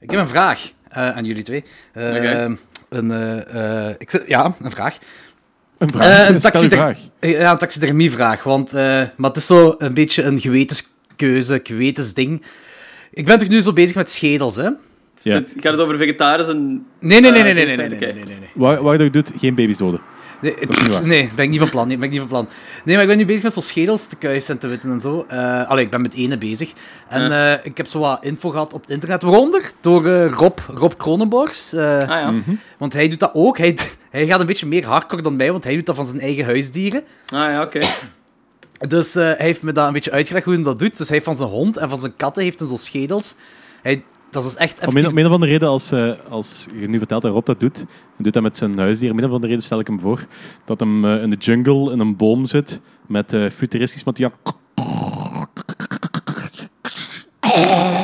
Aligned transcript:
Ik 0.00 0.10
heb 0.10 0.20
een 0.20 0.28
vraag 0.28 0.70
eh, 0.88 1.16
aan 1.16 1.24
jullie 1.24 1.42
twee. 1.42 1.64
Eh, 1.92 2.12
een, 2.88 3.10
eh, 3.10 3.86
eh, 3.88 3.94
ik, 3.98 4.22
ja, 4.26 4.54
een 4.62 4.70
vraag. 4.70 4.98
Een 5.78 5.90
vraag. 5.90 6.06
Eh, 6.06 6.34
een 6.34 6.40
vraag. 6.78 6.96
Eh, 7.18 7.30
Ja, 7.38 7.50
een 7.50 7.58
taxidermievraag. 7.58 8.42
Want, 8.42 8.68
eh, 8.72 8.82
maar 9.16 9.28
het 9.30 9.36
is 9.36 9.46
zo 9.46 9.74
een 9.78 9.94
beetje 9.94 10.22
een 10.22 10.40
gewetenskeuze, 10.40 11.60
gewetensding. 11.62 12.42
Ik 13.10 13.24
ben 13.24 13.38
toch 13.38 13.48
nu 13.48 13.60
zo 13.62 13.72
bezig 13.72 13.96
met 13.96 14.10
schedels, 14.10 14.56
hè? 14.56 14.62
Ja. 14.62 14.76
Zit- 15.22 15.54
Gaat 15.60 15.72
het 15.72 15.80
over 15.80 15.96
vegetarisch 15.96 16.48
en... 16.48 16.86
Nee, 17.00 17.20
nee, 17.20 17.30
nee, 17.30 17.40
Eh, 17.40 17.44
nee, 17.44 17.54
nee, 17.54 17.76
nee, 17.76 17.88
nee, 17.88 17.98
nee, 17.98 18.12
nee, 18.12 18.24
nee. 18.24 18.48
Waar, 18.54 18.82
waar 18.82 18.96
dat 18.98 19.06
je 19.06 19.12
doet, 19.12 19.30
geen 19.38 19.54
baby's 19.54 19.76
doden. 19.76 20.00
Nee, 20.40 20.54
nee, 21.02 21.30
ben 21.34 21.44
ik 21.44 21.50
niet 21.50 21.58
van 21.60 21.70
plan. 21.70 21.88
Nee, 21.88 21.96
ben 21.96 22.04
ik 22.04 22.10
niet 22.10 22.20
van 22.20 22.28
plan. 22.28 22.48
Nee, 22.84 22.94
maar 22.94 23.04
ik 23.04 23.08
ben 23.10 23.18
nu 23.18 23.24
bezig 23.26 23.42
met 23.42 23.52
zo 23.52 23.60
schedels 23.60 24.06
te 24.06 24.16
kuisen 24.16 24.54
en 24.54 24.60
te 24.60 24.66
witten 24.66 24.90
en 24.90 25.00
zo. 25.00 25.24
Eh 25.28 25.68
allee, 25.68 25.84
ik 25.84 25.90
ben 25.90 26.00
met 26.00 26.14
ene 26.14 26.38
bezig. 26.38 26.72
En 27.08 27.32
eh, 27.32 27.64
ik 27.64 27.76
heb 27.76 27.86
zo 27.86 27.98
wat 27.98 28.18
info 28.24 28.50
gehad 28.50 28.72
op 28.72 28.80
het 28.80 28.90
internet, 28.90 29.22
waaronder 29.22 29.72
door 29.80 30.06
eh, 30.06 30.30
Rob, 30.30 30.58
Rob 30.74 30.92
Kronenborgs. 30.96 31.72
eh, 31.72 31.98
Ah 31.98 32.08
ja. 32.08 32.32
Want 32.78 32.92
hij 32.92 33.08
doet 33.08 33.20
dat 33.20 33.30
ook. 33.34 33.58
Hij, 33.58 33.78
hij 34.10 34.26
gaat 34.26 34.40
een 34.40 34.46
beetje 34.46 34.66
meer 34.66 34.86
hardcore 34.86 35.22
dan 35.22 35.36
mij, 35.36 35.50
want 35.52 35.64
hij 35.64 35.74
doet 35.74 35.86
dat 35.86 35.96
van 35.96 36.06
zijn 36.06 36.20
eigen 36.20 36.44
huisdieren. 36.44 37.02
Ah 37.26 37.50
ja, 37.50 37.62
oké. 37.62 37.80
Dus 38.88 39.14
eh, 39.14 39.22
hij 39.24 39.36
heeft 39.38 39.62
me 39.62 39.72
dat 39.72 39.86
een 39.86 39.92
beetje 39.92 40.10
uitgelegd 40.10 40.44
hoe 40.44 40.54
hij 40.54 40.62
dat 40.62 40.78
doet. 40.78 40.96
Dus 40.96 41.06
hij 41.08 41.16
heeft 41.16 41.24
van 41.28 41.36
zijn 41.36 41.48
hond 41.48 41.76
en 41.76 41.88
van 41.88 41.98
zijn 41.98 42.16
katten 42.16 42.42
heeft 42.42 42.58
hem 42.58 42.68
zo 42.68 42.76
schedels. 42.76 43.34
Hij, 43.82 44.02
dat 44.30 44.44
is 44.44 44.54
echt 44.56 44.72
Om 44.72 44.78
een, 44.80 44.86
effectief... 44.86 45.12
om 45.12 45.18
een 45.18 45.26
of 45.26 45.32
andere 45.32 45.52
reden, 45.52 45.68
als, 45.68 45.92
eh, 45.92 46.10
als 46.28 46.66
je 46.80 46.88
nu 46.88 46.98
vertelt 46.98 47.22
dat 47.22 47.32
Rob 47.32 47.46
dat 47.46 47.60
doet, 47.60 47.78
en 47.78 48.22
doet 48.22 48.32
dat 48.32 48.42
met 48.42 48.56
zijn 48.56 48.78
huisdier, 48.78 49.10
om 49.10 49.18
een 49.18 49.24
of 49.24 49.30
andere 49.30 49.46
reden 49.48 49.64
stel 49.64 49.80
ik 49.80 49.86
hem 49.86 50.00
voor 50.00 50.26
dat 50.64 50.80
hem 50.80 51.04
eh, 51.04 51.22
in 51.22 51.30
de 51.30 51.36
jungle 51.36 51.92
in 51.92 52.00
een 52.00 52.16
boom 52.16 52.46
zit 52.46 52.80
met 53.06 53.32
eh, 53.32 53.50
futuristisch 53.50 54.04
materiaal. 54.04 54.32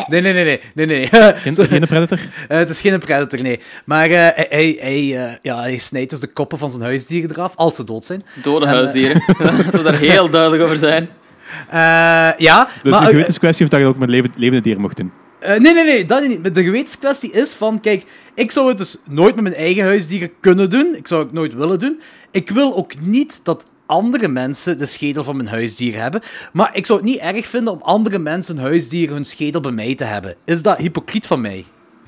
Nee, 0.09 0.21
nee, 0.21 0.33
nee, 0.33 0.45
nee. 0.45 0.61
nee, 0.75 0.87
nee. 0.87 1.09
Geen, 1.35 1.55
geen 1.55 1.87
predator? 1.87 2.19
Eh, 2.49 2.59
het 2.59 2.71
is 2.71 2.81
geen 2.81 2.99
predator, 2.99 3.43
nee. 3.43 3.61
Maar 3.85 4.11
eh, 4.11 4.49
hij, 4.51 4.77
hij, 4.81 5.39
ja, 5.43 5.61
hij 5.61 5.79
snijdt 5.79 6.11
dus 6.11 6.21
de 6.21 6.33
koppen 6.33 6.59
van 6.59 6.71
zijn 6.71 6.83
huisdieren 6.83 7.31
eraf, 7.31 7.57
als 7.57 7.77
ze 7.77 7.85
dood 7.85 8.05
zijn. 8.05 8.25
Dode 8.43 8.67
En, 8.67 8.73
huisdieren. 8.73 9.23
Laten 9.39 9.73
we 9.73 9.83
daar 9.83 9.99
heel 9.99 10.31
duidelijk 10.31 10.63
over 10.63 10.77
zijn. 10.77 11.09
Eh, 11.69 11.79
ja, 12.37 12.69
Dus 12.83 12.93
maar... 12.93 13.01
een 13.01 13.07
eh, 13.07 13.13
gewetenskwestie 13.13 13.65
of 13.65 13.71
dat 13.71 13.81
je 13.81 13.85
dat 13.87 13.95
ook 13.95 14.01
met 14.01 14.09
leven- 14.09 14.33
levende 14.37 14.61
dieren 14.63 14.83
mocht 14.83 14.97
doen. 14.97 15.13
Eh, 15.45 15.61
nee, 15.61 15.73
nee, 15.75 15.85
nee, 15.85 16.05
dat 16.05 16.29
niet. 16.29 16.43
Maar 16.43 16.53
De 16.53 16.65
gewetenskwestie 16.65 17.31
is 17.31 17.55
van, 17.55 17.81
kijk, 17.81 18.05
ik 18.35 18.51
zou 18.51 18.69
het 18.69 18.79
dus 18.79 18.97
nooit 19.09 19.35
met 19.35 19.43
mijn 19.45 19.55
eigen 19.55 19.85
huisdieren 19.85 20.31
kunnen 20.41 20.71
doen. 20.71 20.95
Ik 20.97 21.07
zou 21.07 21.23
het 21.23 21.33
nooit 21.33 21.55
willen 21.55 21.79
doen. 21.79 22.01
Ik 22.31 22.51
wil 22.51 22.77
ook 22.77 22.93
niet 23.01 23.45
dat 23.45 23.67
andere 23.87 24.29
mensen 24.29 24.79
de 24.79 24.87
schedel 24.87 25.25
van 25.25 25.37
mijn 25.37 25.49
huisdier 25.49 26.01
hebben. 26.01 26.21
Maar 26.53 26.77
ik 26.77 26.87
zou 26.87 26.99
het 27.01 27.09
niet 27.09 27.19
erg 27.19 27.47
vinden 27.47 27.73
om 27.73 27.83
andere 27.83 28.19
mensen 28.19 28.57
hun 28.57 28.65
huisdieren 28.65 29.15
hun 29.15 29.25
schedel 29.25 29.61
bij 29.61 29.73
mij 29.73 29.95
te 29.95 30.05
hebben. 30.05 30.35
Is 30.45 30.63
dat 30.63 30.79
hypocriet 30.79 31.27
van 31.27 31.41
mij? 31.41 31.65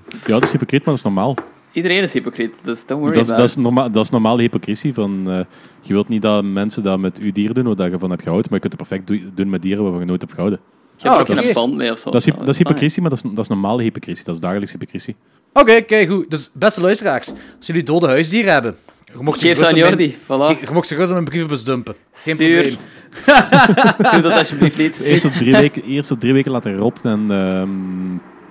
Ja, 0.09 0.17
dat 0.27 0.43
is 0.43 0.51
hypocriet, 0.53 0.85
maar 0.85 0.95
dat 0.95 1.05
is 1.05 1.13
normaal. 1.13 1.35
Iedereen 1.73 2.03
is 2.03 2.13
hypocriet, 2.13 2.55
dus 2.63 2.87
don't 2.87 3.01
worry 3.01 3.15
Dat 3.17 3.25
is, 3.25 3.31
about 3.31 3.39
dat, 3.41 3.49
is 3.49 3.57
norma 3.63 3.89
dat 3.89 4.05
is 4.05 4.11
normale 4.11 4.41
hypocrisie. 4.41 4.95
Van, 4.95 5.31
eh, 5.31 5.39
je 5.81 5.93
wilt 5.93 6.09
niet 6.09 6.23
dat 6.23 6.45
mensen 6.45 6.83
dat 6.83 6.99
met 6.99 7.19
uw 7.19 7.33
dier 7.33 7.55
doen, 7.55 7.75
waar 7.75 7.91
je 7.91 7.99
van 7.99 8.11
hebt 8.11 8.23
gehouden, 8.23 8.51
maar 8.51 8.61
je 8.63 8.69
kunt 8.69 8.81
het 8.81 8.89
perfect 8.89 9.07
doe- 9.07 9.35
doen 9.35 9.51
met 9.51 9.63
dieren 9.63 9.83
waarvan 9.83 10.01
je 10.01 10.07
nooit 10.07 10.21
hebt 10.21 10.33
gehouden. 10.33 10.61
Je 10.97 11.09
hebt 11.09 11.15
er 11.15 11.21
ook 11.21 11.29
oké. 11.39 11.39
geen 11.47 11.55
band 11.55 11.75
mee 11.75 11.93
of 11.93 11.99
zo. 11.99 12.11
Dat 12.11 12.21
is, 12.21 12.27
hy- 12.33 12.39
dat 12.39 12.49
is 12.49 12.59
hypocrisie, 12.59 13.01
maar 13.03 13.11
dat 13.11 13.25
is, 13.25 13.31
dat 13.31 13.39
is 13.45 13.49
normale 13.49 13.83
hypocrisie. 13.83 14.25
Dat 14.25 14.35
is 14.35 14.41
dagelijks 14.41 14.73
hypocrisie. 14.73 15.17
Oké, 15.53 15.81
kijk 15.81 16.11
goed. 16.11 16.31
Dus, 16.31 16.51
beste 16.53 16.81
luisteraars, 16.81 17.29
als 17.59 17.67
jullie 17.67 17.83
dode 17.83 18.07
huisdieren 18.07 18.53
hebben... 18.53 18.77
Je 19.17 19.23
mocht 19.23 19.41
Geef 19.41 19.59
ze 19.59 19.67
aan 19.67 19.75
Jordi, 19.77 20.15
voilà. 20.23 20.27
Je, 20.27 20.57
je 20.61 20.67
mocht 20.73 20.87
ze 20.89 20.93
gerust 20.95 21.09
in 21.11 21.15
mijn 21.17 21.29
brievenbus 21.29 21.65
dumpen. 21.65 21.95
Geen 22.13 22.35
Stuur. 22.35 22.63
probleem. 22.63 24.11
Doe 24.13 24.21
dat 24.21 24.33
alsjeblieft 24.39 24.77
niet. 24.77 25.01
Eerst 25.01 25.25
op 25.25 25.33
drie 25.33 25.53
weken, 25.57 25.83
eerst 25.83 26.11
op 26.11 26.21
drie 26.21 26.33
weken 26.33 26.51
laten 26.51 26.77
rotten 26.77 27.11
en 27.11 27.31
ehm, 27.31 27.69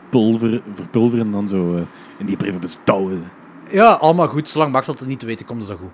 pulver, 0.10 0.62
verpulveren 0.76 1.26
en 1.26 1.32
dan 1.32 1.48
zo 1.48 1.76
eh, 1.76 1.82
in 2.20 2.26
die 2.26 2.36
brievenbus 2.36 2.78
douwen. 2.84 3.24
Ja, 3.72 3.92
allemaal 3.92 4.28
goed. 4.28 4.50
Zolang 4.50 4.74
dat 4.74 5.00
het 5.00 5.08
niet 5.08 5.20
te 5.20 5.26
weten 5.26 5.46
komt, 5.46 5.62
is 5.62 5.68
dat 5.68 5.78
goed. 5.78 5.92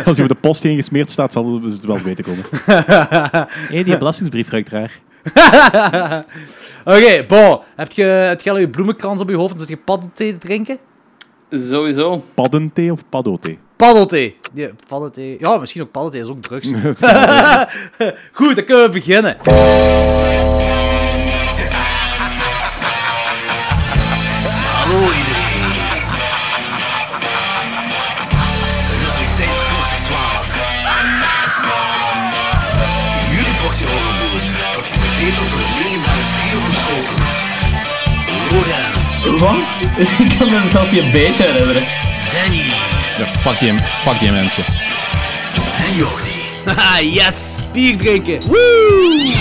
Als 0.06 0.16
je 0.16 0.22
op 0.22 0.28
de 0.28 0.34
post 0.34 0.62
heen 0.62 0.76
gesmeerd 0.76 1.10
staat, 1.10 1.32
zal 1.32 1.62
het 1.62 1.84
wel 1.84 1.98
weten 1.98 2.24
komen. 2.24 2.44
Hé, 3.74 3.82
die 3.82 3.98
belastingsbrief 3.98 4.50
ruikt 4.50 4.68
raar. 4.68 5.00
Oké, 6.84 7.24
Bo, 7.28 7.62
heb 7.76 7.92
je, 7.92 8.02
heb 8.02 8.40
je 8.40 8.50
al 8.50 8.58
je 8.58 8.70
bloemenkrans 8.70 9.20
op 9.20 9.28
je 9.28 9.36
hoofd 9.36 9.52
en 9.52 9.58
zit 9.58 9.68
je 9.68 9.76
paddelthee 9.76 10.32
te 10.32 10.38
drinken? 10.38 10.78
Sowieso. 11.50 12.24
Paddenthee 12.34 12.92
of 12.92 13.02
paddothee? 13.08 13.58
Paddelthee. 13.76 14.36
Ja, 14.54 14.68
paddelthee. 14.88 15.36
Ja, 15.40 15.56
misschien 15.56 15.82
ook 15.82 15.90
paddelthee, 15.90 16.20
is 16.20 16.28
ook 16.28 16.42
drugs. 16.42 16.72
Goed, 18.32 18.56
dan 18.56 18.64
kunnen 18.64 18.84
we 18.84 18.90
beginnen. 18.92 19.36
Hallo 24.86 25.25
Lorenz, 39.38 39.68
Wat? 39.96 40.08
Ik 40.18 40.38
kan 40.38 40.50
me 40.50 40.70
zelfs 40.70 40.90
niet 40.90 41.00
een 41.02 41.10
beetje 41.10 41.42
herinneren. 41.42 41.86
Danny 42.32 42.62
Ja, 43.18 43.26
fuck 43.40 43.58
die, 43.58 43.72
fuck 44.02 44.18
die 44.18 44.30
mensen. 44.30 44.64
en 45.86 45.94
Jordi. 45.96 46.34
Haha, 46.64 47.00
yes! 47.00 47.68
Bier 47.72 47.96
drinken. 47.96 48.40
Woo! 48.46 49.34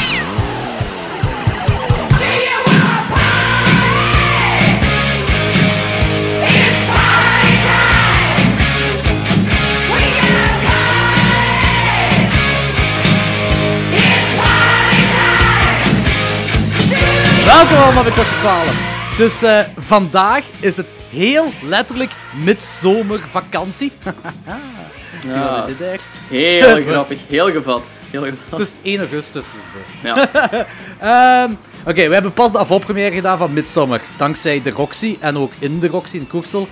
Welkom 17.45 17.77
allemaal 17.77 18.03
bij 18.03 18.11
Klokje 18.11 18.35
12. 18.35 18.94
Dus 19.17 19.41
eh, 19.41 19.59
vandaag 19.77 20.45
is 20.59 20.77
het 20.77 20.87
heel 21.09 21.45
letterlijk 21.63 22.11
midzomervakantie. 22.43 23.91
Zie 25.27 25.39
je 25.39 25.39
wat 25.39 25.55
Ja, 25.57 25.65
dit 25.65 25.79
daar? 25.79 25.99
Heel 26.39 26.83
grappig, 26.91 27.19
heel 27.27 27.51
gevat. 27.51 27.87
Heel 28.11 28.23
gevat. 28.23 28.37
Het 28.49 28.59
is 28.59 28.79
1 28.83 28.99
augustus. 28.99 29.45
Ja. 30.03 30.29
Ehm, 30.99 31.51
Oké, 31.87 32.07
we 32.07 32.13
hebben 32.13 32.33
pas 32.33 32.51
de 32.51 32.57
afoppremière 32.57 33.15
gedaan 33.15 33.37
van 33.37 33.53
Midsummer. 33.53 34.01
Dankzij 34.17 34.61
de 34.61 34.69
Roxy 34.69 35.17
en 35.19 35.37
ook 35.37 35.51
in 35.59 35.79
de 35.79 35.87
Roxy 35.87 36.17
in 36.17 36.27
Koersel. 36.27 36.67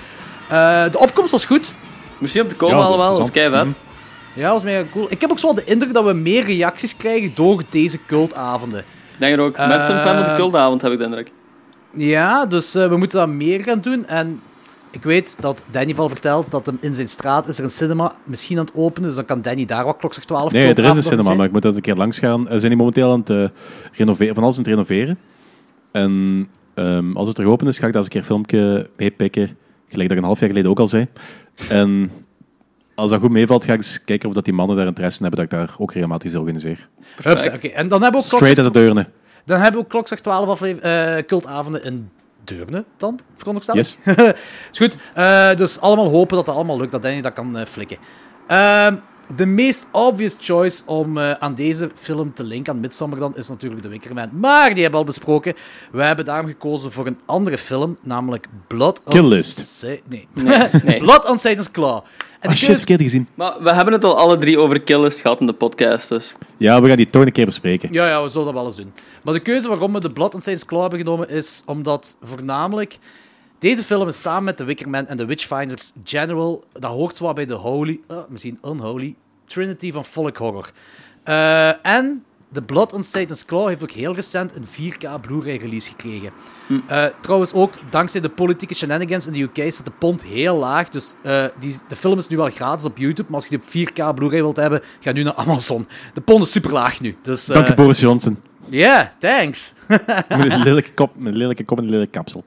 Eh, 0.49 0.83
de 0.91 0.99
opkomst 0.99 1.31
was 1.31 1.45
goed. 1.45 1.73
Misschien 2.17 2.41
om 2.41 2.47
te 2.47 2.55
komen 2.55 2.75
Ja, 2.75 2.81
dat 2.81 2.91
allemaal, 2.91 3.15
dat 3.17 3.25
is 3.25 3.31
plezant. 3.31 3.53
kei 3.63 3.73
vet. 3.73 4.43
Ja, 4.43 4.51
was 4.51 4.63
mega 4.63 4.83
cool. 4.91 5.05
Ik 5.09 5.21
heb 5.21 5.31
ook 5.31 5.39
zo 5.39 5.45
wel 5.45 5.55
de 5.55 5.63
indruk 5.63 5.93
dat 5.93 6.03
we 6.05 6.13
meer 6.13 6.45
reacties 6.45 6.97
krijgen 6.97 7.31
door 7.33 7.61
deze 7.69 7.99
cultavonden. 8.05 8.79
Ik 8.79 8.85
denk 9.19 9.33
er 9.37 9.43
ook 9.43 9.55
Eh, 9.57 9.67
mensen 9.67 10.01
fan 10.01 10.15
van 10.15 10.23
de 10.23 10.35
cultavond, 10.35 10.81
heb 10.81 10.91
ik 10.91 10.97
de 10.97 11.03
indruk. 11.03 11.31
Ja, 11.93 12.45
dus 12.45 12.75
eh, 12.75 12.87
we 12.87 12.97
moeten 12.97 13.19
dat 13.19 13.27
meer 13.29 13.61
gaan 13.61 13.81
doen. 13.81 14.07
En 14.07 14.41
ik 14.91 15.03
weet 15.03 15.37
dat 15.39 15.65
Danny 15.71 15.93
al 15.95 16.09
vertelt 16.09 16.51
dat 16.51 16.65
hem 16.65 16.77
in 16.81 16.93
zijn 16.93 17.07
straat 17.07 17.47
is 17.47 17.57
er 17.57 17.63
een 17.63 17.69
cinema 17.69 18.15
misschien 18.23 18.57
aan 18.57 18.65
het 18.65 18.75
openen. 18.75 19.07
Dus 19.07 19.15
dan 19.15 19.25
kan 19.25 19.41
Danny 19.41 19.65
daar 19.65 19.85
wat 19.85 19.97
klokslag 19.97 20.25
12 20.25 20.51
Nee, 20.51 20.73
er 20.73 20.83
is 20.83 20.89
een 20.89 21.03
cinema, 21.03 21.23
zijn. 21.23 21.37
maar 21.37 21.45
ik 21.45 21.51
moet 21.51 21.65
eens 21.65 21.75
een 21.75 21.81
keer 21.81 21.95
langs 21.95 22.19
gaan. 22.19 22.45
Ze 22.49 22.59
zijn 22.59 22.61
die 22.61 22.77
momenteel 22.77 23.11
aan 23.11 23.19
het 23.19 23.29
eh, 23.29 23.45
renoveren, 23.91 24.33
van 24.33 24.43
alles 24.43 24.57
aan 24.57 24.63
het 24.63 24.71
renoveren. 24.71 25.17
En 25.91 26.47
ehm, 26.73 27.11
als 27.15 27.27
het 27.27 27.37
er 27.37 27.45
open 27.45 27.67
is, 27.67 27.79
ga 27.79 27.87
ik 27.87 27.93
daar 27.93 28.03
eens 28.03 28.13
een 28.13 28.21
keer 28.21 28.31
een 28.31 28.45
filmpje 28.45 28.89
meepikken. 28.97 29.57
Gelijk 29.87 30.09
dat 30.09 30.17
ik 30.17 30.23
een 30.23 30.29
half 30.29 30.39
jaar 30.39 30.49
geleden 30.49 30.71
ook 30.71 30.79
al 30.79 30.87
zei. 30.87 31.07
En 31.69 32.11
als 32.95 33.09
dat 33.09 33.19
goed 33.19 33.31
meevalt, 33.31 33.65
ga 33.65 33.71
ik 33.71 33.77
eens 33.77 34.03
kijken 34.03 34.29
of 34.29 34.35
dat 34.35 34.45
die 34.45 34.53
mannen 34.53 34.77
daar 34.77 34.87
interesse 34.87 35.19
in 35.19 35.25
hebben 35.25 35.47
dat 35.49 35.59
ik 35.59 35.67
daar 35.67 35.75
ook 35.77 35.93
regelmatig 35.93 36.35
organiseer. 36.35 36.89
Oké, 37.25 37.67
en 37.67 37.87
dan 37.87 38.01
hebben 38.01 38.21
we 38.21 38.27
ook 38.27 38.33
Straight 38.33 38.59
uit 38.59 38.73
de 38.73 38.79
deurne. 38.79 39.07
Dan 39.45 39.57
hebben 39.59 39.79
we 39.79 39.85
ook 39.85 39.89
klokslag 39.91 40.19
12 40.19 40.47
aflever- 40.47 40.83
eh, 41.17 41.23
cultavonden 41.23 41.83
in 41.83 42.09
Deurne 42.43 42.85
dan, 42.97 43.19
veronderstel 43.37 43.75
ik? 43.75 43.97
Yes. 44.03 44.15
is 44.71 44.77
goed. 44.77 44.97
Eh, 45.13 45.53
dus 45.55 45.79
allemaal 45.79 46.09
hopen 46.09 46.35
dat 46.35 46.45
dat 46.45 46.55
allemaal 46.55 46.77
lukt, 46.77 46.91
dat 46.91 47.01
Danny 47.01 47.21
dat 47.21 47.33
kan 47.33 47.57
eh, 47.57 47.65
flikken. 47.65 47.97
Ehm, 48.47 48.95
de 49.35 49.45
meest 49.45 49.87
obvious 49.91 50.37
choice 50.41 50.81
om 50.85 51.17
eh, 51.17 51.31
aan 51.31 51.55
deze 51.55 51.89
film 51.95 52.33
te 52.33 52.43
linken, 52.43 52.73
aan 52.73 52.79
Midsommar 52.79 53.19
dan, 53.19 53.37
is 53.37 53.49
natuurlijk 53.49 53.81
The 53.81 53.87
Wicker 53.87 54.13
Man. 54.13 54.29
Maar 54.31 54.73
die 54.73 54.81
hebben 54.81 54.91
we 54.91 54.97
al 54.97 55.03
besproken. 55.03 55.53
We 55.91 56.03
hebben 56.03 56.25
daarom 56.25 56.47
gekozen 56.47 56.91
voor 56.91 57.07
een 57.07 57.17
andere 57.25 57.57
film, 57.57 57.97
namelijk 58.01 58.47
Blood 58.67 59.01
on... 59.05 59.13
Kill 59.13 59.27
List. 59.27 59.83
Nee. 59.83 60.27
Nee, 60.33 60.67
nee. 60.83 60.99
Blood 61.05 61.25
on 61.25 61.37
Satan's 61.37 61.71
Claw. 61.71 62.03
En 62.39 62.49
de 62.49 62.55
shit, 62.55 62.75
verkeerd 62.75 63.01
gezien. 63.01 63.27
Maar 63.33 63.63
we 63.63 63.73
hebben 63.73 63.93
het 63.93 64.03
al 64.03 64.17
alle 64.17 64.37
drie 64.37 64.59
over 64.59 64.81
Killist 64.81 65.21
gehad 65.21 65.39
in 65.39 65.45
de 65.45 65.53
podcast, 65.53 66.09
dus... 66.09 66.33
Ja, 66.57 66.81
we 66.81 66.87
gaan 66.87 66.97
die 66.97 67.09
toch 67.09 67.25
een 67.25 67.31
keer 67.31 67.45
bespreken. 67.45 67.89
Ja, 67.91 68.07
ja, 68.07 68.23
we 68.23 68.29
zullen 68.29 68.45
dat 68.45 68.53
wel 68.53 68.65
eens 68.65 68.75
doen. 68.75 68.93
Maar 69.21 69.33
de 69.33 69.39
keuze 69.39 69.67
waarom 69.67 69.93
we 69.93 69.99
de 69.99 70.11
Blood 70.11 70.33
on 70.33 70.41
Satan's 70.41 70.65
Claw 70.65 70.81
hebben 70.81 70.99
genomen 70.99 71.29
is 71.29 71.63
omdat 71.65 72.17
voornamelijk 72.21 72.97
deze 73.63 73.83
film 73.83 74.07
is 74.07 74.21
samen 74.21 74.43
met 74.43 74.57
The 74.57 74.63
Wicker 74.63 74.89
Man 74.89 75.07
en 75.07 75.17
The 75.17 75.25
Witchfinders 75.25 75.91
General, 76.03 76.63
dat 76.73 76.91
hoort 76.91 77.15
zwaar 77.15 77.33
bij 77.33 77.45
de 77.45 77.53
holy, 77.53 77.99
eh, 78.07 78.17
misschien 78.29 78.59
unholy, 78.63 79.15
trinity 79.45 79.91
van 79.91 80.05
folk 80.05 80.37
horror. 80.37 80.71
Eh, 81.23 81.85
en 81.85 82.23
The 82.51 82.61
Blood 82.61 82.93
on 82.93 83.03
Satan's 83.03 83.45
Claw 83.45 83.67
heeft 83.67 83.83
ook 83.83 83.91
heel 83.91 84.15
recent 84.15 84.55
een 84.55 84.65
4K 84.65 85.21
Blu-ray 85.21 85.57
release 85.57 85.89
gekregen. 85.89 86.31
Eh, 86.87 87.05
trouwens 87.21 87.53
ook, 87.53 87.73
dankzij 87.89 88.21
de 88.21 88.29
politieke 88.29 88.73
shenanigans 88.73 89.27
in 89.27 89.33
de 89.33 89.41
UK 89.41 89.71
staat 89.71 89.85
de 89.85 89.91
pond 89.99 90.23
heel 90.23 90.57
laag. 90.57 90.89
Dus 90.89 91.13
die, 91.59 91.75
de 91.87 91.95
film 91.95 92.17
is 92.17 92.27
nu 92.27 92.37
wel 92.37 92.49
gratis 92.49 92.85
op 92.85 92.97
YouTube, 92.97 93.27
maar 93.27 93.39
als 93.39 93.47
je 93.47 93.57
die 93.57 93.59
op 93.59 93.69
4K 93.69 94.15
Blu-ray 94.15 94.41
wilt 94.41 94.57
hebben, 94.57 94.81
ga 94.99 95.11
nu 95.11 95.23
naar 95.23 95.35
Amazon. 95.35 95.87
De 96.13 96.21
pond 96.21 96.43
is 96.43 96.51
super 96.51 96.71
laag 96.71 97.01
nu. 97.01 97.17
Dus, 97.21 97.45
Dank 97.45 97.67
je, 97.67 97.73
Boris 97.73 97.99
Johnson. 97.99 98.37
Ja, 98.69 99.13
thanks. 99.19 99.73
Met 99.87 100.51
een 100.51 100.63
lelijke 100.63 100.93
kop, 100.93 101.11
met 101.15 101.31
een 101.31 101.37
lelijke 101.37 101.63
kop 101.63 101.77
en 101.77 101.83
een 101.83 101.89
lelijke 101.89 102.11
kapsel. 102.11 102.43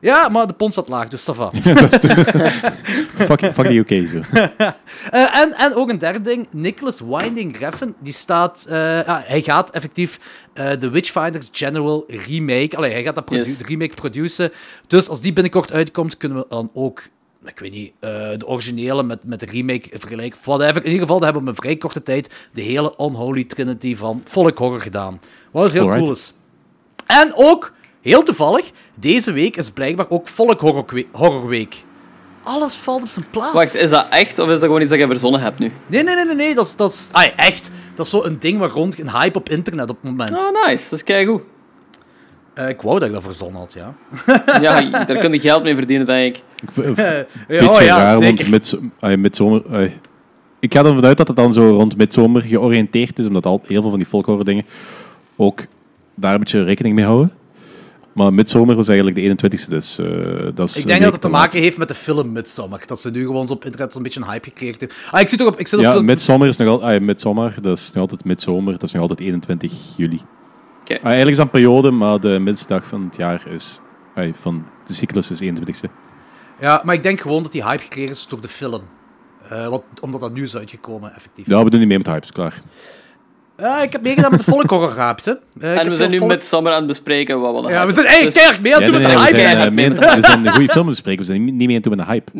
Ja, 0.00 0.28
maar 0.28 0.46
de 0.46 0.52
pond 0.52 0.72
staat 0.72 0.88
laag, 0.88 1.08
dus 1.08 1.22
ça 1.30 1.34
va. 1.34 1.50
Fuck, 3.28 3.40
fuck 3.40 3.66
the 3.66 3.84
UK 3.86 4.08
zo. 4.08 4.20
Eh, 5.10 5.38
en, 5.38 5.52
en 5.54 5.74
ook 5.74 5.88
een 5.90 5.98
derde 5.98 6.20
ding, 6.20 6.46
Nicholas 6.50 7.00
Winding 7.00 7.56
Refn, 7.58 7.94
die 8.00 8.12
staat, 8.12 8.66
eh, 8.68 8.76
ja, 9.06 9.22
hij 9.26 9.42
gaat 9.42 9.70
effectief 9.70 10.18
eh, 10.52 10.70
de 10.78 10.90
Witchfinders 10.90 11.48
General 11.52 12.04
remake, 12.26 12.76
allee, 12.76 12.92
hij 12.92 13.02
gaat 13.02 13.14
dat 13.14 13.24
produ- 13.24 13.44
Yes. 13.48 13.58
de 13.58 13.64
remake 13.64 13.94
produceren. 13.94 14.52
Dus 14.86 15.08
als 15.08 15.20
die 15.20 15.32
binnenkort 15.32 15.72
uitkomt, 15.72 16.16
kunnen 16.16 16.38
we 16.38 16.46
dan 16.48 16.70
ook, 16.74 17.02
ik 17.44 17.58
weet 17.58 17.72
niet, 17.72 17.92
eh, 18.00 18.10
de 18.36 18.46
originele 18.46 19.02
met, 19.02 19.24
met 19.24 19.40
de 19.40 19.46
remake 19.46 19.88
vergelijken. 19.98 20.38
Whatever. 20.44 20.76
In 20.76 20.84
ieder 20.90 21.00
geval, 21.00 21.16
dat 21.16 21.24
hebben 21.24 21.42
we 21.44 21.48
op 21.50 21.56
een 21.56 21.62
vrij 21.62 21.76
korte 21.76 22.02
tijd 22.02 22.48
de 22.52 22.62
hele 22.62 22.94
Unholy 22.98 23.44
Trinity 23.44 23.96
van 23.96 24.20
Volk 24.24 24.58
Horror 24.58 24.80
gedaan. 24.80 25.20
Wat 25.50 25.66
is 25.66 25.72
heel 25.72 25.80
Alright. 25.82 26.02
cool 26.02 26.12
is. 26.16 26.32
En 27.06 27.32
ook, 27.34 27.72
heel 28.00 28.22
toevallig, 28.22 28.70
deze 28.94 29.32
week 29.32 29.56
is 29.56 29.70
blijkbaar 29.70 30.06
ook 30.08 30.28
Volk 30.28 30.60
Horror 30.60 30.84
We- 30.86 31.06
Horror 31.12 31.48
Week. 31.48 31.84
Alles 32.42 32.76
valt 32.76 33.02
op 33.02 33.08
zijn 33.08 33.24
plaats. 33.30 33.52
Wacht, 33.52 33.74
is 33.74 33.90
dat 33.90 34.06
echt 34.10 34.38
of 34.38 34.44
is 34.48 34.52
dat 34.54 34.62
gewoon 34.62 34.80
iets 34.80 34.90
dat 34.90 34.98
je 34.98 35.06
verzonnen 35.06 35.40
hebt 35.40 35.58
nu? 35.58 35.72
Nee, 35.86 36.02
nee, 36.02 36.14
nee, 36.14 36.24
nee, 36.24 36.34
nee. 36.34 36.54
Dat 36.54 36.66
is, 36.66 36.76
dat 36.76 36.92
is 36.92 37.08
echt. 37.36 37.70
Dat 37.94 38.06
is 38.06 38.12
zo'n 38.12 38.36
ding 38.40 38.58
waar 38.58 38.68
rond 38.68 38.98
een 38.98 39.10
hype 39.10 39.38
op 39.38 39.48
internet 39.48 39.90
op 39.90 39.96
het 40.00 40.10
moment. 40.10 40.30
Oh, 40.30 40.66
nice. 40.66 40.82
Dat 40.82 40.92
is 40.92 41.04
keigoed. 41.04 41.42
Eh, 42.54 42.68
ik 42.68 42.80
wou 42.82 42.98
dat 42.98 43.08
ik 43.08 43.14
dat 43.14 43.22
verzonnen 43.22 43.60
had, 43.60 43.72
ja. 43.72 43.94
Ja, 44.62 45.04
daar 45.04 45.18
kun 45.18 45.32
je 45.32 45.38
geld 45.40 45.62
mee 45.62 45.74
verdienen, 45.74 46.06
denk 46.06 46.36
ik. 46.36 46.42
Ik 46.62 46.96
ja, 46.96 47.26
beetje 47.48 47.70
oh, 47.70 47.80
ja, 47.80 47.96
raar, 47.96 48.16
zeker. 48.22 48.36
want 48.36 48.50
mids, 48.50 48.76
ay, 49.00 49.16
midzomer... 49.16 49.62
ay. 49.72 50.00
ik 50.60 50.74
ga 50.74 50.84
ervan 50.84 51.04
uit 51.04 51.16
dat 51.16 51.28
het 51.28 51.36
dan 51.36 51.52
zo 51.52 51.68
rond 51.68 51.96
midzomer 51.96 52.42
georiënteerd 52.42 53.18
is, 53.18 53.26
omdat 53.26 53.46
al 53.46 53.60
heel 53.64 53.80
veel 53.80 53.90
van 53.90 53.98
die 53.98 54.08
folkhorror 54.08 54.44
dingen 54.44 54.66
ook 55.36 55.60
daar 56.14 56.32
een 56.34 56.38
beetje 56.38 56.62
rekening 56.62 56.94
mee 56.94 57.04
houden. 57.04 57.32
Maar 58.18 58.34
midzomer 58.34 58.76
was 58.76 58.88
eigenlijk 58.88 59.40
de 59.40 59.48
21ste, 59.48 59.68
dus 59.68 59.98
eh, 59.98 60.06
dat 60.54 60.68
is... 60.68 60.76
Ik 60.76 60.86
denk 60.86 61.02
dat 61.02 61.12
het 61.12 61.20
te 61.20 61.28
maken 61.28 61.54
laat. 61.54 61.62
heeft 61.64 61.76
met 61.78 61.88
de 61.88 61.94
film 61.94 62.32
Midsommar. 62.32 62.82
Dat 62.86 63.00
ze 63.00 63.10
nu 63.10 63.24
gewoon 63.26 63.46
zo 63.46 63.52
op 63.52 63.64
internet 63.64 63.92
zo'n 63.92 64.02
beetje 64.02 64.20
een 64.20 64.30
hype 64.30 64.48
gekregen 64.48 64.78
hebben. 64.78 64.96
Ah, 65.10 65.20
ik 65.20 65.28
zit 65.28 65.42
ook 65.42 65.48
op... 65.48 65.58
Ik 65.58 65.66
zit 65.66 65.78
op 65.78 65.84
Ja, 65.84 65.92
film- 65.92 66.04
midzomer 66.04 66.48
is 66.48 66.56
nog 66.56 66.68
altijd... 66.68 67.02
midzomer, 67.02 67.54
dat 67.60 67.78
is 67.78 67.90
nog 67.92 68.02
altijd 68.02 68.24
midzomer, 68.24 68.72
dat 68.72 68.82
is 68.82 68.92
nog 68.92 69.02
altijd 69.02 69.20
21 69.20 69.72
juli. 69.96 70.20
Oké. 70.80 70.94
Ah, 70.94 71.02
eigenlijk 71.04 71.30
is 71.30 71.36
dat 71.36 71.44
een 71.44 71.50
periode, 71.50 71.90
maar 71.90 72.20
de 72.20 72.28
middelste 72.28 72.66
dag 72.66 72.86
van 72.86 73.04
het 73.04 73.16
jaar 73.16 73.46
is... 73.54 73.80
ay, 74.14 74.32
van 74.40 74.64
de 74.86 74.94
cyclus 74.94 75.30
is 75.30 75.40
21ste. 75.42 75.90
Ja, 76.60 76.82
maar 76.84 76.94
ik 76.94 77.02
denk 77.02 77.20
gewoon 77.20 77.42
dat 77.42 77.52
die 77.52 77.64
hype 77.64 77.82
gekregen 77.82 78.10
is 78.10 78.26
door 78.28 78.40
de 78.40 78.48
film. 78.48 78.82
Eh, 79.48 79.68
wat, 79.68 79.82
omdat 80.00 80.20
dat 80.20 80.32
nu 80.32 80.42
is 80.42 80.56
uitgekomen, 80.56 81.14
effectief. 81.14 81.46
Ja, 81.46 81.64
we 81.64 81.70
doen 81.70 81.78
niet 81.78 81.88
mee 81.88 81.96
met 81.98 82.06
de 82.06 82.12
hypes, 82.12 82.32
klaar. 82.32 82.60
Ja, 83.58 83.82
ik 83.82 83.92
heb 83.92 84.02
meegedaan 84.02 84.30
met 84.30 84.44
de 84.44 84.92
hypes, 84.96 85.24
hè. 85.24 85.32
Eh, 85.60 85.74
ik 85.74 85.80
En 85.80 85.90
we 85.90 85.96
zijn 85.96 86.10
nu 86.10 86.18
volk- 86.18 86.30
met 86.30 86.44
Summer 86.46 86.72
aan 86.72 86.78
het 86.78 86.86
bespreken 86.86 87.40
wat 87.40 87.64
we 87.64 87.70
Ja, 87.70 87.86
we 87.86 87.92
zijn 87.92 88.24
Dus- 88.24 88.34
keihard 88.34 88.60
mee 88.60 88.74
aan 88.74 88.82
het 88.82 88.90
doen 88.92 89.00
Ja, 89.00 89.08
met 89.08 89.16
de 89.16 89.22
hype. 89.22 90.20
we, 90.20 90.26
zijn, 90.26 90.46
een 90.46 90.52
goede 90.52 90.72
film 90.72 90.86
bespreken, 90.86 91.20
we 91.20 91.26
zijn 91.26 91.44
niet 91.44 91.54
niet 91.54 91.66
mee 91.66 91.76
aan 91.76 91.82
het 91.82 91.84
doen 91.84 91.96
met 91.96 92.06
de 92.06 92.12
hype. 92.12 92.30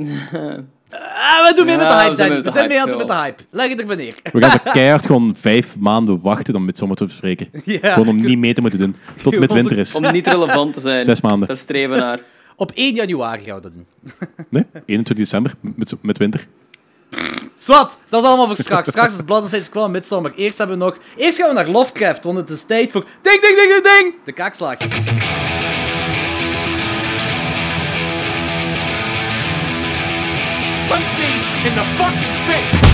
Ah, 0.91 1.49
we 1.49 1.53
doen 1.55 1.67
mee 1.67 1.77
met 1.77 1.89
de 1.89 1.95
hype, 1.95 2.09
we 2.11 2.15
zijn 2.17 2.29
Danny. 2.29 2.35
met 2.35 2.45
de 2.45 2.51
We 2.51 2.57
zijn 2.57 2.69
mee 2.69 2.81
aan 2.81 2.89
doen 2.89 2.99
met 2.99 3.07
de 3.07 3.15
hype. 3.15 3.43
Leg 3.51 3.69
het 3.69 3.81
er 3.81 3.87
wanneer. 3.87 4.15
We 4.33 4.41
gaan 4.43 4.51
zo 4.51 4.71
keihard 4.73 5.07
gewoon 5.07 5.35
vijf 5.41 5.77
maanden 5.79 6.21
wachten 6.21 6.55
om 6.55 6.65
midzomer 6.65 6.97
te 6.97 7.05
bespreken. 7.05 7.49
Ja. 7.65 7.93
Gewoon 7.93 8.09
om 8.09 8.21
niet 8.21 8.39
mee 8.39 8.55
te 8.55 8.61
moeten 8.61 8.79
doen. 8.79 8.95
Tot 9.23 9.33
het 9.33 9.41
met 9.41 9.53
winter 9.53 9.79
is. 9.79 9.95
Om 9.95 10.13
niet 10.13 10.27
relevant 10.27 10.73
te 10.75 10.81
zijn. 10.81 11.05
Zes 11.05 11.21
maanden. 11.21 11.49
Daar 11.49 11.57
streven 11.57 11.99
naar. 11.99 12.21
Op 12.57 12.71
1 12.75 12.95
januari 12.95 13.43
gaan 13.43 13.55
we 13.57 13.61
dat 13.63 13.73
doen. 13.73 13.87
Nee, 14.49 14.65
21 14.73 15.17
december 15.17 15.53
met, 15.61 15.95
met 16.03 16.19
winter. 16.19 16.47
Zwat, 17.59 17.99
dat 18.09 18.23
is 18.23 18.29
allemaal 18.29 18.47
voor 18.47 18.57
straks. 18.57 18.89
Straks 18.89 19.13
is 19.13 19.21
Blood 19.25 19.41
and 19.41 19.49
Saints 19.51 19.69
Claw 19.69 19.91
Midsommar. 19.91 20.33
Eerst 20.37 20.59
hebben 20.59 20.79
we 20.79 20.85
nog... 20.85 20.97
Eerst 21.17 21.39
gaan 21.39 21.49
we 21.49 21.55
naar 21.55 21.69
Lovecraft, 21.69 22.25
want 22.25 22.37
het 22.37 22.51
is 22.51 22.65
tijd 22.65 22.91
voor... 22.93 23.05
Ding, 23.23 23.41
ding, 23.41 23.57
ding, 23.57 23.69
ding, 23.69 23.83
ding! 23.85 24.15
De 24.25 24.33
kaakslag. 24.33 24.77
Punch 30.89 31.13
me 31.19 31.29
in 31.69 31.75
the 31.75 31.85
fucking 31.97 32.37
face! 32.47 32.87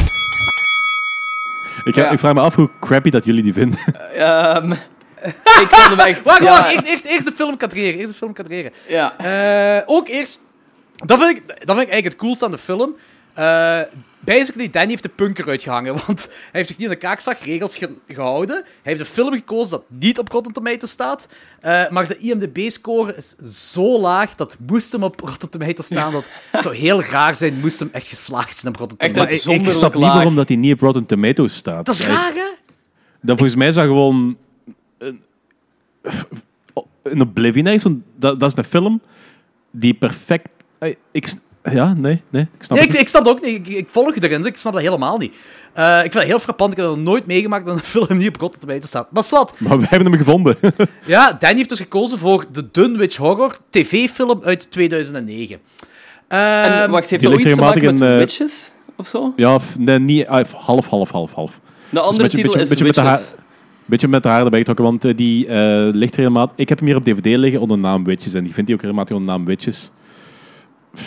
Ik, 1.85 1.95
Ja. 1.95 2.11
ik 2.11 2.19
vraag 2.19 2.35
me 2.35 2.41
af 2.41 2.55
hoe 2.55 2.69
crappy 2.81 3.11
dat 3.11 3.25
jullie 3.25 3.43
die 3.43 3.53
vinden. 3.53 3.79
Ehm, 4.15 4.73
ik 5.63 5.67
vond 5.71 5.87
hem 5.87 5.99
echt... 5.99 6.23
Wacht, 6.23 6.39
ja, 6.39 6.45
wacht. 6.45 6.73
Eerst, 6.73 6.85
eerst, 6.87 7.05
eerst 7.05 7.25
de 7.25 7.33
film 7.33 7.57
kadreren. 7.57 7.99
Eerst 7.99 8.11
de 8.11 8.17
film 8.17 8.33
kadreren. 8.33 8.73
Ja. 8.89 9.15
Eh, 9.19 9.83
ook 9.87 10.09
eerst... 10.09 10.41
Dat 10.97 11.19
vind, 11.25 11.37
ik, 11.39 11.47
dat 11.47 11.57
vind 11.57 11.69
ik 11.69 11.75
eigenlijk 11.93 12.05
het 12.05 12.17
coolste 12.17 12.45
aan 12.45 12.51
de 12.51 12.59
film. 12.59 12.97
Eh, 13.35 13.81
basically, 14.21 14.71
Danny 14.71 14.91
heeft 14.91 15.03
de 15.03 15.09
punker 15.09 15.49
uitgehangen, 15.49 15.95
want 16.07 16.23
hij 16.27 16.51
heeft 16.53 16.69
zich 16.69 16.79
niet 16.79 16.87
aan 16.87 16.93
de 16.93 16.99
kaakslagregels 17.01 17.77
ge- 17.77 17.97
gehouden. 18.09 18.57
Hij 18.57 18.65
heeft 18.83 19.01
een 19.01 19.07
film 19.07 19.33
gekozen 19.33 19.71
dat 19.71 19.85
niet 19.89 20.19
op 20.19 20.29
Rotten 20.33 20.53
Tomatoes 20.53 20.91
staat. 20.91 21.29
Eh, 21.61 21.89
maar 21.89 22.09
de 22.09 22.19
IMDb-score 22.19 23.15
is 23.17 23.35
zo 23.73 24.01
laag, 24.01 24.35
dat 24.35 24.57
moest 24.67 24.93
hem 24.93 25.03
op 25.03 25.21
Rotten 25.21 25.51
Tomatoes 25.51 25.87
staan. 25.87 26.13
Dat 26.13 26.29
het 26.51 26.63
zou 26.63 26.75
heel 26.77 27.03
raar 27.03 27.37
zijn, 27.37 27.61
moest 27.61 27.79
hem 27.79 27.89
echt 27.93 28.07
geslaagd 28.09 28.57
zijn 28.57 28.73
op 28.73 28.79
Rotten 28.79 28.99
Echt 28.99 29.15
Tomatoes. 29.15 29.37
uit 29.39 29.47
ik 29.47 29.53
Zonderlijk 29.53 29.79
snap 29.79 29.95
niet 29.95 30.03
laag. 30.03 30.15
waarom 30.15 30.35
dat 30.35 30.49
die 30.49 30.57
niet 30.57 30.73
op 30.73 30.81
Rotten 30.81 31.07
Tomatoes 31.07 31.55
staat. 31.55 31.87
Dat 31.87 31.95
is 31.95 32.07
raar, 32.07 32.33
hè? 32.33 32.53
Dat 33.21 33.37
volgens 33.39 33.55
mij 33.59 33.69
is 33.69 33.75
dat 33.75 33.85
gewoon... 33.85 34.37
Een, 34.99 35.23
een 37.03 37.21
Oblivion 37.21 37.67
is, 37.67 37.83
want 37.83 38.03
dat, 38.17 38.41
dat 38.41 38.51
is 38.53 38.59
een 38.59 38.65
film 38.71 39.01
die 39.71 39.95
perfect... 39.95 40.49
Ik, 41.11 41.35
ja, 41.73 41.95
nee, 41.97 42.23
nee, 42.31 42.43
ik 42.43 42.63
snap 42.65 42.79
Nee, 42.79 42.87
het 42.87 42.95
ik, 42.97 43.01
ik 43.01 43.09
snap 43.09 43.27
ook 43.27 43.45
niet. 43.45 43.55
Ik, 43.55 43.69
ik 43.77 43.89
volg 43.91 44.15
je 44.15 44.23
erin, 44.23 44.45
ik 44.45 44.57
snap 44.57 44.73
dat 44.73 44.83
helemaal 44.83 45.17
niet. 45.19 45.35
Eh, 45.73 45.95
ik 45.97 46.01
vind 46.01 46.15
het 46.15 46.23
heel 46.25 46.39
frappant. 46.39 46.71
Ik 46.73 46.77
heb 46.77 46.87
dat 46.87 46.97
nog 46.97 47.05
nooit 47.05 47.27
meegemaakt 47.27 47.67
dat 47.67 47.75
een 47.79 47.85
film 47.85 48.17
niet 48.19 48.29
op 48.29 48.41
Rotten 48.41 48.61
Tomatoes 48.61 48.89
staat. 48.89 49.09
Maar 49.13 49.23
zwart, 49.25 49.61
Maar 49.61 49.79
we 49.79 49.87
hebben 49.89 50.11
hem 50.11 50.19
gevonden. 50.21 50.57
Ja, 51.07 51.33
Danny 51.39 51.57
heeft 51.57 51.69
dus 51.69 51.79
gekozen 51.81 52.19
voor 52.19 52.45
de 52.53 52.69
Dunwich 52.73 53.17
Horror 53.17 53.57
TV-film 53.71 54.41
uit 54.45 54.71
2009. 54.71 55.59
Ehm, 56.29 56.41
En 56.43 56.91
wacht, 56.91 57.11
heeft 57.11 57.29
die 57.29 57.39
iets 57.41 57.55
te 57.55 57.61
maken 57.61 57.85
met 57.85 58.01
in, 58.01 58.07
eh, 58.07 58.17
witches? 58.17 58.73
Of 58.97 59.07
zo? 59.07 59.33
ja, 59.37 59.55
of- 59.55 59.79
nee, 59.79 59.99
niet, 59.99 60.27
ah, 60.27 60.45
half, 60.53 60.87
half, 60.87 61.11
half, 61.11 61.33
half. 61.33 61.61
De 61.91 62.01
andere 62.01 62.23
beetje- 62.23 62.37
titel 62.37 62.53
beetje- 62.53 62.63
is 62.63 62.69
beetje 62.69 62.85
met 62.85 62.95
de 62.95 63.03
Witches. 63.03 63.21
haar- 63.27 63.35
beetje 63.85 64.09
met 64.09 64.23
de 64.23 64.29
haar 64.29 64.45
erbij 64.45 64.59
getrokken, 64.59 64.85
want 64.85 65.05
eh, 65.05 65.17
die 65.17 65.47
eh, 65.47 65.89
ligt 65.93 66.15
regelmatig... 66.17 66.53
Ik 66.57 66.69
heb 66.69 66.79
hem 66.79 66.87
hier 66.87 66.97
op 66.97 67.05
DVD 67.05 67.37
liggen 67.37 67.61
onder 67.61 67.77
de 67.77 67.83
naam 67.83 68.05
Witches. 68.05 68.35
En 68.35 68.45
die 68.45 68.53
vindt 68.53 68.69
hij 68.69 68.79
ook 68.79 68.83
regelmatig 68.85 69.17
onder 69.17 69.33
de 69.33 69.39
naam 69.39 69.47
Witches. 69.49 69.91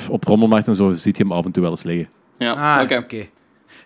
Op 0.10 0.24
Rommelmarkt 0.24 0.68
en 0.68 0.76
zo 0.76 0.92
ziet 0.94 1.18
hij 1.18 1.26
hem 1.28 1.38
af 1.38 1.46
en 1.46 1.52
toe 1.52 1.62
wel 1.64 1.72
eens 1.72 1.84
liggen. 1.84 2.10
Ja, 2.38 2.52
ah, 2.80 2.92
oké. 2.98 3.16
is 3.18 3.28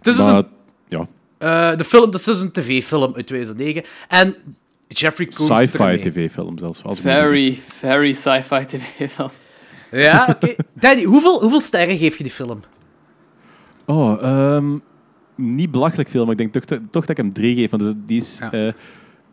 dus 0.01 0.17
maar, 0.17 0.35
een, 0.35 0.47
ja, 0.87 1.07
eh, 1.37 1.77
de 1.77 1.83
film, 1.83 2.11
dat 2.11 2.19
is 2.19 2.25
dus 2.25 2.41
een 2.41 2.51
tv-film 2.51 3.13
uit 3.15 3.27
2009. 3.27 3.83
En 4.07 4.35
Jeffrey 4.87 5.27
Combs 5.27 5.53
sci-fi 5.53 5.99
tv-film 5.99 6.57
zelfs. 6.57 6.83
als 6.83 6.99
Very, 6.99 7.59
very 7.67 8.13
sci-fi 8.13 8.65
tv-film. 8.65 9.29
Ja, 9.91 10.25
oké. 10.29 10.55
Danny, 10.73 11.03
hoeveel, 11.03 11.41
hoeveel 11.41 11.61
sterren 11.61 11.97
geef 11.97 12.17
je 12.17 12.23
die 12.23 12.31
film? 12.31 12.59
Oh, 13.85 14.23
ehm, 14.23 14.77
niet 15.35 15.71
belachelijk 15.71 16.09
veel, 16.09 16.21
maar 16.23 16.31
ik 16.31 16.37
denk 16.37 16.53
toch, 16.53 16.65
dat- 16.65 16.79
toch 16.91 17.01
dat 17.01 17.09
ik 17.09 17.17
hem 17.17 17.33
drie 17.33 17.55
geef. 17.55 17.69
Want 17.71 17.93
die 18.07 18.21
is 18.21 18.37
Ja. 18.39 18.51
eh, 18.51 18.73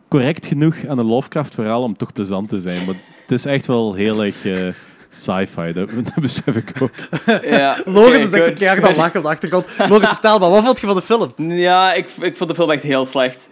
correct 0.07 0.45
genoeg 0.47 0.85
aan 0.87 0.97
een 0.99 1.05
Lovecraft-verhaal 1.05 1.83
om 1.83 1.97
toch 1.97 2.13
plezant 2.13 2.49
te 2.49 2.59
zijn. 2.61 2.85
Maar 2.85 2.95
het 3.21 3.31
is 3.31 3.45
echt 3.45 3.67
wel 3.67 3.93
heel 3.93 4.23
erg 4.23 4.45
eh, 4.45 4.67
sci-fi, 5.09 5.71
dat, 5.73 5.89
dat 6.13 6.19
besef 6.21 6.55
ik 6.55 6.71
ook. 6.81 6.91
Ja, 7.43 7.77
Logisch 7.85 8.27
oké, 8.27 8.37
is 8.37 8.61
echt 8.61 8.81
aan 8.81 8.87
het 8.87 8.97
lachen 8.97 9.17
op 9.17 9.23
de 9.23 9.29
achtergrond. 9.29 9.65
Logisch, 9.89 10.09
vertel 10.09 10.39
maar, 10.39 10.49
wat 10.49 10.63
vond 10.63 10.79
je 10.79 10.87
van 10.87 10.95
de 10.95 11.01
film? 11.01 11.33
Ja, 11.51 11.93
ik, 11.93 12.09
ik 12.21 12.37
vond 12.37 12.49
de 12.49 12.55
film 12.55 12.71
echt 12.71 12.83
heel 12.83 13.05
slecht. 13.05 13.47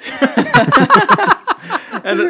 en, 2.04 2.20
eh, 2.20 2.26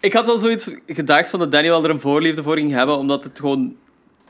ik 0.00 0.12
had 0.12 0.26
wel 0.26 0.38
zoiets 0.38 0.70
gedacht 0.86 1.30
van 1.30 1.38
dat 1.38 1.52
Danny 1.52 1.68
wel 1.68 1.84
er 1.84 1.90
een 1.90 2.00
voorliefde 2.00 2.42
voor 2.42 2.56
ging 2.56 2.72
hebben, 2.72 2.96
omdat 2.98 3.24
het 3.24 3.38
gewoon 3.38 3.74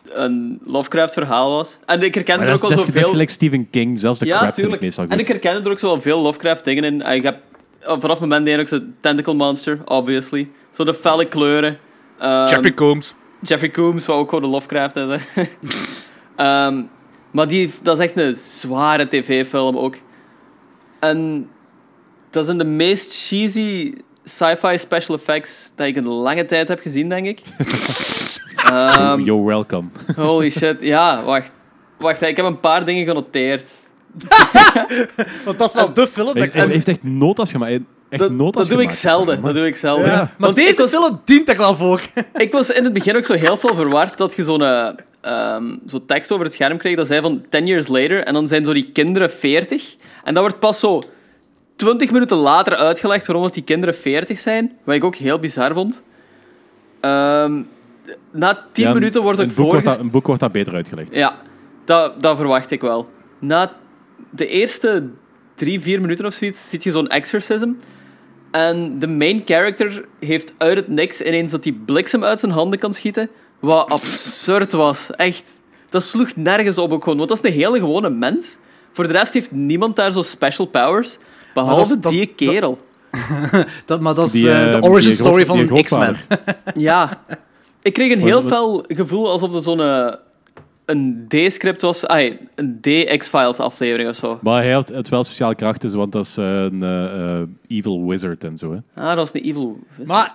een 0.09 0.61
Lovecraft-verhaal 0.65 1.51
was. 1.51 1.79
En 1.87 2.03
ik 2.03 2.15
herkende 2.15 2.45
er 2.45 2.51
dat, 2.51 2.63
ook 2.63 2.63
is, 2.63 2.69
wel 2.69 2.71
dat, 2.71 2.79
is, 2.79 2.85
dat 2.85 2.95
is 2.95 2.95
zoveel... 2.95 3.11
gelijk 3.11 3.31
Stephen 3.31 3.71
King, 3.71 4.01
zelfs 4.01 4.19
de 4.19 4.27
Ja, 4.27 4.37
crap 4.37 4.49
ik 4.49 4.55
tuurlijk. 4.55 4.83
meestal 4.83 5.05
goed. 5.05 5.13
En 5.13 5.19
ik 5.19 5.27
herkende 5.27 5.61
er 5.61 5.71
ook 5.71 5.79
zo 5.79 5.87
wel 5.87 6.01
veel 6.01 6.21
Lovecraft-dingen 6.21 6.85
in. 6.85 7.01
Ik 7.01 7.23
heb 7.23 7.39
vanaf 7.81 8.11
het 8.11 8.21
moment 8.21 8.47
één 8.47 8.61
ook 8.61 8.69
zo 8.69 8.79
Tentacle 9.01 9.35
Monster, 9.35 9.79
obviously. 9.85 10.49
Zo 10.71 10.85
de 10.85 10.95
felle 10.95 11.29
kleuren. 11.29 11.79
Ehm, 12.19 12.75
Combs. 12.75 13.15
Jeffrey 13.43 13.71
Coombs, 13.71 14.07
wat 14.07 14.17
ook 14.17 14.29
gewoon 14.29 14.45
de 14.45 14.51
Lovecraft 14.51 14.97
is. 14.97 15.21
Hè. 15.35 15.43
Ehm, 16.37 16.83
maar 17.31 17.49
die, 17.49 17.71
dat 17.83 17.99
is 17.99 18.05
echt 18.05 18.17
een 18.19 18.35
zware 18.35 19.09
tv-film 19.09 19.77
ook. 19.79 19.97
En 20.99 21.49
dat 22.31 22.45
zijn 22.45 22.59
de 22.59 22.65
meest 22.65 23.27
cheesy 23.29 23.93
sci-fi 24.25 24.79
special 24.79 25.17
effects 25.17 25.73
dat 25.75 25.87
ik 25.87 25.97
in 25.97 26.07
lange 26.09 26.45
tijd 26.47 26.69
heb 26.69 26.81
gezien, 26.81 27.09
denk 27.09 27.27
ik. 27.27 27.41
Ehm, 28.71 29.21
You're 29.21 29.45
welcome. 29.45 29.89
holy 30.17 30.51
shit. 30.51 30.77
Ja, 30.95 31.23
wacht. 31.23 31.53
Wacht, 31.99 32.23
ik 32.23 32.37
heb 32.37 32.47
een 32.47 32.61
paar 32.61 32.85
dingen 32.85 33.07
genoteerd. 33.07 33.69
Want 35.45 35.59
dat 35.59 35.69
is 35.69 35.75
wel 35.75 35.93
de 35.93 36.07
film. 36.07 36.35
dat 36.35 36.53
Hij 36.53 36.67
heeft 36.67 36.89
echt 36.89 37.03
notas 37.03 37.51
gemaakt. 37.51 37.81
Echt 38.11 38.23
Dat, 38.23 38.31
notas 38.31 38.63
dat 38.69 38.77
doe 38.77 38.83
ik 38.83 38.91
zelden. 38.91 39.43
Dat 39.43 39.55
doe 39.55 39.67
ik 39.67 39.77
zelden. 39.77 40.07
Ja. 40.07 40.17
Maar 40.17 40.31
Want 40.39 40.57
deze 40.57 40.71
ik 40.71 40.77
was, 40.77 40.91
film 40.91 41.21
dient 41.25 41.49
er 41.49 41.57
wel 41.57 41.75
voor. 41.75 42.01
ik 42.35 42.53
was 42.53 42.71
in 42.71 42.85
het 42.85 42.93
begin 42.93 43.17
ook 43.17 43.25
zo 43.25 43.33
heel 43.35 43.57
veel 43.57 43.75
verward 43.75 44.19
dat 44.19 44.37
je 44.37 44.45
zo'n 44.45 44.63
eh, 44.63 44.91
ehm, 45.21 45.77
zo 45.87 46.05
tekst 46.07 46.33
over 46.33 46.45
het 46.45 46.55
scherm 46.55 46.79
kreeg 46.79 46.97
dat 46.97 47.07
zei 47.07 47.21
van 47.21 47.45
10 47.49 47.67
years 47.67 47.89
later 47.89 48.25
en 48.25 48.35
dan 48.35 48.49
zijn 48.49 48.65
zo 48.65 48.73
die 48.73 48.91
kinderen 48.93 49.31
40 49.31 49.97
en 50.25 50.35
dat 50.35 50.43
wordt 50.43 50.59
pas 50.59 50.79
zo 50.79 51.01
20 51.77 52.11
minuten 52.11 52.37
later 52.37 52.77
uitgelegd 52.77 53.27
waarom 53.27 53.45
dat 53.45 53.55
die 53.55 53.63
kinderen 53.65 53.95
40 53.95 54.39
zijn, 54.39 54.73
wat 54.85 54.95
ik 54.95 55.05
ook 55.05 55.15
heel 55.17 55.39
bizar 55.39 55.73
vond. 55.73 56.03
Ehm, 57.01 57.63
na 58.33 58.67
10 58.73 58.85
Ja, 58.85 58.93
minuten 58.93 59.23
wordt 59.23 59.39
een 59.39 59.47
het 59.47 59.55
boek 59.55 59.65
wordt, 59.67 59.83
voorgesteld. 59.83 59.97
dat, 59.97 60.05
een 60.05 60.11
boek 60.11 60.27
wordt 60.27 60.41
dat 60.41 60.53
beter 60.53 60.75
uitgelegd. 60.75 61.15
Ja, 61.15 61.37
dat, 61.85 62.21
dat 62.23 62.37
verwacht 62.37 62.71
ik 62.71 62.81
wel. 62.81 63.09
Na 63.39 63.73
de 64.31 64.47
eerste 64.47 65.09
drie, 65.55 65.81
vier 65.81 66.01
minuten 66.01 66.27
of 66.27 66.33
zoiets 66.35 66.69
zit 66.69 66.83
je 66.83 66.91
zo'n 66.91 67.09
exorcism. 67.09 67.73
En 68.51 68.99
de 68.99 69.09
main 69.09 69.43
character 69.45 70.05
heeft 70.21 70.53
uit 70.59 70.77
het 70.77 70.89
niks 70.89 71.21
ineens 71.23 71.51
dat 71.53 71.65
hij 71.65 71.73
bliksem 71.85 72.25
uit 72.25 72.41
zijn 72.41 72.53
handen 72.53 72.79
kan 72.79 72.95
schieten. 72.95 73.29
Wat 73.61 73.91
absurd 73.91 74.73
was. 74.73 75.11
Echt. 75.11 75.59
Dat 75.89 76.03
sloeg 76.05 76.37
nergens 76.37 76.79
op 76.79 76.93
ook 76.93 77.03
gewoon. 77.03 77.19
Want 77.19 77.29
dat 77.29 77.45
is 77.45 77.51
een 77.51 77.59
hele 77.59 77.79
gewone 77.79 78.11
mens. 78.11 78.57
Voor 78.93 79.07
de 79.07 79.13
rest 79.13 79.33
heeft 79.33 79.51
niemand 79.51 79.97
daar 79.97 80.11
zo 80.13 80.23
special 80.23 80.67
powers. 80.67 81.19
Behalve 81.55 81.77
dat 81.81 81.87
is- 81.97 82.01
dat- 82.01 82.13
die 82.13 82.27
kerel. 82.51 82.79
Dat, 83.87 84.01
maar 84.01 84.15
dat 84.15 84.25
is 84.27 84.33
Die, 84.33 84.51
eh, 84.51 84.67
eh, 84.67 84.73
de 84.81 84.83
origin 84.89 85.13
story 85.13 85.47
van 85.47 85.59
een 85.59 85.83
X-Men. 85.83 86.17
Ja. 86.75 87.23
Ik 87.83 87.93
kreeg 87.93 88.13
een 88.13 88.21
heel 88.21 88.43
fel 88.43 88.85
gevoel 88.89 89.31
alsof 89.31 89.53
het 89.53 89.63
zo'n 89.63 89.81
eh, 89.81 90.13
een 90.91 91.25
D-script 91.29 91.83
was. 91.83 92.07
Ah, 92.07 92.33
een 92.55 92.79
D-X-Files 92.81 93.59
aflevering 93.59 94.09
of 94.09 94.17
zo. 94.17 94.39
Maar 94.43 94.63
hij 94.63 94.75
heeft 94.75 94.89
het 94.89 95.09
wel 95.09 95.25
speciale 95.25 95.55
krachten, 95.55 95.97
want 95.97 96.13
dat 96.13 96.25
is 96.27 96.37
eh, 96.37 96.45
een 96.63 96.83
eh, 96.83 97.35
eh, 97.41 97.43
evil 97.69 98.07
wizard 98.07 98.45
en 98.45 98.59
zo. 98.59 98.73
Hè. 98.73 99.03
Ah, 99.03 99.07
dat 99.09 99.17
was 99.17 99.35
een 99.35 99.43
evil. 99.43 99.79
Maar 100.05 100.35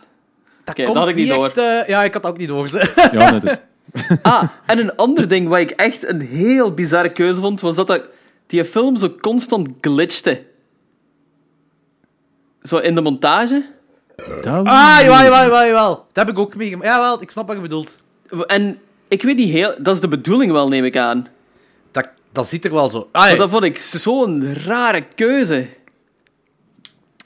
dat 0.63 0.75
dat 0.75 0.95
had 0.95 1.07
ik 1.07 1.15
niet 1.15 1.29
door. 1.29 1.47
echt, 1.47 1.87
ja, 1.87 2.03
ik 2.03 2.13
had 2.13 2.21
dat 2.23 2.31
ook 2.31 2.37
niet 2.37 2.47
door. 2.47 2.67
ze. 2.69 2.93
Ja, 3.11 3.31
net 3.31 3.43
is. 3.43 3.55
Ah, 4.21 4.43
en 4.65 4.79
een 4.79 4.95
ander 4.95 5.27
ding 5.27 5.47
wat 5.47 5.59
ik 5.59 5.69
echt 5.69 6.07
een 6.07 6.21
heel 6.21 6.71
bizarre 6.73 7.11
keuze 7.11 7.41
vond, 7.41 7.61
was 7.61 7.75
dat, 7.75 7.87
dat 7.87 8.01
die 8.47 8.65
film 8.65 8.95
zo 8.97 9.09
constant 9.21 9.69
glitchte. 9.81 10.43
Zo 12.61 12.77
in 12.77 12.95
de 12.95 13.01
montage. 13.01 13.65
Dat- 14.15 14.67
Ah, 14.67 14.97
jawel, 15.01 15.21
jawel, 15.23 15.41
jawel, 15.43 15.65
jawel. 15.65 15.89
Dat 16.11 16.25
heb 16.25 16.29
ik 16.29 16.39
ook 16.39 16.55
meegemaakt. 16.55 16.87
Ja, 16.89 16.99
wel, 16.99 17.21
ik 17.21 17.29
snap 17.29 17.47
wat 17.47 17.55
je 17.55 17.61
bedoelt. 17.61 17.99
En 18.47 18.79
ik 19.15 19.23
weet 19.23 19.35
niet 19.37 19.49
heel... 19.49 19.73
Dat 19.81 19.95
is 19.95 20.01
de 20.01 20.07
bedoeling 20.07 20.51
wel, 20.51 20.67
neem 20.67 20.83
ik 20.85 20.97
aan. 20.97 21.27
Dat, 21.91 22.09
dat 22.31 22.47
ziet 22.47 22.65
er 22.65 22.71
wel 22.73 22.89
zo. 22.89 22.97
Ah, 23.11 23.21
Maar 23.21 23.31
ja. 23.31 23.37
dat 23.37 23.49
vond 23.49 23.63
ik 23.63 23.77
zo'n 23.77 24.53
rare 24.65 25.03
keuze. 25.15 25.65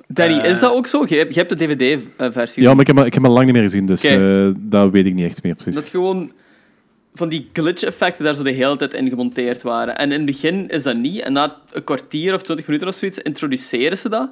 Danny, 0.07 0.39
Eh. 0.39 0.49
is 0.51 0.59
dat 0.59 0.71
ook 0.73 0.87
zo? 0.87 1.05
Je 1.07 1.15
hebt, 1.15 1.33
je 1.33 1.39
hebt 1.39 1.49
de 1.49 1.55
DVD-versie. 1.65 2.63
Ja, 2.63 2.71
maar 2.71 2.81
ik 2.81 2.87
heb, 2.87 2.95
hem- 2.95 3.05
ik 3.05 3.13
heb 3.13 3.23
hem 3.23 3.31
lang 3.31 3.45
niet 3.45 3.53
meer 3.53 3.63
gezien, 3.63 3.85
dus 3.85 4.03
eh, 4.03 4.49
dat 4.57 4.91
weet 4.91 5.05
ik 5.05 5.13
niet 5.13 5.25
echt 5.25 5.43
meer 5.43 5.53
precies. 5.55 5.75
Dat 5.75 5.87
gewoon 5.89 6.31
van 7.13 7.29
die 7.29 7.49
glitch-effecten 7.53 8.23
daar 8.25 8.33
zo 8.35 8.43
de 8.43 8.51
hele 8.51 8.75
tijd 8.75 8.93
in 8.93 9.09
gemonteerd 9.09 9.61
waren. 9.61 9.97
En 9.97 10.11
in 10.11 10.17
het 10.17 10.25
begin 10.25 10.67
is 10.69 10.83
dat 10.83 10.97
niet. 10.97 11.19
En 11.19 11.33
na 11.33 11.55
een 11.71 11.83
kwartier 11.83 12.33
of 12.33 12.41
twintig 12.41 12.65
minuten 12.67 12.87
of 12.87 12.93
zoiets 12.95 13.17
introduceren 13.19 13.97
ze 13.97 14.09
dat. 14.09 14.29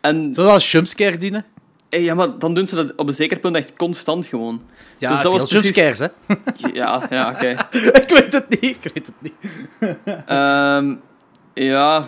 En 0.00 0.14
Zou 0.34 0.46
dat 0.46 0.54
als 0.54 0.72
jumpscare 0.72 1.16
dienen? 1.16 1.44
Eh, 1.92 2.04
ja, 2.04 2.14
maar 2.14 2.38
dan 2.38 2.54
doen 2.54 2.66
ze 2.66 2.74
dat 2.74 2.92
op 2.96 3.08
een 3.08 3.14
zeker 3.14 3.38
punt 3.38 3.56
echt 3.56 3.76
constant 3.76 4.26
gewoon. 4.26 4.62
Ja, 4.98 5.10
Dus 5.10 5.22
dat 5.22 5.32
was 5.32 5.50
precies- 5.50 5.98
hè. 5.98 6.06
Ja, 6.72 7.06
ja, 7.10 7.30
oké. 7.30 7.48
ik 8.02 8.08
weet 8.08 8.32
het 8.32 8.48
niet, 8.48 8.62
ik 8.62 8.92
weet 8.94 9.06
het 9.06 9.14
niet. 9.20 9.34
Ehm, 10.26 10.96
ja... 11.54 12.04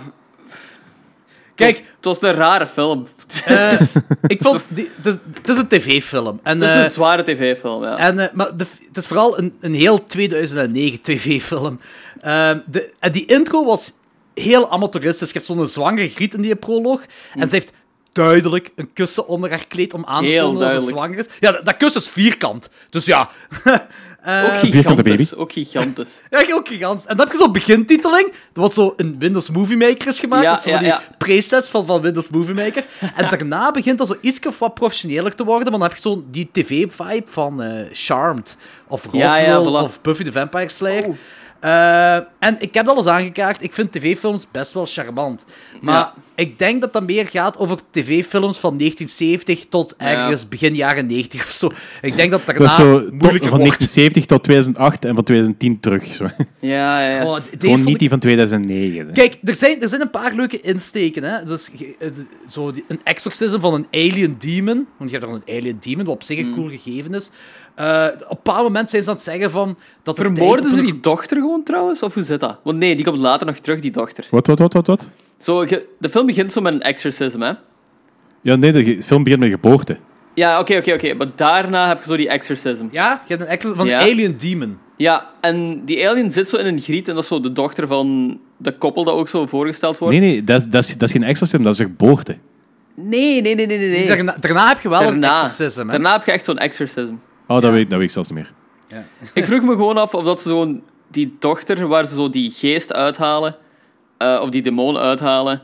Kijk. 1.54 1.76
Het 1.76 2.04
was, 2.04 2.20
het 2.20 2.22
was 2.22 2.30
een 2.30 2.36
rare 2.36 2.66
film. 2.66 3.06
Eh, 3.44 3.72
ik 4.26 4.42
vond... 4.42 4.62
Die, 4.68 4.90
het, 4.96 5.06
is, 5.06 5.16
het 5.34 5.48
is 5.48 5.56
een 5.56 5.68
tv-film. 5.68 6.40
En, 6.42 6.60
Het 6.60 6.70
is 6.70 6.76
eh, 6.76 6.82
een 6.82 6.90
zware 6.90 7.22
tv-film, 7.22 7.82
ja. 7.82 7.98
En, 7.98 8.18
eh, 8.18 8.32
maar 8.32 8.56
de, 8.56 8.66
het 8.88 8.96
is 8.96 9.06
vooral 9.06 9.38
een, 9.38 9.56
een 9.60 9.74
heel 9.74 10.04
2009 10.04 11.00
tv-film. 11.00 11.80
Ehm, 12.20 12.58
de, 12.66 12.92
en 12.98 13.12
die 13.12 13.26
intro 13.26 13.64
was 13.64 13.92
heel 14.34 14.70
amateuristisch. 14.70 15.28
Je 15.28 15.34
hebt 15.34 15.46
zo'n 15.46 15.66
zwangere 15.66 16.08
griet 16.08 16.34
in 16.34 16.40
die 16.40 16.56
proloog. 16.56 17.04
En 17.34 17.48
ze 17.48 17.54
heeft 17.54 17.72
duidelijk 18.14 18.70
een 18.76 18.92
kussen 18.92 19.26
onder 19.28 19.50
haar 19.50 19.66
kleed 19.66 19.94
om 19.94 20.04
aan 20.04 20.24
te 20.24 20.36
tonen 20.36 20.60
dat 20.60 20.82
ze 20.82 20.88
zwanger 20.88 21.18
is. 21.18 21.26
Ja, 21.40 21.52
dat, 21.52 21.64
dat 21.64 21.76
kussen 21.76 22.00
is 22.00 22.08
vierkant. 22.08 22.70
Dus 22.90 23.04
ja. 23.04 23.30
Eh, 24.24 24.44
ook 24.44 24.58
Vierkante 24.58 25.02
gigantisch. 25.02 25.34
Ook 25.34 25.52
gigantisch. 25.52 26.22
ja, 26.30 26.54
ook 26.54 26.68
gigantisch. 26.68 27.06
En 27.06 27.16
dan 27.16 27.26
heb 27.26 27.34
je 27.34 27.42
zo'n 27.42 27.52
begintiteling. 27.52 28.26
Dat 28.26 28.36
wat 28.52 28.72
zo 28.72 28.94
een 28.96 29.16
Windows 29.18 29.50
Movie 29.50 29.76
Maker 29.76 30.08
is 30.08 30.20
gemaakt. 30.20 30.42
Ja, 30.42 30.52
met 30.52 30.62
zo 30.62 30.70
ja, 30.70 30.78
die 30.78 30.86
ja. 30.86 31.02
presets 31.18 31.70
van, 31.70 31.86
van 31.86 32.00
Windows 32.00 32.28
Movie 32.28 32.54
Maker. 32.54 32.84
En 33.16 33.28
daarna 33.28 33.70
begint 33.70 33.98
dat 33.98 34.06
zo 34.06 34.16
iets 34.20 34.38
wat 34.58 34.74
professioneler 34.74 35.34
te 35.34 35.44
worden. 35.44 35.70
Maar 35.70 35.80
dan 35.80 35.88
heb 35.88 35.96
je 35.96 36.08
zo 36.08 36.24
die 36.30 36.48
tv-vibe 36.52 37.24
van 37.26 37.62
eh, 37.62 37.86
Charmed. 37.92 38.56
Of 38.88 39.04
Roswell. 39.04 39.20
Ja, 39.20 39.36
ja, 39.36 39.62
voilà. 39.62 39.82
Of 39.82 40.00
Buffy 40.00 40.24
the 40.24 40.32
Vampire 40.32 40.68
Slayer. 40.68 41.16
Eh, 41.64 42.14
en 42.38 42.56
ik 42.58 42.74
heb 42.74 42.84
dat 42.84 42.88
al 42.88 42.96
eens 42.96 43.06
aangekaart. 43.06 43.62
Ik 43.62 43.72
vind 43.72 43.92
tv-films 43.92 44.46
best 44.50 44.72
wel 44.72 44.86
charmant. 44.86 45.44
Maar 45.80 45.94
Ja. 45.94 46.14
ik 46.34 46.58
denk 46.58 46.80
dat 46.80 46.92
dat 46.92 47.06
meer 47.06 47.26
gaat 47.26 47.58
over 47.58 47.78
tv-films 47.90 48.58
van 48.58 48.76
1970 48.76 49.66
tot 49.68 49.94
ergens 49.96 50.48
begin 50.48 50.74
jaren 50.74 51.06
90 51.06 51.42
of 51.42 51.50
zo. 51.50 51.70
Ik 52.02 52.16
denk 52.16 52.30
dat 52.30 52.46
dat 52.46 52.56
daarna 52.56 52.70
is 52.70 52.74
zo 52.74 52.98
tot- 53.00 53.10
van 53.10 53.20
wordt. 53.20 53.40
1970 53.40 54.26
tot 54.26 54.42
2008 54.42 55.04
en 55.04 55.14
van 55.14 55.24
2010 55.24 55.80
terug. 55.80 56.04
Zo. 56.12 56.24
Ja, 56.60 57.00
ja, 57.00 57.16
ja. 57.16 57.24
Oh, 57.26 57.34
deze 57.36 57.56
Gewoon 57.58 57.78
niet 57.84 57.88
ik- 57.88 57.98
die 57.98 58.08
van 58.08 58.18
2009. 58.18 59.06
hè. 59.06 59.12
Kijk, 59.12 59.36
er 59.44 59.54
zijn, 59.54 59.82
er 59.82 59.88
zijn 59.88 60.00
een 60.00 60.10
paar 60.10 60.34
leuke 60.34 60.60
insteken. 60.60 61.22
Hè? 61.22 61.44
Dus, 61.44 61.70
eh, 61.98 62.08
zo 62.48 62.72
die- 62.72 62.84
een 62.88 63.00
exorcism 63.04 63.60
van 63.60 63.74
een 63.74 63.86
alien 63.90 64.34
demon. 64.38 64.86
Want 64.98 65.10
je 65.10 65.16
hebt 65.18 65.30
dan 65.30 65.42
een 65.46 65.56
alien 65.58 65.76
demon, 65.80 66.04
wat 66.04 66.14
op 66.14 66.22
zich 66.22 66.38
een 66.38 66.44
Hmm. 66.44 66.54
cool 66.54 66.68
gegeven 66.68 67.14
is. 67.14 67.30
Eh, 67.74 68.06
op 68.14 68.20
een 68.20 68.26
bepaald 68.28 68.62
moment 68.62 68.90
zijn 68.90 69.02
ze 69.02 69.08
aan 69.08 69.14
het 69.14 69.24
zeggen 69.24 69.50
van... 69.50 69.76
Dat 70.02 70.16
de 70.16 70.22
Vermoorden 70.22 70.70
ze 70.70 70.82
die 70.82 71.00
dochter 71.00 71.36
gewoon 71.36 71.62
trouwens? 71.62 72.02
Of 72.02 72.14
hoe 72.14 72.22
zit 72.22 72.40
dat? 72.40 72.58
Want 72.62 72.78
nee, 72.78 72.96
die 72.96 73.04
komt 73.04 73.18
later 73.18 73.46
nog 73.46 73.56
terug, 73.56 73.80
die 73.80 73.90
dochter. 73.90 74.26
Wat, 74.30 74.46
wat, 74.46 74.58
wat, 74.58 74.72
wat, 74.72 74.86
wat? 74.86 75.08
Zo, 75.38 75.64
de 75.98 76.08
film 76.10 76.26
begint 76.26 76.52
zo 76.52 76.60
met 76.60 76.72
een 76.74 76.82
exorcism, 76.82 77.40
hè? 77.40 77.52
Ja, 78.40 78.54
nee, 78.56 78.72
de 78.72 79.02
film 79.02 79.22
begint 79.22 79.40
met 79.42 79.50
geboorte. 79.50 79.96
Ja, 80.34 80.60
oké, 80.60 80.76
oké, 80.76 80.92
oké. 80.92 81.14
Maar 81.14 81.26
daarna 81.34 81.88
heb 81.88 81.98
je 81.98 82.04
zo 82.04 82.16
die 82.16 82.28
exorcism. 82.28 82.86
Ja, 82.90 83.20
je 83.26 83.34
hebt 83.34 83.40
een 83.40 83.48
exorcism 83.52 83.76
van 83.76 83.86
Ja. 83.86 84.00
een 84.02 84.12
alien 84.12 84.36
demon. 84.36 84.78
Ja, 84.96 85.30
en 85.40 85.84
die 85.84 86.08
alien 86.08 86.30
zit 86.30 86.48
zo 86.48 86.56
in 86.56 86.66
een 86.66 86.80
griet 86.80 87.08
en 87.08 87.14
dat 87.14 87.22
is 87.22 87.28
zo 87.28 87.40
de 87.40 87.52
dochter 87.52 87.86
van 87.86 88.38
de 88.56 88.72
koppel 88.78 89.04
dat 89.04 89.14
ook 89.14 89.28
zo 89.28 89.46
voorgesteld 89.46 89.98
wordt. 89.98 90.18
Nee, 90.18 90.30
nee, 90.30 90.44
dat, 90.44 90.60
is- 90.60 90.66
dat, 90.68 90.82
is, 90.84 90.92
dat 90.92 91.02
is 91.08 91.12
geen 91.12 91.22
exorcism, 91.22 91.62
dat 91.62 91.72
is 91.72 91.78
een 91.78 91.86
geboorte. 91.86 92.36
nee, 92.94 93.42
nee, 93.42 93.54
nee, 93.54 93.66
nee. 93.66 93.78
nee, 93.78 93.88
nee. 93.90 94.06
Daarna, 94.06 94.36
daarna 94.40 94.68
heb 94.68 94.80
je 94.80 94.88
wel 94.88 95.00
Daarna, 95.00 95.28
een 95.28 95.34
exorcism. 95.34 95.80
Hè? 95.80 95.86
daarna 95.90 96.12
heb 96.12 96.24
je 96.24 96.32
echt 96.32 96.44
zo'n 96.44 96.58
exorcism. 96.58 97.14
Oh, 97.46 97.60
dat, 97.60 97.70
weet, 97.70 97.90
dat 97.90 97.98
weet 97.98 98.06
ik 98.08 98.12
zelfs 98.14 98.28
niet 98.30 98.38
meer. 98.38 98.52
Ik 99.34 99.46
vroeg 99.46 99.62
me 99.62 99.72
gewoon 99.72 99.96
af 99.96 100.14
of 100.14 100.24
dat 100.24 100.40
ze 100.40 100.48
zo'n 100.48 100.82
die 101.10 101.36
dochter 101.38 101.86
waar 101.88 102.06
ze 102.06 102.14
zo 102.14 102.30
die 102.30 102.50
geest 102.50 102.92
uithalen, 102.92 103.56
eh, 104.18 104.38
of 104.42 104.50
die 104.50 104.62
demon 104.62 104.96
uithalen, 104.98 105.62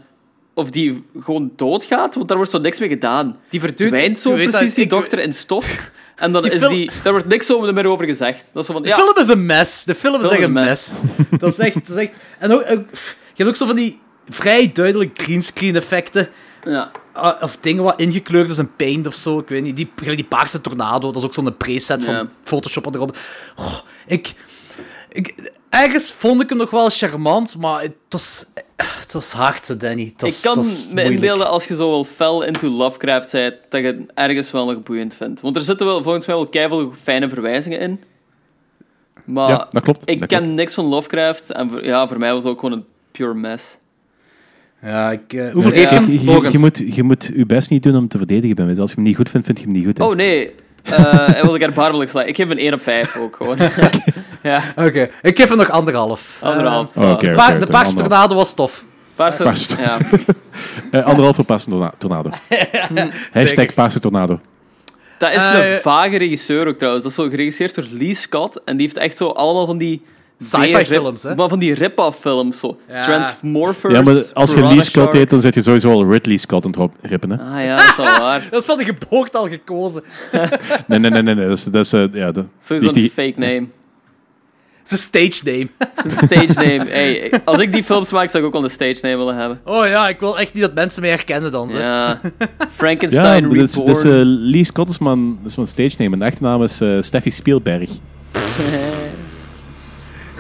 of 0.55 0.71
die 0.71 1.05
gewoon 1.21 1.53
doodgaat, 1.57 2.15
want 2.15 2.29
daar 2.29 2.37
wordt 2.37 2.53
zo 2.53 2.59
niks 2.59 2.81
mee 2.81 2.89
gedaan. 2.89 3.37
Die 3.49 3.61
verdwijnt 3.61 4.19
zo 4.19 4.33
precies, 4.33 4.53
dat- 4.53 4.75
die 4.75 4.87
dochter, 4.87 5.19
in 5.19 5.33
stof. 5.35 5.91
En 6.17 6.33
dan 6.33 6.43
Die 6.43 6.53
is 6.53 6.59
film- 6.59 6.73
die, 6.75 6.91
daar 7.03 7.13
wordt 7.13 7.29
niks 7.29 7.53
over 7.53 7.75
meer 7.75 7.87
over 7.87 8.07
gezegd. 8.07 8.51
Dat 8.53 8.63
is 8.63 8.67
zo 8.67 8.73
van, 8.73 8.83
De 8.83 8.89
ja, 8.89 8.97
film 8.97 9.17
is 9.17 9.29
een 9.29 9.47
mes. 9.47 9.85
De 9.85 9.95
film 9.95 10.21
is 10.21 10.27
Film 10.27 10.33
echt 10.39 10.43
een 10.47 10.53
mes. 10.53 10.93
dat 11.39 11.53
is 11.53 11.59
echt... 11.59 11.75
Dat 11.75 11.97
is 11.97 12.03
echt 12.03 12.13
en 12.39 12.53
ook, 12.53 12.61
ook- 12.61 12.69
je 13.35 13.37
hebt 13.37 13.49
ook 13.49 13.57
zo 13.57 13.67
van 13.67 13.77
die 13.77 14.01
vrij 14.29 14.71
duidelijk 14.73 15.19
greenscreen 15.23 15.77
effecten. 15.77 16.29
ja. 16.65 16.91
Ah, 17.13 17.43
of 17.43 17.57
dingen 17.61 17.83
wat 17.85 18.01
ingekleurd 18.01 18.51
is 18.51 18.59
in 18.59 18.77
paint 18.77 19.07
of 19.07 19.15
zo. 19.15 19.39
Ik 19.39 19.49
weet 19.49 19.63
niet. 19.63 19.77
Die, 19.77 19.91
die 20.05 20.25
paarse 20.25 20.61
tornado, 20.61 21.07
dat 21.13 21.17
is 21.17 21.25
ook 21.25 21.35
zo'n 21.35 21.57
preset 21.57 22.05
van. 22.05 22.29
Photoshop 22.45 22.95
erop. 22.95 23.17
Oh, 23.57 23.79
ik, 24.07 24.35
ik, 25.09 25.51
ergens 25.69 26.13
vond 26.13 26.43
ik 26.43 26.49
hem 26.49 26.59
nog 26.59 26.71
wel 26.71 26.89
charmant, 26.91 27.57
maar 27.57 27.83
het 27.83 27.95
was, 28.09 28.45
het 28.77 29.13
was 29.13 29.33
hard, 29.33 29.81
Danny. 29.81 30.05
Het 30.13 30.21
was, 30.21 30.37
ik 30.37 30.43
kan 30.43 30.59
het 30.59 30.67
was 30.67 30.93
me 30.93 31.03
inbeelden 31.03 31.49
als 31.49 31.65
je 31.65 31.75
zo 31.77 31.91
wel 31.91 32.05
fel 32.05 32.43
into 32.43 32.69
Lovecraft 32.69 33.33
bent, 33.33 33.55
dat 33.69 33.81
je 33.81 33.87
het 33.87 33.99
ergens 34.15 34.51
wel 34.51 34.67
nog 34.67 34.83
boeiend 34.83 35.15
vindt. 35.15 35.41
Want 35.41 35.57
er 35.57 35.63
zitten 35.63 35.87
wel 35.87 36.03
volgens 36.03 36.27
mij 36.27 36.35
wel 36.37 36.47
keiveel 36.47 36.93
fijne 37.03 37.29
verwijzingen 37.29 37.81
in. 37.81 38.03
Maar 39.25 39.49
Ja, 39.49 39.69
dat 39.71 39.83
klopt. 39.83 40.11
ik 40.11 40.21
dat 40.21 40.29
ken 40.29 40.39
klopt. 40.39 40.55
niks 40.55 40.75
van 40.75 40.85
Lovecraft 40.85 41.51
en 41.51 41.71
voor, 41.71 41.85
ja, 41.85 42.09
voor 42.09 42.19
mij 42.19 42.33
was 42.33 42.43
het 42.43 42.53
ook 42.53 42.61
gewoon 42.61 42.79
een 42.79 42.85
pure 43.11 43.35
mess. 43.35 43.77
Ja, 44.83 45.11
ik, 45.11 45.33
eh, 45.33 45.53
hoeveel 45.53 45.71
geef 45.73 45.89
je 45.91 45.95
Je, 45.95 46.01
hem? 46.01 46.11
je, 46.11 46.21
je, 46.21 46.25
Logans? 46.25 46.53
je 46.53 46.59
moet, 46.59 46.83
je 46.95 47.03
moet 47.03 47.31
je 47.35 47.47
best 47.47 47.71
niet 47.71 47.83
doen 47.83 47.97
om 47.97 48.09
te 48.09 48.19
verdedigen 48.19 48.57
bij 48.57 48.65
mij. 48.65 48.79
Als 48.79 48.89
je 48.91 48.97
hem 48.97 49.05
niet 49.05 49.17
goed 49.17 49.31
vindt, 49.31 49.47
vind 49.47 49.59
je 49.59 49.65
hem 49.65 49.73
niet 49.75 49.85
goed. 49.85 49.99
hè. 49.99 50.05
Oh 50.05 50.15
nee, 50.15 50.55
eh 50.83 51.27
hij 51.27 51.43
was 51.45 51.55
ik 51.55 51.61
erbarmelijk 51.63 52.11
slecht. 52.11 52.29
Ik 52.29 52.37
geef 52.37 52.49
hem 52.49 52.59
een 52.59 52.65
1 52.65 52.75
op 52.75 52.83
5 52.83 53.17
ook 53.17 53.37
gewoon. 53.37 53.57
ja, 54.43 54.63
Oké, 54.77 55.09
ik 55.23 55.39
geef 55.39 55.49
hem 55.49 55.57
nog 55.59 55.71
anderhalf. 55.71 56.39
anderhalf. 56.43 56.97
Oh, 56.97 57.11
oké. 57.11 57.27
Eh, 57.27 57.31
de 57.31 57.37
pa- 57.37 57.59
de 57.59 57.67
paarse 57.67 57.95
tornado 57.97 58.35
was 58.35 58.55
tof. 58.55 58.85
Paarse- 59.15 59.43
Paarse- 59.43 59.77
ja. 59.81 59.99
Anderhalf 61.11 61.35
voor 61.37 61.45
Paarse 61.45 61.69
torna- 61.71 61.93
Tornado. 61.99 62.31
Hashtag 63.33 63.75
Paarse 63.75 64.01
Tornado. 64.01 64.39
Dat 65.19 65.33
is 65.33 65.49
een 65.49 65.81
vage 65.81 66.17
regisseur 66.19 66.67
ook 66.67 66.77
trouwens. 66.79 67.03
Dat 67.05 67.13
is 67.13 67.19
zo 67.25 67.29
geregisseerd 67.29 67.75
door 67.75 67.87
Lee 67.91 68.15
Scott. 68.15 68.61
En 68.65 68.77
die 68.77 68.87
heeft 68.87 68.99
echt 68.99 69.17
zo 69.17 69.29
allemaal 69.29 69.67
van 69.67 69.79
die 69.79 70.03
Sci-fi 70.43 70.73
rip- 70.77 70.87
films, 70.87 71.23
hè? 71.23 71.35
Maar 71.35 71.49
van 71.49 71.59
die 71.59 71.75
rip-off 71.75 72.21
films, 72.21 72.59
zo. 72.59 72.79
Ja. 72.89 73.01
Transmorphers. 73.01 73.95
Ja, 73.95 74.03
maar 74.03 74.23
als 74.35 74.53
je 74.55 74.65
Lee 74.67 74.83
Scott 74.83 75.13
heet, 75.13 75.31
dan 75.31 75.41
zit 75.41 75.55
je 75.55 75.63
sowieso 75.63 75.91
al 75.91 76.11
Ridley 76.11 76.37
Scott 76.37 76.65
aan 76.65 76.83
het 76.83 76.91
rippen, 77.03 77.31
hè? 77.31 77.37
Ah 77.37 77.65
ja, 77.65 77.77
dat 77.77 77.85
is 77.91 77.97
wel 77.97 78.19
waar. 78.27 78.47
Dat 78.51 78.61
is 78.61 78.67
van 78.67 78.79
de 78.79 78.85
geboorte 78.85 79.39
al 79.39 79.49
gekozen. 79.49 80.03
Nee, 80.87 80.99
nee, 80.99 81.11
nee, 81.11 81.23
nee. 81.23 81.35
nee. 81.35 81.49
Dat 81.49 81.57
is, 81.59 81.65
dat 81.65 81.85
is, 81.85 81.93
eh, 81.93 82.05
ja, 82.13 82.33
dat, 82.33 82.45
Sowieso 82.63 82.93
die- 82.93 83.05
een 83.05 83.11
fake 83.33 83.41
name. 83.41 83.67
Het 84.83 84.93
is 84.99 85.07
een 85.13 85.31
stage 85.31 85.45
name. 85.45 85.69
Een 85.95 86.29
stage 86.29 86.69
name. 86.77 86.91
Hey, 86.91 87.31
als 87.45 87.59
ik 87.61 87.73
die 87.73 87.85
films 87.85 88.13
maak, 88.13 88.29
zou 88.31 88.43
ik 88.43 88.49
ook 88.49 88.55
wel 88.55 88.65
een 88.65 88.71
stage 88.71 88.99
name 89.03 89.17
willen 89.17 89.37
hebben. 89.37 89.61
Oh 89.65 89.87
ja, 89.87 90.09
ik 90.09 90.21
wil 90.21 90.39
echt 90.39 90.55
niet 90.55 90.63
dat 90.63 90.75
mensen 90.75 91.01
mij 91.03 91.11
herkennen 91.11 91.53
dan. 91.53 91.71
Zo. 91.71 91.79
Ja. 91.79 92.21
Ja, 92.39 92.69
Frankenstein 92.73 93.43
dat 93.49 93.53
is, 93.53 93.75
Reborn. 93.75 93.87
dat 93.87 93.97
is, 93.97 94.03
eh, 94.05 94.21
Lee 94.25 94.65
Scott 94.65 94.89
is 94.89 94.99
mijn, 94.99 95.37
dat 95.43 95.51
is 95.51 95.57
mijn 95.57 95.69
stage 95.69 95.95
name. 95.99 96.17
Mijn 96.17 96.31
echte 96.31 96.43
naam 96.43 96.63
is 96.63 96.81
eh 96.81 96.89
Steffi 97.01 97.31
Spielberg. 97.31 97.91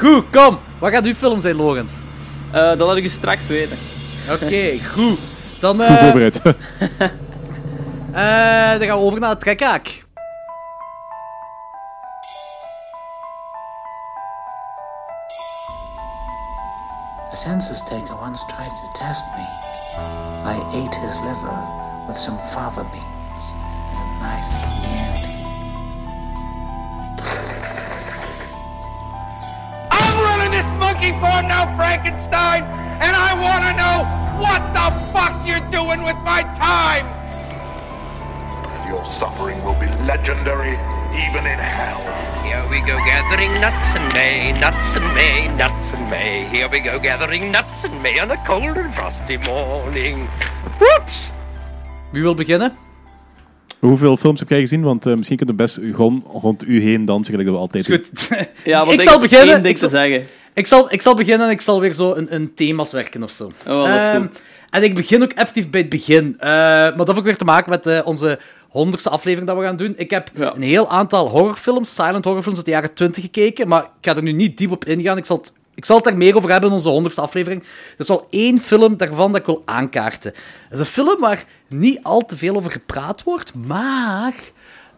Goed, 0.00 0.24
kom. 0.30 0.58
Wat 0.78 0.90
gaat 0.92 1.04
uw 1.04 1.14
film 1.14 1.40
zijn, 1.40 1.56
Logans? 1.56 1.96
Eh, 2.50 2.60
dat 2.62 2.78
laat 2.78 2.96
ik 2.96 3.04
u 3.04 3.08
straks 3.08 3.46
weten. 3.46 3.78
Oké, 4.30 4.78
goed. 4.94 5.18
Dan, 5.60 5.76
Goed 5.76 5.86
eh, 5.86 6.02
voorbereid. 6.02 6.40
eh, 6.42 6.52
dan 8.78 8.88
gaan 8.88 8.98
we 8.98 9.04
over 9.04 9.20
naar 9.20 9.30
het 9.30 9.40
trekhaak. 9.40 10.04
A 17.32 17.36
census 17.36 17.78
taker 17.78 18.16
once 18.26 18.44
tried 18.46 18.70
to 18.70 18.98
test 18.98 19.24
me. 19.36 19.46
I 20.44 20.56
ate 20.78 20.96
his 21.06 21.16
liver 21.18 21.58
with 22.08 22.18
some 22.18 22.38
fava 22.38 22.82
beans 22.82 23.52
and 23.94 23.98
a 23.98 24.28
nice 24.28 24.89
monkey 30.90 31.12
farm 31.20 31.46
now, 31.46 31.64
Frankenstein, 31.76 32.62
and 33.04 33.14
I 33.14 33.30
want 33.38 33.62
to 33.68 33.72
know 33.80 33.96
what 34.42 34.60
the 34.74 34.86
fuck 35.12 35.34
you're 35.46 35.66
doing 35.70 36.02
with 36.02 36.18
my 36.24 36.42
time. 36.58 37.06
Your 38.88 39.04
suffering 39.04 39.62
will 39.64 39.78
be 39.78 39.86
legendary, 40.04 40.74
even 41.14 41.46
in 41.46 41.58
hell. 41.58 42.02
Here 42.42 42.64
we 42.70 42.80
go 42.80 42.96
gathering 43.04 43.52
nuts 43.60 43.94
in 43.94 44.04
May, 44.12 44.52
nuts 44.58 44.96
in 44.96 45.06
May, 45.14 45.48
nuts 45.56 45.92
in 45.94 46.08
May. 46.10 46.48
Here 46.50 46.68
we 46.68 46.80
go 46.80 46.98
gathering 46.98 47.52
nuts 47.52 47.84
in 47.84 48.02
May 48.02 48.18
on 48.18 48.30
a 48.32 48.44
cold 48.44 48.76
and 48.76 48.92
frosty 48.94 49.36
morning. 49.36 50.28
Whoops! 50.80 51.30
Wie 52.12 52.22
wil 52.22 52.34
beginnen? 52.34 52.72
Hoeveel 53.78 54.16
films 54.16 54.40
heb 54.40 54.48
jij 54.48 54.60
gezien? 54.60 54.82
Want 54.82 55.06
eh, 55.06 55.14
misschien 55.14 55.36
kunnen 55.36 55.56
we 55.56 55.62
best 55.62 55.78
gewoon 55.82 56.24
rond 56.32 56.66
u 56.66 56.82
heen 56.82 57.04
dansen, 57.04 57.34
gelijk 57.34 57.48
dat 57.48 57.56
we 57.56 57.62
altijd 57.62 57.88
Is 57.88 57.94
goed. 57.94 58.28
Ja, 58.64 58.78
want 58.86 58.92
ik 58.92 59.00
ik 59.02 59.08
zal 59.08 59.20
beginnen. 59.20 59.54
één 59.54 59.62
ding 59.62 59.74
Ik 59.74 59.80
te 59.80 59.88
zeggen. 59.88 60.26
Ik, 60.54 60.66
zal, 60.66 60.92
ik 60.92 61.02
zal 61.02 61.14
beginnen 61.14 61.46
en 61.46 61.52
ik 61.52 61.60
zal 61.60 61.80
weer 61.80 61.92
zo 61.92 62.14
een, 62.14 62.34
een 62.34 62.54
thema's 62.54 62.92
werken 62.92 63.22
of 63.22 63.30
zo. 63.30 63.44
Oh, 63.66 63.72
dat 63.84 63.86
is 63.96 64.02
Ehm, 64.02 64.20
goed. 64.20 64.42
En 64.70 64.82
ik 64.82 64.94
begin 64.94 65.22
ook 65.22 65.32
effectief 65.32 65.70
bij 65.70 65.80
het 65.80 65.90
begin. 65.90 66.36
Eh, 66.38 66.48
maar 66.48 66.96
dat 66.96 67.06
heeft 67.06 67.18
ook 67.18 67.24
weer 67.24 67.36
te 67.36 67.44
maken 67.44 67.70
met 67.70 67.86
eh, 67.86 68.00
onze 68.04 68.38
honderdste 68.68 69.10
aflevering 69.10 69.48
dat 69.48 69.58
we 69.58 69.64
gaan 69.64 69.76
doen. 69.76 69.94
Ik 69.96 70.10
heb 70.10 70.30
Ja. 70.34 70.54
een 70.54 70.62
heel 70.62 70.90
aantal 70.90 71.28
horrorfilms, 71.28 71.94
silent 71.94 72.24
horrorfilms 72.24 72.56
uit 72.56 72.66
de 72.66 72.72
jaren 72.72 72.94
20 72.94 73.22
gekeken, 73.22 73.68
maar 73.68 73.82
ik 73.82 73.88
ga 74.00 74.16
er 74.16 74.22
nu 74.22 74.32
niet 74.32 74.56
diep 74.58 74.70
op 74.70 74.84
ingaan. 74.84 75.16
Ik 75.16 75.24
zal 75.24 75.36
het, 75.36 75.52
ik 75.74 75.84
zal 75.84 75.96
het 75.96 76.04
daar 76.04 76.16
meer 76.16 76.36
over 76.36 76.50
hebben 76.50 76.68
in 76.70 76.76
onze 76.76 76.88
honderdste 76.88 77.20
aflevering. 77.22 77.62
Er 77.62 77.68
is 77.98 78.08
wel 78.08 78.26
één 78.30 78.60
film 78.60 78.96
daarvan 78.96 79.32
dat 79.32 79.40
ik 79.40 79.46
wil 79.46 79.62
aankaarten. 79.64 80.32
Dat 80.68 80.72
is 80.72 80.86
een 80.86 80.92
film 80.92 81.20
waar 81.20 81.44
niet 81.68 81.98
al 82.02 82.20
te 82.24 82.36
veel 82.36 82.56
over 82.56 82.70
gepraat 82.70 83.22
wordt, 83.22 83.54
maar 83.54 84.34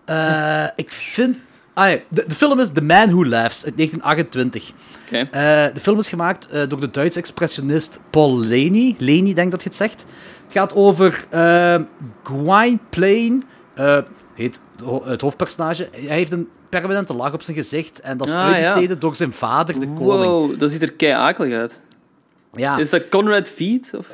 eh, 0.04 0.66
ik 0.76 0.92
vind... 0.92 1.36
Ah, 1.74 1.90
ja, 1.90 1.98
de, 2.08 2.24
de 2.26 2.34
film 2.34 2.60
is 2.60 2.70
The 2.72 2.82
Man 2.82 3.08
Who 3.10 3.24
Laughs 3.26 3.64
uit 3.64 3.76
1928. 3.76 4.72
Oké. 5.06 5.16
Eh, 5.16 5.74
de 5.74 5.80
film 5.80 5.98
is 5.98 6.08
gemaakt 6.08 6.48
eh, 6.48 6.68
door 6.68 6.80
de 6.80 6.90
Duitse 6.90 7.18
expressionist 7.18 8.00
Paul 8.10 8.38
Leni. 8.38 8.94
Leni, 8.98 9.34
denk 9.34 9.50
dat 9.50 9.62
je 9.62 9.68
het 9.68 9.76
zegt. 9.76 10.04
Het 10.44 10.52
gaat 10.52 10.74
over 10.74 11.24
uh, 11.34 11.74
Gwynplaine, 12.22 13.40
eh 13.74 13.98
heet 14.34 14.60
het 15.04 15.20
hoofdpersonage. 15.20 15.88
Hij 15.92 16.16
heeft 16.16 16.32
een 16.32 16.48
permanente 16.68 17.14
lach 17.14 17.32
op 17.32 17.42
zijn 17.42 17.56
gezicht 17.56 18.00
en 18.00 18.16
dat 18.16 18.28
is 18.28 18.34
Ah, 18.34 18.44
uitgesneden 18.44 18.98
door 19.00 19.14
zijn 19.14 19.32
vader, 19.32 19.80
de 19.80 19.88
koning. 19.92 20.30
Wow, 20.30 20.58
dat 20.58 20.70
ziet 20.70 20.82
er 20.82 20.92
kei 20.92 21.12
akelig 21.12 21.54
uit. 21.54 21.80
Ja. 22.52 22.78
Is 22.78 22.90
dat 22.90 23.08
Conrad 23.08 23.50
Veet? 23.50 23.90
Of? 23.96 24.08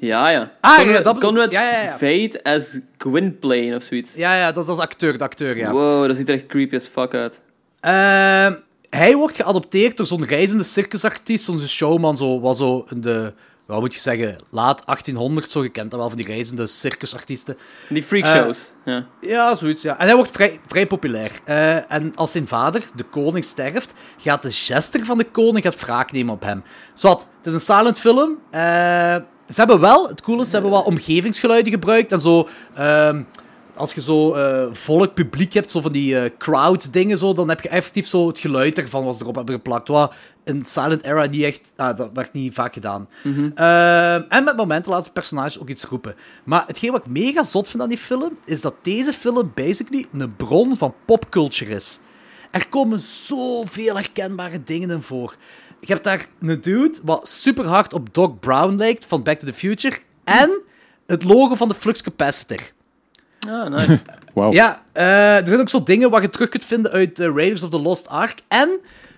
Eh, 0.00 0.08
Ja, 0.08 0.28
ja. 0.28 0.50
Ah, 0.60 0.76
ja, 0.78 0.84
Conrad, 0.84 1.04
dat 1.04 1.14
bedoel- 1.14 1.30
Conrad 1.30 1.52
ja, 1.52 1.70
ja, 1.70 1.82
ja. 1.82 1.98
Veet 1.98 2.42
as 2.42 2.78
Gwynplaine 2.98 3.76
of 3.76 3.82
zoiets. 3.82 4.14
ja, 4.14 4.34
ja, 4.36 4.46
dat 4.52 4.56
is, 4.62 4.66
dat 4.66 4.76
is 4.76 4.82
acteur, 4.82 5.18
de 5.18 5.24
acteur, 5.24 5.56
ja. 5.56 5.70
Wow, 5.70 6.06
dat 6.06 6.16
ziet 6.16 6.28
er 6.28 6.34
echt 6.34 6.46
creepy 6.46 6.76
as 6.76 6.86
fuck 6.86 7.14
uit. 7.14 7.40
Ehm, 7.80 8.54
hij 8.90 9.14
wordt 9.16 9.36
geadopteerd 9.36 9.96
door 9.96 10.06
zo'n 10.06 10.24
reizende 10.24 10.64
circusartiest, 10.64 11.44
zo'n 11.44 11.58
showman, 11.60 12.16
zo, 12.16 12.40
was 12.40 12.58
zo 12.58 12.86
in 12.90 13.00
de, 13.00 13.32
wat 13.66 13.80
moet 13.80 13.94
je 13.94 14.00
zeggen, 14.00 14.36
laat 14.50 14.82
1800 14.86 15.50
zo 15.50 15.60
gekend, 15.60 15.90
dat 15.90 16.00
wel 16.00 16.08
van 16.08 16.18
die 16.18 16.26
reizende 16.26 16.66
circusartiesten. 16.66 17.56
Die 17.88 18.02
freakshows. 18.02 18.72
ja. 18.84 19.06
Ja, 19.20 19.56
zoiets, 19.56 19.82
ja. 19.82 19.98
En 19.98 20.06
hij 20.06 20.14
wordt 20.14 20.30
vrij, 20.30 20.60
vrij 20.66 20.86
populair. 20.86 21.30
Eh, 21.44 21.92
en 21.92 22.14
als 22.14 22.32
zijn 22.32 22.48
vader, 22.48 22.82
de 22.94 23.04
koning, 23.04 23.44
sterft, 23.44 23.92
gaat 24.16 24.42
de 24.42 24.48
jester 24.48 25.04
van 25.04 25.18
de 25.18 25.30
koning 25.30 25.64
gaat 25.64 25.80
wraak 25.80 26.12
nemen 26.12 26.34
op 26.34 26.42
hem. 26.42 26.62
Zwat, 26.94 27.28
het 27.38 27.46
is 27.46 27.52
een 27.52 27.60
silent 27.76 27.98
film. 27.98 28.38
Eh, 28.50 29.16
ze 29.50 29.60
hebben 29.60 29.80
wel, 29.80 30.08
het 30.08 30.22
coole 30.22 30.40
is, 30.40 30.46
ze 30.46 30.52
hebben 30.52 30.70
wel 30.72 30.82
omgevingsgeluiden 30.82 31.72
gebruikt 31.72 32.12
en 32.12 32.20
zo... 32.20 32.48
ehm, 32.74 33.22
als 33.74 33.94
je 33.94 34.00
zo 34.00 34.34
eh, 34.34 34.66
volk, 34.72 35.14
publiek 35.14 35.52
hebt, 35.52 35.70
zo 35.70 35.80
van 35.80 35.92
die 35.92 36.18
eh 36.18 36.30
crowd 36.38 36.92
dingen, 36.92 37.18
zo, 37.18 37.32
dan 37.32 37.48
heb 37.48 37.60
je 37.60 37.68
effectief 37.68 38.06
zo 38.06 38.26
het 38.26 38.38
geluid 38.38 38.78
ervan 38.78 39.04
wat 39.04 39.16
ze 39.16 39.22
erop 39.22 39.34
hebben 39.34 39.54
geplakt. 39.54 39.88
Wat 39.88 40.14
in 40.44 40.64
Silent 40.64 41.02
Era 41.02 41.26
niet 41.26 41.42
echt... 41.42 41.72
Ah, 41.76 41.96
dat 41.96 42.10
werd 42.14 42.32
niet 42.32 42.54
vaak 42.54 42.72
gedaan. 42.72 43.08
Ehm, 43.54 44.22
en 44.28 44.44
met 44.44 44.56
momenten 44.56 44.92
laten 44.92 45.12
personages 45.12 45.60
ook 45.60 45.68
iets 45.68 45.84
roepen. 45.84 46.14
Maar 46.44 46.64
hetgeen 46.66 46.92
wat 46.92 47.04
ik 47.06 47.10
mega 47.12 47.42
zot 47.42 47.68
vind 47.68 47.82
aan 47.82 47.88
die 47.88 47.98
film, 47.98 48.38
is 48.44 48.60
dat 48.60 48.74
deze 48.82 49.12
film 49.12 49.52
basically 49.54 50.06
een 50.12 50.36
bron 50.36 50.76
van 50.76 50.94
popculture 51.04 51.74
is. 51.74 52.00
Er 52.50 52.68
komen 52.68 53.00
zoveel 53.00 53.94
herkenbare 53.94 54.62
dingen 54.64 54.90
in 54.90 55.02
voor. 55.02 55.36
Je 55.80 55.92
hebt 55.92 56.04
daar 56.04 56.26
een 56.40 56.60
dude 56.60 56.98
wat 57.02 57.28
super 57.28 57.66
hard 57.66 57.92
op 57.92 58.14
Doc 58.14 58.30
Brown 58.40 58.74
lijkt 58.76 59.04
van 59.04 59.22
Back 59.22 59.38
to 59.38 59.46
the 59.46 59.52
Future. 59.52 59.96
En 60.24 60.50
het 61.06 61.24
logo 61.24 61.54
van 61.54 61.68
de 61.68 61.74
Flux 61.74 62.02
Capacitor. 62.02 62.58
Ah, 63.48 63.70
nice. 63.70 63.98
Wauw. 64.34 64.52
Ja, 64.52 64.82
eh, 64.92 65.36
er 65.36 65.46
zijn 65.46 65.60
ook 65.60 65.68
zo 65.68 65.82
dingen 65.82 66.10
wat 66.10 66.22
je 66.22 66.30
terug 66.30 66.48
kunt 66.48 66.64
vinden 66.64 66.90
uit 66.92 67.20
eh, 67.20 67.26
Raiders 67.26 67.62
of 67.62 67.70
the 67.70 67.80
Lost 67.80 68.08
Ark. 68.08 68.40
En 68.48 68.68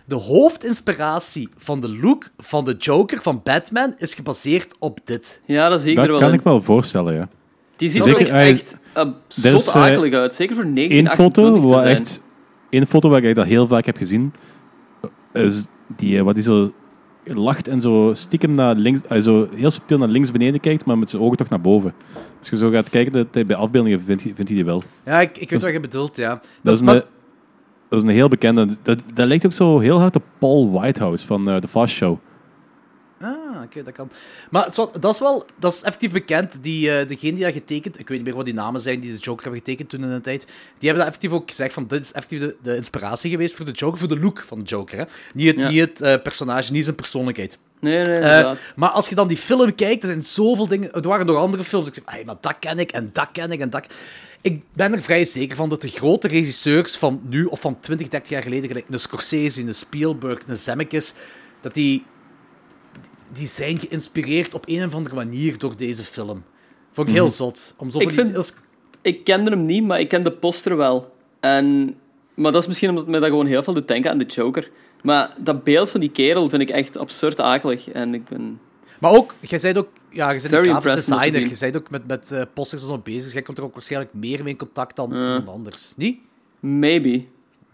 de 0.05 0.15
hoofdinspiratie 0.15 1.49
van 1.57 1.81
de 1.81 1.89
look 1.89 2.31
van 2.39 2.65
de 2.65 2.75
Joker 2.79 3.23
van 3.23 3.41
Batman 3.45 3.95
is 3.99 4.15
gebaseerd 4.15 4.75
op 4.79 4.99
dit. 5.05 5.41
ja, 5.47 5.69
dat 5.69 5.81
zie 5.81 5.91
ik 5.91 5.97
er 5.97 6.03
Dat 6.03 6.11
wel 6.11 6.21
kan 6.21 6.29
in. 6.33 6.35
ik 6.39 6.45
wel 6.45 6.63
voorstellen, 6.63 7.15
ja. 7.15 7.29
Die 7.77 7.91
ziet 7.91 8.07
er 8.07 8.31
echt 8.31 8.77
uh, 8.97 9.05
zot 9.29 9.69
akelig 9.69 10.15
uit. 10.15 10.35
Zeker 10.35 10.55
voor 10.55 10.65
Eén 10.65 10.75
1928 10.75 11.15
foto, 11.15 11.61
te 11.61 11.75
wat 11.75 11.85
zijn. 11.85 11.97
echt, 11.97 12.23
één 12.71 12.87
foto 12.87 13.09
waar 13.09 13.23
ik 13.25 13.35
dat 13.35 13.47
heel 13.47 13.67
vaak 13.67 13.87
heb 13.87 13.97
gezien, 13.97 14.33
die, 15.97 16.19
eh, 16.19 16.23
wat 16.23 16.35
die 16.35 16.45
zo 16.45 16.73
lacht 17.25 17.69
en 17.69 17.81
zo 17.81 18.11
stiekem 18.15 18.53
naar 18.55 18.75
links, 18.75 19.01
eh, 19.09 19.21
zo 19.21 19.49
heel 19.55 19.71
subtiel 19.71 19.99
naar 19.99 20.09
links 20.09 20.31
beneden 20.31 20.61
kijkt, 20.61 20.85
maar 20.85 20.99
met 20.99 21.11
zijn 21.11 21.23
ogen 21.23 21.37
toch 21.37 21.49
naar 21.49 21.61
boven. 21.61 21.95
Als 22.39 22.51
je 22.51 22.57
zo 22.57 22.71
gaat 22.71 22.89
kijken, 22.91 23.13
dat 23.13 23.47
bij 23.47 23.57
afbeeldingen 23.57 24.01
vindt, 24.01 24.23
hij- 24.23 24.33
vindt 24.35 24.49
hij 24.51 24.57
die 24.59 24.67
wel. 24.67 24.83
Ja, 25.05 25.21
ik, 25.21 25.31
ik 25.31 25.39
weet 25.39 25.51
Dat 25.51 25.63
wat 25.63 25.73
je 25.73 25.81
bedoelt, 25.81 26.17
ja. 26.17 26.41
Dat, 26.63 26.75
is 26.75 26.81
een, 26.81 26.87
dat 26.87 27.05
is 27.89 28.03
een 28.03 28.09
heel 28.09 28.29
bekende. 28.29 28.67
Dat, 28.83 28.99
dat 29.15 29.27
lijkt 29.27 29.47
ook 29.47 29.53
zo 29.53 29.79
heel 29.79 29.99
hard 29.99 30.17
op 30.17 30.23
Paul 30.39 30.71
Whitehouse 30.73 31.27
van 31.27 31.49
eh 31.49 31.57
The 31.57 31.69
Fast 31.69 31.95
Show. 31.95 32.19
Ah, 33.23 33.63
oké, 33.65 33.83
dat 33.83 33.93
kan. 33.93 34.11
Maar 34.51 34.75
dat 35.01 35.15
is 35.15 35.21
wel, 35.21 35.47
dat 35.59 35.73
is 35.73 35.83
effectief 35.83 36.11
bekend. 36.11 36.63
Die, 36.63 36.91
eh 36.99 37.09
degene 37.09 37.33
die 37.33 37.45
dat 37.45 37.53
getekend, 37.53 37.99
ik 37.99 38.09
weet 38.09 38.17
niet 38.19 38.27
meer 38.27 38.37
wat 38.37 38.45
die 38.45 38.55
namen 38.55 38.81
zijn 38.81 39.01
die 39.01 39.13
de 39.13 39.19
Joker 39.19 39.43
hebben 39.43 39.61
getekend 39.61 39.89
toen 39.89 40.03
in 40.03 40.11
de 40.11 40.21
tijd, 40.21 40.45
die 40.79 40.89
hebben 40.89 40.99
dat 40.99 41.07
effectief 41.07 41.31
ook 41.31 41.49
gezegd 41.49 41.73
van, 41.75 41.87
dit 41.87 42.03
is 42.03 42.13
effectief 42.13 42.41
de, 42.41 42.57
de 42.63 42.77
inspiratie 42.77 43.31
geweest 43.31 43.55
voor 43.55 43.65
de 43.65 43.71
Joker, 43.71 43.99
voor 43.99 44.09
de 44.09 44.19
look 44.21 44.39
van 44.47 44.59
de 44.59 44.65
Joker. 44.65 44.99
Hè? 44.99 45.05
Niet 45.35 45.47
het, 45.47 45.57
Ja. 45.57 45.69
niet 45.69 45.81
het 45.81 46.01
eh, 46.01 46.23
personage, 46.23 46.73
niet 46.73 46.85
zijn 46.85 46.97
persoonlijkheid. 46.97 47.59
Nee, 47.81 47.93
nee, 48.03 48.15
inderdaad. 48.15 48.59
maar 48.77 48.91
als 48.91 49.09
je 49.09 49.15
dan 49.15 49.29
die 49.29 49.37
film 49.37 49.75
kijkt, 49.75 50.03
er 50.03 50.09
zijn 50.09 50.23
zoveel 50.23 50.69
dingen. 50.69 50.93
Er 50.93 51.09
waren 51.09 51.27
nog 51.27 51.37
andere 51.37 51.65
films. 51.65 51.87
Ik 51.87 51.95
zeg, 51.95 52.05
hey, 52.07 52.25
maar 52.25 52.37
dat 52.41 52.57
ken 52.59 52.79
ik 52.79 52.93
en 52.93 53.11
dat 53.13 53.29
ken 53.33 53.51
ik 53.53 53.61
en 53.61 53.71
dat. 53.71 53.87
Ik 54.41 54.63
ben 54.73 54.93
er 54.93 55.03
vrij 55.03 55.25
zeker 55.25 55.57
van 55.57 55.69
dat 55.69 55.81
de 55.81 55.89
grote 55.89 56.29
regisseurs 56.29 56.97
van 56.97 57.21
nu 57.29 57.45
of 57.45 57.61
van 57.61 57.81
20, 57.81 58.09
30 58.09 58.31
jaar 58.31 58.43
geleden, 58.43 58.69
gelijk 58.69 58.87
een 58.91 58.99
Scorsese, 58.99 59.61
een 59.61 59.75
Spielberg, 59.75 60.39
een 60.47 60.57
Zemeckis, 60.57 61.13
dat 61.61 61.75
die, 61.75 62.05
die 63.33 63.47
zijn 63.47 63.79
geïnspireerd 63.79 64.55
op 64.55 64.65
een 64.69 64.85
of 64.85 64.95
andere 64.95 65.15
manier 65.15 65.59
door 65.59 65.77
deze 65.77 66.05
film. 66.05 66.45
Vond 66.93 67.09
ik 67.09 67.15
heel 67.15 67.29
zot. 67.29 67.75
Om 67.77 67.91
zo 67.91 67.99
Ik 67.99 68.11
vind- 68.11 68.33
deels- 68.33 68.55
Ik 69.03 69.25
kende 69.25 69.51
hem 69.51 69.67
niet, 69.67 69.85
maar 69.85 70.01
ik 70.01 70.09
ken 70.09 70.25
de 70.25 70.33
poster 70.33 70.77
wel. 70.77 71.13
En, 71.41 71.95
maar 72.35 72.53
dat 72.53 72.63
is 72.63 72.69
misschien 72.69 72.89
omdat 72.89 73.07
mij 73.07 73.21
dat 73.21 73.29
gewoon 73.29 73.47
heel 73.47 73.63
veel 73.63 73.75
doet 73.75 73.89
denken 73.89 74.11
aan 74.11 74.19
de 74.19 74.25
Joker. 74.25 74.71
Maar 75.03 75.35
dat 75.39 75.65
beeld 75.65 75.91
van 75.91 76.01
die 76.01 76.11
kerel 76.11 76.49
vind 76.49 76.63
ik 76.63 76.71
echt 76.71 76.97
absurd 76.97 77.41
akelig. 77.41 77.89
En 77.89 78.15
ik 78.15 78.25
ben... 78.29 78.59
Maar 79.01 79.11
ook, 79.13 79.35
jij 79.41 79.59
bent 79.63 79.79
ook, 79.79 79.89
ja, 80.11 80.31
je 80.31 80.41
bent 80.41 80.53
een 80.55 80.63
grafisch 80.65 80.95
designer. 80.95 81.41
Je 81.41 81.57
bent 81.61 81.77
ook 81.77 81.91
met, 81.91 82.07
met 82.07 82.33
eh, 82.33 82.43
posters 82.55 82.83
en 82.83 82.89
zo 82.89 82.99
bezig. 82.99 83.23
Dus 83.23 83.33
jij 83.33 83.43
komt 83.43 83.59
er 83.59 83.65
ook 83.65 83.73
waarschijnlijk 83.75 84.15
meer 84.15 84.43
mee 84.43 84.53
in 84.53 84.59
contact 84.59 84.97
dan 84.97 85.13
anders. 85.49 85.93
Niet? 85.97 86.19
Maybe. 86.61 87.25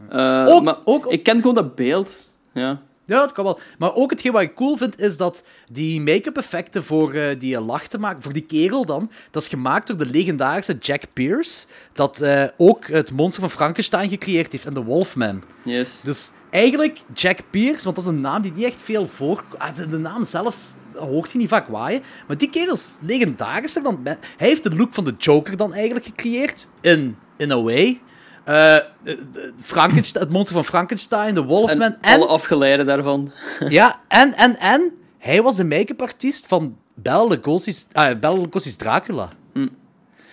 Eh, 0.09 0.45
Ook- 0.49 0.63
maar 0.63 0.77
ook- 0.85 1.07
ik 1.07 1.23
ken 1.23 1.37
gewoon 1.37 1.55
dat 1.55 1.75
beeld. 1.75 2.31
Ja. 2.53 2.83
Ja, 3.09 3.21
dat 3.21 3.33
kan 3.33 3.45
wel. 3.45 3.59
Maar 3.79 3.95
ook 3.95 4.11
hetgeen 4.11 4.33
wat 4.33 4.43
ik 4.43 4.55
cool 4.55 4.77
vind, 4.77 5.01
is 5.01 5.17
dat 5.17 5.45
die 5.71 6.01
make-up 6.01 6.37
effecten 6.37 6.85
voor 6.85 7.13
eh, 7.13 7.39
die 7.39 7.61
lach 7.61 7.87
te 7.87 7.99
maken, 7.99 8.23
voor 8.23 8.33
die 8.33 8.47
kerel 8.47 8.85
dan, 8.85 9.11
dat 9.31 9.43
is 9.43 9.49
gemaakt 9.49 9.87
door 9.87 9.97
de 9.97 10.07
legendarische 10.07 10.77
Jack 10.81 11.03
Pierce, 11.13 11.67
dat 11.93 12.21
eh, 12.21 12.45
ook 12.57 12.87
het 12.87 13.13
monster 13.13 13.43
van 13.43 13.51
Frankenstein 13.51 14.09
gecreëerd 14.09 14.53
heeft 14.53 14.67
en 14.67 14.75
de 14.75 14.83
Wolfman. 14.83 15.43
Yes. 15.65 16.01
Dus 16.01 16.31
eigenlijk 16.51 16.99
Jack 17.15 17.39
Pierce, 17.51 17.85
want 17.85 17.97
dat 17.97 18.05
is 18.05 18.11
een 18.11 18.21
naam 18.21 18.43
die 18.43 18.53
niet 18.53 18.65
echt 18.65 18.83
veel 18.83 19.07
voorkomt. 19.07 19.59
Ah, 19.59 19.77
de, 19.77 19.89
de 19.89 19.99
naam 19.99 20.25
zelfs 20.25 20.75
hoort 20.95 21.33
je 21.33 21.39
niet 21.39 21.49
vaak 21.49 21.69
waaien. 21.69 22.03
Maar 22.27 22.39
die 22.39 22.51
kerel 22.51 22.75
is 22.75 22.91
legendarischer 23.01 23.83
dan... 23.83 24.01
Hij 24.05 24.19
heeft 24.37 24.63
de 24.63 24.77
look 24.77 24.95
van 24.95 25.05
de 25.05 25.15
Joker 25.19 25.57
dan 25.57 25.75
eigenlijk 25.75 26.07
gecreëerd. 26.07 26.69
In, 26.81 27.17
in 27.37 27.51
a 27.51 27.63
way. 27.63 28.01
Eh, 28.49 28.77
de- 29.03 29.53
Frankenstein, 29.63 30.25
het 30.25 30.33
monster 30.33 30.55
van 30.55 30.65
Frankenstein, 30.65 31.35
de 31.35 31.43
Wolfman. 31.43 31.83
En, 31.83 31.99
En, 32.01 32.15
alle 32.15 32.27
afgeleiden 32.27 32.87
daarvan. 32.87 33.33
ja, 33.69 34.01
en, 34.09 34.35
en, 34.35 34.59
en 34.59 34.93
hij 35.19 35.43
was 35.43 35.57
de 35.57 35.65
make-up 35.65 36.03
artiest 36.03 36.47
van 36.47 36.77
Bela 36.95 37.25
Lugosi's, 37.27 37.87
ah, 37.93 38.19
Bela 38.19 38.35
Lugosi's 38.37 38.77
Dracula. 38.77 39.31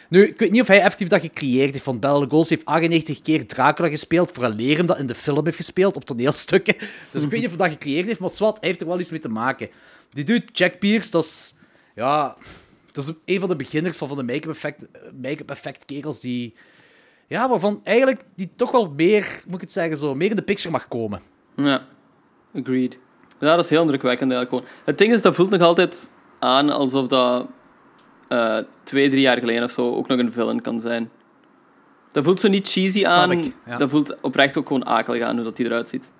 Nu, 0.09 0.27
ik 0.27 0.39
weet 0.39 0.51
niet 0.51 0.61
of 0.61 0.67
hij 0.67 0.81
effectief 0.81 1.07
dat 1.07 1.21
gecreëerd 1.21 1.71
heeft, 1.71 1.85
want 1.85 1.99
Bela 1.99 2.17
Lugosi 2.17 2.53
heeft 2.53 2.65
98 2.65 3.21
keer 3.21 3.47
Dracula 3.47 3.87
gespeeld, 3.89 4.31
vooraleer 4.31 4.77
hem 4.77 4.85
dat 4.85 4.97
in 4.99 5.05
de 5.05 5.15
film 5.15 5.45
heeft 5.45 5.55
gespeeld, 5.55 5.95
op 5.95 6.05
toneelstukken. 6.05 6.75
Dus 7.11 7.23
ik 7.23 7.29
weet 7.29 7.41
niet 7.41 7.51
of 7.51 7.57
hij 7.57 7.67
dat 7.67 7.77
gecreëerd 7.77 8.05
heeft, 8.05 8.19
maar 8.19 8.29
zwart, 8.29 8.57
hij 8.59 8.67
heeft 8.67 8.81
er 8.81 8.87
wel 8.87 8.99
iets 8.99 9.09
mee 9.09 9.19
te 9.19 9.29
maken. 9.29 9.69
Die 10.13 10.23
dude, 10.23 10.45
Jack 10.51 10.79
Pierce, 10.79 11.11
dat 11.11 11.23
is... 11.23 11.53
Ja... 11.95 12.35
Dat 12.91 13.03
is 13.07 13.13
een 13.25 13.39
van 13.39 13.49
de 13.49 13.55
beginners 13.55 13.97
van, 13.97 14.07
van 14.07 14.17
de 14.17 14.23
make-up 14.23 14.49
effect, 14.49 14.87
make 15.21 15.43
effect 15.45 15.85
kerels 15.85 16.19
die... 16.19 16.53
Ja, 17.27 17.49
waarvan 17.49 17.81
eigenlijk 17.83 18.21
die 18.35 18.49
toch 18.55 18.71
wel 18.71 18.93
meer, 18.95 19.41
moet 19.45 19.55
ik 19.55 19.61
het 19.61 19.71
zeggen 19.71 19.97
zo, 19.97 20.15
meer 20.15 20.29
in 20.29 20.35
de 20.35 20.41
picture 20.41 20.71
mag 20.71 20.87
komen. 20.87 21.21
Ja, 21.55 21.85
agreed. 22.55 22.97
Ja, 23.39 23.55
dat 23.55 23.63
is 23.63 23.69
heel 23.69 23.81
indrukwekkend 23.81 24.31
eigenlijk 24.31 24.63
gewoon. 24.63 24.83
Het 24.85 24.97
ding 24.97 25.13
is, 25.13 25.21
dat 25.21 25.35
voelt 25.35 25.49
nog 25.49 25.61
altijd 25.61 26.15
aan 26.39 26.69
alsof 26.69 27.07
dat 27.07 27.47
eh, 28.27 28.57
twee, 28.83 29.09
drie 29.09 29.21
jaar 29.21 29.37
geleden 29.37 29.63
of 29.63 29.71
zo 29.71 29.95
ook 29.95 30.07
nog 30.07 30.19
een 30.19 30.31
villain 30.31 30.61
kan 30.61 30.79
zijn. 30.79 31.11
Dat 32.11 32.23
voelt 32.23 32.39
zo 32.39 32.47
niet 32.47 32.67
cheesy 32.67 32.99
Snap 32.99 33.13
aan. 33.13 33.31
ik, 33.31 33.53
ja. 33.65 33.77
Dat 33.77 33.89
voelt 33.89 34.21
oprecht 34.21 34.57
ook 34.57 34.67
gewoon 34.67 34.85
akelig 34.85 35.21
aan 35.21 35.35
hoe 35.35 35.43
dat 35.43 35.55
die 35.57 35.65
eruit 35.65 35.89
ziet. 35.89 36.11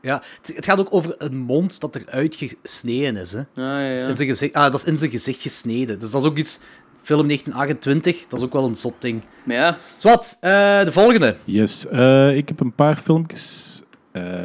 Ja, 0.00 0.22
het, 0.42 0.64
gaat 0.64 0.78
ook 0.78 0.94
over 0.94 1.14
een 1.18 1.36
mond 1.36 1.80
dat 1.80 1.96
eruit 1.96 2.34
gesneden 2.34 3.16
is. 3.16 3.32
Hè. 3.32 3.38
Ah, 3.38 3.46
ja, 3.54 3.80
ja. 3.80 3.90
In 3.90 4.16
zijn 4.16 4.28
gezicht, 4.28 4.54
ah, 4.54 4.62
dat 4.62 4.74
is 4.74 4.84
in 4.84 4.98
zijn 4.98 5.10
gezicht 5.10 5.42
gesneden. 5.42 5.98
Dus 5.98 6.10
dat 6.10 6.22
is 6.22 6.28
ook 6.28 6.36
iets... 6.36 6.60
Film 7.08 7.26
1928, 7.26 8.26
dat 8.26 8.38
is 8.40 8.44
ook 8.46 8.52
wel 8.52 8.64
een 8.66 8.76
zot 8.76 8.94
ding. 8.98 9.22
Maar 9.44 9.56
ja, 9.56 9.78
Zwat, 9.96 10.36
eh, 10.40 10.50
de 10.84 10.92
volgende. 10.92 11.36
Yes. 11.44 11.86
Eh, 11.86 12.36
ik 12.36 12.48
heb 12.48 12.60
een 12.60 12.72
paar 12.74 12.96
filmpjes 12.96 13.82
eh, 14.12 14.44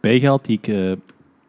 bijgehaald 0.00 0.44
die 0.44 0.58
ik 0.62 0.66
eh, 0.68 0.92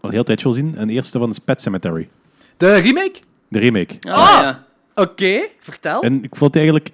al 0.01 0.09
heel 0.09 0.23
tijd 0.23 0.43
wil 0.43 0.53
zien. 0.53 0.75
En 0.77 0.87
de 0.87 0.93
eerste 0.93 1.19
van 1.19 1.29
is 1.29 1.39
Pet 1.39 1.61
Cemetery. 1.61 2.09
De 2.57 2.75
remake? 2.75 3.19
De 3.47 3.59
remake. 3.59 3.95
ah, 4.09 4.13
Ah! 4.13 4.41
ja. 4.41 4.65
Oké, 4.95 5.47
vertel. 5.59 6.01
En 6.01 6.23
ik 6.23 6.35
vond 6.35 6.53
het 6.53 6.55
eigenlijk... 6.55 6.89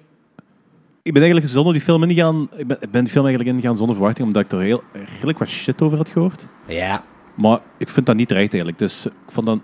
Ik 1.02 1.12
ben 1.12 1.22
eigenlijk 1.22 1.52
zonder 1.52 1.72
die 1.72 1.82
film 1.82 2.02
ingegaan... 2.02 2.48
Ik 2.56 2.66
ben, 2.66 2.76
ik 2.80 2.90
ben 2.90 3.02
die 3.04 3.12
film 3.12 3.24
eigenlijk 3.26 3.56
ingegaan 3.56 3.76
zonder 3.76 3.96
verwachting, 3.96 4.26
omdat 4.26 4.42
ik 4.44 4.52
er 4.52 4.60
heel, 4.60 4.82
redelijk 5.14 5.38
wat 5.38 5.48
shit 5.48 5.82
over 5.82 5.96
had 5.96 6.08
gehoord. 6.08 6.46
Ja. 6.66 7.04
Maar 7.36 7.60
ik 7.78 7.88
vind 7.88 8.06
dat 8.06 8.16
niet 8.16 8.28
terecht 8.28 8.48
eigenlijk. 8.52 8.78
Dus 8.78 9.06
ik 9.06 9.12
vond 9.28 9.46
dat 9.46 9.58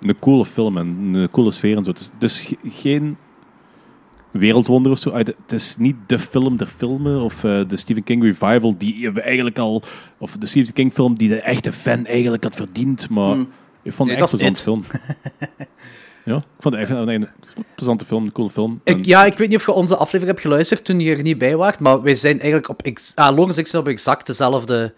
een 0.00 0.18
coole 0.18 0.44
film 0.44 0.76
en 0.76 0.86
een 1.14 1.30
coole 1.30 1.50
sfeer 1.50 1.76
en 1.76 1.84
zo. 1.84 1.90
Het 1.90 2.00
is 2.00 2.10
dus 2.18 2.40
ge- 2.40 2.56
geen 2.70 3.16
wereldwonder 4.30 4.92
of 4.92 4.98
zo. 4.98 5.10
Ah, 5.10 5.16
Het 5.26 5.52
is 5.52 5.76
niet 5.78 5.96
de 6.06 6.18
film 6.18 6.56
der 6.56 6.66
filmen 6.76 7.20
of 7.20 7.44
eh, 7.44 7.60
de 7.68 7.76
Stephen 7.76 8.02
King 8.04 8.22
revival 8.22 8.74
die 8.78 9.10
we 9.10 9.20
eigenlijk 9.20 9.58
al... 9.58 9.82
Of 10.18 10.36
de 10.36 10.46
Stephen 10.46 10.72
King 10.72 10.92
film 10.92 11.14
die 11.16 11.28
de 11.28 11.40
echte 11.40 11.72
fan 11.72 12.06
eigenlijk 12.06 12.44
had 12.44 12.54
verdiend. 12.54 13.08
Maar 13.08 13.32
Hmm. 13.32 13.48
ik 13.82 13.92
vond 13.92 14.10
het 14.10 14.18
Nee, 14.18 14.28
echt 14.28 14.32
een 14.32 14.56
film. 14.56 14.84
ja, 16.24 16.36
ik 16.36 16.42
vond 16.58 16.74
het 16.76 16.90
een, 16.90 17.28
plezante 17.74 18.04
film, 18.04 18.24
een 18.24 18.32
coole 18.32 18.50
film. 18.50 18.80
Ik, 18.84 19.04
ja, 19.04 19.24
ik 19.24 19.38
weet 19.38 19.48
niet 19.48 19.56
of 19.58 19.66
je 19.66 19.72
onze 19.72 19.94
aflevering 19.96 20.28
hebt 20.28 20.40
geluisterd 20.40 20.84
toen 20.84 21.00
je 21.00 21.16
er 21.16 21.22
niet 21.22 21.38
bij 21.38 21.56
was, 21.56 21.78
maar 21.78 22.02
wij 22.02 22.14
zijn 22.14 22.34
eigenlijk 22.40 22.68
op... 22.68 22.82
ex- 22.82 23.14
Ah, 23.14 23.38
en 23.38 23.56
ik 23.58 23.66
zijn 23.66 23.82
op 23.82 23.88
exact 23.88 24.26
dezelfde 24.26 24.94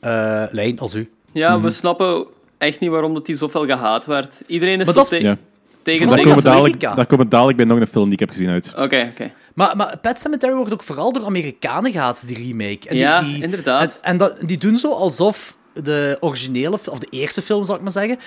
eh, 0.00 0.44
lijn 0.50 0.78
als 0.78 0.94
u. 0.94 1.10
ja 1.32 1.54
Mhm. 1.54 1.62
we 1.62 1.70
snappen 1.70 2.26
echt 2.58 2.80
niet 2.80 2.90
waarom 2.90 3.14
dat 3.14 3.26
die 3.26 3.34
zoveel 3.36 3.66
gehaat 3.66 4.06
werd. 4.06 4.42
Iedereen 4.46 4.80
is 4.80 4.84
Maar 4.84 4.94
zo 4.94 5.00
dat 5.00 5.12
is- 5.12 5.18
te- 5.18 5.24
ja. 5.24 5.36
tegen 5.82 6.06
Daar 6.06 6.16
dat 6.16 6.24
komen, 6.26 6.42
dadelijk, 6.42 6.80
daar 6.80 7.06
komen 7.06 7.28
dadelijk 7.28 7.56
bij 7.56 7.66
nog 7.66 7.80
een 7.80 7.86
film 7.86 8.04
die 8.04 8.12
ik 8.12 8.20
heb 8.20 8.30
gezien 8.30 8.48
uit. 8.48 8.72
Oké, 8.76 9.08
oké. 9.12 9.30
Maar, 9.54 9.76
maar 9.76 9.98
Pet 9.98 10.20
Cemetery 10.20 10.52
wordt 10.54 10.72
ook 10.72 10.82
vooral 10.82 11.12
door 11.12 11.24
Amerikanen 11.24 11.92
gehaald, 11.92 12.26
die 12.28 12.36
remake. 12.46 12.88
En 12.88 12.94
die, 12.94 12.98
Ja, 12.98 13.20
die- 13.22 13.42
inderdaad. 13.42 13.98
En, 14.02 14.10
en 14.10 14.16
dat, 14.16 14.34
die 14.40 14.58
doen 14.58 14.76
zo 14.76 14.92
alsof 14.92 15.56
de 15.82 16.16
originele, 16.20 16.78
of 16.90 16.98
de 16.98 17.06
eerste 17.10 17.42
film, 17.42 17.64
zal 17.64 17.74
ik 17.74 17.80
maar 17.82 17.90
zeggen, 17.92 18.18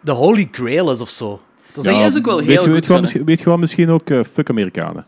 de 0.00 0.12
Holy 0.12 0.48
Grail 0.50 0.90
is 0.90 1.00
of 1.00 1.08
zo. 1.08 1.40
Dat 1.72 1.86
is 1.86 2.16
ook 2.16 2.24
wel 2.26 2.36
weet 2.36 2.46
heel 2.46 2.54
je, 2.54 2.58
goed. 2.60 2.66
weet, 2.68 2.68
je 2.68 2.72
wat, 2.74 2.84
Sanne. 2.84 3.00
misschien- 3.00 3.24
weet 3.24 3.38
je 3.38 3.44
wat 3.44 3.58
misschien 3.58 3.90
ook 3.90 4.10
eh, 4.10 4.20
fuck 4.32 4.50
Amerikanen? 4.50 5.04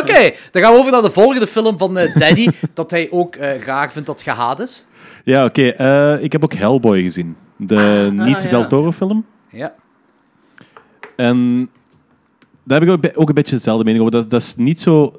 Oké, 0.00 0.32
dan 0.50 0.62
gaan 0.62 0.72
we 0.72 0.78
over 0.78 0.92
naar 0.92 1.02
de 1.02 1.10
volgende 1.10 1.46
film 1.46 1.78
van 1.78 1.98
eh, 1.98 2.14
Daddy, 2.16 2.48
dat 2.74 2.90
hij 2.90 3.08
ook 3.10 3.34
eh, 3.36 3.58
raar 3.62 3.92
vindt 3.92 4.06
dat 4.06 4.22
gehaat 4.22 4.60
is. 4.60 4.86
Ja, 5.24 5.44
oké. 5.44 5.62
eh, 5.68 6.22
ik 6.22 6.32
heb 6.32 6.44
ook 6.44 6.52
Hellboy 6.54 7.02
gezien. 7.02 7.36
De 7.56 8.08
niet 8.12 8.36
Ah, 8.36 8.42
ja. 8.42 8.48
Del 8.48 8.66
Toro 8.66 8.90
film. 8.92 9.24
Ja. 9.50 9.74
En 11.16 11.68
daar 12.64 12.80
heb 12.80 13.02
ik 13.04 13.12
ook, 13.18 13.28
een 13.28 13.34
beetje 13.34 13.54
hetzelfde 13.54 13.84
mening 13.84 14.04
over. 14.04 14.20
Dat, 14.20 14.30
dat 14.30 14.40
is 14.40 14.54
niet 14.56 14.80
zo... 14.80 15.18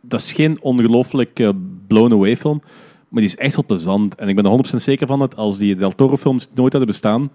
Dat 0.00 0.20
is 0.20 0.32
geen 0.32 0.58
ongelooflijk 0.62 1.38
eh, 1.38 1.48
blown 1.86 2.12
away 2.12 2.36
film, 2.36 2.60
maar 3.08 3.22
die 3.22 3.30
is 3.30 3.36
echt 3.36 3.54
wel 3.56 3.64
plezant. 3.66 4.14
En 4.14 4.28
ik 4.28 4.34
ben 4.36 4.44
er 4.44 4.50
100% 4.72 4.76
zeker 4.76 5.06
van 5.06 5.18
dat 5.18 5.36
als 5.36 5.58
die 5.58 5.76
Del 5.76 5.94
Toro 5.94 6.16
films 6.16 6.48
nooit 6.54 6.72
hadden 6.72 6.90
bestaan, 6.90 7.32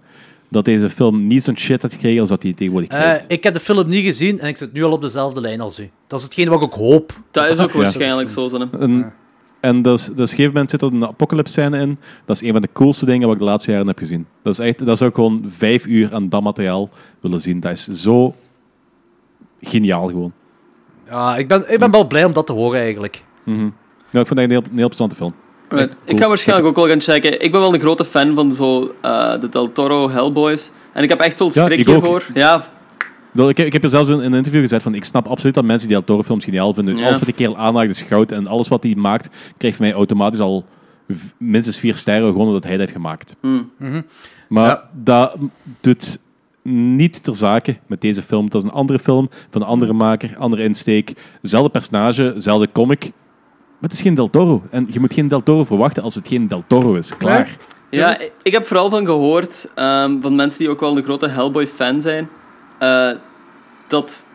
dat 0.48 0.64
deze 0.64 0.90
film 0.90 1.26
niet 1.26 1.42
zo'n 1.42 1.58
shit 1.58 1.82
had 1.82 1.92
gekregen 1.92 2.20
als 2.20 2.28
dat 2.28 2.42
hij 2.42 2.52
tegenwoordig 2.52 2.90
Eh, 2.90 2.98
krijgt. 2.98 3.24
ik 3.28 3.42
heb 3.42 3.54
de 3.54 3.60
film 3.60 3.88
niet 3.88 4.04
gezien 4.04 4.38
en 4.38 4.48
ik 4.48 4.56
zit 4.56 4.72
nu 4.72 4.82
al 4.84 4.92
op 4.92 5.00
dezelfde 5.02 5.40
lijn 5.40 5.60
als 5.60 5.80
u. 5.80 5.90
Dat 6.06 6.18
is 6.18 6.24
hetgeen 6.24 6.48
wat 6.48 6.58
ik 6.58 6.64
ook 6.64 6.74
hoop. 6.74 7.12
Dat 7.30 7.50
is 7.50 7.58
ook 7.58 7.72
waarschijnlijk 7.72 8.28
zo. 8.28 8.48
Sanne. 8.48 9.10
En, 9.62 9.82
dus, 9.82 10.02
dus 10.04 10.10
op 10.10 10.18
een 10.18 10.26
gegeven 10.28 10.52
moment 10.52 10.70
zit 10.70 10.82
er 10.82 10.92
een 10.92 11.06
apocalypse 11.06 11.52
scène 11.52 11.78
in. 11.78 11.98
Dat 12.24 12.36
is 12.36 12.42
een 12.42 12.52
van 12.52 12.60
de 12.60 12.68
coolste 12.72 13.04
dingen 13.06 13.26
wat 13.26 13.32
ik 13.36 13.42
de 13.42 13.48
laatste 13.48 13.70
jaren 13.70 13.86
heb 13.86 13.98
gezien. 13.98 14.26
Dat 14.42 14.52
is, 14.52 14.58
echt, 14.58 14.78
dat 14.78 14.88
is 15.00 15.02
ook 15.02 15.14
gewoon 15.14 15.44
vijf 15.48 15.86
uur 15.86 16.14
aan 16.14 16.28
dat 16.28 16.42
materiaal 16.42 16.88
willen 17.20 17.40
zien. 17.40 17.60
Dat 17.60 17.72
is 17.72 17.88
zo 17.88 18.34
geniaal 19.60 20.06
gewoon. 20.08 20.32
Ja, 21.08 21.36
ik 21.36 21.48
ben, 21.48 21.72
ik 21.72 21.78
ben 21.78 21.90
wel 21.90 22.06
blij 22.06 22.24
om 22.24 22.32
dat 22.32 22.46
te 22.46 22.52
horen 22.52 22.80
eigenlijk. 22.80 23.24
Mhm. 23.44 23.68
Ja, 24.10 24.20
ik 24.20 24.26
vond 24.26 24.28
het 24.28 24.38
een 24.38 24.50
heel, 24.50 24.58
een 24.62 24.64
heel 24.78 24.88
interessante 24.90 25.16
film. 25.16 25.34
Ik 26.04 26.18
ga 26.20 26.28
waarschijnlijk 26.28 26.68
ook 26.68 26.76
wel 26.76 26.86
gaan 26.88 27.00
checken. 27.00 27.40
Ik 27.40 27.50
ben 27.52 27.60
wel 27.60 27.74
een 27.74 27.80
grote 27.80 28.04
fan 28.04 28.34
van 28.34 28.52
zo, 28.52 28.94
eh, 29.00 29.40
de 29.40 29.48
Del 29.48 29.72
Toro 29.72 30.10
Hellboys. 30.10 30.70
En 30.92 31.02
ik 31.02 31.08
heb 31.08 31.20
echt 31.20 31.38
wel 31.38 31.50
Ja, 31.54 31.64
schrik 31.66 31.78
ik 31.80 31.88
ook. 31.88 31.94
hiervoor. 31.94 32.26
Ja, 32.34 32.62
Ik 33.34 33.56
heb- 33.56 33.66
ik 33.66 33.72
heb 33.72 33.82
er 33.84 33.88
zelfs 33.88 34.08
in, 34.10 34.16
in 34.20 34.24
een 34.24 34.34
interview 34.34 34.60
gezegd 34.60 34.82
van 34.82 34.94
ik 34.94 35.04
snap 35.04 35.26
absoluut 35.28 35.54
dat 35.54 35.64
mensen 35.64 35.88
die 35.88 35.96
Del 35.96 36.06
Toro 36.06 36.22
films 36.22 36.44
geniaal 36.44 36.74
vinden. 36.74 36.96
Ja. 36.96 37.04
Alles 37.04 37.16
wat 37.16 37.24
die 37.26 37.34
kerel 37.34 37.56
aanraakt 37.56 37.90
is 37.90 38.02
goud. 38.02 38.32
En 38.32 38.46
alles 38.46 38.68
wat 38.68 38.82
hij 38.82 38.94
maakt, 38.94 39.28
krijgt 39.56 39.78
mij 39.78 39.92
automatisch 39.92 40.40
al 40.40 40.64
minstens 41.38 41.78
vier 41.78 41.96
sterren, 41.96 42.30
gewoon 42.30 42.46
omdat 42.46 42.62
hij 42.62 42.72
dat 42.72 42.80
heeft 42.80 42.92
gemaakt. 42.92 43.36
Hmm. 43.40 43.70
Maar 44.48 44.66
Ja. 44.68 44.88
dat 44.92 45.36
doet 45.80 46.18
niet 46.64 47.22
ter 47.22 47.36
zake 47.36 47.76
met 47.86 48.00
deze 48.00 48.22
film. 48.22 48.48
Dat 48.50 48.62
is 48.62 48.68
een 48.68 48.74
andere 48.74 48.98
film, 48.98 49.28
van 49.50 49.60
een 49.62 49.66
andere 49.68 49.92
maker, 49.92 50.36
andere 50.38 50.62
insteek. 50.62 51.12
Zelfde 51.42 51.70
personage, 51.70 52.34
zelfde 52.38 52.68
comic. 52.72 53.00
Maar 53.00 53.90
het 53.90 53.92
is 53.92 54.02
geen 54.02 54.14
Del 54.14 54.30
Toro. 54.30 54.62
En 54.70 54.86
je 54.90 55.00
moet 55.00 55.14
geen 55.14 55.28
Del 55.28 55.42
Toro 55.42 55.64
verwachten 55.64 56.02
als 56.02 56.14
het 56.14 56.28
geen 56.28 56.48
Del 56.48 56.62
Toro 56.66 56.94
is. 56.94 57.16
Klaar. 57.16 57.56
ja, 57.90 58.18
ik 58.42 58.52
heb 58.52 58.64
vooral 58.66 58.90
van 58.90 59.04
gehoord, 59.06 59.70
ehm, 59.74 60.20
van 60.20 60.34
mensen 60.34 60.58
die 60.58 60.68
ook 60.68 60.80
wel 60.80 60.96
een 60.96 61.02
grote 61.04 61.28
Hellboy-fan 61.28 62.00
zijn, 62.00 62.28
eh, 62.82 63.10
dat 63.86 64.26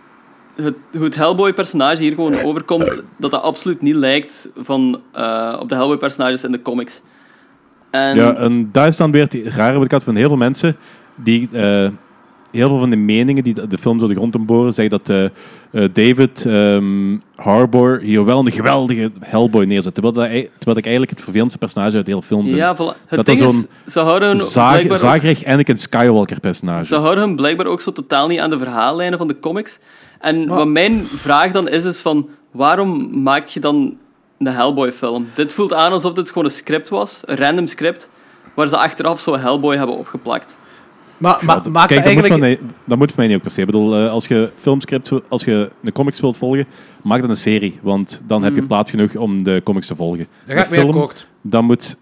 het, 0.55 0.75
hoe 0.91 1.03
het 1.03 1.15
Hellboy-personage 1.15 2.01
hier 2.01 2.13
gewoon 2.13 2.43
overkomt, 2.43 3.03
dat 3.17 3.31
dat 3.31 3.41
absoluut 3.41 3.81
niet 3.81 3.95
lijkt 3.95 4.49
van, 4.55 5.01
eh, 5.12 5.57
op 5.60 5.69
de 5.69 5.75
Hellboy-personages 5.75 6.43
in 6.43 6.51
de 6.51 6.62
comics. 6.62 7.01
En, 7.89 8.15
Ja, 8.15 8.36
en 8.36 8.69
dat 8.71 8.88
is 8.88 8.97
dan 8.97 9.12
weer 9.12 9.23
het 9.23 9.38
rare 9.55 9.75
wat 9.75 9.86
ik 9.86 9.91
had 9.91 10.03
van 10.03 10.15
heel 10.15 10.27
veel 10.27 10.38
mensen 10.38 10.75
die 11.15 11.49
eh, 11.51 11.88
heel 12.58 12.70
veel 12.70 12.80
van 12.80 12.89
de 12.89 12.96
meningen 12.96 13.43
die 13.43 13.67
de, 13.67 13.78
film 13.78 13.98
door 13.98 14.08
de 14.08 14.15
grond 14.15 14.46
boren 14.46 14.74
zeggen 14.74 15.00
dat 15.00 15.10
eh, 15.10 15.26
eh, 15.26 15.89
David 15.93 16.46
ehm, 16.46 17.17
Harbour 17.36 18.00
hier 18.00 18.26
wel 18.26 18.39
een 18.39 18.52
geweldige 18.52 19.12
Hellboy 19.20 19.65
neerzet. 19.65 19.93
Terwijl, 19.93 20.13
dat, 20.13 20.30
terwijl 20.30 20.78
ik 20.78 20.86
eigenlijk 20.86 21.10
het 21.10 21.22
vervelendste 21.22 21.58
personage 21.60 21.96
uit 21.96 22.06
de 22.06 22.12
hele 22.12 22.24
film 22.24 22.43
vind. 22.43 22.56
ja, 22.56 22.76
voilà. 22.76 23.06
Het 23.08 23.17
dat 23.17 23.26
ding 23.26 23.39
dat 23.39 23.50
is, 23.50 23.60
zo'n 23.60 23.70
ze 23.86 24.00
houden 24.00 24.30
hun 24.30 24.39
Zaag, 24.39 24.98
zagerig 24.98 25.46
Anakin 25.46 25.78
Skywalker 25.78 26.39
personage. 26.39 26.86
Ze 26.86 26.96
houden 26.96 27.24
hem 27.24 27.36
blijkbaar 27.36 27.67
ook 27.67 27.82
zo 27.82 27.91
totaal 27.91 28.28
niet 28.28 28.39
aan 28.39 28.50
de 28.50 28.58
verhaallijnen 28.58 29.17
van 29.17 29.28
de 29.28 29.39
comics. 29.39 29.80
En 30.20 30.48
wat 30.48 30.67
mijn 30.67 31.08
vraag 31.08 31.52
dan 31.52 31.67
is, 31.70 31.86
is 31.86 32.00
van... 32.00 32.30
Waarom 32.52 33.22
maak 33.24 33.48
je 33.48 33.60
dan 33.60 33.98
een 34.39 34.54
Hellboy-film? 34.54 35.28
Dit 35.34 35.54
voelt 35.54 35.74
aan 35.74 35.91
alsof 35.91 36.13
dit 36.13 36.28
gewoon 36.28 36.43
een 36.43 36.52
script 36.52 36.89
was. 36.89 37.22
Een 37.26 37.38
random 37.38 37.67
script. 37.67 38.10
Waar 38.54 38.67
ze 38.67 38.78
achteraf 38.78 39.20
zo 39.20 39.38
Hellboy 39.38 39.76
hebben 39.76 39.98
opgeplakt. 39.98 40.58
Maar, 41.17 41.39
maar 41.41 41.60
Ja, 41.63 41.69
maakt 41.69 41.88
Kijk, 41.88 42.03
dat 42.03 42.13
moet 42.13 42.23
eigenlijk... 42.23 42.27
van 42.27 42.39
mij, 42.39 42.60
dat 42.86 42.97
moet 42.97 43.08
voor 43.12 43.19
mij 43.19 43.27
niet 43.27 43.36
ook 43.36 43.41
per 43.41 43.51
se. 43.51 43.60
Ik 43.60 43.65
bedoel, 43.65 43.95
eh, 43.95 44.12
als 44.12 44.27
je 44.27 44.49
filmscript, 44.60 45.12
als 45.27 45.43
je 45.43 45.69
een 45.84 45.91
comics 45.91 46.19
wilt 46.19 46.38
volgen, 46.38 46.65
maak 47.03 47.21
dan 47.21 47.30
een 47.30 47.38
serie. 47.38 47.80
Want 47.82 48.21
dan 48.27 48.43
heb 48.43 48.56
je 48.56 48.62
plaats 48.62 48.89
genoeg 48.91 49.15
om 49.15 49.43
de 49.43 49.62
comics 49.63 49.88
te 49.88 49.95
volgen. 49.95 50.27
Daar 50.45 50.58
ga 50.58 50.63
ik 50.63 50.69
mee 50.69 50.80
film, 50.80 51.10
dan 51.41 51.65
moet 51.65 51.97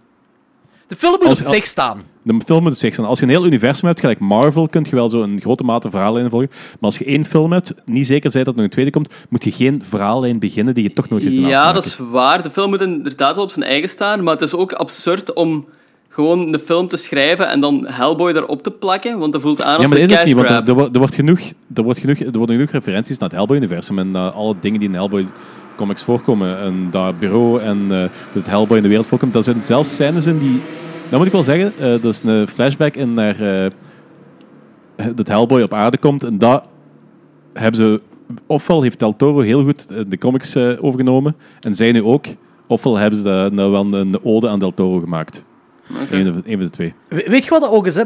De 0.87 0.95
film 0.95 1.17
moet 1.19 1.27
Als- 1.27 1.47
op 1.47 1.53
zich 1.53 1.65
staan. 1.65 2.01
De 2.21 2.41
film 2.45 2.63
moet 2.63 2.77
zich 2.77 2.93
zijn. 2.95 3.07
Als 3.07 3.19
je 3.19 3.25
een 3.25 3.31
heel 3.31 3.45
universum 3.45 3.87
hebt, 3.87 3.99
gelijk 3.99 4.19
Marvel, 4.19 4.67
kun 4.69 4.85
je 4.89 4.95
wel 4.95 5.09
zo 5.09 5.21
een 5.21 5.41
grote 5.41 5.63
mate 5.63 5.89
verhaallijnen 5.89 6.31
volgen. 6.31 6.49
Maar 6.51 6.77
als 6.79 6.97
je 6.97 7.05
één 7.05 7.25
film 7.25 7.51
hebt, 7.51 7.73
niet 7.85 8.05
zeker 8.05 8.31
zijn 8.31 8.43
dat 8.43 8.53
er 8.53 8.59
nog 8.59 8.69
een 8.69 8.73
tweede 8.73 8.91
komt, 8.91 9.13
moet 9.29 9.43
je 9.43 9.51
geen 9.51 9.83
verhaallijn 9.89 10.39
beginnen 10.39 10.73
die 10.73 10.83
je 10.83 10.93
toch 10.93 11.09
nooit 11.09 11.23
hebt 11.23 11.35
Ja, 11.35 11.71
dat 11.73 11.85
is 11.85 11.97
waar. 12.11 12.43
De 12.43 12.51
film 12.51 12.69
moet 12.69 12.81
inderdaad 12.81 13.35
wel 13.35 13.43
op 13.43 13.49
zijn 13.51 13.65
eigen 13.65 13.89
staan, 13.89 14.23
maar 14.23 14.33
het 14.33 14.41
is 14.41 14.53
ook 14.55 14.73
absurd 14.73 15.33
om 15.33 15.65
gewoon 16.15 16.53
een 16.53 16.59
film 16.59 16.87
te 16.87 16.97
schrijven 16.97 17.47
en 17.49 17.59
dan 17.59 17.85
Hellboy 17.87 18.31
erop 18.31 18.63
te 18.63 18.71
plakken, 18.71 19.19
want 19.19 19.33
dat 19.33 19.41
voelt 19.41 19.61
aan 19.61 19.71
Ja, 19.71 19.77
als 19.77 19.87
maar 19.87 19.97
een 19.97 20.01
dat 20.07 20.11
is 20.11 20.17
het 20.17 20.25
niet, 20.25 20.35
want 20.35 20.67
er, 20.69 20.89
er, 20.93 20.99
wordt- 20.99 21.15
genoeg, 21.15 21.39
er, 21.73 21.83
wordt 21.83 21.99
genoeg, 21.99 22.19
er 22.19 22.37
worden 22.37 22.55
genoeg 22.55 22.71
referenties 22.71 23.17
naar 23.17 23.29
het 23.29 23.37
Hellboy-universum 23.37 23.99
en 23.99 24.11
naar 24.11 24.31
alle 24.31 24.55
dingen 24.59 24.79
die 24.79 24.89
in 24.89 24.95
Hellboy 24.95 25.27
comics 25.75 26.03
voorkomen. 26.03 26.59
En 26.59 26.87
dat 26.91 27.19
bureau 27.19 27.61
en 27.61 27.77
eh, 27.89 27.97
hoe 27.97 28.09
het 28.31 28.47
Hellboy 28.47 28.77
in 28.77 28.83
de 28.83 28.89
wereld 28.89 29.07
voorkomt. 29.07 29.33
Daar 29.33 29.43
zitten 29.43 29.63
zelfs 29.63 29.93
scènes 29.93 30.25
in 30.25 30.37
die... 30.37 30.61
Dat 31.09 31.17
moet 31.17 31.27
ik 31.27 31.33
wel 31.33 31.43
zeggen, 31.43 31.73
eh, 31.79 32.01
dat 32.01 32.05
is 32.05 32.23
een 32.23 32.47
flashback 32.47 32.95
in 32.95 33.13
naar 33.13 33.39
eh, 33.39 33.71
dat 35.15 35.27
Hellboy 35.27 35.61
op 35.61 35.73
aarde 35.73 35.97
komt. 35.97 36.23
En 36.23 36.37
dat 36.37 36.63
hebben 37.53 37.79
ze... 37.79 38.01
Ofwel 38.47 38.81
heeft 38.81 38.99
Del 38.99 39.15
Toro 39.15 39.39
heel 39.39 39.63
goed 39.63 39.91
eh, 39.91 39.99
de 40.07 40.17
comics 40.17 40.55
eh, 40.55 40.71
overgenomen, 40.79 41.35
en 41.59 41.75
zij 41.75 41.91
nu 41.91 42.03
ook. 42.03 42.25
Ofwel 42.67 42.95
hebben 42.97 43.19
ze 43.19 43.25
daar 43.25 43.53
nou 43.53 43.71
wel 43.71 43.93
een 43.93 44.23
ode 44.23 44.49
aan 44.49 44.59
Del 44.59 44.73
Toro 44.73 44.99
gemaakt. 44.99 45.43
Oké. 46.01 46.15
Eén 46.15 46.33
van 46.33 46.43
een 46.45 46.57
van 46.57 46.65
de 46.65 46.69
twee. 46.69 46.93
We- 47.09 47.25
Weet 47.27 47.43
je 47.43 47.49
wat 47.49 47.61
dat 47.61 47.69
ook 47.71 47.85
is? 47.87 47.95
Hè? 47.95 48.03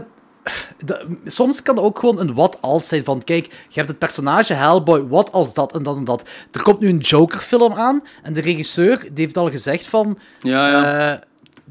Dat- 0.85 1.01
soms 1.25 1.61
kan 1.61 1.75
dat 1.75 1.83
ook 1.83 1.99
gewoon 1.99 2.19
een 2.19 2.33
wat-als 2.33 2.87
zijn 2.87 3.03
van, 3.03 3.23
kijk, 3.23 3.45
je 3.45 3.73
hebt 3.73 3.87
het 3.87 3.97
personage 3.99 4.53
Hellboy, 4.53 5.07
wat 5.07 5.31
als 5.31 5.53
dat 5.53 5.73
en 5.73 5.83
dat 5.83 5.95
en 5.95 6.03
dat. 6.03 6.29
Er 6.51 6.61
komt 6.63 6.79
nu 6.79 6.89
een 6.89 6.97
Joker-film 6.97 7.73
aan 7.73 8.01
en 8.23 8.33
de 8.33 8.41
regisseur 8.41 8.99
die 8.99 9.23
heeft 9.23 9.37
al 9.37 9.49
gezegd 9.49 9.87
van, 9.87 10.17
Ja, 10.39 10.69
ja. 10.69 11.11
eh, 11.13 11.19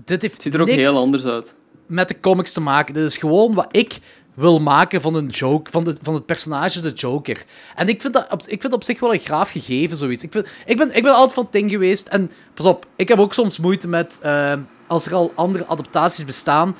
dit 0.04 0.22
heeft 0.22 0.34
het 0.34 0.42
ziet 0.42 0.54
er 0.54 0.60
ook 0.60 0.66
niks 0.66 0.78
heel 0.90 0.98
anders 0.98 1.24
uit. 1.24 1.54
met 1.86 2.08
de 2.08 2.20
comics 2.20 2.52
te 2.52 2.60
maken. 2.60 2.94
Dit 2.94 3.04
is 3.04 3.16
gewoon 3.16 3.54
wat 3.54 3.66
ik 3.70 3.98
wil 4.34 4.58
maken 4.60 5.00
van, 5.00 5.14
een 5.14 5.26
joke, 5.26 5.70
van, 5.70 5.84
de, 5.84 5.96
van 6.02 6.14
het 6.14 6.26
personage 6.26 6.80
de 6.80 6.90
Joker. 6.90 7.44
En 7.74 7.88
ik 7.88 8.00
vind, 8.00 8.12
dat 8.14 8.26
op, 8.30 8.40
ik 8.40 8.46
vind 8.48 8.62
dat 8.62 8.72
op 8.72 8.84
zich 8.84 9.00
wel 9.00 9.12
een 9.14 9.18
graaf 9.20 9.50
gegeven, 9.50 9.96
zoiets. 9.96 10.22
Ik, 10.22 10.32
vind, 10.32 10.48
ik, 10.66 10.76
ben, 10.76 10.94
ik 10.96 11.02
ben 11.02 11.12
altijd 11.14 11.32
van 11.32 11.42
het 11.42 11.52
ding 11.52 11.70
geweest. 11.70 12.08
En 12.08 12.30
pas 12.54 12.66
op, 12.66 12.86
ik 12.96 13.08
heb 13.08 13.18
ook 13.18 13.34
soms 13.34 13.58
moeite 13.58 13.88
met... 13.88 14.18
eh, 14.22 14.52
als 14.88 15.06
er 15.06 15.14
al 15.14 15.32
andere 15.34 15.66
adaptaties 15.66 16.24
bestaan... 16.24 16.76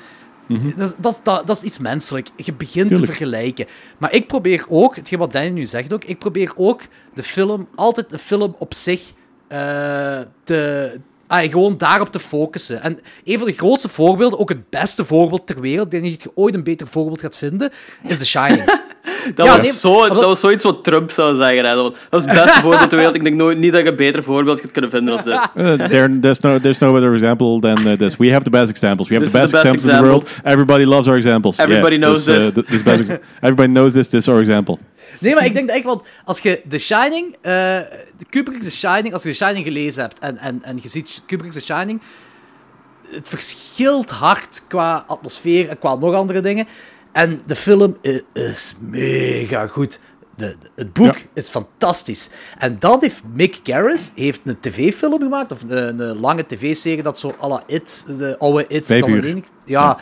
Dat, 0.75 0.89
is- 0.89 0.95
dat, 0.97 1.19
dat, 1.23 1.47
dat 1.47 1.57
is 1.57 1.63
iets 1.63 1.79
menselijk. 1.79 2.29
Je 2.35 2.53
begint 2.53 2.95
te 2.95 3.05
vergelijken. 3.05 3.65
Maar 3.97 4.13
ik 4.13 4.27
probeer 4.27 4.65
ook, 4.69 4.95
hetgeen 4.95 5.19
wat 5.19 5.31
Danny 5.31 5.49
nu 5.49 5.65
zegt 5.65 5.93
ook, 5.93 6.03
ik 6.03 6.19
probeer 6.19 6.51
ook 6.55 6.81
de 7.13 7.23
film, 7.23 7.67
altijd 7.75 8.09
de 8.09 8.17
film 8.17 8.55
op 8.59 8.73
zich 8.73 9.13
eh, 9.47 10.19
te, 10.43 10.99
ah, 11.27 11.49
gewoon 11.49 11.77
daarop 11.77 12.09
te 12.11 12.19
focussen. 12.19 12.81
En 12.81 12.99
een 13.23 13.37
van 13.37 13.47
de 13.47 13.53
grootste 13.53 13.89
voorbeelden, 13.89 14.39
ook 14.39 14.49
het 14.49 14.69
beste 14.69 15.05
voorbeeld 15.05 15.47
ter 15.47 15.61
wereld, 15.61 15.85
ik 15.85 15.91
denk 15.91 16.03
niet 16.03 16.13
dat 16.13 16.23
je 16.23 16.41
ooit 16.41 16.55
een 16.55 16.63
beter 16.63 16.87
voorbeeld 16.87 17.21
gaat 17.21 17.37
vinden, 17.37 17.71
is 18.03 18.17
The 18.17 18.25
Shining. 18.25 18.63
Dat, 19.35 19.45
Ja, 19.45 19.53
was 19.55 19.63
nee, 19.63 19.71
zo, 19.71 19.99
dat 20.07 20.11
dat- 20.15 20.23
was 20.23 20.39
zoiets 20.39 20.63
wat 20.63 20.83
Trump 20.83 21.11
zou 21.11 21.35
zeggen. 21.35 21.65
Hè. 21.65 21.75
Dat 21.75 21.95
was 22.09 22.23
het 22.23 22.33
beste 22.33 22.59
voorbeeld 22.61 22.89
ter 22.89 22.97
wereld. 22.97 23.15
Ik 23.15 23.23
denk 23.23 23.35
nooit, 23.35 23.57
niet 23.57 23.71
dat 23.71 23.81
je 23.81 23.87
een 23.87 23.95
beter 23.95 24.23
voorbeeld 24.23 24.59
gaat 24.59 24.71
kunnen 24.71 24.89
vinden 24.89 25.13
als 25.13 25.23
dit. 25.23 25.33
Uh, 25.55 25.73
there, 25.73 26.19
there's 26.19 26.39
no 26.39 26.59
there's 26.59 26.77
no 26.77 26.91
better 26.93 27.13
example 27.13 27.59
than 27.59 27.77
uh, 27.87 27.91
this. 27.93 28.17
We 28.17 28.31
have 28.31 28.43
the 28.43 28.49
best 28.49 28.69
examples. 28.69 29.07
We 29.09 29.15
have 29.15 29.29
This 29.29 29.39
the 29.39 29.43
is 29.43 29.51
best, 29.51 29.63
the 29.63 29.69
best 29.71 29.85
examples 29.85 29.93
in 29.93 30.21
the 30.21 30.29
world. 30.33 30.43
Everybody 30.53 30.83
loves 30.85 31.07
our 31.07 31.15
examples. 31.17 31.57
Everybody 31.57 31.95
Yeah, 31.95 32.05
knows 32.07 32.23
this. 32.23 32.43
uh, 32.47 32.53
th- 32.53 32.65
this 32.65 32.83
best 32.83 33.01
everybody 33.41 33.71
knows 33.71 33.91
this. 33.93 34.07
This 34.07 34.19
is 34.19 34.27
our 34.27 34.39
example. 34.39 34.77
Nee, 35.19 35.33
maar 35.33 35.45
ik 35.45 35.53
denk 35.53 35.67
dat 35.67 35.75
echt, 35.75 35.85
want 35.85 36.03
als 36.25 36.39
je 36.39 36.61
The 36.69 36.77
Shining, 36.77 37.35
eh 37.41 37.51
de 38.17 38.25
Kubrick's 38.29 38.65
The 38.65 38.71
Shining, 38.71 39.13
als 39.13 39.23
je 39.23 39.29
The 39.29 39.35
Shining 39.35 39.65
gelezen 39.65 40.01
hebt 40.01 40.19
en, 40.19 40.37
en, 40.37 40.63
en 40.63 40.79
je 40.81 40.89
ziet 40.89 41.21
Kubrick's 41.25 41.55
The 41.55 41.61
Shining, 41.61 42.01
het 43.11 43.27
verschilt 43.29 44.09
hard 44.09 44.63
qua 44.67 45.03
atmosfeer 45.07 45.69
en 45.69 45.79
qua 45.79 45.95
nog 45.95 46.13
andere 46.13 46.41
dingen. 46.41 46.67
En 47.11 47.41
de 47.45 47.55
film 47.55 47.97
is 48.33 48.75
mega 48.79 49.67
goed. 49.67 49.99
De, 50.35 50.55
de- 50.59 50.69
het 50.75 50.93
boek 50.93 51.17
Ja. 51.17 51.23
is 51.33 51.49
fantastisch. 51.49 52.29
En 52.57 52.75
dan 52.79 52.97
heeft 53.01 53.21
Mick 53.33 53.59
Garris 53.63 54.11
heeft 54.15 54.41
een 54.43 54.59
tv-film 54.59 55.19
gemaakt, 55.19 55.51
of 55.51 55.61
een, 55.67 55.99
een 55.99 56.19
lange 56.19 56.45
tv-serie 56.45 57.03
dat 57.03 57.19
zo 57.19 57.35
à 57.43 57.47
la 57.47 57.63
It, 57.67 58.05
de 58.17 58.35
oude 58.39 58.65
It. 58.67 58.87
Dan 58.87 59.43
ja. 59.65 59.97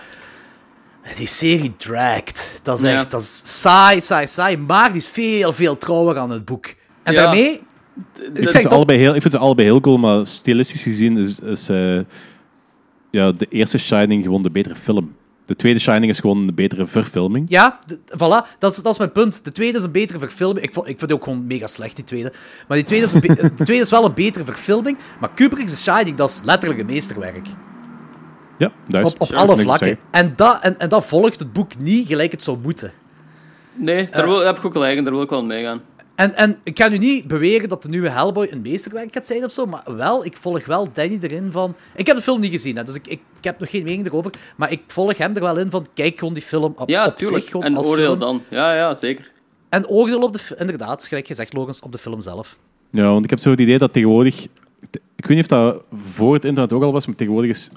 Die 1.18 1.28
serie 1.28 1.76
dragged. 1.76 2.60
Dat 2.64 2.78
is 2.78 2.84
Ja. 2.84 2.92
echt 2.98 3.12
dat 3.12 3.22
is 3.22 3.42
saai, 3.62 4.02
saai, 4.02 4.28
saai. 4.28 4.58
Maar 4.58 4.88
die 4.88 4.98
is 4.98 5.08
veel, 5.08 5.54
veel 5.54 5.78
trouwer 5.78 6.18
aan 6.18 6.30
het 6.30 6.46
boek. 6.46 6.74
En 7.04 7.14
daarmee... 7.14 7.62
Ik 8.34 8.44
Dat- 8.44 8.52
zeg, 8.54 8.62
dat- 8.64 8.72
allebei 8.72 9.00
heel, 9.00 9.16
ik 9.16 9.22
vind 9.22 9.34
ze 9.34 9.40
allebei 9.40 9.68
heel 9.68 9.80
cool, 9.82 9.98
maar 9.98 10.26
stilistisch 10.26 10.84
gezien 10.84 11.18
is, 11.18 11.40
is 11.40 11.70
uh, 11.70 12.00
ja, 13.12 13.32
de 13.32 13.46
eerste 13.50 13.78
Shining 13.78 14.24
gewoon 14.24 14.44
de 14.44 14.52
betere 14.52 14.76
film. 14.76 15.16
De 15.48 15.56
tweede 15.56 15.80
Shining 15.80 16.12
is 16.12 16.20
gewoon 16.20 16.38
een 16.38 16.56
betere 16.56 16.88
verfilming. 16.88 17.46
Ja, 17.50 17.80
voilà, 17.96 18.58
dat 18.60 18.72
is, 18.72 18.84
dat 18.84 18.94
is 18.94 18.98
mijn 18.98 19.12
punt. 19.12 19.44
De 19.44 19.52
tweede 19.52 19.78
is 19.78 19.84
een 19.84 19.92
betere 19.92 20.20
verfilming. 20.20 20.66
Ik, 20.66 20.74
vond, 20.74 20.88
ik 20.88 20.98
vind 20.98 21.10
die 21.10 21.18
ook 21.18 21.24
gewoon 21.24 21.48
mega 21.48 21.68
slecht, 21.68 21.96
die 21.96 22.06
tweede. 22.06 22.34
Maar 22.68 22.78
die 22.78 22.86
tweede 22.86 23.06
is, 23.06 23.12
de 23.58 23.64
tweede 23.64 23.84
is 23.84 23.90
wel 23.90 24.06
een 24.06 24.14
betere 24.14 24.46
verfilming. 24.46 24.98
Maar 25.20 25.34
Kubrick's 25.34 25.72
The 25.72 25.92
Shining, 25.92 26.18
dat 26.18 26.30
is 26.30 26.42
letterlijk 26.44 26.80
een 26.82 26.86
meesterwerk. 26.86 27.48
Ja, 28.58 28.72
duizend. 28.88 29.20
Op, 29.20 29.22
op 29.22 29.36
alle 29.36 29.58
vlakken. 29.58 29.98
En 30.12 30.34
dat, 30.36 30.60
en, 30.62 30.78
en 30.80 30.90
dat 30.90 31.06
volgt 31.06 31.40
het 31.40 31.54
boek 31.54 31.78
niet 31.80 32.08
gelijk 32.08 32.32
het 32.32 32.44
zou 32.44 32.58
moeten. 32.62 32.92
Nee, 33.74 34.08
daar 34.12 34.26
wil, 34.26 34.46
heb 34.46 34.58
ik 34.58 34.66
ook 34.66 34.72
gelijk 34.72 34.98
en 34.98 35.04
daar 35.04 35.14
wil 35.14 35.22
ik 35.22 35.30
wel 35.30 35.40
aan 35.40 35.48
meegaan. 35.48 35.82
En, 36.18 36.36
en 36.36 36.58
ik 36.64 36.78
ga 36.78 36.88
nu 36.88 36.98
niet 36.98 37.28
beweren 37.28 37.70
dat 37.70 37.84
de 37.84 37.90
nieuwe 37.90 38.10
Hellboy 38.10 38.48
een 38.52 38.62
meesterwerk 38.62 39.14
gaat 39.14 39.26
zijn 39.26 39.44
of 39.44 39.52
zo, 39.52 39.66
maar 39.66 39.84
wel, 39.96 40.26
ik 40.26 40.38
volg 40.38 40.66
wel 40.66 40.90
Danny 40.94 41.18
erin 41.22 41.52
van... 41.52 41.76
Ik 41.96 42.08
heb 42.08 42.16
de 42.16 42.22
film 42.22 42.40
niet 42.40 42.52
gezien, 42.52 42.76
hè, 42.76 42.84
dus 42.84 42.96
ik, 42.96 43.08
ik, 43.08 43.20
ik 43.38 43.44
heb 43.44 43.60
nog 43.60 43.70
geen 43.70 43.84
mening 43.84 44.06
erover, 44.08 44.32
maar 44.56 44.72
ik 44.72 44.82
volg 44.88 45.18
hem 45.18 45.36
er 45.36 45.42
wel 45.42 45.58
in 45.58 45.70
van, 45.70 45.86
kijk 45.94 46.20
gewoon 46.20 46.34
die 46.34 46.44
film 46.44 46.74
op, 46.78 46.90
Ja, 46.90 47.06
op 47.06 47.18
zich 47.18 47.50
gewoon 47.50 47.66
En 47.66 47.76
als 47.76 47.88
oordeel 47.88 48.06
film. 48.06 48.20
dan. 48.20 48.42
Ja, 48.50 48.76
ja, 48.76 48.94
zeker. 48.94 49.32
En 49.70 49.88
oordeel 49.88 50.20
op 50.22 50.34
de... 50.34 50.56
Inderdaad, 50.58 51.08
gelijk 51.08 51.28
gezegd, 51.28 51.54
Logans, 51.54 51.80
op 51.80 51.92
de 51.92 51.98
film 51.98 52.22
zelf. 52.22 52.58
Ja, 52.92 53.12
want 53.12 53.24
ik 53.24 53.30
heb 53.30 53.40
zo 53.40 53.50
het 53.52 53.60
idee 53.60 53.78
dat 53.78 53.94
tegenwoordig... 53.94 54.44
Ik 55.16 55.26
weet 55.26 55.38
niet 55.38 55.40
of 55.40 55.58
dat 55.58 55.84
voor 56.14 56.34
het 56.34 56.46
internet 56.46 56.74
ook 56.74 56.84
al 56.84 56.92
was, 56.92 57.06
maar 57.06 57.16
tegenwoordig 57.16 57.52
is 57.52 57.70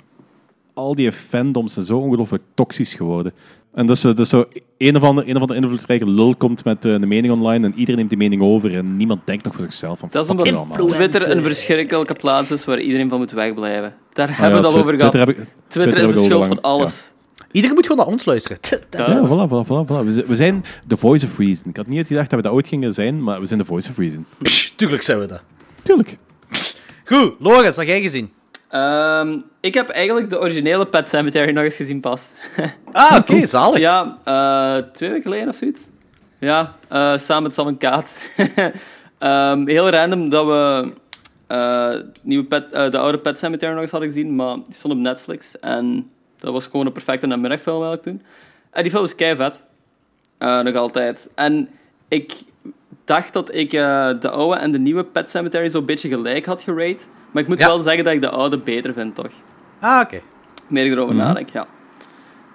al 0.75 0.95
die 0.95 1.13
fandoms 1.13 1.73
zijn 1.75 1.87
zo 1.87 1.99
ongelooflijk 1.99 2.43
toxisch 2.55 2.95
geworden. 2.95 3.33
En 3.75 3.87
dat 3.87 3.97
is, 3.97 4.03
dat 4.03 4.19
is 4.19 4.29
zo 4.29 4.45
een 4.79 4.97
of 4.97 5.03
andere, 5.03 5.29
een 5.29 5.35
of 5.37 5.41
andere 5.41 5.61
invloedrijke 5.61 6.07
lul 6.11 6.35
komt 6.37 6.65
met 6.65 6.85
eh, 6.85 6.93
een 6.93 7.09
mening 7.09 7.33
online 7.33 7.67
en 7.67 7.73
iedereen 7.75 7.97
neemt 7.97 8.09
die 8.09 8.19
mening 8.19 8.43
over 8.43 8.75
en 8.75 8.97
niemand 8.97 9.21
denkt 9.25 9.45
nog 9.45 9.55
voor 9.55 9.65
zichzelf. 9.65 9.99
Van, 9.99 10.09
Dat 10.13 10.25
is 10.25 10.31
omdat 10.31 10.53
allemaal. 10.55 10.87
Twitter 10.87 11.31
een 11.31 11.43
verschrikkelijke 11.43 12.15
plaats 12.15 12.51
is 12.51 12.65
waar 12.65 12.81
iedereen 12.81 13.09
van 13.09 13.19
moet 13.19 13.31
wegblijven. 13.31 13.95
Daar 14.13 14.29
Ah 14.29 14.39
hebben 14.39 14.61
we 14.61 14.67
ja, 14.67 14.69
het 14.69 14.77
al 14.77 14.83
over 14.83 14.97
gehad. 14.99 15.13
Twitter, 15.69 15.99
ik, 15.99 16.09
is 16.09 16.15
de 16.15 16.21
schuld 16.23 16.47
van 16.47 16.61
alles. 16.61 17.13
Iedereen 17.53 17.75
moet 17.77 17.87
gewoon 17.87 18.05
naar 18.05 18.15
ons 18.15 18.25
luisteren. 18.25 18.59
Ja, 18.91 19.07
it. 19.07 19.29
voilà, 19.29 19.49
voilà, 19.49 19.67
voilà, 19.67 19.87
voilà. 19.87 20.27
We, 20.27 20.37
zijn- 20.37 20.65
the 20.87 20.97
voice 20.97 21.27
of 21.27 21.39
reason. 21.39 21.71
Ik 21.71 21.77
had 21.77 21.87
niet 21.87 22.07
gedacht 22.07 22.31
dat 22.31 22.39
we 22.39 22.45
dat 22.45 22.55
ooit 22.55 22.69
gingen 22.69 22.95
zijn, 22.95 23.23
maar 23.23 23.41
we 23.41 23.47
zijn 23.47 23.61
the 23.61 23.67
voice 23.67 23.91
of 23.91 23.97
reason. 23.99 24.27
Psh, 24.43 24.69
tuurlijk 24.77 25.03
zijn 25.03 25.19
we 25.19 25.27
dat. 25.27 25.43
Tuurlijk. 25.83 26.17
Goed, 27.05 27.35
Logans, 27.39 27.65
wat 27.65 27.77
heb 27.77 27.87
jij 27.87 28.03
gezien? 28.03 28.31
Ehm, 28.71 29.41
ik 29.61 29.75
heb 29.75 29.89
eigenlijk 29.89 30.31
de 30.31 30.41
originele 30.41 30.87
Pet 30.87 31.09
Cemetery 31.09 31.51
nog 31.51 31.65
eens 31.65 31.77
gezien 31.77 32.01
pas. 32.01 32.31
Ah, 32.93 33.17
oké, 33.17 33.47
zalig. 33.47 33.79
ja, 33.81 34.19
eh, 34.25 34.91
twee 34.93 35.09
weken 35.09 35.25
geleden 35.25 35.49
of 35.49 35.55
zoiets. 35.55 35.89
Ja, 36.39 36.75
eh, 36.89 37.17
samen 37.17 37.43
met 37.43 37.55
Sam 37.55 37.67
en 37.67 37.77
Kaat. 37.79 38.19
Ehm, 39.19 39.67
heel 39.67 39.91
random 39.91 40.29
dat 40.29 40.47
we 40.47 40.93
eh, 41.47 41.95
nieuwe 42.23 42.45
pet, 42.45 42.73
de 42.73 42.99
oude 42.99 43.19
Pet 43.19 43.39
Cemetery 43.39 43.73
nog 43.73 43.81
eens 43.83 43.91
hadden 43.91 44.09
gezien, 44.09 44.35
maar 44.35 44.55
die 44.55 44.75
stond 44.75 44.95
op 44.95 45.01
Netflix. 45.01 45.59
En 45.59 46.11
dat 46.39 46.53
was 46.53 46.67
gewoon 46.67 46.87
een 46.87 46.93
perfecte 46.93 47.27
namiddagfilm 47.27 47.83
eigenlijk 47.83 48.03
toen. 48.03 48.23
En 48.71 48.83
die 48.83 48.93
film 48.93 49.05
is 49.05 49.15
kei 49.15 49.37
vet. 49.37 49.63
Eh, 50.39 50.61
nog 50.61 50.75
altijd. 50.75 51.31
En 51.35 51.69
ik 52.09 52.33
dacht 53.05 53.33
dat 53.33 53.55
ik 53.55 53.73
eh, 53.73 54.11
de 54.21 54.31
oude 54.31 54.57
en 54.57 54.71
de 54.71 54.79
nieuwe 54.79 55.05
Pet 55.05 55.31
Cemetery 55.31 55.69
zo'n 55.69 55.85
beetje 55.85 56.09
gelijk 56.09 56.47
had 56.47 56.63
gerate. 56.63 57.05
Maar 57.33 57.43
ik 57.43 57.49
moet 57.49 57.59
Ja. 57.59 57.67
wel 57.67 57.81
zeggen 57.81 58.05
dat 58.05 58.13
ik 58.13 58.21
de 58.21 58.31
oude 58.31 58.59
beter 58.59 58.93
vind, 58.93 59.15
toch? 59.15 59.31
Ah, 59.81 60.01
oké. 60.01 60.21
Meer 60.69 60.87
erover 60.87 61.15
nadenk, 61.15 61.49
ja. 61.53 61.67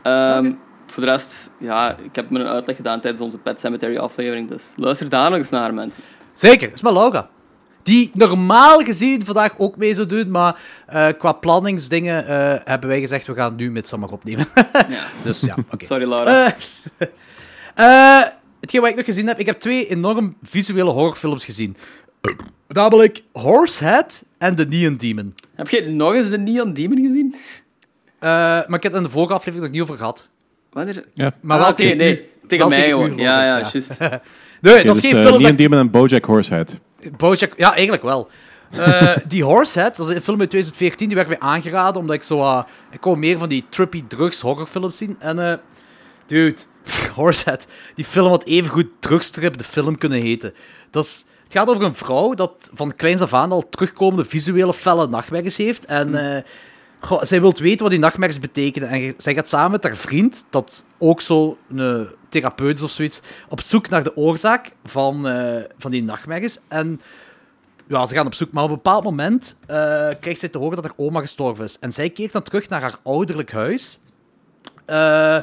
Ehm, 0.03 0.53
Voor 0.87 1.03
de 1.03 1.09
rest, 1.09 1.49
ja, 1.57 1.97
ik 2.03 2.15
heb 2.15 2.29
me 2.29 2.39
een 2.39 2.47
uitleg 2.47 2.75
gedaan 2.75 3.01
tijdens 3.01 3.23
onze 3.23 3.37
Pet 3.37 3.59
Cemetery 3.59 3.97
aflevering, 3.97 4.47
dus 4.49 4.73
luister 4.75 5.09
daar 5.09 5.29
nog 5.29 5.39
eens 5.39 5.49
naar, 5.49 5.73
mensen. 5.73 6.03
Zeker, 6.33 6.73
is 6.73 6.81
maar 6.81 6.93
Laura. 6.93 7.29
Die 7.83 8.11
normaal 8.13 8.79
gezien 8.79 9.25
vandaag 9.25 9.53
ook 9.57 9.77
mee 9.77 9.93
zou 9.93 10.07
doen, 10.07 10.31
maar 10.31 10.59
eh, 10.87 11.07
qua 11.17 11.31
planningsdingen 11.31 12.27
eh, 12.27 12.55
hebben 12.63 12.89
wij 12.89 12.99
gezegd, 12.99 13.27
we 13.27 13.33
gaan 13.33 13.55
nu 13.55 13.71
Midsommar 13.71 14.09
opnemen. 14.11 14.45
Ja. 14.87 15.03
dus 15.23 15.41
ja, 15.41 15.55
oké. 15.71 15.85
Sorry, 15.91 16.07
Laura. 16.07 16.45
Eh, 16.45 17.07
eh, 18.21 18.27
hetgeen 18.59 18.81
wat 18.81 18.89
ik 18.89 18.95
nog 18.95 19.05
gezien 19.05 19.27
heb, 19.27 19.39
ik 19.39 19.45
heb 19.45 19.59
twee 19.59 19.87
enorm 19.87 20.35
visuele 20.43 20.89
horrorfilms 20.89 21.45
gezien. 21.45 21.77
Namelijk 22.67 23.21
Horsehead 23.31 24.25
en 24.37 24.55
The 24.55 24.63
Neon 24.65 24.95
Demon. 24.95 25.35
heb 25.55 25.69
je 25.69 25.81
nog 25.89 26.13
eens 26.13 26.29
de 26.29 26.37
Neon 26.37 26.73
Demon 26.73 26.97
gezien? 26.97 27.35
Eh, 28.19 28.29
maar 28.29 28.73
ik 28.73 28.83
heb 28.83 28.91
het 28.91 28.95
in 28.95 29.03
de 29.03 29.09
vorige 29.09 29.33
aflevering 29.33 29.61
nog 29.63 29.71
niet 29.73 29.81
over 29.81 29.97
gehad. 29.97 30.29
Wanneer? 30.71 31.05
Ja. 31.13 31.35
Maar 31.41 31.57
Ah, 31.57 31.63
wel 31.63 31.73
tegen 31.73 31.97
nee. 31.97 32.29
Tegen 32.47 32.69
Wel 32.69 32.79
mij 32.79 32.89
gewoon. 32.89 33.17
Ja, 33.17 33.43
ja, 33.43 33.59
juist. 33.59 33.97
Nee, 34.61 34.83
dat 34.83 34.95
is 34.95 35.01
dus, 35.01 35.11
geen 35.11 35.19
eh, 35.19 35.21
film 35.21 35.31
dat 35.31 35.41
Neon 35.41 35.55
Demon 35.55 35.79
en 35.79 35.91
Bojack 35.91 36.25
Horsehead. 36.25 36.79
Bojack, 37.17 37.53
ja, 37.57 37.73
eigenlijk 37.73 38.03
wel. 38.03 38.29
Eh, 38.71 39.15
die 39.27 39.43
Horsehead, 39.43 39.95
dat 39.95 40.09
is 40.09 40.15
een 40.15 40.21
film 40.21 40.39
uit 40.39 40.49
2014, 40.49 41.07
die 41.07 41.15
werd 41.15 41.27
mij 41.27 41.39
aangeraden, 41.39 42.01
omdat 42.01 42.15
ik 42.15 42.23
zo... 42.23 42.41
eh, 42.41 42.63
ik 42.91 43.03
wou 43.03 43.17
meer 43.17 43.37
van 43.37 43.49
die 43.49 43.65
trippy 43.69 44.03
drugs 44.07 44.41
horrorfilms 44.41 44.97
zien. 44.97 45.15
En, 45.19 45.39
eh 45.39 45.57
dude, 46.25 46.57
Horsehead, 47.15 47.67
die 47.95 48.05
film 48.05 48.29
had 48.29 48.45
evengoed 48.45 48.87
Drugstrip 48.99 49.57
de 49.57 49.63
film 49.63 49.97
kunnen 49.97 50.21
heten. 50.21 50.53
Dat 50.89 51.03
is, 51.03 51.25
gaat 51.55 51.69
over 51.69 51.83
een 51.83 51.95
vrouw 51.95 52.33
dat 52.33 52.69
van 52.73 52.95
kleins 52.95 53.21
af 53.21 53.33
aan 53.33 53.51
al 53.51 53.69
terugkomende 53.69 54.25
visuele 54.25 54.73
felle 54.73 55.07
nachtmerries 55.07 55.57
heeft. 55.57 55.85
En 55.85 56.35
eh, 56.35 56.43
goh, 56.99 57.23
zij 57.23 57.41
wil 57.41 57.53
weten 57.57 57.81
wat 57.81 57.89
die 57.89 57.99
nachtmerries 57.99 58.39
betekenen. 58.39 58.89
En 58.89 59.13
zij 59.17 59.33
gaat 59.33 59.49
samen 59.49 59.71
met 59.71 59.83
haar 59.83 59.95
vriend, 59.95 60.45
dat 60.49 60.85
ook 60.97 61.21
zo 61.21 61.57
een 61.69 62.07
therapeut 62.29 62.77
is 62.77 62.83
of 62.83 62.91
zoiets, 62.91 63.21
op 63.49 63.61
zoek 63.61 63.89
naar 63.89 64.03
de 64.03 64.17
oorzaak 64.17 64.71
van, 64.83 65.27
eh, 65.27 65.63
van 65.77 65.91
die 65.91 66.03
nachtmerries. 66.03 66.57
En 66.67 67.01
ja, 67.87 68.05
ze 68.05 68.15
gaan 68.15 68.25
op 68.25 68.33
zoek, 68.33 68.51
maar 68.51 68.63
op 68.63 68.69
een 68.69 68.75
bepaald 68.75 69.03
moment 69.03 69.55
eh, 69.61 69.77
krijgt 70.19 70.39
zij 70.39 70.49
te 70.49 70.57
horen 70.57 70.75
dat 70.75 70.85
haar 70.85 71.05
oma 71.05 71.19
gestorven 71.19 71.65
is. 71.65 71.79
En 71.79 71.91
zij 71.91 72.09
keert 72.09 72.31
dan 72.31 72.43
terug 72.43 72.69
naar 72.69 72.81
haar 72.81 72.97
ouderlijk 73.03 73.51
huis. 73.51 73.99
Eh, 74.85 75.35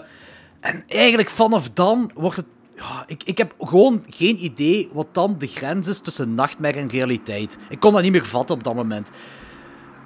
en 0.61 0.85
eigenlijk 0.88 1.31
vanaf 1.31 1.70
dan 1.70 2.11
wordt 2.14 2.37
het... 2.37 2.46
Ja, 2.77 3.05
ik, 3.07 3.23
ik 3.25 3.39
heb 3.39 3.55
gewoon 3.59 4.05
geen 4.09 4.45
idee 4.45 4.89
wat 4.93 5.07
dan 5.13 5.37
de 5.39 5.47
grens 5.47 5.89
is 5.89 5.99
tussen 6.01 6.35
nachtmerrie 6.35 6.81
en 6.83 6.89
realiteit. 6.89 7.59
Ik 7.69 7.81
kon 7.81 7.93
dat 7.93 8.03
niet 8.03 8.13
meer 8.13 8.27
vatten 8.27 8.57
op 8.57 8.65
dat 8.65 8.75
moment. 8.75 9.11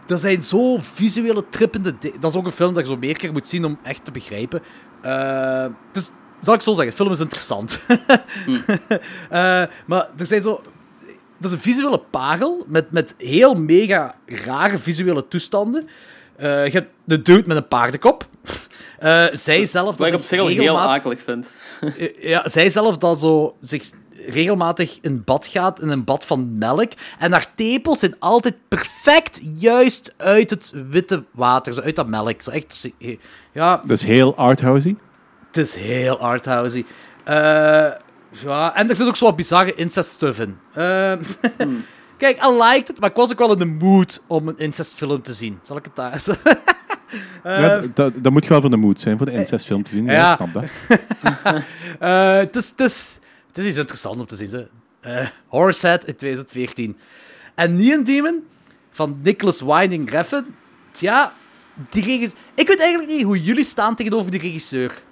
Er 0.07 0.18
zijn 0.18 0.42
zo 0.42 0.76
visuele 0.81 1.44
trippende... 1.50 1.98
di- 1.98 2.12
Dat 2.20 2.31
is 2.31 2.37
ook 2.37 2.46
een 2.46 2.52
film 2.52 2.74
dat 2.74 2.87
je 2.87 2.92
zo 2.92 2.98
meer 2.98 3.16
keer 3.16 3.33
moet 3.33 3.48
zien 3.48 3.64
om 3.64 3.79
echt 3.83 4.05
te 4.05 4.11
begrijpen. 4.11 4.62
Dus, 5.92 6.11
zal 6.40 6.55
ik 6.55 6.61
zo 6.61 6.72
zeggen, 6.72 6.90
de 6.90 6.96
film 6.96 7.11
is 7.11 7.20
interessant. 7.20 7.79
Eh, 9.31 9.62
maar 9.87 10.09
er 10.16 10.26
zijn 10.26 10.42
zo... 10.42 10.61
Dat 11.38 11.50
is 11.50 11.57
een 11.57 11.62
visuele 11.62 11.98
parel 12.11 12.64
met, 12.68 12.90
met 12.90 13.14
heel 13.18 13.55
mega 13.55 14.14
rare 14.26 14.79
visuele 14.79 15.29
toestanden. 15.29 15.88
Eh, 16.38 16.64
je 16.66 16.70
hebt 16.72 16.90
de 17.05 17.22
dude 17.22 17.42
met 17.46 17.57
een 17.57 17.68
paardenkop. 17.68 18.27
Eh, 18.99 19.25
zij 19.33 19.66
zelf... 19.66 19.96
Wat 19.96 20.07
ik 20.07 20.12
dat 20.12 20.20
op 20.20 20.27
zich 20.27 20.40
al 20.40 20.46
heel 20.46 20.57
regelmatig- 20.59 20.90
akelig 20.90 21.22
vind. 21.25 21.49
eh, 21.99 22.22
ja, 22.22 22.49
zij 22.49 22.70
zelf 22.70 22.96
dat 22.99 23.20
zo 23.20 23.57
zich 23.61 23.90
regelmatig 24.29 24.99
in 25.01 25.25
bad 25.25 25.46
gaat, 25.46 25.81
in 25.81 25.88
een 25.88 26.05
bad 26.05 26.25
van 26.25 26.59
melk. 26.59 26.92
En 27.18 27.33
haar 27.33 27.46
tepels 27.55 27.99
zijn 27.99 28.14
altijd 28.18 28.55
perfect 28.68 29.40
juist 29.59 30.14
uit 30.16 30.51
het 30.51 30.72
witte 30.90 31.25
water, 31.31 31.72
zo 31.72 31.81
uit 31.81 31.96
dat 31.96 32.07
melk. 32.09 32.42
Zo 32.42 32.51
echt, 32.51 32.90
ja, 33.53 33.77
Dat 33.77 33.90
is 33.90 34.05
heel 34.05 34.37
arthousey. 34.37 34.96
het 35.46 35.57
is 35.57 35.75
heel 35.75 36.18
arthousey. 36.18 36.85
Eh 37.25 37.88
ja, 38.44 38.75
en 38.75 38.88
er 38.88 38.96
zit 38.96 39.07
ook 39.07 39.16
zo 39.16 39.25
wat 39.25 39.37
bizarre 39.37 39.75
incest 39.75 40.11
stuff 40.11 40.38
in. 40.40 40.59
Eh, 40.72 41.12
Kijk, 42.18 42.44
I 42.44 42.48
liked 42.50 42.88
it, 42.88 43.00
maar 43.00 43.11
ik 43.11 43.16
was 43.16 43.33
ook 43.33 43.38
wel 43.38 43.52
in 43.52 43.59
de 43.59 43.64
mood 43.64 44.20
om 44.26 44.48
een 44.48 44.59
incestfilm 44.59 45.22
te 45.22 45.33
zien. 45.33 45.59
Zal 45.62 45.76
ik 45.76 45.85
het 45.85 45.96
daar... 45.96 46.22
Eh, 47.42 47.61
ja, 47.61 47.83
dat, 47.94 48.12
dat 48.16 48.33
moet 48.33 48.46
wel 48.46 48.61
voor 48.61 48.70
de 48.70 48.76
mood 48.76 49.00
zijn, 49.00 49.16
voor 49.16 49.26
de 49.26 49.33
incestfilm 49.33 49.83
te 49.83 49.90
zien. 49.90 50.05
Ja, 50.05 50.12
Ja. 50.12 50.33
ik 50.33 50.37
snap 50.38 50.52
dat. 50.55 50.64
Eh, 51.98 52.37
Het 52.37 52.57
is, 52.57 52.68
het, 52.70 52.81
is, 52.81 53.18
het 53.46 53.59
is 53.59 53.66
iets 53.66 53.76
interessants 53.76 54.18
om 54.20 54.26
te 54.26 54.37
zien. 54.37 54.50
Hè. 54.50 54.66
Eh, 55.20 55.26
Horsehead 55.46 56.05
in 56.05 56.16
2014. 56.16 56.96
En 57.55 57.76
Neon 57.76 58.05
Demon 58.05 58.44
van 58.90 59.18
Nicholas 59.22 59.61
Winding 59.61 60.11
Refn. 60.11 60.44
Ja, 60.92 61.33
die 61.90 62.02
regis... 62.05 62.33
Ik 62.55 62.68
weet 62.68 62.81
eigenlijk 62.81 63.11
niet 63.11 63.22
hoe 63.22 63.42
jullie 63.42 63.64
staan 63.64 63.94
tegenover 63.94 64.31
die 64.31 64.40
regisseur. 64.40 65.02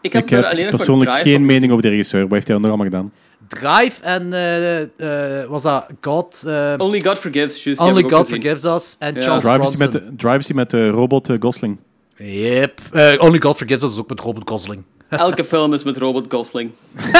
Ik 0.00 0.12
heb, 0.12 0.30
Ik 0.30 0.30
er 0.58 0.68
persoonlijk 0.70 1.10
geen 1.10 1.32
van 1.34 1.46
mening 1.46 1.70
over 1.70 1.82
de 1.84 1.90
regisseur. 1.90 2.22
Wat 2.22 2.30
heeft 2.30 2.46
hij 2.48 2.56
nog 2.56 2.66
allemaal 2.66 2.86
gedaan? 2.86 3.12
Drive 3.58 4.02
en... 4.02 4.32
eh, 4.32 4.80
eh, 4.82 5.48
was 5.48 5.62
dat 5.62 5.86
God... 6.00 6.44
eh, 6.46 6.74
Only 6.78 7.00
God 7.00 7.18
Forgives, 7.18 7.62
juist. 7.64 7.80
Only 7.80 8.02
God. 8.08 8.28
Forgives 8.28 8.64
Us 8.64 8.96
en. 8.98 9.20
Charles 9.22 9.42
Drive 9.42 9.62
is, 9.62 9.68
die 9.68 9.78
Bronson. 9.78 10.02
met, 10.02 10.10
de- 10.10 10.16
Drive 10.16 10.38
is 10.38 10.46
die 10.46 10.54
met 10.56 10.70
de 10.70 10.88
robot 10.90 11.30
Gosling. 11.40 11.78
Yep. 12.16 12.80
Only 13.18 13.40
God 13.40 13.56
Forgives 13.56 13.82
Us 13.84 13.90
is 13.92 13.98
ook 13.98 14.08
met 14.08 14.20
Robert 14.20 14.48
Gosling. 14.48 14.84
Elke 15.10 15.44
film 15.44 15.72
is 15.72 15.84
met 15.84 15.96
Robert 15.96 16.26
Gosling. 16.32 16.70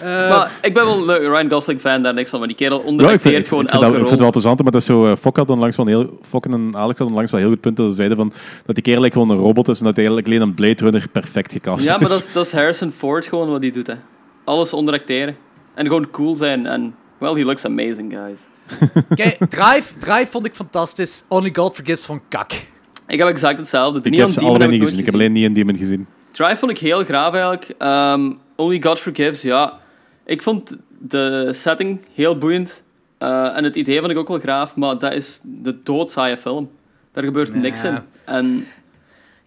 maar 0.00 0.50
ik 0.62 0.74
ben 0.74 0.84
wel 0.84 1.10
een 1.10 1.18
Ryan 1.30 1.50
Gosling 1.50 1.80
fan, 1.80 2.02
daar 2.02 2.14
niks 2.14 2.30
van. 2.30 2.38
Maar 2.38 2.48
die 2.48 2.56
kerel 2.56 2.76
Ja, 2.76 2.82
ik 2.82 2.88
onderacteert 2.88 3.32
vind, 3.34 3.48
gewoon 3.48 3.68
vind, 3.68 3.72
dat, 3.80 3.82
elke 3.82 3.86
ik 3.86 3.92
vind 3.94 4.02
rol. 4.02 4.10
het 4.10 4.20
wel 4.20 4.30
plezant, 4.30 4.62
maar 4.62 4.72
dat 4.72 4.80
is 4.80 4.86
zo... 4.86 5.06
eh, 5.06 5.16
Fok 5.20 5.36
had 5.36 5.50
onlangs 5.50 5.76
wel 5.76 5.86
heel... 5.86 6.18
Fokken 6.28 6.52
en 6.52 6.60
Alex 6.60 6.98
hadden 6.98 7.06
onlangs 7.06 7.30
wel 7.30 7.40
heel 7.40 7.48
goed 7.50 7.60
punten. 7.60 7.88
Ze 7.88 7.94
zeiden 7.94 8.16
van, 8.16 8.32
dat 8.66 8.74
die 8.74 8.84
kerel 8.84 9.02
eigenlijk 9.02 9.12
gewoon 9.12 9.30
een 9.30 9.36
robot 9.54 9.68
is 9.68 9.78
en 9.78 9.84
dat 9.84 9.96
hij 9.96 10.04
eigenlijk 10.06 10.26
alleen 10.26 10.48
een 10.48 10.54
Blade 10.54 10.84
Runner 10.84 11.08
perfect 11.12 11.52
gecast 11.52 11.84
Ja, 11.84 11.98
maar 11.98 12.08
dat 12.08 12.18
is. 12.18 12.26
is, 12.26 12.32
dat 12.32 12.46
is 12.46 12.52
Harrison 12.52 12.90
Ford 12.90 13.26
gewoon 13.26 13.50
wat 13.50 13.60
hij 13.62 13.70
doet. 13.70 13.86
Hè. 13.86 13.94
Alles 14.44 14.72
onderacteren. 14.72 15.36
En 15.74 15.86
gewoon 15.86 16.10
cool 16.10 16.36
zijn. 16.36 16.66
En, 16.66 16.94
well, 17.18 17.32
he 17.32 17.44
looks 17.44 17.64
amazing, 17.64 18.12
guys. 18.14 18.40
Kijk, 19.14 19.36
Drive, 19.48 19.98
Drive 19.98 20.26
vond 20.26 20.46
ik 20.46 20.54
fantastisch. 20.54 21.24
Only 21.28 21.50
God 21.54 21.74
Forgives 21.74 22.04
van 22.04 22.20
kak. 22.28 22.52
Ik 23.10 23.18
heb 23.18 23.28
exact 23.28 23.58
hetzelfde. 23.58 23.98
Ik 23.98 24.04
Neon 24.04 24.18
heb 24.20 24.28
ze 24.28 24.34
Demon 24.38 24.50
allebei 24.50 24.70
niet 24.70 24.82
gezien. 24.82 24.98
Ik 24.98 25.04
heb 25.04 25.14
alleen 25.14 25.32
niet 25.32 25.44
een 25.44 25.52
Demon 25.52 25.76
gezien. 25.76 26.06
Drive 26.30 26.56
vond 26.56 26.70
ik 26.70 26.78
heel 26.78 27.04
graaf 27.04 27.32
eigenlijk. 27.32 27.74
Ehm, 27.78 28.32
Only 28.56 28.82
God 28.82 28.98
Forgives, 28.98 29.42
ja. 29.42 29.78
Ik 30.26 30.42
vond 30.42 30.76
de 30.98 31.48
setting 31.52 32.00
heel 32.14 32.38
boeiend. 32.38 32.82
Eh, 33.18 33.56
en 33.56 33.64
het 33.64 33.76
idee 33.76 33.98
vond 33.98 34.10
ik 34.10 34.18
ook 34.18 34.28
wel 34.28 34.38
graaf. 34.38 34.76
Maar 34.76 34.98
dat 34.98 35.12
is 35.12 35.40
de 35.42 35.82
doodzaaie 35.82 36.36
film. 36.36 36.70
Daar 37.12 37.24
gebeurt 37.24 37.54
niks 37.54 37.84
in. 37.84 37.98
En 38.24 38.64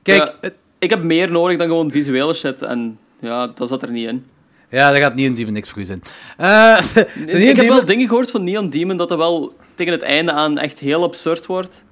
Kijk, 0.02 0.34
het- 0.42 0.54
ik 0.80 0.90
heb 0.90 1.04
meer 1.04 1.32
nodig 1.32 1.58
dan 1.58 1.68
gewoon 1.68 1.92
visuele 1.92 2.34
shit. 2.34 2.62
En 2.62 2.98
ja, 3.20 3.48
dat 3.48 3.68
zat 3.70 3.82
er 3.82 3.92
niet 3.92 4.08
in. 4.08 4.26
ja, 4.70 4.90
dat 4.90 4.98
gaat 4.98 5.16
niet 5.16 5.26
in 5.26 5.34
Demon 5.34 5.54
niks 5.54 5.70
voor 5.70 5.82
u 5.82 5.86
zijn. 5.86 6.02
Eh, 6.38 6.78
ik 7.26 7.26
Neon 7.34 7.56
heb 7.56 7.68
wel 7.68 7.86
dingen 7.86 8.08
gehoord 8.08 8.32
van 8.32 8.44
Neon 8.44 8.70
Demon 8.70 8.98
dat 8.98 9.10
dat 9.10 9.18
wel 9.18 9.54
tegen 9.76 9.94
het 9.94 10.02
einde 10.02 10.32
aan 10.32 10.58
echt 10.58 10.80
heel 10.80 11.04
absurd 11.04 11.46
wordt. 11.46 11.84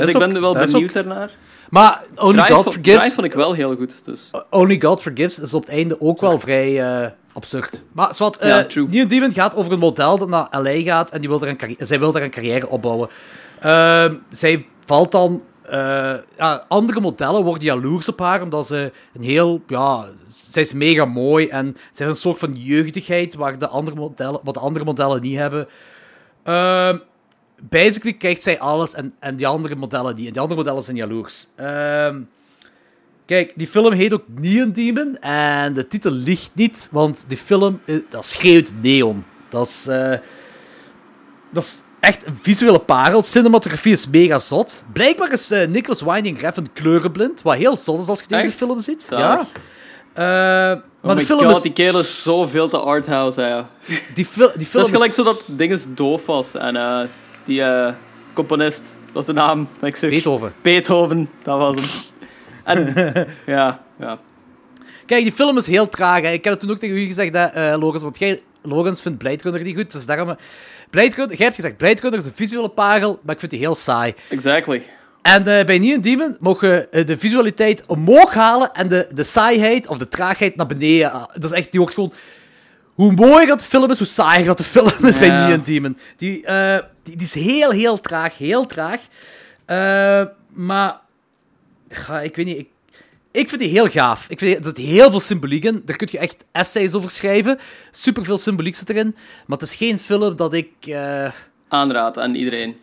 Dus 0.00 0.10
ik 0.10 0.18
ben 0.18 0.34
er 0.34 0.40
wel 0.40 0.52
benieuwd 0.52 0.74
ook- 0.82 0.92
daarnaar. 0.92 1.30
Maar 1.70 2.02
Only 2.16 2.36
Drive, 2.36 2.52
God 2.52 2.64
Forgives... 2.64 2.98
Drive 2.98 3.14
vond 3.14 3.26
ik 3.26 3.32
wel 3.32 3.52
heel 3.52 3.76
goed. 3.76 4.04
Dus. 4.04 4.30
Only 4.50 4.80
God 4.80 5.02
Forgives 5.02 5.38
is 5.38 5.54
op 5.54 5.62
het 5.62 5.70
einde 5.70 6.00
ook 6.00 6.20
wel 6.20 6.40
vrij 6.40 6.80
eh, 6.80 7.10
absurd. 7.32 7.84
Maar 7.92 8.14
zwart, 8.14 8.36
eh 8.36 8.48
Ja, 8.48 8.64
true. 8.64 8.86
Neon 8.88 9.08
Demon 9.08 9.32
gaat 9.32 9.54
over 9.56 9.72
een 9.72 9.78
model 9.78 10.18
dat 10.18 10.28
naar 10.28 10.48
LA 10.50 10.80
gaat 10.80 11.10
en 11.10 11.20
die 11.20 11.28
wil 11.28 11.38
daar 11.38 11.48
een 11.48 11.76
zij 11.78 11.98
wil 11.98 12.12
daar 12.12 12.22
een 12.22 12.30
carrière 12.30 12.68
opbouwen. 12.68 13.08
Ehm, 13.60 14.14
zij 14.30 14.66
valt 14.84 15.12
dan... 15.12 15.42
eh, 15.62 16.14
ja, 16.38 16.64
andere 16.68 17.00
modellen 17.00 17.44
worden 17.44 17.62
jaloers 17.64 18.08
op 18.08 18.18
haar, 18.18 18.42
omdat 18.42 18.66
ze 18.66 18.92
een 19.14 19.22
heel... 19.22 19.62
Ja, 19.66 20.04
zij 20.26 20.62
is 20.62 20.72
mega 20.72 21.04
mooi 21.04 21.48
en 21.48 21.76
ze 21.92 22.02
heeft 22.02 22.14
een 22.14 22.20
soort 22.22 22.38
van 22.38 22.52
jeugdigheid 22.56 23.34
waar 23.34 23.58
de 23.58 23.68
andere 23.68 23.96
modellen, 23.96 24.40
wat 24.42 24.54
de 24.54 24.60
andere 24.60 24.84
modellen 24.84 25.20
niet 25.20 25.36
hebben. 25.36 25.68
Ehm 26.44 26.98
basically 27.68 28.16
krijgt 28.16 28.42
zij 28.42 28.58
alles 28.58 28.94
en, 28.94 29.14
en 29.18 29.36
die 29.36 29.46
andere 29.46 29.76
modellen 29.76 30.14
niet. 30.14 30.26
En 30.26 30.32
die 30.32 30.40
andere 30.40 30.60
modellen 30.60 30.82
zijn 30.82 30.96
jaloers. 30.96 31.46
Ehm 31.56 32.20
Kijk, 33.26 33.52
die 33.56 33.66
film 33.66 33.92
heet 33.92 34.12
ook 34.12 34.24
Neon 34.40 34.72
Demon. 34.72 35.18
En 35.20 35.74
de 35.74 35.86
titel 35.86 36.10
ligt 36.10 36.50
niet, 36.54 36.88
want 36.90 37.24
die 37.28 37.38
film, 37.38 37.80
eh, 37.86 37.96
dat 38.08 38.24
schreeuwt 38.24 38.72
neon. 38.82 39.24
Dat 39.48 39.66
is, 39.66 39.86
eh, 39.86 40.12
dat 41.52 41.62
is 41.62 41.82
echt 42.00 42.26
een 42.26 42.38
visuele 42.42 42.78
parel. 42.78 43.22
Cinematografie 43.22 43.92
is 43.92 44.08
mega 44.08 44.38
zot. 44.38 44.84
Blijkbaar 44.92 45.32
is 45.32 45.50
eh, 45.50 45.68
Nicholas 45.68 46.02
Winding 46.02 46.40
Refn 46.40 46.66
kleurenblind, 46.72 47.42
wat 47.42 47.54
heel 47.54 47.76
zot 47.76 48.00
is 48.00 48.08
als 48.08 48.20
je 48.20 48.26
deze 48.28 48.46
Echt? 48.46 48.56
film 48.56 48.80
ziet. 48.80 49.02
Zalig. 49.02 49.46
Ja. 50.14 50.72
Eh, 50.72 50.80
maar 51.00 51.16
de 51.16 51.24
film 51.24 51.40
god, 51.40 51.56
is... 51.56 51.62
die 51.62 51.72
kerel 51.72 52.00
is 52.00 52.22
zoveel 52.22 52.68
te 52.68 52.78
arthouse. 52.78 53.40
hè. 53.40 53.62
Die, 54.14 54.26
fil 54.26 54.50
die 54.56 54.66
film 54.66 54.82
Dat 54.82 54.84
is 54.84 54.90
gelijk 54.90 55.14
zo 55.14 55.22
dat 55.22 55.44
dinges 55.48 55.86
doof 55.88 56.26
was. 56.26 56.54
En 56.54 56.76
die 57.44 57.62
eh, 57.62 57.94
componist, 58.32 58.94
dat 59.12 59.22
is 59.22 59.26
de 59.26 59.32
naam. 59.32 59.68
dat 59.78 59.88
Ik 59.88 59.96
zeg. 59.96 60.10
Beethoven. 60.10 60.52
Beethoven, 60.62 61.30
dat 61.42 61.58
was 61.58 61.76
hem. 61.76 61.84
En, 62.64 62.94
ja, 63.46 63.82
ja. 63.98 64.18
Kijk, 65.06 65.22
die 65.22 65.32
film 65.32 65.56
is 65.58 65.66
heel 65.66 65.88
traag. 65.88 66.22
Hè. 66.22 66.30
Ik 66.30 66.44
heb 66.44 66.52
het 66.52 66.62
toen 66.62 66.70
ook 66.70 66.78
tegen 66.78 66.96
u 66.96 67.04
gezegd, 67.04 67.34
hè, 67.34 67.44
eh 67.44 67.78
Logans, 67.78 68.02
want 68.02 68.18
jij, 68.18 68.42
Logans 68.62 69.02
vindt 69.02 69.18
Blade 69.18 69.42
Runner 69.42 69.62
niet 69.62 69.76
goed. 69.76 69.92
Dus 69.92 70.06
daarom... 70.06 70.36
Blade 70.90 71.14
Runner, 71.14 71.36
jij 71.36 71.44
hebt 71.44 71.54
gezegd, 71.54 71.76
Blade 71.76 72.00
Runner 72.00 72.18
is 72.18 72.24
een 72.24 72.32
visuele 72.34 72.68
parel, 72.68 73.20
maar 73.22 73.34
ik 73.34 73.40
vind 73.40 73.50
die 73.50 73.60
heel 73.60 73.74
saai. 73.74 74.14
Exactly. 74.28 74.82
En 75.22 75.46
eh, 75.46 75.64
bij 75.64 75.78
Neon 75.78 76.00
Demon 76.00 76.36
mogen 76.40 76.92
eh, 76.92 77.06
de 77.06 77.18
visualiteit 77.18 77.82
omhoog 77.86 78.34
halen 78.34 78.72
en 78.72 78.88
de, 78.88 79.06
de 79.14 79.22
saaiheid 79.22 79.86
of 79.86 79.98
de 79.98 80.08
traagheid 80.08 80.56
naar 80.56 80.66
beneden. 80.66 81.12
Ah, 81.12 81.24
Dat 81.32 81.44
is 81.44 81.50
echt, 81.50 81.70
die 81.70 81.80
wordt 81.80 81.94
gewoon... 81.94 82.12
Hoe 82.94 83.12
mooier 83.12 83.46
dat 83.46 83.58
de 83.60 83.64
film 83.64 83.90
is, 83.90 83.98
hoe 83.98 84.06
saaier 84.06 84.46
dat 84.46 84.58
de 84.58 84.64
film 84.64 85.04
is 85.06 85.18
bij. 85.18 85.30
Neon 85.30 85.62
Demon. 85.62 85.98
Die, 86.16 86.44
eh, 86.46 86.78
die, 87.02 87.16
die 87.16 87.26
is 87.26 87.34
heel, 87.34 87.70
heel 87.70 88.00
traag. 88.00 88.38
Heel 88.38 88.66
traag. 88.66 89.00
Eh, 89.64 90.22
maar... 90.48 91.00
ik 92.22 92.36
weet 92.36 92.44
niet... 92.46 92.58
Ik, 92.58 92.68
ik 93.30 93.48
vind 93.48 93.60
die 93.60 93.70
heel 93.70 93.88
gaaf. 93.88 94.26
Ik 94.28 94.38
vind, 94.38 94.58
er 94.58 94.64
zit 94.64 94.76
heel 94.76 95.10
veel 95.10 95.20
symboliek 95.20 95.64
in. 95.64 95.82
Daar 95.84 95.96
kun 95.96 96.08
je 96.10 96.18
echt 96.18 96.44
essays 96.52 96.94
over 96.94 97.10
schrijven. 97.10 97.58
Superveel 97.90 98.38
symboliek 98.38 98.76
zit 98.76 98.90
erin. 98.90 99.16
Maar 99.46 99.58
het 99.58 99.68
is 99.68 99.74
geen 99.74 99.98
film 99.98 100.36
dat 100.36 100.54
ik... 100.54 100.70
eh, 100.80 101.30
Aanraad 101.68 102.18
aan 102.18 102.34
iedereen. 102.34 102.76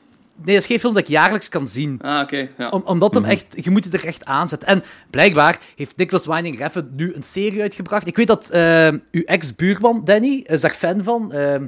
Nee, 0.44 0.54
dat 0.54 0.64
is 0.64 0.66
geen 0.70 0.80
film 0.80 0.94
dat 0.94 1.02
ik 1.04 1.08
jaarlijks 1.10 1.50
kan 1.50 1.68
zien. 1.68 2.00
Ah, 2.02 2.22
oké. 2.22 2.50
ja. 2.58 2.70
Om, 2.70 2.82
omdat 2.86 3.14
hem 3.14 3.26
echt, 3.26 3.46
je 3.64 3.70
moet 3.70 3.84
het 3.84 3.94
er 3.94 4.06
echt 4.06 4.26
aanzetten. 4.26 4.68
En 4.68 4.84
blijkbaar 5.10 5.58
heeft 5.76 5.98
Nicholas 5.98 6.26
Winding 6.26 6.58
Refn 6.58 6.86
nu 6.96 7.14
een 7.16 7.24
serie 7.24 7.62
uitgebracht. 7.62 8.08
Ik 8.08 8.16
weet 8.16 8.28
dat 8.28 8.50
eh, 8.50 8.88
uw 8.88 9.22
ex-buurman, 9.26 10.02
Danny, 10.04 10.44
is 10.48 10.62
daar 10.62 10.72
fan 10.72 11.04
van. 11.04 11.32
eh, 11.34 11.56
eh, 11.56 11.62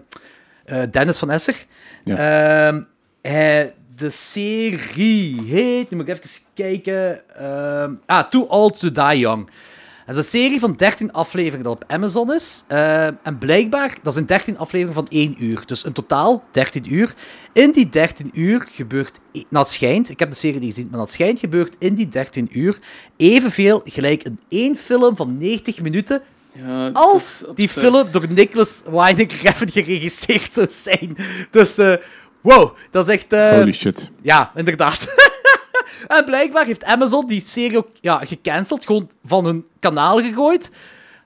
Dennis 0.91 1.19
van 1.19 1.30
Esser. 1.32 1.65
Ja. 2.05 2.15
Ehm, 2.67 2.82
hij- 3.21 3.74
de 3.95 4.09
serie 4.09 5.41
heet, 5.45 5.89
nu 5.89 5.97
moet 5.97 6.07
ik 6.07 6.17
even 6.24 6.30
kijken. 6.53 7.21
ehm, 7.38 7.93
ah, 8.05 8.30
Too 8.30 8.41
Old 8.41 8.80
to 8.80 8.91
Die 9.07 9.19
Young. 9.19 9.49
Dat 10.06 10.16
is 10.16 10.24
een 10.24 10.39
serie 10.39 10.60
van 10.60 10.74
13 10.76 11.12
afleveringen 11.14 11.64
dat 11.64 11.74
op 11.74 11.84
Amazon 11.88 12.34
is. 12.34 12.64
Eh, 12.68 13.06
en 13.06 13.38
blijkbaar, 13.39 13.97
dat 14.01 14.14
zijn 14.14 14.26
13 14.26 14.58
afleveringen 14.58 14.93
van 14.93 15.08
1 15.10 15.36
uur. 15.43 15.64
Dus 15.66 15.84
in 15.84 15.91
totaal 15.91 16.43
13 16.51 16.93
uur. 16.93 17.14
In 17.54 17.72
die 17.72 17.89
13 17.89 18.30
uur 18.34 18.66
gebeurt, 18.72 19.20
nou 19.32 19.45
het 19.64 19.68
schijnt, 19.68 20.10
ik 20.10 20.20
heb 20.20 20.30
de 20.30 20.36
serie 20.36 20.60
niet 20.60 20.74
gezien, 20.74 20.88
maar 20.91 20.99
het 20.99 21.12
schijnt 21.12 21.39
gebeurt 21.39 21.76
in 21.80 21.93
die 21.93 22.08
13 22.10 22.49
uur 22.51 22.78
evenveel 23.18 23.82
gelijk 23.86 24.24
in 24.24 24.39
één 24.49 24.76
film 24.76 25.16
van 25.16 25.38
90 25.38 25.82
minuten 25.82 26.22
Ja, 26.54 26.86
dat 26.89 26.95
als 26.95 27.43
die 27.56 27.70
film 27.70 28.08
door 28.12 28.26
Nicholas 28.30 28.82
Winding 28.91 29.32
Refn 29.41 29.70
geregisseerd 29.70 30.54
zou 30.54 30.68
zijn. 30.70 31.16
Dus, 31.51 31.78
eh, 31.78 31.93
wow, 32.41 32.76
dat 32.91 33.08
is 33.08 33.14
echt... 33.14 33.34
eh, 33.34 33.49
Holy 33.49 33.74
shit. 33.74 34.10
ja, 34.22 34.51
inderdaad. 34.56 35.08
en 36.08 36.26
blijkbaar 36.26 36.66
heeft 36.66 36.84
Amazon 36.84 37.28
die 37.28 37.41
serie 37.46 37.78
ook 37.78 37.88
ja, 38.02 38.18
gecanceld, 38.26 38.86
gewoon 38.86 39.10
van 39.26 39.46
hun 39.46 39.66
kanaal 39.80 40.18
gegooid. 40.20 40.72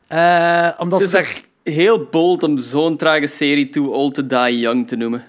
Eh, 0.08 0.70
omdat 0.78 1.02
Het 1.02 1.10
ze 1.10 1.18
is 1.20 1.26
daar 1.64 1.74
heel 1.74 2.08
bold 2.12 2.44
om 2.44 2.58
zo'n 2.58 2.98
trage 2.98 3.28
serie 3.28 3.70
Too 3.70 3.86
Old 3.86 4.14
to 4.14 4.28
Die 4.28 4.60
Young 4.60 4.88
te 4.88 4.96
noemen. 4.96 5.24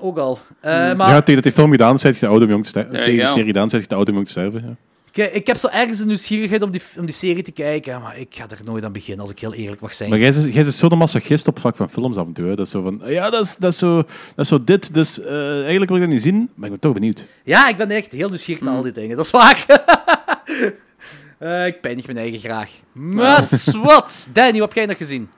ook 0.00 0.18
al. 0.18 0.38
Eh, 0.60 0.86
Hmm. 0.88 0.96
maar 0.96 1.08
Ja, 1.10 1.18
tegen 1.18 1.34
dat 1.34 1.42
die 1.42 1.52
film 1.52 1.70
gedaan 1.70 1.94
is, 1.94 2.00
zei 2.00 2.12
je 2.12 2.18
te 2.18 2.26
oud 2.26 2.42
om 2.42 2.48
jong 2.48 2.62
te 2.62 2.68
sterven. 2.68 2.92
Tegen 2.92 3.18
de 3.18 3.26
serie 3.26 3.44
gedaan, 3.44 3.70
zei 3.70 3.82
je 3.82 3.88
te 3.88 3.94
oud 3.94 4.08
om 4.08 4.14
jong 4.14 4.26
te 4.26 4.32
sterven. 4.32 4.62
Ja. 4.68 4.74
Ik, 5.14 5.32
ik 5.32 5.46
heb 5.46 5.56
zo 5.56 5.68
ergens 5.68 6.00
een 6.00 6.06
nieuwsgierigheid 6.06 6.62
om 6.62 6.70
die, 6.70 6.80
om 6.98 7.04
die 7.06 7.14
serie 7.14 7.42
te 7.42 7.52
kijken, 7.52 8.00
maar 8.00 8.18
ik 8.18 8.34
ga 8.34 8.44
er 8.48 8.58
nooit 8.64 8.84
aan 8.84 8.92
beginnen, 8.92 9.20
als 9.20 9.30
ik 9.30 9.38
heel 9.38 9.54
eerlijk 9.54 9.80
mag 9.80 9.94
zijn. 9.94 10.10
Maar 10.10 10.18
jij 10.18 10.28
is, 10.28 10.44
jij 10.44 10.62
is 10.64 10.78
zo'n 10.78 10.98
masochist 10.98 11.48
op 11.48 11.58
vlak 11.60 11.76
van 11.76 11.90
films 11.90 12.16
af 12.16 12.26
en 12.26 12.32
toe. 12.32 12.46
Hè. 12.46 12.54
Dat 12.54 12.66
is 12.66 12.72
zo 12.72 12.82
van, 12.82 13.00
ja, 13.04 13.30
dat 13.30 13.44
is, 13.44 13.56
dat 13.56 13.72
is, 13.72 13.78
zo, 13.78 13.96
dat 13.96 14.04
is 14.36 14.48
zo 14.48 14.64
dit, 14.64 14.94
dus 14.94 15.20
eh, 15.20 15.54
eigenlijk 15.60 15.90
wil 15.90 15.96
ik 15.96 16.02
dat 16.02 16.12
niet 16.12 16.22
zien, 16.22 16.50
maar 16.54 16.64
ik 16.64 16.70
ben 16.70 16.80
toch 16.80 16.92
benieuwd. 16.92 17.26
Ja, 17.44 17.68
ik 17.68 17.76
ben 17.76 17.90
echt 17.90 18.12
heel 18.12 18.28
nieuwsgierig 18.28 18.62
naar 18.62 18.74
al 18.74 18.82
die 18.82 18.92
dingen, 18.92 19.16
dat 19.16 19.24
is 19.24 19.30
waar. 19.30 19.64
Eh, 21.38 21.66
ik 21.66 21.80
pijnig 21.80 22.06
mijn 22.06 22.18
eigen 22.18 22.40
graag. 22.40 22.70
Maar 22.92 23.48
wat? 23.82 24.28
Danny, 24.32 24.58
wat 24.58 24.68
heb 24.68 24.72
jij 24.72 24.86
nog 24.86 24.96
gezien? 24.96 25.30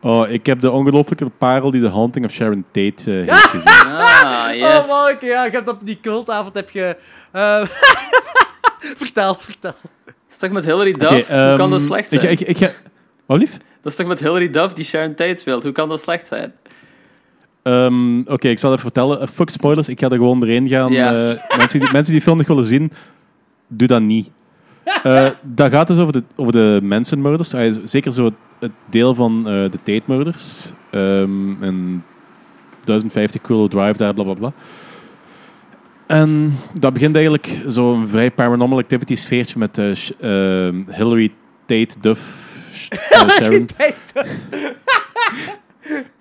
Oh, 0.00 0.30
ik 0.30 0.46
heb 0.46 0.60
de 0.60 0.70
ongelofelijke 0.70 1.28
parel 1.38 1.70
die 1.70 1.80
The 1.82 1.88
Haunting 1.88 2.24
of 2.24 2.32
Sharon 2.32 2.64
Tate 2.72 3.22
eh, 3.22 3.30
heeft 3.32 3.46
gezien. 3.56 3.92
Ah, 3.92 4.48
yes. 4.54 4.84
Oh, 4.84 4.88
Mark, 4.88 5.20
ja, 5.20 5.44
je 5.44 5.50
hebt 5.50 5.68
op 5.68 5.78
die 5.82 5.98
cultavond 6.00 6.54
heb 6.54 6.70
je... 6.70 6.96
eh, 7.32 7.62
vertel, 9.04 9.34
vertel. 9.34 9.74
Dat 10.04 10.14
is 10.30 10.36
toch 10.38 10.50
met 10.50 10.64
Hilary 10.64 10.92
Duff? 10.92 11.28
Hoe 11.28 11.54
kan 11.56 11.70
dat 11.70 11.78
ehm, 11.80 11.88
slecht 11.88 12.12
Ik, 12.12 12.20
zijn? 12.20 12.32
ik, 12.32 12.40
ik, 12.40 12.58
ga- 12.58 12.72
wat 13.26 13.38
lief? 13.38 13.56
Dat 13.82 13.92
is 13.92 13.98
toch 13.98 14.06
met 14.06 14.20
Hilary 14.20 14.50
Duff 14.50 14.72
die 14.74 14.84
Sharon 14.84 15.14
Tate 15.14 15.36
speelt? 15.36 15.62
Hoe 15.62 15.72
kan 15.72 15.88
dat 15.88 16.00
slecht 16.00 16.26
zijn? 16.26 16.52
Ehm, 17.62 18.18
Oké, 18.20 18.48
ik 18.48 18.58
zal 18.58 18.70
even 18.70 18.82
vertellen. 18.82 19.20
Eh, 19.20 19.26
fuck 19.26 19.50
spoilers, 19.50 19.88
ik 19.88 20.00
ga 20.00 20.06
er 20.08 20.16
gewoon 20.16 20.40
doorheen 20.40 20.68
gaan. 20.68 20.92
Ja. 20.92 21.30
Eh, 21.30 21.56
mensen, 21.58 21.80
die, 21.80 21.88
mensen 21.92 22.12
die 22.12 22.22
film 22.22 22.36
nog 22.36 22.46
willen 22.46 22.64
zien, 22.64 22.92
doe 23.68 23.88
dat 23.88 24.02
niet. 24.02 24.30
Eh 25.02 25.28
dat 25.42 25.70
gaat 25.70 25.86
dus 25.86 25.98
over 25.98 26.12
de, 26.12 26.22
over 26.36 26.52
de 26.52 26.78
mensenmurders. 26.82 27.52
Eh, 27.52 27.74
zeker 27.84 28.12
zo 28.12 28.24
het, 28.24 28.34
het 28.58 28.70
deel 28.90 29.14
van 29.14 29.38
eh, 29.48 29.52
de 29.52 29.78
Tate-murders. 29.82 30.72
Ehm 30.90 31.62
en 31.62 32.04
1050 32.84 33.40
Willow 33.48 33.70
Drive, 33.70 33.96
daar, 33.96 34.14
bla 34.14 34.24
bla 34.24 34.34
bla. 34.34 34.52
En 36.06 36.52
dat 36.72 36.92
begint 36.92 37.14
eigenlijk 37.14 37.60
zo'n 37.68 38.06
vrij 38.08 38.30
paranormal 38.30 38.78
activity 38.78 39.14
sfeertje 39.16 39.58
met 39.58 39.80
Sh- 39.94 40.10
ehm, 40.20 40.82
Hillary 40.90 41.32
Tate 41.66 41.94
Duff. 42.00 42.52
eh, 43.10 43.28
Sharon 43.38 43.66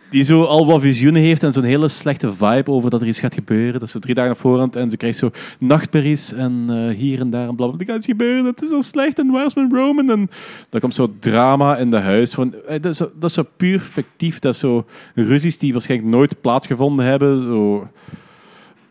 die 0.10 0.24
zo 0.24 0.44
al 0.44 0.66
wat 0.66 0.82
visioenen 0.82 1.22
heeft 1.22 1.44
en 1.44 1.54
zo'n 1.54 1.64
hele 1.64 1.88
slechte 1.88 2.34
vibe 2.34 2.72
over 2.72 2.90
dat 2.90 3.02
er 3.02 3.08
iets 3.08 3.20
gaat 3.20 3.34
gebeuren. 3.34 3.74
Dat 3.74 3.84
is 3.84 3.92
zo 3.92 4.00
drie 4.00 4.14
dagen 4.16 4.32
op 4.32 4.38
voorhand 4.38 4.76
en 4.76 4.90
ze 4.90 4.98
krijgt 4.98 5.18
zo 5.18 5.32
nachtmerries 5.60 6.34
en 6.34 6.90
hier 6.98 7.20
en 7.20 7.30
daar 7.30 7.48
en 7.48 7.56
blablabla. 7.56 7.80
Er 7.80 7.86
gaat 7.86 7.96
iets 7.98 8.06
gebeuren, 8.06 8.46
het 8.46 8.62
is 8.62 8.70
zo 8.70 8.82
slecht 8.82 9.20
en 9.20 9.32
waar 9.32 9.46
is 9.46 9.54
mijn 9.56 9.72
Roman? 9.76 10.10
En 10.10 10.30
dan 10.70 10.82
komt 10.82 10.96
zo 10.96 11.14
drama 11.20 11.78
in 11.78 11.90
de 11.90 11.98
huis. 12.00 12.34
Van, 12.34 12.54
dat, 12.68 12.86
is, 12.86 12.98
zo- 12.98 13.12
dat 13.20 13.30
is 13.30 13.36
zo 13.36 13.44
puur 13.58 13.80
fictief. 13.80 14.40
Dat 14.40 14.54
is 14.54 14.60
zo 14.60 14.86
ruzies 15.16 15.58
die 15.58 15.72
waarschijnlijk 15.74 16.12
nooit 16.12 16.42
plaatsgevonden 16.42 17.06
hebben. 17.06 17.44
Zo 17.44 17.88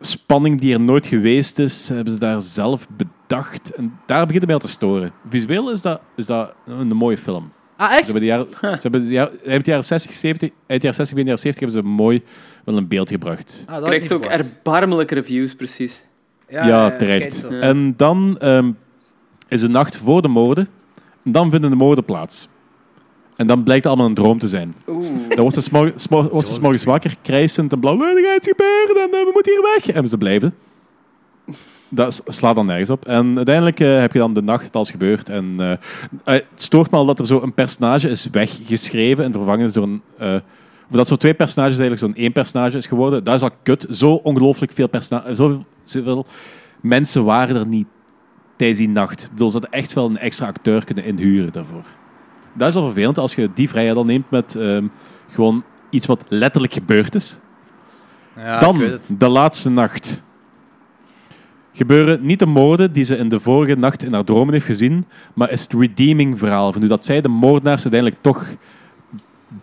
spanning 0.07 0.61
die 0.61 0.73
er 0.73 0.81
nooit 0.81 1.07
geweest 1.07 1.59
is, 1.59 1.89
hebben 1.89 2.13
ze 2.13 2.19
daar 2.19 2.41
zelf 2.41 2.87
bedacht. 2.89 3.75
En 3.75 3.99
daar 4.07 4.27
begint 4.27 4.35
het 4.43 4.45
mij 4.45 4.55
al 4.55 4.61
te 4.61 4.69
storen. 4.69 5.13
Visueel 5.29 5.73
is 5.73 5.81
dat, 5.81 6.01
is 6.17 6.27
dat 6.27 6.55
een 6.67 6.89
mooie 6.89 7.19
film. 7.19 7.53
Ah, 7.77 7.89
Ze 7.91 7.95
echt? 7.95 8.03
hebben 8.05 8.21
de 8.21 8.27
jaren, 8.27 8.47
ze 8.61 8.79
hebben 8.81 9.07
de 9.07 9.13
jaren, 9.13 9.39
uit 9.47 9.65
de 9.65 9.71
jaren 9.71 9.85
60, 9.85 10.13
70, 10.13 10.49
uit 10.49 10.57
de 10.67 10.75
jaren 10.77 10.95
60 10.95 11.15
bij 11.15 11.25
de 11.25 11.29
jaren 11.31 11.43
70 11.43 11.61
hebben 11.73 11.83
ze 11.83 11.97
mooi 11.97 12.23
wel 12.65 12.77
een 12.77 12.89
beeld 12.89 13.11
gebracht. 13.11 13.65
Ah, 13.67 13.83
Krijgt 13.85 14.13
ook 14.13 14.25
erbarmelijke 14.25 15.15
reviews, 15.15 15.55
precies. 15.55 16.03
Ja, 16.49 16.97
terecht. 16.97 17.49
En 17.49 17.95
dan 17.97 18.37
ehm, 18.39 18.73
is 19.49 19.61
de 19.61 19.69
nacht 19.69 19.97
voor 19.97 20.23
de 20.23 20.29
moorden. 20.29 20.69
En 21.25 21.33
dan 21.33 21.51
vinden 21.51 21.71
de 21.71 21.77
moorden 21.77 22.05
plaats. 22.05 22.49
En 23.37 23.47
dan 23.47 23.63
blijkt 23.63 23.85
het 23.85 23.93
allemaal 23.93 24.11
een 24.11 24.17
droom 24.23 24.39
te 24.39 24.49
zijn. 24.49 24.75
Oeh. 24.89 25.07
Dan 25.29 25.39
wordt 25.39 25.55
ze 25.55 25.61
s'mor- 25.61 25.93
s'mor- 25.95 26.29
wordt 26.29 26.47
ze 26.47 26.53
's 26.53 26.59
morgens 26.59 26.85
wakker, 26.85 27.17
krijsend 27.23 27.73
en 27.73 27.81
blauw. 27.81 28.01
Er 28.01 28.25
gaat 28.25 28.37
iets 28.37 28.49
gebeuren 28.49 29.03
en 29.03 29.19
eh, 29.19 29.25
we 29.25 29.31
moeten 29.33 29.53
hier 29.53 29.63
weg. 29.75 29.97
En 29.97 30.09
ze 30.09 30.17
blijven. 30.17 30.55
Dat 31.89 32.23
slaat 32.27 32.55
dan 32.55 32.67
nergens 32.67 32.91
op. 32.91 33.05
En 33.05 33.37
uiteindelijk 33.37 33.81
eh, 33.81 33.99
heb 33.99 34.13
je 34.13 34.19
dan 34.19 34.35
de 34.35 34.43
nacht 34.43 34.63
dat 34.65 34.75
alles 34.75 34.91
gebeurt. 34.91 35.29
En 35.29 35.55
eh, 35.59 35.75
het 36.25 36.45
stoort 36.55 36.91
me 36.91 36.97
al 36.97 37.07
dat 37.07 37.19
er 37.19 37.27
zo 37.27 37.41
een 37.43 37.55
personage 37.55 38.09
is 38.09 38.29
weggeschreven 38.31 39.25
en 39.25 39.33
vervangen 39.33 39.67
is 39.67 39.73
door 39.73 39.83
een... 39.85 40.03
of 40.91 40.97
dat 40.97 41.09
zo 41.09 41.17
twee 41.17 41.35
personages 41.35 41.79
eigenlijk 41.79 42.15
zo'n 42.15 42.23
één 42.25 42.33
personage 42.33 42.77
is 42.77 42.87
geworden. 42.87 43.25
Dat 43.25 43.35
is 43.35 43.43
al 43.43 43.51
kut. 43.63 43.87
Zo 43.91 44.13
ongelooflijk 44.15 44.73
veel 44.73 44.89
personages... 44.89 45.41
Zoveel 45.85 46.27
mensen 46.81 47.25
waren 47.25 47.57
er 47.57 47.67
niet 47.67 47.87
tijdens 48.57 48.79
die 48.79 48.89
nacht. 48.89 49.23
Ik 49.23 49.31
bedoel, 49.31 49.51
ze 49.51 49.59
hadden 49.59 49.79
echt 49.81 49.93
wel 49.93 50.07
een 50.07 50.19
extra 50.19 50.47
acteur 50.47 50.85
kunnen 50.85 51.05
inhuren 51.05 51.53
daarvoor. 51.53 51.85
Dat 52.55 52.69
is 52.69 52.75
wel 52.75 52.85
vervelend 52.85 53.19
als 53.19 53.35
je 53.35 53.51
die 53.55 53.69
vrijheid 53.69 53.95
dan 53.97 54.07
neemt 54.07 54.31
met 54.31 54.55
ehm, 54.55 54.87
gewoon 55.31 55.65
iets 55.91 56.07
wat 56.07 56.25
letterlijk 56.29 56.73
gebeurd 56.73 57.15
is. 57.15 57.39
Ja, 58.37 58.55
ik 58.55 58.61
dan, 58.61 58.79
weet 58.79 58.91
het. 58.91 59.11
de 59.19 59.29
laatste 59.29 59.71
nacht. 59.71 60.21
Gebeuren 61.73 62.25
niet 62.25 62.39
de 62.39 62.47
moorden 62.47 62.93
die 62.93 63.05
ze 63.05 63.17
in 63.17 63.29
de 63.29 63.41
vorige 63.41 63.75
nacht 63.75 64.03
in 64.05 64.13
haar 64.13 64.25
dromen 64.25 64.53
heeft 64.53 64.67
gezien, 64.67 65.07
maar 65.35 65.51
is 65.51 65.63
het 65.63 65.73
redeeming 65.73 66.39
verhaal 66.39 66.73
van 66.73 66.81
hoe 66.81 66.91
dat 66.91 67.05
zij 67.05 67.21
de 67.21 67.29
moordenaars 67.29 67.83
uiteindelijk 67.83 68.23
toch 68.23 68.47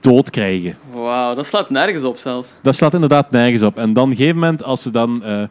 dood 0.02 0.30
krijgen. 0.30 0.78
Wauw, 0.94 1.36
dat 1.36 1.46
slaat 1.46 1.70
nergens 1.70 2.04
op 2.04 2.18
zelfs. 2.18 2.56
Dat 2.62 2.76
slaat 2.76 2.94
inderdaad 2.94 3.32
nergens 3.32 3.62
op. 3.62 3.78
En 3.78 3.94
dan 3.94 4.04
op 4.04 4.10
een 4.10 4.16
gegeven 4.16 4.40
moment, 4.40 4.64
als 4.64 4.82
ze 4.82 4.92
dan... 4.92 5.24
eh, 5.24 5.44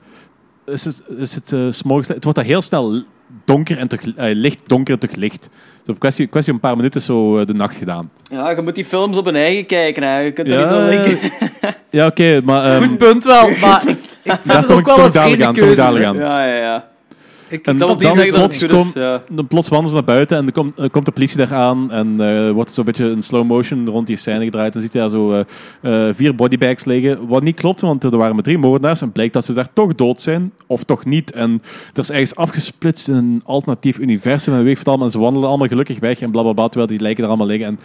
is 0.67 0.85
het, 0.85 1.03
is 1.19 1.35
het, 1.35 1.49
's 1.75 1.83
morgens- 1.83 2.09
het 2.09 2.25
wordt 2.25 2.39
dan 2.39 2.49
heel 2.49 2.63
snel 2.63 3.03
donker 3.45 3.79
en 3.79 3.89
toch, 3.89 4.01
eh, 4.01 4.35
licht, 4.35 4.61
donker 4.67 4.95
en 4.95 5.01
toch 5.01 5.15
licht. 5.15 5.49
Op 5.89 5.99
kwestie, 5.99 6.27
kwestie 6.27 6.53
een 6.55 6.61
paar 6.61 6.77
minuten 6.77 7.03
zo 7.03 7.39
eh, 7.39 7.47
de 7.47 7.55
nacht 7.55 7.77
gedaan. 7.77 8.11
Ja, 8.31 8.51
je 8.51 8.63
moet 8.63 8.75
die 8.75 8.85
films 8.85 9.17
op 9.17 9.27
een 9.27 9.37
eigen 9.37 9.67
kijken. 9.67 10.03
Hè. 10.03 10.19
Je 10.19 10.31
kunt 10.33 10.51
er 10.51 10.55
Ja, 10.55 10.61
niet 10.61 10.69
zo 10.69 10.87
linken. 10.89 11.19
Ja, 11.91 12.07
oké, 12.07 12.41
maar... 12.45 12.65
ehm, 12.65 12.83
Goed 12.89 12.99
punt 12.99 13.25
wel, 13.25 13.49
maar 13.61 13.83
ik, 13.89 13.99
ik 14.23 14.33
vind 14.43 14.57
het 14.57 14.73
ook 14.73 14.79
ik, 14.79 14.87
wel 14.87 15.05
een 15.05 15.13
vreemde 15.13 15.51
keuze. 15.51 15.75
dadelijk 15.77 16.05
aan. 16.05 16.17
Ja, 16.17 16.45
ja, 16.47 16.55
ja. 16.57 16.89
Ik, 17.51 17.67
En 17.67 17.77
Dat 17.79 17.87
wil 17.89 17.97
niet 17.97 18.01
dan 18.05 18.13
zeggen 18.13 18.33
dat 18.41 18.43
het 18.53 18.59
plots 18.59 18.73
goed 18.73 18.87
is. 18.87 18.93
kom- 18.93 19.03
Ja. 19.03 19.23
Dan 19.31 19.47
plots 19.47 19.69
wandelen 19.69 19.89
ze 19.91 19.95
naar 20.05 20.15
buiten 20.15 20.37
en 20.37 20.47
er 20.47 20.53
komt, 20.53 20.75
komt 20.91 21.05
de 21.05 21.11
politie 21.13 21.37
daar 21.37 21.55
aan 21.55 21.91
en 21.91 22.21
eh, 22.21 22.51
wordt 22.51 22.73
zo'n 22.73 22.85
beetje 22.85 23.05
een 23.05 23.23
slow 23.23 23.45
motion 23.47 23.89
rond 23.89 24.07
die 24.07 24.17
scène 24.17 24.45
gedraaid. 24.45 24.75
En 24.75 24.81
ziet 24.81 24.93
hij 24.93 25.03
daar 25.03 25.11
zo 25.11 25.33
eh, 25.81 26.09
eh, 26.09 26.15
vier 26.15 26.35
bodybags 26.35 26.85
liggen. 26.85 27.27
Wat 27.27 27.43
niet 27.43 27.57
klopt, 27.57 27.81
want 27.81 28.05
er 28.05 28.17
waren 28.17 28.35
maar 28.35 28.45
drie 28.45 28.59
moordenaars 28.59 29.01
en 29.01 29.13
blijkt 29.13 29.33
dat 29.33 29.45
ze 29.45 29.53
daar 29.53 29.73
toch 29.73 29.95
dood 29.95 30.21
zijn, 30.23 30.53
of 30.67 30.85
toch 30.85 31.05
niet. 31.05 31.33
En 31.33 31.63
er 31.93 31.99
is 32.01 32.11
ergens 32.11 32.35
afgesplitst 32.37 33.09
in 33.09 33.15
een 33.15 33.43
alternatief 33.45 33.99
universum 33.99 34.55
en 34.55 34.65
weet 34.65 34.77
wat 34.79 34.87
allemaal. 34.89 35.07
En 35.07 35.13
ze 35.13 35.19
wandelen 35.19 35.49
allemaal 35.49 35.69
gelukkig 35.69 35.99
weg 35.99 36.21
en 36.21 36.31
blablabla, 36.31 36.65
terwijl 36.67 36.87
die 36.87 37.01
lijken 37.01 37.21
daar 37.21 37.29
allemaal 37.31 37.49
liggen. 37.49 37.67
En 37.69 37.79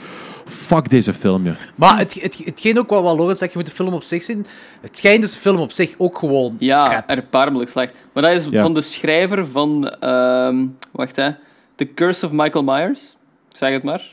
fuck 0.45 0.89
deze 0.89 1.13
film, 1.13 1.45
joh. 1.45 1.53
Maar 1.75 1.97
het, 1.97 2.13
het, 2.21 2.41
hetgeen 2.45 2.79
ook 2.79 2.89
wat, 2.89 3.03
wat 3.03 3.17
Lorenz 3.17 3.39
zegt, 3.39 3.51
je 3.51 3.57
moet 3.57 3.67
de 3.67 3.73
film 3.75 3.93
op 3.93 4.03
zich 4.03 4.23
zien. 4.23 4.45
Het 4.81 4.97
schijnt 4.97 5.21
dus 5.21 5.33
de 5.33 5.39
film 5.39 5.57
op 5.59 5.71
zich 5.71 5.93
ook 5.97 6.17
gewoon 6.17 6.55
Ja, 6.59 6.83
crap. 6.85 7.09
erbarmelijk 7.09 7.69
slecht. 7.69 7.93
Maar 8.13 8.23
dat 8.23 8.31
is 8.31 8.47
Ja. 8.51 8.61
van 8.61 8.73
de 8.73 8.81
schrijver 8.81 9.47
van... 9.47 9.89
ehm, 9.99 10.65
wacht, 10.91 11.15
hè. 11.15 11.29
The 11.75 11.93
Curse 11.93 12.25
of 12.25 12.31
Michael 12.31 12.63
Myers. 12.63 13.15
Ik 13.49 13.57
zeg 13.57 13.71
het 13.71 13.83
maar. 13.83 14.11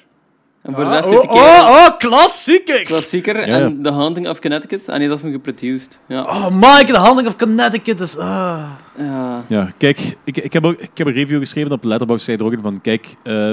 En 0.62 0.74
voor 0.74 0.84
de 0.84 0.90
rest 0.90 1.08
oh, 1.08 1.14
oh, 1.14 1.34
oh, 1.70 1.98
klassieker! 1.98 2.82
klassieker. 2.82 3.36
Ja. 3.48 3.58
En 3.60 3.82
The 3.82 3.90
Haunting 3.90 4.28
of 4.28 4.40
Connecticut. 4.40 4.88
Ah 4.88 4.98
nee, 4.98 5.08
dat 5.08 5.16
is 5.16 5.22
hem 5.22 5.32
geproduced. 5.32 5.98
Ja. 6.08 6.22
Oh, 6.22 6.50
Mike, 6.50 6.92
The 6.92 7.00
Hunting 7.00 7.26
of 7.28 7.36
Connecticut 7.36 8.00
is... 8.00 8.18
ah. 8.18 8.62
ja. 8.96 9.44
Ja, 9.46 9.72
kijk, 9.78 10.16
ik, 10.24 10.36
ik, 10.36 10.52
heb 10.52 10.64
ook, 10.64 10.78
ik 10.78 10.90
heb 10.94 11.06
een 11.06 11.12
review 11.12 11.38
geschreven 11.40 11.72
op 11.72 11.84
Letterboxd, 11.84 12.24
zei 12.24 12.36
er 12.36 12.44
ook 12.44 12.52
in 12.52 12.60
van, 12.62 12.80
kijk, 12.80 13.06
eh, 13.22 13.50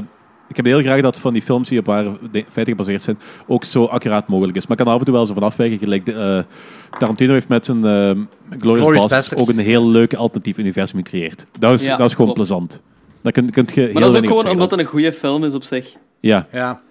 ik 0.49 0.55
heb 0.55 0.65
heel 0.65 0.79
graag 0.81 1.01
dat 1.01 1.19
van 1.19 1.33
die 1.33 1.41
films 1.41 1.69
die 1.69 1.79
op 1.79 1.85
ware 1.85 2.11
de- 2.31 2.45
feiten 2.51 2.65
gebaseerd 2.75 3.01
zijn, 3.01 3.19
ook 3.47 3.63
zo 3.63 3.85
accuraat 3.85 4.27
mogelijk 4.27 4.57
is. 4.57 4.67
Maar 4.67 4.77
ik 4.77 4.83
kan 4.85 4.93
af 4.93 4.99
en 4.99 5.05
toe 5.05 5.13
wel 5.13 5.25
zo 5.25 5.33
van 5.33 5.43
afwijken. 5.43 5.77
Gelijk 5.79 6.05
de, 6.05 6.13
eh, 6.13 6.97
Tarantino 6.99 7.33
heeft 7.33 7.47
met 7.47 7.65
zijn 7.65 7.77
eh, 7.77 7.83
Glorious, 7.83 8.23
Glorious 8.59 8.87
Bastards 9.01 9.09
Bastards. 9.29 9.43
ook 9.43 9.49
een 9.57 9.63
heel 9.63 9.87
leuk 9.87 10.13
alternatief 10.13 10.57
universum 10.57 10.97
gecreëerd. 10.97 11.45
Dat 11.59 11.73
is, 11.73 11.85
Ja, 11.85 11.97
dat 11.97 12.05
is 12.07 12.15
gewoon 12.15 12.33
klopt. 12.33 12.47
plezant. 12.49 12.81
Dat 13.21 13.33
kun, 13.33 13.49
kunt 13.49 13.73
je 13.73 13.81
heel 13.81 13.93
Maar 13.93 14.01
dat 14.01 14.13
is 14.13 14.19
ook 14.19 14.25
gewoon 14.27 14.49
omdat 14.51 14.71
het 14.71 14.79
een 14.79 14.85
goede 14.85 15.13
film 15.13 15.43
is 15.43 15.53
op 15.53 15.63
zich. 15.63 15.95
Ja, 16.19 16.47
Ja. 16.51 16.81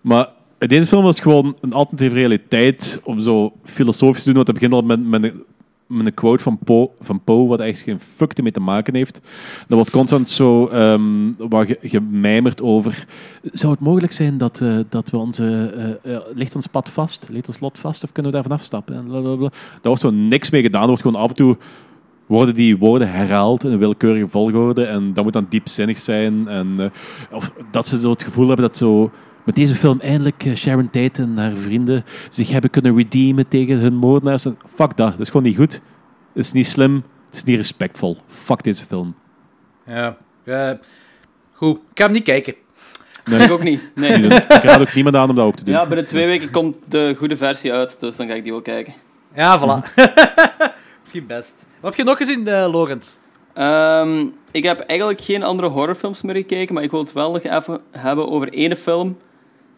maar 0.00 0.28
deze 0.58 0.86
film 0.86 1.02
was 1.02 1.20
gewoon 1.20 1.56
een 1.60 1.72
alternatieve 1.72 2.14
realiteit 2.14 3.00
om 3.04 3.20
zo 3.20 3.52
filosofisch 3.64 4.22
te 4.22 4.26
doen. 4.32 4.34
Want 4.34 4.46
het 4.46 4.56
begint 4.56 4.72
al 4.74 4.82
met, 4.82 5.08
met, 5.08 5.24
een, 5.24 5.42
met 5.86 6.06
een 6.06 6.14
quote 6.14 6.42
van 6.42 6.58
Poe, 6.58 6.90
van 7.00 7.20
Poe, 7.24 7.48
wat 7.48 7.60
echt 7.60 7.78
geen 7.80 8.00
fuck 8.16 8.32
ermee 8.32 8.52
te 8.52 8.60
maken 8.60 8.94
heeft. 8.94 9.20
Er 9.68 9.74
wordt 9.74 9.90
constant 9.90 10.28
zo 10.30 10.66
ehm 10.66 11.32
ge- 11.48 11.78
gemijmerd 11.82 12.62
over. 12.62 13.06
Zou 13.52 13.72
het 13.72 13.80
mogelijk 13.80 14.12
zijn 14.12 14.38
dat, 14.38 14.60
eh, 14.60 14.76
dat 14.88 15.10
we 15.10 15.16
onze. 15.16 15.72
eh, 16.04 16.14
eh, 16.14 16.20
ligt 16.34 16.54
ons 16.54 16.66
pad 16.66 16.90
vast? 16.90 17.26
Ligt 17.30 17.48
ons 17.48 17.60
lot 17.60 17.78
vast? 17.78 18.04
Of 18.04 18.12
kunnen 18.12 18.32
we 18.32 18.38
daarvan 18.38 18.56
afstappen? 18.58 18.94
En 18.96 19.04
blablabla. 19.06 19.48
Daar 19.48 19.80
wordt 19.82 20.00
zo 20.02 20.10
niks 20.10 20.50
mee 20.50 20.62
gedaan. 20.62 20.80
Er 20.82 20.86
wordt 20.88 21.02
gewoon 21.02 21.20
af 21.20 21.28
en 21.28 21.34
toe 21.34 21.56
worden 22.26 22.54
die 22.54 22.76
woorden 22.78 23.10
herhaald 23.10 23.64
in 23.64 23.72
een 23.72 23.78
willekeurige 23.78 24.28
volgorde. 24.28 24.84
En 24.84 25.12
dat 25.12 25.24
moet 25.24 25.32
dan 25.32 25.46
diepzinnig 25.48 25.98
zijn. 25.98 26.48
En, 26.48 26.92
of 27.32 27.52
dat 27.70 27.86
ze 27.86 28.00
zo 28.00 28.10
het 28.10 28.22
gevoel 28.22 28.46
hebben 28.46 28.66
dat 28.66 28.76
zo 28.76 29.10
met 29.46 29.54
deze 29.54 29.74
film 29.74 30.00
eindelijk 30.00 30.44
eh, 30.44 30.54
Sharon 30.54 30.90
Tate 30.90 31.22
en 31.22 31.38
haar 31.38 31.56
vrienden 31.56 32.04
zich 32.28 32.50
hebben 32.50 32.70
kunnen 32.70 32.96
redeemen 32.96 33.48
tegen 33.48 33.76
hun 33.76 33.94
moordenaars. 33.94 34.44
En 34.44 34.58
fuck 34.74 34.96
dat, 34.96 35.10
dat 35.10 35.20
is 35.20 35.26
gewoon 35.26 35.42
niet 35.42 35.56
goed. 35.56 35.72
Het 36.32 36.44
is 36.44 36.52
niet 36.52 36.66
slim, 36.66 36.94
het 37.26 37.34
is 37.34 37.44
niet 37.44 37.56
respectvol. 37.56 38.16
Fuck 38.26 38.62
deze 38.62 38.84
film. 38.84 39.14
ja. 39.86 40.16
Eh, 40.44 40.70
goed, 41.52 41.76
ik 41.76 41.98
ga 41.98 42.04
hem 42.04 42.12
niet 42.12 42.22
kijken. 42.22 42.54
Ik 43.24 43.50
ook 43.50 43.62
niet. 43.62 43.90
Nee. 43.94 44.24
Ik 44.58 44.62
raad 44.62 44.80
ook 44.80 44.94
niemand 44.94 45.16
aan 45.16 45.30
om 45.30 45.36
dat 45.36 45.46
ook 45.46 45.56
te 45.56 45.64
doen. 45.64 45.74
Ja, 45.74 45.86
binnen 45.86 46.06
twee 46.06 46.26
weken 46.26 46.50
komt 46.50 46.76
de 46.88 47.14
goede 47.16 47.36
versie 47.36 47.72
uit, 47.72 48.00
dus 48.00 48.16
dan 48.16 48.26
ga 48.26 48.34
ik 48.34 48.42
die 48.42 48.52
wel 48.52 48.62
kijken. 48.62 48.94
Ja, 49.34 49.60
voilà. 49.60 49.94
Misschien 51.02 51.26
best. 51.26 51.66
Wat 51.80 51.96
heb 51.96 52.04
je 52.04 52.10
nog 52.10 52.16
gezien, 52.16 52.48
eh 52.48 52.68
Laurent? 52.70 53.20
Ehm, 53.52 54.26
ik 54.50 54.62
heb 54.62 54.80
eigenlijk 54.80 55.20
geen 55.20 55.42
andere 55.42 55.68
horrorfilms 55.68 56.22
meer 56.22 56.34
gekeken, 56.34 56.74
maar 56.74 56.82
ik 56.82 56.90
wil 56.90 57.00
het 57.00 57.12
wel 57.12 57.32
nog 57.32 57.42
even 57.42 57.80
hebben 57.90 58.28
over 58.28 58.48
ene 58.48 58.76
film 58.76 59.16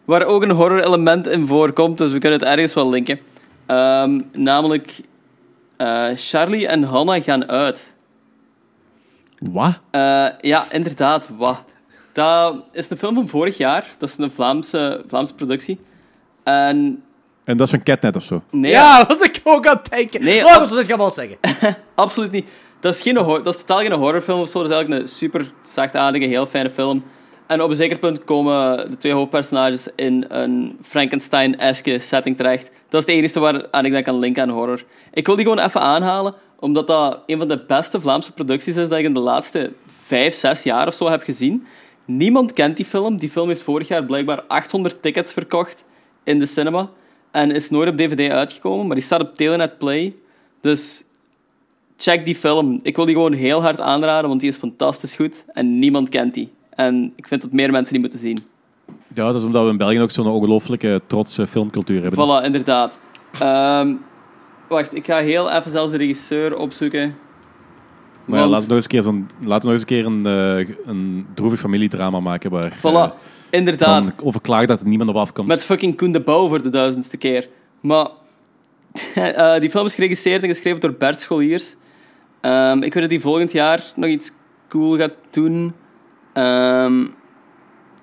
waar 0.09 0.25
ook 0.25 0.43
een 0.43 0.51
horror 0.51 0.83
element 0.83 1.27
in 1.27 1.47
voorkomt, 1.47 1.97
dus 1.97 2.11
we 2.11 2.19
kunnen 2.19 2.39
het 2.39 2.47
ergens 2.47 2.73
wel 2.73 2.89
linken. 2.89 3.19
Ehm, 3.65 4.21
namelijk 4.31 5.01
eh, 5.77 6.07
Charlie 6.15 6.67
en 6.67 6.83
Hannah 6.83 7.23
gaan 7.23 7.49
uit. 7.49 7.93
Wat? 9.39 9.79
Eh, 9.91 10.27
ja, 10.41 10.65
inderdaad, 10.71 11.29
wat? 11.37 11.63
Dat 12.13 12.63
is 12.71 12.89
een 12.89 12.97
film 12.97 13.13
van 13.13 13.27
vorig 13.27 13.57
jaar, 13.57 13.87
dat 13.97 14.09
is 14.09 14.17
een 14.17 14.31
Vlaamse, 14.31 15.03
Vlaamse 15.07 15.35
productie. 15.35 15.79
En 16.43 17.03
En 17.43 17.57
dat 17.57 17.67
is 17.67 17.73
van 17.73 17.83
Catnet 17.83 18.15
of 18.15 18.23
zo. 18.23 18.43
nee, 18.51 18.71
Ja, 18.71 18.97
dat 19.03 19.07
was 19.07 19.19
ik 19.19 19.41
ook 19.43 19.67
aan 19.67 19.77
het 19.77 19.89
denken. 19.89 20.23
Nee, 20.23 20.45
oh, 20.45 20.69
dat 20.69 20.89
ik 20.89 20.95
wel 20.95 21.11
zeggen. 21.11 21.37
Absoluut 21.95 22.31
niet. 22.31 22.49
Dat 22.79 22.93
is, 22.93 23.01
geen 23.01 23.13
dat 23.13 23.47
is 23.47 23.57
totaal 23.57 23.79
geen 23.79 23.91
horrorfilm 23.91 24.41
of 24.41 24.49
zo. 24.49 24.61
Dat 24.61 24.69
is 24.69 24.75
eigenlijk 24.75 25.01
een 25.01 25.07
super 25.07 25.51
zachtaardige, 25.61 26.25
heel 26.25 26.45
fijne 26.45 26.69
film. 26.69 27.03
En 27.49 27.61
op 27.61 27.69
een 27.69 27.75
zeker 27.75 27.99
punt 27.99 28.23
komen 28.23 28.89
de 28.89 28.97
twee 28.97 29.11
hoofdpersonages 29.11 29.87
in 29.95 30.25
een 30.27 30.77
Frankenstein-eske 30.81 31.99
setting 31.99 32.35
terecht. 32.35 32.71
Dat 32.89 33.01
is 33.01 33.07
het 33.07 33.15
enige 33.15 33.39
waar 33.39 33.67
aan 33.71 33.85
ik 33.85 33.91
dan 33.91 34.03
kan 34.03 34.19
linken 34.19 34.43
aan 34.43 34.49
horror. 34.49 34.83
Ik 35.13 35.25
wil 35.25 35.35
die 35.35 35.45
gewoon 35.45 35.65
even 35.65 35.81
aanhalen, 35.81 36.33
omdat 36.59 36.87
dat 36.87 37.19
een 37.25 37.37
van 37.37 37.47
de 37.47 37.63
beste 37.67 38.01
Vlaamse 38.01 38.33
producties 38.33 38.75
is 38.75 38.89
dat 38.89 38.99
ik 38.99 39.05
in 39.05 39.13
de 39.13 39.19
laatste 39.19 39.71
vijf, 39.85 40.33
zes 40.33 40.63
jaar 40.63 40.87
of 40.87 40.93
zo 40.93 41.09
heb 41.09 41.23
gezien. 41.23 41.65
Niemand 42.05 42.53
kent 42.53 42.77
die 42.77 42.85
film. 42.85 43.17
Die 43.17 43.29
film 43.29 43.47
heeft 43.47 43.63
vorig 43.63 43.87
jaar 43.87 44.03
blijkbaar 44.03 44.41
800 44.47 45.01
tickets 45.01 45.33
verkocht 45.33 45.83
in 46.23 46.39
de 46.39 46.45
cinema. 46.45 46.89
En 47.31 47.51
is 47.51 47.69
nooit 47.69 47.89
op 47.89 47.97
DVD 47.97 48.31
uitgekomen, 48.31 48.87
maar 48.87 48.95
die 48.95 49.05
staat 49.05 49.21
op 49.21 49.33
Telenet 49.33 49.77
Play. 49.77 50.13
Dus 50.61 51.03
check 51.97 52.25
die 52.25 52.35
film. 52.35 52.79
Ik 52.83 52.95
wil 52.95 53.05
die 53.05 53.15
gewoon 53.15 53.33
heel 53.33 53.61
hard 53.61 53.79
aanraden, 53.79 54.29
want 54.29 54.41
die 54.41 54.49
is 54.49 54.57
fantastisch 54.57 55.15
goed 55.15 55.45
en 55.53 55.79
niemand 55.79 56.09
kent 56.09 56.33
die. 56.33 56.57
En 56.79 57.13
ik 57.15 57.27
vind 57.27 57.41
dat 57.41 57.51
meer 57.51 57.71
mensen 57.71 57.91
die 57.93 58.01
moeten 58.01 58.19
zien. 58.19 58.39
Ja, 59.13 59.25
dat 59.25 59.35
is 59.35 59.43
omdat 59.43 59.63
we 59.63 59.69
in 59.69 59.77
België 59.77 60.01
ook 60.01 60.11
zo'n 60.11 60.27
ongelooflijke 60.27 61.01
trotse 61.07 61.47
filmcultuur 61.47 62.01
hebben. 62.01 62.41
Voilà, 62.41 62.45
inderdaad. 62.45 62.99
Ehm, 63.39 63.95
wacht, 64.67 64.95
ik 64.95 65.05
ga 65.05 65.17
heel 65.17 65.51
even 65.51 65.71
zelfs 65.71 65.91
de 65.91 65.97
regisseur 65.97 66.57
opzoeken. 66.57 67.15
Maar 68.25 68.39
ja, 68.39 68.47
laten 68.47 68.67
we 68.67 68.73
nog 68.73 68.75
eens 68.75 68.83
een 68.83 68.89
keer, 68.89 69.01
zo'n, 69.01 69.29
laten 69.45 69.69
we 69.69 69.73
nog 69.73 69.73
eens 69.73 69.81
een, 69.81 69.87
keer 69.87 70.05
een, 70.05 70.25
eh, 70.25 70.75
een 70.85 71.27
droevig 71.33 71.59
familiedrama 71.59 72.19
maken 72.19 72.51
waar 72.51 72.77
Voilà, 72.77 72.81
eh, 72.81 73.11
inderdaad. 73.49 74.13
over 74.23 74.67
dat 74.67 74.79
er 74.79 74.87
niemand 74.87 75.09
op 75.09 75.15
afkomt. 75.15 75.47
Met 75.47 75.65
fucking 75.65 75.97
Koen 75.97 76.11
de 76.11 76.21
Bouw 76.21 76.47
voor 76.47 76.63
de 76.63 76.69
duizendste 76.69 77.17
keer. 77.17 77.49
Maar 77.79 78.07
eh, 79.15 79.59
die 79.59 79.69
film 79.69 79.85
is 79.85 79.95
geregisseerd 79.95 80.43
en 80.43 80.49
geschreven 80.49 80.79
door 80.79 80.93
Bert 80.93 81.19
Scholiers. 81.19 81.75
Ehm, 82.41 82.77
ik 82.83 82.93
weet 82.93 83.03
dat 83.03 83.11
hij 83.11 83.19
volgend 83.19 83.51
jaar 83.51 83.83
nog 83.95 84.09
iets 84.09 84.31
cool 84.69 84.97
gaat 84.97 85.15
doen. 85.29 85.73
Ehm, 86.33 87.05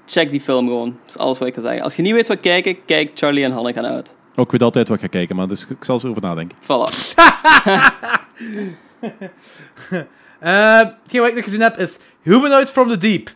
check 0.07 0.31
die 0.31 0.41
film 0.41 0.66
gewoon. 0.66 0.97
Dat 1.05 1.09
is 1.09 1.18
alles 1.18 1.39
wat 1.39 1.49
ik 1.49 1.55
kan 1.55 1.62
zeggen. 1.62 1.83
Als 1.83 1.97
je 1.97 2.03
niet 2.03 2.12
weet 2.12 2.29
wat 2.29 2.41
kijken, 2.41 2.85
kijk 2.85 3.11
Charlie 3.14 3.45
en 3.45 3.51
Hannah 3.53 3.74
gaan 3.74 3.87
uit. 3.87 4.16
Ook 4.35 4.45
ik 4.45 4.51
weet 4.51 4.62
altijd 4.62 4.89
wat 4.89 4.97
ik 4.97 5.03
ga 5.03 5.09
kijken, 5.09 5.37
maar 5.37 5.49
dus 5.49 5.66
ik 5.68 5.85
zal 5.85 6.01
erover 6.03 6.22
nadenken. 6.22 6.57
Voilà. 6.62 6.95
Eh, 10.41 10.79
hetgeen 10.79 11.20
wat 11.20 11.29
ik 11.29 11.35
nog 11.35 11.45
gezien 11.45 11.61
heb 11.61 11.79
is 11.79 11.97
Humanoid 12.22 12.70
from 12.70 12.89
the 12.89 12.97
Deep. 12.97 13.29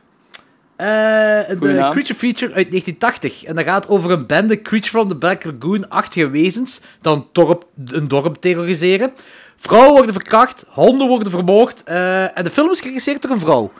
Eh, 0.76 0.86
de 0.86 1.56
naam. 1.60 1.90
creature 1.92 2.14
feature 2.18 2.52
uit 2.54 2.70
1980. 2.70 3.44
En 3.44 3.54
dat 3.54 3.64
gaat 3.64 3.88
over 3.88 4.10
een 4.10 4.26
bende 4.26 4.62
Creature 4.62 4.90
from 4.90 5.08
the 5.08 5.16
Black 5.16 5.44
Lagoon-achtige 5.44 6.30
wezens 6.30 6.80
dat 7.00 7.16
een 7.16 7.26
dorp, 7.32 7.64
een 7.86 8.08
dorp 8.08 8.36
terroriseren. 8.36 9.12
Vrouwen 9.56 9.92
worden 9.92 10.12
verkracht, 10.12 10.64
honden 10.68 11.08
worden 11.08 11.30
vermoord. 11.30 11.84
eh, 11.84 12.38
en 12.38 12.44
de 12.44 12.50
film 12.50 12.70
is 12.70 12.80
geregisseerd 12.80 13.22
door 13.22 13.30
een 13.30 13.38
vrouw. 13.38 13.72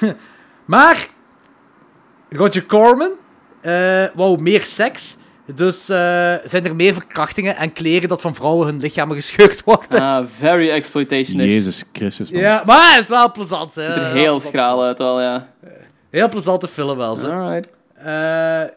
maar 0.72 1.08
Roger 2.30 2.66
Corman 2.66 3.10
eh, 3.60 4.04
wou 4.14 4.42
meer 4.42 4.60
seks. 4.60 5.16
Dus 5.54 5.88
eh, 5.88 5.96
zijn 6.44 6.64
er 6.64 6.76
meer 6.76 6.94
verkrachtingen 6.94 7.56
en 7.56 7.72
kleren 7.72 8.08
dat 8.08 8.20
van 8.20 8.34
vrouwen 8.34 8.66
hun 8.66 8.80
lichamen 8.80 9.16
gescheurd 9.16 9.64
worden. 9.64 10.00
Ah, 10.00 10.26
very 10.38 10.70
exploitationish. 10.70 11.50
Jezus 11.50 11.84
Christus, 11.92 12.30
man. 12.30 12.40
Ja, 12.40 12.62
maar 12.66 12.90
het 12.90 13.02
is 13.02 13.08
wel 13.08 13.32
plezant. 13.32 13.74
Hè. 13.74 13.86
Ziet 13.86 14.02
er 14.02 14.12
heel 14.12 14.40
schraal 14.40 14.82
uit 14.82 14.98
wel, 14.98 15.20
ja. 15.20 15.48
Heel 16.10 16.28
plezante 16.28 16.68
film 16.68 16.96
wel. 16.96 17.14
Zo. 17.14 17.30
Alright. 17.30 17.72
Eh, 17.94 18.04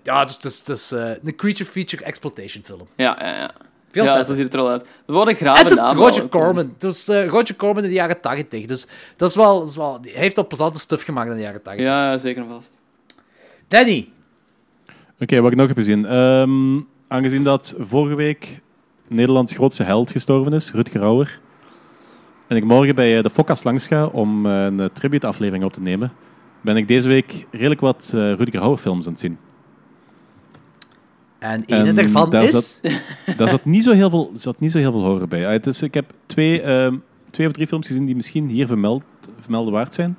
ja, 0.04 0.26
dus 0.26 0.36
het 0.36 0.46
is, 0.46 0.58
het 0.58 0.70
is 0.70 0.92
eh, 0.92 1.10
een 1.24 1.36
creature 1.36 1.70
feature 1.70 2.04
exploitation 2.04 2.64
film. 2.64 2.88
Ja, 2.96 3.18
ja, 3.20 3.36
ja. 3.36 3.52
Veel 3.96 4.04
ja, 4.04 4.14
tijd. 4.14 4.28
zo 4.28 4.34
ziet 4.34 4.44
het 4.44 4.54
er 4.54 4.60
al 4.60 4.70
uit. 4.70 4.88
We 5.06 5.14
worden 5.14 5.34
En 5.34 5.40
graven 5.40 5.64
het 5.64 5.72
is 5.72 5.78
naam 5.78 5.98
Roger 5.98 6.20
wel. 6.20 6.28
Corman. 6.30 6.74
Dus 6.78 7.08
eh, 7.08 7.28
Roger 7.28 7.56
Corman 7.56 7.84
in 7.84 7.90
de 7.90 7.96
jaren 7.96 8.22
80. 8.22 8.66
Dus 8.66 8.88
dat 9.16 9.30
is 9.30 9.36
wel, 9.36 9.60
dat 9.60 9.68
is 9.68 9.76
wel, 9.76 9.98
hij 10.02 10.12
heeft 10.14 10.38
al 10.38 10.48
plezante 10.48 10.80
stuff 10.80 11.04
gemaakt 11.04 11.30
in 11.30 11.36
de 11.36 11.42
jaren 11.42 11.62
80. 11.62 11.84
Ja, 11.84 12.18
zeker 12.18 12.42
en 12.42 12.50
vast. 12.50 12.80
Danny. 13.68 14.10
Oké, 15.20 15.42
wat 15.42 15.52
ik 15.52 15.58
nog 15.58 15.68
heb 15.68 15.78
gezien. 15.78 16.06
Ehm, 16.06 16.80
aangezien 17.08 17.44
dat 17.44 17.76
vorige 17.80 18.16
week 18.16 18.62
Nederlands 19.08 19.54
grootste 19.54 19.84
held 19.84 20.12
gestorven 20.12 20.54
is, 20.54 20.72
Rutger 20.72 21.02
Hauer, 21.02 21.40
en 22.48 22.56
ik 22.56 22.64
morgen 22.64 22.96
bij 22.96 23.18
eh, 23.18 23.24
de 23.24 23.30
Fokkas 23.30 23.64
langs 23.64 23.88
ga 23.88 24.06
om 24.06 24.46
eh, 24.46 24.64
een 24.64 24.90
tribute-aflevering 24.94 25.64
op 25.64 25.74
te 25.74 25.82
nemen, 25.82 26.12
ben 26.62 26.78
ik 26.78 26.88
deze 26.88 27.08
week 27.08 27.46
redelijk 27.52 27.82
wat 27.82 28.12
eh 28.16 28.34
Rutger 28.34 28.60
Hauer 28.60 28.78
films 28.78 29.06
aan 29.06 29.12
het 29.12 29.22
zien. 29.22 29.38
En 31.52 31.66
En 31.66 31.88
een 31.88 31.96
daarvan 31.96 32.30
daar 32.30 32.44
is... 32.44 32.52
zat- 32.52 32.82
Daar 33.38 33.50
zat 33.50 33.66
niet 33.66 33.84
zo 33.84 33.92
heel 33.92 34.10
veel, 34.10 34.32
zat 34.38 34.60
niet 34.60 34.72
zo 34.72 34.78
heel 34.78 34.92
veel 34.92 35.04
horror 35.04 35.28
bij. 35.28 35.46
Ah, 35.46 35.52
het 35.52 35.68
is, 35.68 35.82
ik 35.82 35.94
heb 35.94 36.12
twee, 36.26 36.62
ehm, 36.62 36.96
twee 37.30 37.48
of 37.48 37.54
drie 37.54 37.68
films 37.68 37.88
gezien 37.88 38.06
die 38.06 38.16
misschien 38.16 38.48
hier 38.50 38.68
vermeld, 38.68 39.04
vermelden 39.40 39.74
waard 39.74 39.94
zijn. 39.94 40.18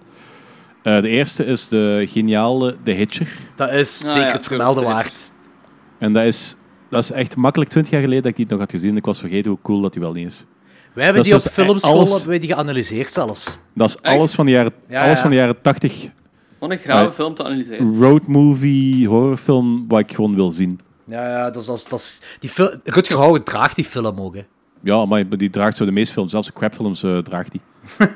Eh, 0.83 1.03
de 1.03 1.09
eerste 1.09 1.45
is 1.45 1.69
de 1.69 2.05
geniale 2.09 2.77
The 2.85 2.91
Hitcher. 2.91 3.29
Dat 3.57 3.73
is 3.73 4.03
Ah, 4.05 4.11
zeker 4.11 4.29
ja, 4.29 4.35
het 4.37 4.47
vermelden 4.47 4.85
waard. 4.85 5.33
En 5.99 6.13
dat 6.13 6.25
is, 6.25 6.57
dat 6.91 7.03
is 7.03 7.11
echt 7.11 7.37
makkelijk 7.37 7.71
20 7.71 7.93
jaar 7.93 8.03
geleden 8.03 8.23
dat 8.23 8.31
ik 8.31 8.37
die 8.37 8.47
nog 8.49 8.59
had 8.59 8.71
gezien. 8.71 8.97
Ik 8.97 9.05
was 9.05 9.19
vergeten 9.19 9.51
hoe 9.51 9.61
cool 9.63 9.81
dat 9.81 9.93
die 9.93 10.03
wel 10.03 10.13
niet 10.13 10.27
is. 10.27 10.45
Wij 10.93 11.05
hebben 11.05 11.23
Dat 11.23 11.33
die 11.33 11.41
op 11.41 11.43
dus 11.55 11.65
filmschool 11.65 11.93
alles- 11.99 12.11
hebben 12.11 12.29
wij 12.29 12.39
die 12.39 12.49
geanalyseerd 12.53 13.13
zelfs. 13.13 13.59
Dat 13.75 13.89
is 13.89 13.97
Echt? 14.01 14.15
alles 14.19 14.35
van 14.35 14.47
de 14.47 14.53
jaren, 14.53 14.73
Ja, 14.89 15.03
alles 15.05 15.17
ja. 15.17 15.21
van 15.23 15.31
de 15.31 15.37
jaren 15.37 15.61
80 15.63 16.09
Wat 16.59 16.71
een 16.71 16.79
grave 16.79 17.07
Ah. 17.07 17.13
film 17.13 17.35
te 17.35 17.45
analyseren. 17.45 17.99
road 17.99 18.27
movie, 18.27 19.09
horrorfilm, 19.09 19.85
wat 19.89 19.99
ik 20.01 20.15
gewoon 20.15 20.35
wil 20.35 20.51
zien. 20.51 20.81
Ja, 21.07 21.29
ja, 21.29 21.51
dat 21.51 21.63
is... 21.63 21.67
Dat 21.67 21.77
is, 21.77 21.85
dat 21.85 21.99
is 21.99 22.21
die 22.39 22.51
fil- 22.51 22.75
Rutger 22.85 23.17
Hauer 23.19 23.43
draagt 23.43 23.77
die 23.77 23.85
film 23.85 24.21
ook, 24.21 24.35
hè. 24.35 24.43
Ja, 24.83 25.05
maar 25.05 25.29
die 25.29 25.51
draagt 25.51 25.77
zo 25.77 25.85
de 25.85 25.93
meeste 25.93 26.13
films, 26.13 26.31
zelfs 26.31 26.47
de 26.47 26.53
crapfilms 26.53 27.03
eh 27.03 27.19
draagt 27.19 27.51
die. 27.53 27.61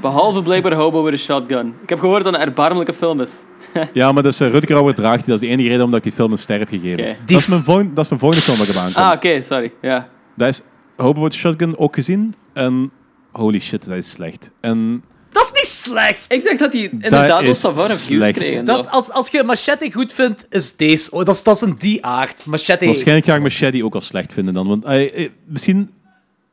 Behalve 0.00 0.42
blijkbaar 0.42 0.74
Hobo 0.74 1.02
with 1.02 1.14
a 1.14 1.16
Shotgun. 1.16 1.74
Ik 1.82 1.88
heb 1.88 1.98
gehoord 1.98 2.24
dat 2.24 2.32
het 2.32 2.42
een 2.42 2.48
erbarmelijke 2.48 2.92
film 2.92 3.20
is. 3.20 3.44
Ja, 3.92 4.12
maar 4.12 4.22
dus, 4.22 4.40
uh, 4.40 4.50
Rutger 4.50 4.74
Hauer 4.74 4.94
draagt 4.94 5.16
die. 5.16 5.24
Dat 5.26 5.34
is 5.34 5.48
de 5.48 5.52
enige 5.54 5.68
reden 5.68 5.84
omdat 5.84 5.98
ik 5.98 6.04
die 6.04 6.12
film 6.12 6.32
een 6.32 6.38
ster 6.38 6.58
heb 6.58 6.68
gegeven. 6.68 7.16
Dat, 7.24 7.30
is 7.38 7.46
mijn 7.46 7.62
volgende, 7.62 7.92
dat 7.92 8.04
is 8.04 8.08
mijn 8.10 8.20
volgende 8.20 8.44
film 8.44 8.58
dat 8.58 8.66
ik 8.68 8.72
heb 8.74 8.82
aankomt. 8.82 9.04
Ah, 9.04 9.12
oké, 9.12 9.42
sorry. 9.42 9.72
Ja. 9.80 10.08
Dat 10.36 10.48
is 10.48 10.62
Hobo 10.96 11.22
with 11.22 11.32
a 11.34 11.36
Shotgun 11.36 11.78
ook 11.78 11.94
gezien. 11.94 12.34
En 12.52 12.90
holy 13.32 13.60
shit, 13.60 13.86
dat 13.86 13.96
is 13.96 14.10
slecht. 14.10 14.50
En 14.60 15.04
Dat 15.32 15.42
is 15.42 15.50
niet 15.52 15.70
slecht. 15.70 16.32
Ik 16.32 16.40
zeg 16.40 16.58
dat 16.58 16.72
die 16.72 16.90
inderdaad 16.90 17.42
is 17.42 17.60
Savannah 17.60 17.90
reviews 17.90 18.06
slecht. 18.06 18.38
kregen. 18.38 18.64
Dat 18.64 18.78
is, 18.78 18.86
als, 18.86 19.10
als 19.10 19.28
je 19.28 19.42
Machete 19.44 19.92
goed 19.92 20.12
vindt, 20.12 20.46
is 20.50 20.76
deze. 20.76 21.10
Oh, 21.10 21.24
dat, 21.24 21.34
is, 21.34 21.42
dat 21.42 21.54
is 21.54 21.60
een 21.60 21.74
die 21.78 22.04
aard. 22.04 22.44
Machete. 22.44 22.86
Waarschijnlijk 22.86 23.26
ga 23.26 23.34
ik 23.34 23.42
Machete 23.42 23.84
ook 23.84 23.94
al 23.94 24.00
slecht 24.00 24.32
vinden 24.32 24.54
dan. 24.54 24.66
Want 24.66 24.84
eh, 24.84 25.24
eh, 25.24 25.30
misschien 25.44 25.90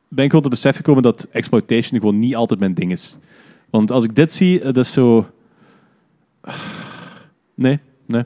ben 0.08 0.24
ik 0.24 0.32
wel 0.32 0.40
te 0.40 0.48
besef 0.48 0.76
gekomen 0.76 1.02
dat 1.02 1.26
exploitation 1.30 2.00
gewoon 2.00 2.18
niet 2.18 2.36
altijd 2.36 2.60
mijn 2.60 2.74
ding 2.74 2.92
is. 2.92 3.16
Want 3.70 3.90
als 3.90 4.04
ik 4.04 4.14
dit 4.14 4.32
zie, 4.32 4.60
eh, 4.60 4.64
dat 4.64 4.84
is 4.84 4.92
zo... 4.92 5.26
Nee, 7.54 7.78
nee. 8.06 8.24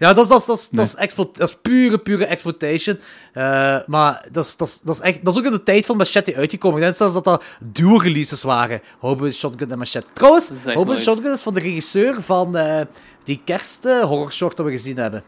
Ja, 0.00 0.12
dat 0.12 0.24
is, 0.24 0.30
dat 0.30 0.40
is, 0.40 0.46
dat 0.46 0.58
is, 0.58 0.68
dat 0.70 0.86
is, 0.86 0.94
explo- 0.94 1.30
dat 1.32 1.48
is 1.48 1.56
pure, 1.62 1.98
pure 1.98 2.24
exploitation. 2.26 2.98
Eh, 3.32 3.76
maar 3.86 4.26
dat 4.32 4.44
is, 4.44 4.56
dat, 4.56 4.68
is, 4.68 4.80
dat, 4.80 4.94
is 4.94 5.00
echt, 5.00 5.24
dat 5.24 5.32
is 5.32 5.38
ook 5.38 5.44
in 5.46 5.50
de 5.50 5.62
tijd 5.62 5.86
van 5.86 5.96
Machete 5.96 6.34
uitgekomen. 6.34 6.76
Ik 6.78 6.82
denk 6.84 6.94
zelfs 6.96 7.14
dat 7.14 7.24
dat 7.24 7.44
duo-releases 7.60 8.42
waren. 8.42 8.80
Hobo, 8.98 9.30
Shotgun 9.30 9.70
en 9.70 9.78
Machete. 9.78 10.12
Trouwens, 10.12 10.50
Hobo. 10.64 10.96
Shotgun 10.96 11.32
is 11.32 11.42
van 11.42 11.54
de 11.54 11.60
regisseur 11.60 12.22
van 12.22 12.56
eh, 12.56 12.80
die 13.24 13.40
kerst 13.44 13.84
eh, 13.84 14.00
horrorshort 14.00 14.56
dat 14.56 14.66
we 14.66 14.72
gezien 14.72 14.96
hebben. 14.96 15.22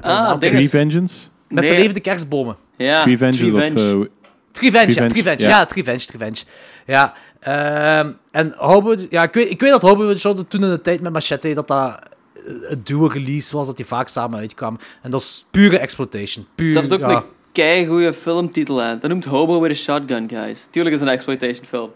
Ah, 0.00 0.40
dinges. 0.40 0.70
Vengeance? 0.70 1.26
Met 1.48 1.64
Nee. 1.64 1.70
de 1.72 1.76
levende 1.78 2.00
kerstbomen. 2.00 2.56
Ja, 2.76 3.02
Tree 3.02 3.18
Vengeance 3.18 4.08
Trivenge, 4.52 4.86
ja, 4.86 4.94
Revenge, 4.94 5.08
Trivenge. 5.12 5.42
ja. 5.42 5.48
Ja, 5.48 5.64
Trivenge, 5.66 6.04
Trivenge. 6.06 6.44
Ja, 6.86 7.12
ehm, 7.40 8.10
en 8.30 8.54
Hobo... 8.56 8.94
Ja, 9.10 9.22
ik 9.22 9.34
weet, 9.34 9.50
ik 9.50 9.60
weet 9.60 9.70
dat 9.70 9.82
Hobo 9.82 10.14
Shotgun 10.16 10.46
toen 10.46 10.62
in 10.62 10.70
de 10.70 10.80
tijd 10.80 11.00
met 11.00 11.12
Machete, 11.12 11.54
dat 11.54 11.68
dat 11.68 11.98
eh, 12.46 12.70
een 12.70 12.80
duo-release 12.84 13.56
was, 13.56 13.66
dat 13.66 13.76
die 13.76 13.86
vaak 13.86 14.08
samen 14.08 14.38
uitkwam. 14.38 14.78
En 15.02 15.10
dat 15.10 15.20
is 15.20 15.46
pure 15.50 15.78
exploitation. 15.78 16.46
Puur, 16.54 16.72
Dat 16.74 16.82
heeft 16.82 16.94
ook 17.02 17.10
ja. 17.10 17.16
een 17.16 17.22
keigoede 17.52 18.12
filmtitel 18.14 18.82
aan. 18.82 18.98
Dat 19.00 19.10
noemt 19.10 19.24
Hobo 19.24 19.60
with 19.60 19.70
a 19.70 19.74
Shotgun, 19.74 20.28
guys. 20.28 20.66
Tuurlijk 20.70 20.94
is 20.94 21.00
het 21.00 21.08
een 21.10 21.14
exploitation 21.14 21.64
film. 21.66 21.90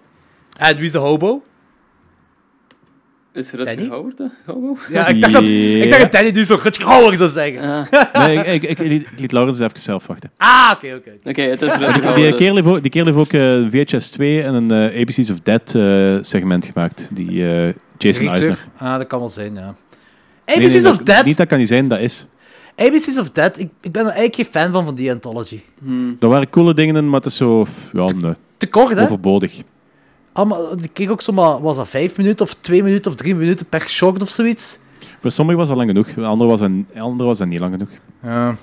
En 0.57 0.77
wie 0.77 0.85
is 0.85 0.93
de 0.93 0.99
hobo? 0.99 1.43
Is 3.33 3.51
Rutger 3.53 3.77
Danny? 3.77 3.91
Hauer 3.91 4.13
de 4.17 4.31
Hobo? 4.47 4.77
Ja, 4.89 5.07
ik 5.07 5.21
dacht 5.21 5.33
dat, 5.33 5.43
ik 5.43 5.89
dacht 5.91 6.03
dat 6.03 6.13
Danny 6.13 6.31
nu 6.31 6.45
zo 6.45 6.59
Rutger 6.63 6.87
Hauer 6.87 7.17
zou 7.17 7.31
zeggen. 7.31 7.87
Ah, 8.13 8.27
nee, 8.27 8.37
ik, 8.45 8.63
ik, 8.63 8.79
ik, 8.79 8.79
liet- 8.79 9.07
ik 9.13 9.19
liet 9.19 9.33
Laurens 9.33 9.59
even 9.59 9.81
zelf 9.81 10.07
wachten. 10.07 10.31
Ah, 10.37 10.71
oké, 10.75 10.95
oké. 10.95 11.29
oké. 11.31 11.43
Het 11.43 11.63
is 11.63 11.73
Rutger 11.75 11.93
Die 11.95 12.03
Hauer. 12.03 12.21
dus. 12.31 12.35
kerel 12.35 12.55
heeft 12.55 12.67
ook, 12.67 12.83
die 12.83 12.91
kerel 12.91 13.07
heeft 13.07 13.19
ook 13.19 13.33
eh, 13.33 13.67
VHS 13.71 14.09
2 14.09 14.43
en 14.43 14.55
een 14.55 14.71
eh, 14.71 15.01
ABC's 15.01 15.31
of 15.31 15.41
Dead 15.41 15.75
eh, 15.75 16.17
segment 16.21 16.67
gemaakt. 16.73 17.09
Die 17.13 17.51
eh, 17.51 17.75
Jason? 17.99 18.27
Eisner. 18.29 18.59
Ah, 18.77 18.99
dat 18.99 19.07
kan 19.07 19.19
wel 19.19 19.29
zijn, 19.29 19.55
ja. 19.55 19.75
Nee, 20.57 20.67
ABC's 20.67 20.83
nee, 20.83 20.91
of 20.91 20.97
dat- 20.97 21.07
Dead. 21.07 21.25
Niet 21.25 21.37
dat 21.37 21.47
kan 21.49 21.59
niet 21.59 21.69
zijn, 21.69 21.89
dat 21.89 21.99
is. 21.99 22.27
ABC's 22.77 23.19
of 23.19 23.31
Dead, 23.31 23.59
ik, 23.59 23.69
ik 23.81 23.93
ben 23.93 24.03
er 24.03 24.09
eigenlijk 24.13 24.35
geen 24.35 24.63
fan 24.63 24.73
van, 24.73 24.85
van 24.85 24.95
die 24.95 25.11
anthology. 25.13 25.61
Er 26.21 26.29
waren 26.29 26.51
coole 26.51 26.75
dingen 26.75 26.97
in, 26.97 27.05
maar 27.09 27.21
het 27.21 27.27
is 27.31 27.37
zo... 27.37 27.67
Ja, 27.93 28.05
nee, 28.05 28.35
Te 28.57 28.67
kort, 28.69 28.97
hè? 28.97 29.03
overbodig. 29.03 29.63
Allemaal, 30.33 30.73
ik 30.83 30.91
kreeg 30.93 31.09
ook 31.09 31.21
zomaar, 31.23 31.61
was 31.63 31.77
dat 31.77 31.89
vijf 31.89 32.17
minuten 32.17 32.47
of 32.47 32.55
twee 32.61 32.83
minuten 32.83 33.11
of 33.11 33.17
drie 33.17 33.35
minuten 33.35 33.67
per 33.67 33.81
short 33.89 34.23
of 34.23 34.29
zoiets? 34.29 34.79
Voor 35.21 35.31
sommigen 35.31 35.59
was 35.61 35.69
dat 35.69 35.77
lang 35.77 35.89
genoeg. 35.89 36.09
Voor 36.11 36.25
anderen 36.25 36.49
was 36.59 36.61
dat, 36.61 37.03
anderen 37.03 37.27
was 37.27 37.39
dat 37.39 37.47
niet 37.49 37.61
lang 37.61 37.73
genoeg. 37.73 37.89
Ja. 38.23 38.57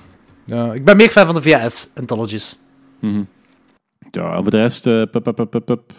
ja. 0.46 0.72
Ik 0.72 0.84
ben 0.84 0.96
meer 0.96 1.08
fan 1.08 1.26
van 1.26 1.34
de 1.34 1.42
VHS-anthologies. 1.42 2.56
Ja, 4.10 4.42
voor 4.42 4.50
de 4.50 4.56
rest... 4.56 4.86
eh, 4.86 5.02
pup, 5.10 5.22
pup, 5.22 5.34
pup, 5.34 5.50
pup, 5.50 5.64
pup. 5.64 5.92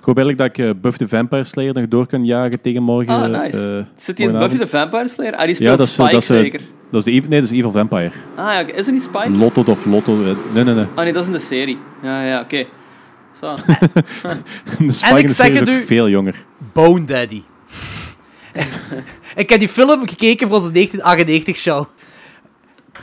Ik 0.00 0.06
hoop 0.06 0.16
eigenlijk 0.18 0.38
dat 0.38 0.66
ik 0.66 0.74
eh, 0.74 0.80
Buff 0.80 0.96
the 0.96 1.08
Vampire 1.08 1.44
Slayer 1.44 1.74
nog 1.74 1.88
door 1.88 2.06
kan 2.06 2.24
jagen 2.24 2.60
tegen 2.60 2.82
morgen. 2.82 3.14
Ah, 3.34 3.42
nice. 3.42 3.76
eh, 3.78 3.84
Zit 4.02 4.18
hij 4.18 4.26
in 4.26 4.38
Buffy 4.38 4.56
the 4.58 4.66
Vampire 4.66 5.08
Slayer? 5.08 5.32
Ah, 5.34 5.38
die 5.40 5.48
Ja, 5.48 5.54
speelt 5.54 5.78
dat 5.78 5.86
is, 5.86 5.92
Spike 5.92 6.10
dat 6.10 6.22
is, 6.22 6.30
eh, 6.30 6.36
zeker. 6.36 6.60
dat 6.90 7.06
is 7.06 7.14
de, 7.22 7.28
nee, 7.28 7.40
dat 7.40 7.50
is 7.50 7.56
Evil 7.58 7.70
Vampire. 7.72 8.10
Ah 8.36 8.44
ja, 8.52 8.58
is 8.74 8.86
er 8.86 8.92
niet 8.92 9.02
Spike? 9.02 9.30
Lotto 9.30 9.62
of 9.66 9.84
Lotto. 9.86 10.14
Nee, 10.16 10.64
nee, 10.64 10.74
nee. 10.74 10.84
Ah 10.94 11.04
nee, 11.04 11.12
dat 11.12 11.22
is 11.22 11.26
in 11.26 11.32
de 11.32 11.38
serie. 11.38 11.78
Ja, 12.02 12.24
ja, 12.24 12.40
oké. 12.40 12.64
Zo. 13.40 13.54
De 14.78 14.92
Spike 14.92 15.14
ik 15.14 15.20
in 15.20 15.26
de 15.26 15.32
zeg 15.32 15.46
serie 15.46 15.58
het 15.58 15.68
is 15.68 15.74
ook 15.74 15.80
u- 15.82 15.86
veel 15.86 16.08
jonger. 16.08 16.44
Bone 16.72 17.04
Daddy. 17.04 17.42
ik 19.36 19.48
heb 19.50 19.58
die 19.58 19.68
film 19.68 20.08
gekeken 20.08 20.46
voor 20.46 20.56
onze 20.56 20.72
1998 20.72 21.56
show. 21.56 21.84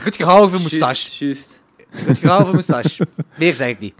Rutger 0.04 0.26
Hauer 0.26 0.50
voor 0.50 0.60
moustache. 0.60 0.84
Juist, 0.84 1.18
juist. 1.18 1.60
Rutger 2.06 2.28
Hauer 2.28 2.44
voor 2.44 2.54
moustache. 2.54 3.06
Meer 3.38 3.54
zeg 3.54 3.68
ik 3.68 3.78
niet. 3.78 3.94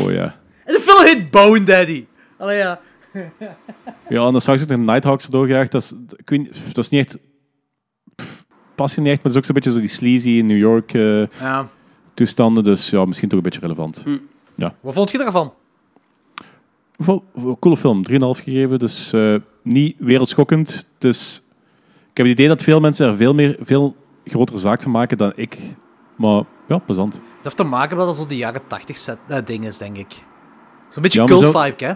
Oh 0.00 0.12
ja. 0.12 0.36
En 0.64 0.74
de 0.74 0.80
film 0.80 1.04
heet 1.04 1.30
Bone 1.30 1.64
Daddy. 1.64 2.04
Allee, 2.42 2.56
ja. 2.58 2.80
Ja, 4.08 4.26
en 4.26 4.32
dan 4.32 4.40
straks 4.40 4.62
ook 4.62 4.68
de 4.68 4.76
Nighthawks 4.78 5.24
erdoor 5.24 5.46
gejaagd. 5.46 5.72
Dat 5.72 5.82
is, 5.82 5.92
ik 6.16 6.30
weet 6.30 6.38
niet, 6.38 6.74
dat 6.74 6.84
is 6.84 6.88
niet 6.90 7.00
echt... 7.06 7.18
pff, 8.16 8.44
Past 8.74 8.94
je 8.94 9.00
niet 9.00 9.10
echt, 9.10 9.22
maar 9.22 9.32
het 9.32 9.32
is 9.32 9.38
ook 9.38 9.44
zo'n 9.44 9.54
beetje 9.54 9.72
zo 9.72 9.78
die 9.80 9.88
sleazy 9.88 10.42
New 10.44 10.58
York 10.58 10.94
eh, 10.94 11.26
ja. 11.40 11.68
toestanden. 12.14 12.64
Dus 12.64 12.90
ja, 12.90 13.04
misschien 13.04 13.28
toch 13.28 13.38
een 13.38 13.44
beetje 13.44 13.60
relevant. 13.60 14.02
Wat 14.80 14.94
vond 14.94 15.10
je 15.10 15.24
ervan? 15.24 15.52
Vol- 16.96 17.24
vol- 17.36 17.58
coole 17.58 17.76
film, 17.76 18.02
3,5 18.10 18.16
gegeven. 18.42 18.78
Dus 18.78 19.12
eh, 19.12 19.34
niet 19.62 19.96
wereldschokkend. 19.98 20.86
Dus 20.98 21.42
ik 22.10 22.16
heb 22.16 22.26
het 22.26 22.34
idee 22.38 22.48
dat 22.48 22.62
veel 22.62 22.80
mensen 22.80 23.06
er 23.08 23.16
veel, 23.16 23.34
meer, 23.34 23.56
veel 23.60 23.96
grotere 24.24 24.58
zaak 24.58 24.82
van 24.82 24.90
maken 24.90 25.16
dan 25.18 25.32
ik. 25.34 25.58
Maar 26.16 26.42
ja, 26.68 26.78
plezant. 26.78 27.12
Dat 27.12 27.22
heeft 27.42 27.56
te 27.56 27.62
maken 27.64 27.96
met 27.96 28.06
dat 28.06 28.16
zo 28.16 28.26
de 28.26 28.36
jaren 28.36 28.66
80 28.66 28.96
set, 28.96 29.18
eh, 29.28 29.38
ding 29.44 29.64
is, 29.66 29.78
denk 29.78 29.96
ik. 29.96 30.24
Zo'n 30.88 31.02
beetje 31.02 31.20
Ja, 31.20 31.26
cult 31.26 31.40
zo- 31.40 31.60
vibe, 31.62 31.84
hè? 31.84 31.92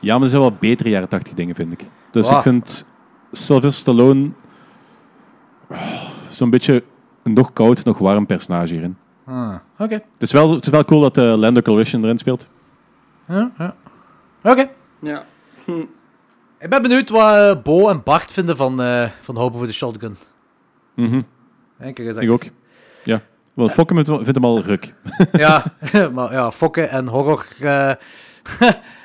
Ja, 0.00 0.14
maar 0.14 0.22
er 0.22 0.28
zijn 0.28 0.42
wel 0.42 0.56
betere 0.60 0.88
jaren 0.88 1.08
80 1.08 1.34
dingen, 1.34 1.54
vind 1.54 1.72
ik. 1.72 1.84
Dus 2.10 2.26
Wow. 2.28 2.36
ik 2.36 2.42
vind 2.42 2.86
Sylvester 3.32 3.80
Stallone 3.80 4.30
oh, 5.68 5.78
zo'n 6.28 6.50
beetje 6.50 6.82
een 7.22 7.32
nog 7.32 7.52
koud, 7.52 7.84
nog 7.84 7.98
warm 7.98 8.26
personage 8.26 8.72
hierin. 8.72 8.96
Ah, 9.26 9.54
Oké. 9.78 9.94
Het 9.94 10.22
is 10.22 10.32
wel, 10.32 10.50
het 10.54 10.64
is 10.66 10.70
wel 10.72 10.84
cool 10.84 11.00
dat 11.00 11.18
uh, 11.18 11.34
Lando 11.36 11.60
Calrissian 11.62 12.02
erin 12.04 12.18
speelt. 12.18 12.48
Ja, 13.28 13.50
ja. 13.58 13.74
Oké. 14.42 14.70
Ja. 14.98 15.24
Ik 16.58 16.70
ben 16.70 16.82
benieuwd 16.82 17.08
wat 17.10 17.34
eh, 17.34 17.62
Bo 17.62 17.88
en 17.88 18.02
Bart 18.02 18.32
vinden 18.32 18.56
van, 18.56 18.82
eh 18.82 19.08
van 19.20 19.36
Hobo 19.36 19.58
with 19.58 19.68
the 19.68 19.74
Shotgun. 19.74 20.16
Mhm, 20.94 21.20
kijk 21.78 21.98
eens, 21.98 22.16
Ik 22.16 22.30
ook. 22.30 22.42
Ja. 23.04 23.20
Want 23.54 23.72
Fokke 23.72 23.94
vindt 24.04 24.34
hem 24.34 24.44
al 24.44 24.60
ruk. 24.62 24.94
Ja, 25.32 25.64
maar 26.14 26.32
ja, 26.32 26.50
fokken 26.50 26.90
en 26.90 27.06
horror. 27.08 27.44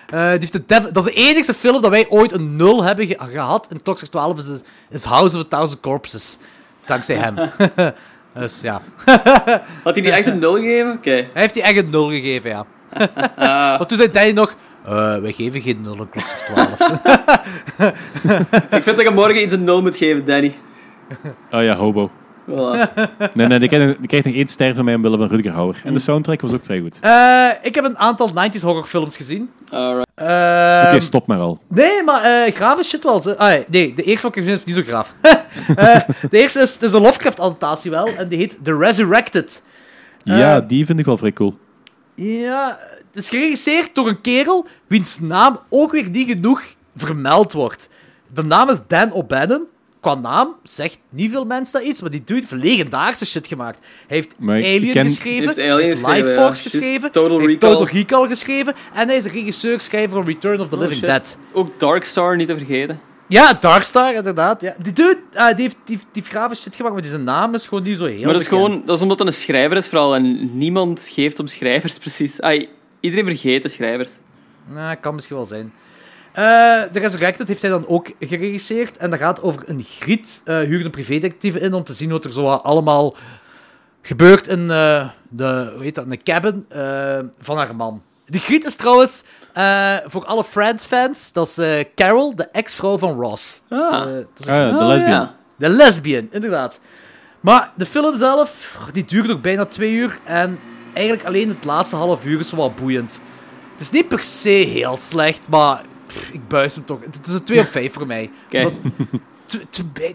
eh, 0.09 0.19
die 0.29 0.39
heeft 0.39 0.51
de 0.51 0.63
Devil- 0.65 0.91
dat 0.91 1.07
is 1.07 1.13
de 1.13 1.19
enige 1.21 1.53
film 1.53 1.81
dat 1.81 1.91
wij 1.91 2.05
ooit 2.09 2.31
een 2.31 2.55
nul 2.55 2.83
hebben 2.83 3.07
ge- 3.07 3.17
gehad. 3.31 3.67
In 3.71 3.81
Klokslag 3.81 4.09
12 4.09 4.37
is, 4.37 4.45
is 4.89 5.03
House 5.03 5.37
of 5.37 5.43
a 5.43 5.47
Thousand 5.47 5.79
Corpses. 5.79 6.37
Dankzij 6.85 7.15
hem. 7.15 7.35
dus 8.39 8.61
ja. 8.61 8.81
Had 9.83 9.95
hij 9.95 10.01
die 10.03 10.11
echt 10.11 10.27
een 10.27 10.39
nul 10.39 10.53
gegeven? 10.53 10.91
Oké. 10.91 11.09
Hij 11.11 11.27
heeft 11.33 11.53
die 11.53 11.63
echt 11.63 11.77
een 11.77 11.89
nul 11.89 12.09
gegeven, 12.09 12.49
ja. 12.49 12.65
Want 13.77 13.87
toen 13.89 13.97
zei 13.97 14.11
Danny 14.11 14.31
nog... 14.31 14.55
eh, 14.85 15.17
wij 15.17 15.31
geven 15.31 15.61
geen 15.61 15.81
nul 15.81 15.95
in 15.95 16.09
Klokslag 16.09 16.39
12. 16.77 16.79
Ik 18.71 18.83
vind 18.83 18.97
dat 18.97 19.01
je 19.01 19.11
morgen 19.13 19.41
iets 19.41 19.53
een 19.53 19.63
nul 19.63 19.81
moet 19.81 19.97
geven, 19.97 20.25
Danny. 20.25 20.55
Oh 21.51 21.63
ja, 21.63 21.75
Hobo. 21.75 22.11
Nee, 23.33 23.47
nee, 23.47 23.59
die 23.59 23.67
krijgt, 23.67 23.87
nog- 23.87 23.97
die 23.97 24.07
krijgt 24.07 24.25
nog 24.25 24.35
één 24.35 24.47
ster 24.47 24.75
van 24.75 24.85
mij 24.85 24.95
omwille 24.95 25.17
van 25.17 25.27
Rutger 25.27 25.51
Hauer. 25.53 25.81
En 25.83 25.93
de 25.93 25.99
soundtrack 25.99 26.41
was 26.41 26.51
ook 26.51 26.65
vrij 26.65 26.79
goed. 26.79 26.97
Eh, 27.01 27.49
ik 27.61 27.75
heb 27.75 27.83
een 27.85 27.97
aantal 27.97 28.29
90s 28.33 28.61
horrorfilms 28.61 29.15
gezien. 29.17 29.49
Alright. 29.71 30.03
Ehm, 30.15 30.87
Oké, 30.87 30.99
stop 30.99 31.27
maar 31.27 31.39
al. 31.39 31.59
Nee, 31.67 32.03
maar 32.03 32.21
eh 32.23 32.53
graaf 32.55 32.79
is 32.79 32.87
shit 32.89 33.03
wel. 33.03 33.21
ze- 33.21 33.37
Ah, 33.37 33.59
nee, 33.69 33.93
de 33.93 34.03
eerste 34.03 34.27
wat 34.27 34.35
ik 34.35 34.43
gezien 34.43 34.57
heb 34.57 34.67
is 34.67 34.73
niet 34.75 34.85
zo 34.85 34.91
graaf. 34.91 35.13
Eh, 35.75 35.99
de 36.29 36.37
eerste 36.37 36.59
is, 36.59 36.73
het 36.73 36.81
is 36.81 36.91
een 36.93 37.01
Lovecraft-adaptatie 37.01 37.91
wel, 37.91 38.07
en 38.07 38.27
die 38.27 38.37
heet 38.37 38.57
The 38.63 38.77
Resurrected. 38.77 39.63
Ja, 40.23 40.55
Eh, 40.55 40.61
die 40.67 40.85
vind 40.85 40.99
ik 40.99 41.05
wel 41.05 41.17
vrij 41.17 41.33
cool. 41.33 41.57
Ja, 42.15 42.79
het 43.13 43.23
is 43.23 43.29
geregisseerd 43.29 43.95
door 43.95 44.07
een 44.07 44.21
kerel 44.21 44.67
wiens 44.87 45.19
naam 45.19 45.59
ook 45.69 45.91
weer 45.91 46.09
niet 46.09 46.29
genoeg 46.29 46.63
vermeld 46.95 47.53
wordt. 47.53 47.89
De 48.33 48.43
naam 48.43 48.69
is 48.69 48.77
Dan 48.87 49.11
O'Bannon. 49.11 49.63
Qua 50.05 50.15
naam 50.15 50.55
zegt 50.63 50.99
niet 51.09 51.31
veel 51.31 51.45
mensen 51.45 51.79
dat 51.79 51.89
iets, 51.89 52.01
maar 52.01 52.09
die 52.09 52.23
dude 52.25 52.39
heeft 52.49 52.63
legendarische 52.63 53.25
shit 53.25 53.47
gemaakt. 53.47 53.79
Hij 54.07 54.17
heeft 54.17 54.29
Maar 54.39 54.55
Alien 54.55 54.91
ken- 54.91 55.05
geschreven, 55.05 55.43
Heeft 55.43 55.55
hij 55.55 55.71
Alien 55.73 55.89
geschreven, 55.89 56.33
ja. 56.33 56.53
Geschreven, 56.53 57.11
Total 57.11 57.37
hij 57.37 57.47
heeft 57.47 57.63
Recall. 57.63 57.77
Total 57.77 57.95
Recall 57.95 58.27
geschreven 58.27 58.73
en 58.93 59.07
hij 59.07 59.17
is 59.17 59.25
regisseur, 59.25 59.81
schrijver 59.81 60.09
van 60.17 60.25
Return 60.25 60.59
of 60.59 60.67
the 60.67 60.75
Oh, 60.75 60.81
Living 60.81 60.99
shit. 60.99 61.09
Dead. 61.09 61.37
Ook 61.53 61.79
Darkstar, 61.79 62.35
niet 62.35 62.47
te 62.47 62.57
vergeten. 62.57 62.99
Ja, 63.27 63.53
Darkstar, 63.53 64.13
inderdaad. 64.13 64.61
Ja. 64.61 64.75
Die 64.81 64.93
dude, 64.93 65.17
ah, 65.33 65.55
die, 65.55 65.63
heeft, 65.63 65.75
die, 65.83 65.97
die 65.97 66.05
heeft 66.13 66.27
grave 66.27 66.55
shit 66.55 66.75
gemaakt, 66.75 66.93
maar 66.93 67.01
die 67.03 67.11
zijn 67.11 67.23
naam 67.23 67.53
is 67.53 67.67
gewoon 67.67 67.83
niet 67.83 67.97
zo 67.97 68.05
heel 68.05 68.23
maar 68.23 68.31
dat 68.33 68.41
is, 68.41 68.47
gewoon, 68.47 68.81
dat 68.85 68.95
is 68.95 69.01
omdat 69.01 69.19
het 69.19 69.27
een 69.27 69.33
schrijver 69.33 69.77
is, 69.77 69.87
vooral. 69.87 70.15
En 70.15 70.57
niemand 70.57 71.09
geeft 71.13 71.39
om 71.39 71.47
schrijvers, 71.47 71.97
precies. 71.97 72.41
Ai, 72.41 72.69
iedereen 72.99 73.25
vergeet 73.25 73.63
de 73.63 73.69
schrijvers. 73.69 74.09
Nou, 74.73 74.95
kan 74.95 75.15
misschien 75.15 75.35
wel 75.35 75.45
zijn. 75.45 75.73
Eh 76.35 76.81
de 76.91 76.99
Resurrected 76.99 77.47
heeft 77.47 77.61
hij 77.61 77.71
dan 77.71 77.87
ook 77.87 78.11
geregisseerd. 78.19 78.97
En 78.97 79.09
dat 79.09 79.19
gaat 79.19 79.41
over 79.41 79.63
een 79.65 79.83
griet. 79.83 80.41
eh 80.45 80.57
huurt 80.59 80.85
een 80.85 80.91
privédetectieve 80.91 81.59
in 81.59 81.73
om 81.73 81.83
te 81.83 81.93
zien 81.93 82.09
wat 82.09 82.25
er 82.25 82.33
zo 82.33 82.47
allemaal 82.49 83.15
gebeurt 84.01 84.47
in 84.47 84.71
eh, 84.71 85.09
de, 85.29 85.71
hoe 85.73 85.83
heet 85.83 85.95
dat, 85.95 86.05
een 86.09 86.23
cabin 86.23 86.65
eh, 86.69 87.19
van 87.39 87.57
haar 87.57 87.75
man. 87.75 88.01
Die 88.25 88.39
griet 88.39 88.65
is 88.65 88.75
trouwens, 88.75 89.23
eh, 89.53 89.95
voor 90.05 90.25
alle 90.25 90.43
Friends-fans, 90.43 91.31
dat 91.31 91.47
is 91.57 91.83
Carol, 91.95 92.35
de 92.35 92.43
ex-vrouw 92.51 92.97
van 92.97 93.19
Ross. 93.21 93.61
Ah. 93.69 93.93
Eh, 93.95 94.13
dat 94.15 94.25
is 94.37 94.47
Ah, 94.47 94.69
de 94.69 94.75
Ah, 94.75 94.87
lesbian. 94.87 95.09
ja. 95.11 95.35
de 95.57 95.69
lesbian, 95.69 96.27
inderdaad. 96.31 96.79
Maar 97.39 97.71
de 97.75 97.85
film 97.85 98.15
zelf, 98.17 98.77
die 98.91 99.05
duurt 99.05 99.31
ook 99.31 99.41
bijna 99.41 99.65
twee 99.65 99.91
uur. 99.93 100.19
En 100.23 100.59
eigenlijk 100.93 101.27
alleen 101.27 101.49
het 101.49 101.65
laatste 101.65 101.95
half 101.95 102.25
uur 102.25 102.39
is 102.39 102.49
zo 102.49 102.55
wat 102.55 102.75
boeiend. 102.75 103.19
Het 103.71 103.81
is 103.81 103.89
niet 103.89 104.07
per 104.07 104.21
se 104.21 104.49
heel 104.49 104.97
slecht, 104.97 105.41
maar 105.49 105.81
pff, 106.07 106.29
ik 106.31 106.47
buis 106.47 106.75
hem 106.75 106.85
toch. 106.85 106.99
Het 107.05 107.27
is 107.27 107.33
een 107.33 107.43
2 107.43 107.59
op 107.59 107.67
5 107.67 107.93
voor 107.93 108.07
mij. 108.07 108.31
Bij- 108.49 108.71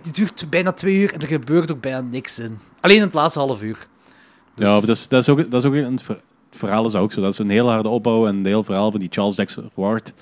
Het 0.02 0.14
duurt 0.14 0.46
bijna 0.50 0.72
twee 0.72 0.94
uur 0.96 1.12
en 1.12 1.20
er 1.20 1.26
gebeurt 1.26 1.72
ook 1.72 1.80
bijna 1.80 2.00
niks 2.00 2.38
in. 2.38 2.58
Alleen 2.80 2.96
in 2.96 3.02
het 3.02 3.14
laatste 3.14 3.38
half 3.38 3.62
uur. 3.62 3.86
Ja, 4.54 4.70
maar 4.72 4.80
dat 4.80 4.88
is, 4.96 5.08
dat 5.08 5.20
is 5.22 5.28
ook, 5.28 5.50
dat 5.50 5.64
is 5.64 5.68
ook 5.70 5.74
een, 5.74 5.92
het 5.92 6.02
ver- 6.02 6.20
het 6.50 6.58
verhaal 6.58 6.86
is 6.86 6.94
ook 6.94 7.12
zo. 7.12 7.20
Dat 7.20 7.32
is 7.32 7.38
een 7.38 7.50
heel 7.50 7.70
harde 7.70 7.88
opbouw 7.88 8.26
en 8.26 8.36
een 8.36 8.46
heel 8.46 8.64
verhaal 8.64 8.90
van 8.90 9.00
die 9.00 9.08
Charles 9.12 9.36
Dexter 9.36 9.64
Ward. 9.74 10.12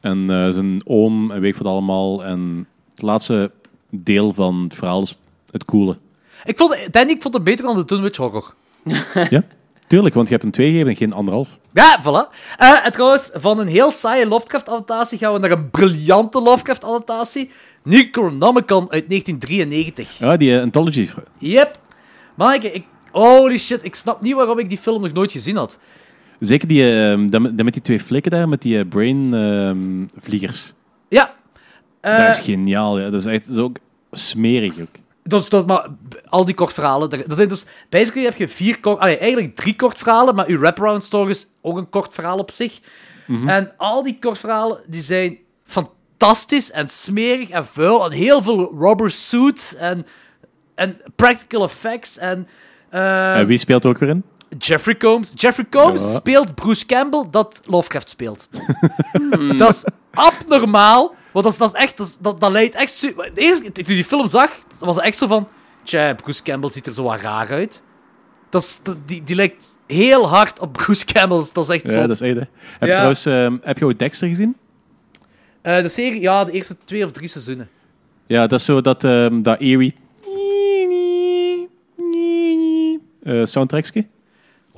En 0.00 0.30
eh, 0.30 0.48
zijn 0.50 0.80
oom 0.84 1.30
en 1.30 1.40
weet 1.40 1.52
ik 1.54 1.62
wat 1.62 1.72
allemaal. 1.72 2.24
En 2.24 2.66
het 2.90 3.02
laatste 3.02 3.50
deel 3.90 4.34
van 4.34 4.62
het 4.62 4.74
verhaal 4.74 5.02
is 5.02 5.18
het 5.50 5.64
coole. 5.64 5.98
Ik 6.44 6.58
vond, 6.58 6.88
Danny, 6.90 7.10
ik 7.12 7.22
vond 7.22 7.34
het 7.34 7.44
beter 7.44 7.64
dan 7.64 7.76
de 7.76 7.84
Dunwich 7.84 8.16
Horror. 8.16 8.54
ja, 9.30 9.42
tuurlijk, 9.90 10.14
want 10.14 10.28
je 10.28 10.32
hebt 10.32 10.44
een 10.46 10.50
2 10.50 10.70
gegeven 10.70 10.88
en 10.88 10.96
geen 10.96 11.12
anderhalf. 11.12 11.58
Ja, 11.72 12.00
voilà. 12.02 12.34
Eh, 12.56 12.86
en 12.86 12.92
trouwens, 12.92 13.30
van 13.34 13.58
een 13.58 13.66
heel 13.66 13.90
saaie 13.90 14.28
Lovecraft-adaptatie 14.28 15.18
gaan 15.18 15.32
we 15.32 15.38
naar 15.38 15.50
een 15.50 15.70
briljante 15.70 16.42
Lovecraft-adaptatie. 16.42 17.50
Necronomicon 17.82 18.90
uit 18.90 19.08
1993. 19.08 20.18
Ja, 20.18 20.36
die 20.36 20.56
eh, 20.56 20.62
anthology. 20.62 21.08
Yep. 21.38 21.78
Manneke, 22.34 22.72
ik... 22.72 22.84
Holy 23.12 23.58
shit, 23.58 23.84
ik 23.84 23.94
snap 23.94 24.20
niet 24.20 24.34
waarom 24.34 24.58
ik 24.58 24.68
die 24.68 24.78
film 24.78 25.02
nog 25.02 25.12
nooit 25.12 25.32
gezien 25.32 25.56
had. 25.56 25.78
Zeker 26.40 26.68
die, 26.68 27.10
eh, 27.10 27.18
dat 27.28 27.64
met 27.64 27.72
die 27.72 27.82
twee 27.82 28.00
flikken 28.00 28.30
daar, 28.30 28.48
met 28.48 28.62
die 28.62 28.78
eh, 28.78 28.88
brain-vliegers. 28.88 30.74
Ja. 31.08 31.34
Eh, 32.00 32.18
dat 32.18 32.28
is 32.28 32.40
geniaal, 32.40 32.98
ja. 32.98 33.10
Dat 33.10 33.20
is 33.20 33.26
echt 33.26 33.46
dat 33.46 33.56
is 33.56 33.62
ook 33.62 33.76
smerig 34.12 34.80
ook. 34.80 34.94
Is- 35.32 35.48
dat, 35.48 35.66
maar 35.66 35.86
al 36.28 36.44
die 36.44 36.54
kortverhalen. 36.54 37.10
Er, 37.10 37.28
er 37.28 37.34
zijn 37.34 37.48
dus, 37.48 37.66
basically 37.88 38.24
heb 38.28 38.36
je 38.36 38.48
vier 38.48 38.80
kort, 38.80 38.98
allee, 38.98 39.18
eigenlijk 39.18 39.56
drie 39.56 39.76
kortverhalen, 39.76 40.34
maar 40.34 40.46
uw 40.46 40.58
wraparound 40.58 41.04
story 41.04 41.30
is 41.30 41.46
ook 41.62 41.76
een 41.76 41.88
kort 41.90 42.14
verhaal 42.14 42.38
op 42.38 42.50
zich. 42.50 42.80
En 43.46 43.72
al 43.76 44.02
die 44.02 44.18
kortverhalen 44.20 44.80
die 44.86 45.02
zijn 45.02 45.38
fantastisch 45.64 46.70
en 46.70 46.88
smerig 46.88 47.48
en 47.50 47.66
vuil 47.66 48.04
en 48.04 48.12
heel 48.12 48.42
veel 48.42 48.74
rubber 48.78 49.10
suits 49.10 49.74
en, 49.74 50.06
en 50.74 50.96
practical 51.16 51.62
effects 51.64 52.18
en. 52.18 52.48
eh, 52.90 53.36
En 53.38 53.46
wie 53.46 53.58
speelt 53.58 53.84
er 53.84 53.90
ook 53.90 53.98
weer 53.98 54.08
in? 54.08 54.22
Jeffrey 54.58 54.96
Combs. 54.96 55.32
Jeffrey 55.34 55.66
Combs 55.70 56.02
Ja. 56.02 56.08
speelt 56.08 56.54
Bruce 56.54 56.86
Campbell 56.86 57.24
dat 57.30 57.60
Lovecraft 57.66 58.08
speelt. 58.10 58.48
dat 59.58 59.68
is 59.68 59.84
abnormaal. 60.14 61.14
Want 61.32 61.44
dat 61.44 61.52
is, 61.52 61.58
dat 61.58 61.74
is 61.74 61.80
echt... 61.80 61.96
Dat, 61.96 62.06
is- 62.06 62.18
dat, 62.20 62.40
dat 62.40 62.50
leidt 62.50 62.74
echt... 62.74 63.00
De 63.00 63.30
eerste 63.34 63.62
keer 63.62 63.72
toen 63.72 63.84
ik 63.84 63.86
die 63.86 64.04
film 64.04 64.26
zag, 64.26 64.58
was 64.78 64.96
het 64.96 65.04
echt 65.04 65.18
zo 65.18 65.26
van... 65.26 65.48
Tja, 65.82 66.14
Bruce 66.14 66.42
Campbell 66.42 66.70
ziet 66.70 66.86
er 66.86 66.92
zo 66.92 67.02
wat 67.02 67.20
raar 67.20 67.50
uit. 67.50 67.82
Dat 68.50 68.62
is, 68.62 68.80
die, 69.04 69.22
die 69.22 69.36
lijkt 69.36 69.78
heel 69.86 70.28
hard 70.28 70.60
op 70.60 70.72
Bruce 70.82 71.04
Campbell. 71.04 71.44
Dat 71.52 71.64
is 71.64 71.70
echt 71.70 71.86
Ja, 71.86 71.92
zot. 71.92 72.02
dat 72.08 72.20
is 72.20 72.20
echt, 72.20 72.34
hè. 72.34 72.40
Heb 72.40 72.48
je 72.80 72.86
Ja. 72.86 72.92
trouwens, 72.92 73.26
ehm, 73.26 73.56
heb 73.62 73.78
je 73.78 73.84
ooit 73.84 73.98
Dexter 73.98 74.28
gezien? 74.28 74.56
Eh, 75.62 75.82
de 75.82 75.88
serie, 75.88 76.20
ja, 76.20 76.44
de 76.44 76.52
eerste 76.52 76.76
twee 76.84 77.04
of 77.04 77.10
drie 77.10 77.28
seizoenen. 77.28 77.68
Ja, 78.26 78.46
dat 78.46 78.58
is 78.58 78.64
zo 78.64 78.80
dat, 78.80 79.04
ehm 79.04 79.42
dat 79.42 79.60
eerie 79.60 79.94
eh 83.22 83.44
soundtrackje. 83.44 84.06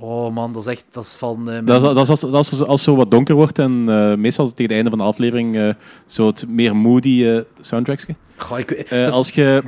Oh 0.05 0.35
man, 0.35 0.53
dat 0.53 0.63
is 0.67 0.69
echt... 0.69 0.85
Dat 0.91 1.03
is 1.05 1.15
van... 1.19 1.51
eh, 1.51 1.59
Dat 1.65 1.77
is, 1.77 1.83
dat 1.83 1.97
is 2.03 2.09
als, 2.09 2.21
dat 2.21 2.53
is 2.53 2.65
als, 2.65 2.83
zo 2.83 2.97
wat 2.97 3.11
donker 3.11 3.35
wordt 3.35 3.59
en 3.59 3.85
eh, 3.89 4.15
meestal 4.15 4.47
tegen 4.47 4.63
het 4.63 4.73
einde 4.73 4.91
van 4.91 4.99
de 4.99 5.05
aflevering 5.05 5.57
eh, 5.57 5.69
zo 6.07 6.27
het 6.27 6.45
meer 6.49 6.77
moody 6.77 7.43
soundtrackje. 7.61 8.15
Goh, 8.37 8.59
ik, 8.59 8.69
weet- 8.71 8.89
dat 8.91 9.07
is- 9.07 9.13
als 9.13 9.31
je, 9.31 9.63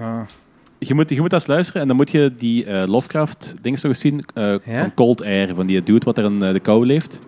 je, 0.78 0.95
moet, 0.95 1.11
je 1.11 1.20
moet 1.20 1.32
eens 1.32 1.47
luisteren 1.47 1.82
en 1.82 1.89
dan 1.89 1.97
moet 1.97 2.11
je 2.11 2.32
die 2.39 2.64
eh, 2.64 2.87
Lovecraft-dingen 2.89 3.78
nog 3.82 3.91
eens 3.91 4.01
zien 4.01 4.24
eh, 4.35 4.45
Ja? 4.64 4.80
van 4.80 4.95
Cold 4.95 5.22
Air, 5.24 5.55
van 5.55 5.66
die 5.66 5.82
dude 5.82 6.05
wat 6.05 6.18
er 6.18 6.24
in 6.24 6.39
de 6.39 6.61
kou 6.61 6.87
leeft. 6.87 7.20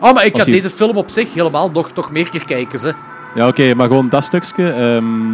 Oh, 0.00 0.12
maar 0.14 0.24
ik 0.26 0.36
ga 0.38 0.44
die- 0.44 0.54
deze 0.54 0.70
film 0.70 0.96
op 0.96 1.10
zich 1.10 1.34
helemaal 1.34 1.70
nog, 1.70 1.94
nog 1.94 2.10
meer 2.10 2.30
keer 2.30 2.44
kijken, 2.44 2.78
ze. 2.78 2.94
Ja, 3.34 3.46
oké, 3.46 3.74
maar 3.74 3.86
gewoon 3.86 4.08
dat 4.08 4.24
stukje. 4.24 4.70
ehm, 4.70 5.30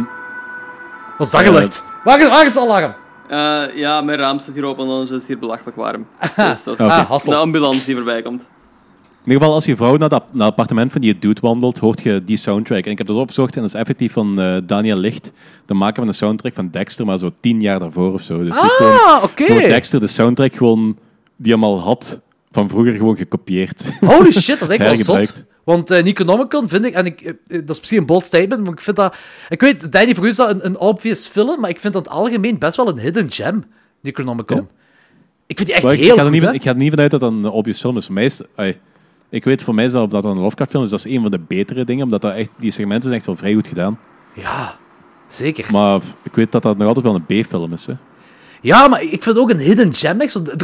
Wat 1.17 1.27
is 1.27 1.31
dat 1.31 1.41
geluid? 1.41 1.83
Waar, 2.03 2.19
is- 2.21 2.27
waar 2.29 2.45
is 2.45 2.53
de 2.53 2.59
alarm? 2.59 2.93
Eh, 3.29 3.63
ja, 3.75 4.01
mijn 4.01 4.17
raam 4.17 4.39
staat 4.39 4.55
hier 4.55 4.65
open, 4.65 4.87
anders 4.87 5.09
is 5.09 5.15
het 5.17 5.27
hier 5.27 5.39
belachelijk 5.39 5.77
warm. 5.77 6.05
Dus 6.35 6.63
dat 6.63 6.79
is 6.79 6.85
Hasselt. 6.85 7.35
de 7.35 7.35
ambulance 7.35 7.85
die 7.85 7.95
voorbij 7.95 8.21
komt. 8.21 8.41
In 8.41 9.31
ieder 9.31 9.41
geval, 9.41 9.53
als 9.55 9.65
je 9.65 9.75
vrouw 9.75 9.97
naar, 9.97 10.09
dat, 10.09 10.23
naar 10.31 10.41
het 10.47 10.49
appartement 10.51 10.91
van 10.91 11.01
die 11.01 11.19
dude 11.19 11.41
wandelt, 11.41 11.77
hoort 11.77 12.01
je 12.01 12.21
die 12.25 12.37
soundtrack. 12.37 12.85
En 12.85 12.91
ik 12.91 12.97
heb 12.97 13.07
dat 13.07 13.15
opgezocht 13.15 13.55
en 13.55 13.61
dat 13.61 13.69
is 13.69 13.75
effectief 13.79 14.13
van 14.13 14.39
eh, 14.39 14.57
Daniel 14.63 14.97
Licht, 14.97 15.31
de 15.65 15.73
maker 15.73 15.95
van 15.95 16.05
de 16.05 16.13
soundtrack 16.13 16.53
van 16.53 16.69
Dexter, 16.71 17.05
maar 17.05 17.17
zo 17.17 17.31
tien 17.39 17.61
jaar 17.61 17.79
daarvoor 17.79 18.13
of 18.13 18.21
zo. 18.21 18.43
Dus 18.43 18.57
Ah, 18.57 19.19
oké. 19.23 19.45
voor 19.45 19.59
Dexter 19.59 19.99
de 19.99 20.07
soundtrack 20.07 20.55
gewoon, 20.55 20.97
die 21.35 21.51
hem 21.53 21.63
al 21.63 21.79
had, 21.79 22.19
van 22.51 22.69
vroeger 22.69 22.93
gewoon 22.93 23.17
gekopieerd. 23.17 23.83
Holy 23.99 24.31
shit, 24.31 24.59
dat 24.59 24.69
is 24.69 24.77
echt 24.77 24.87
wel 25.07 25.15
zot. 25.23 25.45
Want 25.65 25.91
eh 25.91 26.03
Necronomicon 26.03 26.69
vind 26.69 26.85
ik, 26.85 26.93
en 26.93 27.05
ik, 27.05 27.21
eh, 27.21 27.33
dat 27.47 27.69
is 27.69 27.79
misschien 27.79 27.99
een 27.99 28.05
bold 28.05 28.25
statement, 28.25 28.63
maar 28.63 28.73
ik 28.73 28.81
vind 28.81 28.95
dat... 28.95 29.17
Ik 29.49 29.61
weet, 29.61 29.91
Danny, 29.91 30.15
voor 30.15 30.25
u 30.25 30.27
is 30.27 30.35
dat 30.35 30.51
een, 30.51 30.65
een 30.65 30.79
obvious 30.79 31.27
film, 31.27 31.59
maar 31.59 31.69
ik 31.69 31.79
vind 31.79 31.93
dat 31.93 32.09
algemeen 32.09 32.57
best 32.59 32.77
wel 32.77 32.87
een 32.87 32.99
hidden 32.99 33.31
gem, 33.31 33.63
Necronomicon. 34.01 34.57
Ja. 34.57 34.65
Ik 35.47 35.57
vind 35.57 35.67
die 35.67 35.77
echt 35.77 35.85
ik, 35.85 35.99
heel 35.99 36.13
ik, 36.13 36.19
ga 36.19 36.23
goed, 36.23 36.31
niet, 36.31 36.53
ik 36.53 36.63
ga 36.63 36.69
er 36.69 36.75
niet 36.75 36.89
vanuit 36.89 37.11
dat 37.11 37.19
dat 37.19 37.31
een 37.31 37.45
obvious 37.45 37.79
film 37.79 37.97
is. 37.97 38.05
Voor 38.05 38.13
mij 38.13 38.25
is 38.25 38.41
ai, 38.55 38.77
ik 39.29 39.43
weet 39.43 39.63
voor 39.63 39.75
mij 39.75 39.89
zelf 39.89 40.09
dat 40.09 40.23
dat 40.23 40.31
een 40.31 40.39
Lovecraft 40.39 40.71
film 40.71 40.83
is. 40.83 40.89
Dat 40.89 40.99
is 40.99 41.11
een 41.11 41.21
van 41.21 41.31
de 41.31 41.39
betere 41.39 41.85
dingen, 41.85 42.03
omdat 42.03 42.21
dat 42.21 42.33
echt, 42.33 42.49
die 42.57 42.71
segmenten 42.71 43.03
zijn 43.03 43.15
echt 43.15 43.25
wel 43.25 43.35
vrij 43.35 43.53
goed 43.53 43.67
gedaan. 43.67 43.99
Ja, 44.33 44.77
zeker. 45.27 45.71
Maar 45.71 46.01
ik 46.23 46.35
weet 46.35 46.51
dat 46.51 46.63
dat 46.63 46.77
nog 46.77 46.87
altijd 46.87 47.05
wel 47.05 47.15
een 47.15 47.43
B-film 47.43 47.73
is. 47.73 47.85
Hè. 47.85 47.93
Ja, 48.65 48.87
maar 48.87 49.03
ik 49.03 49.23
vind 49.23 49.37
ook 49.37 49.49
een 49.49 49.59
hidden 49.59 49.93
gem. 49.93 50.21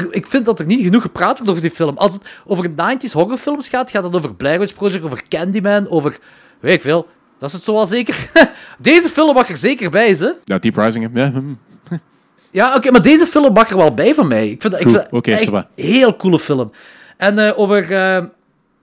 Ik 0.09 0.27
vind 0.27 0.45
dat 0.45 0.59
er 0.59 0.65
niet 0.65 0.83
genoeg 0.83 1.01
gepraat 1.01 1.37
wordt 1.37 1.49
over 1.49 1.61
die 1.61 1.71
film. 1.71 1.97
Als 1.97 2.13
het 2.13 2.23
over 2.45 2.69
90s 2.69 3.11
horrorfilms 3.11 3.69
gaat, 3.69 3.91
gaat 3.91 4.03
het 4.03 4.15
over 4.15 4.35
Blair 4.35 4.59
Witch 4.59 4.73
Project, 4.73 5.03
over 5.03 5.23
Candyman, 5.27 5.89
over... 5.89 6.17
Weet 6.59 6.73
ik 6.73 6.81
veel. 6.81 7.07
Dat 7.37 7.49
is 7.49 7.55
het 7.55 7.63
zo 7.63 7.73
wel 7.73 7.85
zeker. 7.85 8.29
Deze 8.79 9.09
film 9.09 9.33
mag 9.33 9.49
er 9.49 9.57
zeker 9.57 9.89
bij, 9.89 10.15
ze. 10.15 10.35
Ja, 10.43 10.59
Deep 10.59 10.75
Rising. 10.75 11.09
Ja. 11.13 11.31
Ja, 12.53 12.75
oké, 12.75 12.91
maar 12.91 13.01
deze 13.01 13.25
film 13.25 13.53
mag 13.53 13.69
er 13.69 13.77
wel 13.77 13.93
bij 13.93 14.13
van 14.13 14.27
mij. 14.27 14.49
Ik 14.49 14.61
vind 14.61 14.73
dat, 14.73 14.81
ik 14.81 14.89
vind 14.89 15.27
echt 15.27 15.51
een 15.51 15.65
heel 15.75 16.15
coole 16.15 16.39
film. 16.39 16.71
En 17.17 17.39
eh, 17.39 17.59
over 17.59 17.91
eh 17.91 18.23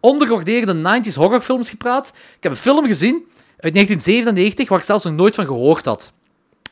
ondergewaardeerde 0.01 0.75
90s 0.75 1.15
horrorfilms 1.15 1.71
gepraat. 1.71 2.09
Ik 2.09 2.43
heb 2.43 2.53
een 2.53 2.59
film 2.59 2.87
gezien 2.87 3.15
uit 3.61 3.75
1997 3.75 4.69
waar 4.69 4.79
ik 4.79 4.85
zelfs 4.85 5.05
nog 5.05 5.15
nooit 5.15 5.35
van 5.35 5.47
gehoord 5.47 5.85
had. 5.85 6.13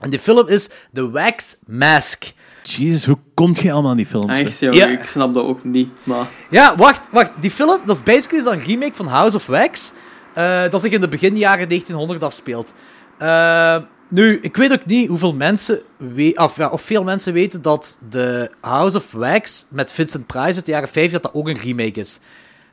En 0.00 0.10
die 0.10 0.18
film 0.18 0.48
is 0.48 0.68
The 0.92 1.10
Wax 1.10 1.56
Mask. 1.66 2.24
Jezus, 2.62 3.04
hoe 3.06 3.18
komt 3.34 3.60
je 3.60 3.72
allemaal 3.72 3.90
aan 3.90 3.96
die 3.96 4.06
films? 4.06 4.32
hè? 4.32 4.38
Echt, 4.40 4.58
joh, 4.58 4.74
Ja. 4.74 4.86
ik 4.86 5.04
snap 5.06 5.34
dat 5.34 5.44
ook 5.44 5.64
niet. 5.64 5.88
Maar 6.02 6.26
Ja, 6.50 6.76
wacht, 6.76 7.08
wacht. 7.12 7.30
Die 7.40 7.50
film, 7.50 7.80
dat 7.86 7.96
is 7.96 8.02
basically 8.02 8.44
dan 8.44 8.52
een 8.52 8.64
remake 8.64 8.94
van 8.94 9.06
House 9.06 9.36
of 9.36 9.46
Wax. 9.46 9.92
eh, 10.34 10.68
dat 10.70 10.80
zich 10.80 10.92
in 10.92 11.00
de 11.00 11.08
beginjaren 11.08 11.68
1900 11.68 12.22
afspeelt. 12.22 12.72
Eh, 13.18 13.76
nu, 14.08 14.38
ik 14.42 14.56
weet 14.56 14.72
ook 14.72 14.86
niet 14.86 15.08
hoeveel 15.08 15.32
mensen 15.34 15.80
we 15.96 16.32
of, 16.36 16.56
ja, 16.56 16.68
of 16.68 16.82
veel 16.82 17.04
mensen 17.04 17.32
weten 17.32 17.62
dat 17.62 17.98
de 18.08 18.50
House 18.60 18.96
of 18.96 19.12
Wax 19.12 19.66
met 19.70 19.92
Vincent 19.92 20.26
Price 20.26 20.54
uit 20.56 20.64
de 20.64 20.70
jaren 20.72 20.88
50 20.88 21.12
dat 21.12 21.22
dat 21.22 21.34
ook 21.40 21.48
een 21.48 21.58
remake 21.58 22.00
is. 22.00 22.20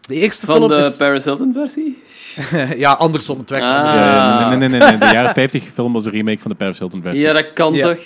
De 0.08 0.16
eerste 0.16 0.46
van 0.46 0.56
film 0.56 0.68
de 0.68 0.76
is... 0.78 0.98
Paris 0.98 1.24
Hilton 1.24 1.54
versie? 1.54 2.04
ja, 2.84 2.92
andersom. 2.92 3.40
Het 3.40 3.50
werkt 3.50 3.66
Ah. 3.66 3.78
andersom. 3.78 4.04
Eh, 4.04 4.48
nee, 4.50 4.58
nee, 4.58 4.70
nee, 4.70 4.80
nee. 4.90 4.98
De 4.98 5.06
jaren 5.16 5.34
50 5.44 5.64
film 5.74 5.94
was 5.94 6.06
een 6.06 6.12
remake 6.12 6.40
van 6.40 6.52
de 6.52 6.58
Paris 6.58 6.78
Hilton 6.80 7.02
versie. 7.02 7.22
Ja, 7.22 7.34
dat 7.34 7.54
kan 7.54 7.74
Ja. 7.74 7.88
toch? 7.88 7.98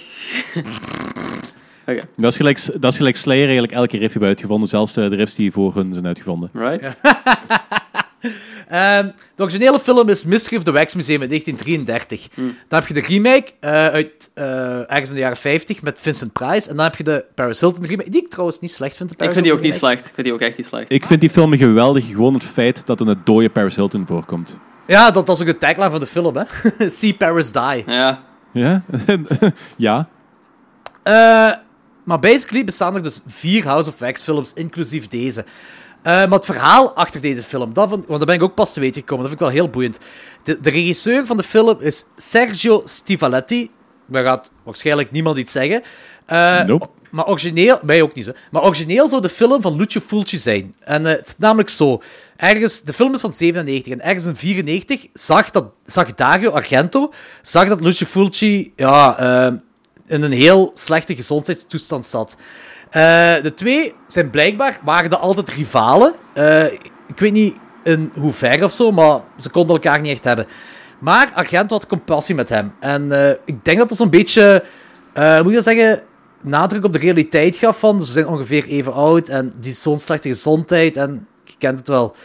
Oké, 1.90 2.00
Dat, 2.16 2.32
is 2.32 2.38
gelijk, 2.38 2.82
dat 2.82 2.92
is 2.92 2.98
gelijk 2.98 3.16
Slayer 3.16 3.44
eigenlijk 3.44 3.74
elke 3.74 3.98
riff 3.98 4.12
hebben 4.12 4.30
uitgevonden, 4.30 4.70
zelfs 4.70 4.94
de, 4.94 5.10
de 5.10 5.16
riffs 5.16 5.36
die 5.36 5.52
voor 5.52 5.76
hun 5.76 5.94
zijn 5.94 6.06
uitgevonden. 6.08 6.50
right? 6.54 6.96
Ehm, 8.68 9.10
de 9.36 9.44
originele 9.44 9.80
film 9.80 10.10
is 10.10 10.24
Mystery 10.24 10.58
of 10.58 10.64
the 10.64 10.72
Wax 10.72 10.96
Museum 10.96 11.22
uit 11.22 11.30
1933. 11.30 12.28
Dan 12.68 12.80
heb 12.80 12.88
je 12.88 12.94
de 12.94 13.00
remake 13.00 13.52
eh, 13.60 13.72
uit 13.72 14.32
eh, 14.34 14.92
ergens 14.92 15.10
in 15.10 15.16
de 15.16 15.22
jaren 15.22 15.38
50 15.38 15.82
met 15.82 16.02
Vincent 16.02 16.34
Price. 16.34 16.70
En 16.70 16.76
dan 16.76 16.86
heb 16.86 16.96
je 16.96 17.04
de 17.04 17.26
Paris 17.36 17.60
Hilton 17.60 17.86
remake, 17.86 18.10
die 18.10 18.22
ik 18.22 18.30
trouwens 18.30 18.60
niet 18.60 18.72
slecht 18.72 18.96
vind. 18.96 19.10
de 19.10 19.26
Ik 19.26 19.32
vind 19.32 19.44
die 19.44 19.54
ook 19.54 19.62
niet 19.62 19.74
slecht. 19.74 20.08
Ik 20.08 20.14
vind 20.14 20.28
die 20.28 20.34
ook 20.34 20.42
echt 20.42 20.58
niet 20.58 20.68
slecht. 20.68 20.92
Ik 20.92 21.06
vind 21.06 21.22
die 21.22 21.30
film 21.30 21.58
geweldig, 21.58 22.08
gewoon 22.08 22.34
het 22.34 22.44
feit 22.44 22.86
dat 22.86 23.00
er 23.00 23.08
een 23.08 23.22
dode 23.24 23.50
Paris 23.50 23.76
Hilton 23.76 24.06
voorkomt. 24.08 24.58
Ja, 24.88 25.12
dat, 25.12 25.30
is 25.30 25.40
ook 25.40 25.46
de 25.46 25.58
tagline 25.58 25.92
van 25.92 26.00
de 26.00 26.08
film, 26.08 26.36
hè. 26.36 26.44
See 26.90 27.14
Paris 27.14 27.52
Die. 27.52 27.84
Ja. 27.86 28.24
Ja? 28.52 28.84
ja. 29.78 30.10
Eh, 31.04 31.52
maar 32.04 32.20
basically 32.20 32.64
bestaan 32.64 32.96
er 32.96 33.02
dus 33.02 33.22
vier 33.28 33.64
House 33.64 33.90
of 33.90 34.00
Wax 34.00 34.24
films, 34.24 34.54
inclusief 34.54 35.08
deze. 35.08 35.46
Eh, 36.08 36.14
maar 36.14 36.38
het 36.38 36.46
verhaal 36.46 36.94
achter 36.94 37.22
deze 37.22 37.44
film, 37.44 37.74
dat 37.74 37.90
want 37.90 38.08
daar 38.08 38.26
ben 38.26 38.36
ik 38.36 38.44
ook 38.44 38.56
pas 38.56 38.74
te 38.74 38.80
weten 38.80 39.02
gekomen, 39.02 39.24
dat 39.24 39.32
vind 39.32 39.42
ik 39.42 39.48
wel 39.48 39.64
heel 39.64 39.72
boeiend. 39.72 39.98
De, 40.44 40.60
de 40.60 40.70
regisseur 40.70 41.26
van 41.26 41.38
de 41.38 41.44
film 41.44 41.78
is 41.80 42.04
Sergio 42.18 42.82
Stivaletti. 42.86 43.70
Daar 44.06 44.24
gaat 44.24 44.52
waarschijnlijk 44.64 45.12
niemand 45.12 45.38
iets 45.38 45.52
zeggen. 45.52 45.84
Nope. 46.68 46.88
Maar 47.12 47.28
origineel, 47.28 47.80
mij 47.84 48.02
ook 48.02 48.14
niet 48.14 48.26
zo. 48.26 48.32
Maar 48.52 48.64
origineel 48.64 49.10
zou 49.10 49.22
de 49.22 49.30
film 49.30 49.62
van 49.62 49.76
Lucio 49.76 50.02
Fulci 50.02 50.38
zijn. 50.38 50.76
En 50.80 51.06
eh, 51.06 51.12
het 51.12 51.28
is 51.28 51.36
namelijk 51.38 51.70
zo. 51.70 52.02
Ergens, 52.36 52.82
de 52.82 52.94
film 52.94 53.14
is 53.14 53.22
van 53.22 53.34
97 53.34 53.94
en 53.94 54.02
ergens 54.02 54.26
in 54.26 54.36
94 54.36 55.08
zag, 55.14 55.52
dat, 55.52 55.72
zag 55.86 56.14
Dario 56.14 56.50
Argento 56.50 57.14
zag 57.42 57.68
dat 57.68 57.82
Lucio 57.82 58.08
Fulci 58.08 58.74
ja, 58.76 59.20
in 60.08 60.22
een 60.22 60.32
heel 60.32 60.72
slechte 60.74 61.16
gezondheidstoestand 61.16 62.06
zat. 62.06 62.38
Eh, 62.90 63.44
de 63.44 63.52
twee 63.56 63.94
zijn 64.08 64.30
blijkbaar 64.30 64.80
waren 64.84 65.10
de 65.10 65.18
altijd 65.18 65.50
rivalen. 65.50 66.14
Eh, 66.34 66.66
ik 67.08 67.20
weet 67.20 67.32
niet 67.32 67.56
in 67.84 68.12
hoe 68.14 68.34
ver 68.34 68.64
of 68.64 68.72
zo, 68.72 68.92
maar 68.92 69.20
ze 69.40 69.50
konden 69.50 69.76
elkaar 69.76 70.02
niet 70.02 70.12
echt 70.12 70.24
hebben. 70.24 70.48
Maar 71.00 71.32
Argento 71.34 71.74
had 71.76 71.88
compassie 71.88 72.36
met 72.36 72.50
hem. 72.50 72.74
En 72.80 73.12
eh, 73.12 73.30
ik 73.46 73.66
denk 73.66 73.78
dat 73.78 73.90
dat 73.90 73.98
zo'n 73.98 74.10
beetje, 74.10 74.64
moet 75.16 75.48
je 75.48 75.52
dat 75.54 75.64
zeggen, 75.64 76.02
nadruk 76.44 76.84
op 76.84 76.94
de 76.94 77.00
realiteit 77.00 77.58
gaf 77.58 77.80
van, 77.80 78.04
ze 78.04 78.12
zijn 78.12 78.28
ongeveer 78.28 78.66
even 78.68 78.94
oud 78.94 79.30
en 79.30 79.54
die 79.60 79.72
is 79.72 79.82
zo'n 79.82 80.00
slechte 80.00 80.28
gezondheid 80.28 80.98
en 80.98 81.28
je 81.44 81.54
kent 81.58 81.80
het 81.80 81.88
wel. 81.88 82.16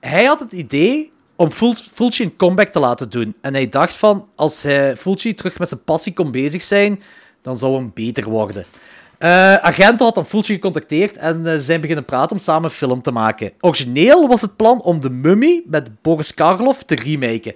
Hij 0.00 0.24
had 0.24 0.40
het 0.40 0.52
idee 0.52 1.12
om 1.36 1.50
Ful- 1.50 1.74
Fulci 1.92 2.22
een 2.24 2.36
comeback 2.36 2.68
te 2.68 2.80
laten 2.80 3.10
doen. 3.10 3.34
En 3.40 3.54
hij 3.54 3.68
dacht 3.68 3.94
van, 3.94 4.28
als 4.34 4.66
Fulci 4.96 5.34
terug 5.34 5.58
met 5.58 5.68
zijn 5.68 5.84
passie 5.84 6.12
kon 6.12 6.30
bezig 6.30 6.62
zijn, 6.62 7.02
dan 7.42 7.56
zou 7.56 7.74
hem 7.74 7.90
beter 7.94 8.24
worden. 8.28 8.64
Eh, 9.22 9.56
Argento 9.56 10.04
had 10.04 10.14
dan 10.14 10.26
Fulci 10.26 10.52
gecontacteerd 10.52 11.16
en 11.16 11.46
eh, 11.46 11.52
ze 11.52 11.58
zijn 11.58 11.80
beginnen 11.80 12.04
praten 12.04 12.36
om 12.36 12.42
samen 12.42 12.64
een 12.64 12.76
film 12.76 13.02
te 13.02 13.10
maken. 13.10 13.52
Origineel 13.60 14.28
was 14.28 14.40
het 14.40 14.56
plan 14.56 14.80
om 14.80 15.00
de 15.00 15.10
Mummy 15.10 15.62
met 15.66 16.02
Boris 16.02 16.34
Karloff 16.34 16.82
te 16.82 16.94
remaken. 16.94 17.54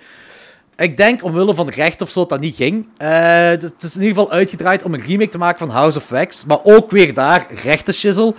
Ik 0.76 0.96
denk 0.96 1.24
omwille 1.24 1.54
van 1.54 1.68
recht 1.68 2.02
of 2.02 2.10
zo 2.10 2.20
dat 2.20 2.28
dat 2.28 2.40
niet 2.40 2.56
ging. 2.56 2.88
Eh, 2.96 3.08
het 3.48 3.82
is 3.82 3.96
in 3.96 4.02
ieder 4.02 4.16
geval 4.16 4.30
uitgedraaid 4.30 4.82
om 4.82 4.94
een 4.94 5.02
remake 5.06 5.28
te 5.28 5.38
maken 5.38 5.58
van 5.58 5.76
House 5.76 5.98
of 5.98 6.08
Wax. 6.08 6.44
Maar 6.44 6.58
ook 6.62 6.90
weer 6.90 7.14
daar, 7.14 7.46
rechtenschizzel. 7.62 8.34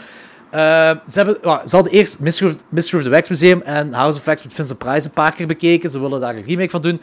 Eh 0.50 0.92
ze, 1.10 1.20
hebben, 1.22 1.38
ze 1.42 1.76
hadden 1.76 1.94
eerst 1.94 2.20
Mystery 2.20 2.56
of, 2.72 2.94
of 2.94 3.04
the 3.04 3.10
Wax 3.10 3.30
Museum 3.30 3.62
en 3.62 3.94
House 3.94 4.18
of 4.20 4.26
Wax 4.26 4.44
met 4.44 4.54
Vincent 4.54 4.78
Price 4.78 5.06
een 5.06 5.14
paar 5.14 5.36
keer 5.36 5.48
bekeken. 5.48 5.90
Ze 5.90 6.00
willen 6.00 6.20
daar 6.20 6.36
een 6.36 6.46
remake 6.46 6.70
van 6.70 6.82
doen. 6.82 7.02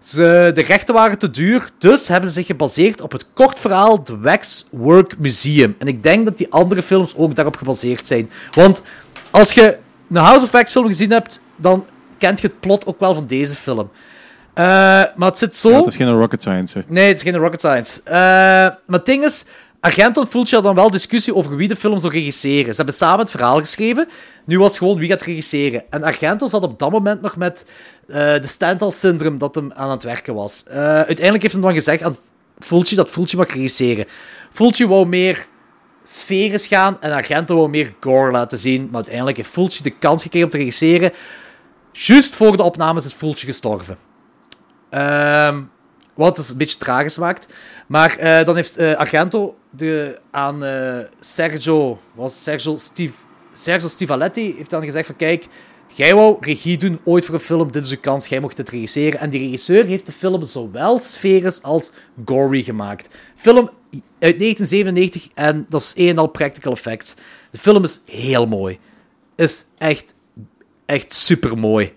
Ze, 0.00 0.50
de 0.54 0.62
rechten 0.62 0.94
waren 0.94 1.18
te 1.18 1.30
duur, 1.30 1.70
dus 1.78 2.08
hebben 2.08 2.28
ze 2.30 2.34
zich 2.34 2.46
gebaseerd 2.46 3.00
op 3.00 3.12
het 3.12 3.26
kort 3.34 3.58
verhaal 3.58 4.02
The 4.02 4.18
Wax 4.18 4.66
Work 4.70 5.18
Museum. 5.18 5.74
En 5.78 5.86
ik 5.86 6.02
denk 6.02 6.24
dat 6.24 6.38
die 6.38 6.52
andere 6.52 6.82
films 6.82 7.16
ook 7.16 7.34
daarop 7.34 7.56
gebaseerd 7.56 8.06
zijn. 8.06 8.30
Want 8.52 8.82
als 9.30 9.52
je 9.52 9.78
een 10.10 10.16
House 10.16 10.44
of 10.44 10.50
Wax 10.50 10.72
film 10.72 10.86
gezien 10.86 11.10
hebt, 11.10 11.40
dan 11.56 11.86
kent 12.18 12.40
je 12.40 12.46
het 12.46 12.60
plot 12.60 12.86
ook 12.86 13.00
wel 13.00 13.14
van 13.14 13.26
deze 13.26 13.54
film. 13.54 13.90
Eh, 14.54 14.64
maar 15.16 15.28
het 15.28 15.38
zit 15.38 15.56
zo... 15.56 15.70
Ja, 15.70 15.76
het 15.76 15.86
is 15.86 15.96
geen 15.96 16.18
rocket 16.18 16.40
science. 16.40 16.78
hè. 16.78 16.84
Nee, 16.88 17.08
het 17.08 17.16
is 17.16 17.22
geen 17.22 17.36
rocket 17.36 17.60
science. 17.60 18.00
Eh, 18.04 18.14
maar 18.14 18.82
het 18.86 19.06
ding 19.06 19.24
is, 19.24 19.44
Argento 19.80 20.20
en 20.20 20.26
Fulci 20.26 20.54
hadden 20.54 20.74
dan 20.74 20.82
wel 20.82 20.90
discussie 20.90 21.34
over 21.34 21.56
wie 21.56 21.68
de 21.68 21.76
film 21.76 21.98
zou 21.98 22.12
regisseren. 22.12 22.70
Ze 22.70 22.76
hebben 22.76 22.94
samen 22.94 23.18
het 23.18 23.30
verhaal 23.30 23.58
geschreven. 23.58 24.08
Nu 24.44 24.58
was 24.58 24.68
het 24.68 24.78
gewoon 24.78 24.98
wie 24.98 25.08
gaat 25.08 25.22
regisseren. 25.22 25.84
En 25.90 26.02
Argento 26.02 26.46
zat 26.46 26.62
op 26.62 26.78
dat 26.78 26.90
moment 26.90 27.20
nog 27.22 27.36
met 27.36 27.66
eh, 28.08 28.16
de 28.16 28.46
Stendhal-syndroom 28.46 29.38
dat 29.38 29.54
hem 29.54 29.72
aan 29.72 29.90
het 29.90 30.02
werken 30.02 30.34
was. 30.34 30.64
Eh, 30.66 30.76
uiteindelijk 30.78 31.42
heeft 31.42 31.54
hij 31.54 31.62
dan 31.62 31.72
gezegd 31.72 32.02
aan 32.02 32.16
Fulci 32.58 32.94
dat 32.94 33.10
Fulci 33.10 33.36
mag 33.36 33.52
regisseren. 33.52 34.04
Fulci 34.50 34.86
wou 34.86 35.06
meer 35.06 35.46
sferisch 36.02 36.66
gaan 36.66 37.00
en 37.00 37.12
Argento 37.12 37.56
wou 37.56 37.68
meer 37.68 37.94
gore 38.00 38.30
laten 38.30 38.58
zien. 38.58 38.84
Maar 38.84 38.94
uiteindelijk 38.94 39.36
heeft 39.36 39.50
Fulci 39.50 39.82
de 39.82 39.90
kans 39.90 40.22
gekregen 40.22 40.46
om 40.46 40.52
te 40.52 40.58
regisseren. 40.58 41.12
Juist 41.92 42.34
voor 42.34 42.56
de 42.56 42.62
opnames 42.62 43.04
is 43.04 43.12
Fulci 43.12 43.46
gestorven. 43.46 43.96
Ehm, 44.90 45.62
wat 46.14 46.38
is 46.38 46.50
een 46.50 46.56
beetje 46.56 46.78
tragisch 46.78 47.18
maakt. 47.18 47.48
Maar 47.86 48.16
eh, 48.16 48.44
dan 48.44 48.56
heeft 48.56 48.78
Argento 48.78 49.56
de, 49.76 50.18
aan 50.30 50.64
eh, 50.64 50.98
Sergio, 51.20 51.98
was 52.14 52.42
Sergio, 52.42 52.76
Stiv, 52.76 53.12
Sergio 53.52 53.88
Stivaletti 53.88 54.54
heeft 54.56 54.70
dan 54.70 54.84
gezegd 54.84 55.06
van 55.06 55.16
kijk, 55.16 55.46
jij 55.94 56.14
wou 56.14 56.36
regie 56.40 56.76
doen 56.76 57.00
ooit 57.04 57.24
voor 57.24 57.34
een 57.34 57.40
film, 57.40 57.72
dit 57.72 57.84
is 57.84 57.90
uw 57.90 58.00
kans, 58.00 58.26
jij 58.26 58.40
mocht 58.40 58.58
het 58.58 58.68
regisseren. 58.68 59.20
En 59.20 59.30
die 59.30 59.40
regisseur 59.40 59.84
heeft 59.84 60.06
de 60.06 60.12
film 60.12 60.44
zowel 60.44 60.98
sferisch 60.98 61.62
als 61.62 61.90
gory 62.24 62.62
gemaakt. 62.62 63.08
Film 63.36 63.70
uit 64.18 64.38
1997 64.38 65.28
en 65.34 65.66
dat 65.68 65.80
is 65.80 65.94
en 65.94 66.18
al 66.18 66.26
practical 66.26 66.72
effects. 66.72 67.14
De 67.50 67.58
film 67.58 67.84
is 67.84 68.00
heel 68.04 68.46
mooi. 68.46 68.78
Is 69.36 69.64
echt, 69.78 70.14
echt 70.86 71.12
super 71.12 71.58
mooi. 71.58 71.92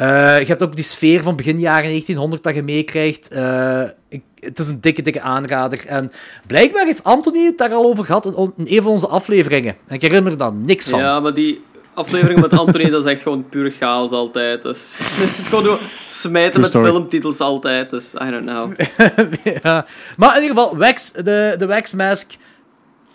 Eh, 0.00 0.38
je 0.40 0.46
hebt 0.46 0.62
ook 0.62 0.74
die 0.76 0.84
sfeer 0.84 1.22
van 1.22 1.36
begin 1.36 1.58
jaren 1.58 1.88
1900 1.88 2.42
dat 2.42 2.54
je 2.54 2.62
meekrijgt. 2.62 3.28
Eh, 3.28 3.82
ik- 4.08 4.22
het 4.40 4.58
is 4.58 4.68
een 4.68 4.80
dikke, 4.80 5.02
dikke 5.02 5.20
aanrader. 5.20 5.86
En 5.86 6.10
blijkbaar 6.46 6.84
heeft 6.84 7.04
Anthony 7.04 7.44
het 7.44 7.58
daar 7.58 7.72
al 7.72 7.84
over 7.84 8.04
gehad 8.04 8.26
in, 8.26 8.52
een 8.64 8.82
van 8.82 8.92
onze 8.92 9.06
afleveringen. 9.06 9.76
En 9.86 9.94
ik 9.94 10.02
herinner 10.02 10.30
me 10.32 10.38
daar 10.38 10.52
niks 10.52 10.88
van. 10.88 10.98
Ja, 10.98 11.20
maar 11.20 11.34
die 11.34 11.62
aflevering 11.94 12.40
met 12.40 12.52
Anthony, 12.52 12.90
dat 12.90 13.04
is 13.04 13.10
echt 13.12 13.22
gewoon 13.22 13.48
puur 13.48 13.72
chaos 13.78 14.10
altijd. 14.10 14.62
Dus, 14.62 14.96
het 15.00 15.38
is 15.38 15.46
gewoon 15.46 15.78
smijten 16.08 16.60
met 16.60 16.70
filmtitels 16.92 17.40
altijd. 17.40 17.90
Dus, 17.90 18.14
I 18.14 18.30
don't 18.30 18.46
know. 18.46 18.72
ja. 19.62 19.86
Maar 20.16 20.36
in 20.36 20.42
ieder 20.42 20.56
geval, 20.56 20.76
Wax, 20.76 21.12
de, 21.12 21.54
de 21.58 21.66
Wax 21.66 21.92
Mask. 21.92 22.30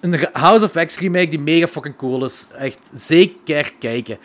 Een 0.01 0.19
House 0.33 0.63
of 0.65 0.73
Wax 0.73 0.99
remake 0.99 1.27
die 1.27 1.39
mega 1.39 1.67
fucking 1.67 1.95
cool 1.95 2.23
is. 2.25 2.47
Echt 2.57 2.79
zeker 2.93 3.71
kijken. 3.79 4.17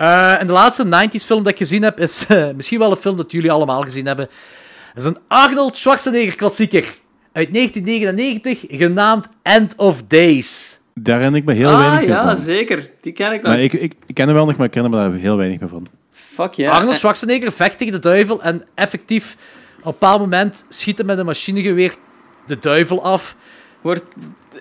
Eh, 0.00 0.40
en 0.40 0.46
de 0.46 0.52
laatste 0.52 0.84
90s 0.84 1.26
film 1.26 1.42
dat 1.42 1.52
ik 1.52 1.58
gezien 1.58 1.82
heb 1.82 2.00
is 2.00 2.26
eh, 2.28 2.46
misschien 2.56 2.78
wel 2.78 2.90
een 2.90 2.96
film 2.96 3.16
dat 3.16 3.32
jullie 3.32 3.52
allemaal 3.52 3.82
gezien 3.82 4.06
hebben. 4.06 4.28
Dat 4.94 5.04
is 5.04 5.04
een 5.04 5.18
Arnold 5.28 5.76
Schwarzenegger 5.76 6.36
klassieker 6.36 6.84
uit 7.32 7.54
1999 7.54 8.78
genaamd 8.78 9.28
End 9.42 9.74
of 9.76 10.02
Days. 10.02 10.78
Daar 10.94 11.16
herinner 11.16 11.40
ik 11.40 11.46
me 11.46 11.52
heel 11.52 11.68
ah, 11.68 11.78
weinig 11.78 12.08
ja, 12.08 12.34
van. 12.34 12.44
zeker. 12.44 12.90
Die 13.00 13.12
ken 13.12 13.32
ik 13.32 13.42
nog. 13.42 13.52
Maar 13.52 13.60
ik, 13.60 13.72
ik, 13.72 13.94
ik 14.06 14.14
ken 14.14 14.26
hem 14.26 14.34
wel 14.34 14.46
nog, 14.46 14.56
maar 14.56 14.66
ik 14.66 14.72
ken 14.72 14.82
hem 14.82 14.92
daar 14.92 15.12
heel 15.12 15.36
weinig 15.36 15.60
meer 15.60 15.68
van. 15.68 15.86
Fuck 16.12 16.52
ja. 16.52 16.70
Arnold 16.70 16.92
En- 16.92 16.98
Schwarzenegger 16.98 17.52
vecht 17.52 17.78
tegen 17.78 17.92
de 17.92 17.98
duivel 17.98 18.42
en 18.42 18.64
effectief 18.74 19.36
op 19.78 19.84
een 19.86 19.92
bepaald 19.92 20.20
moment 20.20 20.64
schiet 20.68 20.98
hij 20.98 21.06
met 21.06 21.18
een 21.18 21.26
machinegeweer 21.26 21.94
de 22.46 22.58
duivel 22.58 23.04
af. 23.04 23.36
Wordt, 23.80 24.02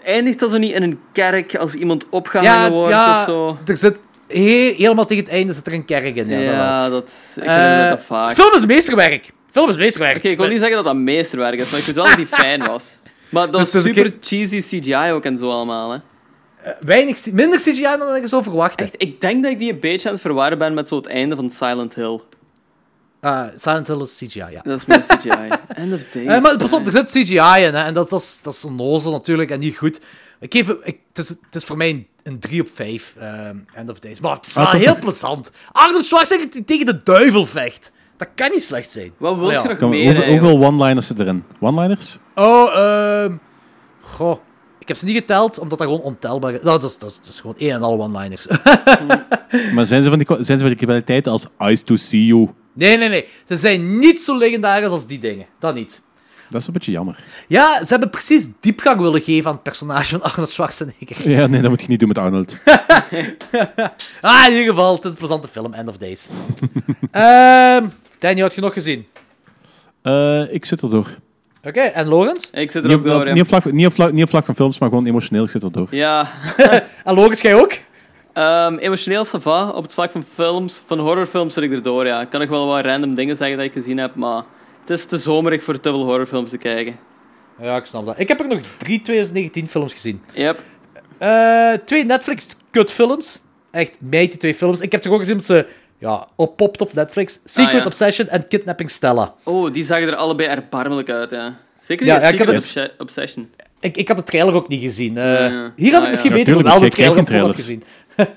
eindigt 0.04 0.40
dat 0.40 0.52
zo 0.52 0.58
niet 0.58 0.74
in 0.74 0.84
een 0.84 1.00
kerk 1.12 1.56
als 1.56 1.74
iemand 1.74 2.10
opgehangen 2.10 2.72
wordt 2.72 2.96
of 2.96 3.24
zo? 3.26 3.58
er 3.66 3.78
zit 3.78 3.98
he- 4.30 4.74
helemaal 4.78 5.06
tegen 5.06 5.24
het 5.24 5.34
einde 5.34 5.54
zit 5.54 5.68
er 5.68 5.74
een 5.74 5.86
kerk 5.86 6.16
in. 6.16 6.28
Ja, 6.30 6.40
Ja, 6.40 6.90
dat 6.90 7.12
ik 7.36 7.44
Eh, 7.44 7.90
dat 7.90 8.02
vaak. 8.02 8.34
Film 8.34 8.54
is 8.54 8.66
meesterwerk. 8.66 9.32
Film 9.52 9.70
is 9.70 9.78
meesterwerk. 9.78 10.18
Oké, 10.18 10.28
ik 10.28 10.38
wil 10.38 10.48
niet 10.48 10.58
zeggen 10.60 10.76
dat 10.76 10.86
dat 10.86 10.96
meesterwerk 10.96 11.60
is, 11.60 11.70
maar 11.70 11.78
ik 11.80 11.84
vind 11.86 11.96
wel 11.96 12.06
dat 12.06 12.16
die 12.16 12.28
fijn 12.42 12.68
was. 12.68 12.98
Maar 13.30 13.52
dat 13.52 13.62
Dus 13.62 13.76
is 13.76 13.84
super 13.84 14.14
cheesy 14.22 14.62
CGI 14.62 15.12
ook 15.12 15.26
en 15.26 15.38
zo 15.38 15.52
allemaal, 15.52 15.92
hè. 15.92 15.98
Weinig, 16.80 17.20
C- 17.22 17.32
minder 17.32 17.60
CGI 17.60 17.82
dan 17.82 18.16
ik 18.16 18.28
zou 18.28 18.44
verwachten. 18.44 18.86
Echt, 18.86 18.96
ik 18.98 19.22
denk 19.22 19.44
dat 19.44 19.52
ik 19.52 19.60
die 19.60 19.72
een 19.74 19.80
beetje 19.80 20.08
aan 20.08 20.14
het 20.14 20.24
verwarren 20.24 20.58
ben 20.58 20.74
met 20.74 20.88
zo 20.88 20.96
het 20.96 21.06
einde 21.08 21.36
van 21.36 21.50
Silent 21.50 21.94
Hill. 21.96 22.20
Ah, 23.22 23.48
Silent 23.56 23.88
Hill 23.88 24.02
is 24.02 24.18
CGI, 24.24 24.40
ja. 24.52 24.62
Dat 24.64 24.80
is 24.80 24.86
meer 24.86 25.04
CGI. 25.08 25.30
End 25.82 25.94
of 25.94 26.04
Days. 26.12 26.28
Eh, 26.28 26.42
maar 26.42 26.58
pas 26.58 26.74
op, 26.74 26.86
er 26.86 26.92
zit 26.92 27.10
CGI 27.12 27.64
in, 27.66 27.74
hè, 27.74 27.84
en 27.86 27.94
dat, 27.94 28.10
dat, 28.10 28.20
is, 28.22 28.40
dat 28.44 28.54
is 28.54 28.66
onnozel 28.66 29.12
natuurlijk 29.12 29.52
en 29.52 29.60
niet 29.60 29.78
goed. 29.78 30.00
Ik 30.40 30.54
geef, 30.54 30.70
ik, 30.70 30.98
het, 31.14 31.18
is, 31.18 31.30
het 31.30 31.56
is 31.56 31.64
voor 31.66 31.78
mij 31.78 31.90
een, 31.90 32.08
een 32.24 32.40
3 32.40 32.62
op 32.62 32.68
5, 32.74 33.16
ehm, 33.20 33.56
End 33.74 33.90
of 33.90 34.00
Days. 34.00 34.20
Maar 34.20 34.36
het 34.36 34.46
is 34.46 34.54
wel 34.54 34.66
Ah, 34.66 34.74
heel 34.74 34.98
plezant. 35.00 35.52
Arnold 35.72 36.04
Schwarzenegger 36.06 36.52
die 36.52 36.66
tegen 36.66 36.86
de 36.86 37.02
duivel 37.04 37.46
vecht. 37.46 37.92
Dat 38.18 38.28
kan 38.36 38.50
niet 38.52 38.64
slecht 38.64 38.92
zijn. 38.92 39.12
Wat 39.18 39.38
wil 39.38 39.52
Ja. 39.52 39.62
je 39.64 39.76
nog 39.80 39.90
meer 39.90 40.28
hoeveel, 40.28 40.64
one-liners 40.66 41.08
zitten 41.08 41.26
erin? 41.26 41.44
One-liners? 41.60 42.18
Oh, 42.36 42.76
ehm... 42.76 43.34
Goh. 44.02 44.38
Ik 44.80 44.88
heb 44.88 44.98
ze 44.98 45.06
niet 45.06 45.16
geteld, 45.16 45.60
omdat 45.60 45.78
dat 45.78 45.88
gewoon 45.88 46.04
ontelbaar 46.04 46.54
is. 46.54 46.62
Nou, 46.62 46.80
dat, 46.80 46.90
is, 46.90 46.98
dat, 46.98 47.10
is, 47.10 47.16
dat 47.18 47.28
is 47.28 47.40
gewoon 47.40 47.56
één 47.58 47.72
en 47.72 47.82
al 47.82 48.00
one-liners. 48.02 48.48
Maar 49.74 49.86
zijn 49.86 50.04
ze 50.04 50.10
van 50.10 50.18
die, 50.18 50.28
zijn 50.28 50.60
ze 50.60 50.66
van 50.66 50.76
die 50.76 50.86
kwaliteiten 50.86 51.32
als 51.32 51.46
Eyes 51.58 51.82
to 51.82 51.96
See 51.96 52.26
You? 52.26 52.50
nee, 52.74 52.98
nee, 52.98 53.10
nee. 53.10 53.28
Ze 53.48 53.58
zijn 53.58 54.00
niet 54.00 54.22
zo 54.22 54.38
legendarisch 54.38 54.90
als 54.92 55.06
die 55.06 55.20
dingen. 55.20 55.46
Dat 55.60 55.74
niet. 55.76 56.02
Dat 56.50 56.62
is 56.62 56.68
een 56.68 56.74
beetje 56.74 56.92
jammer. 56.92 57.24
Ja, 57.48 57.84
ze 57.84 57.90
hebben 57.90 58.10
precies 58.10 58.48
diepgang 58.60 59.00
willen 59.02 59.22
geven 59.22 59.48
aan 59.50 59.54
het 59.54 59.64
personage 59.64 60.06
van 60.20 60.22
Arnold 60.22 60.50
Schwarzenegger. 60.50 61.32
Ja, 61.32 61.48
nee, 61.48 61.62
dat 61.62 61.70
moet 61.70 61.82
je 61.82 61.88
niet 61.88 62.00
doen 62.00 62.08
met 62.08 62.18
Arnold. 62.18 62.56
Ah, 64.22 64.46
in 64.46 64.52
ieder 64.52 64.70
geval, 64.74 64.96
het 64.96 65.06
is 65.06 65.12
een 65.12 65.18
plezante 65.18 65.48
film, 65.48 65.74
End 65.74 65.90
of 65.90 65.98
Days. 65.98 66.30
Ehm 67.12 67.86
Danny, 68.20 68.42
had 68.42 68.54
je 68.56 68.62
nog 68.62 68.74
gezien? 68.74 69.06
Eh, 70.02 70.54
ik 70.54 70.66
zit 70.66 70.82
erdoor. 70.82 71.08
Oké, 71.64 71.80
en 71.80 72.08
Lorenz? 72.08 72.50
Ik 72.52 72.72
zit 72.72 72.84
er 72.84 72.90
Niet 72.90 72.98
ook 72.98 73.04
op, 73.06 73.10
door, 73.12 73.26
ja. 73.28 73.34
niet, 73.34 73.42
op 73.42 73.48
vlak, 73.48 73.72
niet, 73.72 73.86
op 73.86 73.94
vlak, 73.94 74.12
niet 74.12 74.24
op 74.24 74.30
vlak 74.30 74.46
van 74.46 74.56
films, 74.56 74.80
maar 74.80 74.90
gewoon 74.90 75.06
emotioneel. 75.06 75.44
Ik 75.44 75.50
zit 75.50 75.64
erdoor. 75.64 75.88
Ja, 75.92 76.28
En 77.06 77.14
Lorenz, 77.16 77.42
jij 77.42 77.56
ook? 77.56 77.78
Ehm, 78.34 78.76
emotioneel 78.78 79.26
sava. 79.26 79.70
Op 79.70 79.84
het 79.84 79.94
vlak 79.94 80.12
van 80.12 80.24
films, 80.34 80.82
van 80.86 81.00
horrorfilms 81.00 81.54
zit 81.54 81.64
ik 81.64 81.72
erdoor, 81.72 82.06
ja. 82.06 82.22
Ik 82.22 82.30
kan 82.30 82.40
nog 82.40 82.50
wel 82.50 82.68
wat 82.68 82.86
random 82.86 83.16
dingen 83.16 83.36
zeggen 83.38 83.58
dat 83.58 83.66
ik 83.66 83.74
gezien 83.74 83.98
heb, 83.98 84.16
maar 84.16 84.44
het 84.90 85.00
is 85.00 85.06
te 85.06 85.18
zomerig 85.18 85.64
voor 85.64 85.80
te 85.80 85.90
veel 85.90 86.04
horrorfilms 86.04 86.50
te 86.50 86.58
kijken. 86.58 86.96
Ja, 87.62 87.76
ik 87.78 87.86
snap 87.86 88.06
dat. 88.06 88.20
Ik 88.20 88.28
heb 88.28 88.40
er 88.40 88.48
nog 88.48 88.60
drie 88.78 89.02
2019 89.02 89.68
films 89.68 89.94
gezien. 89.94 90.22
Yep. 90.34 90.60
Eh, 91.18 91.72
twee 91.86 92.06
Netflix-kutfilms. 92.06 93.40
Echt, 93.72 93.98
mij 94.00 94.28
die 94.28 94.38
twee 94.38 94.56
films. 94.56 94.80
Ik 94.82 94.92
heb 94.92 95.04
er 95.06 95.12
ook 95.12 95.20
gezien 95.20 95.36
dat 95.36 95.46
ze 95.46 95.68
ja, 95.98 96.28
oppopt 96.36 96.82
op 96.82 96.94
Netflix. 96.94 97.40
Secret 97.44 97.74
Ah, 97.76 97.80
ja. 97.80 97.86
Obsession 97.86 98.28
en 98.28 98.48
Kidnapping 98.48 98.90
Stella. 98.92 99.34
Oh, 99.44 99.72
die 99.74 99.84
zagen 99.84 100.08
er 100.08 100.16
allebei 100.16 100.50
erbarmelijk 100.50 101.10
uit, 101.10 101.32
ja. 101.32 101.56
Zeker 101.80 102.06
Ja, 102.06 102.14
die 102.14 102.24
ja, 102.24 102.30
Secret 102.30 102.74
het- 102.76 102.94
Obsession. 102.98 103.50
Ik, 103.80 103.98
ik 103.98 104.08
had 104.08 104.18
de 104.18 104.24
trailer 104.24 104.54
ook 104.54 104.68
niet 104.68 104.82
gezien. 104.82 105.18
Eh, 105.18 105.24
ja. 105.24 105.72
Hier 105.76 105.92
had 105.92 106.00
Ah, 106.00 106.04
ik 106.04 106.10
misschien 106.10 106.32
ja. 106.32 106.38
beter 106.38 106.58
Ja, 106.58 106.64
wel 106.64 106.80
de 106.80 106.90
trailer 106.90 107.20
op 107.20 107.28
had 107.30 107.56
gezien. 107.56 107.84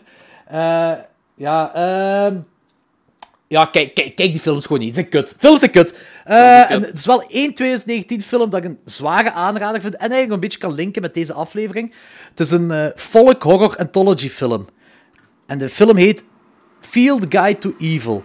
Eh, 0.46 0.92
ja, 1.34 1.74
ehm 1.74 2.36
ja 3.52 3.64
kijk, 3.64 3.94
kijk, 3.94 4.16
kijk 4.16 4.32
die 4.32 4.40
films 4.40 4.66
gewoon 4.66 4.82
niet. 4.82 5.08
Kut. 5.08 5.34
Films 5.38 5.60
zijn 5.60 5.70
kut. 5.70 5.98
Eh, 6.24 6.36
zijn 6.36 6.66
kut. 6.66 6.76
en 6.76 6.82
het 6.82 6.98
is 6.98 7.06
wel 7.06 7.22
één 7.22 7.54
2019 7.54 8.20
film 8.22 8.50
dat 8.50 8.64
ik 8.64 8.70
een 8.70 8.78
zware 8.84 9.32
aanrader 9.32 9.80
vind. 9.80 9.94
En 9.94 10.00
eigenlijk 10.00 10.32
een 10.32 10.40
beetje 10.40 10.58
kan 10.58 10.74
linken 10.74 11.02
met 11.02 11.14
deze 11.14 11.32
aflevering. 11.32 11.94
Het 12.30 12.40
is 12.40 12.50
een 12.50 12.70
eh 12.70 12.86
folk 12.96 13.42
horror 13.42 13.76
anthology 13.76 14.28
film. 14.28 14.66
En 15.46 15.58
de 15.58 15.68
film 15.68 15.96
heet 15.96 16.24
Field 16.80 17.26
Guide 17.28 17.58
to 17.58 17.74
Evil. 17.78 18.24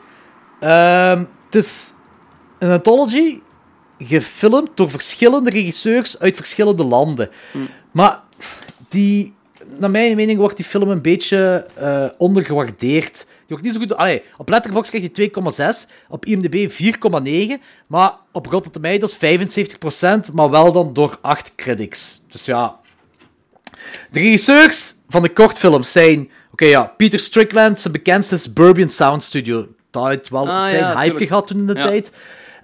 Ehm, 0.59 1.23
het 1.45 1.55
is 1.55 1.93
een 2.59 2.71
anthology 2.71 3.39
gefilmd 3.97 4.69
door 4.78 4.89
verschillende 4.89 5.49
regisseurs 5.49 6.19
uit 6.19 6.36
verschillende 6.36 6.84
landen. 6.84 7.30
Maar 7.91 8.21
die, 8.89 9.34
naar 9.78 9.91
mijn 9.91 10.15
mening 10.15 10.39
wordt 10.39 10.57
die 10.57 10.65
film 10.65 10.89
een 10.89 11.01
beetje 11.01 11.67
eh, 11.75 12.05
ondergewaardeerd. 12.17 13.25
Die 13.48 13.58
wordt 13.58 13.64
niet 13.64 13.74
zo 13.74 13.80
goed... 13.80 13.95
Allee, 13.98 14.22
op 14.38 14.50
Letterboxd 14.50 14.89
krijgt 14.91 15.18
hij 15.18 15.32
2,6, 15.86 15.89
op 16.10 16.26
IMDb 16.26 16.72
4,9, 17.58 17.64
maar 17.88 18.14
op 18.32 18.45
Rotten 18.45 18.72
Tomatoes 18.72 19.16
75%, 19.16 20.34
maar 20.34 20.50
wel 20.50 20.72
dan 20.72 20.93
door 20.93 21.18
8 21.22 21.56
critics. 21.56 22.22
Dus 22.32 22.45
ja... 22.45 22.76
De 24.12 24.20
regisseurs 24.20 24.93
van 25.10 25.22
de 25.22 25.30
kortfilms 25.30 25.91
zijn... 25.91 26.30
Oké, 26.52 26.66
ja, 26.66 26.84
Peter 26.98 27.20
Strickland, 27.20 27.80
zijn 27.80 27.93
bekendste 27.93 28.36
is 28.36 28.54
Burbian 28.54 28.89
Sound 28.89 29.24
Studio. 29.24 29.68
Dat 29.91 30.08
heeft 30.08 30.30
wel 30.30 30.48
Ah, 30.50 30.64
een 30.64 30.70
klein 30.70 30.84
ja, 30.84 31.00
hype 31.00 31.28
gehad 31.28 31.48
toen 31.48 31.58
in 31.58 31.66
de 31.66 31.74
Ja. 31.76 31.82
tijd. 31.82 32.12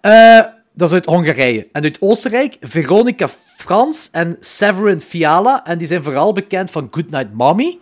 Eh, 0.01 0.39
dat 0.73 0.87
is 0.87 0.93
uit 0.93 1.05
Hongarije. 1.05 1.67
En 1.71 1.83
uit 1.83 1.97
Oostenrijk, 2.01 2.57
Veronica 2.61 3.29
Frans 3.57 4.09
en 4.11 4.37
Severin 4.39 4.99
Fiala. 4.99 5.65
En 5.65 5.77
die 5.77 5.87
zijn 5.87 6.03
vooral 6.03 6.33
bekend 6.33 6.71
van 6.71 6.87
Goodnight 6.91 7.33
Mommy. 7.33 7.79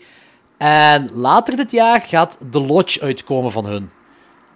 En 0.61 1.09
later 1.13 1.55
dit 1.55 1.71
jaar 1.71 2.01
gaat 2.01 2.37
The 2.49 2.61
Lodge 2.61 3.01
uitkomen 3.01 3.51
van 3.51 3.65
hun. 3.65 3.89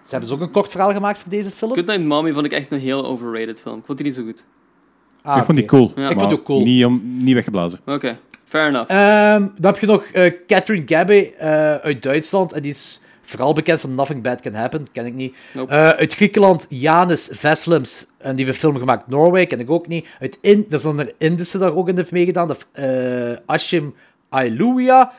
Ze 0.02 0.10
hebben 0.10 0.28
dus 0.28 0.38
ook 0.38 0.44
een 0.44 0.52
kort 0.52 0.70
verhaal 0.70 0.92
gemaakt 0.92 1.18
voor 1.18 1.30
deze 1.30 1.50
film. 1.50 1.74
Good 1.74 1.86
Night 1.86 2.04
Mommy 2.04 2.32
vond 2.32 2.44
ik 2.44 2.52
echt 2.52 2.70
een 2.70 2.78
heel 2.78 3.06
overrated 3.06 3.60
film. 3.60 3.78
Ik 3.78 3.84
vond 3.84 3.98
die 3.98 4.06
niet 4.06 4.16
zo 4.16 4.22
goed. 4.22 4.44
Ah, 5.22 5.38
ik 5.38 5.44
vond 5.44 5.58
die 5.58 5.66
cool. 5.66 5.92
Ja. 5.96 6.08
Ik 6.08 6.18
vond 6.18 6.30
die 6.30 6.38
ook 6.38 6.44
cool. 6.44 6.62
Niet, 6.62 6.84
om, 6.84 7.00
niet 7.04 7.34
weggeblazen. 7.34 7.80
Oké, 7.86 8.18
fair 8.44 8.68
enough. 8.68 8.90
Ehm, 8.90 9.40
dan 9.40 9.72
heb 9.72 9.78
je 9.78 9.86
nog 9.86 10.04
eh, 10.04 10.32
Catherine 10.46 10.82
Gabbe 10.86 11.34
eh, 11.34 11.74
uit 11.74 12.02
Duitsland. 12.02 12.52
En 12.52 12.62
die 12.62 12.70
is 12.70 13.00
vooral 13.22 13.52
bekend 13.52 13.80
van 13.80 13.94
Nothing 13.94 14.22
Bad 14.22 14.40
Can 14.40 14.54
Happen. 14.54 14.86
Ken 14.92 15.06
ik 15.06 15.14
niet. 15.14 15.36
Nope. 15.54 15.72
Eh, 15.72 15.88
uit 15.88 16.14
Griekenland, 16.14 16.66
Janis 16.68 17.28
Veslims. 17.32 18.06
En 18.18 18.36
die 18.36 18.44
heeft 18.44 18.56
een 18.56 18.68
film 18.68 18.78
gemaakt, 18.78 19.06
Norway. 19.08 19.46
Ken 19.46 19.60
ik 19.60 19.70
ook 19.70 19.86
niet. 19.86 20.08
Uit 20.20 20.38
in, 20.40 20.66
er 20.68 20.74
is 20.74 20.84
een 20.84 21.12
Indische 21.18 21.58
daar 21.58 21.74
ook 21.74 21.88
in 21.88 21.96
heeft 21.96 22.12
meegedaan. 22.12 22.48
De, 22.48 22.56
eh, 22.72 23.42
Ashim 23.46 23.94
Ailuia. 24.28 25.12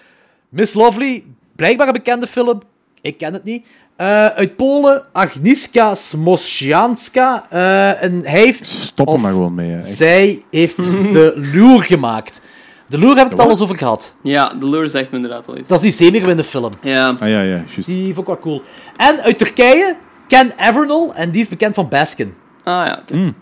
Miss 0.49 0.73
Lovely. 0.73 1.23
Blijkbaar 1.55 1.87
een 1.87 1.93
bekende 1.93 2.27
film. 2.27 2.61
Ik 3.01 3.17
ken 3.17 3.33
het 3.33 3.43
niet. 3.43 3.65
Eh, 3.95 4.25
uit 4.25 4.55
Polen, 4.55 5.03
Agnieszka 5.13 5.95
Smosjanska. 5.95 7.45
Eh, 7.49 8.03
en 8.03 8.21
hij 8.23 8.39
heeft... 8.39 8.67
Stop 8.67 9.07
er 9.13 9.19
maar 9.19 9.31
gewoon 9.31 9.53
mee. 9.55 9.69
hè. 9.71 9.81
Zij 10.03 10.43
heeft 10.51 10.75
de 10.77 11.49
Loer 11.53 11.83
gemaakt. 11.83 12.41
De 12.87 12.99
Loer 12.99 13.15
heb 13.15 13.25
ik 13.25 13.31
het 13.31 13.39
al 13.39 13.49
eens 13.49 13.61
over 13.61 13.75
gehad. 13.77 14.15
Ja, 14.23 14.55
The 14.59 14.67
Lure 14.69 14.87
zegt 14.87 15.09
me 15.11 15.15
inderdaad 15.15 15.47
al 15.47 15.57
iets. 15.57 15.67
Dat 15.67 15.83
is 15.83 15.97
die 15.97 16.09
zenuwende 16.11 16.43
film. 16.43 16.71
Ja, 16.81 17.07
Ah 17.07 17.19
ja, 17.19 17.27
ja, 17.27 17.43
juist. 17.43 17.85
Die 17.85 18.13
vond 18.13 18.17
ik 18.17 18.25
wel 18.33 18.39
cool. 18.39 18.61
En 18.97 19.21
uit 19.21 19.37
Turkije, 19.37 19.95
Ken 20.27 20.51
Evernol. 20.59 21.13
En 21.15 21.31
die 21.31 21.41
is 21.41 21.47
bekend 21.47 21.75
van 21.75 21.87
Baskin. 21.89 22.33
ah 22.63 22.85
ja, 22.87 22.99
oké. 23.01 23.15
Mm, 23.15 23.33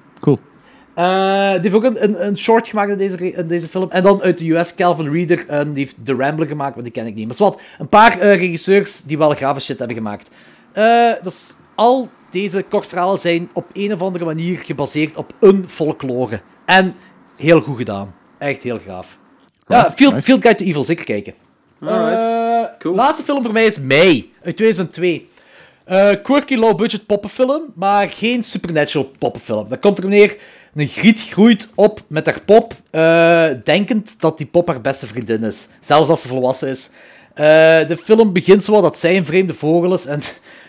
Eh, 0.96 1.52
die 1.52 1.62
heeft 1.62 1.74
ook 1.74 1.84
een, 1.84 2.04
een, 2.04 2.26
een 2.28 2.38
short 2.38 2.68
gemaakt 2.68 2.92
in 2.92 2.98
deze, 2.98 3.32
in 3.32 3.48
deze 3.48 3.68
film. 3.68 3.92
En 3.92 4.04
dan 4.04 4.22
uit 4.22 4.38
de 4.38 4.52
US, 4.52 4.76
Calvin 4.76 5.12
Reeder. 5.12 5.46
En 5.48 5.74
die 5.74 5.84
heeft 5.84 5.96
The 6.04 6.16
Rambler 6.16 6.48
gemaakt, 6.48 6.76
maar 6.76 6.84
die 6.84 6.94
ken 6.94 7.06
ik 7.06 7.16
niet. 7.16 7.28
Maar 7.28 7.38
wat, 7.38 7.62
een 7.80 7.90
paar 7.90 8.20
eh, 8.20 8.38
regisseurs 8.40 9.02
die 9.02 9.18
wel 9.18 9.34
grave 9.34 9.60
shit 9.60 9.78
hebben 9.78 9.96
gemaakt. 9.98 10.30
Eh, 10.72 11.12
dus 11.22 11.54
al 11.76 12.10
deze 12.30 12.64
kortverhalen 12.70 13.20
zijn 13.20 13.50
op 13.54 13.66
een 13.74 13.94
of 13.94 14.02
andere 14.02 14.26
manier 14.26 14.58
gebaseerd 14.58 15.18
op 15.18 15.34
een 15.40 15.66
folklore. 15.70 16.42
En 16.66 16.96
heel 17.38 17.60
goed 17.60 17.78
gedaan. 17.78 18.16
Echt 18.38 18.64
heel 18.64 18.80
gaaf. 18.80 19.18
Ja, 19.68 19.92
Field, 19.96 20.14
nice. 20.14 20.24
Field 20.26 20.42
Guide 20.42 20.58
to 20.64 20.66
Evil, 20.70 20.86
zeker 20.86 21.06
kijken. 21.06 21.34
Alright. 21.82 22.22
Eh, 22.22 22.46
Cool. 22.80 22.96
Laatste 22.96 23.24
film 23.24 23.44
voor 23.44 23.54
mij 23.54 23.66
is 23.66 23.80
Mei, 23.80 24.34
uit 24.44 24.56
2002. 24.56 25.30
Eh, 25.84 26.10
quirky 26.24 26.56
low-budget 26.56 27.06
poppenfilm, 27.06 27.64
maar 27.76 28.10
geen 28.10 28.44
supernatural 28.44 29.12
poppenfilm. 29.20 29.70
Dat 29.70 29.80
komt 29.80 29.98
er 29.98 30.08
neer, 30.08 30.38
een 30.76 30.88
griet 30.88 31.22
groeit 31.22 31.68
op 31.76 32.02
met 32.08 32.26
haar 32.26 32.42
pop, 32.42 32.74
eh, 32.92 33.46
denkend 33.64 34.16
dat 34.20 34.38
die 34.38 34.48
pop 34.48 34.68
haar 34.68 34.82
beste 34.82 35.08
vriendin 35.08 35.44
is. 35.44 35.68
Zelfs 35.80 36.10
als 36.10 36.22
ze 36.22 36.28
volwassen 36.28 36.68
is. 36.68 36.90
Eh, 37.34 37.46
de 37.88 37.98
film 38.04 38.34
begint 38.34 38.64
zo 38.64 38.82
dat 38.82 39.00
zij 39.00 39.18
een 39.18 39.26
vreemde 39.26 39.54
vogel 39.54 39.94
is 39.94 40.06
en... 40.06 40.22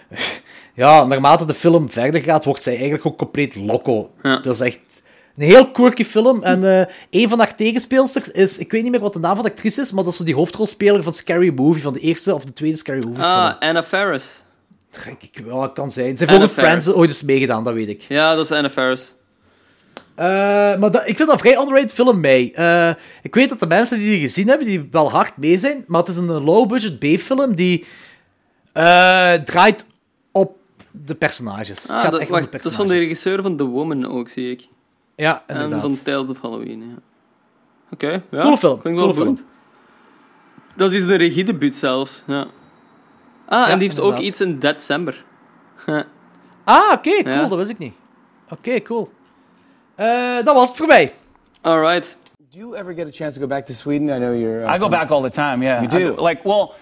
Ja, 0.74 1.04
naarmate 1.04 1.44
de 1.44 1.54
film 1.54 1.90
verder 1.90 2.20
gaat, 2.20 2.44
wordt 2.44 2.62
zij 2.62 2.72
eigenlijk 2.74 3.06
ook 3.06 3.18
compleet 3.18 3.54
loco. 3.56 4.10
Ja. 4.22 4.36
Dat 4.36 4.54
is 4.54 4.60
echt 4.60 4.78
een 5.36 5.44
heel 5.44 5.70
quirky 5.70 6.04
film. 6.04 6.42
En 6.42 6.78
eh, 6.78 6.94
een 7.10 7.28
van 7.28 7.38
haar 7.38 7.54
tegenspeelsters 7.54 8.30
is... 8.30 8.58
Ik 8.58 8.70
weet 8.70 8.82
niet 8.82 8.90
meer 8.90 9.00
wat 9.00 9.12
de 9.12 9.18
naam 9.18 9.34
van 9.34 9.44
de 9.44 9.50
actrice 9.50 9.80
is, 9.80 9.92
maar 9.92 10.02
dat 10.04 10.12
is 10.12 10.18
zo 10.18 10.24
die 10.24 10.34
hoofdrolspeler 10.34 11.02
van 11.02 11.14
Scary 11.14 11.52
Movie, 11.54 11.82
van 11.82 11.92
de 11.92 12.00
eerste 12.00 12.34
of 12.34 12.44
de 12.44 12.52
tweede 12.52 12.76
Scary 12.76 13.04
Movie 13.06 13.22
Ah, 13.24 13.46
film. 13.46 13.56
Anna 13.60 13.82
Faris. 13.82 14.42
Ik, 15.06 15.22
ik, 15.32 15.44
wel, 15.44 15.72
kan 15.72 15.90
zijn. 15.90 16.16
Ze 16.16 16.24
heeft 16.24 16.42
ook 16.42 16.50
Friends 16.50 16.92
ooit 16.92 17.08
eens 17.10 17.22
meegedaan, 17.22 17.64
dat 17.64 17.74
weet 17.74 17.88
ik. 17.88 18.02
Ja, 18.08 18.34
dat 18.34 18.44
is 18.44 18.52
Anna 18.52 18.70
Faris. 18.70 19.12
Eh, 20.16 20.24
maar 20.78 20.90
dat, 20.90 21.00
ik 21.06 21.16
vind 21.16 21.18
dat 21.18 21.32
een 21.32 21.38
vrij 21.38 21.56
underrated 21.58 21.92
film, 21.92 22.20
mee. 22.20 22.52
Eh, 22.52 22.90
ik 23.22 23.34
weet 23.34 23.48
dat 23.48 23.58
de 23.60 23.66
mensen 23.66 23.98
die 23.98 24.08
die 24.10 24.20
gezien 24.20 24.48
hebben, 24.48 24.66
die 24.66 24.88
wel 24.90 25.10
hard 25.10 25.36
mee 25.36 25.58
zijn, 25.58 25.84
maar 25.86 26.00
het 26.00 26.08
is 26.08 26.16
een 26.16 26.42
low-budget 26.44 26.98
B-film 26.98 27.54
die 27.54 27.84
eh, 28.72 29.32
draait 29.34 29.86
op 30.32 30.56
de 30.90 31.14
personages. 31.14 31.82
het 31.82 31.92
Ah, 31.92 32.00
gaat 32.00 32.10
dat, 32.10 32.20
echt 32.20 32.30
om 32.30 32.36
de 32.36 32.40
wacht, 32.42 32.52
dat 32.52 32.64
is 32.64 32.76
van 32.76 32.86
de 32.86 32.92
personages. 32.92 33.02
regisseur 33.02 33.42
van 33.42 33.56
The 33.56 33.64
Woman 33.64 34.06
ook, 34.06 34.28
zie 34.28 34.50
ik. 34.50 34.68
Ja, 35.16 35.42
En 35.46 35.54
inderdaad. 35.54 35.80
van 35.80 36.02
Tales 36.02 36.28
of 36.28 36.40
Halloween, 36.40 36.80
ja. 36.80 36.94
Oké, 37.90 38.22
ja. 38.30 38.42
Coole 38.42 38.58
film, 38.58 38.78
Klinkt 38.78 38.98
wel 39.00 39.08
coole 39.08 39.14
boeiend. 39.14 39.44
Dat 40.76 40.92
is 40.92 41.02
een 41.02 41.16
regiedebuut 41.16 41.76
zelfs, 41.76 42.22
ja. 42.26 42.46
Ah, 43.48 43.68
en 43.70 43.78
die 43.78 43.88
heeft 43.88 44.00
ook 44.00 44.18
iets 44.18 44.40
in 44.40 44.58
December. 44.58 45.24
Ah, 46.64 46.92
oké, 46.92 47.22
cool, 47.22 47.34
Ja. 47.34 47.48
dat 47.48 47.58
wist 47.58 47.70
ik 47.70 47.78
niet. 47.78 47.94
Oké, 48.50 48.82
cool. 48.82 49.10
Eh, 49.96 50.44
dat 50.44 50.54
was 50.54 50.68
het 50.68 50.76
voor 50.76 50.86
mij. 50.86 51.12
Alright. 51.60 52.16
Do 52.50 52.58
you 52.58 52.76
ever 52.76 52.94
get 52.94 53.06
a 53.06 53.10
chance 53.12 53.34
to 53.34 53.40
go 53.40 53.46
back 53.46 53.66
to 53.66 53.72
Sweden? 53.74 54.08
I 54.08 54.18
know 54.18 54.32
you're. 54.34 54.64
Uh, 54.66 54.74
I 54.74 54.78
go 54.78 54.88
back 54.88 55.10
all 55.10 55.22
the 55.22 55.30
time. 55.30 55.62
Yeah, 55.62 55.82
You 55.82 55.88
do? 55.88 56.14
I- 56.18 56.28
like, 56.30 56.44
well, 56.44 56.74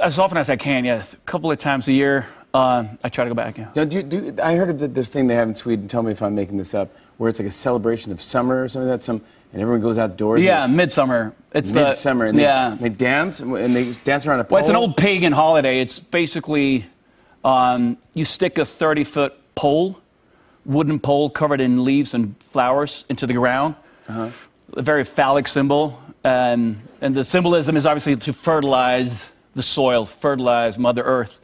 as 0.00 0.18
often 0.18 0.36
as 0.38 0.48
I 0.48 0.56
can. 0.56 0.84
Yeah, 0.84 1.02
a 1.12 1.30
couple 1.30 1.50
of 1.50 1.58
times 1.58 1.88
a 1.88 1.92
year. 1.92 2.26
Uh, 2.54 2.84
I 3.04 3.08
try 3.08 3.24
to 3.24 3.30
go 3.30 3.34
back. 3.34 3.56
Yeah. 3.58 3.66
Now, 3.74 3.84
do 3.84 3.96
you, 3.96 4.02
do, 4.02 4.34
I 4.42 4.56
heard 4.56 4.70
of 4.70 4.94
this 4.94 5.08
thing 5.08 5.26
they 5.28 5.34
have 5.36 5.48
in 5.48 5.54
Sweden. 5.54 5.88
Tell 5.88 6.02
me 6.02 6.12
if 6.12 6.22
I'm 6.22 6.34
making 6.34 6.56
this 6.58 6.74
up. 6.74 6.88
Where 7.18 7.30
it's 7.30 7.38
like 7.38 7.48
a 7.48 7.52
celebration 7.52 8.12
of 8.12 8.20
summer 8.20 8.62
or 8.62 8.68
something 8.68 8.88
like 8.90 9.00
that. 9.00 9.04
Some 9.04 9.20
and 9.52 9.62
everyone 9.62 9.80
goes 9.82 9.96
outdoors. 9.98 10.42
Yeah, 10.42 10.66
midsummer. 10.66 11.32
It's 11.52 11.72
the- 11.72 11.84
midsummer. 11.84 12.26
And 12.26 12.38
yeah. 12.38 12.76
They, 12.78 12.88
they 12.88 12.94
dance 12.94 13.40
and 13.40 13.74
they 13.76 13.92
dance 14.04 14.26
around 14.26 14.40
a 14.40 14.44
pole. 14.44 14.56
Well, 14.56 14.60
it's 14.60 14.70
an 14.70 14.76
old 14.76 14.96
pagan 14.96 15.32
holiday. 15.32 15.80
It's 15.80 15.98
basically 15.98 16.84
um, 17.44 17.96
you 18.14 18.24
stick 18.24 18.58
a 18.58 18.64
30 18.64 19.04
foot 19.04 19.32
pole, 19.54 19.98
wooden 20.66 20.98
pole 20.98 21.30
covered 21.30 21.60
in 21.60 21.84
leaves 21.84 22.14
and 22.14 22.34
flowers, 22.50 23.04
into 23.08 23.26
the 23.26 23.32
ground. 23.32 23.76
Uh-huh. 24.08 24.30
A 24.74 24.82
very 24.82 25.04
phallic 25.04 25.46
symbol. 25.48 26.00
And, 26.24 26.80
and 27.00 27.14
the 27.14 27.24
symbolism 27.24 27.76
is 27.76 27.86
obviously 27.86 28.16
to 28.16 28.32
fertilize 28.32 29.28
the 29.54 29.62
soil, 29.62 30.04
fertilize 30.04 30.78
Mother 30.78 31.02
Earth. 31.02 31.38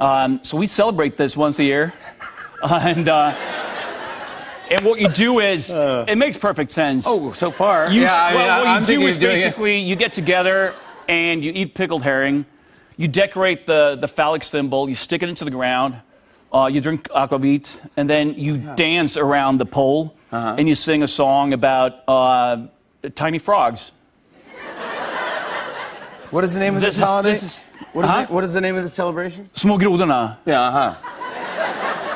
Um, 0.00 0.40
so 0.42 0.56
we 0.56 0.66
celebrate 0.66 1.16
this 1.16 1.36
once 1.36 1.58
a 1.58 1.64
year. 1.64 1.94
and, 2.64 3.08
uh, 3.08 3.34
and 4.70 4.80
what 4.84 5.00
you 5.00 5.08
do 5.08 5.38
is, 5.40 5.70
it 5.70 6.16
makes 6.16 6.36
perfect 6.36 6.70
sense. 6.70 7.04
Oh, 7.06 7.32
so 7.32 7.50
far. 7.50 7.92
You, 7.92 8.02
yeah, 8.02 8.24
I 8.24 8.30
mean, 8.30 8.38
well, 8.38 8.58
what 8.58 8.66
I'm 8.68 8.80
you 8.82 8.86
do 8.86 9.06
is 9.06 9.18
doing 9.18 9.36
it. 9.36 9.44
basically 9.44 9.78
you 9.78 9.96
get 9.96 10.12
together 10.12 10.74
and 11.08 11.44
you 11.44 11.52
eat 11.54 11.74
pickled 11.74 12.02
herring. 12.02 12.46
You 12.96 13.08
decorate 13.08 13.66
the, 13.66 13.96
the 14.00 14.08
phallic 14.08 14.42
symbol. 14.42 14.88
You 14.88 14.94
stick 14.94 15.22
it 15.22 15.28
into 15.28 15.44
the 15.44 15.50
ground. 15.50 15.96
Uh, 16.52 16.66
you 16.66 16.80
drink 16.82 17.08
aquavit, 17.08 17.68
and 17.96 18.08
then 18.10 18.34
you 18.34 18.58
dance 18.76 19.16
around 19.16 19.58
the 19.58 19.64
pole, 19.64 20.14
Uh-huh. 20.30 20.54
and 20.58 20.68
you 20.68 20.74
sing 20.74 21.02
a 21.02 21.08
song 21.08 21.52
about 21.54 21.92
uh, 22.06 22.56
tiny 23.14 23.38
frogs. 23.38 23.90
What 26.30 26.44
is 26.44 26.52
the 26.54 26.60
name 26.60 26.74
of 26.74 26.80
this, 26.80 26.94
This 26.96 26.98
is- 26.98 27.04
holiday? 27.04 27.30
this 27.32 27.42
is- 27.42 27.60
What 27.92 28.04
is 28.04 28.10
Huh? 28.10 28.20
it- 28.22 28.30
what 28.30 28.44
is 28.44 28.52
the 28.54 28.60
name 28.60 28.76
of 28.76 28.82
the 28.82 28.88
celebration? 28.88 29.48
Små 29.54 29.76
grodorna. 29.78 30.36
Yeah, 30.46 30.60
uh 30.62 30.70
huh. 30.70 30.94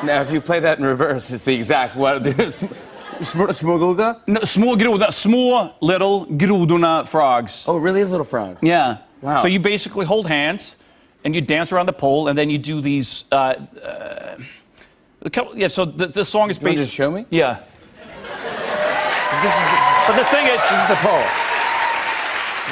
now, 0.03 0.21
if 0.21 0.31
you 0.31 0.41
play 0.41 0.59
that 0.59 0.79
in 0.79 0.85
reverse, 0.85 1.29
it's 1.33 1.43
the 1.43 1.53
exact 1.53 1.95
what? 1.95 2.23
Smuggled? 3.21 3.97
No, 4.27 4.39
grodorna. 4.75 5.11
Små 5.13 5.71
little 5.81 6.25
grodorna 6.27 7.05
frogs. 7.07 7.63
Oh, 7.67 7.77
it 7.77 7.81
really 7.81 8.01
is 8.01 8.11
little 8.11 8.25
frogs. 8.25 8.59
Yeah. 8.61 8.97
Wow. 9.21 9.41
So 9.41 9.47
you 9.47 9.59
basically 9.59 10.05
hold 10.05 10.27
hands 10.27 10.75
and 11.27 11.35
you 11.35 11.41
dance 11.41 11.73
around 11.73 11.87
the 11.87 11.93
pole, 11.93 12.29
and 12.29 12.37
then 12.39 12.49
you 12.49 12.57
do 12.57 12.79
these. 12.79 13.25
Uh, 13.33 13.35
uh, 13.35 14.37
a 15.23 15.29
couple, 15.29 15.57
yeah. 15.57 15.67
So 15.67 15.83
the, 15.83 16.07
the 16.07 16.23
song 16.23 16.49
is 16.49 16.55
You 16.57 16.63
based. 16.63 16.77
just 16.83 16.93
show 16.93 17.11
me? 17.11 17.25
Yeah. 17.29 17.59
This 19.43 19.51
is 19.51 19.59
the, 19.59 19.77
But 20.07 20.15
the 20.19 20.23
thing 20.31 20.45
is, 20.47 20.57
this 20.71 20.79
is 20.83 20.87
the 20.87 20.95
pole. 21.01 21.27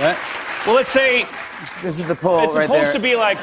Right? 0.02 0.18
well, 0.66 0.76
let's 0.76 0.90
say 0.92 1.26
This 1.84 2.00
is 2.00 2.06
the 2.06 2.16
pole 2.16 2.40
it's 2.46 2.56
right 2.56 2.68
supposed 2.68 2.86
there. 2.88 2.94
to 2.94 3.00
be 3.00 3.16
like. 3.18 3.38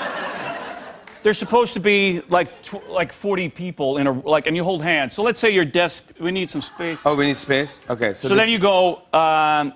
There's 1.22 1.38
supposed 1.38 1.74
to 1.74 1.80
be 1.80 2.22
like 2.30 2.62
tw- 2.62 2.88
like 2.88 3.12
40 3.12 3.50
people 3.50 3.98
in 3.98 4.06
a 4.06 4.12
like, 4.12 4.46
and 4.46 4.56
you 4.56 4.64
hold 4.64 4.82
hands. 4.82 5.12
So 5.14 5.22
let's 5.22 5.38
say 5.38 5.50
your 5.50 5.66
desk. 5.66 6.04
We 6.18 6.32
need 6.32 6.48
some 6.48 6.62
space. 6.62 6.98
Oh, 7.04 7.14
we 7.14 7.26
need 7.26 7.36
space. 7.36 7.80
Okay, 7.90 8.14
so, 8.14 8.28
So 8.28 8.28
the- 8.30 8.36
then 8.36 8.48
you 8.48 8.58
go. 8.58 9.02
Um, 9.12 9.74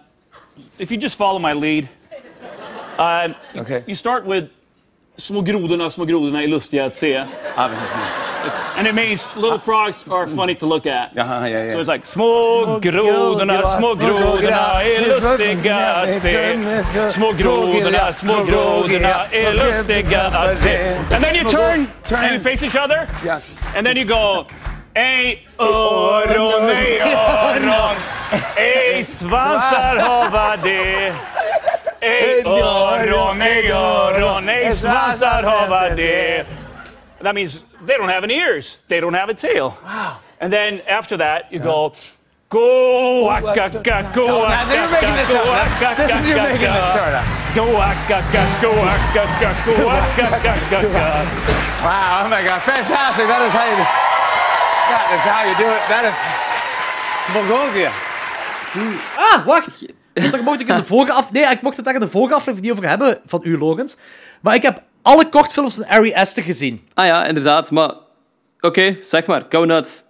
if 0.78 0.91
you 0.91 0.97
just 0.97 1.16
follow 1.18 1.39
my 1.39 1.53
lead. 1.53 1.91
Uh, 2.99 3.34
Okay. 3.55 3.84
You 3.87 3.95
start 3.95 4.24
with 4.24 4.49
små 5.17 5.41
grodorna, 5.41 5.91
små 5.91 6.05
grodorna 6.05 6.43
är 6.43 6.47
lustiga 6.47 6.87
att 6.87 6.97
se. 6.97 7.25
And 8.77 8.87
it 8.87 8.95
means 8.95 9.35
little 9.37 9.59
frogs 9.59 10.05
are 10.11 10.27
funny 10.27 10.55
to 10.55 10.67
look 10.67 10.87
at. 10.87 11.11
Yeah, 11.14 11.49
yeah, 11.49 11.64
yeah. 11.64 11.73
So 11.73 11.81
it's 11.81 11.89
like, 11.89 12.07
små 12.07 12.79
grodorna, 12.79 13.79
små 13.79 13.95
grodorna 13.95 14.83
är 14.83 15.01
lustiga 15.09 15.77
att 15.77 16.23
se. 16.23 16.59
Små 17.12 17.33
grodorna, 17.33 18.12
små 18.12 18.45
grodorna 18.45 19.27
är 19.31 19.53
lustiga 19.53 20.21
att 20.23 20.59
se. 20.59 20.97
And 21.14 21.25
then 21.25 21.35
you 21.35 21.51
turn 21.51 21.87
and 22.11 22.33
you 22.33 22.41
face 22.41 22.62
each 22.62 22.77
other. 22.77 23.09
Yes. 23.25 23.51
And 23.77 23.87
then 23.87 23.97
you 23.97 24.05
go, 24.05 24.47
ej 24.95 25.49
öron, 25.59 26.71
ej 26.71 27.01
öron, 27.01 27.97
ej 28.57 29.05
svansar 29.05 29.99
hava 29.99 30.57
det. 30.57 31.14
Ej 32.01 32.42
öron, 32.44 33.42
ej 33.42 33.72
öron, 33.72 34.49
ej 34.49 34.72
svansar 34.72 35.42
hava 35.44 35.97
det. 35.97 36.47
That 37.22 37.34
means 37.34 37.61
they 37.86 37.97
don't 37.97 38.09
have 38.09 38.24
any 38.24 38.34
ears. 38.34 38.76
They 38.88 39.01
don't 39.01 39.14
have 39.14 39.30
a 39.30 39.34
tail. 39.34 39.76
Wow. 39.84 40.18
And 40.40 40.53
then 40.53 40.82
after 40.86 41.16
that, 41.16 41.51
you 41.51 41.59
go, 41.59 41.94
go 42.49 43.24
waka 43.24 43.70
ka 43.82 44.03
go 44.14 44.44
waka 44.44 44.74
you're 44.74 44.90
making 44.92 45.14
this 45.16 45.28
go 45.28 45.40
up. 45.40 45.66
waka 45.80 45.97
This 45.97 46.20
is 46.20 46.28
you're 46.28 46.42
making 46.42 46.72
this 46.76 46.88
start 46.92 47.14
up. 47.14 47.26
Go 47.55 47.64
waka 47.72 48.20
ka 48.32 48.42
go 48.61 48.70
waka 48.70 49.24
ka 49.40 49.51
go 49.64 49.74
waka 49.88 50.26
ka 50.44 50.55
ka 50.70 50.80
ka. 50.94 51.07
Wow, 51.82 52.24
oh 52.24 52.28
my 52.28 52.42
god, 52.44 52.61
fantastic. 52.62 53.26
That 53.26 53.42
is 53.49 53.53
how 53.53 53.64
you 53.64 53.76
do 53.76 53.86
That 54.92 55.07
is 55.16 55.22
how 55.24 55.42
you 55.49 55.55
do 55.57 55.68
it. 55.72 55.82
That 55.88 56.05
is 56.05 56.16
Smogogia. 57.26 57.90
Ah, 59.18 59.42
wacht! 59.47 59.82
Daar 60.23 60.43
mocht 60.43 60.61
ik 60.61 60.69
in 60.69 60.77
de 60.77 60.85
vorige 60.85 61.12
af... 61.12 61.33
Nee, 61.33 61.45
ik 61.45 61.62
mocht 61.62 61.77
het 61.77 61.85
daar 61.85 61.95
in 61.95 62.01
de 62.01 62.09
vorige 62.09 62.35
aflevering 62.35 62.62
niet 62.62 62.77
over 62.77 62.89
hebben, 62.89 63.19
van 63.27 63.41
u, 63.43 63.59
Logans. 63.59 63.97
Maar 64.41 64.55
ik 64.55 64.62
heb 64.62 64.83
alle 65.03 65.29
kortfilms 65.29 65.75
van 65.75 65.87
Ari 65.87 66.14
Aster 66.14 66.43
gezien. 66.43 66.87
Ah 66.95 67.07
ja, 67.07 67.27
inderdaad, 67.27 67.71
maar... 67.71 67.95
Oké, 68.61 68.97
zeg 69.03 69.27
maar, 69.27 69.47
go 69.49 69.64
nuts. 69.64 70.03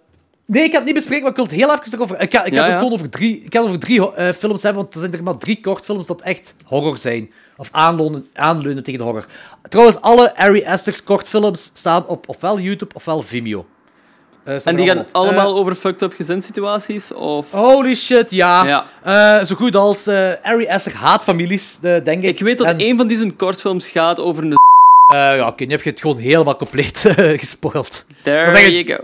Nee, 0.45 0.63
ik 0.63 0.71
ga 0.71 0.77
het 0.77 0.85
niet 0.85 0.93
bespreken, 0.93 1.21
maar 1.21 1.31
ik 1.31 1.37
wil 1.37 1.45
het 1.45 1.55
heel 1.55 1.71
even 1.71 1.99
over... 1.99 2.21
Ik 2.21 2.33
ga, 2.33 2.43
ik 2.43 2.53
Ja, 2.53 2.67
ja. 2.67 2.77
gewoon 2.77 2.93
over 2.93 3.09
drie, 3.09 3.41
ik 3.43 3.53
het 3.53 3.61
over 3.61 3.79
drie 3.79 4.13
eh, 4.13 4.33
films 4.33 4.63
hebben, 4.63 4.81
want 4.81 4.93
er 4.93 4.99
zijn 4.99 5.13
er 5.13 5.23
maar 5.23 5.37
drie 5.37 5.61
kortfilms 5.61 6.07
dat 6.07 6.21
echt 6.21 6.55
horror 6.65 6.97
zijn. 6.97 7.31
Of 7.57 7.69
aanleunen, 7.71 8.27
aanleunen 8.33 8.83
tegen 8.83 8.99
de 8.99 9.05
horror. 9.05 9.25
Trouwens, 9.69 10.01
alle 10.01 10.35
Ari 10.35 10.65
Aster's 10.65 11.03
kortfilms 11.03 11.69
staan 11.73 12.07
op 12.07 12.29
ofwel 12.29 12.59
YouTube 12.59 12.95
ofwel 12.95 13.21
Vimeo. 13.21 13.65
Eh, 14.47 14.55
En 14.63 14.75
die 14.75 14.87
gaan 14.87 14.99
op. 14.99 15.07
allemaal 15.11 15.47
Eh, 15.49 15.55
over 15.55 15.75
fucked 15.75 16.01
up 16.01 16.13
gezinssituaties? 16.13 17.13
Of... 17.13 17.51
Holy 17.51 17.95
shit, 17.95 18.31
ja. 18.31 18.65
Ja. 18.65 18.85
Eh, 19.39 19.45
zo 19.45 19.55
goed 19.55 19.75
als 19.75 20.07
Ari 20.43 20.67
Aster 20.67 20.95
haat 20.95 21.23
families, 21.23 21.79
denk 21.79 22.07
ik. 22.07 22.23
Ik 22.23 22.39
weet 22.39 22.57
dat 22.57 22.67
En- 22.67 22.81
een 22.81 22.97
van 22.97 23.07
die 23.07 23.17
zijn 23.17 23.35
kortfilms 23.35 23.89
gaat 23.89 24.19
over 24.19 24.43
een... 24.43 24.55
Ja, 25.13 25.47
oké, 25.47 25.63
nu 25.65 25.71
heb 25.71 25.81
je 25.81 25.89
het 25.89 26.01
gewoon 26.01 26.17
helemaal 26.17 26.55
compleet 26.55 26.99
gespoild. 27.43 28.05
There 28.23 28.83
you 28.83 28.97
go. 28.97 29.03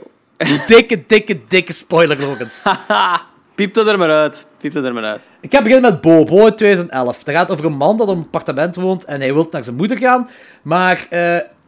dikke, 0.68 1.04
dikke, 1.08 1.39
dikke 1.48 1.74
spoiler, 1.74 2.20
Logans. 2.22 2.62
Piep 3.56 3.74
dat 3.74 3.88
er 3.88 3.98
maar 3.98 4.10
uit. 4.12 4.46
Piep 4.58 4.72
dat 4.74 4.84
er 4.86 4.94
maar 4.94 5.04
uit. 5.04 5.22
Ik 5.41 5.54
ga 5.54 5.62
beginnen 5.62 5.91
met 5.91 6.02
Bo, 6.02 6.24
Bo 6.24 6.44
uit 6.44 6.58
2011. 6.58 7.24
Dat 7.24 7.36
gaat 7.36 7.52
over 7.52 7.66
een 7.66 7.74
man 7.78 7.98
dat 7.98 8.08
op 8.08 8.16
een 8.18 8.24
appartement 8.24 8.76
woont 8.76 9.04
en 9.06 9.20
hij 9.22 9.34
wil 9.34 9.48
naar 9.52 9.64
zijn 9.64 9.76
moeder 9.76 9.98
gaan. 9.98 10.30
Maar 10.62 11.08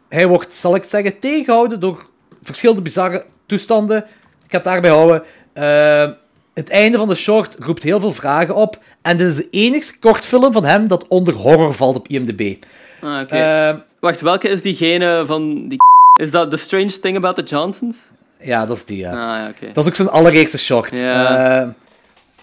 hij 0.09 0.27
wordt, 0.27 0.53
zal 0.53 0.75
ik 0.75 0.83
zeggen, 0.83 1.19
tegengehouden 1.19 1.79
door 1.79 2.05
verschillende 2.41 2.81
bizarre 2.81 3.25
toestanden. 3.45 3.97
Ik 3.97 4.51
ga 4.51 4.57
het 4.57 4.63
daarbij 4.63 4.91
houden. 4.91 5.23
Eh, 5.53 6.09
het 6.53 6.69
einde 6.69 6.97
van 6.97 7.07
de 7.07 7.15
short 7.15 7.55
roept 7.59 7.83
heel 7.83 7.99
veel 7.99 8.11
vragen 8.11 8.55
op. 8.55 8.79
En 9.01 9.17
dit 9.17 9.27
is 9.27 9.35
de 9.35 9.47
enige 9.51 9.99
kortfilm 9.99 10.53
van 10.53 10.65
hem 10.65 10.87
dat 10.87 11.07
onder 11.07 11.33
horror 11.33 11.73
valt 11.73 11.95
op 11.95 12.07
IMDb. 12.07 12.55
Ah, 13.01 13.21
oké. 13.21 13.35
Eh, 13.35 13.75
Wacht, 13.99 14.21
welke 14.21 14.49
is 14.49 14.61
diegene 14.61 15.23
van 15.25 15.67
die... 15.67 15.77
Is 16.21 16.31
dat 16.31 16.51
The 16.51 16.57
Strange 16.57 16.99
Thing 16.99 17.17
About 17.17 17.35
the 17.35 17.43
Johnsons? 17.43 17.97
ja, 18.41 18.65
dat 18.65 18.77
is 18.77 18.85
die, 18.85 18.97
ja. 18.97 19.09
Ah, 19.09 19.15
ja, 19.15 19.49
oké. 19.49 19.71
Dat 19.73 19.83
is 19.83 19.89
ook 19.89 19.95
zijn 19.95 20.09
allereerste 20.09 20.57
short. 20.57 20.99
Ja. 20.99 21.73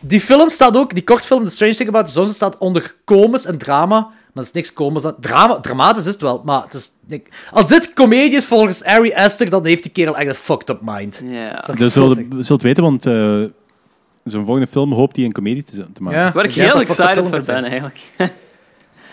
Die 0.05 0.21
film 0.21 0.49
staat 0.51 0.77
ook, 0.77 0.95
die 0.95 1.05
kortfilm 1.05 1.45
The 1.45 1.51
Strange 1.51 1.75
Thing 1.75 1.89
About 1.89 2.07
the 2.07 2.13
Johnson 2.13 2.35
staat 2.35 2.59
onder 2.59 2.95
komisch 3.05 3.45
en 3.45 3.59
drama. 3.59 3.99
Maar 4.33 4.45
het 4.45 4.47
is 4.47 4.53
niks 4.53 4.73
komisch. 4.73 5.05
aan- 5.05 5.15
Drama, 5.21 5.61
dramatisch 5.61 6.05
is 6.07 6.13
het 6.13 6.21
wel, 6.21 6.43
maar 6.45 6.63
het 6.63 6.75
is 6.75 6.91
niks. 7.07 7.29
Als 7.51 7.67
dit 7.69 7.93
comedie 7.93 8.37
is 8.37 8.45
volgens 8.45 8.85
Ari 8.85 9.15
Aster, 9.15 9.51
dan 9.51 9.67
heeft 9.67 9.83
die 9.83 9.93
kerel 9.93 10.17
echt 10.17 10.29
een 10.29 10.35
fucked 10.35 10.69
up 10.71 10.79
mind. 10.83 11.23
Ja. 11.25 11.69
Ik 11.69 11.79
Dus 11.79 11.93
zult, 11.93 12.19
zult 12.41 12.63
weten, 12.63 12.83
want 12.83 13.07
eh, 13.07 13.13
zijn 14.25 14.45
volgende 14.45 14.67
film 14.67 14.93
hoopt 14.93 15.17
hij 15.17 15.25
een 15.25 15.33
comedie 15.33 15.65
te, 15.65 15.87
te 15.93 16.03
maken. 16.03 16.19
Ja. 16.21 16.33
Waar 16.33 16.45
ik 16.45 16.53
heel 16.55 16.65
dat 16.79 16.87
dat 16.87 16.99
excited 16.99 17.29
voor 17.29 17.41
ben, 17.55 17.65
eigenlijk. 17.65 18.01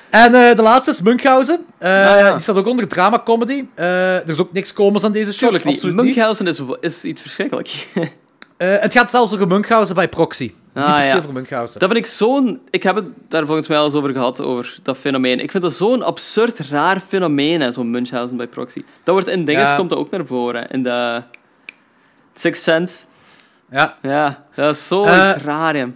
En 0.09 0.33
eh, 0.35 0.55
de 0.55 0.61
laatste 0.61 0.91
is 0.91 1.01
Munchausen. 1.01 1.65
Eh, 1.77 1.89
Ah, 1.89 2.19
ja. 2.19 2.31
Die 2.31 2.39
staat 2.41 2.55
ook 2.55 2.67
onder 2.67 2.87
drama-comedy. 2.87 3.63
Eh, 3.75 4.15
er 4.15 4.29
is 4.29 4.37
ook 4.37 4.53
niks 4.53 4.73
komisch 4.73 5.03
aan 5.03 5.11
deze 5.11 5.33
show. 5.33 5.49
Tuurlijk 5.55 5.83
niet. 5.83 5.93
Munchausen 5.95 6.47
is, 6.47 6.61
is 6.81 7.03
iets 7.03 7.21
verschrikkelijk. 7.21 7.69
Eh, 8.59 8.75
het 8.79 8.93
gaat 8.93 9.11
zelfs 9.11 9.33
over 9.33 9.47
Munchausen 9.47 9.95
bij 9.95 10.09
Proxy. 10.09 10.53
Ah, 10.73 10.97
niet 10.99 11.07
ja. 11.07 11.17
over 11.17 11.33
Munchausen. 11.33 11.79
Dat 11.79 11.91
vind 11.91 12.05
ik 12.05 12.11
zo'n... 12.11 12.61
Ik 12.69 12.83
heb 12.83 12.95
het 12.95 13.05
daar 13.27 13.45
volgens 13.45 13.67
mij 13.67 13.77
al 13.77 13.85
eens 13.85 13.93
over 13.93 14.09
gehad, 14.11 14.41
over 14.41 14.77
dat 14.83 14.97
fenomeen. 14.97 15.39
Ik 15.39 15.51
vind 15.51 15.63
dat 15.63 15.73
zo'n 15.73 16.03
absurd 16.03 16.59
raar 16.59 16.99
fenomeen, 17.07 17.61
hè, 17.61 17.71
zo'n 17.71 17.89
Munchausen 17.89 18.37
bij 18.37 18.47
proxy. 18.47 18.83
Dat 19.03 19.13
wordt 19.13 19.27
in 19.27 19.45
dinges, 19.45 19.69
Ja. 19.69 19.75
komt 19.75 19.89
dat 19.89 19.97
ook 19.99 20.09
naar 20.09 20.25
voren. 20.25 20.69
In 20.69 20.83
de 20.83 21.21
Sixth 22.35 22.63
Sense. 22.63 23.05
Ja. 23.71 23.97
Ja, 24.01 24.43
dat 24.55 24.75
is 24.75 24.87
zo 24.87 25.03
Eh, 25.03 25.31
raar, 25.43 25.77
ja. 25.77 25.89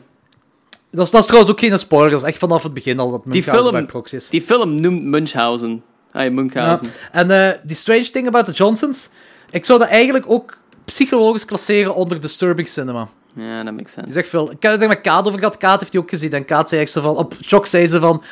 Dat 0.92 1.06
is, 1.06 1.12
dat 1.12 1.20
is 1.22 1.26
trouwens 1.28 1.52
ook 1.54 1.60
geen 1.60 1.80
spoiler. 1.80 2.10
Dat 2.12 2.22
is 2.22 2.28
echt 2.28 2.38
vanaf 2.38 2.64
het 2.64 2.74
begin 2.74 3.00
al 3.00 3.12
dat 3.12 3.26
Munchausen 3.26 3.72
bij 3.72 3.86
Proxy 3.86 4.16
is. 4.16 4.30
die 4.30 4.42
film 4.42 4.82
noemt 4.82 5.04
Munchausen. 5.04 5.84
Ah, 6.12 6.32
Munchausen. 6.32 6.88
Ja. 6.88 6.92
En 7.12 7.32
eh, 7.32 7.60
die 7.64 7.76
Strange 7.76 8.10
Thing 8.10 8.28
About 8.28 8.46
the 8.46 8.52
Johnsons, 8.52 9.10
ik 9.52 9.66
zou 9.66 9.80
dat 9.80 9.88
eigenlijk 9.88 10.26
ook 10.28 10.58
psychologisch 10.86 11.46
klasseren 11.46 11.96
onder 11.96 12.22
disturbing 12.22 12.68
cinema. 12.68 13.08
Ja, 13.36 13.64
dat 13.64 13.74
makes 13.74 13.92
sense. 13.92 14.14
Die 14.14 14.24
veel... 14.24 14.52
Ik 14.52 14.62
heb 14.64 14.72
het 14.72 14.82
er 14.82 14.88
met 14.88 15.02
Kaat 15.02 15.28
over 15.28 15.40
gehad. 15.40 15.58
Kaat 15.58 15.80
heeft 15.80 15.92
die 15.92 16.02
ook 16.02 16.10
gezien. 16.10 16.32
En 16.32 16.46
Kaat 16.46 16.70
zei 16.70 16.82
echt 16.82 16.92
zo 16.92 17.02
van... 17.02 17.18
Op 17.18 17.34
shock 17.44 17.66
zei 17.66 17.86
ze 17.86 18.00
van... 18.00 18.24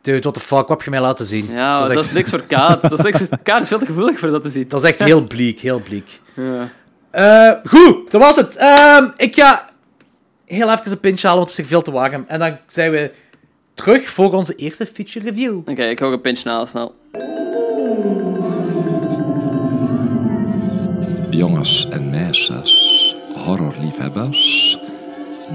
Dude, 0.00 0.20
what 0.20 0.34
the 0.34 0.40
fuck, 0.40 0.58
wat 0.58 0.68
heb 0.68 0.82
je 0.82 0.90
mij 0.90 1.00
laten 1.00 1.26
zien? 1.26 1.52
Ja, 1.52 1.76
dat 1.76 1.90
is, 1.90 1.96
echt, 1.96 2.12
niks 2.12 2.30
voor 2.30 2.42
Kaat. 2.42 2.82
Dat 2.82 3.06
is. 3.06 3.20
Kaat 3.42 3.62
is 3.62 3.68
veel 3.68 3.78
te 3.78 3.86
gevoelig 3.86 4.18
voor 4.18 4.30
dat 4.30 4.42
te 4.42 4.48
zien. 4.48 4.68
dat 4.68 4.82
is 4.82 4.88
echt 4.88 4.98
heel 4.98 5.26
bleek, 5.26 5.58
heel 5.58 5.80
bleek. 5.80 6.20
Ja. 6.34 6.70
Eh, 7.10 7.70
goed, 7.70 8.10
dat 8.10 8.20
was 8.20 8.36
het. 8.36 8.56
Ehm, 8.56 9.08
ik 9.16 9.34
ga 9.34 9.70
heel 10.44 10.70
even 10.70 10.90
een 10.90 11.00
pinch 11.00 11.22
halen, 11.22 11.38
want 11.38 11.50
het 11.50 11.58
is 11.58 11.66
veel 11.66 11.82
te 11.82 11.90
warm. 11.90 12.24
En 12.26 12.38
dan 12.38 12.58
zijn 12.66 12.90
we 12.90 13.12
terug 13.74 14.08
voor 14.08 14.32
onze 14.32 14.54
eerste 14.54 14.86
feature 14.86 15.24
review. 15.24 15.58
Oké, 15.58 15.84
ik 15.84 15.98
hou 15.98 16.12
een 16.12 16.20
pinch 16.20 16.44
na, 16.44 16.66
snel. 16.66 16.94
Jongens 21.36 21.86
en 21.90 22.10
meisjes, 22.10 23.14
horrorliefhebbers. 23.34 24.78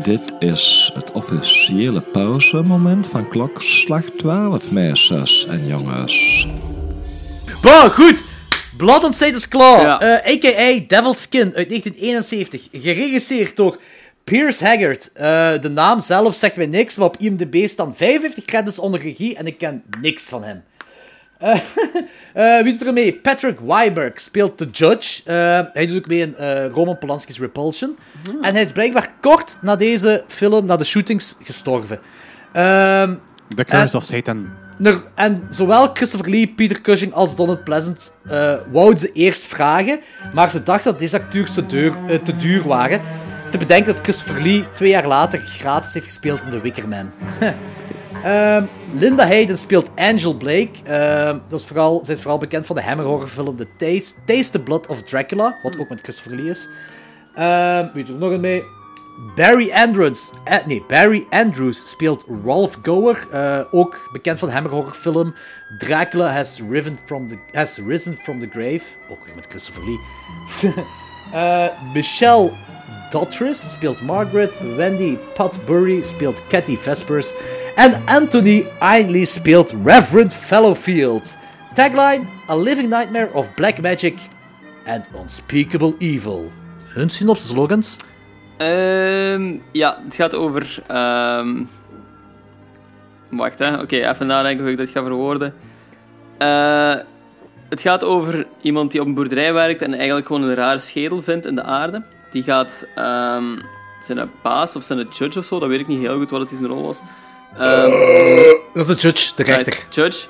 Dit 0.04 0.22
is 0.40 0.92
het 0.94 1.12
officiële 1.12 2.02
pauzemoment 2.02 3.08
van 3.08 3.30
klokslag 3.30 4.04
12, 4.18 4.72
meisjes 4.72 5.46
en 5.48 5.68
jongens. 5.68 6.48
Wow, 7.62 7.90
goed. 7.90 8.24
Blood 8.78 9.04
on 9.04 9.14
Satan's 9.14 9.48
Claw, 9.48 9.82
Ja. 9.82 10.00
eh, 10.00 10.34
a.k.a. 10.34 10.80
Devil's 10.88 11.22
Skin 11.22 11.52
uit 11.56 11.70
1971. 11.70 12.68
Geregisseerd 12.72 13.56
door 13.56 13.80
Pierce 14.24 14.66
Haggard. 14.66 15.12
Eh, 15.14 15.52
de 15.62 15.70
naam 15.70 16.02
zelf 16.02 16.36
zegt 16.36 16.56
mij 16.56 16.66
niks, 16.68 16.98
maar 16.98 17.08
op 17.08 17.18
IMDb 17.18 17.68
staan 17.68 17.96
55 17.96 18.46
credits 18.46 18.80
onder 18.80 19.00
regie 19.02 19.36
en 19.36 19.48
ik 19.48 19.58
ken 19.58 19.84
niks 20.02 20.24
van 20.24 20.44
hem. 20.44 20.64
Eh, 21.42 21.60
eh, 22.58 22.64
wie 22.64 22.78
doet 22.78 22.88
er 22.88 22.94
mee? 22.94 23.14
Patrick 23.14 23.60
Weiberg 23.60 24.20
speelt 24.20 24.58
de 24.58 24.68
judge. 24.72 25.22
Eh, 25.26 25.60
hij 25.74 25.86
doet 25.88 25.98
ook 25.98 26.08
mee 26.08 26.20
in 26.20 26.36
Roman 26.74 26.98
Polanski's 26.98 27.40
Repulsion. 27.40 27.98
En 28.42 28.54
hij 28.54 28.62
is 28.64 28.72
blijkbaar 28.72 29.14
kort 29.22 29.58
na 29.62 29.76
deze 29.76 30.24
film, 30.28 30.66
na 30.66 30.76
de 30.76 30.84
shootings, 30.84 31.36
gestorven. 31.44 32.00
Ehm 32.54 33.14
The 33.56 33.66
Curse 33.66 33.88
En- 33.88 33.94
of 33.96 34.04
Satan. 34.04 34.50
er- 34.84 35.04
en 35.16 35.44
zowel 35.50 35.90
Christopher 35.94 36.30
Lee, 36.30 36.48
Peter 36.56 36.82
Cushing 36.82 37.14
als 37.14 37.36
Donald 37.36 37.64
Pleasant 37.64 38.14
wouden 38.72 39.00
ze 39.00 39.12
eerst 39.14 39.46
vragen, 39.46 40.00
maar 40.34 40.50
ze 40.50 40.64
dachten 40.64 40.92
dat 40.92 41.00
deze 41.00 41.16
acteurs 41.20 41.54
te, 41.54 41.66
duur, 41.66 41.94
te 42.24 42.36
duur 42.36 42.64
waren. 42.68 43.02
Te 43.50 43.58
bedenken 43.58 43.96
dat 43.96 44.04
Christopher 44.04 44.42
Lee 44.44 44.66
twee 44.74 44.90
jaar 44.90 45.08
later 45.08 45.40
gratis 45.40 45.94
heeft 45.94 46.06
gespeeld 46.06 46.42
in 46.44 46.50
The 46.50 46.62
Wicker 46.62 46.88
Man. 46.88 47.12
Ehm, 48.24 48.64
Linda 48.92 49.28
Hayden 49.28 49.58
speelt 49.58 49.90
Angel 49.96 50.34
Blake. 50.34 50.72
Ehm, 50.84 51.38
dat 51.48 51.60
is 51.60 51.66
vooral, 51.66 52.02
zij 52.04 52.16
is 52.16 52.22
vooral 52.22 52.40
bekend 52.40 52.66
van 52.66 52.76
de 52.76 52.82
Hammer 52.82 53.06
horrorfilm 53.06 53.56
The 53.56 53.68
Taste, 53.78 54.16
Taste 54.26 54.52
the 54.52 54.60
Blood 54.60 54.88
of 54.88 55.04
Dracula, 55.04 55.56
wat 55.64 55.80
ook 55.80 55.90
met 55.90 56.02
Christopher 56.02 56.36
Lee 56.36 56.50
is. 56.50 56.68
Ehm 57.36 57.88
wie 57.94 58.04
doet 58.04 58.16
er 58.16 58.22
nog 58.22 58.32
een 58.32 58.40
mee? 58.40 58.64
Barry 59.36 59.72
Andrews, 59.72 60.32
eh, 60.44 60.66
nee, 60.66 60.84
Barry 60.88 61.26
Andrews 61.30 61.90
speelt 61.90 62.26
Rolf 62.44 62.78
Goer, 62.84 63.28
eh, 63.32 63.62
ook 63.72 64.10
bekend 64.12 64.40
van 64.40 64.48
de 64.48 64.54
Hammer 64.54 64.72
horrorfilm 64.72 65.34
Dracula 65.78 66.32
has, 66.32 66.62
risen 66.70 67.00
from 67.06 67.28
the, 67.28 67.38
has 67.52 67.78
Risen 67.78 68.18
from 68.18 68.40
the 68.40 68.48
Grave, 68.48 68.82
ook 69.10 69.26
weer 69.26 69.36
met 69.36 69.46
Christopher 69.50 69.84
Lee. 69.86 70.00
Eh, 71.32 71.68
Michelle 71.94 72.52
Dottris 73.12 73.72
speelt 73.72 74.02
Margaret, 74.02 74.60
Wendy 74.76 75.18
Potbury 75.34 76.02
speelt 76.02 76.42
Cathy 76.48 76.78
Vespers 76.78 77.34
en 77.76 78.02
Anthony 78.06 78.66
Ainley 78.80 79.26
speelt 79.26 79.76
Reverend 79.84 80.34
Fellowfield. 80.34 81.38
Tagline: 81.74 82.26
A 82.50 82.56
living 82.56 82.90
nightmare 82.90 83.30
of 83.34 83.54
black 83.56 83.82
magic 83.82 84.20
and 84.86 85.06
unspeakable 85.22 85.94
evil. 86.00 86.52
Hun 86.94 87.10
synopsis 87.10 87.50
slogans? 87.50 87.98
Ehm, 88.58 89.58
ja, 89.72 89.98
het 90.04 90.16
gaat 90.16 90.36
over. 90.36 90.82
ehm, 90.88 91.64
Wacht, 93.32 93.60
hè. 93.60 93.82
Oké, 93.82 93.96
even 93.96 94.26
nadenken 94.28 94.62
hoe 94.64 94.72
ik 94.72 94.78
dit 94.78 94.90
ga 94.90 95.04
verwoorden. 95.04 95.54
Eh, 96.38 96.96
het 97.70 97.82
gaat 97.82 98.04
over 98.04 98.48
iemand 98.62 98.92
die 98.92 99.02
op 99.02 99.08
een 99.08 99.14
boerderij 99.14 99.54
werkt 99.54 99.82
en 99.82 99.94
eigenlijk 99.94 100.28
gewoon 100.28 100.44
een 100.44 100.56
rare 100.56 100.80
schedel 100.80 101.22
vindt 101.22 101.46
in 101.46 101.56
de 101.56 101.64
aarde. 101.64 102.04
Die 102.32 102.44
gaat 102.44 102.86
ehm, 102.96 103.58
zijn 104.00 104.30
baas 104.42 104.76
of 104.76 104.84
zijn 104.84 105.08
judge 105.10 105.40
of 105.40 105.46
zo, 105.46 105.60
dat 105.60 105.70
weet 105.70 105.80
ik 105.80 105.88
niet 105.88 106.00
heel 106.00 106.18
goed 106.18 106.30
wat 106.30 106.40
het 106.42 106.52
in 106.52 106.58
zijn 106.58 106.70
rol 106.70 106.82
was. 106.84 107.00
Ehm, 107.58 107.90
Dat 108.74 108.90
is 108.90 108.96
de 108.96 109.02
judge, 109.08 109.36
de 109.36 109.44
rechter. 109.44 109.74
Right, 109.74 109.96
judge. 109.96 110.26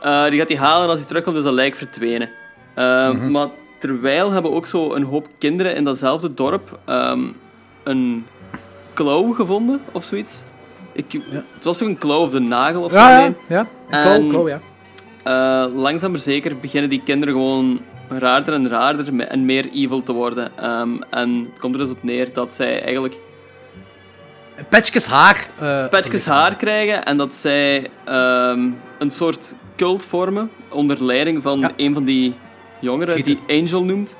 Eh, 0.00 0.24
die 0.30 0.38
gaat 0.38 0.48
hij 0.48 0.58
halen 0.58 0.82
en 0.82 0.88
als 0.88 0.98
hij 0.98 1.08
terugkomt 1.08 1.36
is 1.36 1.42
dat 1.42 1.52
lijk 1.52 1.74
verdwenen. 1.74 2.30
Eh, 2.74 3.10
Mhm. 3.10 3.30
Maar 3.30 3.48
terwijl 3.78 4.30
hebben 4.30 4.52
ook 4.52 4.66
zo 4.66 4.94
een 4.94 5.02
hoop 5.02 5.26
kinderen 5.38 5.74
in 5.74 5.84
datzelfde 5.84 6.34
dorp 6.34 6.78
ehm, 6.84 7.20
een 7.84 8.26
klauw 8.94 9.32
gevonden 9.32 9.80
of 9.92 10.04
zoiets. 10.04 10.42
Ik, 10.92 11.12
Het 11.30 11.64
was 11.64 11.78
toch 11.78 11.88
een 11.88 11.98
klauw 11.98 12.20
of 12.22 12.30
de 12.30 12.38
nagel 12.40 12.82
of 12.82 12.92
zo? 12.92 12.98
Ja, 12.98 13.32
ja. 13.48 13.66
Een 13.90 14.10
En, 14.12 14.28
klauw, 14.28 14.48
ja. 14.48 14.60
eh, 15.22 15.74
langzaam 15.74 16.10
maar 16.10 16.20
zeker 16.20 16.58
beginnen 16.58 16.90
die 16.90 17.02
kinderen 17.04 17.34
gewoon 17.34 17.80
raarder 18.08 18.54
en 18.54 18.68
raarder 18.68 19.14
me- 19.14 19.24
en 19.24 19.44
meer 19.44 19.68
evil 19.72 20.02
te 20.02 20.12
worden. 20.12 20.50
Ehm, 20.56 20.90
en 21.10 21.46
het 21.50 21.58
komt 21.60 21.74
er 21.74 21.80
dus 21.80 21.90
op 21.90 22.02
neer 22.02 22.32
dat 22.32 22.54
zij 22.54 22.82
eigenlijk 22.82 23.16
Petjes 24.68 25.06
haar. 25.06 25.46
eh, 25.58 25.88
petjes 25.88 26.24
haar 26.26 26.56
krijgen 26.56 27.04
en 27.04 27.16
dat 27.16 27.34
zij 27.34 27.90
ehm, 28.04 28.70
een 28.98 29.10
soort 29.10 29.56
cult 29.76 30.04
vormen 30.06 30.50
onder 30.70 31.04
leiding 31.04 31.42
van 31.42 31.72
een 31.76 31.94
van 31.94 32.04
die 32.04 32.34
jongeren 32.80 33.14
Gieten. 33.14 33.38
die 33.46 33.62
Angel 33.62 33.84
noemt. 33.84 34.16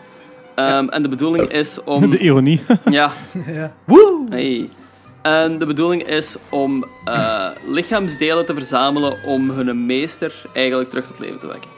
Ehm, 0.54 0.88
En 0.88 1.02
de 1.02 1.08
bedoeling 1.08 1.48
is 1.50 1.84
om... 1.84 2.10
De 2.10 2.18
ironie. 2.18 2.62
Ja. 2.90 3.12
ja. 3.46 3.72
Woe! 3.84 4.24
Hey. 4.30 4.68
En 5.22 5.58
de 5.58 5.66
bedoeling 5.66 6.02
is 6.08 6.36
om 6.48 6.84
eh, 7.04 7.46
lichaamsdelen 7.64 8.46
te 8.46 8.54
verzamelen 8.54 9.16
om 9.24 9.50
hun 9.50 9.86
meester 9.86 10.34
eigenlijk 10.54 10.88
terug 10.90 11.06
tot 11.06 11.18
leven 11.18 11.38
te 11.38 11.46
wekken. 11.46 11.70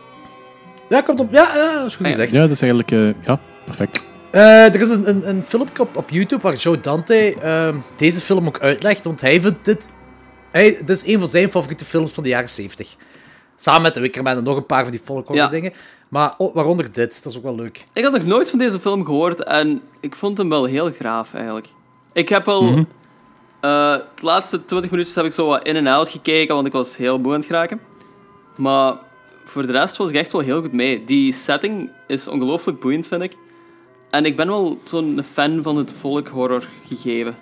Ja, 0.89 1.01
komt 1.01 1.21
op. 1.21 1.33
Ja, 1.33 1.51
ja, 1.55 1.75
dat 1.77 1.87
is 1.87 1.97
goed 1.97 2.07
Ah, 2.07 2.11
ja. 2.13 2.17
gezegd. 2.17 2.33
Ja, 2.33 2.41
dat 2.41 2.51
is 2.51 2.61
eigenlijk... 2.63 2.91
eh, 2.91 3.23
ja, 3.27 3.41
perfect. 3.65 4.07
Eh, 4.31 4.75
er 4.75 4.81
is 4.81 4.89
een, 4.91 5.09
een, 5.09 5.29
een 5.29 5.43
filmpje 5.45 5.83
op, 5.83 5.97
op 5.97 6.11
YouTube 6.11 6.43
waar 6.43 6.55
Joe 6.55 6.81
Dante 6.81 7.35
ehm, 7.43 7.77
deze 7.97 8.21
film 8.21 8.47
ook 8.47 8.59
uitlegt, 8.59 9.05
want 9.05 9.21
hij 9.21 9.41
vindt 9.41 9.65
dit... 9.65 9.89
Hij, 10.51 10.71
dit 10.85 10.91
is 10.91 11.07
een 11.07 11.19
van 11.19 11.29
zijn 11.29 11.51
favoriete 11.51 11.85
films 11.85 12.11
van 12.13 12.23
de 12.23 12.29
jaren 12.29 12.49
70. 12.49 12.97
Samen 13.57 13.83
met 13.83 13.95
The 13.95 14.01
Wickerman 14.01 14.37
en 14.37 14.45
nog 14.45 14.57
een 14.57 14.67
paar 14.67 14.83
van 14.83 14.91
die 14.91 15.01
folk 15.05 15.27
horror 15.27 15.45
Ja. 15.45 15.51
dingen. 15.51 15.73
Maar 16.09 16.35
oh, 16.39 16.55
waaronder 16.55 16.93
dit, 16.93 17.23
dat 17.23 17.33
is 17.33 17.37
ook 17.39 17.43
wel 17.45 17.55
leuk. 17.55 17.87
Ik 17.93 18.05
had 18.05 18.13
nog 18.13 18.25
nooit 18.25 18.51
van 18.51 18.59
deze 18.59 18.81
film 18.81 19.05
gehoord 19.05 19.43
en 19.45 19.83
ik 20.01 20.15
vond 20.15 20.39
hem 20.39 20.49
wel 20.49 20.65
heel 20.65 20.91
graaf 20.93 21.35
eigenlijk. 21.35 21.69
Ik 22.13 22.29
heb 22.29 22.49
al. 22.49 22.63
Mhm. 22.63 22.79
eh, 23.61 23.95
de 23.95 24.03
laatste 24.23 24.65
20 24.65 24.91
minuutjes 24.91 25.17
heb 25.17 25.25
ik 25.25 25.33
zo 25.33 25.47
wat 25.47 25.67
in 25.67 25.77
en 25.77 25.87
out 25.87 26.09
gekeken, 26.09 26.55
want 26.55 26.67
ik 26.67 26.73
was 26.73 26.97
heel 26.97 27.19
moe 27.19 27.33
aan 27.33 27.39
het 27.39 27.47
geraken. 27.47 27.81
Maar 28.57 28.95
voor 29.49 29.67
de 29.67 29.73
rest 29.73 29.97
was 29.97 30.09
ik 30.09 30.15
echt 30.15 30.33
wel 30.33 30.41
heel 30.41 30.61
goed 30.61 30.73
mee. 30.73 31.05
Die 31.05 31.33
setting 31.33 31.91
is 32.07 32.29
ongelooflijk 32.29 32.81
boeiend, 32.81 33.09
vind 33.09 33.23
ik. 33.23 33.33
En 34.11 34.25
ik 34.25 34.37
ben 34.37 34.47
wel 34.47 34.79
zo'n 34.85 35.23
fan 35.33 35.63
van 35.63 35.77
het 35.77 35.95
volkhorror 36.01 36.69
gegeven. 36.89 37.37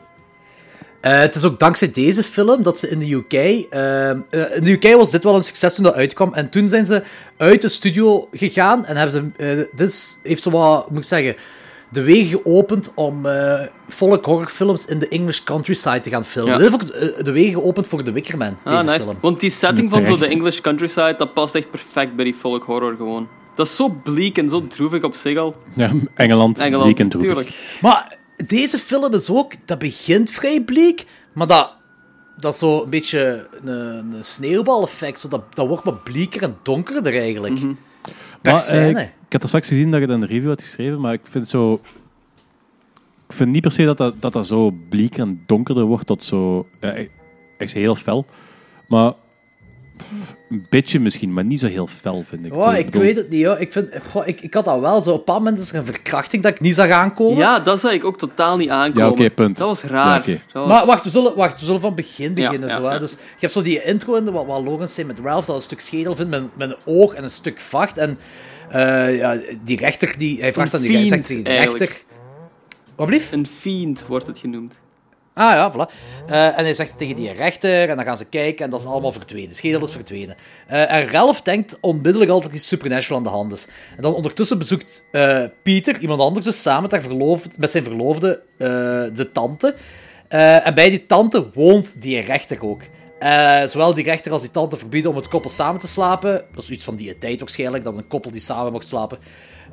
Eh, 1.01 1.19
het 1.19 1.35
is 1.35 1.45
ook 1.45 1.59
dankzij 1.59 1.91
deze 1.91 2.23
film 2.23 2.62
dat 2.62 2.78
ze 2.78 2.89
in 2.89 2.99
de 2.99 3.12
UK... 3.12 3.33
ehm, 3.33 4.20
eh, 4.31 4.57
in 4.57 4.65
de 4.65 4.73
UK 4.73 4.97
was 4.97 5.11
dit 5.11 5.24
wel 5.24 5.35
een 5.35 5.43
succes 5.43 5.74
toen 5.74 5.85
dat 5.85 5.95
uitkwam. 5.95 6.35
En 6.35 6.51
toen 6.51 6.69
zijn 6.69 6.87
ze 6.87 7.03
uit 7.37 7.61
de 7.61 7.69
studio 7.69 8.28
gegaan 8.33 8.87
en 8.87 8.97
hebben 8.97 9.33
ze... 9.37 9.45
eh, 9.59 9.77
dit 9.77 10.19
heeft 10.23 10.43
zo 10.43 10.51
wat, 10.51 10.91
moet 10.91 10.99
ik 10.99 11.05
zeggen... 11.05 11.37
De 11.89 12.03
wegen 12.03 12.41
geopend 12.43 12.93
om 12.95 13.27
eh 13.27 13.61
folk 13.89 14.25
horrorfilms 14.25 14.87
in 14.87 14.99
de 14.99 15.09
English 15.09 15.43
countryside 15.43 16.01
te 16.01 16.11
gaan 16.11 16.25
filmen. 16.25 16.53
Ja. 16.53 16.59
Dit 16.59 16.71
heeft 16.71 16.83
ook 16.83 17.03
eh, 17.19 17.25
de 17.25 17.33
wegen 17.33 17.53
geopend 17.53 17.87
voor 17.89 18.03
The 18.03 18.13
Wickerman, 18.13 18.57
Ah, 18.65 18.77
deze 18.77 18.89
nice. 18.91 19.01
film. 19.01 19.17
Want 19.21 19.41
die 19.41 19.51
setting 19.51 19.91
van 19.91 20.07
zo 20.07 20.17
de. 20.17 20.27
English 20.27 20.61
countryside, 20.61 21.15
dat 21.17 21.35
past 21.35 21.55
echt 21.55 21.71
perfect 21.71 22.17
bij 22.17 22.25
die 22.25 22.35
folk 22.35 22.63
horror 22.65 22.97
gewoon. 22.97 23.29
Dat 23.55 23.67
is 23.67 23.77
zo 23.77 23.89
bleek 23.89 24.39
en 24.39 24.49
zo 24.49 24.67
droevig 24.67 25.03
op 25.03 25.15
zich 25.15 25.39
al. 25.39 25.57
Ja, 25.77 25.93
Engeland, 26.15 26.59
Engeland, 26.59 26.83
bleek 26.85 26.99
en 26.99 27.09
droevig. 27.09 27.29
tuurlijk. 27.31 27.79
Maar 27.81 28.19
deze 28.47 28.79
film 28.79 29.13
is 29.15 29.31
ook... 29.31 29.53
Dat 29.65 29.79
begint 29.79 30.31
vrij 30.31 30.61
bleek, 30.63 31.05
maar 31.35 31.47
dat... 31.47 31.75
Dat 32.39 32.53
is 32.53 32.59
zo 32.59 32.83
een 32.83 32.91
beetje 32.91 33.49
een, 33.65 33.69
een 34.13 34.25
sneeuwbaleffect. 34.25 35.21
Zo 35.21 35.29
dat, 35.29 35.55
dat 35.55 35.67
wordt 35.67 35.85
wat 35.85 36.03
bleeker 36.05 36.43
en 36.43 36.57
donkerder 36.63 37.17
eigenlijk. 37.17 37.59
Per 38.43 38.53
Maar, 38.53 38.61
scène. 38.61 39.11
Ik, 39.37 39.43
had 39.43 39.43
er 39.43 39.49
straks 39.49 39.69
gezien 39.69 39.91
dat 39.91 40.01
je 40.01 40.07
dan 40.07 40.23
een 40.23 40.29
review 40.29 40.49
had 40.49 40.63
geschreven, 40.63 41.01
maar 41.01 41.13
ik 41.13 41.21
vind 41.23 41.35
het 41.45 41.49
zo... 41.49 41.81
Ik 43.29 43.35
vind 43.35 43.51
niet 43.51 43.63
per 43.63 43.73
se 43.73 43.85
dat 43.85 43.99
dat, 43.99 44.15
dat, 44.21 44.33
dat 44.33 44.47
zo 44.47 44.75
bleek 44.91 45.19
en 45.19 45.43
donkerder 45.47 45.85
wordt 45.85 46.07
tot 46.07 46.25
zo... 46.25 46.67
Ja, 46.81 46.95
echt 47.59 47.73
heel 47.73 47.95
fel. 47.95 48.27
Maar 48.89 49.13
een 50.51 50.67
beetje 50.71 51.01
misschien, 51.01 51.33
maar 51.33 51.45
niet 51.45 51.61
zo 51.61 51.67
heel 51.67 51.87
fel, 51.87 52.25
vind 52.29 52.47
ik. 52.47 52.55
Oh, 52.55 52.77
ik 52.77 52.85
bedoel- 52.85 53.01
weet 53.01 53.17
het 53.17 53.29
niet, 53.31 53.45
hoor. 53.45 53.59
Ik, 53.59 53.73
vind, 53.73 53.89
goh, 54.11 54.27
ik, 54.27 54.41
ik 54.41 54.55
had 54.55 54.65
dat 54.65 54.81
wel 54.81 55.03
zo. 55.03 55.11
Op 55.11 55.15
een 55.19 55.25
bepaald 55.25 55.39
moment 55.45 55.59
is 55.59 55.71
er 55.73 55.77
een 55.79 55.85
verkrachting 55.85 56.43
dat 56.43 56.53
ik 56.53 56.61
niet 56.61 56.75
zag 56.75 56.91
aankomen. 56.91 57.37
Ja, 57.37 57.59
dat 57.61 57.81
zag 57.81 57.93
ik 57.93 58.05
ook 58.05 58.19
totaal 58.19 58.57
niet 58.57 58.69
aankomen. 58.69 59.03
Ja, 59.03 59.09
oké, 59.11 59.31
punt. 59.31 59.57
Dat 59.57 59.69
was 59.69 59.83
raar. 59.83 60.07
Ja, 60.13 60.19
oké. 60.19 60.33
Dat 60.33 60.41
was- 60.53 60.69
Maar 60.69 60.87
wacht 60.87 61.05
we, 61.05 61.11
zullen, 61.11 61.37
wacht, 61.37 61.61
we 61.61 61.67
zullen 61.67 61.81
van 61.81 61.95
begin 61.95 62.35
beginnen. 62.35 62.69
ja, 62.69 62.75
zo, 62.75 62.85
hè. 62.89 62.99
Dus, 62.99 63.11
je 63.11 63.17
hebt 63.41 63.53
zo 63.53 63.63
die 63.63 63.83
intro 63.83 64.15
in 64.15 64.25
de, 64.25 64.31
wat, 64.31 64.47
wat 64.47 64.63
Logan 64.65 64.89
zei 64.89 65.07
met 65.07 65.19
Ralph, 65.19 65.47
dat 65.47 65.57
een 65.57 65.63
stuk 65.63 65.81
schedel 65.81 66.17
vindt 66.17 66.31
met, 66.31 66.57
met 66.57 66.71
een 66.71 66.77
oog 66.85 67.15
en 67.15 67.23
een 67.23 67.31
stuk 67.31 67.61
vacht. 67.61 67.99
En 67.99 68.19
eh, 68.70 69.16
ja, 69.16 69.38
die 69.64 69.76
rechter, 69.76 70.14
die, 70.18 70.40
hij 70.40 70.52
vraagt 70.52 70.74
aan 70.74 70.80
die 70.80 70.93
rechter, 70.93 71.18
fiend, 71.18 71.44
de 71.44 71.51
eigenlijk. 71.51 71.78
rechter... 71.78 72.05
Wat 72.97 73.06
blieft? 73.06 73.32
Een 73.32 73.47
fiend 73.47 74.06
wordt 74.06 74.26
het 74.26 74.38
genoemd. 74.38 74.74
Ah 75.34 75.52
ja, 75.52 75.72
voilà. 75.72 75.93
Eh, 76.26 76.47
en 76.47 76.64
hij 76.64 76.74
zegt 76.74 76.98
tegen 76.98 77.16
die 77.16 77.32
rechter, 77.32 77.88
en 77.88 77.97
dan 77.97 78.05
gaan 78.05 78.16
ze 78.16 78.24
kijken, 78.24 78.64
en 78.64 78.70
dat 78.70 78.80
is 78.80 78.86
allemaal 78.86 79.12
verdwenen. 79.12 79.48
De 79.48 79.55
schedel 79.55 79.82
is 79.82 79.90
verdwenen. 79.90 80.36
Eh, 80.66 80.93
en 80.93 81.09
Ralph 81.09 81.43
denkt 81.43 81.78
onmiddellijk 81.80 82.30
altijd 82.30 82.51
dat 82.51 82.60
iets 82.60 82.68
supernatural 82.68 83.18
aan 83.18 83.24
de 83.24 83.30
hand 83.30 83.52
is. 83.52 83.68
En 83.97 84.02
dan 84.02 84.14
ondertussen 84.14 84.59
bezoekt 84.59 85.05
Pieter, 85.62 85.98
iemand 85.98 86.20
anders 86.20 86.47
dus, 86.47 86.62
samen 86.62 86.90
met, 86.90 87.02
verloofd, 87.02 87.59
met 87.59 87.70
zijn 87.70 87.84
verloofde, 87.84 88.43
de 89.12 89.28
tante. 89.32 89.74
En 90.28 90.74
bij 90.74 90.90
die 90.90 91.06
tante 91.06 91.51
woont 91.52 92.01
die 92.01 92.20
rechter 92.20 92.62
ook. 92.62 92.82
Eh, 93.18 93.62
zowel 93.66 93.94
die 93.94 94.05
rechter 94.05 94.32
als 94.32 94.40
die 94.40 94.51
tante 94.51 94.76
verbieden 94.76 95.10
om 95.10 95.16
het 95.16 95.28
koppel 95.28 95.51
samen 95.51 95.80
te 95.80 95.86
slapen. 95.86 96.44
Dat 96.55 96.62
is 96.62 96.70
iets 96.70 96.84
van 96.84 96.97
die 96.97 97.18
tijd 97.18 97.40
waarschijnlijk, 97.40 97.84
dat 97.84 97.97
een 97.97 98.09
koppel 98.09 98.30
die 98.30 98.40
samen 98.40 98.72
mocht 98.72 98.88
slapen. 98.88 99.18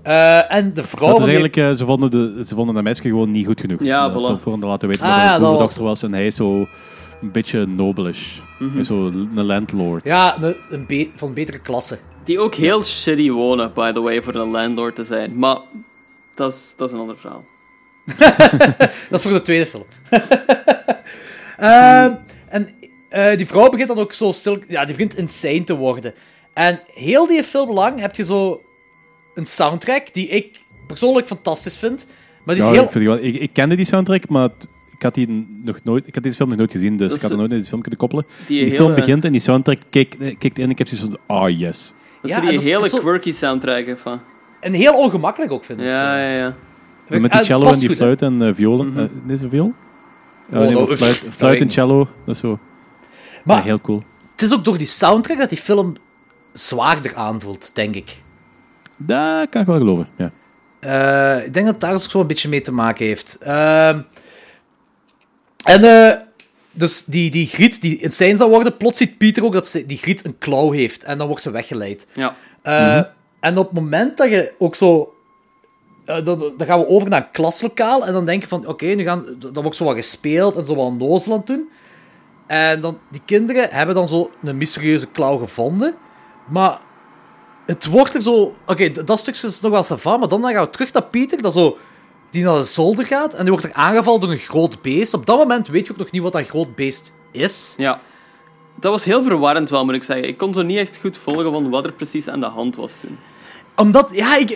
Eh, 0.01 0.51
en 0.51 0.73
de 0.73 0.83
vrouw... 0.83 1.07
Dat 1.07 1.19
is 1.19 1.23
eigenlijk, 1.23 1.57
eh, 1.57 1.71
ze, 1.71 1.85
vonden 1.85 2.11
de, 2.11 2.43
ze 2.47 2.55
vonden 2.55 2.75
dat 2.75 2.83
meisje 2.83 3.01
gewoon 3.01 3.31
niet 3.31 3.45
goed 3.45 3.61
genoeg. 3.61 3.83
Ja, 3.83 4.11
voilà. 4.11 4.43
Hem 4.43 4.59
te 4.59 4.65
laten 4.65 4.87
weten 4.87 5.05
Ah, 5.05 5.09
dat 5.11 5.19
hij 5.19 5.27
een 5.27 5.33
goede 5.35 5.51
was 5.51 5.59
dokter 5.59 5.83
was. 5.83 6.03
En 6.03 6.13
hij 6.13 6.25
is 6.25 6.35
zo 6.35 6.67
een 7.21 7.31
beetje 7.31 7.65
nobelish. 7.65 8.39
Is 8.77 8.87
zo 8.87 9.05
een 9.05 9.43
landlord. 9.45 10.05
Ja, 10.05 10.37
een, 10.41 10.55
een 10.69 10.85
be- 10.85 11.11
van 11.15 11.33
betere 11.33 11.59
klasse. 11.59 11.97
Die 12.23 12.39
ook 12.39 12.55
heel 12.55 12.83
shitty 12.83 13.29
wonen, 13.31 13.71
by 13.73 13.91
the 13.91 14.01
way, 14.01 14.21
voor 14.21 14.35
een 14.35 14.51
landlord 14.51 14.95
te 14.95 15.03
zijn. 15.03 15.39
Maar 15.39 15.57
dat 16.35 16.53
is, 16.53 16.73
dat 16.77 16.87
is 16.87 16.93
een 16.93 17.01
ander 17.01 17.17
verhaal. 17.17 17.43
Dat 19.09 19.19
is 19.19 19.21
voor 19.21 19.31
de 19.31 19.41
tweede 19.41 19.65
film. 19.65 19.83
Ehm, 21.57 22.11
en 22.49 22.69
eh, 23.13 23.37
die 23.37 23.47
vrouw 23.47 23.69
begint 23.69 23.87
dan 23.87 23.97
ook 23.97 24.13
zo 24.13 24.31
stil... 24.31 24.57
Ja, 24.67 24.85
die 24.85 24.95
begint 24.95 25.17
insane 25.17 25.63
te 25.63 25.75
worden. 25.75 26.13
En 26.53 26.79
heel 26.93 27.27
die 27.27 27.43
film 27.43 27.71
lang 27.71 27.99
heb 27.99 28.15
je 28.15 28.23
zo 28.23 28.61
een 29.35 29.45
soundtrack 29.45 30.13
die 30.13 30.27
ik 30.27 30.59
persoonlijk 30.87 31.27
fantastisch 31.27 31.77
vind. 31.77 32.05
Maar 32.43 32.55
die 32.55 32.63
is 32.63 32.69
Ja, 32.69 32.75
heel... 32.75 32.83
ik, 32.83 32.91
vind 32.91 33.03
die 33.05 33.13
wel, 33.13 33.23
ik, 33.23 33.35
ik 33.41 33.49
kende 33.53 33.75
die 33.75 33.85
soundtrack, 33.85 34.29
maar 34.29 34.49
ik 34.97 35.01
had, 35.01 35.13
die 35.15 35.47
nog 35.63 35.77
nooit, 35.83 36.07
ik 36.07 36.13
had 36.15 36.23
deze 36.23 36.35
film 36.35 36.49
nog 36.49 36.57
nooit 36.57 36.71
gezien, 36.71 36.97
dus 36.97 37.15
ik 37.15 37.21
had 37.21 37.31
er 37.31 37.37
nooit 37.37 37.49
naar 37.49 37.59
die 37.59 37.67
film 37.67 37.81
kunnen 37.81 37.99
koppelen. 37.99 38.25
die 38.37 38.45
Die, 38.47 38.57
hele- 38.65 38.75
film 38.75 38.95
begint 38.95 39.25
en 39.25 39.31
die 39.31 39.41
soundtrack 39.41 39.77
kikt, 39.89 40.17
eh, 40.21 40.35
kikt 40.39 40.57
in 40.57 40.63
en 40.63 40.69
ik 40.69 40.77
heb 40.77 40.87
zoiets 40.87 41.07
van, 41.27 41.37
ah 41.37 41.59
yes. 41.59 41.93
Dat 42.21 42.31
Ja, 42.31 42.37
is 42.37 42.41
en 42.41 42.41
die 42.41 42.51
dat 42.57 42.61
is- 42.65 42.71
hele 42.71 42.85
is 42.85 42.99
quirky 42.99 43.31
soundtrack 43.31 43.97
van. 43.97 44.19
En 44.59 44.73
heel 44.73 44.93
ongemakkelijk 44.93 45.51
ook, 45.51 45.63
vind 45.63 45.79
ik. 45.79 45.85
zo. 45.85 45.91
Ja, 45.91 46.19
ja, 46.19 46.37
ja. 46.37 46.55
En 47.07 47.21
met 47.21 47.31
die 47.31 47.43
cello 47.43 47.65
en 47.71 47.79
die 47.79 47.89
fluit 47.95 48.21
en 48.21 48.41
eh, 48.41 48.53
violen. 48.53 48.93
eh, 49.27 49.33
is 49.33 49.41
een 49.41 49.49
viool? 49.49 49.73
Ja, 50.51 50.59
Oh, 50.59 50.65
nee, 50.87 50.97
fluit, 50.97 51.23
fluit 51.35 51.61
en 51.61 51.71
cello, 51.71 52.07
dat 52.25 52.35
is 52.35 52.41
zo. 52.41 52.59
Maar- 53.43 53.57
Ja, 53.57 53.63
heel 53.63 53.81
cool. 53.81 54.03
Het 54.31 54.41
is 54.41 54.53
ook 54.53 54.65
door 54.65 54.77
die 54.77 54.87
soundtrack 54.87 55.37
dat 55.37 55.49
die 55.49 55.57
film 55.57 55.95
zwaarder 56.53 57.15
aanvoelt, 57.15 57.71
denk 57.75 57.95
ik. 57.95 58.17
Dat 58.97 59.49
kan 59.49 59.61
ik 59.61 59.67
wel 59.67 59.77
geloven, 59.77 60.07
ja. 60.17 60.31
Eh, 60.79 61.45
ik 61.45 61.53
denk 61.53 61.65
dat 61.65 61.73
het 61.75 61.79
daar 61.83 61.93
ook 61.93 61.99
zo 61.99 62.19
een 62.19 62.27
beetje 62.27 62.49
mee 62.49 62.61
te 62.61 62.71
maken 62.73 63.05
heeft. 63.05 63.37
Ehm, 63.41 64.01
en 65.63 65.83
eh, 65.83 66.21
dus 66.71 67.05
die, 67.05 67.31
die 67.31 67.47
griet 67.47 67.81
die 67.81 67.97
insane 67.97 68.35
zou 68.35 68.49
worden, 68.49 68.77
plots 68.77 68.97
ziet 68.97 69.17
Pieter 69.17 69.43
ook 69.43 69.53
dat 69.53 69.67
ze, 69.67 69.85
die 69.85 69.97
griet 69.97 70.25
een 70.25 70.37
klauw 70.37 70.71
heeft. 70.71 71.03
En 71.03 71.17
dan 71.17 71.27
wordt 71.27 71.43
ze 71.43 71.51
weggeleid. 71.51 72.07
Ja. 72.13 72.35
Eh, 72.61 73.01
En 73.39 73.57
op 73.57 73.65
het 73.69 73.75
moment 73.79 74.17
dat 74.17 74.29
je 74.29 74.53
ook 74.59 74.75
zo... 74.75 75.13
dan, 76.05 76.23
dan 76.23 76.67
gaan 76.67 76.79
we 76.79 76.87
over 76.87 77.09
naar 77.09 77.21
een 77.21 77.31
klaslokaal. 77.31 78.05
En 78.05 78.13
dan 78.13 78.25
denk 78.25 78.41
je 78.41 78.47
van, 78.47 78.67
oké, 78.67 78.85
nu 78.85 79.03
gaan... 79.03 79.25
Dan 79.39 79.61
wordt 79.63 79.77
zo 79.77 79.83
wat 79.83 79.95
gespeeld 79.95 80.55
en 80.55 80.65
zo 80.65 80.75
wat 80.75 80.93
nozel 80.93 81.31
aan 81.31 81.37
het 81.37 81.47
doen. 81.47 81.69
En 82.47 82.81
dan, 82.81 82.99
die 83.11 83.21
kinderen 83.25 83.67
hebben 83.71 83.95
dan 83.95 84.07
zo 84.07 84.31
een 84.43 84.57
mysterieuze 84.57 85.07
klauw 85.07 85.37
gevonden. 85.37 85.95
Maar 86.49 86.79
het 87.65 87.85
wordt 87.85 88.15
er 88.15 88.21
zo... 88.21 88.55
Oké, 88.65 88.91
dat 88.91 89.19
stukje 89.19 89.47
is 89.47 89.61
nog 89.61 89.71
wel 89.71 89.83
savant, 89.83 90.19
maar 90.19 90.27
dan 90.29 90.43
gaan 90.53 90.63
we 90.63 90.69
terug 90.69 90.93
naar 90.93 91.03
Pieter, 91.03 91.41
dat 91.41 91.53
zo... 91.53 91.77
Die 92.29 92.43
naar 92.43 92.55
de 92.55 92.63
zolder 92.63 93.05
gaat 93.05 93.33
en 93.33 93.41
die 93.41 93.49
wordt 93.51 93.65
er 93.65 93.73
aangevallen 93.73 94.21
door 94.21 94.31
een 94.31 94.37
groot 94.37 94.81
beest. 94.81 95.13
Op 95.13 95.25
dat 95.25 95.37
moment 95.37 95.67
weet 95.67 95.85
je 95.85 95.91
ook 95.91 95.97
nog 95.97 96.11
niet 96.11 96.21
wat 96.21 96.31
dat 96.31 96.47
groot 96.47 96.75
beest 96.75 97.13
is. 97.31 97.73
Ja. 97.77 97.99
Dat 98.79 98.91
was 98.91 99.03
heel 99.03 99.23
verwarrend 99.23 99.69
wel, 99.69 99.85
moet 99.85 99.93
ik 99.93 100.03
zeggen. 100.03 100.27
Ik 100.27 100.37
kon 100.37 100.53
zo 100.53 100.61
niet 100.61 100.77
echt 100.77 100.97
goed 101.01 101.17
volgen 101.17 101.51
van 101.51 101.69
wat 101.69 101.85
er 101.85 101.91
precies 101.93 102.27
aan 102.27 102.39
de 102.39 102.45
hand 102.45 102.75
was 102.75 102.93
toen. 102.97 103.17
Omdat, 103.75 104.09
ja, 104.13 104.37
ik, 104.37 104.49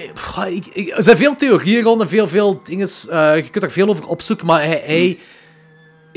ik, 0.50 0.66
ik- 0.74 0.90
er 0.98 1.04
zijn 1.04 1.18
veel 1.18 1.36
theorieën 1.36 1.84
rond 1.84 2.02
en 2.02 2.10
veel, 2.10 2.28
veel 2.28 2.60
dingen. 2.64 2.88
eh, 3.10 3.36
je 3.36 3.50
kunt 3.50 3.64
er 3.64 3.72
veel 3.72 3.88
over 3.88 4.08
opzoeken, 4.08 4.46
maar 4.46 4.60
hij, 4.66 4.82
hij- 4.86 5.20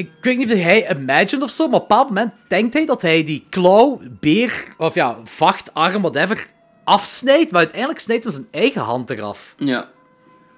Ik 0.01 0.11
weet 0.21 0.37
niet 0.39 0.53
of 0.53 0.59
hij 0.59 0.97
imagined 0.97 1.43
of 1.43 1.51
zo, 1.51 1.69
maar 1.69 1.75
op 1.75 1.81
een 1.83 1.89
bepaald 1.89 2.09
moment 2.09 2.33
denkt 2.49 2.75
hij 2.75 2.87
dat 2.87 3.03
hij 3.03 3.25
die 3.25 3.47
klauw, 3.51 4.01
beer, 4.21 4.65
of 4.79 4.95
ja, 4.95 5.19
vacht, 5.25 5.75
arm, 5.75 6.01
whatever, 6.03 6.47
afsnijdt, 6.85 7.51
maar 7.51 7.61
uiteindelijk 7.61 8.01
snijdt 8.01 8.25
hij 8.25 8.33
zijn 8.33 8.49
eigen 8.51 8.81
hand 8.83 9.11
eraf. 9.11 9.55
Ja. 9.59 9.89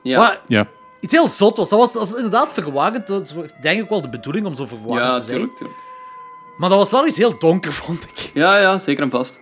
Ja. 0.02 0.18
Maar 0.18 0.40
Ja. 0.46 0.66
iets 1.00 1.12
heel 1.12 1.26
zot 1.26 1.56
was. 1.56 1.68
Dat 1.68 1.78
was, 1.78 1.92
dat 1.92 2.02
was 2.08 2.14
inderdaad 2.16 2.52
verwarrend. 2.52 3.06
Dat 3.06 3.22
is 3.22 3.34
denk 3.60 3.82
ik 3.82 3.88
wel 3.88 4.00
de 4.00 4.08
bedoeling 4.08 4.46
om 4.46 4.54
zo 4.54 4.66
verwarrend 4.66 5.14
Ja, 5.14 5.20
te 5.20 5.20
zijn. 5.24 5.36
tuurlijk, 5.38 5.56
tuurlijk. 5.58 5.78
Maar 6.58 6.68
dat 6.68 6.78
was 6.78 6.90
wel 6.90 7.06
iets 7.06 7.16
heel 7.16 7.38
donker, 7.38 7.72
vond 7.82 8.02
ik. 8.02 8.30
Ja, 8.34 8.58
ja, 8.58 8.78
zeker 8.78 9.02
en 9.02 9.10
vast. 9.10 9.38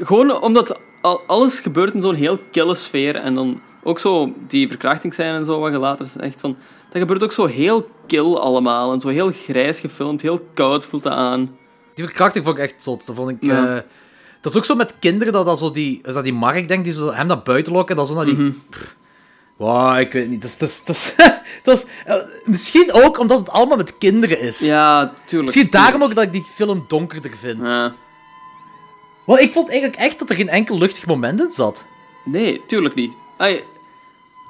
Gewoon 0.00 0.42
omdat 0.42 0.78
al, 1.00 1.22
alles 1.26 1.60
gebeurt 1.60 1.94
in 1.94 2.00
zo'n 2.00 2.14
heel 2.14 2.38
kille 2.50 2.74
sfeer. 2.74 3.16
En 3.16 3.34
dan 3.34 3.60
ook 3.82 3.98
zo 3.98 4.32
die 4.48 4.68
verkrachting 4.68 5.14
zijn 5.14 5.34
en 5.34 5.44
zo, 5.44 5.60
wat 5.60 5.72
je 5.72 5.78
later 5.78 6.06
zegt. 6.20 6.40
Van, 6.40 6.56
dat 6.94 7.02
gebeurt 7.02 7.22
ook 7.22 7.32
zo 7.32 7.46
heel 7.46 7.88
kil 8.06 8.40
allemaal. 8.42 8.92
En 8.92 9.00
zo 9.00 9.08
heel 9.08 9.32
grijs 9.32 9.80
gefilmd, 9.80 10.22
heel 10.22 10.40
koud 10.54 10.86
voelt 10.86 11.02
dat 11.02 11.12
aan. 11.12 11.56
Die 11.94 12.04
verkrachting 12.04 12.44
vond 12.44 12.58
ik 12.58 12.64
echt 12.64 12.82
zot. 12.82 13.06
Dat 13.06 13.16
vond 13.16 13.30
ik... 13.30 13.36
Ja. 13.40 13.76
eh, 13.76 13.82
dat 14.40 14.52
is 14.52 14.58
ook 14.58 14.64
zo 14.64 14.74
met 14.74 14.94
kinderen, 14.98 15.32
dat, 15.32 15.46
dat, 15.46 15.58
zo 15.58 15.70
die, 15.70 16.00
is 16.04 16.14
dat 16.14 16.24
die 16.24 16.32
Mark 16.32 16.68
denkt, 16.68 16.84
die 16.84 16.92
zo 16.92 17.12
hem 17.12 17.26
naar 17.26 17.42
buiten 17.42 17.72
lokken, 17.72 17.96
en 17.96 17.96
dan 17.96 18.06
zo 18.06 18.14
naar 18.14 18.34
die... 18.34 18.62
Wow, 19.56 19.98
ik 19.98 20.12
weet 20.12 20.28
niet. 20.28 20.42
Dat 20.42 20.50
is, 20.50 20.56
dat 20.58 20.68
is, 20.68 20.82
dat 20.84 20.96
is, 20.96 21.14
dat 21.62 21.78
is, 21.78 21.84
eh, 22.04 22.16
misschien 22.44 22.92
ook 22.92 23.18
omdat 23.18 23.38
het 23.38 23.48
allemaal 23.50 23.76
met 23.76 23.98
kinderen 23.98 24.40
is. 24.40 24.58
Ja, 24.60 25.14
tuurlijk. 25.24 25.54
Misschien 25.54 25.70
daarom 25.70 26.02
ook 26.02 26.14
dat 26.14 26.24
ik 26.24 26.32
die 26.32 26.44
film 26.54 26.84
donkerder 26.88 27.36
vind. 27.36 27.66
Ja. 27.66 27.94
Want 29.24 29.40
ik 29.40 29.52
vond 29.52 29.68
eigenlijk 29.68 30.00
echt 30.00 30.18
dat 30.18 30.28
er 30.28 30.34
geen 30.34 30.48
enkel 30.48 30.78
luchtig 30.78 31.06
moment 31.06 31.40
in 31.40 31.50
zat. 31.50 31.86
Nee, 32.24 32.62
tuurlijk 32.66 32.94
niet. 32.94 33.12
Ai, 33.36 33.64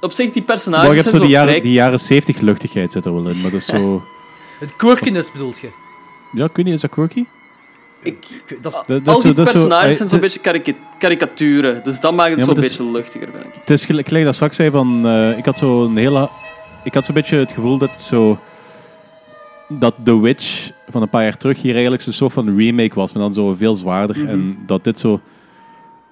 op 0.01 0.13
zich, 0.13 0.31
die 0.33 0.43
Maar 0.47 0.55
personages 0.57 0.89
je 0.89 0.95
hebt 0.95 1.09
zijn 1.09 1.17
zo 1.17 1.27
die 1.27 1.37
vrij- 1.37 1.47
jaren, 1.47 1.63
die 1.63 1.73
jaren 1.73 2.01
70 2.01 2.41
luchtigheid 2.41 2.93
zit 2.93 3.05
er 3.05 3.13
wel 3.15 3.29
in, 3.29 3.41
maar 3.41 3.51
dat 3.51 3.61
is 3.61 3.67
zo... 3.67 4.05
Het 4.61 4.77
quirkiness 4.77 5.33
bedoelt 5.33 5.59
je? 5.59 5.69
Ja, 6.33 6.45
ik 6.45 6.57
weet 6.57 6.65
niet, 6.65 6.75
is 6.75 6.81
dat 6.81 6.91
quirky? 6.91 7.25
Ik, 8.03 8.17
dat 8.61 8.73
is, 8.73 8.83
Dat- 8.87 9.05
dat 9.05 9.09
al 9.09 9.17
is 9.17 9.23
die 9.23 9.31
zo- 9.31 9.37
dat 9.37 9.47
is 9.47 9.53
zo- 9.53 9.67
personages 9.67 9.97
zijn 9.97 10.09
zo'n 10.09 10.21
beetje 10.21 10.41
karika- 10.41 10.73
karikaturen. 10.99 11.85
Dus 11.85 12.01
dat 12.01 12.15
maakt 12.15 12.31
het 12.31 12.39
Ja, 12.39 12.45
zo'n 12.45 12.55
is- 12.57 12.61
beetje 12.61 12.91
luchtiger, 12.93 13.29
vind 13.33 13.45
ik. 13.45 13.55
Het 13.61 13.71
is 13.71 13.85
gelijk, 13.85 14.07
gelijk 14.09 14.25
dat 14.25 14.35
straks 14.35 14.57
zei 14.57 14.71
van... 14.71 15.07
eh, 15.07 15.39
ik 15.39 15.45
had 15.45 15.59
zo 15.59 15.85
een 15.85 15.97
hele... 15.97 16.29
Ik 16.85 16.95
had 16.95 17.05
zo'n 17.07 17.15
beetje 17.15 17.37
het 17.37 17.53
gevoel 17.53 17.79
dat 17.79 17.91
het 17.91 18.01
zo... 18.01 18.39
Dat 19.69 19.95
The 20.03 20.21
Witch 20.21 20.71
van 20.89 21.03
een 21.03 21.09
paar 21.09 21.23
jaar 21.23 21.37
terug 21.37 21.63
hier 21.63 21.73
eigenlijk 21.73 22.03
zo'n 22.03 22.13
soort 22.13 22.33
van 22.33 22.57
remake 22.57 22.95
was, 22.95 23.13
maar 23.13 23.23
dan 23.23 23.35
zo 23.35 23.55
veel 23.55 23.75
zwaarder. 23.75 24.17
Mhm. 24.19 24.29
En 24.29 24.59
dat 24.67 24.85
dit 24.85 24.99
zo 25.01 25.21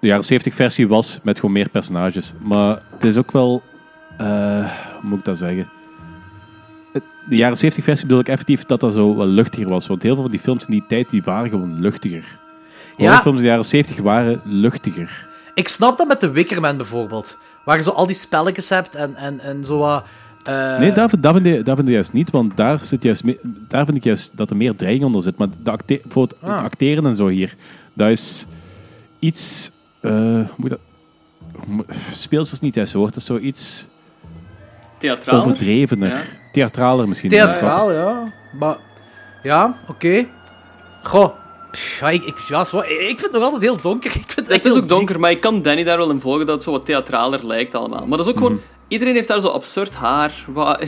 de 0.00 0.06
jaren 0.06 0.24
70 0.24 0.54
versie 0.54 0.88
was 0.88 1.20
met 1.22 1.36
gewoon 1.38 1.52
meer 1.54 1.68
personages. 1.68 2.32
Maar 2.42 2.82
het 2.90 3.04
is 3.04 3.16
ook 3.16 3.32
wel... 3.32 3.62
eh, 4.18 4.70
hoe 5.00 5.08
moet 5.10 5.18
ik 5.18 5.24
dat 5.24 5.38
zeggen? 5.38 5.68
De 7.28 7.36
jaren 7.36 7.56
70 7.56 7.84
versie 7.84 8.06
bedoel 8.06 8.20
ik 8.22 8.28
effectief 8.28 8.64
dat 8.64 8.80
dat 8.80 8.92
zo 8.94 9.16
wel 9.16 9.26
luchtiger 9.26 9.68
was. 9.68 9.86
Want 9.86 10.02
heel 10.02 10.12
veel 10.12 10.22
van 10.22 10.30
die 10.30 10.40
films 10.40 10.64
in 10.64 10.70
die 10.70 10.84
tijd 10.88 11.10
die 11.10 11.22
waren 11.22 11.50
gewoon 11.50 11.80
luchtiger. 11.80 12.38
Ja. 12.96 13.04
Horrorfilms 13.04 13.36
in 13.36 13.42
de 13.42 13.48
jaren 13.48 13.64
70 13.64 13.98
waren 13.98 14.40
luchtiger. 14.44 15.28
Ik 15.54 15.68
snap 15.68 15.98
dat 15.98 16.06
met 16.08 16.20
de 16.20 16.30
Wickerman 16.30 16.76
bijvoorbeeld. 16.76 17.38
Waar 17.64 17.76
je 17.76 17.82
zo 17.82 17.90
al 17.90 18.06
die 18.06 18.16
spelletjes 18.16 18.68
hebt 18.68 18.94
en, 18.94 19.14
en, 19.14 19.40
en 19.40 19.64
zo 19.64 19.78
wat... 19.78 20.04
eh, 20.44 20.78
Nee, 20.78 20.92
daar, 20.92 21.08
vind- 21.08 21.22
daar, 21.22 21.32
vind 21.32 21.46
ik, 21.46 21.64
daar 21.64 21.76
vind 21.76 21.88
ik 21.88 21.94
juist 21.94 22.12
niet, 22.12 22.30
want 22.30 22.56
daar, 22.56 22.84
zit 22.84 23.02
juist 23.02 23.22
daar 23.68 23.84
vind 23.84 23.96
ik 23.96 24.04
juist 24.04 24.32
dat 24.36 24.50
er 24.50 24.56
meer 24.56 24.76
dreiging 24.76 25.04
onder 25.04 25.22
zit. 25.22 25.36
Maar 25.38 25.48
de 25.62 25.70
acte, 25.70 26.00
bijvoorbeeld 26.02 26.40
het 26.40 26.50
Ah. 26.50 26.62
acteren 26.62 27.06
en 27.06 27.16
zo 27.16 27.28
hier, 27.28 27.54
dat 27.92 28.08
is 28.10 28.46
iets... 29.18 29.70
hoe 30.00 30.46
moet 30.56 30.72
ik 30.72 30.78
dat... 30.78 30.80
Speels 32.12 32.52
is 32.52 32.60
niet 32.60 32.74
juist 32.74 32.92
woord, 32.92 33.08
dat 33.12 33.22
is 33.22 33.28
zoiets 33.28 33.86
Theatraal. 35.02 35.40
overdrevener. 35.40 36.08
Ja. 36.08 36.22
Theatraler 36.52 37.08
misschien. 37.08 37.30
Theatraal, 37.30 37.92
ja. 37.92 38.32
Maar... 38.58 38.76
Ja, 39.42 39.74
oké. 39.88 40.26
Goh. 41.02 41.30
Ja, 42.00 42.10
ik, 42.10 42.22
ik, 42.22 42.38
ja, 42.48 42.60
ik 42.60 43.06
vind 43.06 43.20
het 43.20 43.32
nog 43.32 43.42
altijd 43.42 43.62
heel 43.62 43.80
donker. 43.80 44.10
Ik 44.16 44.30
vind 44.32 44.36
het, 44.36 44.48
echt 44.48 44.64
Het 44.64 44.72
is 44.72 44.80
ook 44.80 44.88
donker, 44.88 45.20
maar 45.20 45.30
ik 45.30 45.40
kan 45.40 45.62
Danny 45.62 45.84
daar 45.84 45.98
wel 45.98 46.10
in 46.10 46.20
volgen 46.20 46.46
dat 46.46 46.54
het 46.54 46.64
zo 46.64 46.70
wat 46.70 46.86
theatraler 46.86 47.46
lijkt 47.46 47.74
allemaal. 47.74 48.00
Maar 48.00 48.18
dat 48.18 48.26
is 48.26 48.32
ook 48.32 48.38
gewoon... 48.38 48.60
Iedereen 48.88 49.14
heeft 49.14 49.28
daar 49.28 49.40
zo 49.40 49.48
absurd 49.48 49.94
haar. 49.94 50.44
Wat... 50.46 50.84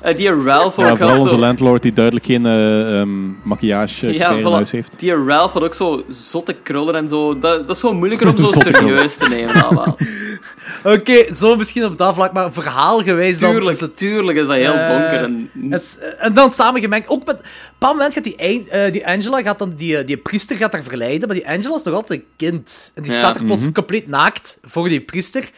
Eh, 0.00 0.16
die 0.16 0.42
Ralph 0.44 0.78
ook 0.78 0.84
Ja, 0.84 0.96
vooral 0.96 1.16
onze 1.16 1.28
zo... 1.28 1.36
landlord 1.40 1.82
die 1.82 1.92
duidelijk 1.92 2.26
geen 2.26 2.46
eh, 2.46 3.00
ehm, 3.00 3.26
maquillage 3.42 4.06
Ja, 4.06 4.12
expert 4.12 4.40
in 4.40 4.52
huis 4.52 4.70
heeft. 4.70 4.94
Die 5.00 5.24
Ralph 5.24 5.52
had 5.52 5.62
ook 5.62 5.74
zo 5.74 6.04
zotte 6.08 6.52
krullen 6.62 6.94
en 6.94 7.08
zo. 7.08 7.38
Dat, 7.38 7.66
dat 7.66 7.76
is 7.76 7.80
gewoon 7.80 7.96
moeilijker 7.96 8.28
om 8.28 8.38
zo 8.46 8.46
serieus 8.46 9.16
te 9.16 9.28
nemen 9.28 9.64
allemaal. 9.64 9.96
Oké, 10.84 11.32
zo 11.34 11.56
misschien 11.56 11.84
op 11.84 11.98
dat 11.98 12.14
vlak, 12.14 12.32
maar 12.32 12.52
verhaalgewijs 12.52 13.38
dan 13.38 13.50
Tuurlijk, 13.50 13.74
is 13.74 13.80
het... 13.80 13.96
tuurlijk 13.96 14.38
is 14.38 14.46
dat 14.46 14.56
heel 14.56 14.72
eh, 14.74 14.88
donker. 14.88 15.22
En... 15.22 15.50
het 15.70 15.80
is- 15.82 15.98
eh, 15.98 16.24
en 16.26 16.32
dan 16.34 16.50
samengemengd, 16.50 17.08
ook 17.08 17.24
met... 17.26 17.36
Op 17.36 17.42
een 17.42 17.48
bepaald 17.78 17.94
moment 17.96 18.14
gaat 18.14 18.24
die, 18.24 18.36
eh, 18.68 18.92
die 18.92 19.06
Angela, 19.06 19.42
gaat 19.42 19.58
dan 19.58 19.72
die, 19.76 19.96
eh, 19.96 20.06
die 20.06 20.16
priester 20.16 20.56
gaat 20.56 20.72
haar 20.72 20.82
verleiden, 20.82 21.28
maar 21.28 21.36
die 21.36 21.48
Angela 21.48 21.74
is 21.74 21.82
nog 21.82 21.94
altijd 21.94 22.20
een 22.20 22.26
kind. 22.36 22.92
En 22.94 23.02
die 23.02 23.12
Ja. 23.12 23.18
staat 23.18 23.36
er 23.36 23.44
plots 23.44 23.62
Mhm. 23.62 23.72
compleet 23.72 24.06
naakt 24.08 24.58
voor 24.62 24.88
die 24.88 25.00
priester. 25.00 25.50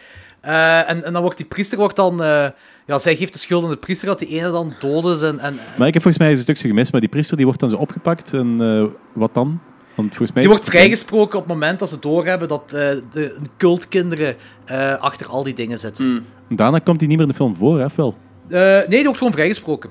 Eh, 0.43 0.91
en, 0.91 1.05
en 1.05 1.13
dan 1.13 1.23
wordt 1.23 1.37
die 1.37 1.47
priester 1.47 1.79
wordt 1.79 1.97
dan... 1.97 2.23
eh, 2.23 2.47
ja, 2.87 2.99
zij 2.99 3.17
geeft 3.17 3.33
de 3.33 3.39
schuld 3.39 3.65
aan 3.65 3.71
de 3.71 3.77
priester 3.77 4.09
dat 4.09 4.19
die 4.19 4.29
ene 4.29 4.51
dan 4.51 4.75
dood 4.79 5.05
is 5.17 5.23
en... 5.23 5.39
en 5.39 5.59
Maar 5.77 5.87
ik 5.87 5.95
heb 5.95 6.03
volgens 6.03 6.23
mij 6.23 6.33
een 6.33 6.39
stukje 6.39 6.69
gemist, 6.69 6.93
maar 6.93 7.01
die 7.01 7.11
priester 7.11 7.37
die 7.37 7.45
wordt 7.47 7.61
dan 7.61 7.71
zo 7.71 7.77
opgepakt 7.77 8.33
en 8.33 8.57
eh, 8.61 8.85
wat 9.13 9.35
dan? 9.35 9.61
Want 9.95 10.09
volgens 10.09 10.33
mij... 10.33 10.41
Die 10.43 10.51
wordt 10.51 10.65
vrijgesproken 10.65 11.39
op 11.39 11.45
het 11.45 11.53
moment 11.55 11.79
dat 11.79 11.89
ze 11.89 11.99
doorhebben 11.99 12.49
dat 12.49 12.63
eh, 12.73 12.89
de 13.11 13.37
cultkinderen 13.57 14.37
eh, 14.65 14.95
achter 14.95 15.27
al 15.27 15.43
die 15.43 15.55
dingen 15.55 15.79
zitten. 15.79 16.07
Mm. 16.49 16.57
Daarna 16.57 16.79
komt 16.79 16.99
hij 17.01 17.09
niet 17.09 17.17
meer 17.19 17.27
in 17.27 17.33
de 17.33 17.39
film 17.39 17.57
voor, 17.57 17.81
hè, 17.81 17.91
Phil? 17.91 18.17
Eh, 18.49 18.61
nee, 18.61 18.89
die 18.89 19.03
wordt 19.03 19.19
gewoon 19.19 19.33
vrijgesproken. 19.33 19.91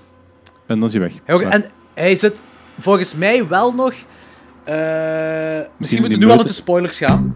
En 0.68 0.80
dan 0.80 0.88
is 0.88 0.94
hij 0.94 1.02
weg. 1.02 1.14
Hij 1.24 1.36
wordt- 1.36 1.50
Ja. 1.52 1.54
En 1.54 1.66
hij 1.94 2.16
zit 2.16 2.42
volgens 2.80 3.16
mij 3.16 3.48
wel 3.48 3.72
nog... 3.72 3.94
eh, 4.64 4.76
misschien 5.78 6.00
moeten 6.02 6.20
we 6.20 6.26
nu 6.26 6.32
al 6.32 6.36
meute- 6.36 6.42
into 6.42 6.52
spoilers 6.54 6.98
gaan. 6.98 7.36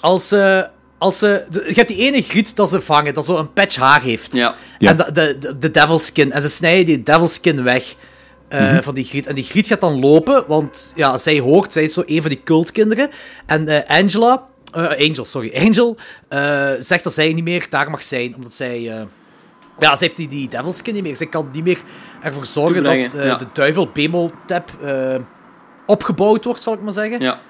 Als 0.00 0.28
ze... 0.28 0.68
Als 0.98 1.18
ze, 1.18 1.44
de- 1.50 1.64
je 1.66 1.72
hebt 1.74 1.88
die 1.88 1.96
ene 1.98 2.22
griet 2.22 2.56
dat 2.56 2.68
ze 2.68 2.80
vangen, 2.80 3.14
dat 3.14 3.24
zo 3.24 3.36
een 3.36 3.52
patch 3.52 3.76
haar 3.76 4.02
heeft. 4.02 4.34
Ja. 4.34 4.54
Ja. 4.78 4.90
En 4.90 4.96
de, 4.96 5.12
de, 5.12 5.38
de, 5.38 5.58
de 5.58 5.70
devilskin. 5.70 6.32
En 6.32 6.42
ze 6.42 6.48
snijden 6.48 6.84
die 6.84 7.02
devilskin 7.02 7.62
weg 7.62 7.94
eh, 8.48 8.60
Mhm. 8.72 8.82
van 8.82 8.94
die 8.94 9.04
griet. 9.04 9.26
En 9.26 9.34
die 9.34 9.44
griet 9.44 9.66
gaat 9.66 9.80
dan 9.80 10.00
lopen, 10.00 10.44
want 10.48 10.92
ja, 10.96 11.18
zij 11.18 11.38
hoort, 11.38 11.72
zij 11.72 11.82
is 11.84 11.92
zo 11.92 12.02
een 12.06 12.20
van 12.20 12.30
die 12.30 12.42
cultkinderen. 12.44 13.10
En 13.46 13.68
eh, 13.68 13.98
Angela, 13.98 14.46
eh, 14.74 15.08
Angel, 15.08 15.24
sorry, 15.24 15.52
Angel, 15.66 15.96
eh, 16.28 16.70
zegt 16.78 17.04
dat 17.04 17.12
zij 17.14 17.32
niet 17.32 17.44
meer 17.44 17.66
daar 17.70 17.90
mag 17.90 18.02
zijn, 18.02 18.34
omdat 18.34 18.54
zij... 18.54 19.06
ja, 19.78 19.96
ze 19.96 20.04
heeft 20.04 20.16
die, 20.16 20.28
die 20.28 20.48
devilskin 20.48 20.94
niet 20.94 21.02
meer. 21.02 21.16
Zij 21.16 21.26
kan 21.26 21.48
niet 21.52 21.64
meer 21.64 21.78
ervoor 22.22 22.46
zorgen 22.46 22.82
dat 22.82 22.92
eh, 22.92 23.24
ja. 23.26 23.36
de 23.36 23.46
duivel 23.52 23.88
Bemotep 23.92 24.70
eh 24.82 25.14
opgebouwd 25.86 26.44
wordt, 26.44 26.62
zal 26.62 26.74
ik 26.74 26.82
maar 26.82 26.92
zeggen. 26.92 27.20
Ja. 27.20 27.40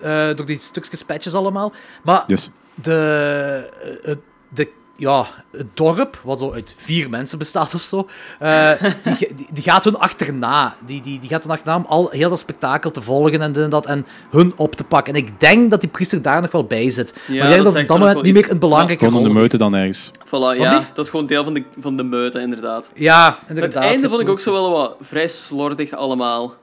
Eh, 0.00 0.36
door 0.36 0.46
die 0.46 0.56
stukjes 0.58 1.02
patches 1.02 1.34
allemaal. 1.34 1.72
Maar 2.04 2.24
Yes. 2.26 2.50
de, 2.74 3.70
het- 4.02 4.18
de, 4.48 4.70
ja, 4.96 5.26
het 5.52 5.66
dorp, 5.74 6.20
wat 6.24 6.38
zo 6.38 6.52
uit 6.52 6.74
vier 6.78 7.10
mensen 7.10 7.38
bestaat 7.38 7.74
of 7.74 7.80
zo, 7.80 8.08
eh, 8.38 8.70
die, 9.18 9.34
die, 9.34 9.46
die 9.52 9.62
gaat 9.62 9.84
hun 9.84 9.96
achterna. 9.98 10.76
Die, 10.86 11.00
die, 11.00 11.18
die 11.18 11.28
gaat 11.28 11.42
hun 11.42 11.52
achterna 11.52 11.76
om 11.76 11.84
al 11.88 12.08
heel 12.10 12.28
dat 12.28 12.38
spektakel 12.38 12.90
te 12.90 13.02
volgen 13.02 13.40
en 13.40 13.52
dit 13.52 13.62
en 13.62 13.70
dat, 13.70 13.86
en 13.86 14.06
hun 14.30 14.52
op 14.56 14.74
te 14.74 14.84
pakken. 14.84 15.14
En 15.14 15.20
ik 15.20 15.40
denk 15.40 15.70
dat 15.70 15.80
die 15.80 15.90
priester 15.90 16.22
daar 16.22 16.40
nog 16.40 16.50
wel 16.50 16.64
bij 16.64 16.90
zit. 16.90 17.14
maar 17.26 17.36
ik 17.36 17.42
denk 17.42 17.64
dat 17.64 17.64
dat 17.64 17.82
op 17.82 17.88
dat 17.88 17.98
nog 17.98 17.98
moment 17.98 18.22
niet 18.22 18.34
meer 18.34 18.50
een 18.50 18.58
belangrijke 18.58 19.04
in 19.04 19.10
rol 19.10 19.22
de 19.22 19.28
meute 19.28 19.56
dan 19.56 19.74
ergens. 19.74 20.10
Voilà, 20.26 20.58
ja. 20.58 20.82
Dat 20.94 21.04
is 21.04 21.10
gewoon 21.10 21.26
deel 21.26 21.44
van 21.44 21.54
de, 21.54 21.64
van 21.78 21.96
de 21.96 22.04
meute, 22.04 22.40
inderdaad. 22.40 22.90
Ja, 22.94 23.38
inderdaad. 23.48 23.74
Het 23.74 23.82
einde 23.82 24.08
vond 24.08 24.20
ik 24.20 24.28
ook 24.28 24.40
zo 24.40 24.52
wel 24.52 24.70
wat 24.70 24.96
vrij 25.00 25.28
slordig 25.28 25.92
allemaal. 25.92 26.54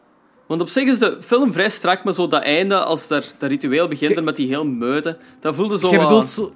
Want 0.47 0.61
op 0.61 0.69
zich 0.69 0.87
is 0.87 0.99
de 0.99 1.17
film 1.21 1.53
vrij 1.53 1.69
strak, 1.69 2.03
maar 2.03 2.13
zo 2.13 2.27
dat 2.27 2.43
einde, 2.43 2.75
als 2.75 3.07
daar, 3.07 3.23
dat 3.37 3.49
ritueel 3.49 3.87
begint 3.87 4.15
en 4.15 4.23
met 4.23 4.35
die 4.35 4.47
heel 4.47 4.65
meute, 4.65 5.17
dat 5.39 5.55
voelde 5.55 5.77
zo 5.77 5.89
Jij 5.89 5.97
wat... 5.97 6.07
bedoelt 6.07 6.27
zo... 6.27 6.53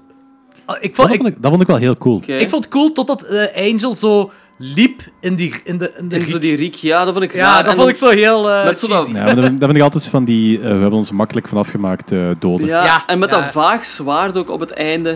Ah, 0.67 0.75
Ik 0.79 0.95
Dat 0.95 0.95
vond, 0.95 1.09
ik, 1.09 1.15
vond 1.21 1.27
ik, 1.35 1.41
dat 1.41 1.49
vond 1.49 1.61
ik 1.61 1.67
wel 1.67 1.77
heel 1.77 1.97
cool. 1.97 2.21
Ik 2.25 2.49
vond 2.49 2.63
het 2.63 2.73
cool 2.73 2.91
totdat 2.91 3.21
eh, 3.21 3.71
Angel 3.71 3.93
zo 3.93 4.31
liep 4.57 5.01
in, 5.19 5.35
die, 5.35 5.53
in 5.63 5.77
de, 5.77 5.93
in 5.97 6.07
de 6.07 6.15
En 6.15 6.21
zo 6.21 6.27
riek. 6.31 6.41
die 6.41 6.55
riek, 6.55 6.75
ja, 6.75 7.03
dat 7.05 7.13
vond 7.13 7.25
ik 7.25 7.33
Ja, 7.33 7.39
raar. 7.41 7.63
dat 7.63 7.71
En 7.71 7.77
vond 7.77 7.89
ik 7.89 7.95
zo 7.95 8.09
heel 8.09 8.51
eh 8.51 8.65
Met 8.65 8.79
zo 8.79 8.87
dat- 8.87 8.97
cheesy. 9.03 9.17
Ja, 9.17 9.23
maar 9.23 9.35
dat, 9.35 9.43
vind- 9.45 9.57
dat 9.59 9.65
vind 9.65 9.77
ik 9.77 9.83
altijd 9.83 10.07
van 10.07 10.25
die... 10.25 10.57
eh, 10.57 10.61
we 10.63 10.67
hebben 10.69 10.91
ons 10.91 11.11
makkelijk 11.11 11.47
vanaf 11.47 11.67
gemaakt 11.69 12.11
eh 12.11 12.19
doden. 12.39 12.67
Ja, 12.67 12.83
Ja, 12.83 13.03
en 13.07 13.19
met 13.19 13.31
ja. 13.31 13.39
dat 13.39 13.51
vaag 13.51 13.85
zwaard 13.85 14.37
ook 14.37 14.49
op 14.49 14.59
het 14.59 14.71
einde. 14.71 15.09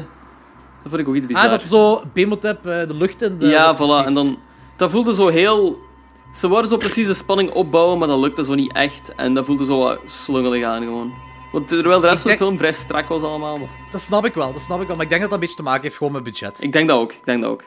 Dat 0.83 0.89
vond 0.91 1.01
ik 1.01 1.07
ook 1.07 1.15
iets 1.15 1.25
bizar. 1.25 1.43
Ah, 1.43 1.49
dat 1.51 1.63
zo 1.63 2.03
Bemotep 2.13 2.63
de 2.63 2.95
lucht 2.97 3.21
in 3.21 3.37
de 3.37 3.47
ja, 3.47 3.75
voilà. 3.75 4.05
En 4.07 4.13
dan, 4.13 4.37
dat 4.77 4.91
voelde 4.91 5.13
zo 5.13 5.27
heel... 5.27 5.79
Ze 6.35 6.47
wouden 6.47 6.69
zo 6.69 6.77
precies 6.77 7.07
de 7.07 7.13
spanning 7.13 7.51
opbouwen, 7.51 7.97
maar 7.97 8.07
dat 8.07 8.19
lukte 8.19 8.43
zo 8.43 8.53
niet 8.53 8.73
echt. 8.73 9.11
En 9.15 9.33
dat 9.33 9.45
voelde 9.45 9.65
zo 9.65 9.77
wat 9.79 9.99
slungelig 10.05 10.63
aan 10.63 10.83
gewoon. 10.83 11.11
Want 11.51 11.67
terwijl 11.67 11.99
de 11.99 12.07
rest 12.07 12.21
van 12.21 12.31
de 12.31 12.37
film 12.37 12.57
vrij 12.57 12.73
strak 12.73 13.07
was 13.07 13.21
allemaal. 13.21 13.57
Maar... 13.57 13.67
Dat 13.91 14.01
snap 14.01 14.25
ik 14.25 14.33
wel, 14.33 14.53
dat 14.53 14.61
snap 14.61 14.81
ik 14.81 14.87
wel. 14.87 14.95
Maar 14.95 15.05
ik 15.05 15.11
denk 15.11 15.21
dat 15.21 15.29
dat 15.29 15.39
een 15.39 15.45
beetje 15.45 15.63
te 15.63 15.69
maken 15.69 15.81
heeft 15.81 15.97
gewoon 15.97 16.13
met 16.13 16.23
budget. 16.23 16.61
Ik 16.61 16.71
denk 16.71 16.87
dat 16.87 16.99
ook, 16.99 17.11
ik 17.11 17.25
denk 17.25 17.41
dat 17.41 17.51
ook. 17.51 17.63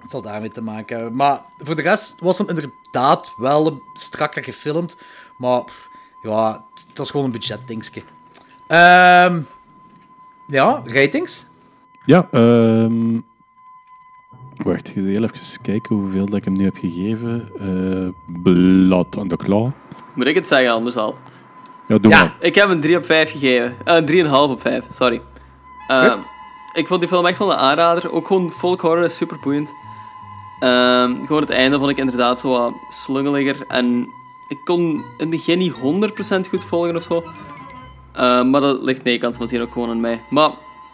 Het 0.00 0.10
zal 0.10 0.22
daarmee 0.22 0.50
te 0.50 0.62
maken 0.62 0.96
hebben. 0.96 1.16
Maar 1.16 1.40
voor 1.58 1.74
de 1.74 1.82
rest 1.82 2.16
was 2.20 2.38
hem 2.38 2.48
inderdaad 2.48 3.32
wel 3.36 3.82
strakker 3.92 4.42
gefilmd. 4.44 4.96
Maar 5.38 5.62
ja, 6.22 6.64
het 6.88 6.98
was 6.98 7.10
gewoon 7.10 7.26
een 7.26 7.32
budgetdingetje. 7.32 8.02
Ehm 8.66 9.40
ja, 10.46 10.82
ratings? 10.84 11.46
Ja, 12.04 12.28
ehm 12.30 13.20
wacht, 14.56 14.88
ik 14.88 14.94
heel 14.94 15.22
even 15.22 15.62
kijken 15.62 15.96
hoeveel 15.96 16.26
dat 16.26 16.34
ik 16.34 16.44
hem 16.44 16.56
nu 16.56 16.64
heb 16.64 16.76
gegeven. 16.76 17.50
Eh 17.58 18.42
Blood 18.42 19.16
on 19.16 19.28
the 19.28 19.36
Claw. 19.36 19.70
Moet 20.14 20.26
ik 20.26 20.34
het 20.34 20.48
zeggen 20.48 20.70
anders 20.70 20.96
al? 20.96 21.16
Ja, 21.88 21.98
doe 21.98 22.12
maar. 22.12 22.36
Ik 22.40 22.54
heb 22.54 22.68
een 22.68 22.80
3 22.80 22.96
op 22.96 23.04
5 23.04 23.30
gegeven. 23.30 23.76
Eh 23.84 24.04
3,5 24.04 24.30
op 24.30 24.60
5, 24.60 24.84
sorry. 24.88 25.20
Ehm, 25.88 26.18
ik 26.72 26.86
vond 26.86 27.00
die 27.00 27.08
film 27.08 27.26
echt 27.26 27.38
wel 27.38 27.52
een 27.52 27.58
aanrader. 27.58 28.12
Ook 28.12 28.26
gewoon 28.26 28.50
folk 28.50 28.80
horror 28.80 29.04
is 29.04 29.16
super 29.16 29.38
boeiend. 29.42 29.70
Ehm, 30.60 31.24
gewoon 31.24 31.42
het 31.42 31.50
einde 31.50 31.78
vond 31.78 31.90
ik 31.90 31.98
inderdaad 31.98 32.40
zo 32.40 32.48
wat 32.48 32.72
slungeliger. 32.88 33.64
En 33.68 34.08
ik 34.48 34.58
kon 34.64 34.90
in 34.90 35.04
het 35.16 35.30
begin 35.30 35.58
niet 35.58 35.72
100% 35.72 36.48
goed 36.48 36.64
volgen 36.64 36.96
of 36.96 37.02
zo. 37.02 37.24
Ehm, 38.12 38.50
maar 38.50 38.60
dat 38.60 38.82
ligt 38.82 39.02
nee, 39.02 39.18
kant 39.18 39.36
van 39.36 39.46
het 39.46 39.60
ook 39.60 39.72
gewoon 39.72 39.90
aan 39.90 40.00
mij. 40.00 40.20
Maar 40.30 40.50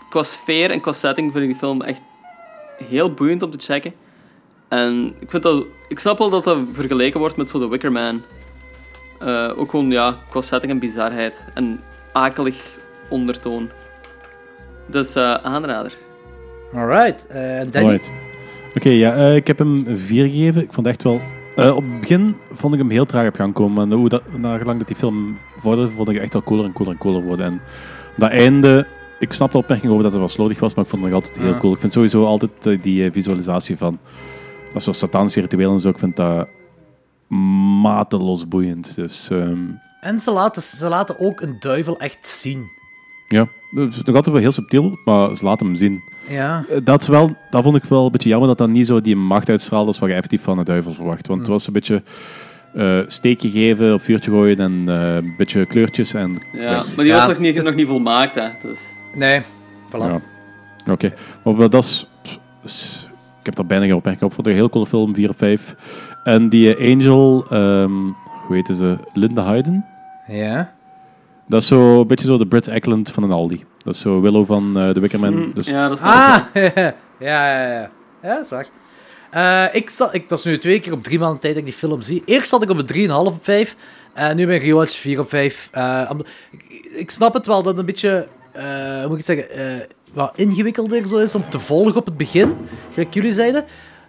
qua 0.08 0.22
sfeer 0.22 0.70
en 0.70 0.80
qua 0.80 0.92
setting 0.92 1.32
vind 1.32 1.44
ik 1.44 1.50
die 1.50 1.58
film 1.58 1.82
echt 1.82 2.02
heel 2.88 3.12
boeiend 3.14 3.42
om 3.42 3.50
te 3.50 3.58
checken. 3.58 3.94
En 4.68 5.14
ik, 5.20 5.30
vind 5.30 5.42
dat, 5.42 5.64
ik 5.88 5.98
snap 5.98 6.18
wel 6.18 6.30
dat 6.30 6.44
dat 6.44 6.58
vergeleken 6.72 7.20
wordt 7.20 7.36
met 7.36 7.50
zo 7.50 7.58
The 7.58 7.68
Wicker 7.68 7.92
Man. 7.92 8.22
Eh, 9.26 9.58
ook 9.58 9.70
gewoon 9.70 9.90
ja, 9.90 10.16
qua 10.30 10.40
setting 10.40 10.72
en 10.72 10.78
bizarheid. 10.78 11.44
En 11.54 11.80
akelig 12.12 12.56
ondertoon. 13.08 13.70
Dus 14.90 15.14
eh, 15.14 15.34
aanrader. 15.34 15.92
Alright. 16.74 17.26
eh, 17.26 17.58
En 17.60 17.70
Danny? 17.70 17.88
Alright. 17.88 18.10
Oké, 18.76 18.88
ja, 18.88 19.14
eh, 19.14 19.36
ik 19.36 19.46
heb 19.46 19.58
hem 19.58 19.84
4 19.98 20.24
gegeven. 20.28 20.62
Ik 20.62 20.72
vond 20.72 20.86
echt 20.86 21.02
wel... 21.02 21.20
eh, 21.56 21.76
op 21.76 21.82
het 21.90 22.00
begin 22.00 22.36
vond 22.52 22.72
ik 22.74 22.78
hem 22.80 22.90
heel 22.90 23.06
traag 23.06 23.28
op 23.28 23.34
gang 23.34 23.54
komen. 23.54 23.90
En 23.90 23.98
hoe 23.98 24.08
dat, 24.08 24.22
naar 24.36 24.58
gelang 24.58 24.78
dat 24.78 24.86
die 24.86 24.96
film 24.96 25.38
vorderde, 25.58 25.90
vond 25.96 26.08
ik 26.08 26.16
echt 26.18 26.32
wel 26.32 26.42
cooler 26.42 26.64
en 26.64 26.72
cooler 26.72 26.92
en 26.92 26.98
cooler 26.98 27.22
worden. 27.22 27.46
En 27.46 27.60
dat 28.16 28.30
einde... 28.30 28.86
Ik 29.18 29.32
snap 29.32 29.52
de 29.52 29.58
opmerking 29.58 29.90
over 29.90 30.02
dat 30.02 30.12
het 30.12 30.20
wel 30.20 30.30
slordig 30.30 30.58
was, 30.60 30.74
maar 30.74 30.84
ik 30.84 30.90
vond 30.90 31.02
het 31.02 31.12
nog 31.12 31.20
altijd 31.22 31.38
heel 31.42 31.52
Ja. 31.52 31.58
cool. 31.58 31.72
Ik 31.74 31.80
vind 31.80 31.92
sowieso 31.92 32.24
altijd 32.24 32.82
die 32.82 33.12
visualisatie 33.12 33.76
van... 33.76 33.98
Dat 34.72 34.82
soort 34.82 34.96
satanische 34.96 35.40
rituelen 35.40 35.72
en 35.72 35.80
zo, 35.80 35.88
ik 35.88 35.98
vind 35.98 36.16
dat 36.16 36.48
mateloos 37.36 38.48
boeiend. 38.48 38.94
Dus 38.94 39.30
ehm, 39.30 39.58
En 40.00 40.18
ze 40.18 40.30
laten, 40.32 40.62
ze 40.62 40.88
laten 40.88 41.18
ook 41.18 41.40
een 41.40 41.56
duivel 41.58 41.98
echt 41.98 42.26
zien. 42.26 42.70
ja, 43.28 43.48
het 43.74 43.92
is 43.92 43.96
nog 44.02 44.06
altijd 44.16 44.26
wel 44.34 44.36
heel 44.44 44.52
subtiel, 44.52 44.98
maar 45.04 45.36
ze 45.36 45.44
laten 45.44 45.66
hem 45.66 45.76
zien. 45.76 46.02
Ja. 46.28 46.64
Eh, 46.70 46.76
Dat, 46.84 47.06
wel, 47.06 47.36
dat 47.50 47.62
vond 47.62 47.76
ik 47.76 47.84
wel 47.84 48.04
een 48.06 48.12
beetje 48.12 48.28
jammer 48.28 48.48
dat 48.48 48.58
dat 48.58 48.68
niet 48.68 48.86
zo 48.86 49.00
die 49.00 49.16
macht 49.16 49.48
uitstraalde 49.48 49.86
als 49.86 49.98
wat 49.98 50.08
je 50.08 50.14
effectief 50.14 50.42
van 50.42 50.56
de 50.56 50.64
duivel 50.64 50.92
verwacht. 50.92 51.26
Want 51.26 51.40
het 51.40 51.48
was 51.48 51.66
een 51.66 51.72
beetje 51.72 52.02
eh 52.74 52.98
steekje 53.06 53.50
geven, 53.50 53.94
op 53.94 54.02
vuurtje 54.02 54.30
gooien 54.30 54.58
en 54.58 54.84
eh, 54.88 55.14
een 55.14 55.34
beetje 55.36 55.66
kleurtjes 55.66 56.14
en 56.14 56.38
Ja, 56.52 56.58
weg. 56.70 56.96
maar 56.96 57.04
die 57.04 57.14
was 57.14 57.26
nog 57.26 57.38
niet, 57.38 57.62
nog 57.62 57.74
niet 57.74 57.86
volmaakt, 57.86 58.34
hè. 58.34 58.48
Dus. 58.62 58.80
Nee, 59.14 59.40
voilà. 59.90 59.96
Ja. 59.98 60.20
Oké, 60.90 61.12
maar 61.44 61.56
wel, 61.56 61.68
dat 61.68 61.84
is, 61.84 62.06
is- 62.64 63.06
Ik 63.40 63.46
heb 63.48 63.56
daar 63.56 63.66
bijna 63.66 63.84
geen 63.84 63.94
opmerking 63.94 64.24
op. 64.24 64.28
Ik 64.30 64.34
vond 64.34 64.46
het 64.46 64.54
een 64.56 64.60
heel 64.62 64.70
coole 64.70 64.86
film, 64.86 65.14
4 65.14 65.28
of 65.28 65.36
5. 65.36 65.74
En 66.24 66.48
die 66.48 66.76
eh, 66.76 66.92
Angel, 66.92 67.44
ehm, 67.50 67.92
hoe 68.46 68.54
heette 68.56 68.76
ze? 68.76 68.98
Linda 69.12 69.42
Hayden? 69.42 69.86
Ja. 70.28 70.72
Dat 71.48 71.60
is 71.62 71.66
zo 71.68 72.00
een 72.00 72.06
beetje 72.06 72.26
zo 72.26 72.38
de 72.38 72.46
Brit 72.46 72.68
Eklund 72.68 73.10
van 73.10 73.22
een 73.22 73.30
Aldi. 73.32 73.64
Dat 73.84 73.94
is 73.94 74.00
zo 74.00 74.20
Willow 74.20 74.46
van 74.46 74.78
eh 74.78 74.90
The 74.90 75.00
Wicker 75.00 75.20
Man. 75.20 75.34
Mm, 75.34 75.50
Dus, 75.54 75.66
ja, 75.66 75.88
dat 75.88 75.96
is 75.96 76.02
Ah, 76.04 76.38
ja, 76.54 76.94
ja, 77.18 77.72
ja. 77.72 77.90
Ja, 78.22 78.34
dat 78.34 78.44
is 78.44 78.50
waar. 78.50 78.66
Eh, 79.30 79.74
ik 79.74 79.90
zat, 79.90 80.14
ik, 80.14 80.28
dat 80.28 80.38
is 80.38 80.44
nu 80.44 80.58
twee 80.58 80.80
keer 80.80 80.92
op 80.92 81.02
drie 81.02 81.18
maanden 81.18 81.40
tijd 81.40 81.52
dat 81.54 81.62
ik 81.62 81.68
die 81.68 81.78
film 81.78 82.02
zie. 82.02 82.22
Eerst 82.26 82.48
zat 82.48 82.62
ik 82.62 82.70
op 82.70 82.78
een 82.78 83.08
3,5 83.08 83.10
op 83.10 83.44
5. 83.44 83.76
En 84.12 84.36
nu 84.36 84.46
ben 84.46 84.54
ik 84.54 84.62
rewatch 84.62 84.96
4 84.98 85.20
op 85.20 85.28
5. 85.28 85.68
Eh, 85.72 86.08
omdat- 86.10 86.28
ik, 86.50 86.88
ik 86.92 87.10
snap 87.10 87.34
het 87.34 87.46
wel 87.46 87.56
dat 87.56 87.66
het 87.66 87.78
een 87.78 87.86
beetje, 87.86 88.28
eh, 88.52 88.62
hoe 88.98 89.08
moet 89.08 89.20
ik 89.20 89.26
het 89.26 89.38
zeggen, 89.38 89.50
eh, 89.50 89.86
wat 90.12 90.32
ingewikkelder 90.36 91.06
zo 91.08 91.16
is 91.18 91.34
om 91.34 91.48
te 91.48 91.58
volgen 91.60 91.96
op 91.96 92.06
het 92.06 92.16
begin. 92.16 92.54
Gelijk 92.92 93.14
jullie 93.14 93.32
zeiden. 93.32 93.64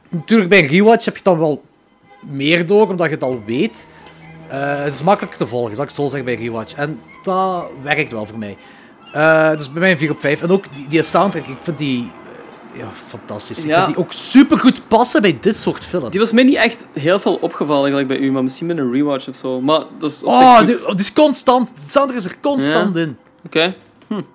Natuurlijk, 0.09 0.49
bij 0.49 0.59
een 0.59 0.67
rewatch 0.67 1.05
heb 1.05 1.17
je 1.17 1.23
dan 1.23 1.37
wel 1.39 1.63
meer 2.31 2.65
door, 2.65 2.89
omdat 2.89 3.07
je 3.07 3.13
het 3.13 3.23
al 3.23 3.41
weet. 3.45 3.87
Eh, 4.47 4.83
het 4.83 4.93
is 4.93 5.01
makkelijker 5.03 5.39
te 5.39 5.47
volgen, 5.47 5.75
zal 5.75 5.83
ik 5.83 5.89
het 5.89 5.99
zo 5.99 6.07
zeggen, 6.07 6.25
bij 6.25 6.35
rewatch. 6.35 6.73
En 6.73 6.99
dat 7.23 7.65
werkt 7.83 8.11
wel 8.11 8.25
voor 8.25 8.37
mij. 8.37 8.57
Eh, 9.11 9.51
dus 9.51 9.71
bij 9.71 9.79
mij 9.81 9.91
een 9.91 9.97
4 9.97 10.11
op 10.11 10.19
5. 10.19 10.41
En 10.41 10.49
ook 10.51 10.73
die, 10.75 10.87
die 10.87 11.01
soundtrack, 11.01 11.45
ik 11.47 11.57
vind 11.61 11.77
die 11.77 12.11
eh, 12.73 12.79
ja, 12.79 12.87
fantastisch. 13.07 13.59
Ik 13.63 13.65
Ja. 13.69 13.83
vind 13.83 13.95
die 13.95 14.05
ook 14.05 14.11
super 14.11 14.59
goed 14.59 14.87
passen 14.87 15.21
bij 15.21 15.37
dit 15.41 15.57
soort 15.57 15.83
films. 15.83 16.09
Die 16.09 16.19
was 16.19 16.31
mij 16.31 16.43
niet 16.43 16.55
echt 16.55 16.87
heel 16.93 17.19
veel 17.19 17.35
opgevallen, 17.35 17.89
gelijk 17.89 18.07
bij 18.07 18.17
u, 18.17 18.31
maar 18.31 18.43
misschien 18.43 18.67
met 18.67 18.77
een 18.77 18.91
rewatch 18.91 19.27
of 19.27 19.35
zo. 19.35 19.61
Maar 19.61 19.83
dat 19.99 20.11
is 20.11 20.23
Oh, 20.23 20.57
goed. 20.57 20.67
die, 20.67 20.75
die 20.85 20.95
is 20.95 21.13
constant. 21.13 21.67
De 21.75 21.89
soundtrack 21.89 22.19
is 22.19 22.25
er 22.25 22.37
constant 22.41 22.95
Ja. 22.95 23.01
in. 23.01 23.17
Oké. 23.45 23.73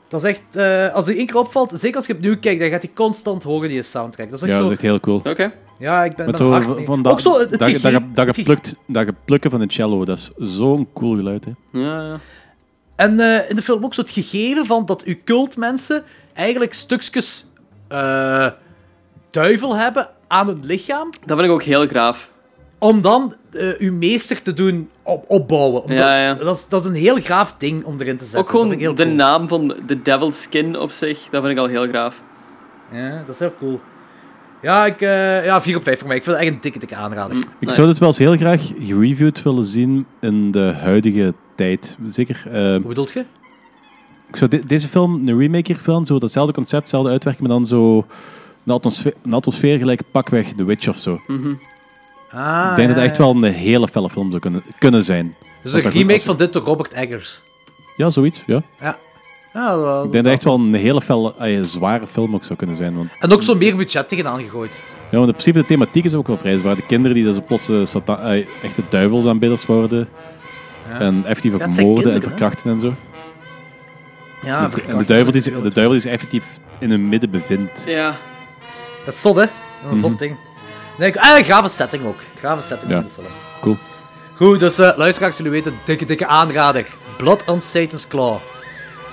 Dat 0.08 0.24
is 0.24 0.28
echt, 0.28 0.42
eh, 0.56 0.94
als 0.94 1.04
die 1.04 1.16
één 1.16 1.26
keer 1.26 1.36
opvalt, 1.36 1.70
zeker 1.74 1.96
als 1.96 2.06
je 2.06 2.12
opnieuw 2.14 2.38
kijkt, 2.40 2.60
dan 2.60 2.70
gaat 2.70 2.82
hij 2.82 2.90
constant 2.94 3.42
horen, 3.42 3.68
die 3.68 3.82
soundtrack. 3.82 4.30
Dat 4.30 4.36
is 4.38 4.42
echt 4.42 4.52
ja, 4.52 4.56
zo... 4.58 4.62
dat 4.62 4.72
is 4.72 4.76
echt 4.78 4.86
heel 4.86 5.00
cool. 5.00 5.20
Oké. 5.24 5.52
Ja, 5.78 6.04
ik 6.04 6.16
ben 6.16 6.26
Met 6.26 6.36
zo 6.36 6.50
hard 6.50 6.64
van, 6.64 6.74
mee. 6.74 6.84
van 6.84 7.06
Ook 7.06 7.20
zo, 7.20 7.38
het 7.38 7.50
dat, 8.14 8.36
geplukt, 8.36 8.74
dat 8.86 9.04
geplukken 9.04 9.50
van 9.50 9.60
een 9.60 9.70
cello, 9.70 10.04
dat 10.04 10.18
is 10.18 10.30
zo'n 10.56 10.88
cool 10.94 11.16
geluid. 11.16 11.44
Hè. 11.44 11.80
Ja, 11.80 12.02
ja. 12.02 12.18
En 12.96 13.20
eh, 13.20 13.50
in 13.50 13.56
de 13.56 13.62
film 13.62 13.84
ook 13.84 13.94
zo 13.94 14.00
het 14.00 14.10
gegeven 14.10 14.66
van 14.66 14.86
dat 14.86 15.04
uw 15.04 15.14
cultmensen 15.24 16.02
eigenlijk 16.34 16.72
stukjes 16.74 17.44
eh, 17.88 18.46
duivel 19.30 19.76
hebben 19.76 20.08
aan 20.28 20.46
hun 20.46 20.60
lichaam, 20.64 21.10
Dat 21.24 21.36
vind 21.38 21.48
ik 21.48 21.54
ook 21.54 21.62
heel 21.62 21.86
graaf. 21.86 22.32
om 22.78 23.02
dan 23.02 23.34
eh, 23.52 23.68
uw 23.78 23.92
meester 23.92 24.42
te 24.42 24.52
doen 24.52 24.90
op 25.02 25.24
opbouwen. 25.28 25.82
Omdat- 25.82 25.98
Ja, 25.98 26.16
ja. 26.22 26.34
Dat, 26.34 26.56
is, 26.56 26.68
dat 26.68 26.82
is 26.84 26.88
een 26.88 26.94
heel 26.96 27.20
gaaf 27.20 27.54
ding 27.58 27.84
om 27.84 28.00
erin 28.00 28.16
te 28.16 28.24
zetten. 28.24 28.38
Ook 28.40 28.44
Dat 28.46 28.54
gewoon 28.54 28.68
vind 28.68 28.80
ik 28.80 28.86
heel 28.86 28.94
de 28.96 29.02
cool. 29.02 29.14
naam 29.14 29.48
van 29.48 29.76
de 29.86 30.02
Devil's 30.02 30.42
Skin 30.42 30.78
op 30.78 30.90
zich, 30.90 31.18
dat 31.30 31.42
vind 31.44 31.58
ik 31.58 31.64
al 31.64 31.66
heel 31.68 31.86
graaf. 31.88 32.22
Ja, 32.92 33.18
dat 33.18 33.28
is 33.34 33.38
heel 33.38 33.54
cool. 33.58 33.80
Ja, 34.62 34.86
ik, 34.86 35.00
eh, 35.00 35.44
ja 35.44 35.60
4 35.62 35.76
op 35.76 35.82
5 35.82 35.98
voor 35.98 36.08
mij. 36.08 36.16
Ik 36.16 36.22
vind 36.22 36.36
het 36.36 36.44
echt 36.44 36.54
een 36.54 36.60
dikke, 36.60 36.78
dikke 36.78 36.94
aanrader. 36.96 37.36
Mm. 37.36 37.42
Ik 37.42 37.48
Nice. 37.60 37.74
zou 37.74 37.86
dit 37.88 37.98
wel 37.98 38.08
eens 38.08 38.18
heel 38.18 38.36
graag 38.36 38.70
gereviewd 38.80 39.42
willen 39.42 39.64
zien 39.64 40.06
in 40.20 40.50
de 40.50 40.72
huidige 40.80 41.34
tijd. 41.54 41.96
Zeker. 42.08 42.42
eh, 42.52 42.52
Hoe 42.70 42.80
bedoelt 42.80 43.12
je? 43.12 43.24
ik 44.28 44.36
zou 44.36 44.50
de- 44.50 44.64
deze 44.64 44.88
film 44.88 45.28
een 45.28 45.38
remake 45.38 45.72
hiervan, 45.72 46.06
zo 46.06 46.18
datzelfde 46.18 46.52
concept, 46.52 46.80
hetzelfde 46.82 47.10
uitwerking, 47.10 47.48
maar 47.48 47.56
dan 47.56 47.66
zo 47.66 48.06
een 48.66 48.72
atmosfeer, 48.74 49.14
een 49.24 49.32
atmosfeer 49.32 49.78
gelijk 49.78 50.00
pakweg 50.10 50.52
The 50.56 50.64
Witch 50.64 50.88
of 50.88 50.96
zo. 50.96 51.20
Mhm. 51.26 51.52
Ah, 52.30 52.66
ik 52.70 52.76
denk 52.76 52.88
dat 52.88 52.96
het 52.96 53.06
echt 53.06 53.18
wel 53.18 53.30
een 53.30 53.42
hele 53.42 53.88
felle 53.88 54.10
film 54.10 54.28
zou 54.28 54.40
kunnen, 54.40 54.62
kunnen 54.78 55.04
zijn. 55.04 55.34
Dus 55.62 55.72
een 55.72 55.90
remake 55.90 56.20
van 56.20 56.36
dit 56.36 56.52
door 56.52 56.62
Robert 56.62 56.92
Eggers. 56.92 57.42
Ja, 57.96 58.10
zoiets. 58.10 58.42
Ja. 58.46 58.62
Ja. 58.80 58.98
Ja 59.60 59.74
dat 59.74 59.84
was- 59.84 60.04
Ik 60.06 60.12
denk 60.12 60.24
dat 60.24 60.32
echt 60.32 60.44
wel 60.44 60.54
een 60.54 60.74
hele 60.74 61.00
felle, 61.00 61.34
eh, 61.38 61.62
zware 61.62 62.06
film 62.06 62.34
ook 62.34 62.44
zou 62.44 62.58
kunnen 62.58 62.76
zijn. 62.76 62.96
Want, 62.96 63.08
En 63.20 63.32
ook 63.32 63.42
zo 63.42 63.54
meer 63.54 63.76
budget 63.76 64.08
tegenaan 64.08 64.42
gegooid. 64.42 64.82
ja, 65.10 65.16
want 65.16 65.26
in 65.28 65.32
principe 65.32 65.58
de 65.58 65.66
thematiek 65.66 66.04
is 66.04 66.14
ook 66.14 66.26
wel 66.26 66.36
vrij 66.38 66.56
zwaar. 66.56 66.74
De 66.76 66.86
kinderen 66.86 67.16
die 67.16 67.24
dat 67.24 67.34
zo 67.34 67.40
plots 67.46 67.68
eh, 67.68 67.76
sata- 67.84 68.20
eh, 68.32 68.46
echte 68.62 68.82
duivelsaanbidders 68.88 69.66
worden. 69.66 70.08
Ja. 70.90 70.98
En 71.00 71.20
effectief 71.24 71.52
ook 71.52 71.58
Ja, 71.60 71.64
het 71.66 71.74
zijn 71.74 71.86
moorden 71.86 72.04
en 72.04 72.10
kinderen, 72.20 72.38
hè? 72.38 72.38
verkrachten 72.46 72.70
en 72.72 72.80
zo. 72.80 72.94
Ja, 74.42 74.58
En 74.58 74.64
de, 74.64 74.70
verkrachten 74.70 75.06
duivel 75.06 75.32
die, 75.32 75.42
zich- 75.42 75.54
de 75.54 75.60
duivel 75.74 75.90
die 75.92 76.00
zich 76.00 76.10
effectief 76.12 76.44
in 76.78 76.90
hun 76.90 77.08
midden 77.08 77.30
bevindt. 77.30 77.82
Ja. 77.86 78.14
Dat 79.04 79.14
is 79.14 79.20
zot, 79.20 79.36
hè? 79.36 79.40
Dat 79.40 79.50
is 79.50 79.82
een 79.82 79.90
Mhm. 79.98 80.00
zot 80.08 80.18
ding. 80.18 80.36
Nee, 80.98 81.08
ik- 81.08 81.16
ah, 81.16 81.38
een 81.38 81.44
grave 81.44 81.68
setting 81.68 82.04
ook. 82.04 82.18
Grave 82.36 82.62
setting 82.62 82.90
Ja. 82.90 82.96
van 82.96 83.04
die 83.04 83.12
film. 83.14 83.26
Cool. 83.60 83.76
Goed, 84.34 84.60
dus 84.60 84.78
eh 84.78 84.90
luisteraars, 84.96 85.36
jullie 85.36 85.52
weten, 85.52 85.74
dikke, 85.84 86.04
dikke 86.04 86.26
aanrader. 86.26 86.86
Blood 87.16 87.44
on 87.46 87.60
Satan's 87.60 88.08
Claw. 88.08 88.36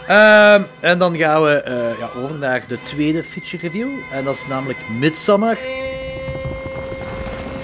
Ehm, 0.07 0.61
en 0.79 0.99
dan 0.99 1.15
gaan 1.17 1.43
we 1.43 1.49
eh, 1.61 1.99
ja, 1.99 2.09
over 2.21 2.35
naar 2.35 2.63
de 2.67 2.77
tweede 2.83 3.23
feature 3.23 3.57
review. 3.61 3.87
En 4.11 4.23
dat 4.23 4.35
is 4.35 4.47
namelijk 4.47 4.77
Midsummer. 4.99 5.57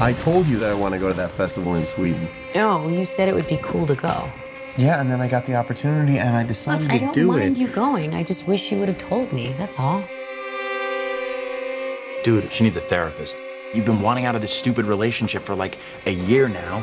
I 0.09 0.13
told 0.13 0.47
you 0.47 0.59
that 0.59 0.76
I 0.76 0.80
want 0.80 0.93
to 0.93 0.99
go 0.99 1.07
to 1.09 1.15
that 1.15 1.31
festival 1.35 1.76
in 1.76 1.85
Sweden. 1.85 2.30
No, 2.53 2.89
you 2.89 3.05
said 3.05 3.27
it 3.27 3.34
would 3.34 3.47
be 3.47 3.59
cool 3.59 3.85
to 3.85 3.95
go. 3.95 4.23
Yeah, 4.76 4.99
and 4.99 5.09
then 5.09 5.22
I 5.22 5.27
got 5.30 5.45
the 5.45 5.55
opportunity 5.57 6.18
and 6.19 6.35
I 6.43 6.47
decided 6.47 6.81
Look, 6.81 6.91
I 6.91 6.97
to 6.97 7.03
don't 7.05 7.13
do 7.13 7.27
mind 7.27 7.57
it. 7.57 7.57
you 7.57 7.68
going. 7.73 8.13
I 8.15 8.23
just 8.23 8.45
wish 8.47 8.72
you 8.72 8.77
would 8.80 8.89
have 8.89 9.09
told 9.09 9.31
me. 9.31 9.53
That's 9.57 9.77
all. 9.77 10.01
Dude, 12.23 12.51
she 12.51 12.63
needs 12.63 12.77
a 12.77 12.81
therapist. 12.81 13.35
You've 13.73 13.85
been 13.85 14.01
wanting 14.01 14.26
out 14.26 14.35
of 14.35 14.41
this 14.41 14.51
stupid 14.53 14.85
relationship 14.85 15.43
for 15.43 15.55
like 15.55 15.77
a 16.05 16.11
year 16.11 16.47
now. 16.49 16.81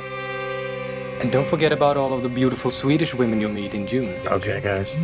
And 1.21 1.33
don't 1.33 1.49
forget 1.49 1.73
about 1.73 1.97
all 1.97 2.13
of 2.13 2.23
the 2.23 2.29
beautiful 2.29 2.71
Swedish 2.71 3.15
women 3.15 3.41
you'll 3.41 3.53
meet 3.53 3.75
in 3.75 3.87
June. 3.87 4.15
Okay, 4.27 4.61
guys. 4.61 4.95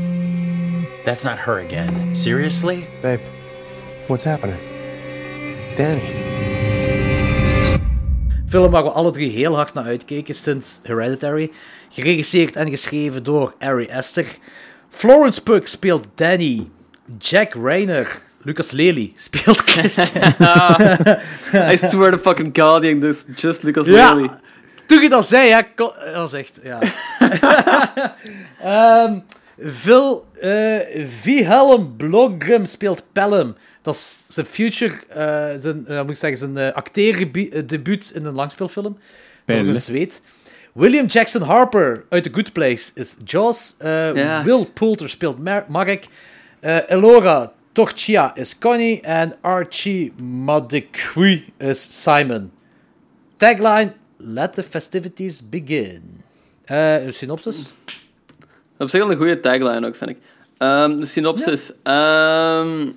That's 1.04 1.22
not 1.22 1.38
her 1.38 1.58
again. 1.58 2.16
Seriously? 2.16 2.86
Babe, 3.02 3.20
What's 4.06 4.24
happening? 4.24 4.58
Danny. 5.76 6.22
film 8.48 8.70
waar 8.70 8.82
we 8.84 8.90
alle 8.90 9.10
drie 9.10 9.30
heel 9.30 9.54
hard 9.54 9.74
naar 9.74 9.84
uitkeken 9.84 10.34
sinds 10.34 10.80
Hereditary. 10.82 11.50
Geregisseerd 11.88 12.56
en 12.56 12.68
geschreven 12.68 13.22
door 13.22 13.54
Ari 13.58 13.88
Aster. 13.92 14.26
Florence 14.90 15.42
Pugh 15.42 15.66
speelt 15.66 16.06
Danny. 16.14 16.68
Jack 17.18 17.54
Rayner, 17.54 18.20
Lucas 18.42 18.70
Lely 18.70 19.12
speelt 19.16 19.56
Christian. 19.70 20.34
I 21.72 21.76
swear 21.76 22.10
to 22.10 22.18
fucking 22.18 22.52
God, 22.56 22.82
this 23.00 23.24
is 23.24 23.40
just 23.42 23.62
Lucas 23.62 23.86
Ja. 23.86 24.14
Lely. 24.14 24.30
Toen 24.86 25.02
je 25.02 25.08
dat 25.08 25.24
zei, 25.24 25.48
ja, 25.48 25.66
was 26.14 26.32
echt, 26.32 26.60
ja. 26.62 26.78
Ehm 28.60 29.18
Phil, 29.74 30.24
eh 30.40 31.06
Wilhelm 31.24 31.96
Blågrim 31.96 32.66
speelt 32.66 33.02
Pelham. 33.12 33.54
Dat 33.82 33.94
is 33.94 34.26
zijn 34.28 34.46
future, 34.46 34.94
eh, 35.08 35.60
zijn, 35.60 35.86
eh, 35.86 36.00
moet 36.00 36.10
ik 36.10 36.16
zeggen, 36.16 36.38
zijn 36.38 36.56
uh, 36.56 36.72
acteerdebuut 36.72 38.10
in 38.14 38.24
een 38.24 38.34
langspeelfilm. 38.34 38.98
Over 39.46 39.68
een 39.68 39.80
zweet. 39.80 40.20
William 40.72 41.06
Jackson 41.06 41.42
Harper 41.42 42.04
uit 42.08 42.22
The 42.22 42.30
Good 42.32 42.52
Place 42.52 42.90
is 42.94 43.16
Jaws. 43.24 43.74
Eh, 43.78 44.14
Ja. 44.14 44.44
Will 44.44 44.64
Poulter 44.74 45.08
speelt 45.08 45.38
Mar- 45.38 45.64
Marek. 45.68 46.06
Eh, 46.60 46.78
Elora 46.88 47.52
Torchia 47.72 48.36
is 48.36 48.58
Connie. 48.58 49.00
En 49.00 49.34
Archie 49.40 50.12
Madekwi 50.22 51.44
is 51.58 52.02
Simon. 52.02 52.50
Tagline: 53.36 53.92
Let 54.16 54.54
the 54.54 54.62
festivities 54.62 55.48
begin. 55.48 56.02
Eh, 56.64 57.04
een 57.04 57.12
synopsis? 57.12 57.74
Op 58.78 58.88
zich 58.88 59.00
wel 59.00 59.10
een 59.10 59.16
goede 59.16 59.40
tagline 59.40 59.86
ook, 59.86 59.94
vind 59.94 60.10
ik. 60.10 60.16
Ehm, 60.58 60.96
de 60.96 61.06
synopsis. 61.06 61.72
Ehm, 61.82 62.90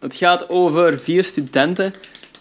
het 0.00 0.14
gaat 0.14 0.48
over 0.48 0.98
vier 0.98 1.24
studenten 1.24 1.94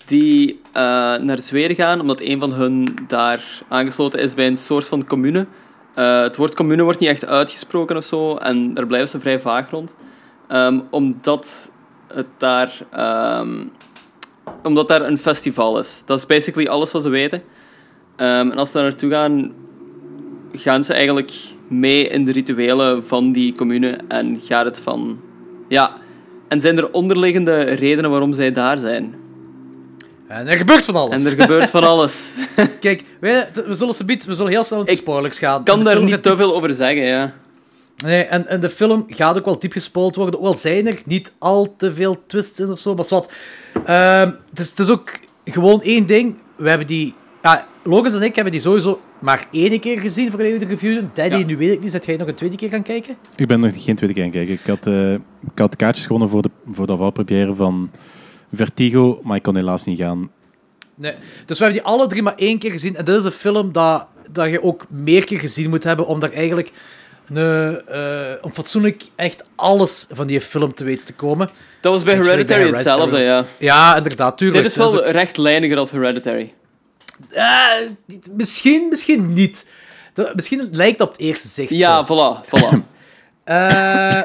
die 0.05 0.61
eh, 0.73 0.81
naar 1.15 1.39
Zweden 1.39 1.75
gaan, 1.75 2.01
omdat 2.01 2.21
een 2.21 2.39
van 2.39 2.51
hun 2.53 2.97
daar 3.07 3.61
aangesloten 3.67 4.19
is 4.19 4.33
bij 4.33 4.47
een 4.47 4.57
soort 4.57 4.87
van 4.87 5.05
commune. 5.05 5.45
Eh, 5.93 6.21
het 6.21 6.37
woord 6.37 6.55
commune 6.55 6.83
wordt 6.83 6.99
niet 6.99 7.09
echt 7.09 7.25
uitgesproken 7.25 7.97
of 7.97 8.03
zo, 8.03 8.35
en 8.35 8.73
daar 8.73 8.87
blijven 8.87 9.09
ze 9.09 9.19
vrij 9.19 9.39
vaag 9.39 9.69
rond. 9.69 9.95
Ehm, 10.47 10.79
omdat 10.89 11.71
het 12.07 12.27
daar... 12.37 12.71
omdat 14.63 14.87
daar 14.87 15.01
een 15.01 15.17
festival 15.17 15.79
is. 15.79 16.03
Dat 16.05 16.17
is 16.17 16.25
basically 16.25 16.67
alles 16.67 16.91
wat 16.91 17.03
ze 17.03 17.09
weten. 17.09 17.43
En 18.15 18.57
als 18.57 18.71
ze 18.71 18.73
daar 18.73 18.83
naartoe 18.83 19.11
gaan, 19.11 19.53
gaan 20.53 20.83
ze 20.83 20.93
eigenlijk 20.93 21.31
mee 21.67 22.07
in 22.07 22.25
de 22.25 22.31
rituelen 22.31 23.05
van 23.05 23.31
die 23.31 23.55
commune 23.55 23.99
en 24.07 24.39
gaat 24.43 24.65
het 24.65 24.81
van... 24.81 25.19
Ja, 25.67 25.93
en 26.47 26.61
zijn 26.61 26.77
er 26.77 26.91
onderliggende 26.91 27.61
redenen 27.61 28.09
waarom 28.11 28.33
zij 28.33 28.51
daar 28.51 28.77
zijn? 28.77 29.15
En 30.27 30.47
er 30.47 30.57
gebeurt 30.57 30.85
van 30.85 30.95
alles. 30.95 31.23
En 31.23 31.31
er 31.31 31.41
gebeurt 31.41 31.69
van 31.69 31.83
alles. 31.93 32.33
Kijk, 32.79 33.03
wij, 33.19 33.49
we 33.65 33.73
zullen, 33.73 33.93
subiet- 33.93 34.25
we 34.25 34.35
zullen 34.35 34.51
heel 34.51 34.63
snel 34.63 34.77
naar 34.77 34.87
de 34.87 34.95
spoilers 34.95 35.39
gaan. 35.39 35.59
Ik 35.59 35.65
kan 35.65 35.83
daar 35.83 36.03
niet 36.03 36.23
te 36.23 36.35
veel 36.37 36.55
over 36.55 36.73
zeggen, 36.73 37.05
ja. 37.05 37.33
Nee, 38.05 38.23
en, 38.23 38.47
en 38.47 38.59
de 38.59 38.69
film 38.69 39.05
gaat 39.07 39.37
ook 39.37 39.45
wel 39.45 39.59
diep 39.59 39.71
gespoild 39.71 40.15
worden. 40.15 40.39
Ook 40.39 40.45
al 40.45 40.55
zijn 40.55 40.87
er 40.87 41.01
niet 41.05 41.33
al 41.37 41.73
te 41.77 41.93
veel 41.93 42.23
twists 42.27 42.59
in 42.59 42.71
of 42.71 42.79
zo, 42.79 42.95
maar 42.95 43.05
wat. 43.09 43.31
Ehm 43.85 44.31
het, 44.49 44.59
is, 44.59 44.69
het 44.69 44.79
is 44.79 44.89
ook 44.89 45.19
gewoon 45.45 45.81
één 45.81 46.05
ding. 46.05 46.35
We 46.55 46.69
hebben 46.69 46.87
die... 46.87 47.13
Ja, 47.43 47.67
Logos 47.89 48.15
en 48.15 48.21
ik 48.21 48.35
hebben 48.35 48.53
die 48.53 48.61
sowieso 48.61 49.01
maar 49.19 49.47
één 49.51 49.79
keer 49.79 49.99
gezien 49.99 50.31
we 50.31 50.37
de 50.59 50.65
review. 50.65 51.03
Daddy, 51.13 51.43
nu 51.43 51.57
weet 51.57 51.73
ik 51.73 51.79
niet. 51.81 51.91
Zet 51.91 52.05
jij 52.05 52.15
nog 52.17 52.27
een 52.27 52.35
tweede 52.35 52.55
keer 52.55 52.69
gaan 52.69 52.81
kijken? 52.83 53.15
Ik 53.35 53.47
ben 53.47 53.59
nog 53.59 53.83
geen 53.83 53.95
tweede 53.95 54.15
keer 54.15 54.23
aan 54.23 54.29
het 54.29 54.37
kijken. 54.37 54.53
Ik 54.53 54.65
had, 54.65 54.87
eh, 54.87 55.13
ik 55.13 55.59
had 55.59 55.75
kaartjes 55.75 56.05
gewonnen 56.05 56.29
voor 56.29 56.41
de, 56.41 56.49
voor 56.71 56.87
de 56.87 56.93
afvalpremière 56.93 57.55
van 57.55 57.91
Vertigo, 58.53 59.19
maar 59.23 59.35
ik 59.35 59.43
kon 59.43 59.55
helaas 59.55 59.85
niet 59.85 59.99
gaan. 59.99 60.31
Nee. 60.95 61.13
Dus 61.45 61.57
we 61.57 61.63
hebben 61.63 61.83
die 61.83 61.91
alle 61.91 62.07
drie 62.07 62.21
maar 62.21 62.35
één 62.35 62.57
keer 62.59 62.71
gezien. 62.71 62.95
En 62.95 63.05
dit 63.05 63.15
is 63.15 63.25
een 63.25 63.31
film 63.31 63.71
dat, 63.71 64.05
dat 64.31 64.49
je 64.49 64.63
ook 64.63 64.85
meer 64.89 65.23
keer 65.23 65.39
gezien 65.39 65.69
moet 65.69 65.83
hebben 65.83 66.07
om 66.07 66.19
daar 66.19 66.31
eigenlijk 66.31 66.71
een, 67.33 67.81
eh, 67.87 68.31
om 68.41 68.51
fatsoenlijk 68.51 69.03
echt 69.15 69.43
alles 69.55 70.07
van 70.11 70.27
die 70.27 70.41
film 70.41 70.73
te 70.73 70.83
weten 70.83 71.05
te 71.05 71.13
komen. 71.13 71.49
Dat 71.81 71.93
was 71.93 72.03
bij 72.03 72.15
Hereditary 72.15 72.69
hetzelfde, 72.69 73.19
ja. 73.19 73.45
Ja, 73.57 73.95
inderdaad, 73.97 74.37
tuurlijk. 74.37 74.63
Dit 74.63 74.71
is 74.71 74.77
Dat 74.77 74.91
wel 74.91 75.05
ook- 75.05 75.11
rechtlijniger 75.11 75.77
als 75.77 75.91
Hereditary. 75.91 76.53
Eh, 77.29 77.71
misschien, 78.31 78.87
misschien 78.89 79.33
niet. 79.33 79.65
Dat, 80.13 80.35
misschien 80.35 80.67
lijkt 80.71 80.97
dat 80.97 81.07
op 81.07 81.13
het 81.13 81.21
eerste 81.21 81.47
zicht 81.47 81.71
Ja, 81.71 82.05
zo. 82.05 82.15
voilà, 82.43 82.45
voilà. 82.45 82.77
Eh, 83.43 83.55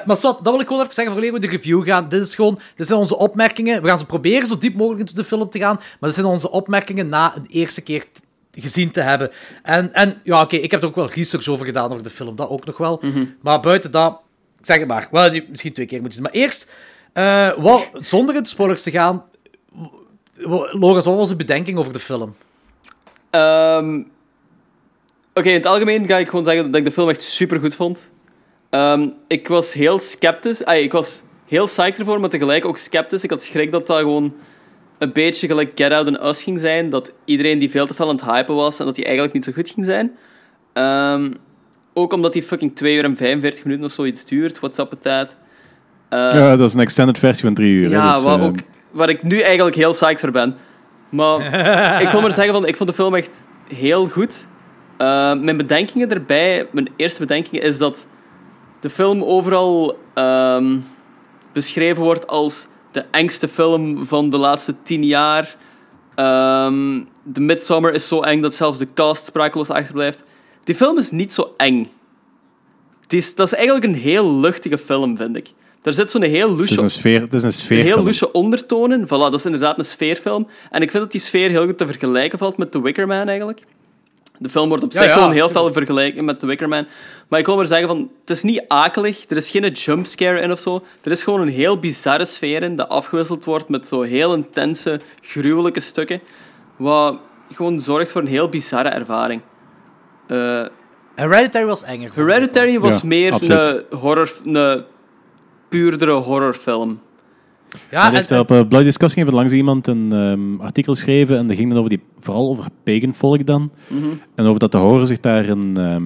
maar 0.06 0.16
Swat, 0.16 0.44
dat 0.44 0.52
wil 0.52 0.60
ik 0.60 0.66
gewoon 0.66 0.82
even 0.82 0.94
zeggen 0.94 1.14
voordat 1.14 1.32
we 1.32 1.38
de 1.38 1.46
review 1.46 1.84
gaan. 1.84 2.08
Dit, 2.08 2.22
is 2.22 2.34
gewoon, 2.34 2.58
dit 2.76 2.86
zijn 2.86 2.98
onze 2.98 3.16
opmerkingen. 3.16 3.82
We 3.82 3.88
gaan 3.88 3.98
ze 3.98 4.04
proberen 4.04 4.46
zo 4.46 4.58
diep 4.58 4.74
mogelijk 4.74 5.00
into 5.00 5.14
de 5.14 5.24
film 5.24 5.50
te 5.50 5.58
gaan. 5.58 5.74
Maar 5.74 5.96
dit 6.00 6.14
zijn 6.14 6.26
onze 6.26 6.50
opmerkingen 6.50 7.08
na 7.08 7.36
een 7.36 7.46
eerste 7.48 7.80
keer 7.80 8.04
gezien 8.52 8.90
te 8.90 9.00
hebben. 9.00 9.30
En, 9.62 9.94
en 9.94 10.20
ja, 10.24 10.42
oké, 10.42 10.56
ik 10.56 10.70
heb 10.70 10.82
er 10.82 10.88
ook 10.88 10.94
wel 10.94 11.10
research 11.10 11.48
over 11.48 11.66
gedaan 11.66 11.90
over 11.90 12.02
de 12.02 12.10
film. 12.10 12.36
Dat 12.36 12.48
ook 12.48 12.64
nog 12.64 12.76
wel. 12.76 13.02
Maar 13.40 13.60
buiten 13.60 13.90
dat, 13.90 14.20
zeg 14.60 14.78
het 14.78 14.88
maar. 14.88 15.08
Wel, 15.10 15.40
misschien 15.48 15.72
twee 15.72 15.86
keer 15.86 16.00
moeten 16.00 16.22
zien. 16.22 16.30
Maar 16.32 16.40
eerst, 16.40 16.70
eh, 17.12 17.50
wat, 17.56 17.88
zonder 17.92 18.34
in 18.34 18.42
de 18.42 18.48
spoilers 18.48 18.82
te 18.82 18.90
gaan. 18.90 19.24
Lorenz, 20.72 21.04
wat 21.04 21.16
was 21.16 21.30
uw 21.30 21.36
bedenking 21.36 21.78
over 21.78 21.92
de 21.92 21.98
film? 21.98 22.34
Ehm, 23.35 24.02
Oké, 25.35 25.48
in 25.48 25.55
het 25.55 25.66
algemeen 25.66 26.06
ga 26.06 26.19
ik 26.19 26.28
gewoon 26.28 26.44
zeggen 26.44 26.65
dat 26.65 26.74
ik 26.74 26.85
de 26.85 26.90
film 26.90 27.09
echt 27.09 27.23
super 27.23 27.61
goed 27.61 27.74
vond. 27.74 28.11
Ehm, 28.70 29.09
ik 29.28 29.48
was 29.48 29.73
heel 29.73 29.98
sceptisch. 29.98 30.61
Ik 30.61 30.93
was 30.93 31.23
heel 31.48 31.65
psyched 31.65 31.98
ervoor, 31.98 32.20
maar 32.20 32.28
tegelijk 32.28 32.65
ook 32.65 32.78
sceptisch. 32.78 33.24
Ik 33.24 33.31
had 33.31 33.43
schrik 33.43 33.73
dat 33.73 33.86
dat 33.86 33.98
gewoon 33.98 34.35
een 34.98 35.12
beetje 35.12 35.47
gelijk 35.47 35.73
Get 35.74 35.93
Out 35.93 36.06
and 36.06 36.23
Us 36.23 36.43
ging 36.43 36.61
zijn. 36.61 36.90
Dat 36.90 37.12
iedereen 37.24 37.59
die 37.59 37.70
veel 37.70 37.86
te 37.86 37.94
veel 37.94 38.09
aan 38.09 38.16
het 38.16 38.24
hypen 38.24 38.55
was 38.55 38.78
en 38.78 38.85
dat 38.86 38.94
die 38.94 39.05
eigenlijk 39.05 39.35
niet 39.35 39.44
zo 39.44 39.52
goed 39.52 39.70
ging 39.70 39.86
zijn. 39.86 40.12
Ehm, 40.73 41.32
ook 41.94 42.12
omdat 42.12 42.32
die 42.32 42.43
fucking 42.43 42.77
2 42.77 42.97
uur 42.97 43.05
en 43.05 43.16
45 43.16 43.65
minuten 43.65 43.85
of 43.86 43.93
zoiets 43.93 44.24
duurt. 44.24 44.59
What's 44.59 44.78
up 44.78 44.90
with 44.90 45.02
that? 45.02 45.35
Ja, 46.11 46.56
dat 46.56 46.69
is 46.69 46.74
een 46.74 46.81
extended 46.81 47.19
versie 47.19 47.44
van 47.44 47.55
drie 47.55 47.73
uur. 47.74 47.89
hè, 47.89 47.97
ja, 47.97 48.15
dus, 48.15 48.23
wat 48.23 48.40
ook, 48.40 48.56
waar 48.90 49.09
ik 49.09 49.23
nu 49.23 49.40
eigenlijk 49.40 49.77
heel 49.77 49.90
psyched 49.90 50.20
voor 50.20 50.31
ben. 50.31 50.56
Maar 51.14 51.40
ik 52.04 52.08
wil 52.08 52.20
maar 52.20 52.32
zeggen, 52.32 52.54
van, 52.54 52.66
ik 52.66 52.76
vond 52.76 52.88
de 52.88 52.94
film 52.94 53.14
echt 53.14 53.48
heel 53.68 54.06
goed. 54.06 54.46
Eh, 54.96 55.34
mijn 55.34 55.56
bedenkingen 55.56 56.10
erbij, 56.10 56.68
mijn 56.72 56.88
eerste 56.96 57.20
bedenking 57.20 57.62
is 57.62 57.78
dat 57.78 58.06
de 58.80 58.90
film 58.90 59.22
overal 59.22 59.98
ehm, 60.14 60.78
beschreven 61.52 62.02
wordt 62.02 62.26
als 62.26 62.66
de 62.90 63.04
engste 63.10 63.48
film 63.48 64.06
van 64.06 64.30
de 64.30 64.36
laatste 64.36 64.74
tien 64.82 65.04
jaar. 65.04 65.56
Ehm 66.14 67.02
de 67.24 67.40
Midsummer 67.40 67.94
is 67.94 68.08
zo 68.08 68.20
eng 68.20 68.40
dat 68.40 68.54
zelfs 68.54 68.78
de 68.78 68.88
cast 68.94 69.24
sprakeloos 69.24 69.70
achterblijft. 69.70 70.24
Die 70.64 70.74
film 70.74 70.98
is 70.98 71.10
niet 71.10 71.32
zo 71.32 71.54
eng. 71.56 71.90
Het 73.00 73.12
is, 73.12 73.34
dat 73.34 73.46
is 73.46 73.52
eigenlijk 73.54 73.84
een 73.84 73.94
heel 73.94 74.34
luchtige 74.34 74.78
film, 74.78 75.16
vind 75.16 75.36
ik. 75.36 75.52
Er 75.85 75.93
zit 75.93 76.11
zo'n 76.11 76.23
heel 76.23 76.59
het, 76.59 76.70
is 76.70 76.77
een 76.77 76.90
sfeer, 76.90 77.20
het 77.20 77.35
is 77.35 77.69
een 77.69 77.77
heel 77.77 78.02
loesje 78.02 78.32
ondertonen. 78.32 79.05
Voilà, 79.06 79.09
dat 79.09 79.35
is 79.35 79.44
inderdaad 79.44 79.78
een 79.78 79.85
sfeerfilm. 79.85 80.47
En 80.70 80.82
ik 80.82 80.90
vind 80.90 81.02
dat 81.02 81.12
die 81.12 81.20
sfeer 81.20 81.51
heel 81.51 81.65
goed 81.65 81.78
te 81.78 81.86
vergelijken 81.86 82.39
valt 82.39 82.56
met 82.56 82.70
The 82.73 82.82
Wicker 82.82 83.06
Man, 83.06 83.28
eigenlijk. 83.28 83.61
De 84.39 84.48
film 84.48 84.69
wordt 84.69 84.85
op 84.85 84.93
Ja, 84.93 85.01
zich 85.01 85.09
ja, 85.09 85.15
gewoon 85.15 85.32
heel 85.32 85.48
veel 85.48 85.73
vergelijken 85.73 86.24
met 86.24 86.39
The 86.39 86.47
Wicker 86.47 86.69
Man. 86.69 86.86
Maar 87.28 87.39
ik 87.39 87.47
wil 87.47 87.56
maar 87.56 87.66
zeggen, 87.66 87.89
van, 87.89 88.11
het 88.20 88.31
is 88.31 88.43
niet 88.43 88.65
akelig. 88.69 89.24
Er 89.28 89.36
is 89.36 89.51
geen 89.51 89.73
jumpscare 89.73 90.40
in 90.40 90.52
of 90.52 90.59
zo. 90.59 90.82
Er 91.02 91.11
is 91.11 91.23
gewoon 91.23 91.40
een 91.40 91.48
heel 91.48 91.78
bizarre 91.78 92.24
sfeer 92.24 92.62
in, 92.62 92.77
dat 92.77 92.89
afgewisseld 92.89 93.44
wordt 93.44 93.69
met 93.69 93.86
zo 93.86 94.02
heel 94.02 94.35
intense, 94.35 95.01
gruwelijke 95.20 95.81
stukken. 95.81 96.20
Wat 96.77 97.19
gewoon 97.52 97.81
zorgt 97.81 98.12
voor 98.12 98.20
een 98.20 98.27
heel 98.27 98.48
bizarre 98.48 98.89
ervaring. 98.89 99.40
Eh, 100.27 100.65
Hereditary 101.15 101.65
was 101.66 101.85
enger. 101.85 102.11
Hereditary 102.15 102.81
was 102.81 103.01
Ja, 103.01 103.06
meer 103.09 103.32
absoluut. 103.32 103.85
een, 103.90 103.98
horror, 103.98 104.32
een 104.44 104.85
puurdere 105.78 106.12
horrorfilm. 106.12 106.98
Ja, 107.90 108.06
en, 108.06 108.14
heeft 108.14 108.30
op 108.32 108.51
uh, 108.51 108.60
Bloody 108.68 108.84
Discussing 108.84 109.24
heeft 109.24 109.36
langs 109.36 109.52
iemand 109.52 109.86
een 109.86 110.12
ehm, 110.12 110.60
artikel 110.60 110.92
geschreven 110.92 111.38
en 111.38 111.46
dat 111.46 111.56
ging 111.56 111.68
dan 111.68 111.78
over 111.78 111.90
die, 111.90 112.01
vooral 112.20 112.48
over 112.48 112.66
pagan 112.84 113.14
volk 113.14 113.46
dan. 113.46 113.70
Mhm. 113.88 114.05
En 114.34 114.44
over 114.44 114.59
dat 114.59 114.72
de 114.72 114.78
horror 114.78 115.06
zich 115.06 115.20
daar 115.20 115.44
in 115.44 115.76
ehm, 115.76 116.02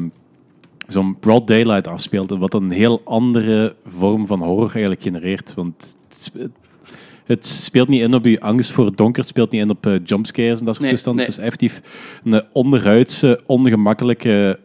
zo'n 0.86 1.18
broad 1.18 1.46
daylight 1.46 1.88
afspeelt. 1.88 2.30
Wat 2.30 2.54
een 2.54 2.70
heel 2.70 3.00
andere 3.04 3.74
vorm 3.86 4.26
van 4.26 4.42
horror 4.42 4.70
eigenlijk 4.70 5.02
genereert. 5.02 5.54
Want 5.54 5.96
het, 6.08 6.24
spe- 6.24 6.50
het 7.24 7.46
speelt 7.46 7.88
niet 7.88 8.00
in 8.02 8.14
op 8.14 8.24
je 8.24 8.40
angst 8.40 8.70
voor 8.70 8.84
het 8.84 8.96
donker, 8.96 9.20
het 9.20 9.30
speelt 9.30 9.50
niet 9.50 9.60
in 9.60 9.70
op 9.70 9.86
eh, 9.86 9.92
jumpscares 10.04 10.58
en 10.58 10.64
dat 10.64 10.74
soort 10.74 10.86
Nee, 10.86 10.90
toestanden. 10.90 11.24
nee. 11.24 11.30
Het 11.34 11.38
is 11.38 11.44
effectief 11.44 11.80
een 12.24 12.42
onderhuidse, 12.52 13.40
ongemakkelijke, 13.46 14.58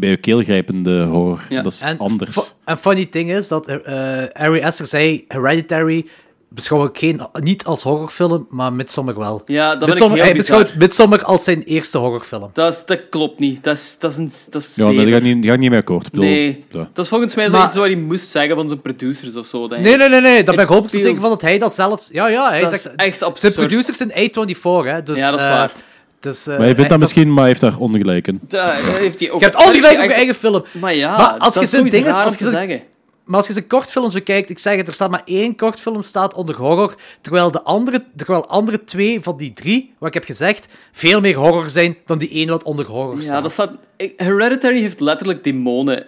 bij 0.00 0.08
je 0.08 0.16
keel 0.16 0.42
grijpende 0.42 1.02
horror. 1.04 1.40
Ja. 1.48 1.62
Dat 1.62 1.72
is 1.72 1.80
En 1.80 1.98
anders. 1.98 2.54
En 2.64 2.78
funny 2.78 3.04
thing 3.06 3.30
is 3.32 3.48
dat 3.48 3.68
eh 3.68 4.22
Ari 4.32 4.62
Aster 4.62 4.86
zei 4.86 5.24
Hereditary 5.28 6.06
beschouw 6.52 6.84
ik 6.84 6.98
geen, 6.98 7.20
niet 7.40 7.64
als 7.64 7.82
horrorfilm, 7.82 8.46
maar 8.50 8.72
Midsommar 8.72 9.18
wel. 9.18 9.42
Ja, 9.46 9.76
dat 9.76 9.88
Midsommar, 9.88 10.16
heel 10.16 10.26
hij 10.26 10.34
bizar. 10.34 10.56
beschouwt 10.58 10.80
Midsommar 10.80 11.24
als 11.24 11.44
zijn 11.44 11.62
eerste 11.62 11.98
horrorfilm. 11.98 12.50
Dat, 12.52 12.72
is, 12.74 12.84
dat 12.84 13.00
klopt 13.10 13.38
niet. 13.38 13.64
Dat 13.64 13.76
is, 13.76 13.96
dat 13.98 14.10
is, 14.10 14.16
een, 14.16 14.30
dat 14.50 14.62
is 14.62 14.72
Ja, 14.76 14.88
die 14.90 15.12
gaat 15.12 15.22
niet, 15.22 15.40
die 15.42 15.50
gaat 15.50 15.58
niet 15.58 15.70
mee 15.70 15.78
akkoord. 15.78 16.10
Bedoel, 16.10 16.24
Nee, 16.26 16.64
ja. 16.70 16.88
dat 16.92 17.04
is 17.04 17.10
volgens 17.10 17.34
mij 17.34 17.48
Maar- 17.48 17.56
zoiets 17.58 17.74
wat 17.76 17.86
hij 17.86 17.94
moest 17.96 18.28
zeggen 18.28 18.56
van 18.56 18.68
zijn 18.68 18.80
producers 18.80 19.36
of 19.36 19.46
zo. 19.46 19.66
Nee, 19.66 19.96
nee, 19.96 20.08
nee, 20.08 20.20
nee. 20.20 20.42
Daar 20.42 20.54
ben 20.56 20.68
ik 20.68 20.86
te 20.88 20.98
zeker 20.98 21.20
van 21.20 21.30
dat 21.30 21.40
hij 21.42 21.58
dat 21.58 21.74
zelf... 21.74 22.08
Ja, 22.12 22.26
ja, 22.28 22.48
hij 22.50 22.60
Dat 22.60 22.72
is 22.72 22.82
zegt... 22.82 22.94
echt 22.96 23.18
De 23.18 23.24
absurd. 23.24 23.54
producers 23.54 23.96
zijn 23.96 24.10
A24, 24.10 24.60
hè. 24.62 25.02
Dus, 25.02 25.18
Ja, 25.18 25.30
dat 25.30 25.38
is 25.40 25.44
eh, 25.46 25.52
waar. 25.52 25.72
Dus, 26.20 26.46
eh, 26.46 26.56
Maar 26.56 26.64
hij 26.66 26.74
vindt 26.74 26.90
dat 26.90 26.98
misschien, 26.98 27.28
maar 27.28 27.38
hij 27.38 27.46
heeft 27.48 27.60
daar 27.60 27.78
ongelijk 27.78 28.26
in. 28.26 28.40
Heeft 28.48 29.20
hij 29.20 29.30
ook... 29.30 29.38
Je 29.38 29.44
hebt 29.44 29.56
al 29.56 29.72
die 29.72 29.80
daar 29.82 29.90
gelijk 29.90 29.98
heeft 29.98 30.04
op 30.04 30.08
je 30.08 30.14
eigen 30.14 30.34
film. 30.34 30.62
Maar 30.80 30.94
ja, 30.94 31.16
Maar 31.16 31.38
als 31.38 31.54
dat 31.54 31.70
je 31.70 31.76
is 31.82 31.90
ding 31.90 32.06
is, 32.06 32.14
als 32.18 32.34
je 32.34 32.48
zeggen. 32.48 32.82
Maar 33.24 33.38
als 33.38 33.46
je 33.46 33.52
zijn 33.52 33.66
kortfilms 33.66 34.12
bekijkt, 34.12 34.50
ik 34.50 34.58
zeg 34.58 34.76
het, 34.76 34.88
er 34.88 34.94
staat 34.94 35.10
maar 35.10 35.22
één 35.24 35.56
kortfilm 35.56 36.02
staat 36.02 36.34
onder 36.34 36.56
horror, 36.56 36.94
terwijl 37.20 37.50
de 37.50 37.62
andere, 37.62 38.04
terwijl 38.16 38.46
andere 38.46 38.84
twee 38.84 39.20
van 39.20 39.36
die 39.36 39.52
drie, 39.52 39.94
wat 39.98 40.08
ik 40.08 40.14
heb 40.14 40.24
gezegd, 40.24 40.68
veel 40.92 41.20
meer 41.20 41.36
horror 41.36 41.70
zijn 41.70 41.96
dan 42.06 42.18
die 42.18 42.30
één 42.30 42.48
wat 42.48 42.62
onder 42.64 42.86
horror 42.86 43.16
Ja, 43.16 43.22
staat. 43.22 43.42
dat 43.42 43.52
staat... 43.52 43.70
Hereditary 44.16 44.80
heeft 44.80 45.00
letterlijk 45.00 45.44
demonen 45.44 46.06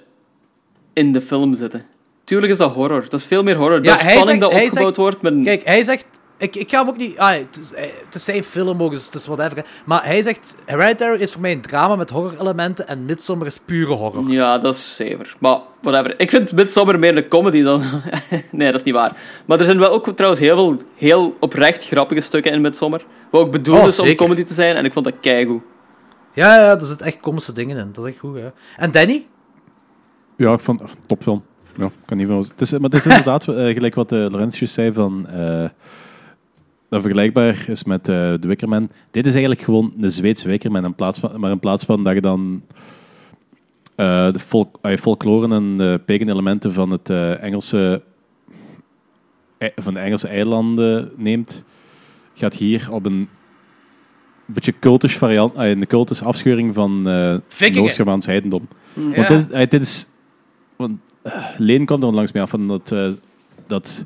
in 0.93 1.12
de 1.12 1.20
film 1.20 1.55
zitten. 1.55 1.84
Tuurlijk 2.24 2.52
is 2.52 2.59
dat 2.59 2.72
horror. 2.72 3.02
Dat 3.09 3.20
is 3.20 3.26
veel 3.26 3.43
meer 3.43 3.56
horror. 3.56 3.82
dat 3.82 3.94
is 3.94 4.01
hij 4.02 4.10
spanning 4.16 4.39
zegt- 4.39 4.40
dat 4.40 4.51
hij 4.52 4.62
opgebouwd 4.64 4.86
zegt- 4.86 4.97
wordt 4.97 5.22
met... 5.22 5.34
Kijk, 5.44 5.64
hij 5.64 5.82
zegt... 5.82 6.06
Ik, 6.43 6.56
ik 6.56 6.70
ga 6.70 6.78
hem 6.78 6.89
ook 6.89 6.97
niet... 6.97 7.19
Ah, 7.19 7.31
het, 7.35 7.56
is, 7.59 7.73
eh, 7.73 7.82
het 8.05 8.14
is 8.14 8.24
zijn 8.24 8.44
film 8.44 8.82
ook, 8.82 8.90
dus 8.90 9.05
het 9.06 9.14
is 9.14 9.27
whatever. 9.27 9.56
hè. 9.56 9.62
Maar 9.85 10.05
hij 10.05 10.23
zegt... 10.23 10.56
Hereditary 10.64 11.20
is 11.20 11.32
voor 11.32 11.40
mij 11.40 11.52
een 11.52 11.60
drama 11.60 11.97
met 11.97 12.10
horror-elementen 12.10 12.89
en 12.89 13.05
Midsommar 13.05 13.47
is 13.47 13.59
pure 13.59 13.93
horror. 13.93 14.31
Ja, 14.31 14.59
dat 14.59 14.74
is 14.74 14.97
zeker. 14.97 15.35
Maar 15.39 15.59
whatever. 15.82 16.14
Ik 16.20 16.31
vind 16.31 16.52
Midsommar 16.52 16.98
meer 16.98 17.16
een 17.16 17.28
comedy 17.28 17.62
dan... 17.62 17.82
nee, 18.51 18.66
dat 18.70 18.81
is 18.81 18.82
niet 18.86 18.94
waar. 18.94 19.16
Maar 19.47 19.59
er 19.59 19.64
zijn 19.64 19.78
wel 19.78 19.90
ook 19.90 20.09
trouwens 20.16 20.40
heel 20.43 20.56
veel 20.56 20.77
heel 20.97 21.36
oprecht 21.40 21.85
grappige 21.86 22.20
stukken 22.20 22.52
in 22.52 22.60
Midsommar. 22.60 23.02
Wat 23.31 23.40
ook 23.40 23.51
bedoeld 23.52 23.81
Oh, 23.81 23.86
is 23.86 23.98
om 23.98 24.06
zeker. 24.06 24.24
comedy 24.27 24.43
te 24.43 24.55
zijn. 24.55 24.77
En 24.77 24.85
ik 24.85 24.93
vond 24.93 25.05
dat 25.05 25.14
keigoed. 25.20 25.62
Ja, 26.35 26.56
ja, 26.56 26.70
er 26.78 26.85
zitten 26.85 27.06
echt 27.06 27.20
komische 27.20 27.52
dingen 27.52 27.77
in. 27.77 27.89
Dat 27.93 28.05
is 28.05 28.10
echt 28.10 28.20
goed, 28.20 28.36
hè. 28.36 28.48
En 28.77 28.90
Danny? 28.90 29.27
Ja, 30.36 30.52
ik 30.52 30.60
vond 30.60 30.81
oh, 30.82 30.89
topfilm. 31.06 31.44
Ja, 31.77 31.90
kan 32.05 32.16
niet 32.16 32.27
veel. 32.27 32.39
Het 32.39 32.60
is, 32.60 32.70
maar 32.73 32.90
het 32.90 32.94
is 32.94 33.06
inderdaad 33.12 33.48
eh, 33.48 33.55
gelijk 33.74 33.94
wat 33.94 34.12
uh, 34.12 34.19
Laurentius 34.19 34.73
zei 34.73 34.93
van. 34.93 35.28
eh, 35.28 35.64
dat 36.93 37.01
vergelijkbaar 37.01 37.64
is 37.69 37.85
met 37.85 38.09
eh 38.09 38.14
de 38.14 38.47
Wickerman. 38.48 38.90
Dit 39.10 39.24
is 39.24 39.31
eigenlijk 39.32 39.62
gewoon 39.62 39.93
een 40.01 40.12
Zweedse 40.12 40.48
Wickerman. 40.48 40.85
In 40.85 40.94
plaats 40.94 41.19
van, 41.19 41.40
maar 41.40 41.51
in 41.51 41.59
plaats 41.59 41.85
van 41.85 42.05
dat 42.05 42.14
je 42.14 42.20
dan 42.20 42.62
eh, 43.94 44.32
de 44.32 44.39
folk, 44.39 44.78
eh, 44.82 44.97
folklore 44.97 45.55
en 45.55 45.77
de 45.77 46.01
pagan 46.06 46.28
elementen 46.28 46.73
van, 46.73 46.90
het, 46.90 47.10
eh, 47.10 47.43
Engelse, 47.43 48.02
eh, 49.59 49.69
van 49.77 49.94
de 49.94 50.01
Engelse 50.01 50.28
eilanden 50.28 51.10
neemt, 51.16 51.64
gaat 52.35 52.55
hier 52.55 52.89
op 52.90 53.06
een 53.06 53.28
beetje 54.47 54.74
cultisch 54.81 55.16
variant, 55.16 55.52
een 55.56 55.86
cultisch 55.86 56.23
afscheuring 56.23 56.74
van. 56.74 57.02
Noord-Germaans 57.59 58.27
heidendom. 58.27 58.69
Mm. 58.93 59.14
Want 59.14 59.28
Ja. 59.28 59.36
dit, 59.36 59.70
dit 59.70 59.82
is... 59.82 60.06
Want, 60.77 60.98
Leen 61.56 61.85
kwam 61.85 62.02
er 62.02 62.12
langs 62.12 62.32
mee 62.32 62.43
af 62.43 62.51
van 62.51 62.69
dat, 62.69 62.94
dat 63.66 64.05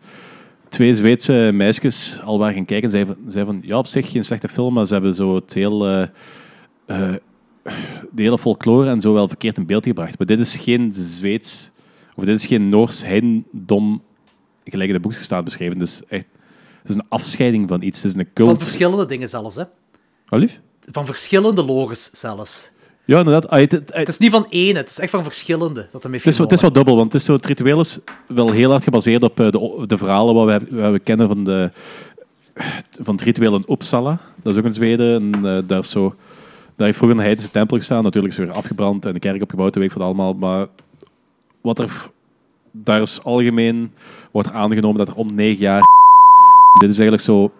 twee 0.68 0.94
Zweedse 0.94 1.50
meisjes 1.52 2.20
al 2.24 2.38
waren 2.38 2.54
gaan 2.54 2.64
kijken 2.64 2.84
en 2.84 2.90
zeiden 2.90 3.14
van, 3.14 3.32
zeiden 3.32 3.54
van 3.54 3.68
ja, 3.68 3.78
op 3.78 3.86
zich 3.86 4.10
geen 4.10 4.24
slechte 4.24 4.48
film, 4.48 4.74
maar 4.74 4.86
ze 4.86 4.92
hebben 4.92 5.14
zo 5.14 5.34
het 5.34 5.54
heel... 5.54 5.86
eh, 5.86 6.02
eh, 6.86 7.14
de 8.12 8.22
hele 8.22 8.38
folklore 8.38 8.90
en 8.90 9.00
zo 9.00 9.12
wel 9.12 9.28
verkeerd 9.28 9.56
in 9.56 9.66
beeld 9.66 9.86
gebracht. 9.86 10.18
Maar 10.18 10.26
dit 10.26 10.40
is 10.40 10.56
geen 10.56 10.92
Zweeds... 10.94 11.70
Of 12.14 12.24
dit 12.24 12.36
is 12.36 12.46
geen 12.46 12.68
Noors 12.68 13.04
heidendom 13.04 14.02
gelijk 14.64 14.88
in 14.88 14.94
de 14.94 15.00
boekjes 15.00 15.24
staat 15.24 15.44
beschreven. 15.44 15.78
Het 15.78 15.88
is 15.88 16.02
echt... 16.08 16.26
Het 16.82 16.90
is 16.90 16.94
een 16.94 17.08
afscheiding 17.08 17.68
van 17.68 17.82
iets. 17.82 18.02
Het 18.02 18.14
is 18.14 18.20
een 18.20 18.32
cult. 18.32 18.48
Van 18.48 18.58
verschillende 18.58 19.06
dingen 19.06 19.28
zelfs, 19.28 19.56
hè. 19.56 19.64
Wat 20.26 20.40
lief? 20.40 20.60
Van 20.90 21.06
verschillende 21.06 21.64
logos 21.64 22.10
zelfs. 22.12 22.70
Ja, 23.06 23.18
inderdaad. 23.18 23.48
Ah, 23.48 23.58
het, 23.58 23.72
het- 23.72 23.90
Het 23.94 24.08
is 24.08 24.18
niet 24.18 24.30
van 24.30 24.46
één, 24.48 24.76
het 24.76 24.88
is 24.88 24.98
echt 24.98 25.10
van 25.10 25.22
verschillende 25.22 25.86
dat 25.92 26.02
Het 26.02 26.26
is, 26.26 26.38
het 26.38 26.52
is 26.52 26.60
wat 26.62 26.74
dubbel, 26.74 26.96
want 26.96 27.12
het, 27.12 27.20
is 27.20 27.26
zo, 27.26 27.32
het 27.32 27.46
ritueel 27.46 27.80
is 27.80 27.98
wel 28.26 28.50
heel 28.50 28.70
hard 28.70 28.82
gebaseerd 28.84 29.22
op 29.22 29.40
eh, 29.40 29.50
de, 29.50 29.84
de 29.86 29.98
verhalen 29.98 30.34
wat 30.34 30.46
we, 30.46 30.76
wat 30.80 30.92
we 30.92 30.98
kennen 30.98 31.28
van, 31.28 31.44
de, 31.44 31.70
van 33.00 33.14
het 33.14 33.22
ritueel 33.24 33.54
in 33.54 33.64
Uppsala. 33.68 34.18
Dat 34.42 34.52
is 34.52 34.58
ook 34.58 34.64
in 34.66 34.72
Zweden. 34.72 35.32
En, 35.34 35.56
eh, 35.56 35.62
daar, 35.66 35.78
is 35.78 35.90
zo, 35.90 36.14
daar 36.76 36.86
heeft 36.86 36.98
vroeger 36.98 37.18
een 37.18 37.24
heidense 37.24 37.50
tempel 37.50 37.76
gestaan. 37.76 38.02
Natuurlijk 38.02 38.32
is 38.34 38.40
er 38.40 38.46
weer 38.46 38.54
afgebrand 38.56 39.06
en 39.06 39.12
de 39.12 39.18
kerk 39.18 39.42
opgebouwd, 39.42 39.74
de 39.74 39.80
week 39.80 39.92
van 39.92 40.02
allemaal. 40.02 40.32
Maar 40.34 40.66
wat 41.60 41.78
er, 41.78 42.10
daar 42.70 43.00
is 43.00 43.22
algemeen 43.22 43.92
wordt 44.30 44.52
aangenomen 44.52 44.98
dat 44.98 45.08
er 45.08 45.14
om 45.14 45.34
negen 45.34 45.60
jaar... 45.60 45.82
Dit 46.80 46.90
is 46.90 46.98
eigenlijk 46.98 47.22
zo... 47.28 47.50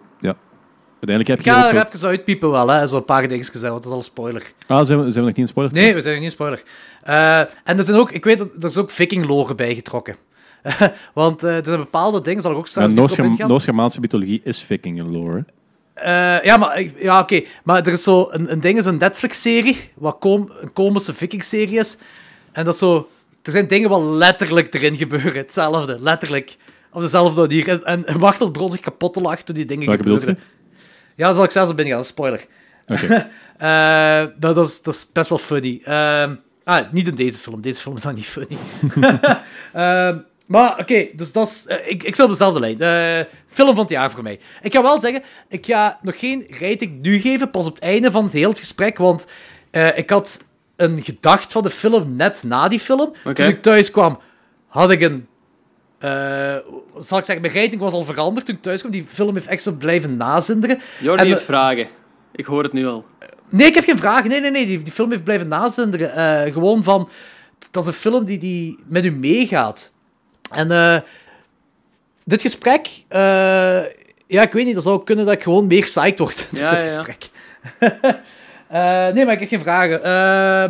Ja, 1.01 1.09
uiteindelijk 1.09 1.28
heb 1.28 1.39
Ik 1.39 1.62
ga 1.62 1.78
ook 1.78 1.93
er 1.93 1.98
zo... 1.98 2.06
even 2.06 2.09
uitpiepen 2.09 2.51
wel, 2.51 2.68
hè. 2.68 2.86
Zo'n 2.86 3.05
paar 3.05 3.28
dingetjes 3.28 3.51
zeggen, 3.60 3.70
want 3.70 3.82
dat 3.82 3.93
is 3.93 3.98
al 3.98 3.98
een 3.98 4.05
spoiler. 4.05 4.52
Ah, 4.66 4.86
zijn 4.86 5.05
we, 5.05 5.12
zijn 5.12 5.14
we 5.14 5.20
nog 5.20 5.27
niet 5.27 5.39
in 5.39 5.48
spoiler? 5.48 5.74
Nee, 5.74 5.94
we 5.94 6.01
zijn 6.01 6.12
nog 6.14 6.23
niet 6.23 6.31
in 6.32 6.36
spoiler. 6.36 6.62
Eh, 7.02 7.39
en 7.64 7.78
er 7.78 7.85
zijn 7.85 7.97
ook, 7.97 8.10
ik 8.10 8.24
weet 8.24 8.39
dat 8.39 8.48
er 8.60 8.64
is 8.64 8.77
ook 8.77 8.90
viking-lore 8.90 9.55
bijgetrokken. 9.55 10.16
Want 11.14 11.44
eh, 11.44 11.56
er 11.56 11.64
zijn 11.64 11.78
bepaalde 11.78 12.20
dingen, 12.20 12.43
zal 12.43 12.51
ik 12.51 12.56
ook 12.56 12.64
Ja, 12.64 12.70
straks 12.70 12.93
Noors-Germ- 12.93 13.31
ingaan. 13.31 13.48
Noors-Germaanse 13.48 14.01
mythologie 14.01 14.40
is 14.44 14.62
viking 14.62 15.10
lore. 15.10 15.44
Eh, 15.94 16.43
ja, 16.43 16.56
maar, 16.56 16.82
ja, 16.97 17.20
oké. 17.20 17.40
Maar 17.64 17.86
er 17.86 17.93
is 17.93 18.02
zo, 18.02 18.28
een, 18.31 18.52
een 18.52 18.60
ding 18.60 18.78
is 18.78 18.85
een 18.85 18.98
Netflix-serie, 18.98 19.90
wat 19.94 20.16
kom, 20.18 20.51
een 20.60 20.73
komische 20.73 21.14
viking-serie 21.14 21.78
is. 21.78 21.97
En 22.52 22.64
dat 22.64 22.74
is 22.74 22.81
zo, 22.81 23.09
er 23.43 23.52
zijn 23.52 23.66
dingen 23.66 23.89
wat 23.89 24.02
letterlijk 24.02 24.74
erin 24.74 24.97
gebeuren. 24.97 25.36
Hetzelfde, 25.36 25.97
letterlijk. 26.01 26.56
Op 26.93 27.01
dezelfde 27.02 27.40
manier. 27.40 27.82
En, 27.82 28.06
en, 28.06 28.18
Wachtel 28.18 28.51
begon 28.51 28.70
zich 28.70 28.81
kapot 28.81 29.12
te 29.12 29.20
lachen 29.20 29.44
toen 29.44 29.55
die 29.55 29.64
dingen 29.64 29.86
Welke 29.86 30.02
gebeurden. 30.02 30.39
Ja, 31.17 31.27
dan 31.27 31.35
zal 31.35 31.45
ik 31.45 31.51
zelfs 31.51 31.71
op 31.71 31.77
binnen 31.77 31.95
gaan, 31.95 32.05
spoiler. 32.05 32.47
Oké. 32.87 33.29
Eh, 33.57 34.25
dat, 34.39 34.55
dat, 34.55 34.67
is, 34.67 34.83
dat 34.83 34.95
is 34.95 35.13
best 35.13 35.29
wel 35.29 35.39
funny. 35.39 35.81
Ehm, 35.85 36.35
ah, 36.65 36.93
niet 36.93 37.09
in 37.09 37.15
deze 37.15 37.41
film. 37.41 37.61
Deze 37.61 37.81
film 37.81 37.97
is 37.97 38.03
dan 38.03 38.15
niet 38.15 38.27
funny. 38.27 38.57
Ehm, 39.73 40.19
maar 40.47 40.79
oké, 40.79 41.09
dus 41.15 41.33
dat 41.33 41.47
is, 41.47 41.67
eh, 41.67 41.91
ik, 41.91 42.03
ik 42.03 42.15
zit 42.15 42.25
op 42.25 42.31
dezelfde 42.31 42.61
lijn. 42.61 42.81
Eh, 42.81 43.33
film 43.47 43.69
van 43.69 43.79
het 43.79 43.91
jaar 43.91 44.11
voor 44.11 44.23
mij. 44.23 44.41
Ik 44.63 44.73
ga 44.73 44.83
wel 44.83 44.99
zeggen, 44.99 45.23
ik 45.49 45.67
ga 45.67 45.99
nog 46.03 46.19
geen 46.19 46.47
rating 46.49 47.03
nu 47.03 47.19
geven, 47.19 47.51
pas 47.51 47.67
op 47.67 47.75
het 47.75 47.83
einde 47.83 48.11
van 48.11 48.25
het 48.25 48.33
hele 48.33 48.57
gesprek, 48.57 48.99
want 48.99 49.27
ik 49.95 50.11
had 50.11 50.45
een 50.77 51.03
gedacht 51.03 51.53
van 51.53 51.63
de 51.63 51.71
film 51.71 52.17
net 52.17 52.43
na 52.43 52.69
die 52.69 52.81
film. 52.81 53.13
Toen 53.35 53.47
ik 53.47 53.63
thuis 53.63 53.91
kwam, 53.91 54.19
had 54.67 54.91
ik 54.91 55.01
een... 55.01 55.27
eh, 55.98 56.56
zal 56.98 57.18
ik 57.18 57.24
zeggen, 57.24 57.40
mijn 57.40 57.55
rating 57.55 57.81
was 57.81 57.93
al 57.93 58.05
veranderd 58.05 58.47
toen 58.47 58.55
ik 58.55 58.62
thuis 58.62 58.81
kwam. 58.81 58.93
Die 58.93 59.05
film 59.09 59.35
heeft 59.35 59.47
echt 59.47 59.62
zo 59.62 59.73
blijven 59.73 60.16
nazinderen. 60.16 60.78
Jordi 61.01 61.23
En, 61.23 61.28
heeft 61.28 61.43
vragen. 61.43 61.89
Ik 62.32 62.44
hoor 62.44 62.62
het 62.62 62.73
nu 62.73 62.86
al. 62.86 63.05
Nee, 63.48 63.66
ik 63.66 63.74
heb 63.74 63.85
geen 63.85 63.97
vragen. 63.97 64.28
Nee, 64.28 64.40
nee, 64.40 64.51
nee. 64.51 64.66
Die, 64.66 64.82
die 64.82 64.93
film 64.93 65.10
heeft 65.10 65.24
blijven 65.24 65.48
nazinderen. 65.48 66.12
Eh, 66.12 66.52
gewoon 66.52 66.85
van... 66.85 67.09
Dat 67.70 67.82
is 67.82 67.89
een 67.89 67.94
film 67.94 68.24
die, 68.24 68.39
die 68.39 68.78
met 68.86 69.05
u 69.05 69.10
meegaat. 69.10 69.93
En 70.51 70.70
eh, 70.70 71.01
dit 72.24 72.40
gesprek... 72.40 72.89
ja, 74.27 74.43
ik 74.43 74.52
weet 74.52 74.64
niet. 74.64 74.74
Dat 74.74 74.82
zou 74.82 75.05
kunnen 75.05 75.24
dat 75.24 75.35
ik 75.35 75.43
gewoon 75.43 75.66
meer 75.66 75.85
psyched 75.85 76.18
word 76.18 76.48
door 76.51 76.70
dit 76.70 76.81
ja, 76.81 77.02
gesprek. 77.02 77.28
Nee, 79.12 79.24
maar 79.24 79.35
ik 79.35 79.40
heb 79.40 79.48
geen 79.48 79.60
vragen. 79.60 80.01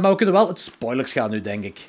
Maar 0.01 0.11
we 0.11 0.17
kunnen 0.17 0.35
wel 0.35 0.49
het 0.49 0.59
spoilers 0.59 1.13
gaan 1.13 1.31
nu, 1.31 1.41
denk 1.41 1.65
ik. 1.65 1.89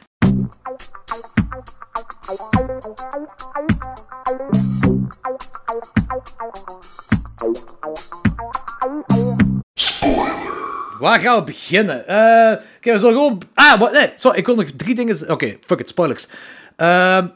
Waar 11.00 11.20
gaan 11.20 11.38
we 11.40 11.44
beginnen? 11.46 12.08
Eh, 12.08 12.52
Oké, 12.78 12.92
we 12.92 13.00
zullen 13.00 13.14
gewoon... 13.16 13.42
Ah, 13.54 13.80
wat, 13.80 13.92
nee, 13.92 14.12
sorry, 14.16 14.38
ik 14.38 14.46
wil 14.46 14.56
nog 14.56 14.72
drie 14.76 14.96
dingen... 14.96 15.32
Oké, 15.32 15.58
fuck 15.66 15.80
it, 15.80 15.88
spoilers. 15.88 16.28
Ehm, 16.76 17.28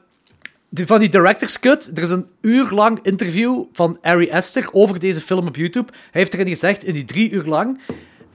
van 0.74 1.00
die 1.00 1.10
director's 1.10 1.60
cut, 1.60 1.92
er 1.94 2.04
is 2.04 2.10
een 2.10 2.28
uur 2.42 2.70
lang 2.70 3.00
interview 3.02 3.64
van 3.74 3.98
Ari 4.02 4.32
Aster 4.32 4.70
over 4.72 5.00
deze 5.00 5.22
film 5.22 5.48
op 5.48 5.56
YouTube. 5.56 5.92
Hij 6.12 6.22
heeft 6.22 6.34
erin 6.34 6.48
gezegd, 6.48 6.84
in 6.84 6.94
die 6.94 7.06
drie 7.06 7.32
uur 7.32 7.44
lang... 7.44 7.80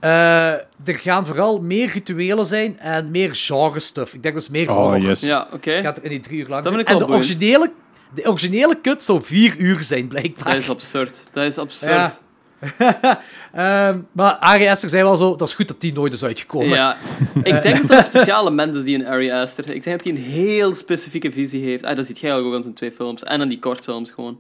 eh, 0.01 0.53
er 0.53 0.65
gaan 0.85 1.27
vooral 1.27 1.61
meer 1.61 1.91
rituelen 1.93 2.47
zijn 2.47 2.79
en 2.79 3.11
meer 3.11 3.31
genre 3.35 3.81
stuff. 3.81 4.15
Ik 4.15 4.23
denk 4.23 4.35
dus 4.35 4.49
meer 4.49 4.71
Oh, 4.71 4.77
horror. 4.77 5.01
yes. 5.01 5.21
Ja, 5.21 5.49
oké. 5.53 5.81
Gaat 5.81 5.97
er 5.97 6.05
in 6.05 6.11
die 6.11 6.21
drie 6.21 6.39
uur 6.39 6.49
lang 6.49 6.65
Dat 6.65 6.73
zijn. 6.73 6.85
vind 6.87 6.97
ik 6.97 7.03
En 7.03 7.09
de 7.11 7.15
originele, 7.15 7.71
de 8.15 8.29
originele 8.29 8.81
cut 8.81 9.03
zou 9.03 9.23
vier 9.23 9.57
uur 9.59 9.83
zijn, 9.83 10.09
blijkbaar. 10.09 10.53
Dat 10.53 10.63
is 10.63 10.71
absurd. 10.71 11.21
Dat 11.33 11.45
is 11.45 11.59
absurd. 11.59 11.91
Ja. 11.93 12.25
Ehm, 13.53 13.99
maar 14.13 14.33
Ari 14.33 14.69
Aster 14.69 14.89
zei 14.89 15.03
wel 15.03 15.17
zo, 15.17 15.37
dat 15.37 15.49
is 15.49 15.55
goed 15.55 15.69
dat 15.69 15.81
die 15.81 15.93
nooit 15.93 16.13
is 16.13 16.25
uitgekomen. 16.25 16.69
Ja, 16.69 16.97
ik 17.43 17.63
denk 17.63 17.81
dat 17.81 17.91
er 17.91 17.97
een 17.99 18.05
speciale 18.05 18.51
mens 18.51 18.77
is 18.77 18.83
die 18.83 18.95
een 18.95 19.07
Ari 19.07 19.31
Aster. 19.33 19.65
Ik 19.75 19.85
denk 19.85 19.97
dat 20.03 20.05
hij 20.05 20.15
een 20.15 20.31
heel 20.31 20.75
specifieke 20.75 21.33
visie 21.33 21.65
heeft. 21.65 21.85
Ah, 21.85 21.97
dat 21.97 22.07
ziet 22.07 22.19
jij 22.19 22.35
ook 22.35 22.55
aan 22.55 22.63
zijn 22.63 22.75
twee 22.75 22.93
films. 22.93 23.23
En 23.25 23.41
aan 23.41 23.49
die 23.49 23.59
kortfilms 23.59 24.11
gewoon. 24.11 24.39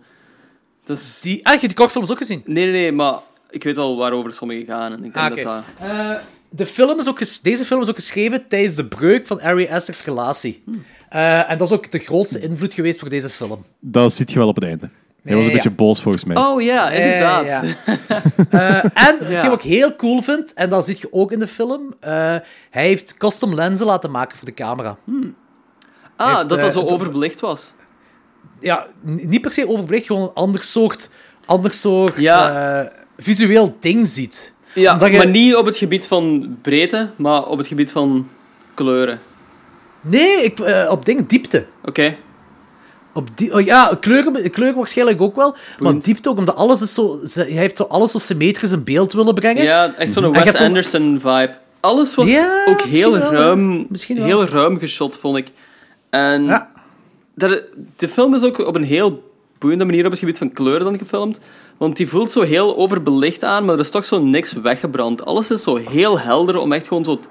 Dus... 0.85 1.21
Die, 1.21 1.47
ah, 1.47 1.61
je 1.61 1.67
die 1.67 1.77
kortfilms 1.77 2.11
ook 2.11 2.19
gezien? 2.19 2.43
Nee, 2.45 2.65
nee, 2.65 2.73
nee, 2.73 2.93
maar 2.93 3.19
ik 3.51 3.65
weet 3.65 3.79
al 3.79 3.97
waarover 3.97 4.33
sommige 4.33 4.65
gaan. 4.65 4.93
En 4.93 5.05
ik 5.05 5.15
denk 5.15 5.39
Ah, 5.39 5.45
dat. 5.45 5.63
Eh, 5.81 6.11
de 6.51 6.67
film 6.67 6.99
is 6.99 7.09
ook 7.09 7.43
deze 7.43 7.65
film 7.65 7.81
is 7.81 7.89
ook 7.89 7.95
geschreven 7.95 8.47
tijdens 8.49 8.75
de 8.75 8.87
breuk 8.87 9.27
van 9.27 9.41
Ari 9.41 9.69
Aster's 9.69 10.05
relatie. 10.05 10.63
Hmm. 10.65 10.85
Eh, 11.09 11.51
en 11.51 11.59
dat 11.59 11.67
is 11.67 11.73
ook 11.75 11.91
de 11.91 11.99
grootste 11.99 12.41
invloed 12.41 12.75
geweest 12.75 12.99
voor 12.99 13.09
deze 13.09 13.29
film. 13.29 13.65
Dat 13.81 14.13
zit 14.13 14.33
je 14.33 14.39
wel 14.39 14.49
op 14.49 14.55
het 14.55 14.65
einde. 14.65 14.89
Hij 15.23 15.37
was 15.37 15.47
een 15.47 15.53
beetje 15.53 15.71
boos 15.71 16.03
volgens 16.03 16.25
mij. 16.25 16.37
Oh 16.37 16.63
ja, 16.63 16.91
inderdaad. 16.91 17.47
Ja, 17.47 17.63
ja. 17.63 17.75
Eh, 18.51 19.09
en 19.09 19.49
wat 19.49 19.65
ik 19.65 19.71
heel 19.71 19.97
cool 19.97 20.23
vind, 20.23 20.55
en 20.55 20.71
dat 20.71 20.85
zie 20.85 20.97
je 21.01 21.13
ook 21.13 21.33
in 21.33 21.39
de 21.39 21.47
film, 21.47 21.95
eh, 22.01 22.11
hij 22.71 22.87
heeft 22.87 23.17
custom 23.17 23.55
lenzen 23.55 23.87
laten 23.87 24.11
maken 24.11 24.37
voor 24.37 24.47
de 24.47 24.55
camera. 24.55 24.97
Ah, 26.17 26.37
Heeft, 26.37 26.49
dat 26.49 26.61
dat 26.61 26.73
zo 26.73 26.81
overbelicht 26.81 27.41
was. 27.41 27.73
Ja, 28.61 28.87
niet 29.03 29.41
per 29.41 29.53
se 29.53 29.69
overbelicht, 29.69 30.07
gewoon 30.07 30.23
een 30.23 30.35
ander 30.35 30.63
soort, 30.63 31.11
ander 31.47 31.73
soort 31.73 32.17
Ja. 32.17 32.91
Visueel 33.19 33.77
ding 33.81 34.07
ziet. 34.07 34.53
Ja, 34.73 35.07
je- 35.07 35.17
maar 35.17 35.29
niet 35.29 35.57
op 35.57 35.67
het 35.67 35.77
gebied 35.77 36.07
van 36.09 36.57
breedte, 36.63 37.11
maar 37.17 37.43
op 37.47 37.59
het 37.59 37.67
gebied 37.67 37.93
van 37.93 38.29
kleuren. 38.75 39.21
Nee, 40.01 40.45
ik, 40.45 40.61
eh, 40.61 40.89
op 40.91 41.05
dingen 41.05 41.27
diepte. 41.27 41.67
Oké. 41.85 42.17
Op 43.15 43.29
die, 43.35 43.55
oh 43.55 43.61
ja, 43.61 43.97
kleuren, 44.01 44.51
kleuren 44.51 44.77
waarschijnlijk 44.77 45.21
ook 45.21 45.37
wel, 45.37 45.57
maar 45.79 45.99
diepte 45.99 46.29
ook, 46.29 46.39
omdat 46.39 46.57
alles 46.57 46.81
is 46.83 46.95
zo, 46.95 47.21
ze- 47.25 47.41
hij 47.41 47.51
heeft 47.51 47.77
zo 47.77 47.83
alles 47.83 48.11
zo 48.11 48.19
symmetrisch 48.19 48.71
in 48.71 48.85
beeld 48.85 49.13
willen 49.13 49.35
brengen. 49.35 49.63
Ja, 49.63 49.95
echt 49.95 50.13
zo'n 50.13 50.33
Wes 50.33 50.45
hebt 50.45 50.57
zo'n- 50.57 50.67
Anderson 50.67 51.21
vibe. 51.21 51.55
Alles 51.81 52.15
was 52.15 52.31
Ja, 52.31 52.65
ook 52.69 52.81
heel 52.83 53.17
ruim, 53.19 53.87
wel. 54.07 54.25
heel 54.25 54.45
ruim 54.45 54.79
geschot, 54.79 55.19
vond 55.19 55.37
ik. 55.37 55.47
En 56.11 56.45
Ja. 56.45 56.71
dat, 57.35 57.63
de 57.97 58.09
film 58.09 58.35
is 58.35 58.43
ook 58.43 58.59
op 58.59 58.75
een 58.75 58.83
heel 58.85 59.33
boeiende 59.59 59.85
manier 59.85 60.05
op 60.05 60.11
het 60.11 60.21
gebied 60.21 60.39
van 60.39 60.53
kleuren 60.53 60.85
dan 60.85 60.99
gefilmd. 60.99 61.39
Want 61.77 61.97
die 61.97 62.09
voelt 62.09 62.31
zo 62.31 62.43
heel 62.43 62.77
overbelicht 62.77 63.45
aan, 63.45 63.65
maar 63.65 63.75
er 63.75 63.81
is 63.81 63.91
toch 63.91 64.05
zo 64.05 64.23
niks 64.23 64.53
weggebrand. 64.53 65.25
Alles 65.25 65.51
is 65.51 65.63
zo 65.63 65.77
heel 65.77 66.19
helder 66.19 66.59
om 66.59 66.73
echt 66.73 66.89
gewoon 66.89 67.05
zo 67.05 67.11
het 67.11 67.29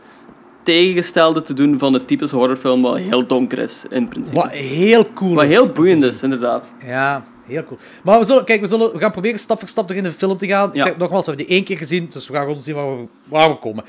tegengestelde 0.63 1.41
te 1.41 1.53
doen 1.53 1.79
van 1.79 1.93
het 1.93 2.07
typische 2.07 2.35
horrorfilm 2.35 2.81
wat 2.81 2.97
heel 2.97 3.27
donker 3.27 3.59
is, 3.59 3.83
in 3.89 4.07
principe. 4.07 4.39
Wat 4.39 4.51
heel 4.51 5.05
cool 5.13 5.33
Wat 5.33 5.45
heel 5.45 5.71
boeiend 5.71 6.01
is, 6.01 6.23
inderdaad. 6.23 6.73
Ja, 6.85 7.25
heel 7.45 7.63
cool. 7.63 7.79
Maar 8.03 8.19
we, 8.19 8.25
zullen, 8.25 8.45
kijk, 8.45 8.61
we, 8.61 8.67
zullen, 8.67 8.91
we 8.93 8.99
gaan 8.99 9.11
proberen 9.11 9.39
stap 9.39 9.59
voor 9.59 9.67
stap 9.67 9.87
door 9.87 9.97
in 9.97 10.03
de 10.03 10.11
film 10.11 10.37
te 10.37 10.47
gaan. 10.47 10.73
Ik 10.73 10.81
zeg 10.81 10.97
nogmaals, 10.97 11.25
we 11.25 11.31
hebben 11.31 11.47
die 11.47 11.55
één 11.55 11.65
keer 11.65 11.77
gezien, 11.77 12.07
dus 12.09 12.27
we 12.27 12.33
gaan 12.33 12.43
gewoon 12.43 12.59
zien 12.59 12.75
waar 12.75 12.97
we, 12.97 13.05
waar 13.23 13.49
we 13.49 13.55
komen. 13.55 13.83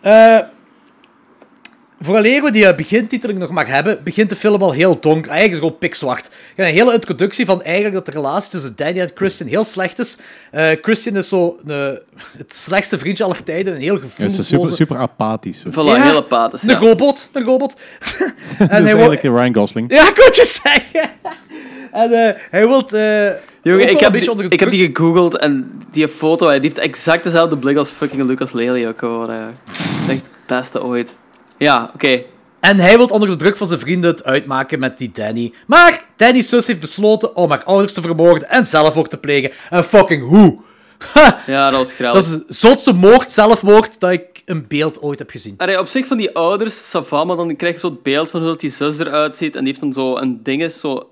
Eh 0.00 0.38
vooraleer 2.04 2.42
we 2.42 2.50
die 2.50 2.66
eh, 2.66 2.76
begintiteling 2.76 3.38
nog 3.38 3.50
maar 3.50 3.66
hebben, 3.68 3.98
begint 4.04 4.30
de 4.30 4.36
film 4.36 4.62
al 4.62 4.72
heel 4.72 5.00
donker. 5.00 5.30
Eigenlijk 5.30 5.44
is 5.50 5.56
het 5.56 5.58
gewoon 5.64 5.78
pikzwart. 5.78 6.24
Je 6.26 6.62
hebt 6.62 6.68
een 6.68 6.74
hele 6.82 6.92
introductie 6.94 7.46
van 7.46 7.62
eigenlijk 7.62 7.94
dat 7.94 8.06
de 8.06 8.12
relatie 8.12 8.50
tussen 8.50 8.72
Danny 8.76 9.00
en 9.00 9.10
Christian 9.14 9.48
heel 9.48 9.64
slecht 9.64 9.98
is. 9.98 10.16
Eh, 10.50 10.68
Christian 10.82 11.16
is 11.16 11.28
zo 11.28 11.58
een, 11.66 11.98
het 12.38 12.54
slechtste 12.56 12.98
vriendje 12.98 13.24
aller 13.24 13.42
tijden, 13.44 13.74
een 13.74 13.80
heel 13.80 13.94
Hij 13.94 14.04
is 14.04 14.12
gevoelsloze... 14.12 14.44
super, 14.44 14.74
super 14.74 14.96
apathisch. 14.96 15.62
Voilà, 15.70 15.74
heel 16.02 16.16
apathisch. 16.16 16.62
Een 16.62 16.68
Ja. 16.68 16.78
robot, 16.78 17.28
een 17.32 17.44
robot. 17.44 17.74
en 18.18 18.32
Dus 18.58 18.68
hij 18.68 18.82
wil... 18.82 19.08
eigenlijk 19.08 19.22
Ryan 19.22 19.54
Gosling. 19.54 19.92
Ja, 19.92 20.08
ik 20.08 20.16
je 20.34 20.60
zeggen. 20.62 21.10
en 22.02 22.12
eh, 22.12 22.40
hij 22.50 22.68
wil... 22.68 22.88
eh, 22.88 23.30
Jongen, 23.62 23.90
ik 23.90 24.00
heb, 24.00 24.12
die, 24.12 24.48
ik 24.48 24.60
heb 24.60 24.70
die 24.70 24.86
gegoogeld 24.94 25.36
en 25.38 25.80
die 25.90 26.08
foto, 26.08 26.46
hij 26.46 26.58
heeft 26.62 26.78
exact 26.78 27.24
dezelfde 27.24 27.56
blik 27.58 27.76
als 27.76 27.90
fucking 27.90 28.24
Lucas 28.24 28.52
Lely 28.52 28.86
ook 28.86 28.98
gewoon. 28.98 29.30
eh. 29.30 29.36
Dat 29.66 29.74
is 30.06 30.08
echt 30.14 30.22
het 30.46 30.46
beste 30.46 30.82
ooit. 30.82 31.14
Ja, 31.58 31.90
oké. 31.94 32.22
En 32.60 32.78
hij 32.78 32.96
wil 32.96 33.06
onder 33.06 33.28
de 33.28 33.36
druk 33.36 33.56
van 33.56 33.66
zijn 33.66 33.80
vrienden 33.80 34.10
het 34.10 34.24
uitmaken 34.24 34.78
met 34.78 34.98
die 34.98 35.10
Danny. 35.10 35.52
Maar 35.66 36.04
Danny's 36.16 36.48
zus 36.48 36.66
heeft 36.66 36.80
besloten 36.80 37.36
om 37.36 37.50
haar 37.50 37.64
ouders 37.64 37.92
te 37.92 38.00
vermoorden 38.02 38.48
en 38.48 38.66
zelfmoord 38.66 39.10
te 39.10 39.16
plegen. 39.18 39.50
En 39.70 39.84
fucking 39.84 40.22
hoe? 40.22 40.62
Ja, 41.46 41.70
dat 41.70 41.78
was 41.78 41.92
grappig. 41.92 42.22
Dat 42.22 42.32
is 42.32 42.46
de 42.46 42.54
zotste 42.54 42.92
moord, 42.92 43.32
zelfmoord, 43.32 44.00
dat 44.00 44.10
ik 44.10 44.42
een 44.44 44.64
beeld 44.68 45.02
ooit 45.02 45.18
heb 45.18 45.30
gezien. 45.30 45.54
Allee, 45.56 45.78
op 45.78 45.86
zich 45.86 46.06
van 46.06 46.16
die 46.16 46.34
ouders, 46.34 46.90
Sava, 46.90 47.24
maar 47.24 47.36
dan 47.36 47.56
krijg 47.56 47.74
je 47.74 47.80
zo 47.80 47.88
het 47.88 48.02
beeld 48.02 48.30
van 48.30 48.40
hoe 48.40 48.48
dat 48.50 48.60
die 48.60 48.70
zus 48.70 48.98
eruit 48.98 49.36
ziet. 49.36 49.54
En 49.54 49.64
die 49.64 49.68
heeft 49.68 49.80
dan 49.80 49.92
zo 49.92 50.16
een 50.16 50.40
ding, 50.42 50.72
zo... 50.72 51.08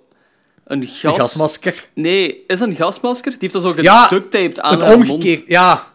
Een 0.65 0.83
gas... 0.87 1.03
Een 1.15 1.21
gasmasker. 1.21 1.89
Nee, 1.95 2.45
is 2.47 2.61
een 2.61 2.75
gasmasker? 2.77 3.31
Die 3.31 3.39
heeft 3.41 3.53
dat 3.53 3.63
zo 3.63 3.75
Ja, 3.77 4.03
geductaped 4.07 4.61
aan 4.61 4.73
Het 4.73 4.83
haar 4.83 4.97
mond. 4.97 5.11
omgekeerd, 5.11 5.43
ja. 5.47 5.92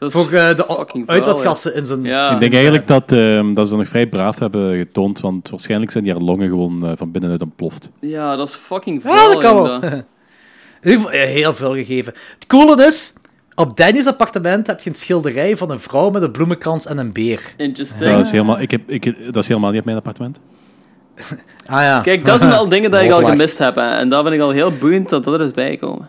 Dat 0.00 0.14
is 0.14 0.14
Voor 0.14 0.32
eh, 0.32 0.56
de 0.56 1.04
uitlaatgassen 1.06 1.74
in 1.74 1.86
zijn... 1.86 2.02
Ja. 2.02 2.32
Ik 2.32 2.40
denk 2.40 2.52
eigenlijk 2.52 2.86
dat, 2.86 3.12
ehm, 3.12 3.54
dat 3.54 3.64
ze 3.64 3.70
dat 3.70 3.82
nog 3.82 3.88
vrij 3.88 4.06
braaf 4.06 4.38
hebben 4.38 4.78
getoond, 4.78 5.20
want 5.20 5.50
waarschijnlijk 5.50 5.90
zijn 5.90 6.04
die 6.04 6.12
haar 6.12 6.22
longen 6.22 6.48
gewoon 6.48 6.86
eh, 6.86 6.92
van 6.96 7.10
binnenuit 7.10 7.42
ontploft. 7.42 7.90
Ja, 8.00 8.36
dat 8.36 8.48
is 8.48 8.54
fucking 8.54 9.02
vuil. 9.02 9.14
Ja, 9.16 9.28
dat 9.28 9.38
kan 9.38 9.62
wel. 9.62 9.80
heel 11.10 11.54
veel 11.54 11.74
gegeven. 11.74 12.12
Het 12.34 12.46
coole 12.46 12.86
is, 12.86 13.12
op 13.54 13.76
Danny's 13.76 14.06
appartement 14.06 14.66
heb 14.66 14.80
je 14.80 14.90
een 14.90 14.96
schilderij 14.96 15.56
van 15.56 15.70
een 15.70 15.80
vrouw 15.80 16.10
met 16.10 16.22
een 16.22 16.30
bloemenkrans 16.30 16.86
en 16.86 16.98
een 16.98 17.12
beer. 17.12 17.54
Interesting. 17.56 18.10
Dat 18.10 18.26
is, 18.26 18.30
helemaal, 18.30 18.60
ik 18.60 18.70
heb, 18.70 18.90
ik, 18.90 19.24
dat 19.24 19.42
is 19.42 19.48
helemaal 19.48 19.70
niet 19.70 19.80
op 19.80 19.84
mijn 19.84 19.96
appartement. 19.96 20.40
Ah 21.66 21.80
ja. 21.80 22.00
Kijk, 22.00 22.24
dat 22.24 22.40
zijn 22.40 22.52
al 22.52 22.68
dingen 22.74 22.90
dat 22.90 23.02
ik 23.02 23.12
al 23.12 23.24
gemist 23.24 23.58
heb. 23.58 23.74
hè. 23.74 23.90
En 23.90 24.08
dat 24.08 24.22
vind 24.22 24.34
ik 24.34 24.40
al 24.40 24.50
heel 24.50 24.72
boeiend 24.72 25.08
dat 25.08 25.24
dat 25.24 25.34
er 25.34 25.40
is 25.40 25.50
bijgekomen. 25.50 26.08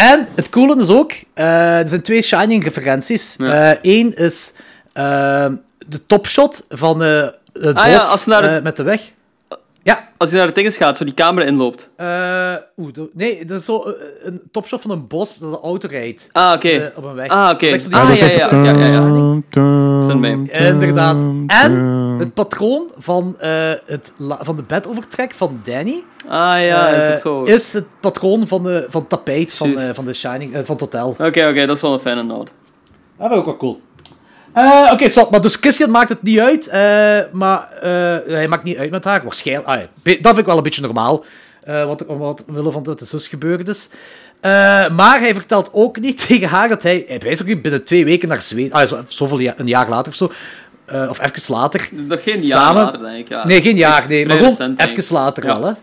En 0.00 0.26
het 0.34 0.50
coole 0.50 0.76
is 0.78 0.88
ook, 0.90 1.12
eh, 1.34 1.78
er 1.78 1.88
zijn 1.88 2.02
twee 2.02 2.22
Shining-referenties. 2.22 3.36
Eén 3.82 4.14
is 4.14 4.52
eh, 4.92 5.46
de 5.86 6.06
topshot 6.06 6.64
van 6.68 7.02
eh, 7.02 7.08
het 7.52 7.76
Ah 7.76 7.84
bos 7.84 7.92
ja, 7.92 7.98
als 8.10 8.26
naar 8.26 8.42
het- 8.42 8.52
eh, 8.58 8.62
met 8.62 8.76
de 8.76 8.82
weg. 8.82 9.00
Ja. 9.82 10.08
Als 10.16 10.28
hij 10.30 10.38
naar 10.38 10.48
de 10.48 10.54
dinges 10.54 10.76
gaat, 10.76 10.96
zo 10.96 11.04
die 11.04 11.14
camera 11.14 11.46
inloopt. 11.46 11.90
Eh, 11.96 12.54
oeh, 12.76 12.90
nee, 13.12 13.44
dat 13.44 13.58
is 13.60 13.64
zo 13.64 13.82
eh, 13.82 13.92
een 14.22 14.40
topshot 14.50 14.80
van 14.82 14.90
een 14.90 15.06
bos 15.06 15.38
dat 15.38 15.52
de 15.52 15.60
auto 15.60 15.88
rijdt. 15.90 16.28
Ah, 16.32 16.52
oké. 16.54 16.68
Eh, 16.68 16.86
op 16.96 17.04
een 17.04 17.14
weg. 17.14 17.28
Ah, 17.28 17.50
oké. 17.52 17.66
Ah, 17.90 18.08
dat 18.08 18.18
ja, 18.18 18.24
is 18.26 18.34
ja, 18.34 18.48
ja, 18.50 18.62
ja, 18.72 18.86
ja. 18.86 19.00
Dum, 19.50 20.02
Zijn 20.04 20.20
mee. 20.20 20.50
Inderdaad. 20.52 21.20
En 21.46 21.72
het 22.20 22.34
patroon 22.34 22.90
van, 22.98 23.36
eh, 23.38 23.70
het 23.86 24.12
van 24.18 24.56
de 24.56 24.62
bedovertrek 24.62 25.32
van 25.34 25.60
Danny 25.64 26.04
Ah 26.28 26.60
ja, 26.64 26.88
is 26.88 27.06
eh, 27.06 27.12
ook 27.12 27.18
zo. 27.18 27.42
is 27.42 27.72
het 27.72 27.86
patroon 28.00 28.46
van, 28.48 28.62
de, 28.62 28.86
van 28.88 29.00
het 29.00 29.10
tapijt 29.10 29.52
van, 29.52 29.78
eh, 29.78 29.88
van, 29.90 30.04
de 30.04 30.12
Shining, 30.12 30.52
van 30.52 30.60
het 30.60 30.80
hotel. 30.80 31.08
Oké, 31.08 31.24
oké, 31.48 31.66
dat 31.66 31.76
is 31.76 31.82
wel 31.82 31.92
een 31.92 31.98
fijne 31.98 32.22
note. 32.22 32.50
Dat 33.18 33.28
vind 33.28 33.32
ik 33.32 33.38
ook 33.38 33.44
wel 33.44 33.56
cool. 33.56 33.80
Eh, 34.52 34.90
Oké, 34.92 35.08
zwart, 35.08 35.30
maar 35.30 35.40
dus 35.40 35.56
Christian 35.56 35.90
maakt 35.90 36.08
het 36.08 36.22
niet 36.22 36.38
uit, 36.38 36.68
eh, 36.68 37.18
maar 37.32 37.68
eh, 37.80 38.34
hij 38.34 38.48
maakt 38.48 38.64
niet 38.64 38.76
uit 38.76 38.90
met 38.90 39.04
haar. 39.04 39.22
Waarschijnlijk, 39.22 39.68
ah, 39.68 39.74
ja, 39.74 39.88
dat 40.02 40.26
vind 40.26 40.38
ik 40.38 40.46
wel 40.46 40.56
een 40.56 40.62
beetje 40.62 40.82
normaal, 40.82 41.24
eh, 41.62 41.84
wat, 41.86 42.04
wat 42.06 42.44
omwille 42.48 42.72
van 42.72 42.84
wat 42.84 42.98
de 42.98 43.04
zus 43.04 43.28
gebeurd 43.28 43.68
is. 43.68 43.88
Eh, 44.40 44.88
maar 44.88 45.20
hij 45.20 45.34
vertelt 45.34 45.70
ook 45.72 46.00
niet 46.00 46.18
tegen 46.26 46.48
haar 46.48 46.68
dat 46.68 46.82
hij, 46.82 47.04
hij 47.08 47.18
basically 47.18 47.60
binnen 47.60 47.84
twee 47.84 48.04
weken 48.04 48.28
naar 48.28 48.42
Zweden, 48.42 48.72
ah, 48.72 48.86
zo, 48.86 48.98
zoveel 49.08 49.38
ja, 49.38 49.54
een 49.56 49.66
jaar 49.66 49.88
later 49.88 50.12
of 50.12 50.18
zo, 50.18 50.30
eh, 50.90 51.06
of 51.10 51.20
even 51.20 51.54
later. 51.54 51.88
Nog 51.92 52.22
geen 52.22 52.40
jaar 52.40 52.60
samen- 52.60 52.82
later, 52.82 53.00
denk 53.00 53.16
ik. 53.16 53.28
Ja. 53.28 53.46
nee, 53.46 53.60
geen 53.62 53.76
jaar, 53.76 54.04
nee, 54.08 54.26
maar 54.26 54.36
gewoon 54.36 54.50
recent, 54.50 54.78
even 54.80 55.14
later 55.14 55.44
Ja. 55.46 55.48
wel, 55.60 55.68
hè. 55.68 55.72
Dat 55.72 55.76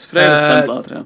is 0.00 0.06
vrij 0.06 0.26
Eh, 0.26 0.46
recent 0.46 0.66
later, 0.66 0.96
ja. 0.96 1.04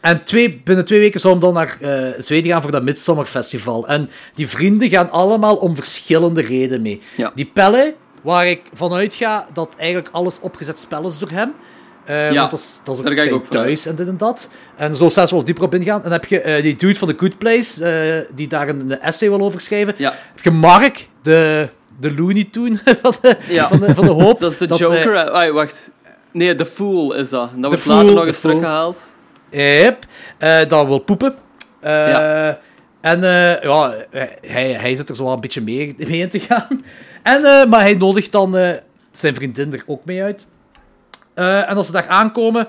En 0.00 0.24
twee, 0.24 0.60
binnen 0.64 0.84
twee 0.84 0.98
weken 1.00 1.20
zou 1.20 1.32
hem 1.32 1.42
dan 1.42 1.54
naar 1.54 1.76
eh, 1.80 2.02
Zweden 2.18 2.50
gaan 2.50 2.62
voor 2.62 2.70
dat 2.70 2.82
Midsummer 2.82 3.24
Festival. 3.26 3.86
En 3.86 4.10
die 4.34 4.48
vrienden 4.48 4.88
gaan 4.88 5.10
allemaal 5.10 5.56
om 5.56 5.74
verschillende 5.74 6.40
redenen 6.42 6.82
mee. 6.82 7.00
Ja. 7.16 7.32
Die 7.34 7.50
Pelle, 7.54 7.94
waar 8.22 8.46
ik 8.46 8.60
vanuit 8.72 9.14
ga 9.14 9.46
dat 9.52 9.74
eigenlijk 9.78 10.08
alles 10.12 10.40
opgezet 10.40 10.78
spel 10.78 11.08
is 11.08 11.18
door 11.18 11.30
hem. 11.30 11.54
Eh, 12.04 12.32
Ja, 12.32 12.38
want 12.38 12.50
dat 12.50 12.60
is, 12.60 12.80
dat 12.84 12.98
is 12.98 13.04
ook 13.10 13.16
zijn 13.16 13.32
ook 13.32 13.46
thuis 13.46 13.86
en 13.86 13.94
dit 13.96 14.08
en 14.08 14.16
dat. 14.16 14.50
En 14.76 14.94
zo 14.94 15.08
zelfs 15.08 15.30
wel 15.30 15.44
dieper 15.44 15.64
op 15.64 15.74
ingaan. 15.74 15.96
En 15.96 16.02
dan 16.02 16.12
heb 16.12 16.24
je 16.24 16.40
eh, 16.40 16.62
die 16.62 16.76
dude 16.76 16.98
van 16.98 17.08
The 17.08 17.14
Good 17.18 17.38
Place, 17.38 17.84
eh, 17.84 18.34
die 18.34 18.48
daar 18.48 18.68
een, 18.68 18.80
een 18.90 19.00
essay 19.00 19.28
wil 19.28 19.40
over 19.40 19.60
schrijven. 19.60 19.94
Ja. 19.96 20.14
Heb 20.34 20.44
je 20.44 20.50
Mark, 20.50 21.08
de, 21.22 21.68
de 22.00 22.14
Looney 22.14 22.44
Tune 22.50 22.76
van 23.02 23.14
de, 23.20 23.36
Ja. 23.48 23.68
van 23.68 23.80
de, 23.80 23.94
van 23.94 24.04
de 24.04 24.10
hoop. 24.10 24.40
Dat 24.40 24.50
is 24.52 24.58
de 24.58 24.66
eh, 24.66 24.76
Joker. 24.76 25.30
Ah, 25.30 25.52
wacht. 25.52 25.90
Nee, 26.32 26.54
The 26.54 26.66
Fool 26.66 27.14
is 27.14 27.28
dat. 27.30 27.50
Dat 27.54 27.64
wordt 27.70 27.82
Fool, 27.82 27.94
later 27.96 28.14
nog 28.14 28.26
eens 28.26 28.36
Fool. 28.38 28.50
teruggehaald. 28.50 28.98
Yep. 29.50 30.04
Eh, 30.38 30.58
dat 30.68 30.86
wil 30.86 30.98
poepen. 30.98 31.34
Eh, 31.80 31.90
Ja. 32.08 32.58
En 33.00 33.24
eh, 33.24 33.62
ja, 33.62 33.94
hij, 34.40 34.72
hij 34.72 34.94
zit 34.94 35.08
er 35.08 35.16
zo 35.16 35.24
wel 35.24 35.32
een 35.32 35.40
beetje 35.40 35.60
mee, 35.60 35.94
mee 35.98 36.18
in 36.20 36.28
te 36.28 36.40
gaan. 36.40 36.66
En, 37.22 37.44
eh, 37.44 37.66
maar 37.66 37.80
hij 37.80 37.94
nodigt 37.94 38.32
dan 38.32 38.56
eh, 38.56 38.70
zijn 39.12 39.34
vriendin 39.34 39.72
er 39.72 39.82
ook 39.86 40.04
mee 40.04 40.22
uit. 40.22 40.46
Eh, 41.34 41.70
en 41.70 41.76
als 41.76 41.86
ze 41.86 41.92
daar 41.92 42.08
aankomen... 42.08 42.68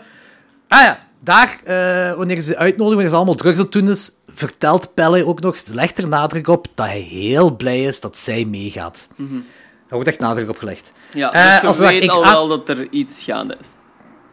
Ah 0.68 0.82
ja, 0.82 1.00
daar, 1.24 1.60
eh, 1.64 2.14
wanneer 2.14 2.42
ze 2.42 2.58
uitnodigen, 2.58 2.88
wanneer 2.88 3.10
ze 3.10 3.16
allemaal 3.16 3.36
drugs 3.36 3.58
aan 3.58 3.64
het 3.64 3.72
doen 3.72 3.90
is, 3.90 4.12
vertelt 4.34 4.94
Pelle 4.94 5.26
ook 5.26 5.42
nog, 5.42 5.58
legt 5.74 5.98
er 5.98 6.08
nadruk 6.08 6.48
op 6.48 6.68
dat 6.76 6.86
hij 6.86 7.00
heel 7.00 7.56
blij 7.56 7.84
is 7.84 8.02
dat 8.02 8.18
zij 8.18 8.46
meegaat. 8.46 9.08
Mhm. 9.16 9.34
Daar 9.34 10.00
wordt 10.00 10.08
echt 10.08 10.20
nadruk 10.20 10.50
op 10.50 10.58
gelegd. 10.58 10.92
Ja, 11.14 11.34
Eh, 11.34 11.60
dus 11.60 11.68
als 11.68 11.78
je 11.78 11.84
weet 11.84 12.10
al 12.10 12.24
wel 12.24 12.48
dat 12.48 12.70
er 12.70 12.88
iets 12.90 13.24
gaande 13.24 13.58
is. 13.60 13.68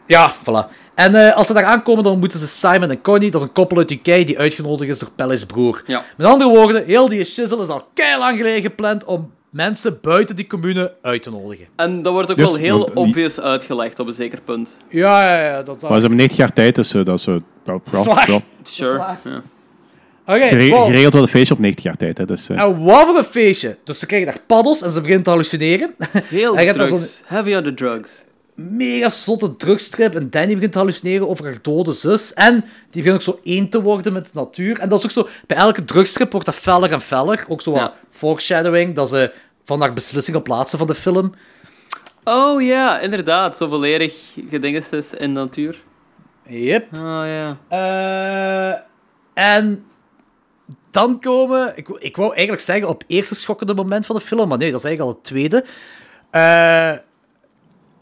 Ja, 0.07 0.33
voilà. 0.35 0.71
En 0.95 1.15
eh, 1.15 1.37
als 1.37 1.47
ze 1.47 1.53
daar 1.53 1.65
aankomen, 1.65 2.05
dan 2.05 2.19
moeten 2.19 2.39
ze 2.39 2.47
Simon 2.49 2.91
en 2.91 3.01
Connie, 3.01 3.31
dat 3.31 3.41
is 3.41 3.47
een 3.47 3.53
koppel 3.53 3.77
uit 3.77 3.91
UK 3.91 4.05
die 4.05 4.39
uitgenodigd 4.39 4.91
is 4.91 4.99
door 4.99 5.11
Pelle's 5.17 5.45
broer. 5.45 5.83
Ja. 5.87 6.05
Met 6.17 6.27
andere 6.27 6.51
woorden, 6.51 6.85
heel 6.85 7.09
die 7.09 7.25
shizzle 7.25 7.63
is 7.63 7.69
al 7.69 7.89
lang 8.19 8.37
geleden 8.37 8.63
gepland 8.63 9.05
om 9.05 9.33
mensen 9.51 9.99
buiten 10.03 10.37
die 10.37 10.47
commune 10.47 10.95
uit 11.03 11.23
te 11.23 11.31
nodigen. 11.31 11.67
En 11.77 12.03
dat 12.03 12.13
wordt 12.13 12.31
ook 12.31 12.37
wel 12.37 12.55
heel 12.57 12.79
want 12.79 12.87
die- 12.95 12.97
obvious 12.97 13.41
uitgelegd 13.41 13.99
op 13.99 14.07
een 14.07 14.13
zeker 14.13 14.41
punt. 14.45 14.77
Ja, 14.89 15.25
ja, 15.35 15.45
ja. 15.47 15.63
Dat, 15.63 15.81
Maar 15.81 15.91
ze 15.95 15.99
hebben 16.01 16.17
90 16.17 16.39
jaar 16.39 16.53
tijd, 16.53 16.75
dus 16.75 16.95
eh, 16.95 17.05
dat 17.05 17.19
is 17.19 17.25
Zwaar. 18.03 18.31
ja. 18.31 18.41
Sure. 18.63 18.97
Ja. 19.25 19.43
Oké, 20.27 20.41
Gere- 20.47 20.69
wow. 20.69 20.87
Geregeld 20.87 21.13
wel 21.13 21.23
een 21.23 21.29
feestje 21.29 21.55
op 21.55 21.61
90 21.61 21.85
jaar 21.85 21.97
tijd. 21.97 22.19
Hè, 22.19 22.25
dus, 22.25 22.49
eh. 22.49 22.61
En 22.61 22.85
wat 22.85 23.07
voor 23.07 23.17
een 23.17 23.25
feestje. 23.25 23.77
Dus 23.85 23.99
ze 23.99 24.07
krijgen 24.07 24.29
daar 24.33 24.41
paddels 24.47 24.83
en 24.83 24.91
ze 24.91 24.99
beginnen 25.01 25.25
te 25.25 25.31
hallucineren. 25.31 25.95
Veel 26.13 26.55
dan 26.55 26.67
drugs. 26.75 27.23
Heavy 27.25 27.55
on 27.55 27.63
the 27.63 27.75
drugs. 27.75 28.25
Mega 28.59 29.09
zotte 29.09 29.57
drugstrip. 29.57 30.15
En 30.15 30.31
Danny 30.31 30.55
begint 30.55 30.73
te 30.73 30.79
hallucineren 30.79 31.29
over 31.29 31.45
haar 31.45 31.59
dode 31.63 31.93
zus. 31.93 32.35
En 32.35 32.65
die 32.91 33.03
begint 33.03 33.15
ook 33.15 33.35
zo 33.35 33.41
één 33.45 33.69
te 33.69 33.83
worden 33.83 34.13
met 34.13 34.25
de 34.25 34.31
natuur. 34.35 34.79
En 34.79 34.89
dat 34.89 34.99
is 34.99 35.05
ook 35.05 35.11
zo... 35.11 35.29
Bij 35.47 35.57
elke 35.57 35.85
drugstrip 35.85 36.31
wordt 36.31 36.47
dat 36.47 36.55
feller 36.55 36.93
en 36.93 37.01
feller. 37.01 37.45
Ook 37.49 37.61
zo 37.61 37.73
wat 37.73 37.93
foreshadowing, 38.11 38.95
dat 38.95 39.09
ze 39.09 39.33
van 39.65 39.81
haar 39.81 39.93
beslissingen 39.93 40.43
plaatsen 40.43 40.79
van 40.79 40.87
de 40.87 40.95
film. 40.95 41.35
Oh 42.25 42.63
ja, 42.63 42.99
inderdaad. 43.01 43.57
Zo 43.57 43.69
volledig 43.69 44.15
gedingest 44.51 44.93
is 44.93 45.15
in 45.15 45.35
de 45.35 45.41
natuur. 45.41 45.83
Yep. 46.49 46.93
Oh 46.95 47.23
ja. 47.25 47.59
Eh, 47.69 48.81
en 49.35 49.85
dan 50.91 51.21
komen... 51.21 51.73
Ik, 51.77 51.89
wou- 51.89 52.01
ik 52.01 52.17
wou 52.17 52.29
eigenlijk 52.35 52.61
zeggen 52.63 52.89
op 52.89 53.01
het 53.01 53.11
eerste 53.11 53.35
schokkende 53.35 53.75
moment 53.75 54.07
van 54.07 54.17
de 54.17 54.23
film, 54.23 54.49
maar 54.49 54.59
nee, 54.59 54.71
dat 54.71 54.79
is 54.79 54.85
eigenlijk 54.87 55.17
al 55.17 55.23
het 55.23 55.31
tweede. 55.31 55.65
Eh, 56.31 56.91
eh, 56.91 56.99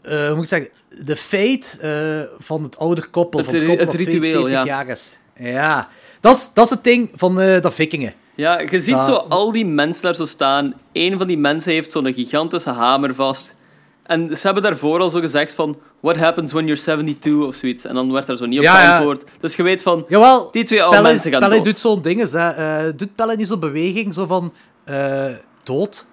hoe 0.09 0.29
moet 0.35 0.43
ik 0.43 0.49
zeggen? 0.49 0.69
De 1.05 1.15
fate 1.15 1.77
eh, 1.81 2.43
van 2.43 2.63
het 2.63 2.77
ouder 2.77 3.07
koppel, 3.09 3.39
Het 3.39 3.49
van 3.49 3.57
het 3.57 3.67
koppel 3.67 3.85
het 3.85 3.95
ritueel, 3.95 4.19
72 4.19 4.51
ja. 4.51 4.65
jaar 4.65 4.87
is. 4.87 5.17
Ja, 5.39 5.87
dat 6.19 6.35
is, 6.35 6.49
dat 6.53 6.65
is 6.65 6.69
het 6.71 6.83
ding 6.83 7.09
van 7.15 7.41
eh 7.41 7.61
de 7.61 7.71
vikingen. 7.71 8.13
Ja, 8.35 8.59
je 8.59 8.81
ziet 8.81 8.93
Dat- 8.93 9.03
zo 9.03 9.13
al 9.15 9.51
die 9.51 9.65
mensen 9.65 10.03
daar 10.03 10.15
zo 10.15 10.25
staan. 10.25 10.73
Eén 10.93 11.17
van 11.17 11.27
die 11.27 11.37
mensen 11.37 11.71
heeft 11.71 11.91
zo'n 11.91 12.13
gigantische 12.13 12.69
hamer 12.69 13.15
vast. 13.15 13.55
En 14.03 14.37
ze 14.37 14.45
hebben 14.45 14.63
daarvoor 14.63 14.99
al 14.99 15.09
zo 15.09 15.19
gezegd 15.19 15.55
van... 15.55 15.77
What 15.99 16.17
happens 16.17 16.51
when 16.51 16.65
you're 16.65 16.79
72 16.81 17.33
of 17.47 17.55
zoiets. 17.55 17.85
En 17.85 17.95
dan 17.95 18.11
werd 18.11 18.25
daar 18.27 18.37
zo 18.37 18.45
niet 18.45 18.57
op 18.59 18.63
Ja, 18.65 18.81
ja. 18.81 18.87
geantwoord. 18.89 19.23
Dus 19.39 19.55
je 19.55 19.63
weet 19.63 19.83
van... 19.83 20.05
Jawel, 20.09 20.51
die 20.51 20.63
twee 20.63 20.81
oude 20.83 20.97
Pelle, 20.97 21.09
mensen 21.09 21.31
gaan 21.31 21.39
Pelle 21.39 21.55
dood. 21.55 21.63
doet 21.63 21.79
zo'n 21.79 22.01
ding, 22.01 22.31
hè. 22.31 22.47
Eh, 22.49 22.93
doet 22.95 23.15
Pelle 23.15 23.35
niet 23.35 23.47
zo'n 23.47 23.59
beweging, 23.59 24.13
zo 24.13 24.25
van... 24.25 24.53
eh, 24.85 25.25
dood? 25.63 26.05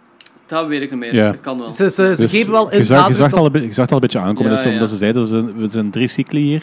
Dat 0.46 0.66
weet 0.66 0.82
ik 0.82 0.90
niet 0.90 0.98
meer. 0.98 1.14
Ja. 1.14 1.30
Dat 1.30 1.40
kan 1.40 1.58
wel. 1.58 1.72
Ze, 1.72 1.90
ze, 1.90 2.14
ze 2.16 2.22
Dus 2.22 2.32
geven 2.32 2.52
wel 2.52 2.70
je 2.70 2.78
in 2.78 2.84
zag, 2.84 3.08
je, 3.08 3.14
zag 3.14 3.32
al 3.32 3.52
je 3.52 3.72
zag 3.72 3.76
het 3.76 3.88
al 3.90 3.94
een 3.94 4.00
beetje 4.00 4.18
aankomen. 4.18 4.42
Ja, 4.42 4.48
dat 4.48 4.58
is 4.58 4.72
omdat 4.72 4.80
ja. 4.80 4.86
ze 4.86 4.96
zeiden, 4.96 5.22
we 5.22 5.28
zijn, 5.28 5.56
we 5.56 5.66
zijn 5.66 5.90
drie 5.90 6.08
cycli 6.08 6.40
hier. 6.40 6.62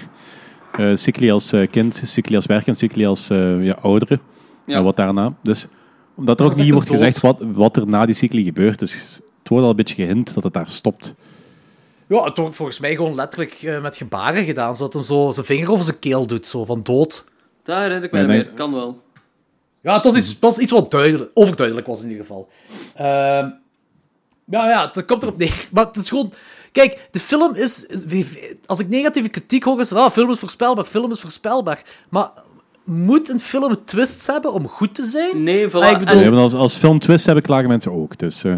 Eh 0.72 0.96
cycli 0.96 1.32
als 1.32 1.52
eh, 1.52 1.68
kind, 1.68 2.02
cycli 2.06 2.36
als 2.36 2.46
werk 2.46 2.68
en 2.68 2.76
cycli 2.76 3.06
als 3.06 3.30
eh 3.30 3.64
ja, 3.66 3.78
ouderen. 3.82 4.22
Ja. 4.66 4.78
En 4.78 4.84
wat 4.84 4.96
daarna. 4.96 5.34
Dus 5.44 5.68
omdat 6.16 6.40
er 6.40 6.46
ook 6.46 6.56
niet 6.56 6.72
wordt 6.72 6.90
gezegd 6.90 7.20
wat, 7.20 7.44
wat 7.54 7.78
er 7.78 7.88
na 7.88 8.06
die 8.06 8.16
cycli 8.16 8.44
gebeurt. 8.44 8.80
Dus 8.80 8.94
het 9.40 9.50
wordt 9.50 9.64
al 9.64 9.70
een 9.70 9.76
beetje 9.76 9.96
gehint 9.96 10.34
dat 10.34 10.44
het 10.44 10.54
daar 10.54 10.70
stopt. 10.70 11.16
Ja, 12.08 12.24
het 12.24 12.38
wordt 12.38 12.56
volgens 12.56 12.80
mij 12.80 12.96
gewoon 12.96 13.16
letterlijk 13.16 13.54
eh, 13.54 13.82
met 13.82 13.96
gebaren 13.96 14.46
gedaan, 14.46 14.76
zodat 14.76 14.94
hij 14.94 15.04
zo 15.04 15.32
zijn 15.32 15.46
vinger 15.46 15.72
over 15.72 15.84
zijn 15.84 16.00
keel 16.00 16.28
doet, 16.28 16.46
zo 16.46 16.66
van 16.66 16.82
dood. 16.82 17.26
Dat 17.64 17.78
herinner 17.78 18.04
ik 18.04 18.12
me 18.12 18.18
Ja, 18.18 18.26
niet 18.26 18.36
nee. 18.36 18.44
meer. 18.44 18.54
Kan 18.54 18.74
wel. 18.74 19.02
Ja, 19.82 19.94
het 19.94 20.04
was 20.04 20.16
iets, 20.16 20.40
was 20.40 20.58
iets 20.58 20.72
wat 20.72 20.92
duidelijk, 20.92 21.32
overduidelijk 21.34 21.88
was 21.88 22.02
in 22.02 22.10
ieder 22.10 22.26
geval. 22.26 22.50
Ehm 22.96 23.50
ja, 24.52 24.70
ja, 24.70 24.90
het 24.92 25.06
komt 25.06 25.24
erop 25.24 25.38
neer. 25.38 25.68
Maar 25.72 25.86
het 25.86 25.98
is 25.98 26.10
gewoon... 26.10 26.34
Kijk, 26.72 27.08
de 27.12 27.20
film 27.20 27.56
is... 27.56 27.86
Als 28.66 28.80
ik 28.80 28.90
negatieve 28.90 29.30
kritiek 29.30 29.64
hoor, 29.64 29.80
is 29.80 29.90
het, 29.90 30.00
ah, 30.00 30.12
film 30.12 30.32
is 30.32 30.40
voorspelbaar, 30.40 30.86
film 30.86 31.12
is 31.12 31.20
voorspelbaar. 31.20 31.82
Maar 32.10 32.30
moet 32.84 33.30
een 33.30 33.40
film 33.40 33.76
twists 33.86 34.28
hebben 34.28 34.54
om 34.54 34.68
goed 34.68 34.96
te 34.96 35.04
zijn? 35.06 35.44
Nee, 35.44 35.70
voilà. 35.70 35.72
Ah, 35.74 35.92
ik 35.92 35.98
bedoel- 35.98 36.16
Nee, 36.32 36.40
als, 36.40 36.54
als 36.54 36.76
film 36.76 37.00
twist 37.00 37.26
hebben, 37.26 37.44
klagen 37.44 37.68
mensen 37.68 37.92
ook. 37.92 38.18
Dus, 38.18 38.44
eh, 38.44 38.56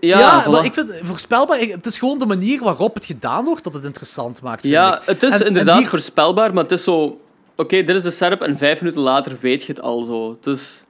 Ja, 0.00 0.18
Ja, 0.18 0.44
voilà. 0.44 0.50
maar 0.50 0.64
ik 0.64 0.74
vind 0.74 0.88
het 0.88 0.98
voorspelbaar... 1.02 1.58
Het 1.58 1.86
is 1.86 1.98
gewoon 1.98 2.18
de 2.18 2.26
manier 2.26 2.62
waarop 2.62 2.94
het 2.94 3.04
gedaan 3.04 3.44
wordt 3.44 3.64
dat 3.64 3.72
het 3.74 3.84
interessant 3.84 4.42
maakt, 4.42 4.62
Ja, 4.62 4.96
ik. 4.96 5.02
het 5.06 5.22
is 5.22 5.34
En- 5.34 5.40
en 5.40 5.46
inderdaad 5.46 5.78
hier- 5.78 5.88
voorspelbaar, 5.88 6.54
maar 6.54 6.62
het 6.62 6.72
is 6.72 6.82
zo... 6.82 7.20
Oké, 7.56 7.82
dit 7.84 7.96
is 7.96 8.02
de 8.02 8.10
setup 8.10 8.40
en 8.40 8.56
vijf 8.58 8.80
minuten 8.80 9.02
later 9.02 9.36
weet 9.40 9.62
je 9.62 9.72
het 9.72 9.80
al 9.82 10.04
zo. 10.04 10.38
Dus 10.40 10.84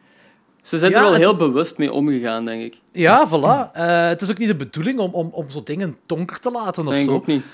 ze 0.62 0.78
zijn 0.78 0.90
Ja, 0.90 0.97
er 0.97 1.02
wel 1.02 1.12
het- 1.12 1.20
heel 1.20 1.36
bewust 1.36 1.78
mee 1.78 1.93
omgegaan, 1.93 2.44
denk 2.44 2.62
ik. 2.62 2.78
Ja, 2.93 3.28
voilà. 3.28 3.72
Eh, 3.76 4.06
het 4.09 4.22
is 4.22 4.30
ook 4.30 4.39
niet 4.39 4.48
de 4.48 4.56
bedoeling 4.56 4.98
om, 4.98 5.12
om, 5.14 5.28
om 5.32 5.51
zo 5.51 5.60
dingen 5.64 5.97
donker 6.06 6.40
te 6.40 6.51
laten 6.51 6.82
of 6.86 6.89
Denk 6.89 7.02
ik 7.05 7.09
zo. 7.10 7.14
ook 7.16 7.26
niet. 7.26 7.44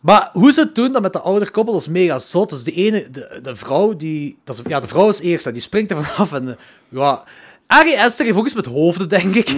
Maar 0.00 0.30
hoe 0.32 0.52
ze 0.52 0.60
het 0.60 0.74
doen 0.74 0.92
dat 0.92 1.02
met 1.02 1.12
de 1.12 1.20
ouder 1.20 1.50
koppel, 1.50 1.72
dat 1.72 1.82
is 1.82 1.88
mega 1.88 2.18
zot. 2.18 2.50
Dus 2.50 2.64
de 2.64 2.72
ene, 2.72 3.10
de, 3.10 3.38
de 3.42 3.54
vrouw, 3.54 3.96
die... 3.96 4.38
Dat 4.44 4.56
is, 4.58 4.62
ja, 4.66 4.80
de 4.80 4.88
vrouw 4.88 5.08
is 5.08 5.20
eerst, 5.20 5.46
en 5.46 5.52
die 5.52 5.62
springt 5.62 5.90
er 5.90 6.04
vanaf 6.04 6.32
en... 6.32 6.48
eh, 6.48 6.54
ja... 6.88 7.22
Ari 7.66 7.92
Esther 7.94 8.26
heeft 8.26 8.38
ook 8.38 8.44
eens 8.44 8.54
met 8.54 8.66
hoofden, 8.66 9.08
denk 9.08 9.34
ik. 9.34 9.48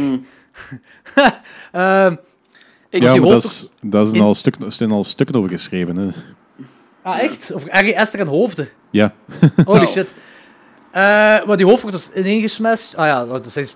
Ehm, 1.72 2.12
Ik- 2.90 3.02
ja, 3.02 3.12
die 3.12 3.20
maar 3.20 3.30
dat 3.30 3.42
hoofd- 3.42 3.44
is, 3.44 3.72
dat 3.80 4.06
is 4.06 4.12
in- 4.12 4.20
al 4.22 4.34
stuk, 4.34 4.54
zijn 4.68 4.90
al 4.90 5.04
stukken 5.04 5.36
over 5.36 5.50
geschreven. 5.50 5.96
Hè. 5.96 6.08
ah, 7.02 7.18
echt? 7.22 7.52
Over 7.54 7.70
Ari 7.70 7.90
Esther 7.92 8.20
en 8.20 8.26
hoofden. 8.26 8.68
Ja. 8.90 9.14
Holy 9.64 9.86
shit. 9.96 10.14
Eh, 10.90 11.02
maar 11.46 11.56
die 11.56 11.66
hoofd 11.66 11.82
wordt 11.82 11.96
dus 11.96 12.22
ineengesmest. 12.22 12.96
Ah 12.96 13.06
ja, 13.06 13.26
want 13.26 13.44
zij 13.44 13.66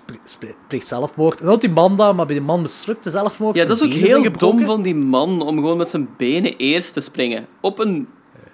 pleegt 0.67 0.87
zelfmoord. 0.87 1.39
En 1.39 1.45
dan 1.45 1.59
die 1.59 1.69
man 1.69 1.97
daar, 1.97 2.15
maar 2.15 2.25
bij 2.25 2.35
die 2.35 2.45
man 2.45 2.61
mislukt 2.61 3.03
de 3.03 3.09
zelfmoord. 3.09 3.57
Ja, 3.57 3.65
dat 3.65 3.81
is 3.81 3.83
ook 3.83 3.93
heel 3.93 4.31
dom 4.31 4.65
van 4.65 4.81
die 4.81 4.95
man 4.95 5.41
om 5.41 5.55
gewoon 5.55 5.77
met 5.77 5.89
zijn 5.89 6.09
benen 6.17 6.57
eerst 6.57 6.93
te 6.93 7.01
springen. 7.01 7.47
Op 7.61 7.79
een... 7.79 8.07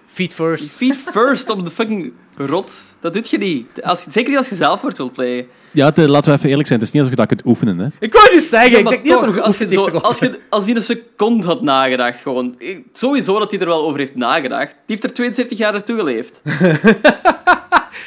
Feet 0.06 0.34
first. 0.34 0.70
Feet 0.70 0.96
first 0.96 1.50
op 1.50 1.64
de 1.64 1.72
fucking 1.72 2.14
rots. 2.48 2.94
Dat 3.02 3.14
doet 3.14 3.30
je 3.30 3.38
niet. 3.38 3.82
Als, 3.84 4.06
zeker 4.10 4.30
niet 4.30 4.38
als 4.38 4.50
je 4.50 4.56
zelfmoord 4.56 4.98
wilt 4.98 5.14
plegen. 5.14 5.48
Ja, 5.74 5.86
het, 5.86 5.98
eh, 5.98 6.06
laten 6.06 6.32
we 6.32 6.38
even 6.38 6.50
eerlijk 6.50 6.68
zijn. 6.68 6.80
Het 6.80 6.88
is 6.88 6.94
niet 6.94 7.04
alsof 7.04 7.18
je 7.20 7.26
dat 7.26 7.36
kunt 7.38 7.46
oefenen. 7.50 7.80
Hè. 7.80 7.88
Ik 8.00 8.14
wou 8.14 8.34
je 8.34 8.40
zeggen, 8.40 8.72
Ja, 8.72 8.78
ik 8.78 8.88
denk 8.90 9.04
niet 9.04 9.14
dat 9.14 9.24
er 9.24 9.42
als, 9.42 9.58
je 9.58 9.70
zo, 9.70 9.86
als, 9.86 10.20
je, 10.20 10.40
als 10.50 10.66
hij 10.66 10.76
een 10.76 10.82
seconde 10.82 11.48
had 11.48 11.62
nagedacht, 11.62 12.20
gewoon. 12.20 12.56
ik- 12.58 12.84
Sowieso 12.94 13.40
dat 13.40 13.52
hij 13.52 13.60
er 13.60 13.66
wel 13.68 13.86
over 13.86 14.00
heeft 14.00 14.16
nagedacht. 14.16 14.72
Die 14.72 14.82
heeft 14.86 15.04
er 15.04 15.14
72 15.14 15.58
jaar 15.58 15.72
naartoe 15.72 15.98
geleefd. 15.98 16.42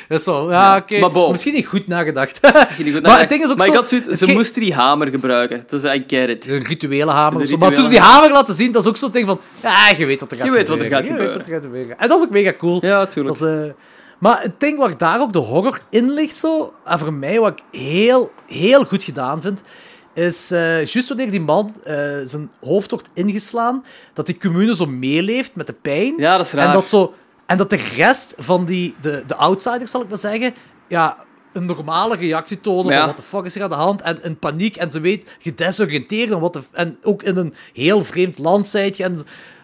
Dat 0.09 0.19
is 0.19 0.25
zo, 0.27 0.51
ja, 0.51 0.77
oké. 0.77 0.99
Maar 0.99 1.11
bon. 1.11 1.33
Misschien 1.33 1.55
niet 1.55 1.67
goed 1.67 1.87
nagedacht. 1.87 2.41
Misschien 2.43 2.85
niet 2.85 2.95
goed 2.95 3.03
maar 3.03 3.03
nagedacht. 3.03 3.21
het 3.21 3.29
ding 3.29 3.43
is 3.43 3.51
ook 3.51 3.57
maar 3.57 3.67
zo... 3.67 3.73
ik 3.73 3.79
had 3.79 3.89
zoiets, 3.89 4.09
ze 4.09 4.25
ge- 4.25 4.33
moesten 4.33 4.63
die 4.63 4.75
hamer 4.75 5.09
gebruiken. 5.09 5.65
Dus 5.67 5.85
I 5.85 6.05
get 6.07 6.29
it. 6.29 6.49
Een 6.49 6.65
rituele 6.65 7.11
hamer 7.11 7.41
of 7.43 7.49
zo. 7.49 7.57
Maar 7.57 7.73
toen 7.73 7.85
ze 7.85 7.91
die 7.91 7.99
hamer. 8.01 8.31
laten 8.31 8.55
zien, 8.55 8.73
dat 8.73 8.83
is 8.83 8.89
ook 8.89 8.97
zo'n 8.97 9.11
ding 9.11 9.27
van... 9.27 9.41
Ja, 9.63 9.89
je 9.97 10.07
weet 10.07 10.21
wat 10.21 10.31
er 10.31 10.37
gaat 10.37 10.47
Je 10.47 10.53
weet 10.53 10.69
wat 10.69 10.79
er 10.79 10.83
gebeuren. 10.83 11.05
gaat 11.09 11.19
Je 11.19 11.25
weet 11.25 11.37
wat 11.37 11.47
er 11.47 11.53
gaat 11.53 11.63
gebeuren. 11.63 11.99
En 11.99 12.09
dat 12.09 12.19
is 12.19 12.25
ook 12.25 12.31
mega 12.31 12.53
cool. 12.59 12.79
Ja, 12.87 13.07
tuurlijk. 13.07 13.39
Dat 13.39 13.49
is, 13.49 13.55
eh, 13.65 13.71
Maar 14.23 14.43
het 14.43 14.61
ding 14.61 14.79
waar 14.79 14.97
daar 14.97 15.21
ook 15.21 15.33
de 15.33 15.39
horror 15.39 15.81
in 15.91 16.11
ligt, 16.11 16.37
zo, 16.37 16.73
en 16.85 16.99
voor 16.99 17.13
mij 17.13 17.41
wat 17.41 17.53
ik 17.53 17.81
heel, 17.81 18.31
heel 18.47 18.85
goed 18.85 19.03
gedaan 19.05 19.41
vind, 19.41 19.63
is 20.15 20.51
eh 20.51 20.85
juist 20.85 21.09
wanneer 21.09 21.31
die 21.31 21.41
man 21.41 21.75
eh, 21.85 21.95
zijn 22.25 22.51
hoofd 22.61 22.91
wordt 22.91 23.09
ingeslaan, 23.15 23.85
dat 24.13 24.27
die 24.27 24.37
commune 24.37 24.77
zo 24.77 24.87
meeleeft 24.87 25.55
met 25.55 25.67
de 25.67 25.73
pijn. 25.73 26.15
Ja, 26.17 26.37
dat 26.37 26.47
is 26.47 26.53
raar. 26.53 26.67
En 26.67 26.73
dat, 26.73 26.89
zo, 26.89 27.15
en 27.47 27.57
dat 27.57 27.71
de 27.71 27.77
rest 27.97 28.35
van 28.39 28.65
die, 28.65 28.95
de, 29.01 29.23
de 29.27 29.35
outsiders, 29.35 29.91
zal 29.91 30.03
ik 30.03 30.09
maar 30.09 30.19
zeggen, 30.19 30.55
ja, 30.89 31.17
een 31.53 31.65
normale 31.65 32.17
reactie 32.17 32.61
tonen 32.61 32.93
Ja. 32.93 32.99
van 32.99 33.07
wat 33.07 33.17
de 33.17 33.23
fuck 33.23 33.45
is 33.45 33.57
er 33.57 33.63
aan 33.63 33.71
de 33.71 33.75
hand 33.77 34.01
en 34.03 34.23
in 34.23 34.39
paniek 34.39 34.77
en 34.77 34.93
ze 34.93 35.01
weet 35.01 35.37
gedesoriënteerd 35.39 36.31
en, 36.31 36.41
wat 36.41 36.53
de, 36.53 36.63
en 36.73 36.99
ook 37.03 37.23
in 37.23 37.37
een 37.37 37.55
heel 37.73 38.05
vreemd 38.05 38.39
land 38.39 38.67
zijt 38.67 38.97
je 38.97 39.05
en 39.05 39.23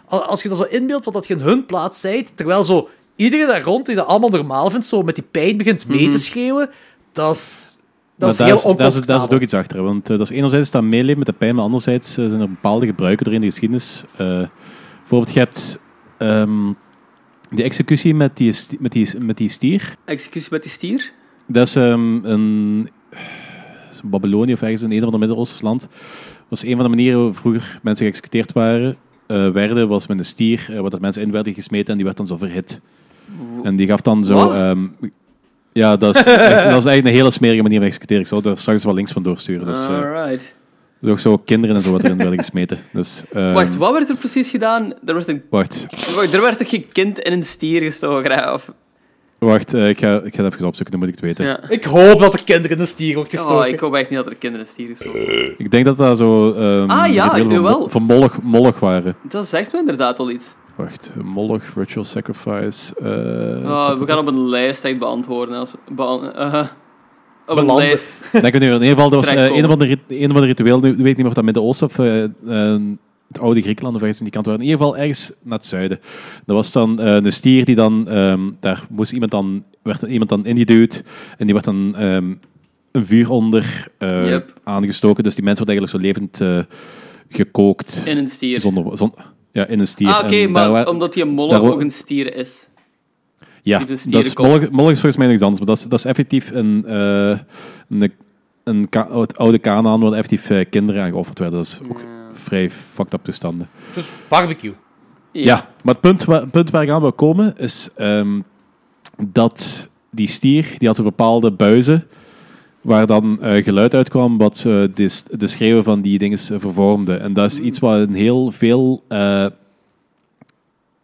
als 0.09 0.43
je 0.43 0.49
dat 0.49 0.59
zo 0.59 0.65
inbeeldt 0.65 1.05
wat 1.05 1.15
dat 1.15 1.27
je 1.27 1.35
in 1.35 1.41
hun 1.41 1.67
plaats 1.67 2.01
zijt, 2.01 2.37
terwijl 2.37 2.65
zo 2.65 2.89
iedereen 3.19 3.47
daar 3.47 3.63
rond 3.63 3.87
die 3.87 3.95
dat 3.97 4.07
allemaal 4.07 4.29
normaal 4.29 4.71
vindt, 4.71 4.87
zo 4.87 5.03
met 5.03 5.15
die 5.15 5.25
pijn 5.31 5.57
begint 5.57 5.89
mee 5.89 6.03
Mhm. 6.03 6.11
te 6.11 6.19
schreeuwen, 6.19 6.71
dat 7.13 7.35
is, 7.35 7.79
dat 8.17 8.33
is 8.33 8.39
heel 8.39 8.47
daar, 8.47 8.57
is, 8.57 8.77
daar, 8.77 8.87
is, 8.87 9.07
daar 9.07 9.21
zit 9.21 9.35
ook 9.35 9.41
iets 9.41 9.55
achter. 9.55 9.83
Want 9.83 10.11
eh, 10.11 10.19
dat 10.19 10.31
is 10.31 10.37
enerzijds 10.37 10.71
dat 10.71 10.83
meeleven 10.83 11.19
met 11.19 11.27
de 11.27 11.33
pijn, 11.33 11.55
maar 11.55 11.65
anderzijds 11.65 12.17
eh, 12.17 12.29
zijn 12.29 12.41
er 12.41 12.49
bepaalde 12.49 12.87
gebruiken 12.87 13.27
er 13.27 13.33
in 13.33 13.41
de 13.41 13.47
geschiedenis. 13.47 14.05
Eh, 14.17 14.43
bijvoorbeeld, 14.99 15.33
je 15.33 15.39
hebt 15.39 15.79
ehm, 16.19 16.73
die 17.51 17.65
executie 17.65 18.15
met 18.15 18.37
die, 18.37 18.55
met, 18.79 18.93
die, 18.93 19.19
met 19.19 19.37
die 19.37 19.49
stier. 19.49 19.97
Executie 20.05 20.49
met 20.51 20.63
die 20.63 20.73
stier? 20.73 21.13
Dat 21.47 21.67
is 21.67 21.77
ehm, 21.77 22.25
een... 22.25 22.91
Babylonië 24.05 24.53
of 24.53 24.63
ergens 24.63 24.83
in 24.83 24.91
een 24.91 24.99
of 24.99 25.05
ander 25.05 25.19
Midden-Oosters 25.19 25.61
land. 25.63 25.81
Dat 25.81 25.91
was 26.49 26.63
een 26.63 26.75
van 26.75 26.83
de 26.83 26.89
manieren 26.89 27.17
waarop 27.17 27.37
vroeger 27.37 27.79
mensen 27.83 28.07
geëxecuteerd 28.07 28.53
waren, 28.53 28.97
eh, 29.27 29.51
werden, 29.51 29.89
was 29.89 30.07
met 30.07 30.19
een 30.19 30.25
stier, 30.25 30.67
waar 30.81 30.91
dat 30.91 31.01
mensen 31.01 31.23
in 31.23 31.33
werden 31.33 31.55
gesmeten 31.55 31.89
en 31.89 31.97
die 31.97 32.05
werd 32.05 32.17
dan 32.17 32.27
zo 32.27 32.37
verhit. 32.37 32.81
En 33.63 33.77
die 33.77 33.87
gaf 33.87 34.01
dan 34.01 34.25
zo... 34.25 34.51
Ehm, 34.51 34.87
ja, 35.73 35.97
dat 35.97 36.17
is, 36.17 36.25
echt, 36.25 36.41
dat 36.41 36.57
is 36.57 36.85
eigenlijk 36.85 37.05
een 37.05 37.13
hele 37.13 37.31
smerige 37.31 37.63
manier 37.63 37.79
van 37.79 37.87
executeren. 37.87 38.23
Ik 38.23 38.29
zal 38.29 38.43
er 38.43 38.59
straks 38.59 38.85
wel 38.85 38.95
links 38.95 39.13
van 39.13 39.23
doorsturen. 39.23 39.67
Dus, 39.67 39.87
eh, 39.87 39.95
Alright. 39.95 40.57
dus 41.01 41.11
ook 41.11 41.19
zo 41.19 41.37
kinderen 41.37 41.77
en 41.77 41.83
zo 41.83 41.93
wat 41.93 42.03
erin 42.03 42.17
werden 42.17 42.39
gesmeten. 42.39 42.79
Dus, 42.93 43.23
ehm, 43.33 43.53
Wacht, 43.53 43.77
wat 43.77 43.93
werd 43.93 44.09
er 44.09 44.17
precies 44.17 44.51
gedaan? 44.51 44.93
Er 45.05 45.15
werd, 45.15 45.29
een... 45.29 45.43
Wacht, 45.51 45.87
er 46.33 46.41
werd 46.41 46.59
toch 46.59 46.69
geen 46.69 46.89
kind 46.93 47.19
in 47.19 47.33
een 47.33 47.45
stier 47.45 47.83
gestoken? 47.83 48.53
Of... 48.53 48.73
wacht 49.39 49.75
eh, 49.75 49.89
ik, 49.89 49.99
ga, 49.99 50.21
ik 50.25 50.35
ga 50.35 50.43
het 50.45 50.55
even 50.55 50.67
opzoeken, 50.67 50.91
dan 50.91 50.99
moet 51.01 51.09
ik 51.09 51.15
het 51.15 51.25
weten. 51.25 51.45
Ja. 51.45 51.69
Ik 51.69 51.85
hoop 51.85 52.21
dat 52.21 52.35
er 52.35 52.45
kinderen 52.45 52.71
in 52.77 52.83
de 52.83 52.89
stier 52.89 53.15
wordt 53.15 53.31
gestoken. 53.31 53.57
Oh, 53.57 53.67
ik 53.67 53.81
hoop 53.81 53.95
echt 53.95 54.11
niet 54.11 54.19
dat 54.19 54.29
er 54.29 54.37
kinderen 54.37 54.67
in 54.67 54.73
een 54.73 54.97
stier 54.97 54.97
gestoken 54.97 55.55
Ik 55.59 55.71
denk 55.71 55.85
dat 55.85 55.99
dat 55.99 56.19
zo... 56.19 56.53
ehm 56.53 56.91
Ah, 56.91 57.13
ja, 57.13 57.25
rituelen 57.25 57.47
van, 57.51 57.55
jawel. 57.63 57.79
Mo- 57.79 57.89
van 57.89 58.03
Moloch, 58.03 58.43
Moloch 58.43 58.79
waren. 58.81 59.17
Dat 59.29 59.49
zegt 59.49 59.73
me 59.73 59.79
inderdaad 59.79 60.19
al 60.19 60.31
iets. 60.31 60.55
Wacht, 60.77 61.13
Moloch, 61.25 61.63
Ritual 61.77 62.05
Sacrifice. 62.05 62.95
eh, 63.01 63.71
Oh, 63.71 63.99
we 63.99 64.07
gaan 64.07 64.19
op 64.19 64.27
een 64.27 64.49
lijst 64.49 64.85
echt 64.85 64.99
beantwoorden. 64.99 65.59
Als 65.59 65.73
we 65.73 65.79
bean- 65.95 66.33
eh, 66.35 66.55
op 66.55 66.67
een 67.47 67.55
Belanden. 67.55 67.77
lijst. 67.87 68.29
Denk 68.33 68.45
ik 68.55 68.59
nu, 68.61 68.67
in 68.67 68.73
ieder 68.73 68.89
geval, 68.89 69.11
dat 69.11 69.19
was 69.25 69.29
eh, 69.29 69.33
Terechtkomen. 69.35 69.63
een, 69.65 69.71
van 69.71 69.79
de, 69.79 69.87
rit- 69.87 70.23
een 70.23 70.33
van 70.33 70.41
de 70.41 70.47
rituelen, 70.47 70.81
nu 70.81 70.89
weet 70.89 70.99
ik 70.99 71.05
niet 71.05 71.17
meer 71.17 71.27
of 71.27 71.33
dat 71.33 71.45
Midden-Oosten 71.45 71.87
of 71.87 71.99
eh, 71.99 72.25
eh, 72.75 72.81
het 73.29 73.39
oude 73.39 73.63
Griekenland 73.63 73.95
of 73.97 74.01
ergens 74.01 74.19
in 74.19 74.25
die 74.25 74.35
kant 74.35 74.47
waren. 74.47 74.61
In 74.61 74.67
ieder 74.67 74.81
geval 74.81 74.99
ergens 75.01 75.33
naar 75.43 75.59
het 75.59 75.67
zuiden. 75.67 75.99
Dat 76.47 76.57
was 76.57 76.73
dan 76.73 77.01
eh, 77.01 77.15
een 77.15 77.33
stier 77.33 77.65
die 77.65 77.75
dan, 77.75 78.09
ehm, 78.09 78.41
daar 78.61 78.87
moest 78.91 79.13
iemand 79.13 79.31
dan, 79.31 79.65
werd 79.83 80.03
iemand 80.03 80.31
dan 80.31 80.47
ingeduwd 80.47 81.03
en 81.39 81.45
die 81.45 81.55
werd 81.55 81.65
dan 81.67 81.97
ehm, 81.97 82.35
een 82.93 83.07
vuur 83.07 83.31
onder 83.31 83.89
eh, 83.99 84.29
Yep. 84.29 84.53
aangestoken. 84.65 85.25
Dus 85.25 85.35
die 85.35 85.45
mensen 85.45 85.65
wordt 85.67 85.81
eigenlijk 85.81 85.91
zo 85.91 86.29
levend 86.29 86.41
eh, 86.41 86.75
gekookt. 87.29 88.03
In 88.07 88.17
een 88.19 88.29
stier. 88.29 88.61
Zonder, 88.61 88.97
zon- 88.97 89.15
ja, 89.53 89.67
in 89.67 89.81
een 89.81 89.87
stier. 89.87 90.09
Ah, 90.09 90.25
oké, 90.25 90.47
maar 90.47 90.89
omdat 90.89 91.13
die 91.13 91.25
Moloch 91.25 91.61
ook 91.73 91.81
een 91.81 91.91
stier 91.91 92.37
is. 92.37 92.67
Ja, 93.63 93.79
dat 93.79 93.91
is. 93.91 94.35
Moloch, 94.35 94.71
Moloch 94.71 94.91
is 94.91 95.01
volgens 95.01 95.17
mij 95.17 95.27
niks 95.27 95.41
anders. 95.43 95.59
Maar 95.59 95.69
dat 95.75 95.79
is, 95.79 95.89
dat 95.91 95.99
is 95.99 96.05
effectief 96.05 96.51
een, 96.51 96.95
een, 97.89 98.13
een 98.65 98.87
het 98.91 99.39
oude 99.39 99.61
Canaan 99.61 100.01
waar 100.01 100.13
effectief 100.13 100.69
kinderen 100.71 101.03
aan 101.03 101.11
geofferd 101.11 101.39
werden. 101.39 101.59
Dat 101.59 101.67
is 101.67 101.81
ook 101.91 102.01
vrij 102.43 102.71
fucked 102.71 103.13
up 103.13 103.25
toestanden. 103.25 103.69
Dus 103.95 104.11
barbecue. 104.29 104.73
Ja, 105.33 105.69
maar 105.83 105.95
het 105.95 106.03
punt, 106.03 106.25
waar, 106.25 106.41
het 106.41 106.51
punt 106.51 106.71
waar 106.71 106.83
ik 106.83 106.91
aan 106.91 107.01
wil 107.01 107.13
komen 107.13 107.55
is 107.57 107.89
ehm, 107.97 108.41
dat 109.27 109.89
die 110.11 110.29
stier, 110.29 110.75
die 110.79 110.89
had 110.89 110.99
een 110.99 111.05
bepaalde 111.05 111.51
buizen 111.53 112.07
waar 112.81 113.07
dan 113.07 113.43
eh, 113.43 113.65
geluid 113.65 113.95
uitkwam 113.95 114.39
wat 114.39 114.57
eh, 114.57 114.63
de, 114.95 115.21
de 115.31 115.47
schreeuwen 115.47 115.85
van 115.85 116.01
die 116.01 116.19
dingen 116.19 116.39
vervormde. 116.39 117.15
En 117.17 117.33
dat 117.33 117.51
is 117.51 117.59
iets 117.59 117.79
wat 117.79 118.09
in 118.09 118.15
heel 118.15 118.51
veel 118.51 119.05
eh 119.09 119.47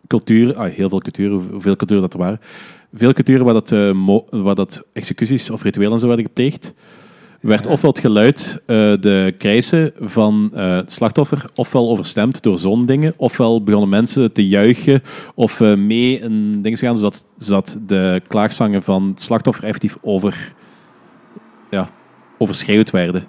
culturen, 0.07 0.57
ah, 0.57 0.73
heel 0.73 0.89
veel 0.89 1.01
culturen, 1.01 1.49
hoeveel 1.51 1.77
culturen 1.77 2.03
dat 2.03 2.13
er 2.13 2.19
waren, 2.19 2.41
veel 2.95 3.13
culturen 3.13 3.45
waar 3.45 3.55
dat, 3.55 3.73
eh, 3.73 3.93
mo- 3.93 4.27
waar 4.31 4.55
dat 4.55 4.83
executies 4.93 5.51
of 5.51 5.63
rituelen 5.63 5.93
en 5.93 5.99
zo 6.01 6.07
werden 6.07 6.25
gepleegd, 6.25 6.73
werd 7.45 7.67
ofwel 7.67 7.91
het 7.91 8.01
geluid, 8.01 8.63
eh, 8.67 8.77
de 9.01 9.35
krijsen 9.39 9.93
van 10.01 10.51
eh, 10.55 10.75
het 10.75 10.93
slachtoffer, 10.93 11.45
ofwel 11.55 11.91
overstemd 11.91 12.43
door 12.43 12.59
zo'n 12.59 12.87
dingen, 12.87 13.13
ofwel 13.17 13.63
begonnen 13.63 13.89
mensen 13.89 14.33
te 14.33 14.49
juichen 14.49 15.03
of 15.35 15.61
eh, 15.61 15.75
mee 15.75 16.23
een 16.23 16.63
ding 16.63 16.79
te 16.79 16.87
gaan, 16.87 16.97
zodat, 16.97 17.25
zodat 17.37 17.79
de 17.87 18.23
klaagzangen 18.27 18.83
van 18.83 19.09
het 19.09 19.23
slachtoffer 19.23 19.65
effectief 19.65 19.97
over, 20.01 20.55
ja, 21.71 21.91
overschreeuwd 22.39 22.91
werden. 22.91 23.27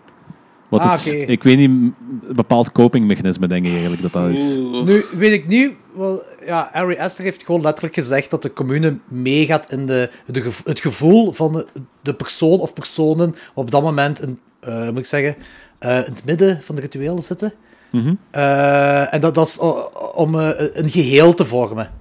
Wat 0.69 0.81
Ah, 0.81 0.91
het. 0.91 1.23
Ik 1.27 1.43
weet 1.43 1.57
niet, 1.57 1.69
een 1.69 1.93
bepaald 2.35 2.71
copingmechanisme 2.71 3.47
denk 3.47 3.65
ik 3.65 3.71
eigenlijk 3.71 4.01
dat 4.01 4.13
dat 4.13 4.29
is. 4.29 4.55
Nu 4.85 5.05
weet 5.17 5.33
ik 5.33 5.47
niet, 5.47 5.71
wel, 5.95 6.23
ja, 6.45 6.69
Harry 6.71 6.95
Esther 6.95 7.23
heeft 7.23 7.43
gewoon 7.43 7.61
letterlijk 7.61 7.95
gezegd 7.95 8.29
dat 8.29 8.41
de 8.41 8.53
commune 8.53 8.97
meegaat 9.07 9.71
in 9.71 9.85
de, 9.85 10.09
de, 10.25 10.51
het 10.63 10.79
gevoel 10.79 11.31
van 11.31 11.53
de, 11.53 11.65
de 12.01 12.13
persoon 12.13 12.59
of 12.59 12.73
personen 12.73 13.35
op 13.53 13.71
dat 13.71 13.83
moment, 13.83 14.21
in, 14.21 14.39
eh, 14.59 14.89
moet 14.89 14.97
ik 14.97 15.05
zeggen, 15.05 15.35
eh, 15.79 15.97
in 15.97 16.13
het 16.13 16.25
midden 16.25 16.61
van 16.61 16.75
de 16.75 16.81
rituelen 16.81 17.23
zitten. 17.23 17.53
Mhm. 17.91 18.13
Eh, 18.31 19.13
en 19.13 19.21
dat, 19.21 19.35
dat 19.35 19.47
is 19.47 19.59
om 20.13 20.39
eh, 20.39 20.49
een 20.73 20.89
geheel 20.89 21.33
te 21.33 21.45
vormen. 21.45 21.91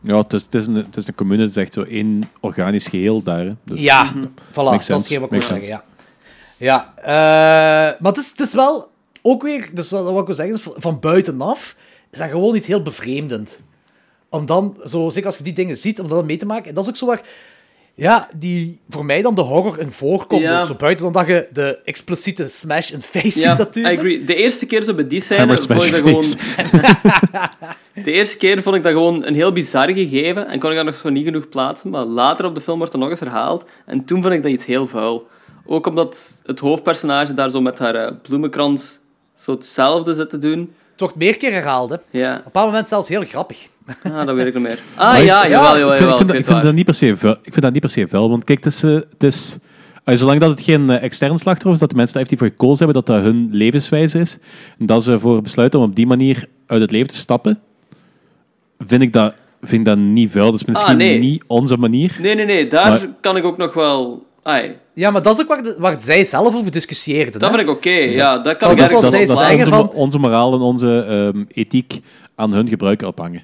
Ja, 0.00 0.16
het 0.16 0.32
is, 0.32 0.42
het, 0.42 0.54
is 0.54 0.66
een, 0.66 0.74
het 0.74 0.96
is 0.96 1.06
een 1.06 1.14
commune, 1.14 1.42
het 1.42 1.50
is 1.50 1.56
echt 1.56 1.72
zo 1.72 1.82
één 1.82 2.30
organisch 2.40 2.88
geheel 2.88 3.22
daar. 3.22 3.44
Hè. 3.44 3.54
Dus, 3.64 3.80
ja, 3.80 4.12
voilà, 4.50 4.54
dat 4.54 4.80
is 4.80 4.88
hetgeen 4.88 5.20
wat 5.20 5.32
ik 5.32 5.38
wil 5.38 5.48
zeggen, 5.48 5.66
ja. 5.66 5.84
Ja, 6.56 6.94
eh, 6.96 8.00
maar 8.00 8.12
het 8.12 8.16
is, 8.16 8.30
het 8.30 8.40
is 8.40 8.54
wel 8.54 8.90
ook 9.22 9.42
weer, 9.42 9.70
dus 9.72 9.90
wat 9.90 10.04
wat 10.04 10.20
ik 10.20 10.26
wil 10.26 10.34
zeggen, 10.34 10.72
van 10.76 11.00
buitenaf 11.00 11.76
is 12.10 12.18
dat 12.18 12.28
gewoon 12.28 12.56
iets 12.56 12.66
heel 12.66 12.82
bevreemdend. 12.82 13.60
Om 14.34 14.46
dan, 14.46 14.76
zo, 14.84 15.10
zeker 15.10 15.26
als 15.26 15.36
je 15.36 15.44
die 15.44 15.52
dingen 15.52 15.76
ziet, 15.76 16.00
om 16.00 16.08
dat 16.08 16.24
mee 16.24 16.36
te 16.36 16.46
maken. 16.46 16.68
En 16.68 16.74
dat 16.74 16.84
is 16.84 16.90
ook 16.90 16.96
zo 16.96 17.06
waar, 17.06 17.22
ja, 17.94 18.28
die 18.36 18.80
voor 18.88 19.04
mij 19.04 19.22
dan 19.22 19.34
de 19.34 19.40
horror 19.40 19.78
in 19.78 19.90
voorkomt. 19.90 20.42
Ja. 20.42 20.60
ook. 20.60 20.66
Zo 20.66 20.74
buiten 20.74 21.04
dan 21.04 21.12
dat 21.12 21.26
je 21.26 21.48
de 21.52 21.78
expliciete 21.84 22.48
smash 22.48 22.90
in 22.90 23.02
face 23.02 23.30
ziet 23.30 23.42
Ja, 23.42 23.54
I 23.54 23.58
natuurlijk. 23.58 23.98
agree. 23.98 24.24
De 24.24 24.34
eerste 24.34 24.66
keer 24.66 24.82
zo 24.82 24.94
bij 24.94 25.06
die 25.06 25.20
scène 25.20 25.58
vond 25.58 25.84
ik 25.84 25.90
dat 25.90 26.00
gewoon... 26.00 26.24
de 28.04 28.12
eerste 28.12 28.36
keer 28.36 28.62
vond 28.62 28.76
ik 28.76 28.82
dat 28.82 28.92
gewoon 28.92 29.24
een 29.24 29.34
heel 29.34 29.52
bizar 29.52 29.90
gegeven 29.90 30.46
en 30.46 30.58
kon 30.58 30.70
ik 30.70 30.76
dat 30.76 30.84
nog 30.84 30.94
zo 30.94 31.08
niet 31.08 31.24
genoeg 31.24 31.48
plaatsen. 31.48 31.90
Maar 31.90 32.04
later 32.04 32.44
op 32.44 32.54
de 32.54 32.60
film 32.60 32.76
wordt 32.76 32.92
dat 32.92 33.00
nog 33.00 33.10
eens 33.10 33.20
herhaald. 33.20 33.64
En 33.86 34.04
toen 34.04 34.22
vond 34.22 34.34
ik 34.34 34.42
dat 34.42 34.52
iets 34.52 34.66
heel 34.66 34.86
vuil. 34.86 35.28
Ook 35.66 35.86
omdat 35.86 36.40
het 36.44 36.60
hoofdpersonage 36.60 37.34
daar 37.34 37.50
zo 37.50 37.60
met 37.60 37.78
haar 37.78 37.94
eh, 37.94 38.12
bloemenkrans 38.22 38.98
zo 39.38 39.50
hetzelfde 39.50 40.14
zit 40.14 40.30
te 40.30 40.38
doen. 40.38 40.58
Het 40.90 41.00
wordt 41.00 41.14
meer 41.14 41.36
keer 41.36 41.52
herhaald, 41.52 41.90
hè. 41.90 41.96
Ja. 42.10 42.30
Op 42.30 42.36
een 42.36 42.44
bepaald 42.44 42.66
moment 42.66 42.88
zelfs 42.88 43.08
heel 43.08 43.22
grappig. 43.22 43.68
Ah, 44.02 44.26
dat 44.26 44.34
weet 44.34 44.46
ik 44.46 44.54
nog 44.54 44.62
meer. 44.62 44.78
Ah 44.94 45.06
Maar 45.12 45.22
ja, 45.24 45.48
jawel, 45.48 45.78
jawel, 45.78 45.92
ik 45.92 46.16
vind, 46.16 46.30
ik 46.30 46.36
ik 46.56 46.62
dat 46.62 46.74
niet 46.74 46.84
per 46.84 46.94
se 46.94 47.16
vuil. 47.16 47.32
Ik 47.42 47.52
vind 47.52 47.62
dat 47.62 47.72
niet 47.72 47.80
per 47.80 47.90
se 47.90 48.08
vuil, 48.08 48.30
want 48.30 48.44
kijk, 48.44 48.64
het 48.64 48.72
is, 48.72 48.82
eh, 48.82 48.90
het 48.94 49.22
is 49.22 49.56
eh, 50.04 50.16
zolang 50.16 50.40
dat 50.40 50.50
het 50.50 50.60
geen 50.60 50.90
eh, 50.90 51.02
extern 51.02 51.38
slachtoffer 51.38 51.72
is, 51.72 51.78
dat 51.78 51.90
de 51.90 51.96
mensen 51.96 52.14
daar 52.24 52.38
voor 52.38 52.46
gekozen 52.46 52.84
hebben, 52.86 53.04
dat 53.04 53.16
dat 53.16 53.24
hun 53.24 53.48
levenswijze 53.52 54.18
is, 54.18 54.38
en 54.78 54.86
dat 54.86 55.04
ze 55.04 55.12
ervoor 55.12 55.42
besluiten 55.42 55.78
om 55.80 55.84
op 55.88 55.96
die 55.96 56.06
manier 56.06 56.48
uit 56.66 56.80
het 56.80 56.90
leven 56.90 57.08
te 57.08 57.14
stappen, 57.16 57.60
vind 58.78 59.02
ik 59.02 59.12
dat, 59.12 59.34
vind 59.62 59.80
ik 59.80 59.84
dat 59.86 59.98
niet 59.98 60.30
vuil. 60.30 60.44
Dat 60.50 60.54
is 60.60 60.64
misschien 60.64 60.90
Ah, 60.92 60.98
nee. 60.98 61.18
niet 61.18 61.44
onze 61.46 61.76
manier. 61.76 62.16
Nee, 62.20 62.34
nee, 62.34 62.44
nee. 62.46 62.66
Daar 62.66 62.88
Maar- 62.88 63.08
kan 63.20 63.36
ik 63.36 63.44
ook 63.44 63.56
nog 63.56 63.74
wel... 63.74 64.26
Ai, 64.42 64.76
Ja, 64.94 65.10
maar 65.10 65.22
dat 65.22 65.34
is 65.34 65.42
ook 65.42 65.48
waar, 65.48 65.62
de- 65.62 65.76
waar 65.78 66.00
zij 66.00 66.24
zelf 66.24 66.54
over 66.54 66.70
discussieerden. 66.70 67.32
dat 67.40 67.50
hè. 67.50 67.56
vind 67.56 67.68
ik 67.68 67.74
oké. 67.74 67.90
Ja, 67.90 68.38
dat 68.38 68.56
kan 68.56 68.68
Dat 68.68 68.78
ik 68.78 68.96
wat 68.96 69.00
zij 69.12 69.26
dat 69.26 69.40
is 69.50 69.50
onze, 69.58 69.64
van- 69.70 69.90
onze 69.90 70.18
moraal 70.18 70.54
en 70.54 70.60
onze 70.60 71.04
ehm, 71.08 71.44
ethiek 71.48 72.00
aan 72.34 72.52
hun 72.52 72.68
gebruiker 72.68 73.06
ophangen. 73.06 73.42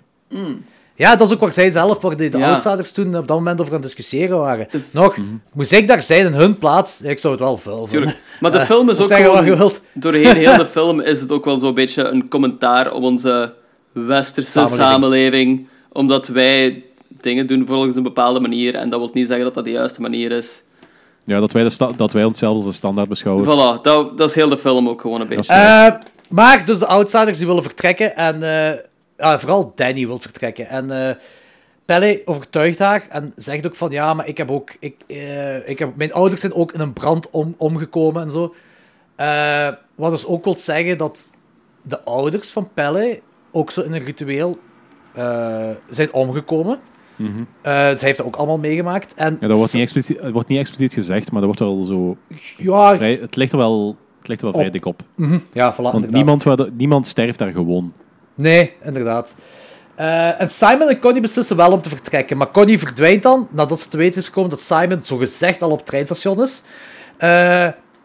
Ja, 0.95 1.17
dat 1.17 1.27
is 1.27 1.35
ook 1.35 1.41
waar 1.41 1.53
zij 1.53 1.71
zelf, 1.71 2.01
waar 2.03 2.17
de, 2.17 2.29
de 2.29 2.39
Ja. 2.39 2.51
outsiders 2.51 2.93
toen 2.93 3.17
op 3.17 3.29
dat 3.29 3.37
moment 3.37 3.61
over 3.61 3.73
aan 3.75 3.81
het 3.81 3.87
discussiëren 3.89 4.39
waren. 4.39 4.67
Nog, 4.91 5.17
moest 5.55 5.73
ik 5.73 5.87
daar 5.87 6.03
zijn 6.03 6.27
in 6.27 6.33
hun 6.33 6.59
plaats? 6.59 7.01
Ik 7.03 7.19
zou 7.19 7.33
het 7.35 7.43
wel 7.43 7.57
vuil 7.57 7.87
vinden. 7.87 8.09
Tuurlijk. 8.09 8.25
Maar 8.41 8.53
de 8.53 8.59
Eh, 8.59 8.65
film 8.67 8.89
is 8.91 9.01
ook 9.01 9.13
gewoon... 9.15 9.71
Doorheen 9.95 10.37
heel 10.37 10.57
de 10.57 10.67
film 10.77 11.01
is 11.01 11.21
het 11.21 11.33
ook 11.33 11.45
wel 11.45 11.59
zo'n 11.59 11.75
beetje 11.75 12.03
een 12.05 12.29
commentaar 12.29 12.93
op 12.93 13.03
onze 13.03 13.55
westerse 13.93 14.51
Samenleving. 14.51 14.89
samenleving. 14.91 15.67
Omdat 15.93 16.29
wij 16.29 16.85
dingen 17.21 17.47
doen 17.47 17.67
volgens 17.67 17.97
een 17.97 18.03
bepaalde 18.03 18.41
manier. 18.41 18.75
En 18.75 18.91
dat 18.91 19.01
wil 19.01 19.11
niet 19.13 19.27
zeggen 19.27 19.45
dat 19.45 19.55
dat 19.55 19.65
de 19.65 19.71
juiste 19.71 20.01
manier 20.01 20.31
is. 20.33 20.63
Ja, 21.25 21.41
dat 21.41 21.53
wij, 21.53 21.63
de 21.63 21.71
sta- 21.71 21.91
dat 21.97 22.13
wij 22.13 22.25
onszelf 22.25 22.57
als 22.57 22.67
een 22.67 22.73
standaard 22.73 23.09
beschouwen. 23.09 23.45
Voilà, 23.45 23.83
dat, 23.83 24.19
dat 24.19 24.29
is 24.29 24.35
heel 24.35 24.49
de 24.49 24.59
film 24.59 24.89
ook 24.89 25.01
gewoon 25.01 25.21
een 25.21 25.27
beetje. 25.29 25.53
Eh, 25.53 25.87
maar 26.29 26.65
dus 26.65 26.79
de 26.79 26.87
outsiders 26.87 27.39
die 27.39 27.47
willen 27.47 27.63
vertrekken 27.63 28.17
en 28.17 28.43
eh, 28.43 28.79
ja, 29.21 29.39
vooral 29.39 29.73
Danny 29.75 30.07
wil 30.07 30.19
vertrekken. 30.19 30.69
En 30.69 30.91
eh 31.09 31.15
Pelle 31.85 32.23
overtuigt 32.25 32.79
haar 32.79 33.07
en 33.11 33.33
zegt 33.37 33.67
ook 33.67 33.75
van 33.75 33.91
ja, 33.91 34.15
maar 34.15 34.29
ik 34.29 34.37
heb 34.37 34.51
ook, 34.51 34.77
ik, 34.81 34.95
eh, 35.07 35.69
ik 35.69 35.79
heb, 35.79 35.97
mijn 35.97 36.13
ouders 36.13 36.41
zijn 36.41 36.55
ook 36.55 36.73
in 36.73 36.81
een 36.81 36.93
brand 36.93 37.31
om, 37.31 37.55
omgekomen 37.59 38.23
en 38.23 38.31
zo. 38.31 38.55
Eh, 39.17 39.69
wat 39.95 40.11
dus 40.11 40.27
ook 40.27 40.45
wil 40.45 40.59
zeggen 40.59 40.99
dat 40.99 41.31
de 41.83 42.03
ouders 42.05 42.51
van 42.53 42.69
Pelle 42.75 43.21
ook 43.53 43.71
zo 43.71 43.81
in 43.81 43.93
een 43.93 44.01
ritueel 44.05 44.57
zijn 45.91 46.13
omgekomen. 46.13 46.79
Eh, 47.17 47.73
zij 47.73 47.99
heeft 48.01 48.17
dat 48.17 48.27
ook 48.27 48.37
allemaal 48.37 48.59
meegemaakt. 48.59 49.15
En 49.15 49.37
Ja, 49.41 49.47
dat 49.49 49.57
wordt 49.57 49.73
niet, 49.73 49.83
expliciet, 49.83 50.31
wordt 50.31 50.49
niet 50.49 50.59
expliciet 50.59 50.93
gezegd, 50.93 51.33
maar 51.33 51.43
dat 51.43 51.57
wordt 51.59 51.61
wel 51.77 51.85
zo... 51.85 52.17
Ja, 52.57 52.97
vrij- 52.97 53.19
het 53.21 53.37
ligt 53.37 53.53
er 53.53 53.59
wel, 53.59 53.97
het 54.19 54.29
ligt 54.29 54.41
er 54.43 54.47
wel 54.51 54.57
vrij 54.61 54.71
dik 54.71 54.85
op. 54.85 55.03
Mhm. 55.17 55.39
Ja, 55.53 55.75
voilà, 55.75 55.77
Want 55.77 56.11
niemand, 56.11 56.77
niemand 56.77 57.07
sterft 57.07 57.39
daar 57.39 57.53
gewoon. 57.53 57.93
Nee, 58.41 58.73
inderdaad. 58.85 59.35
Eh, 59.95 60.41
en 60.41 60.51
Simon 60.51 60.89
en 60.89 61.01
Connie 61.01 61.23
beslissen 61.23 61.57
wel 61.57 61.73
om 61.73 61.81
te 61.81 61.89
vertrekken. 61.89 62.37
Maar 62.37 62.51
Connie 62.51 62.79
verdwijnt 62.79 63.23
dan 63.23 63.49
nadat 63.51 63.81
ze 63.81 63.89
te 63.89 63.97
weten 63.97 64.21
is 64.21 64.27
gekomen 64.27 64.51
dat 64.51 64.61
Simon 64.61 65.03
zogezegd 65.03 65.63
al 65.63 65.71
op 65.71 65.77
het 65.79 65.87
treinstation 65.87 66.43
is. 66.43 66.63
Eh, 67.17 67.29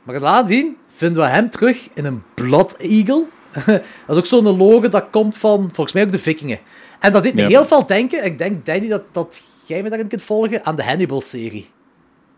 maar 0.04 0.20
nadien 0.22 0.78
vinden 0.96 1.22
we 1.22 1.28
hem 1.30 1.50
terug 1.50 1.88
in 1.94 2.06
een 2.06 2.24
Blood 2.34 2.76
Eagle. 2.78 3.26
dat 3.66 3.82
is 4.08 4.18
ook 4.18 4.26
zo'n 4.26 4.58
logo 4.58 4.90
dat 4.90 5.08
komt 5.12 5.38
van, 5.38 5.70
volgens 5.74 5.94
mij 5.94 6.04
ook 6.04 6.12
de 6.12 6.20
Vikingen. 6.20 6.60
En 7.00 7.12
dat 7.12 7.24
deed 7.24 7.34
me 7.34 7.42
Ja. 7.42 7.48
heel 7.48 7.66
veel 7.66 7.86
denken, 7.86 8.26
ik 8.26 8.38
denk, 8.38 8.66
Danny, 8.66 8.88
dat, 8.88 9.02
dat 9.12 9.42
jij 9.66 9.84
me 9.84 9.90
daarin 9.90 10.08
kunt 10.08 10.22
volgen, 10.22 10.66
aan 10.66 10.76
de 10.76 10.84
Hannibal-serie. 10.84 11.70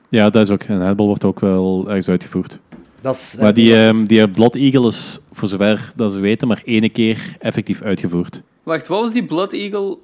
Ja, 0.10 0.30
dat 0.30 0.42
is 0.42 0.50
ook. 0.50 0.64
En 0.64 0.78
Hannibal 0.80 1.06
wordt 1.08 1.24
ook 1.24 1.40
wel 1.40 1.84
ergens 1.88 2.10
uitgevoerd. 2.10 2.60
Dat 3.02 3.16
is, 3.16 3.34
eh, 3.36 3.42
Maar 3.42 3.54
die, 3.54 3.70
dat 3.70 3.78
is- 3.78 3.86
ehm, 3.86 4.06
die 4.06 4.30
Blood 4.30 4.56
Eagle 4.56 4.88
is, 4.88 5.20
voor 5.34 5.48
zover 5.48 5.92
dat 5.96 6.14
ze 6.14 6.20
weten, 6.20 6.48
maar 6.48 6.62
één 6.66 6.92
keer 6.92 7.36
effectief 7.40 7.82
uitgevoerd. 7.82 8.42
Wacht, 8.64 8.88
wat 8.88 9.02
was 9.02 9.12
die 9.14 9.24
Blood 9.26 9.54
Eagle? 9.54 9.98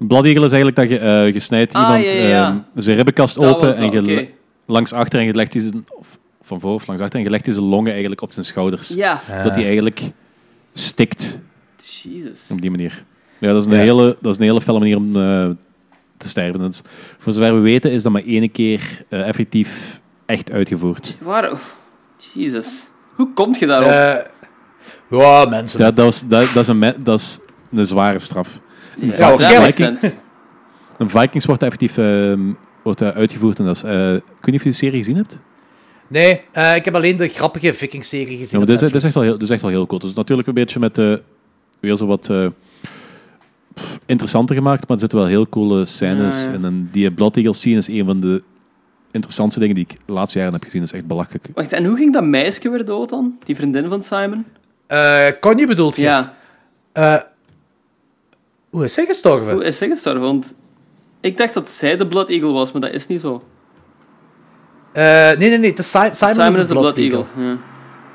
Een 0.00 0.06
Blood 0.06 0.24
Eagle 0.24 0.44
is 0.46 0.52
eigenlijk 0.52 0.76
dat 0.76 0.88
je, 0.88 0.98
eh 0.98 1.32
je 1.32 1.40
snijdt 1.40 1.72
Ah, 1.74 1.82
iemand 1.82 2.12
ja, 2.12 2.18
ja, 2.18 2.26
ja. 2.28 2.48
ehm, 2.48 2.82
zijn 2.82 2.96
ribbenkast 2.96 3.34
Dat 3.34 3.44
open 3.54 3.66
was 3.66 3.76
en 3.76 3.82
dat, 3.82 3.92
je 3.92 4.00
oké. 4.00 4.10
le- 4.12 4.28
langs 4.66 4.92
achter 4.92 5.20
en 5.20 5.26
je 5.26 5.34
legt 5.34 5.52
die 5.52 5.60
zijn, 5.62 5.84
of 5.98 6.18
van 6.42 6.60
voor 6.60 6.74
of 6.74 6.86
langs 6.86 7.02
achter 7.02 7.18
en 7.18 7.24
je 7.24 7.30
legt 7.30 7.44
die 7.44 7.54
zijn 7.54 7.66
longen 7.66 7.90
eigenlijk 7.90 8.20
op 8.22 8.32
zijn 8.32 8.46
schouders. 8.46 8.88
Ja. 8.88 9.22
Dat 9.42 9.54
hij 9.54 9.64
eigenlijk 9.64 10.00
stikt 10.72 11.38
Jezus. 12.02 12.48
op 12.52 12.60
die 12.60 12.70
manier. 12.70 13.04
Ja, 13.38 13.52
dat 13.52 13.66
is 13.66 13.72
een, 13.72 13.78
Ja. 13.78 13.84
hele, 13.84 14.16
dat 14.20 14.32
is 14.32 14.38
een 14.38 14.44
hele 14.44 14.60
felle 14.60 14.78
manier 14.78 14.96
om 14.96 15.16
eh, 15.16 15.48
te 16.16 16.28
sterven. 16.28 16.60
Dat 16.60 16.72
is- 16.72 16.82
voor 17.18 17.32
zover 17.32 17.54
we 17.54 17.60
weten 17.60 17.90
is 17.92 18.02
dat 18.02 18.12
maar 18.12 18.22
één 18.24 18.50
keer 18.50 19.04
eh, 19.08 19.28
effectief 19.28 20.00
echt 20.26 20.50
uitgevoerd. 20.52 21.16
Waar... 21.20 21.52
Jezus. 22.32 22.88
Hoe 23.14 23.32
komt 23.32 23.58
je 23.58 23.66
daarop? 23.66 23.90
Eh, 23.90 25.18
ja, 25.20 25.44
mensen. 25.44 25.78
Dat, 25.78 25.96
dat, 25.96 26.12
is, 26.12 26.20
dat, 26.26 26.44
dat, 26.54 26.62
is 26.62 26.68
een, 26.68 26.78
me- 26.78 26.96
dat 27.02 27.18
is 27.18 27.38
een 27.72 27.86
zware 27.86 28.18
straf. 28.18 28.60
Een, 29.00 29.12
Ja, 29.16 29.38
Viking- 29.70 30.12
een 30.98 31.10
Vikings 31.10 31.46
wordt 31.46 31.62
effectief 31.62 31.98
ehm, 31.98 32.40
wordt, 32.82 33.00
eh, 33.00 33.08
uitgevoerd. 33.08 33.58
En 33.58 33.64
dat 33.64 33.76
is, 33.76 33.82
eh, 33.82 34.14
ik 34.14 34.22
weet 34.24 34.46
niet 34.46 34.54
of 34.54 34.62
je 34.64 34.70
de 34.70 34.76
serie 34.76 34.98
gezien 34.98 35.16
hebt. 35.16 35.38
Nee, 36.08 36.40
eh, 36.52 36.76
ik 36.76 36.84
heb 36.84 36.94
alleen 36.94 37.16
de 37.16 37.28
grappige 37.28 37.74
Viking-serie 37.74 38.36
gezien. 38.36 38.60
Ja, 38.60 38.66
dit, 38.66 38.74
is, 38.74 38.80
dit, 38.80 38.94
is 38.94 39.02
Netflix. 39.02 39.04
echt 39.04 39.14
wel 39.14 39.22
heel, 39.22 39.32
dit 39.32 39.42
is 39.42 39.50
echt 39.50 39.60
wel 39.62 39.70
heel 39.70 39.86
cool. 39.86 40.00
Dus 40.00 40.12
natuurlijk 40.12 40.48
een 40.48 40.54
beetje 40.54 40.78
met 40.78 40.98
eh, 40.98 41.14
weer 41.80 41.96
zo 41.96 42.06
wat 42.06 42.30
eh, 42.30 42.46
interessanter 44.06 44.56
gemaakt, 44.56 44.80
maar 44.80 44.96
er 44.96 45.00
zitten 45.00 45.18
wel 45.18 45.28
heel 45.28 45.48
coole 45.48 45.84
scènes. 45.84 46.44
Ja, 46.44 46.50
ja. 46.50 46.56
En 46.56 46.64
een, 46.64 46.88
die 46.92 47.12
Blood 47.12 47.36
Eagle 47.36 47.52
scene 47.54 47.76
is 47.76 47.88
een 47.88 48.04
van 48.04 48.20
de 48.20 48.42
interessantste 49.14 49.60
dingen 49.60 49.74
die 49.74 49.86
ik 49.88 49.96
de 50.06 50.12
laatste 50.12 50.38
jaren 50.38 50.54
heb 50.54 50.64
gezien. 50.64 50.80
Dat 50.80 50.90
is 50.92 50.96
echt 50.98 51.06
belachelijk. 51.06 51.48
Wacht, 51.54 51.72
en 51.72 51.84
hoe 51.84 51.96
ging 51.96 52.12
dat 52.12 52.24
meisje 52.24 52.70
weer 52.70 52.84
dood 52.84 53.08
dan? 53.08 53.38
Die 53.44 53.56
vriendin 53.56 53.88
van 53.88 54.02
Simon? 54.02 54.44
Eh 54.86 55.26
Connie 55.40 55.66
bedoelt 55.66 55.96
je? 55.96 56.02
Ja. 56.02 56.34
Eh, 56.92 57.16
hoe 58.70 58.84
is 58.84 58.96
hij 58.96 59.06
gestorven? 59.06 59.52
Hoe 59.52 59.64
is 59.64 59.76
zij 59.76 59.88
gestorven? 59.88 60.22
Want 60.22 60.54
ik 61.20 61.36
dacht 61.36 61.54
dat 61.54 61.70
zij 61.70 61.96
de 61.96 62.06
Blood 62.06 62.30
Eagle 62.30 62.52
was, 62.52 62.72
maar 62.72 62.80
dat 62.80 62.92
is 62.92 63.06
niet 63.06 63.20
zo. 63.20 63.42
Eh, 64.92 65.04
nee, 65.04 65.36
nee, 65.36 65.58
nee. 65.58 65.72
Simon, 65.74 66.14
Simon, 66.14 66.46
is 66.48 66.54
de 66.54 66.60
de 66.60 66.66
Blood, 66.66 66.94
Blood 66.94 66.96
Eagle. 66.96 67.18
Eagle. 67.18 67.42
Ja. 67.44 67.58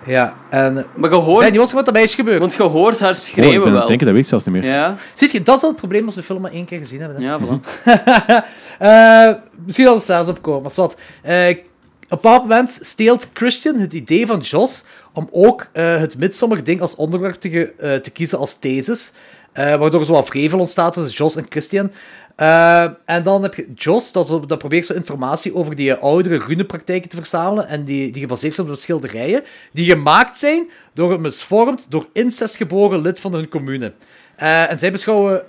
Ja, 0.05 0.35
en... 0.49 0.85
Maar 0.95 1.09
je 1.09 1.15
hoort... 1.15 1.49
Nee, 1.49 1.59
was 1.59 1.73
wat 1.73 1.85
dat 1.85 1.93
meisje 1.93 2.15
gebeurd. 2.15 2.39
Want 2.39 2.53
je 2.53 2.63
hoort 2.63 2.99
haar 2.99 3.09
Oh, 3.09 3.15
schreeuwen 3.15 3.53
ik 3.53 3.57
ben 3.59 3.67
aan 3.67 3.71
wel. 3.71 3.79
het 3.79 3.87
denken, 3.87 4.05
dat 4.05 4.15
weet 4.15 4.23
ik 4.23 4.29
zelfs 4.29 4.45
niet 4.45 4.53
meer. 4.55 4.63
Ja. 4.65 4.95
Ziet 5.13 5.31
je, 5.31 5.41
dat 5.43 5.55
is 5.57 5.63
al 5.63 5.69
het 5.69 5.77
probleem 5.77 6.05
als 6.05 6.15
we 6.15 6.19
de 6.21 6.25
film 6.27 6.41
maar 6.41 6.51
één 6.51 6.65
keer 6.65 6.79
gezien 6.79 6.99
hebben. 7.01 7.21
Hè? 7.21 7.27
Ja, 7.27 7.39
voilà. 7.39 7.59
Eh, 8.79 9.33
misschien 9.65 9.85
dat 9.85 9.95
we 9.95 10.01
straks 10.01 10.29
opkomen, 10.29 10.61
maar 10.61 10.71
wat. 10.75 10.95
Eh, 11.21 11.49
op 11.49 11.55
een 11.55 11.63
bepaald 12.09 12.41
moment 12.41 12.79
steelt 12.81 13.27
Christian 13.33 13.75
het 13.75 13.93
idee 13.93 14.27
van 14.27 14.39
Jos 14.39 14.83
om 15.13 15.27
ook 15.31 15.67
eh, 15.73 15.97
het 15.97 16.17
Midsommar-ding 16.17 16.81
als 16.81 16.95
onderwerp 16.95 17.35
te, 17.35 17.49
ge- 17.49 17.99
te 18.01 18.11
kiezen 18.11 18.37
als 18.37 18.59
thesis. 18.59 19.11
eh, 19.53 19.75
waardoor 19.75 19.99
er 19.99 20.05
zo 20.05 20.11
wat 20.13 20.27
vrevel 20.27 20.59
ontstaat 20.59 20.93
tussen 20.93 21.11
Jos 21.17 21.35
en 21.35 21.45
Christian. 21.49 21.91
Eh, 22.39 22.83
en 23.05 23.23
dan 23.23 23.43
heb 23.43 23.53
je 23.55 23.67
Jos, 23.75 24.11
dat, 24.11 24.43
dat 24.47 24.57
probeert 24.57 24.85
zo 24.85 24.93
informatie 24.93 25.55
over 25.55 25.75
die 25.75 25.93
eh, 25.95 26.03
oudere 26.03 26.37
runepraktijken 26.37 27.09
te 27.09 27.15
verzamelen. 27.15 27.67
En 27.67 27.83
die, 27.83 28.11
die 28.11 28.21
gebaseerd 28.21 28.55
zijn 28.55 28.67
op 28.67 28.73
de 28.73 28.79
schilderijen. 28.79 29.43
Die 29.73 29.85
gemaakt 29.85 30.37
zijn 30.37 30.69
door 30.93 31.11
een 31.13 31.21
misvormd, 31.21 31.85
door 31.91 32.07
incest 32.13 32.55
geboren 32.57 33.01
lid 33.01 33.19
van 33.19 33.33
hun 33.33 33.49
commune. 33.49 33.93
Eh, 34.35 34.71
en 34.71 34.79
zij 34.79 34.91
beschouwen 34.91 35.43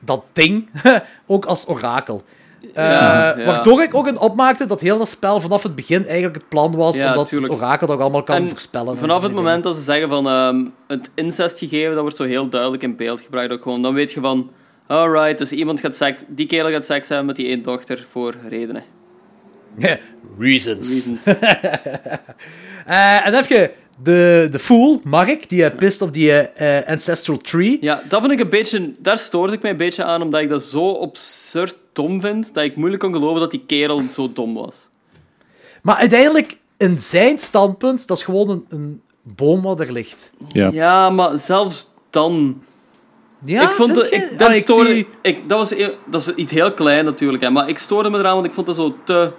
dat 0.00 0.24
ding 0.32 0.68
ook 1.26 1.44
als 1.44 1.68
orakel. 1.68 2.22
Eh, 2.62 2.68
Ja, 2.74 3.38
ja. 3.38 3.44
Waardoor 3.44 3.82
ik 3.82 3.94
ook 3.94 4.06
een 4.06 4.18
opmaakte 4.18 4.66
dat 4.66 4.80
heel 4.80 4.98
dat 4.98 5.08
spel 5.08 5.40
vanaf 5.40 5.62
het 5.62 5.74
begin 5.74 6.04
eigenlijk 6.06 6.34
het 6.34 6.48
plan 6.48 6.74
was, 6.76 6.98
Ja, 6.98 7.08
omdat 7.10 7.28
tuurlijk. 7.28 7.52
het 7.52 7.60
orakel 7.62 7.86
dat 7.86 8.00
allemaal 8.00 8.22
kan 8.22 8.36
En 8.36 8.48
voorspellen. 8.48 8.92
en 8.92 8.98
Vanaf 8.98 9.22
het 9.22 9.32
moment 9.34 9.62
dat 9.64 9.74
ze 9.74 9.82
zeggen 9.82 10.08
van 10.08 10.28
ehm, 10.28 10.64
het 10.86 11.10
incestgegeven, 11.14 11.92
dat 11.92 12.00
wordt 12.00 12.16
zo 12.16 12.24
heel 12.24 12.48
duidelijk 12.48 12.82
in 12.82 12.96
beeld 12.96 13.20
gebruikt 13.20 13.52
ook 13.52 13.62
gewoon. 13.62 13.82
Dan 13.82 13.94
weet 13.94 14.12
je 14.12 14.20
van, 14.20 14.50
alright, 14.92 15.38
dus 15.38 15.52
iemand 15.52 15.80
gaat 15.80 15.96
seks, 15.96 16.24
die 16.28 16.46
kerel 16.46 16.70
gaat 16.70 16.86
seks 16.86 17.08
hebben 17.08 17.26
met 17.26 17.36
die 17.36 17.46
één 17.46 17.62
dochter 17.62 18.04
voor 18.10 18.34
redenen. 18.48 18.84
Reasons. 20.38 20.88
Reasons. 20.88 21.24
Eh, 22.86 23.26
en 23.26 23.32
dan 23.32 23.40
heb 23.40 23.46
je 23.46 23.70
de, 24.02 24.48
de 24.50 24.58
fool, 24.58 25.00
Mark, 25.04 25.48
die 25.48 25.62
uh, 25.62 25.76
pist 25.76 26.02
op 26.02 26.12
die 26.12 26.32
eh, 26.32 26.88
ancestral 26.88 27.36
tree. 27.36 27.78
Ja, 27.80 28.02
dat 28.08 28.20
vind 28.20 28.32
ik 28.32 28.40
een 28.40 28.48
beetje, 28.48 28.92
daar 28.98 29.18
stoorde 29.18 29.52
ik 29.52 29.62
mij 29.62 29.70
een 29.70 29.76
beetje 29.76 30.04
aan, 30.04 30.22
omdat 30.22 30.40
ik 30.40 30.48
dat 30.48 30.62
zo 30.62 30.92
absurd 30.92 31.74
dom 31.92 32.20
vind, 32.20 32.54
dat 32.54 32.64
ik 32.64 32.76
moeilijk 32.76 33.02
kon 33.02 33.12
geloven 33.12 33.40
dat 33.40 33.50
die 33.50 33.64
kerel 33.66 34.02
zo 34.10 34.32
dom 34.32 34.54
was. 34.54 34.88
Maar 35.82 35.96
uiteindelijk, 35.96 36.56
in 36.76 36.98
zijn 36.98 37.38
standpunt, 37.38 38.06
dat 38.06 38.16
is 38.16 38.22
gewoon 38.22 38.50
een, 38.50 38.64
een 38.68 39.02
boom 39.22 39.62
wat 39.62 39.80
er 39.80 39.92
ligt. 39.92 40.32
Ja. 40.52 40.70
Ja, 40.72 41.10
maar 41.10 41.38
zelfs 41.38 41.88
dan... 42.10 42.62
Ja, 43.44 43.62
ik 43.62 43.68
vond 43.68 43.92
vind 43.92 44.02
dat, 44.02 44.10
je? 44.10 44.16
ik, 44.30 44.38
dat, 44.38 44.48
Ah, 44.48 44.54
ik 44.54 44.60
stoorde, 44.62 44.90
zie- 44.94 45.08
ik, 45.22 45.48
dat, 45.48 45.58
was, 45.58 45.70
e- 45.70 45.94
dat 46.06 46.20
is 46.20 46.34
iets 46.34 46.52
heel 46.52 46.72
klein 46.72 47.04
natuurlijk, 47.04 47.42
hè, 47.42 47.50
maar 47.50 47.68
ik 47.68 47.78
stoorde 47.78 48.10
me 48.10 48.18
eraan, 48.18 48.34
want 48.34 48.46
ik 48.46 48.52
vond 48.52 48.66
dat 48.66 48.76
zo 48.76 48.96
te, 49.04 49.32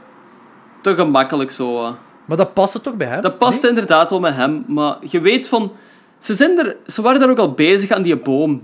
te 0.81 0.95
gemakkelijk 0.95 1.51
zo. 1.51 1.85
eh. 1.85 1.91
Maar 2.25 2.37
dat 2.37 2.53
paste 2.53 2.81
toch 2.81 2.95
bij 2.95 3.07
hem? 3.07 3.21
Dat 3.21 3.37
past 3.37 3.63
inderdaad 3.63 4.09
wel 4.09 4.19
met 4.19 4.35
hem, 4.35 4.63
maar 4.67 4.97
je 5.01 5.21
weet 5.21 5.49
van... 5.49 5.71
Ze, 6.19 6.33
zijn 6.33 6.59
er, 6.59 6.75
ze 6.87 7.01
waren 7.01 7.19
daar 7.19 7.29
ook 7.29 7.37
al 7.37 7.51
bezig 7.51 7.91
aan 7.91 8.01
die 8.01 8.17
boom. 8.17 8.63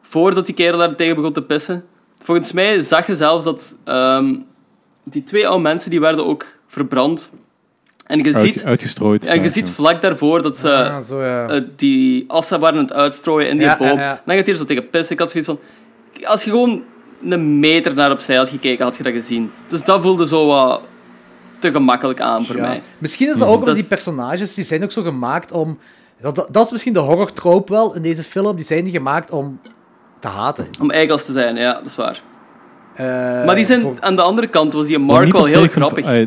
Voordat 0.00 0.46
die 0.46 0.54
kerel 0.54 0.78
daar 0.78 0.94
tegen 0.96 1.14
begon 1.16 1.32
te 1.32 1.42
pissen. 1.42 1.84
Volgens 2.22 2.52
mij 2.52 2.82
zag 2.82 3.06
je 3.06 3.16
zelfs 3.16 3.44
dat 3.44 3.76
ehm, 3.84 4.34
die 5.04 5.24
twee 5.24 5.46
oude 5.48 5.62
mensen 5.62 5.90
die 5.90 6.00
werden 6.00 6.26
ook 6.26 6.44
verbrand. 6.66 7.30
En 8.12 8.18
je 8.18 8.24
Uit- 8.34 8.36
ziet, 8.36 8.64
uitgestrooid. 8.64 9.26
en 9.26 9.36
je 9.36 9.42
Ja, 9.42 9.48
ziet 9.50 9.66
ja. 9.68 9.72
vlak 9.74 10.02
daarvoor 10.02 10.42
dat 10.42 10.56
ze 10.56 10.74
Ah, 10.90 11.00
zo 11.02 11.22
ja. 11.24 11.46
eh, 11.48 11.60
die 11.76 12.24
assen 12.28 12.60
waren 12.60 12.78
aan 12.78 12.84
het 12.84 12.92
uitstrooien 12.92 13.48
in 13.50 13.58
die 13.58 13.66
Ja, 13.66 13.76
boom. 13.76 13.88
ja, 13.88 13.94
ja. 14.00 14.22
Dan 14.26 14.36
gaat 14.36 14.44
hij 14.44 14.52
er 14.54 14.60
zo 14.60 14.64
tegen 14.64 14.90
pissen. 14.90 15.12
Ik 15.12 15.18
had 15.20 15.30
zoiets 15.30 15.48
van... 15.48 15.58
Als 16.24 16.44
je 16.44 16.50
gewoon 16.50 16.82
een 17.28 17.58
meter 17.58 17.94
naar 17.94 18.10
opzij 18.10 18.36
had 18.36 18.48
gekeken, 18.48 18.84
had 18.84 18.96
je 18.96 19.02
dat 19.02 19.12
gezien. 19.12 19.50
Dus 19.68 19.84
dat 19.84 20.02
voelde 20.02 20.26
zo 20.26 20.46
wat 20.46 20.80
te 21.58 21.70
gemakkelijk 21.72 22.20
aan 22.20 22.46
voor 22.46 22.56
Ja. 22.56 22.62
mij. 22.62 22.82
Misschien 22.98 23.28
is 23.28 23.38
dat 23.38 23.42
ook 23.48 23.52
omdat 23.52 23.66
Dat 23.66 23.76
die 23.76 23.84
personages, 23.86 24.54
die 24.54 24.64
zijn 24.64 24.82
ook 24.82 24.92
zo 24.92 25.02
gemaakt 25.02 25.52
om... 25.52 25.78
Dat, 26.20 26.34
dat, 26.34 26.48
dat 26.50 26.64
is 26.66 26.70
misschien 26.72 26.92
de 26.92 26.98
horror 26.98 27.32
trope 27.32 27.72
wel 27.72 27.94
in 27.94 28.02
deze 28.02 28.22
film. 28.22 28.56
Die 28.56 28.64
zijn 28.64 28.84
niet 28.84 28.94
gemaakt 28.94 29.30
om 29.30 29.60
te 30.18 30.28
haten. 30.28 30.66
Om 30.80 30.90
eikels 30.90 31.24
te 31.24 31.32
zijn, 31.32 31.56
ja, 31.56 31.72
dat 31.74 31.86
is 31.86 31.96
waar. 31.96 32.20
Eh, 32.94 33.06
maar 33.46 33.54
die 33.54 33.64
zijn, 33.64 33.80
voor- 33.80 33.96
aan 34.00 34.16
de 34.16 34.22
andere 34.22 34.46
kant 34.46 34.72
was 34.72 34.86
die 34.86 34.98
Mark 34.98 35.32
wel 35.32 35.44
heel 35.44 35.66
grappig. 35.66 36.26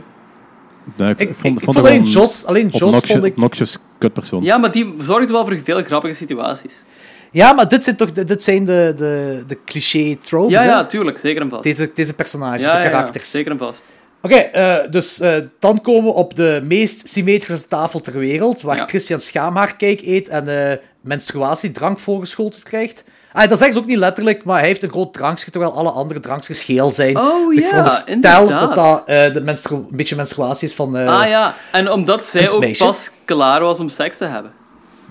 Nee, 0.98 1.10
ik, 1.10 1.20
Ik- 1.20 1.28
vond, 1.28 1.38
ik- 1.38 1.42
vond 1.42 1.58
ik 1.58 1.64
vond 1.64 1.76
hem 1.76 1.86
alleen 1.86 2.04
Jos- 2.04 2.46
alleen 2.46 2.68
Jos 2.70 2.82
obnoxious- 2.82 3.12
vond 3.12 3.24
ik- 3.24 3.32
obnoxious 3.34 3.78
kutpersoon. 3.98 4.44
Ja, 4.44 4.58
maar 4.58 4.72
die 4.72 4.94
zorgde 5.00 5.34
wel 5.34 5.46
voor 5.46 5.58
veel 5.64 5.84
grappige 5.84 6.14
situaties. 6.14 6.84
Ja, 7.32 7.54
maar 7.54 7.68
dit 7.68 7.84
zijn 7.84 7.96
toch 7.96 8.12
dit 8.12 8.44
zijn 8.44 8.66
de, 8.66 8.94
de, 8.96 9.44
de 9.48 9.58
cliché 9.66 10.16
tropes, 10.22 10.52
Ja, 10.52 10.62
hè? 10.62 10.68
ja, 10.68 10.86
tuurlijk, 10.86 11.18
zeker 11.18 11.42
en 11.42 11.50
vast. 11.50 11.64
Deze, 11.64 11.92
deze 11.94 12.14
personages, 12.14 12.62
ja, 12.62 12.72
de 12.72 12.78
ja, 12.78 12.84
ja, 12.84 12.90
karakters. 12.90 13.32
zeker 13.32 13.52
en 13.52 13.58
vast. 13.58 13.92
Oké, 14.22 14.36
eh, 14.36 14.92
dus 14.92 15.20
eh, 15.20 15.34
dan 15.60 15.82
komen 15.82 16.04
we 16.04 16.14
op 16.18 16.36
de 16.36 16.62
meest 16.64 17.08
symmetrische 17.08 17.68
tafel 17.68 18.02
ter 18.02 18.18
wereld, 18.20 18.62
waar 18.62 18.76
Ja. 18.78 18.86
Christian 18.88 19.20
schaamhaarcake 19.20 20.08
eet 20.12 20.30
en 20.30 20.48
eh 20.72 20.78
menstruatiedrank 21.02 22.00
voorgeschoteld 22.00 22.64
krijgt. 22.64 23.04
Ah, 23.36 23.50
dat 23.50 23.58
zeggen 23.58 23.74
ze 23.74 23.80
ook 23.82 23.86
niet 23.86 23.98
letterlijk, 23.98 24.44
maar 24.44 24.58
hij 24.58 24.68
heeft 24.68 24.84
een 24.84 24.90
groot 24.90 25.14
drankje, 25.14 25.52
terwijl 25.52 25.74
alle 25.74 25.90
andere 25.90 26.20
drankjes 26.20 26.64
geel 26.64 26.92
zijn. 26.92 27.18
Oh, 27.18 27.48
dus 27.48 27.58
ik 27.58 27.64
ja, 27.64 27.70
veronderstel 27.70 28.14
inderdaad. 28.14 28.48
dat 28.60 28.76
dat 28.76 29.04
eh, 29.06 29.34
de 29.34 29.42
menstru- 29.42 29.76
een 29.76 29.88
beetje 29.90 30.16
menstruatie 30.16 30.68
is 30.68 30.74
van... 30.74 30.98
eh 30.98 31.20
ah 31.20 31.28
ja, 31.30 31.54
en 31.72 31.92
omdat 31.92 32.26
zij 32.26 32.52
ook 32.52 32.60
meisje. 32.60 32.86
pas 32.86 33.12
klaar 33.26 33.62
was 33.62 33.80
om 33.80 33.90
seks 33.90 34.18
te 34.18 34.26
hebben. 34.26 34.52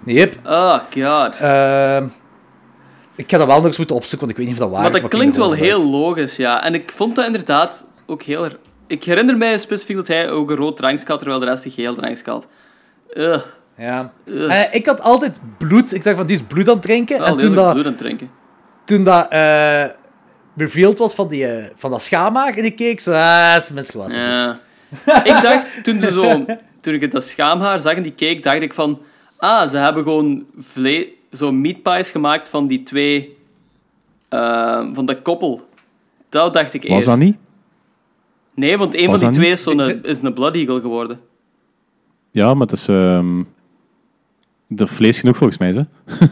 Yep. 0.04 0.36
Oh 0.46 0.78
god. 0.98 1.36
Ehm, 1.40 2.06
ik 3.16 3.30
ga 3.30 3.38
dat 3.38 3.46
wel 3.46 3.56
nog 3.56 3.66
eens 3.66 3.78
moeten 3.78 3.96
opzoeken, 3.96 4.26
want 4.26 4.30
ik 4.30 4.36
weet 4.36 4.46
niet 4.46 4.54
of 4.54 4.60
dat 4.62 4.70
waar 4.70 4.80
maar 4.82 4.90
is. 4.94 5.00
dat 5.00 5.04
ik 5.12 5.18
klinkt 5.18 5.36
wel 5.36 5.52
heel 5.52 5.90
logisch, 5.90 6.36
ja. 6.36 6.64
En 6.64 6.74
ik 6.74 6.92
vond 6.94 7.14
dat 7.16 7.26
inderdaad 7.26 7.86
ook 8.06 8.22
heel... 8.22 8.48
Ik 8.86 9.04
herinner 9.04 9.36
mij 9.36 9.58
specifiek 9.58 9.96
dat 9.96 10.06
hij 10.06 10.30
ook 10.30 10.50
een 10.50 10.56
rood 10.56 10.76
drankje 10.76 11.04
had, 11.06 11.18
terwijl 11.18 11.40
de 11.40 11.46
rest 11.46 11.64
een 11.64 11.70
geel 11.70 11.94
drankje 11.94 12.30
had. 12.30 12.46
Ugh. 13.16 13.42
Ja. 13.78 14.12
Ugh. 14.26 14.60
Eh, 14.60 14.74
ik 14.74 14.86
had 14.86 15.00
altijd 15.00 15.40
bloed. 15.58 15.94
Ik 15.94 16.02
dacht 16.04 16.16
van, 16.16 16.26
die 16.26 16.36
is 16.36 16.42
bloed 16.42 16.68
aan 16.68 16.74
het 16.74 16.82
drinken. 16.82 17.18
Wel, 17.18 17.26
en 17.26 17.36
die 17.36 17.46
toen 17.46 17.54
dat, 17.54 17.72
bloed 17.72 17.84
aan 17.84 17.90
het 17.90 18.00
drinken. 18.00 18.30
toen 18.84 19.04
dat 19.04 19.28
eh, 19.28 19.84
revealed 20.56 20.98
was 20.98 21.14
van, 21.14 21.28
die, 21.28 21.46
eh, 21.46 21.70
van 21.76 21.90
dat 21.90 22.02
schaamhaar 22.02 22.54
en 22.56 22.64
ik 22.64 22.76
keek, 22.76 23.00
zo, 23.00 23.12
ah, 23.12 23.54
is 23.56 23.70
menstruatie. 23.70 24.18
Ja. 24.18 24.58
ik 25.24 25.40
dacht, 25.42 25.84
toen, 25.84 26.00
ze 26.00 26.10
zo, 26.12 26.44
toen 26.80 26.94
ik 26.94 27.10
dat 27.10 27.24
schaamhaar 27.24 27.78
zag 27.78 27.94
en 27.94 28.02
die 28.02 28.12
keek, 28.12 28.42
dacht 28.42 28.62
ik 28.62 28.74
van... 28.74 29.00
Ah, 29.36 29.68
ze 29.70 29.76
hebben 29.76 30.02
gewoon 30.02 30.44
vle 30.58 31.12
zo 31.32 31.52
meat 31.52 31.82
pies 31.82 32.10
gemaakt 32.10 32.48
van 32.48 32.66
die 32.66 32.82
twee... 32.82 33.36
eh, 34.28 34.86
van 34.92 35.06
dat 35.06 35.22
koppel. 35.22 35.68
Dat 36.28 36.52
dacht 36.52 36.74
ik 36.74 36.82
Was 36.82 36.90
eerst. 36.90 37.06
dat 37.06 37.18
niet? 37.18 37.36
Nee, 38.54 38.78
want 38.78 38.94
een 38.94 39.06
Was 39.06 39.20
van 39.20 39.30
die 39.30 39.38
dat 39.38 39.38
twee 39.38 39.50
is, 39.50 39.62
zo'n 39.62 40.02
is 40.04 40.22
een 40.22 40.32
Blood 40.32 40.54
Eagle 40.54 40.80
geworden. 40.80 41.20
Ja, 42.30 42.54
maar 42.54 42.66
het 42.66 42.78
is... 42.78 42.88
ehm 42.88 43.42
er 44.76 44.88
vlees 44.88 45.18
genoeg 45.18 45.36
volgens 45.36 45.58
mij, 45.58 45.70
hè? 45.70 45.82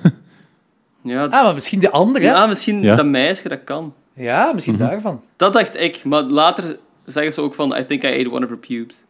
Ja, 1.05 1.25
Ah, 1.25 1.45
maar 1.45 1.55
misschien 1.55 1.81
de 1.81 1.91
andere, 1.91 2.25
ja 2.25 2.47
misschien 2.47 2.83
Ja. 2.83 2.95
dat 2.95 3.07
meisje, 3.07 3.49
dat 3.49 3.61
kan. 3.65 3.95
Ja, 4.15 4.51
misschien 4.55 4.75
Mhm. 4.75 4.83
daarvan. 4.85 5.21
Dat 5.37 5.53
dacht 5.53 5.81
ik, 5.81 6.05
maar 6.05 6.23
later 6.23 6.77
zeggen 7.05 7.33
ze 7.33 7.41
ook 7.41 7.55
van... 7.55 7.77
I 7.79 7.85
think 7.85 8.03
I 8.03 8.07
ate 8.07 8.31
one 8.31 8.45
of 8.45 8.49
her 8.51 8.59
pubes. 8.59 9.05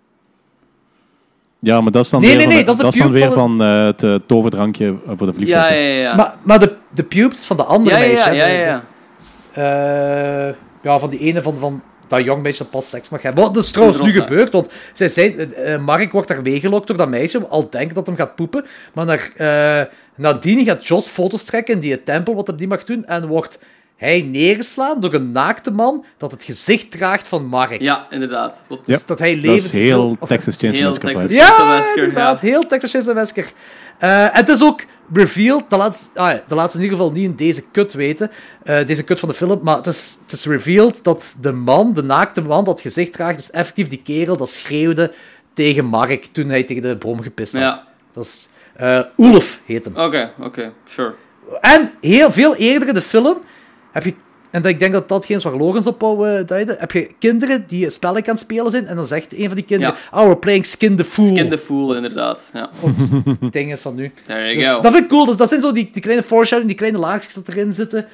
Ja, 1.58 1.80
maar 1.80 1.92
dat 1.92 2.04
is 2.04 2.10
dan 2.10 2.20
Nee, 2.20 2.28
weer 2.28 2.38
nee, 2.38 2.46
van, 2.46 2.54
nee, 2.54 2.64
dat 2.64 2.74
is 2.74 2.80
de 2.80 2.98
dan 2.98 3.06
pube 3.06 3.18
weer 3.18 3.32
van 3.32 3.56
van 3.58 3.66
eh, 3.66 3.84
het 3.84 4.02
eh, 4.02 4.14
toverdrankje 4.26 4.86
eh, 5.06 5.12
voor 5.16 5.26
de 5.26 5.32
vliegtuig. 5.32 5.70
Ja, 5.70 5.76
ja, 5.76 5.88
ja. 5.94 6.00
ja. 6.02 6.14
Maar, 6.16 6.34
maar 6.42 6.58
de, 6.58 6.76
de 6.94 7.02
pubes 7.02 7.46
van 7.46 7.56
de 7.56 7.64
andere 7.64 7.96
ja, 7.96 8.02
ja, 8.02 8.08
meisje... 8.08 8.30
ja, 8.32 8.44
hè, 8.44 8.50
ja, 8.50 8.62
de- 8.62 8.68
ja. 8.70 8.82
de- 9.54 9.60
eh, 10.48 10.54
ja, 10.82 10.98
van 10.98 11.10
die 11.10 11.18
ene 11.18 11.42
van, 11.42 11.56
van 11.58 11.82
dat 12.16 12.24
jong 12.24 12.42
meisje 12.42 12.64
pas 12.64 12.88
seks 12.88 13.08
mag 13.08 13.22
hebben. 13.22 13.44
Wat 13.44 13.56
is 13.56 13.70
trouwens 13.70 14.00
nu 14.00 14.10
gebeurd, 14.10 14.52
want 14.52 14.68
zij 14.92 15.08
zijn, 15.08 15.38
eh, 15.38 15.74
eh, 15.74 15.80
Mark 15.80 16.12
wordt 16.12 16.28
daar 16.28 16.42
meegelokt 16.42 16.86
door 16.86 16.96
dat 16.96 17.08
meisje, 17.08 17.46
al 17.46 17.70
denkt 17.70 17.94
dat 17.94 18.06
hem 18.06 18.16
gaat 18.16 18.34
poepen, 18.34 18.64
maar 18.94 19.04
naar, 19.04 19.30
eh, 19.36 19.94
nadien 20.14 20.64
gaat 20.64 20.86
Jos 20.86 21.08
foto's 21.08 21.44
trekken 21.44 21.74
in 21.74 21.80
die 21.80 22.02
tempel, 22.02 22.34
wat 22.34 22.46
hij 22.46 22.56
die 22.56 22.66
mag 22.66 22.84
doen, 22.84 23.04
en 23.04 23.26
wordt 23.26 23.58
hij 24.02 24.22
neergeslaan 24.22 25.00
door 25.00 25.12
een 25.14 25.30
naakte 25.30 25.70
man 25.70 26.04
dat 26.16 26.30
het 26.32 26.44
gezicht 26.44 26.90
draagt 26.90 27.26
van 27.28 27.46
Mark. 27.46 27.80
Ja, 27.80 28.06
inderdaad. 28.10 28.64
Wat, 28.68 28.86
Dus 28.86 29.06
dat 29.06 29.18
hij 29.18 29.34
Dat 29.34 29.42
levend 29.42 29.64
is 29.64 29.72
heel 29.80 30.16
of- 30.20 30.28
Texas 30.28 30.56
Chainsaw 30.56 30.80
Heel 30.80 30.88
Massacre 30.90 31.12
Texas 31.12 31.30
vibes. 31.30 31.44
Chainsaw 31.46 31.66
Ja, 31.68 31.74
Massacre, 31.76 32.00
inderdaad. 32.02 32.40
ja. 32.40 32.48
Heel 32.48 32.66
Texas 32.66 32.90
Chainsaw 32.90 33.14
Massacre. 33.14 33.44
Eh, 33.98 34.22
en 34.24 34.30
het 34.32 34.48
is 34.48 34.62
ook 34.62 34.84
revealed, 35.12 35.64
dat 35.68 35.78
laat, 35.78 36.10
ah, 36.14 36.28
dat 36.46 36.58
laat 36.58 36.70
ze 36.70 36.76
in 36.76 36.82
ieder 36.82 36.98
geval 36.98 37.12
niet 37.12 37.24
in 37.24 37.34
deze 37.36 37.62
cut 37.72 37.92
weten, 37.92 38.30
eh, 38.64 38.86
deze 38.86 39.04
cut 39.04 39.18
van 39.18 39.28
de 39.28 39.34
film, 39.34 39.60
maar 39.62 39.76
het 39.76 39.86
is, 39.86 40.18
het 40.22 40.32
is 40.32 40.46
revealed 40.46 41.04
dat 41.04 41.36
de 41.40 41.52
man, 41.52 41.92
de 41.92 42.02
naakte 42.02 42.40
man 42.42 42.64
dat 42.64 42.80
gezicht 42.80 43.12
draagt, 43.12 43.38
is 43.38 43.50
effectief 43.50 43.86
die 43.86 44.02
kerel 44.04 44.36
dat 44.36 44.48
schreeuwde 44.50 45.12
tegen 45.52 45.84
Mark 45.84 46.24
toen 46.24 46.48
hij 46.48 46.62
tegen 46.62 46.82
de 46.82 46.96
brom 46.96 47.22
gepist 47.22 47.52
had. 47.52 47.62
Ja. 47.62 47.86
Dat 48.12 48.24
is 48.24 48.48
eh 48.76 49.00
Ulf 49.16 49.60
heet 49.64 49.84
hem. 49.84 49.96
Oké, 49.96 50.32
oké, 50.40 50.72
sure. 50.84 51.14
En 51.60 51.92
heel 52.00 52.32
veel 52.32 52.54
eerder 52.56 52.88
in 52.88 52.94
de 52.94 53.02
film 53.02 53.38
heb 53.92 54.04
je 54.04 54.14
en 54.52 54.64
ik 54.64 54.78
denk 54.78 54.92
dat 54.92 55.08
dat 55.08 55.26
geen 55.26 55.36
is 55.36 55.42
waar 55.42 55.56
Logans 55.56 55.86
op 55.86 56.00
wou 56.00 56.28
eh, 56.28 56.46
duiden. 56.46 56.76
Heb 56.78 56.92
je 56.92 57.10
kinderen 57.18 57.64
die 57.66 57.90
spellen 57.90 58.22
kan 58.22 58.38
spelen 58.38 58.70
zijn 58.70 58.86
en 58.86 58.96
dan 58.96 59.04
zegt 59.04 59.38
een 59.38 59.46
van 59.46 59.54
die 59.54 59.64
kinderen, 59.64 59.94
oh, 60.12 60.22
we're 60.22 60.36
playing 60.36 60.66
Skin 60.66 60.96
the 60.96 61.04
Fool. 61.04 61.26
Skin 61.26 61.48
the 61.48 61.58
Fool, 61.58 61.94
inderdaad. 61.94 62.50
Ja. 62.52 62.70
ding 63.50 63.72
is 63.72 63.80
van 63.80 63.94
nu. 63.94 64.12
There 64.26 64.40
you 64.40 64.54
Dus 64.54 64.66
go. 64.66 64.82
dat 64.82 64.92
vind 64.92 65.04
ik 65.04 65.10
cool. 65.10 65.26
Dat, 65.26 65.38
dat 65.38 65.48
zijn 65.48 65.60
zo 65.60 65.72
die, 65.72 65.90
die 65.92 66.02
kleine 66.02 66.22
foreshadowing, 66.22 66.68
die 66.68 66.76
kleine 66.76 66.98
laagjes 66.98 67.34
dat 67.34 67.48
erin 67.48 67.72
zitten. 67.72 68.06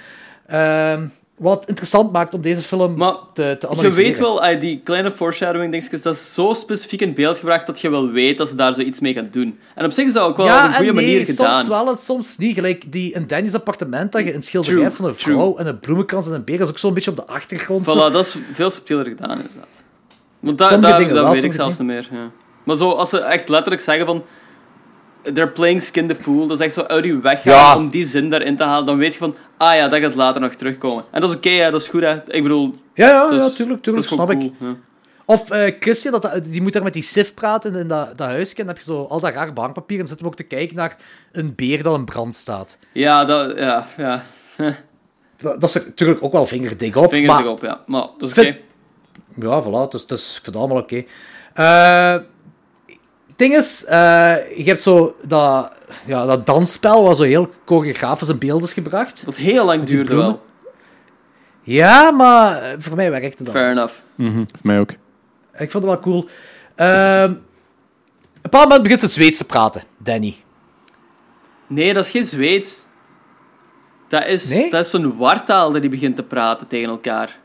Ehm, 0.46 1.06
wat 1.38 1.64
interessant 1.66 2.12
maakt 2.12 2.34
om 2.34 2.40
deze 2.40 2.60
film 2.60 2.96
te, 2.96 3.56
te 3.58 3.66
Je 3.66 3.68
analyseren. 3.68 3.94
weet 3.94 4.18
wel, 4.18 4.44
eh, 4.44 4.60
die 4.60 4.80
kleine 4.84 5.10
foreshadowing 5.10 5.70
dingetjes, 5.70 6.02
dat 6.02 6.14
is 6.14 6.34
zo 6.34 6.52
specifiek 6.52 7.00
in 7.00 7.14
beeld 7.14 7.38
gebracht 7.38 7.66
dat 7.66 7.80
je 7.80 7.90
wel 7.90 8.10
weet 8.10 8.38
dat 8.38 8.48
ze 8.48 8.54
daar 8.54 8.74
zoiets 8.74 9.00
mee 9.00 9.14
gaan 9.14 9.28
doen. 9.30 9.58
En 9.74 9.84
op 9.84 9.92
zich 9.92 10.06
is 10.06 10.12
dat 10.12 10.22
ook 10.22 10.36
wel 10.36 10.46
op 10.46 10.52
een 10.52 10.74
goede 10.74 10.92
nee, 10.92 10.92
manier 10.92 11.24
soms 11.24 11.36
gedaan. 11.38 11.68
wel 11.68 11.88
en 11.88 11.96
soms 11.96 12.36
niet. 12.36 12.54
Gelijk 12.54 12.92
die 12.92 13.12
in 13.12 13.26
Danny's 13.26 13.54
appartement, 13.54 14.12
dat 14.12 14.24
je 14.24 14.34
een 14.34 14.42
schilderij 14.42 14.74
True, 14.74 14.86
hebt 14.86 15.00
van 15.00 15.08
een 15.08 15.16
true. 15.16 15.34
vrouw 15.34 15.56
en 15.56 15.66
een 15.66 15.78
bloemenkrans 15.78 16.26
en 16.26 16.32
een 16.32 16.44
beer, 16.44 16.58
dat 16.58 16.66
is 16.66 16.72
ook 16.72 16.78
zo'n 16.78 16.94
beetje 16.94 17.10
op 17.10 17.16
de 17.16 17.26
achtergrond. 17.26 17.82
Voilà, 17.82 18.12
dat 18.12 18.26
is 18.26 18.36
veel 18.52 18.70
subtieler 18.70 19.06
gedaan, 19.06 19.36
inderdaad. 19.36 19.84
Want 20.40 20.58
dat, 20.58 20.68
Sommige 20.68 21.08
dat, 21.08 21.32
weet 21.32 21.42
ik 21.42 21.52
zelfs 21.52 21.78
niet 21.78 21.86
meer. 21.86 22.08
Ja. 22.10 22.30
Maar 22.64 22.76
zo, 22.76 22.90
als 22.90 23.08
ze 23.08 23.18
echt 23.18 23.48
letterlijk 23.48 23.82
zeggen 23.82 24.06
van... 24.06 24.24
They're 25.34 25.48
playing 25.50 25.82
Skin 25.82 26.06
the 26.08 26.14
Fool, 26.14 26.46
dat 26.46 26.58
is 26.58 26.64
echt 26.64 26.74
zo 26.74 26.82
uit 26.82 27.04
je 27.04 27.20
weg 27.20 27.42
gaan 27.42 27.52
Ja. 27.52 27.76
om 27.76 27.88
die 27.88 28.06
zin 28.06 28.30
daarin 28.30 28.56
te 28.56 28.62
halen, 28.64 28.86
dan 28.86 28.96
weet 28.96 29.12
je 29.12 29.18
van... 29.18 29.34
Ah 29.56 29.74
ja, 29.74 29.88
dat 29.88 30.00
gaat 30.00 30.14
later 30.14 30.40
nog 30.40 30.52
terugkomen. 30.54 31.04
En 31.10 31.20
dat 31.20 31.30
is 31.30 31.36
oké, 31.36 31.48
hè, 31.50 31.70
dat 31.70 31.80
is 31.80 31.88
goed, 31.88 32.00
hè. 32.02 32.14
Ik 32.34 32.42
bedoel... 32.42 32.74
Ja, 32.94 33.08
ja, 33.08 33.30
is- 33.30 33.42
ja, 33.42 33.50
tuurlijk, 33.50 33.82
tuurlijk, 33.82 34.06
snap 34.06 34.30
ik. 34.30 34.42
ja. 34.42 34.76
Of 35.24 35.44
Christian, 35.80 36.20
dat, 36.20 36.40
die 36.44 36.62
moet 36.62 36.72
daar 36.72 36.82
met 36.82 36.92
die 36.92 37.02
Sif 37.02 37.34
praten 37.34 37.74
in 37.74 37.88
dat, 37.88 38.18
dat 38.18 38.26
huisje. 38.28 38.50
En 38.54 38.56
dan 38.56 38.66
heb 38.74 38.78
je 38.78 38.82
zo 38.92 39.04
al 39.08 39.20
dat 39.20 39.32
raar 39.34 39.52
bankpapier. 39.52 39.98
En 39.98 40.04
dan 40.04 40.06
zitten 40.06 40.26
we 40.26 40.32
ook 40.32 40.38
te 40.38 40.42
kijken 40.56 40.76
naar 40.76 40.96
een 41.32 41.52
beer 41.56 41.82
dat 41.82 41.98
in 41.98 42.04
brand 42.04 42.34
staat. 42.34 42.78
Ja, 42.92 43.24
dat... 43.24 43.58
Ja, 43.58 43.86
ja. 43.96 44.22
Dat, 45.40 45.60
dat 45.60 45.68
is 45.68 45.74
natuurlijk 45.84 46.22
ook 46.22 46.32
wel 46.32 46.46
vingerdik 46.46 46.96
op. 46.96 47.08
Vinger 47.08 47.26
maar, 47.26 47.42
erop, 47.44 47.62
ja. 47.62 47.80
Maar 47.86 48.06
dat 48.18 48.30
is 48.30 48.38
oké. 48.38 48.56
Ja, 49.40 49.62
voilà. 49.62 49.90
Dus, 49.90 50.06
dus 50.06 50.26
ik 50.26 50.32
vind 50.32 50.46
het 50.46 50.56
allemaal 50.56 50.78
oké. 50.78 51.04
Eh, 51.54 52.14
ding 53.38 53.54
is, 53.56 53.84
eh, 53.84 54.34
je 54.56 54.64
hebt 54.64 54.82
zo 54.82 55.16
dat, 55.22 55.72
ja, 56.06 56.26
dat 56.26 56.46
dansspel 56.46 57.02
waar 57.04 57.14
zo 57.14 57.22
heel 57.22 57.50
choreografisch 57.64 58.28
in 58.28 58.38
beeld 58.38 58.62
is 58.62 58.72
gebracht. 58.72 59.24
Wat 59.24 59.36
heel 59.36 59.64
lang 59.64 59.78
die 59.84 59.94
duurde 59.94 60.10
bloemen. 60.10 60.26
wel. 60.32 60.46
Ja, 61.62 62.10
maar 62.10 62.74
voor 62.78 62.96
mij 62.96 63.10
werkte 63.10 63.44
dat. 63.44 63.54
Fair 63.54 63.70
enough. 63.70 63.94
Mhm, 64.14 64.36
Voor 64.36 64.46
mij 64.62 64.78
ook. 64.80 64.90
Ik 65.58 65.70
vond 65.70 65.72
het 65.72 65.84
wel 65.84 66.00
cool. 66.00 66.28
Ehm, 66.74 67.30
op 67.30 67.36
een 68.34 68.42
bepaald 68.42 68.64
moment 68.64 68.82
begint 68.82 69.00
ze 69.00 69.06
Zweeds 69.06 69.38
te 69.38 69.44
praten, 69.44 69.82
Danny. 69.98 70.36
Nee, 71.66 71.92
dat 71.92 72.04
is 72.04 72.10
geen 72.10 72.24
Zweeds. 72.24 72.86
Dat 74.08 74.26
is, 74.26 74.48
Nee? 74.48 74.70
dat 74.70 74.84
is 74.84 74.90
zo'n 74.90 75.16
wartaal 75.16 75.72
dat 75.72 75.80
die 75.80 75.90
begint 75.90 76.16
te 76.16 76.22
praten 76.22 76.66
tegen 76.66 76.88
elkaar. 76.88 77.38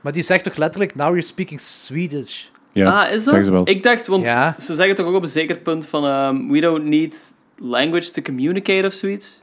Maar 0.00 0.12
die 0.12 0.22
zegt 0.22 0.44
toch 0.44 0.56
letterlijk, 0.56 0.94
now 0.94 1.06
you're 1.06 1.22
speaking 1.22 1.60
Swedish. 1.60 2.44
Ja, 2.72 3.04
ah, 3.06 3.12
is 3.12 3.24
dat? 3.24 3.44
ze 3.44 3.50
wel. 3.50 3.68
Ik 3.68 3.82
dacht, 3.82 4.06
want 4.06 4.24
Ja. 4.24 4.54
ze 4.58 4.74
zeggen 4.74 4.94
toch 4.94 5.06
ook 5.06 5.14
op 5.14 5.22
een 5.22 5.28
zeker 5.28 5.56
punt 5.58 5.86
van... 5.86 6.06
ehm, 6.06 6.48
we 6.48 6.60
don't 6.60 6.84
need 6.84 7.32
language 7.58 8.10
to 8.10 8.22
communicate 8.22 8.86
of 8.86 8.92
zoiets. 8.92 9.40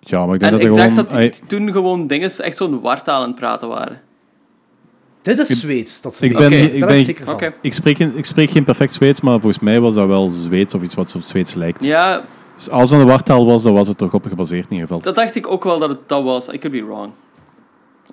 Ja, 0.00 0.24
maar 0.26 0.34
ik 0.34 0.40
denk 0.40 0.52
En 0.52 0.58
dat 0.58 0.66
ik 0.68 0.74
dacht 0.74 0.88
gewoon... 1.10 1.22
dat 1.22 1.32
die 1.34 1.46
toen 1.46 1.72
gewoon 1.72 2.06
dingen 2.06 2.30
echt 2.38 2.56
zo'n 2.56 2.80
wartaal 2.80 3.20
aan 3.22 3.26
het 3.28 3.36
praten 3.36 3.68
waren. 3.68 4.00
Dit 5.22 5.38
is 5.38 5.60
Zweeds, 5.60 6.00
dat 6.02 6.14
ze 6.14 6.24
ik 6.24 6.32
ben, 6.32 6.46
Oké, 6.46 6.54
ik, 6.54 6.70
daar 6.70 6.78
ben, 6.78 6.88
ben 6.88 6.96
ik 6.98 7.04
zeker 7.04 7.24
van. 7.24 7.34
Oké. 7.34 7.54
ik, 7.60 7.74
spreek, 7.74 7.96
geen- 7.96 8.16
ik 8.16 8.24
spreek 8.24 8.50
geen 8.50 8.64
perfect 8.64 8.92
Zweeds, 8.92 9.20
maar 9.20 9.40
volgens 9.40 9.58
mij 9.62 9.80
was 9.80 9.94
dat 9.94 10.06
wel 10.06 10.28
Zweeds 10.28 10.74
of 10.74 10.82
iets 10.82 10.94
wat 10.94 11.14
op 11.14 11.22
Zweeds 11.22 11.54
lijkt. 11.54 11.84
Ja, 11.84 12.24
Dus 12.56 12.70
als 12.70 12.90
het 12.90 13.00
een 13.00 13.06
wartaal 13.06 13.46
was, 13.46 13.62
dan 13.62 13.74
was 13.74 13.88
het 13.88 13.98
toch 13.98 14.12
op 14.14 14.26
gebaseerd 14.26 14.64
in 14.64 14.70
ieder 14.72 14.86
geval. 14.86 15.02
dat 15.02 15.14
dacht 15.14 15.34
ik 15.34 15.50
ook 15.50 15.64
wel 15.64 15.78
dat 15.78 15.88
het 15.88 16.08
dat 16.08 16.22
was. 16.22 16.48
I 16.48 16.58
could 16.58 16.70
be 16.80 16.84
wrong. 16.84 17.10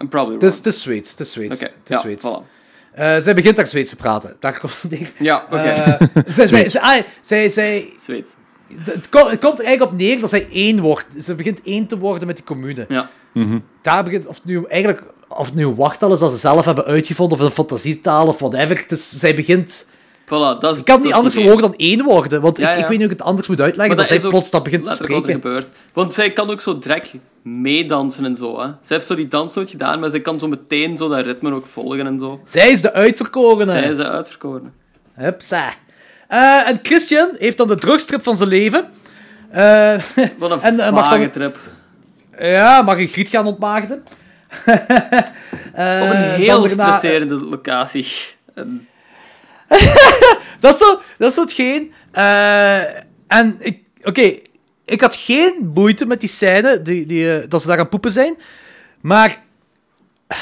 I'm 0.01 0.07
probably 0.07 0.33
Het 0.33 0.43
is, 0.43 0.49
wrong. 0.49 0.63
het 0.65 0.73
is 0.73 0.81
Zweeds, 0.81 1.11
het 1.11 1.19
is 1.19 1.31
Zweeds. 1.31 1.61
Oké, 1.63 1.71
ja, 1.85 1.99
Zweeds. 1.99 2.25
voilà. 2.27 2.59
Eh, 2.91 3.17
zij 3.19 3.35
begint 3.35 3.55
daar 3.55 3.67
Zweeds 3.67 3.89
te 3.89 3.95
praten. 3.95 4.35
Daar 4.39 4.59
komt 4.59 4.73
het 4.81 4.91
neer. 4.91 5.11
Ja, 5.19 5.45
oké. 5.45 5.57
Eh, 5.57 5.99
zij, 6.35 6.47
zij, 6.47 6.69
zij, 6.69 6.81
ah, 6.81 7.03
zij, 7.21 7.49
zij, 7.49 7.93
Zweeds. 7.99 8.29
het, 8.83 9.09
ko- 9.09 9.29
het 9.29 9.39
komt 9.39 9.59
er 9.59 9.65
eigenlijk 9.65 9.93
op 9.93 9.97
neer 9.99 10.19
dat 10.19 10.29
zij 10.29 10.47
één 10.51 10.79
wordt. 10.79 11.23
Ze 11.23 11.35
begint 11.35 11.61
één 11.63 11.87
te 11.87 11.97
worden 11.97 12.27
met 12.27 12.35
die 12.35 12.45
commune. 12.45 12.85
Ja. 12.89 13.09
Mhm. 13.33 13.59
Daar 13.81 14.03
begint, 14.03 14.27
of 14.27 14.35
het 14.35 14.45
nu 14.45 14.63
eigenlijk, 14.67 15.03
of 15.27 15.45
het 15.45 15.55
nu 15.55 15.67
wachttaal 15.67 16.11
is 16.11 16.19
dat 16.19 16.31
ze 16.31 16.37
zelf 16.37 16.65
hebben 16.65 16.85
uitgevonden, 16.85 17.37
of 17.39 17.43
een 17.43 17.51
fantasietaal, 17.51 18.27
of 18.27 18.39
whatever. 18.39 18.83
Dus 18.87 19.09
zij 19.09 19.35
begint... 19.35 19.87
Voilà, 20.33 20.59
dat 20.59 20.73
is, 20.73 20.79
Ik 20.79 20.85
kan 20.85 20.95
dat 20.95 21.03
niet 21.05 21.13
anders 21.13 21.33
verwoorden 21.33 21.61
dan 21.61 21.73
één 21.77 22.03
worden, 22.03 22.41
want 22.41 22.57
Ja, 22.57 22.69
ik, 22.69 22.75
ik 22.75 22.81
weet 22.81 22.89
niet 22.89 22.97
hoe 23.01 23.11
ik 23.11 23.17
het 23.17 23.27
anders 23.27 23.47
moet 23.47 23.61
uitleggen, 23.61 23.95
Maar 23.95 24.05
dat, 24.07 24.19
zij 24.19 24.29
plots 24.29 24.49
dat 24.51 24.63
begint 24.63 24.85
te 24.85 24.93
spreken. 24.93 25.31
gebeurt. 25.33 25.67
Want 25.93 26.13
zij 26.13 26.31
kan 26.33 26.49
ook 26.49 26.61
zo 26.61 26.77
direct 26.77 27.11
meedansen 27.43 28.25
en 28.25 28.35
zo. 28.35 28.59
Hè. 28.59 28.65
Zij 28.65 28.75
heeft 28.95 29.05
zo 29.05 29.15
die 29.15 29.27
dans 29.27 29.55
nooit 29.55 29.69
gedaan, 29.69 29.99
maar 29.99 30.09
zij 30.09 30.21
kan 30.21 30.39
zo 30.39 30.47
meteen 30.47 30.97
zo 30.97 31.07
dat 31.09 31.25
ritme 31.25 31.53
ook 31.53 31.65
volgen 31.65 32.05
en 32.07 32.19
zo. 32.19 32.41
Zij 32.45 32.69
is 32.71 32.81
de 32.81 32.93
uitverkorene. 32.93 33.71
Zij 33.71 33.89
is 33.89 33.97
de 33.97 34.09
uitverkorene. 34.09 34.69
Hupsa. 35.13 35.73
Eh, 36.27 36.67
en 36.67 36.79
Christian 36.83 37.29
heeft 37.37 37.57
dan 37.57 37.67
de 37.67 37.75
drugstrip 37.75 38.23
van 38.23 38.37
zijn 38.37 38.49
leven. 38.49 38.85
Eh, 39.49 39.93
Wat 40.37 40.51
een 40.51 40.61
En, 40.69 40.79
eh, 40.79 40.91
mag 40.91 41.09
dan- 41.09 41.29
trip. 41.31 41.57
ja, 42.39 42.81
mag 42.81 42.97
een 42.99 43.07
griet 43.07 43.29
gaan 43.29 43.45
ontmaagden. 43.45 44.03
Op 45.73 46.09
een 46.09 46.15
heel 46.15 46.61
daarna- 46.61 46.91
stresserende 46.93 47.35
locatie. 47.35 48.07
En 48.53 48.87
Dat 50.59 50.73
is 50.73 50.79
zo, 50.79 50.99
dat 51.17 51.27
is 51.29 51.33
zo 51.33 51.41
hetgeen. 51.41 51.91
Eh, 52.11 52.79
en 53.27 53.55
ik, 53.59 53.79
oké, 54.03 54.35
ik 54.85 55.01
had 55.01 55.15
geen 55.15 55.71
moeite 55.73 56.05
met 56.05 56.19
die 56.19 56.29
scène, 56.29 56.81
die, 56.81 57.05
die, 57.05 57.33
eh, 57.35 57.49
dat 57.49 57.61
ze 57.61 57.67
daar 57.67 57.79
aan 57.79 57.89
poepen 57.89 58.11
zijn. 58.11 58.35
Maar. 59.01 59.43
eh, 60.27 60.37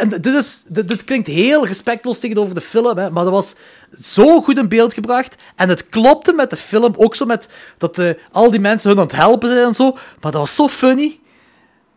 En 0.00 0.08
dit, 0.08 0.26
is, 0.26 0.64
dit, 0.68 0.88
dit 0.88 1.04
klinkt 1.04 1.26
heel 1.26 1.66
respectloos 1.66 2.18
tegenover 2.18 2.54
de 2.54 2.60
film, 2.60 2.98
hè, 2.98 3.10
maar 3.10 3.24
dat 3.24 3.32
was 3.32 3.54
zo 4.00 4.40
goed 4.40 4.58
in 4.58 4.68
beeld 4.68 4.94
gebracht. 4.94 5.36
En 5.56 5.68
het 5.68 5.88
klopte 5.88 6.32
met 6.32 6.50
de 6.50 6.56
film, 6.56 6.94
ook 6.96 7.14
zo 7.14 7.24
met 7.26 7.48
dat 7.78 8.00
al 8.32 8.50
die 8.50 8.60
mensen 8.60 8.88
hun 8.90 8.98
aan 8.98 9.04
het 9.06 9.16
helpen 9.16 9.48
zijn 9.48 9.66
en 9.66 9.74
zo. 9.74 9.90
Maar 9.92 10.32
dat 10.32 10.40
was 10.40 10.54
zo 10.54 10.68
funny. 10.68 11.20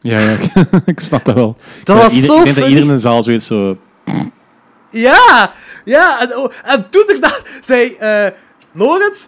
Ja, 0.01 0.19
ja 0.19 0.37
ik 0.85 0.99
snap 0.99 1.25
dat 1.25 1.35
wel. 1.35 1.57
Dat 1.83 1.95
Ja, 1.97 2.03
was 2.03 2.13
ieder- 2.13 2.27
zo 2.27 2.37
Ik 2.37 2.43
denk 2.43 2.55
dat 2.57 2.67
iedereen 2.67 2.89
in 2.89 2.95
de 2.95 2.99
zaal 3.01 3.23
zoiets 3.23 3.45
zo... 3.47 3.77
Ja, 4.89 5.53
ja. 5.85 6.21
En, 6.21 6.37
oh, 6.37 6.51
en 6.63 6.89
toen 6.89 7.03
daarna 7.07 7.35
zei 7.61 7.95
eh 7.99 8.27
Lorenz, 8.71 9.25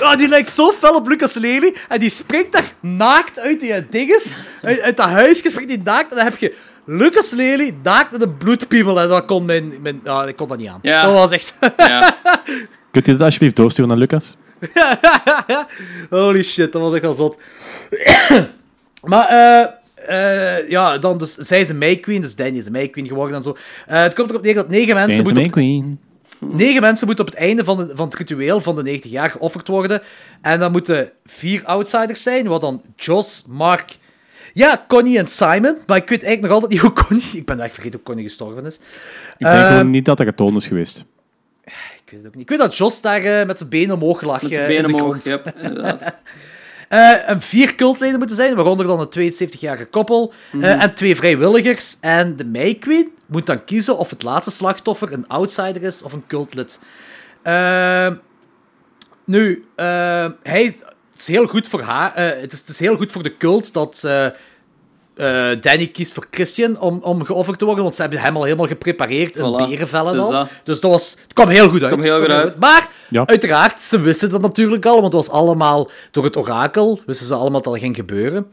oh, 0.00 0.16
die 0.16 0.28
lijkt 0.28 0.50
zo 0.50 0.72
fel 0.72 0.94
op 0.94 1.08
Lucas 1.08 1.34
Lely. 1.34 1.74
En 1.88 1.98
die 1.98 2.08
springt 2.08 2.52
daar 2.52 2.72
naakt 2.80 3.38
uit 3.38 3.60
die 3.60 3.88
dinges, 3.88 4.36
uit, 4.62 4.80
uit 4.80 4.96
dat 4.96 5.06
huisje 5.06 5.50
springt 5.50 5.68
die 5.68 5.82
naakt. 5.84 6.10
En 6.10 6.16
dan 6.16 6.24
heb 6.24 6.36
je 6.36 6.54
Lucas 6.84 7.30
Lely 7.30 7.74
naakt 7.82 8.10
met 8.10 8.22
een 8.22 8.36
bloedpiemel. 8.36 9.00
En 9.00 9.08
dat 9.08 9.24
kon 9.24 9.44
mijn... 9.44 9.72
mijn 9.80 10.00
ja, 10.04 10.24
ik 10.24 10.36
kon 10.36 10.48
dat 10.48 10.58
niet 10.58 10.68
aan. 10.68 10.78
Ja. 10.82 11.02
Dat 11.02 11.12
was 11.12 11.30
echt... 11.30 11.54
ja. 11.76 12.16
Kunt 12.90 13.06
je 13.06 13.12
dat 13.12 13.20
alsjeblieft 13.20 13.56
doorsturen 13.56 13.90
naar 13.90 13.98
Lucas? 13.98 14.36
Holy 16.10 16.42
shit, 16.42 16.72
dat 16.72 16.82
was 16.82 16.92
echt 16.92 17.02
wel 17.02 17.12
zot. 17.12 17.38
maar, 19.10 19.28
eh... 19.28 19.79
eh, 20.06 20.68
ja, 20.70 20.98
dan 20.98 21.18
dus, 21.18 21.34
zij 21.34 21.60
is 21.60 21.68
een 21.68 21.78
May 21.78 21.96
Queen, 21.96 22.20
dus 22.20 22.34
Danny 22.36 22.58
is 22.58 22.66
een 22.66 22.72
May 22.72 22.88
Queen 22.88 23.06
geworden 23.06 23.36
en 23.36 23.42
zo. 23.42 23.56
Eh, 23.86 24.02
het 24.02 24.14
komt 24.14 24.30
erop 24.30 24.42
neer 24.42 24.54
dat 24.54 24.68
negen 24.68 24.94
mensen 24.94 25.22
moeten 25.22 25.36
May 25.42 25.46
op 25.46 25.52
Queen. 25.52 26.00
Negen 26.52 26.80
mensen 26.80 27.06
moeten 27.06 27.24
op 27.26 27.30
het 27.30 27.40
einde 27.40 27.64
van, 27.64 27.76
de- 27.76 27.92
van 27.94 28.04
het 28.06 28.14
ritueel 28.14 28.60
van 28.60 28.74
de 28.76 28.82
90 28.82 29.10
jaar 29.10 29.30
geofferd 29.30 29.68
worden. 29.68 30.02
En 30.42 30.58
dan 30.60 30.72
moeten 30.72 31.12
vier 31.26 31.64
outsiders 31.64 32.22
zijn, 32.22 32.46
wat 32.46 32.60
dan 32.60 32.82
Jos, 32.96 33.44
Mark, 33.48 33.96
ja, 34.52 34.84
Connie 34.88 35.18
en 35.18 35.26
Simon. 35.26 35.76
Maar 35.86 35.96
ik 35.96 36.08
weet 36.08 36.22
eigenlijk 36.22 36.40
nog 36.42 36.50
altijd 36.52 36.70
niet 36.72 36.80
hoe 36.80 36.92
Connie... 37.04 37.24
Ik 37.40 37.44
ben 37.46 37.60
echt 37.60 37.72
vergeten 37.72 37.96
hoe 37.98 38.06
Connie 38.06 38.24
gestorven 38.24 38.66
is. 38.66 38.74
Ik 38.74 38.80
denk 39.38 39.52
Ehm, 39.54 39.66
gewoon 39.68 39.90
niet 39.90 40.04
dat 40.04 40.16
dat 40.16 40.26
getoond 40.26 40.56
is 40.56 40.66
geweest. 40.66 41.04
Ik 41.64 41.72
weet 42.16 42.18
het 42.20 42.26
ook 42.26 42.34
niet. 42.34 42.42
Ik 42.42 42.48
weet 42.48 42.58
dat 42.58 42.76
Jos 42.76 43.00
daar 43.00 43.20
eh, 43.22 43.46
met 43.46 43.58
zijn 43.58 43.70
benen 43.70 43.94
omhoog 43.94 44.22
lag. 44.22 44.42
Met 44.42 44.52
zijn 44.52 44.70
in 44.70 44.76
benen 44.76 44.90
de 44.90 44.96
omhoog. 44.96 45.24
Yep, 45.24 45.52
inderdaad. 45.62 46.02
Eh, 46.90 47.28
en 47.28 47.40
vier 47.42 47.74
cultleden 47.74 48.18
moeten 48.18 48.36
zijn, 48.36 48.54
waaronder 48.54 48.86
dan 48.86 49.00
een 49.00 49.08
72-jarige 49.08 49.84
koppel. 49.86 50.32
eh, 50.52 50.58
Mhm. 50.58 50.64
en 50.80 50.94
twee 50.94 51.16
vrijwilligers. 51.16 51.96
En 52.00 52.36
de 52.36 52.44
May 52.44 52.74
Queen 52.74 53.08
moet 53.26 53.46
dan 53.46 53.64
kiezen 53.64 53.98
of 53.98 54.10
het 54.10 54.22
laatste 54.22 54.50
slachtoffer 54.50 55.12
een 55.12 55.28
outsider 55.28 55.82
is 55.82 56.02
of 56.02 56.12
een 56.12 56.26
cultlid. 56.26 56.78
Ehm, 57.42 58.14
nu, 59.24 59.64
ehm, 59.76 60.30
hij 60.42 60.62
is, 60.62 60.72
het 61.10 61.18
is 61.18 61.26
heel 61.26 61.46
goed 61.46 61.68
voor 61.68 61.80
haar. 61.80 62.14
eh, 62.14 62.40
het, 62.40 62.52
is, 62.52 62.58
het 62.58 62.68
is 62.68 62.78
heel 62.78 62.96
goed 62.96 63.12
voor 63.12 63.22
de 63.22 63.36
cult 63.36 63.72
dat 63.72 64.02
eh, 65.20 65.60
Danny 65.60 65.86
kiest 65.86 66.12
voor 66.12 66.26
Christian 66.30 66.78
om, 66.80 66.98
om 67.02 67.24
geofferd 67.24 67.58
te 67.58 67.64
worden, 67.64 67.82
want 67.82 67.94
ze 67.96 68.00
hebben 68.00 68.20
hem 68.20 68.36
al 68.36 68.44
helemaal 68.44 68.66
geprepareerd 68.66 69.36
in 69.36 69.42
Voilà. 69.44 69.68
berenvel 69.68 70.06
en 70.08 70.14
Dus 70.14 70.24
al. 70.24 70.30
dat. 70.30 70.48
Dus 70.64 70.80
dat 70.80 70.90
was, 70.90 71.10
het 71.22 71.32
kwam 71.32 71.48
heel 71.48 71.68
goed 71.68 71.82
uit. 71.82 71.92
kwam 71.92 72.04
heel 72.04 72.20
goed 72.20 72.30
uit. 72.30 72.58
Maar 72.58 72.88
Ja. 73.08 73.26
Uiteraard, 73.26 73.80
ze 73.80 74.00
wisten 74.00 74.30
dat 74.30 74.40
natuurlijk 74.40 74.86
al, 74.86 74.92
want 75.00 75.04
het 75.12 75.26
was 75.26 75.30
allemaal 75.30 75.90
door 76.10 76.24
het 76.24 76.36
orakel. 76.36 77.00
Wisten 77.06 77.26
ze 77.26 77.34
allemaal 77.34 77.60
dat 77.62 77.72
dat 77.72 77.82
ging 77.82 77.96
gebeuren. 77.96 78.46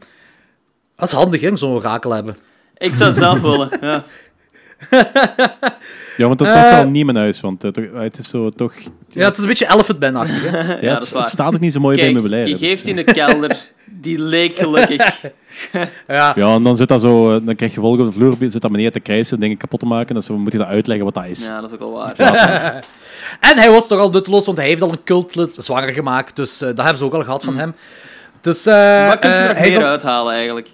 Dat 0.96 1.08
is 1.08 1.14
handig, 1.14 1.40
hè, 1.40 1.56
zo'n 1.56 1.72
orakel 1.74 2.10
hebben. 2.10 2.36
Ik 2.76 2.94
zou 2.94 3.08
het 3.08 3.18
zelf 3.18 3.40
willen, 3.40 3.70
ja. 3.80 4.04
Ja, 6.18 6.26
want 6.26 6.38
dat 6.38 6.48
is 6.48 6.54
toch 6.54 6.70
wel 6.70 6.88
niet 6.88 7.04
mijn 7.04 7.16
huis, 7.16 7.40
want 7.40 7.64
eh, 7.64 7.84
het 7.94 8.18
is 8.18 8.28
zo 8.28 8.48
toch... 8.50 8.74
Ja, 9.08 9.24
het 9.24 9.36
is 9.36 9.42
een 9.42 9.48
beetje 9.48 9.72
Elephant 9.72 10.00
Man-achtig, 10.00 10.50
hè? 10.50 10.80
Ja, 10.86 10.94
het, 10.94 11.10
het 11.10 11.28
staat 11.28 11.54
ook 11.54 11.60
niet 11.60 11.72
zo 11.72 11.80
mooi 11.80 11.94
bij 11.96 12.04
mijn 12.04 12.16
meubilair. 12.16 12.46
je 12.46 12.56
dus, 12.56 12.68
geeft 12.68 12.82
eh. 12.82 12.88
in 12.88 12.96
de 12.96 13.04
kelder. 13.04 13.56
Die 13.84 14.18
leek 14.18 14.56
gelukkig. 14.56 15.20
ja. 16.08 16.32
Ja, 16.36 16.54
en 16.54 16.62
dan 16.62 16.76
zit 16.76 16.88
dat 16.88 17.00
zo, 17.00 17.34
eh, 17.34 17.46
dan 17.46 17.54
krijg 17.54 17.74
je 17.74 17.80
volk 17.80 17.98
op 17.98 18.06
de 18.06 18.12
vloer, 18.12 18.36
zit 18.40 18.62
dat 18.62 18.70
meneer 18.70 18.92
te 18.92 19.00
krijsen, 19.00 19.40
dingen 19.40 19.56
kapot 19.56 19.80
te 19.80 19.86
maken, 19.86 20.14
dan 20.14 20.40
moet 20.40 20.52
je 20.52 20.58
dat 20.58 20.66
uitleggen 20.66 21.04
wat 21.04 21.14
dat 21.14 21.26
is. 21.26 21.44
Ja, 21.44 21.60
dat 21.60 21.70
is 21.70 21.78
ook 21.78 21.82
wel 21.82 21.92
waar. 21.92 22.14
En 23.40 23.58
hij 23.58 23.70
was 23.70 23.88
toch 23.88 24.00
al 24.00 24.10
nutteloos, 24.10 24.46
want 24.46 24.58
hij 24.58 24.66
heeft 24.66 24.82
al 24.82 24.92
een 24.92 25.02
cultlid 25.04 25.54
zwanger 25.54 25.88
gemaakt. 25.88 26.36
Dus 26.36 26.58
dat 26.58 26.76
hebben 26.76 26.98
ze 26.98 27.04
ook 27.04 27.14
al 27.14 27.22
gehad 27.22 27.44
van 27.44 27.56
hem. 27.56 27.74
Dus, 28.40 28.66
eh 28.66 29.08
Wat 29.08 29.18
kun 29.18 29.30
je 29.30 29.36
er 29.36 29.54
nog 29.54 29.64
meer 29.64 29.76
al- 29.76 29.84
uithalen, 29.84 30.34
eigenlijk? 30.34 30.68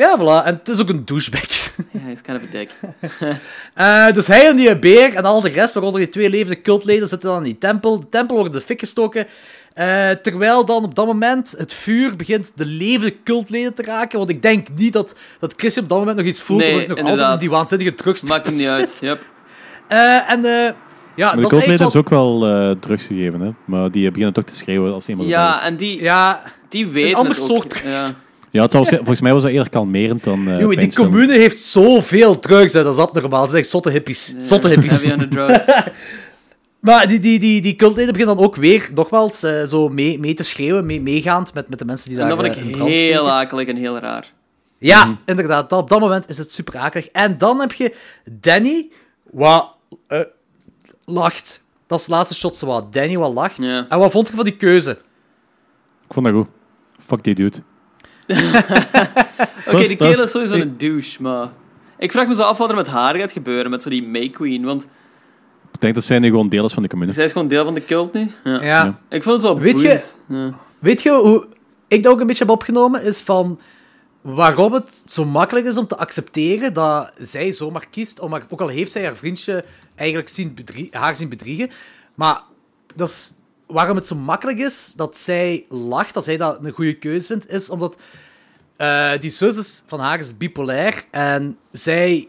Ja, 0.00 0.18
voilà. 0.18 0.46
En 0.46 0.54
het 0.54 0.68
is 0.68 0.80
ook 0.80 0.88
een 0.88 1.04
douchebag. 1.04 1.48
Ja, 1.92 2.00
hij 2.00 2.12
is 2.12 2.20
kind 2.20 2.36
of 2.36 2.42
a 2.42 2.50
dick. 2.50 2.70
Eh, 3.74 4.12
dus 4.12 4.26
hij 4.26 4.48
en 4.48 4.56
die 4.56 4.78
beer 4.78 5.14
en 5.14 5.24
al 5.24 5.40
de 5.40 5.48
rest, 5.48 5.74
waaronder 5.74 6.00
die 6.00 6.10
twee 6.10 6.30
levende 6.30 6.60
cultleden, 6.60 7.08
zitten 7.08 7.28
dan 7.28 7.38
in 7.38 7.44
die 7.44 7.58
tempel. 7.58 8.00
De 8.00 8.08
tempel 8.08 8.36
wordt 8.36 8.52
in 8.52 8.58
de 8.58 8.64
fik 8.64 8.80
gestoken. 8.80 9.26
Eh, 9.72 10.10
terwijl 10.10 10.64
dan 10.64 10.84
op 10.84 10.94
dat 10.94 11.06
moment 11.06 11.54
het 11.58 11.72
vuur 11.72 12.16
begint 12.16 12.52
de 12.54 12.66
levende 12.66 13.22
cultleden 13.22 13.74
te 13.74 13.82
raken. 13.82 14.18
Want 14.18 14.30
ik 14.30 14.42
denk 14.42 14.66
niet 14.74 14.92
dat, 14.92 15.16
dat 15.38 15.54
Christian 15.56 15.84
op 15.84 15.90
dat 15.90 15.98
moment 15.98 16.16
nog 16.16 16.26
iets 16.26 16.40
voelt. 16.40 16.60
Nee, 16.60 16.70
omdat 16.72 16.86
hij 16.86 16.94
nog 16.96 17.04
altijd 17.04 17.18
inderdaad. 17.18 17.42
in 17.42 17.48
die 17.48 17.56
waanzinnige 17.56 17.94
drugs 17.94 18.22
Maakt 18.22 18.46
hem 18.46 18.56
niet 18.56 18.68
uit. 18.68 18.98
Yep. 19.00 19.20
Eh, 19.86 20.30
en 20.30 20.44
eh, 20.44 20.72
ja, 21.14 21.26
maar 21.26 21.36
de 21.36 21.40
dat 21.42 21.52
is 21.52 21.58
cultleden 21.58 21.90
ze 21.90 21.98
ook 21.98 22.08
wel 22.08 22.46
eh, 22.46 22.70
drugs 22.80 23.06
gegeven, 23.06 23.40
hè? 23.40 23.50
maar 23.64 23.90
die 23.90 24.08
beginnen 24.08 24.32
toch 24.32 24.44
te 24.44 24.54
schreeuwen 24.54 24.92
als 24.92 25.08
iemand 25.08 25.28
Ja, 25.28 25.56
is. 25.56 25.66
en 25.66 25.76
die, 25.76 26.02
ja, 26.02 26.42
die 26.68 26.86
weten 26.86 27.18
ander 27.18 27.32
het 27.32 27.42
ook. 27.42 27.48
soort 27.48 27.70
drugs. 27.70 28.08
Ja. 28.08 28.14
Ja, 28.50 28.62
het 28.62 28.72
was, 28.72 28.88
volgens 28.88 29.20
mij 29.20 29.32
was 29.32 29.42
dat 29.42 29.50
eerder 29.50 29.70
kalmerend 29.70 30.24
dan 30.24 30.48
eh 30.48 30.60
Joh, 30.60 30.76
die 30.76 30.94
commune 30.94 31.32
heeft 31.32 31.58
zoveel 31.58 32.38
drugs, 32.38 32.72
hè. 32.72 32.82
dat 32.82 32.94
is 32.94 33.00
abnormaal. 33.00 33.42
Ze 33.44 33.50
zijn 33.50 33.62
echt 33.62 33.70
zotte 33.70 33.90
hippies. 33.90 34.34
Zotte 34.38 34.68
hippies. 34.68 35.02
Heavy 35.04 35.10
on 35.12 35.18
the 35.18 35.28
drugs. 35.28 35.64
Maar 36.80 37.08
die, 37.08 37.18
die, 37.18 37.38
die, 37.38 37.60
die 37.60 37.74
cultleden 37.74 38.12
beginnen 38.12 38.36
dan 38.36 38.44
ook 38.44 38.56
weer, 38.56 38.90
nogmaals, 38.94 39.42
eh, 39.42 39.64
zo 39.64 39.88
mee, 39.88 40.18
mee 40.18 40.34
te 40.34 40.42
schreeuwen, 40.42 40.86
mee, 40.86 41.00
meegaand 41.00 41.54
met, 41.54 41.68
met 41.68 41.78
de 41.78 41.84
mensen 41.84 42.08
die 42.10 42.18
En 42.18 42.26
daar 42.28 42.36
dat 42.36 42.44
vond 42.44 42.56
eh, 42.56 42.62
in 42.62 42.68
ik 42.68 42.76
brand 42.76 42.90
heel 42.92 43.30
akelig 43.30 43.66
en 43.68 43.76
heel 43.76 43.98
raar. 43.98 44.32
Ja, 44.78 45.04
Mhm. 45.04 45.14
inderdaad. 45.26 45.70
Dat, 45.70 45.78
op 45.80 45.88
dat 45.88 46.00
moment 46.00 46.28
is 46.28 46.38
het 46.38 46.52
super 46.52 46.78
akelig. 46.78 47.06
En 47.08 47.38
dan 47.38 47.60
heb 47.60 47.72
je 47.72 47.94
Danny, 48.30 48.88
wat 49.30 49.76
eh, 50.06 50.20
lacht. 51.04 51.62
Dat 51.86 51.98
is 51.98 52.04
het 52.06 52.14
laatste 52.14 52.34
shot, 52.34 52.56
zo 52.56 52.66
wat. 52.66 52.92
Danny 52.92 53.16
wat 53.18 53.32
lacht. 53.34 53.66
En 53.68 53.98
wat 53.98 54.10
vond 54.10 54.28
je 54.28 54.34
van 54.34 54.44
die 54.44 54.56
keuze? 54.56 54.90
Ik 56.06 56.12
vond 56.14 56.26
dat 56.26 56.34
goed. 56.34 56.46
Fuck 57.06 57.24
die 57.24 57.34
dude. 57.34 57.56
Oké, 59.68 59.86
die 59.86 59.96
kerel 59.96 60.24
is- 60.24 60.30
sowieso 60.30 60.54
een 60.54 60.78
douche, 60.78 61.22
maar... 61.22 61.48
Ik 61.98 62.12
vraag 62.12 62.26
me 62.26 62.34
zo 62.34 62.42
af 62.42 62.58
wat 62.58 62.70
er 62.70 62.76
met 62.76 62.86
haar 62.86 63.14
gaat 63.14 63.32
gebeuren, 63.32 63.70
met 63.70 63.82
zo 63.82 63.90
die 63.90 64.02
May 64.06 64.28
Queen, 64.28 64.64
want 64.64 64.82
Ik 65.72 65.80
denk 65.80 65.94
dat 65.94 66.04
zij 66.04 66.18
nu 66.18 66.28
gewoon 66.28 66.48
deel 66.48 66.64
is 66.64 66.72
van 66.72 66.82
de 66.82 66.88
commune. 66.88 67.12
zij 67.12 67.24
is 67.24 67.32
gewoon 67.32 67.48
deel 67.48 67.64
van 67.64 67.74
de 67.74 67.84
cult 67.84 68.12
nu. 68.12 68.30
Ja. 68.44 68.62
Ja. 68.62 68.98
Ik 69.08 69.22
vond 69.22 69.42
het 69.42 69.44
wel 69.52 69.58
Weet 69.60 69.80
je-. 69.80 70.00
Ja. 70.28 70.50
Weet 70.78 71.02
je 71.02 71.10
hoe 71.12 71.46
ik 71.88 72.02
dat 72.02 72.12
ook 72.12 72.20
een 72.20 72.26
beetje 72.26 72.44
heb 72.44 72.52
opgenomen? 72.52 73.02
Is 73.02 73.20
van 73.20 73.60
waarom 74.20 74.72
het 74.72 75.02
zo 75.06 75.24
makkelijk 75.24 75.66
is 75.66 75.76
om 75.76 75.86
te 75.86 75.96
accepteren 75.96 76.72
dat 76.72 77.10
zij 77.18 77.52
zomaar 77.52 77.86
kiest, 77.90 78.20
om 78.20 78.32
haar, 78.32 78.42
ook 78.48 78.60
al 78.60 78.68
heeft 78.68 78.92
zij 78.92 79.04
haar 79.04 79.16
vriendje 79.16 79.64
eigenlijk 79.94 80.28
zien 80.28 80.54
bedrie- 80.54 80.88
haar 80.90 81.16
zien 81.16 81.28
bedriegen, 81.28 81.70
maar 82.14 82.40
dat 82.94 83.08
is, 83.08 83.32
waarom 83.70 83.96
het 83.96 84.06
zo 84.06 84.14
makkelijk 84.14 84.58
is 84.58 84.92
dat 84.96 85.16
zij 85.16 85.64
lacht, 85.68 86.14
dat 86.14 86.24
zij 86.24 86.36
dat 86.36 86.64
een 86.64 86.72
goede 86.72 86.98
keuze 86.98 87.26
vindt, 87.26 87.50
is 87.50 87.70
omdat 87.70 87.96
eh, 88.76 89.12
die 89.18 89.30
zus 89.30 89.56
is, 89.56 89.82
van 89.86 90.00
haar 90.00 90.18
is 90.18 90.36
bipolair 90.36 91.04
en 91.10 91.58
zij, 91.72 92.28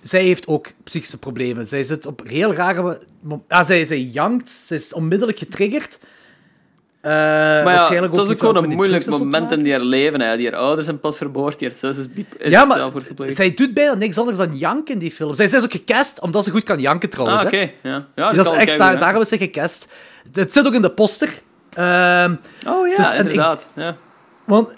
zij 0.00 0.22
heeft 0.22 0.46
ook 0.46 0.66
psychische 0.84 1.18
problemen. 1.18 1.66
Zij 1.66 1.82
zit 1.82 2.06
op 2.06 2.28
heel 2.28 2.54
rare... 2.54 3.00
Ah, 3.48 3.66
zij, 3.66 3.86
zij 3.86 4.00
jankt, 4.00 4.50
zij 4.50 4.76
is 4.76 4.92
onmiddellijk 4.92 5.38
getriggerd. 5.38 5.98
Eh, 7.00 7.10
Maar 7.12 7.92
ja, 7.92 8.02
het 8.02 8.16
was 8.16 8.30
ook 8.30 8.38
gewoon 8.38 8.56
een 8.56 8.68
moeilijk 8.68 9.06
moment 9.06 9.52
in 9.52 9.70
haar 9.70 9.80
leven. 9.80 10.20
Hè. 10.20 10.36
Die 10.36 10.50
haar 10.50 10.60
ouders 10.60 10.84
zijn 10.86 11.00
pas 11.00 11.16
vermoord, 11.16 11.58
die 11.58 11.68
haar 11.68 11.76
zus 11.76 11.96
is, 11.98 12.06
is 12.38 12.50
Ja, 12.50 12.64
maar 12.64 12.90
zij 13.16 13.54
doet 13.54 13.74
bijna 13.74 13.94
niks 13.94 14.18
anders 14.18 14.38
dan 14.38 14.56
janken 14.56 14.94
in 14.94 15.00
die 15.00 15.10
film. 15.10 15.34
Zij, 15.34 15.48
zij 15.48 15.58
is 15.58 15.64
ook 15.64 15.70
gecast 15.72 16.20
omdat 16.20 16.44
ze 16.44 16.50
goed 16.50 16.62
kan 16.62 16.80
janken 16.80 17.10
trouwens. 17.10 17.40
Ah, 17.40 17.46
oké. 17.46 17.70
Ja. 17.82 18.06
Ja, 18.14 18.32
dat 18.32 18.44
dat 18.44 18.54
is 18.54 18.66
echt, 18.66 18.78
daar, 18.78 18.98
daarom 18.98 19.22
is 19.22 19.28
ze 19.28 19.38
gecast. 19.38 19.86
Het 20.32 20.52
zit 20.52 20.66
ook 20.66 20.74
in 20.74 20.82
de 20.82 20.90
poster. 20.90 21.28
Ehm, 21.72 22.34
Oh 22.66 22.88
ja, 22.88 22.96
dus- 22.96 23.06
en 23.12 23.12
ik- 23.12 23.18
inderdaad. 23.30 23.68
Ja. 23.74 23.96
want 24.44 24.68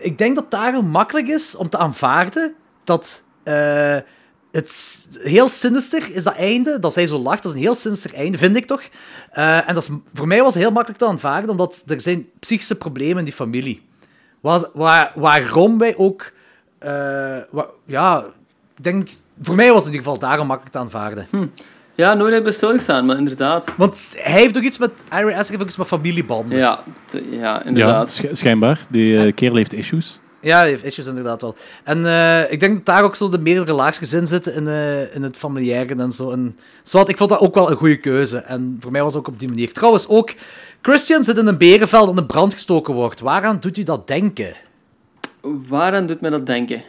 ik 0.00 0.18
denk 0.18 0.34
dat 0.34 0.50
daarom 0.50 0.86
makkelijk 0.88 1.28
is 1.28 1.54
om 1.56 1.68
te 1.68 1.78
aanvaarden 1.78 2.54
dat 2.84 3.22
eh, 3.42 3.96
het 4.52 5.06
heel 5.20 5.48
sinister 5.48 6.08
is 6.14 6.22
dat 6.22 6.34
einde, 6.36 6.78
dat 6.78 6.92
zij 6.92 7.06
zo 7.06 7.18
lacht, 7.18 7.42
dat 7.42 7.52
is 7.52 7.58
een 7.58 7.64
heel 7.64 7.74
sinister 7.74 8.14
einde, 8.14 8.38
vind 8.38 8.56
ik 8.56 8.64
toch. 8.66 8.82
Eh, 9.32 9.68
en 9.68 9.74
dat 9.74 9.82
is, 9.82 9.88
voor 10.14 10.26
mij 10.26 10.42
was 10.42 10.54
het 10.54 10.62
heel 10.62 10.72
makkelijk 10.72 10.98
te 11.00 11.06
aanvaarden, 11.06 11.50
omdat 11.50 11.82
er 11.86 12.00
zijn 12.00 12.26
psychische 12.38 12.74
problemen 12.74 13.18
in 13.18 13.24
die 13.24 13.34
familie. 13.34 13.82
Waar, 14.40 14.64
waar, 14.72 15.12
waarom 15.14 15.78
wij 15.78 15.96
ook... 15.96 16.32
eh, 16.78 17.36
ja, 17.84 18.24
ik 18.76 18.84
denk... 18.84 19.08
Voor 19.42 19.54
mij 19.54 19.72
was 19.72 19.84
het 19.84 19.92
in 19.92 19.98
ieder 19.98 20.06
geval 20.12 20.28
daarom 20.28 20.46
makkelijk 20.46 20.74
te 20.74 20.80
aanvaarden. 20.82 21.26
ja, 21.94 22.14
nooit 22.14 22.32
hebben 22.32 22.54
stilgestaan, 22.54 23.06
maar 23.06 23.16
inderdaad. 23.16 23.72
Want 23.76 24.12
hij 24.16 24.40
heeft 24.40 24.56
ook 24.56 24.62
iets 24.62 24.78
met... 24.78 24.90
Ira 25.12 25.26
Aster 25.28 25.48
heeft 25.50 25.60
ook 25.60 25.68
iets 25.68 25.76
met 25.76 25.86
familiebanden. 25.86 26.58
Ja, 26.58 26.84
ja 27.12 27.20
Ja, 27.30 27.64
inderdaad. 27.64 28.10
sch- 28.10 28.22
schijnbaar. 28.32 28.86
Die 28.90 29.18
eh, 29.18 29.34
kerel 29.34 29.56
heeft 29.56 29.72
issues. 29.72 30.20
Ja, 30.40 30.62
heeft 30.62 30.84
issues 30.84 31.06
inderdaad 31.06 31.40
wel. 31.40 31.54
En 31.84 32.06
eh, 32.06 32.52
ik 32.52 32.60
denk 32.60 32.76
dat 32.76 32.86
daar 32.86 33.04
ook 33.04 33.16
zo 33.16 33.28
de 33.28 33.38
meerdere 33.38 33.72
laagjes 33.72 34.12
in 34.12 34.26
zitten 34.26 34.54
in, 34.54 34.66
eh, 34.66 35.14
in 35.14 35.22
het 35.22 35.36
familiaire 35.36 35.94
en 35.94 36.12
zo. 36.12 36.30
En, 36.30 36.58
zowat, 36.82 37.08
ik 37.08 37.16
vond 37.16 37.30
dat 37.30 37.40
ook 37.40 37.54
wel 37.54 37.70
een 37.70 37.76
goede 37.76 37.96
keuze. 37.96 38.38
En 38.38 38.76
voor 38.80 38.92
mij 38.92 39.02
was 39.02 39.14
het 39.14 39.22
ook 39.22 39.28
op 39.28 39.38
die 39.38 39.48
manier. 39.48 39.72
Trouwens, 39.72 40.08
ook 40.08 40.34
Christian 40.82 41.24
zit 41.24 41.38
in 41.38 41.46
een 41.46 41.58
berenvel 41.58 42.06
dat 42.06 42.18
in 42.18 42.26
brand 42.26 42.52
gestoken 42.52 42.94
wordt. 42.94 43.20
Waaraan 43.20 43.60
doet 43.60 43.78
u 43.78 43.82
dat 43.82 44.06
denken? 44.06 44.56
Waaraan 45.68 46.06
doet 46.06 46.20
mij 46.20 46.30
dat 46.30 46.46
denken? 46.46 46.82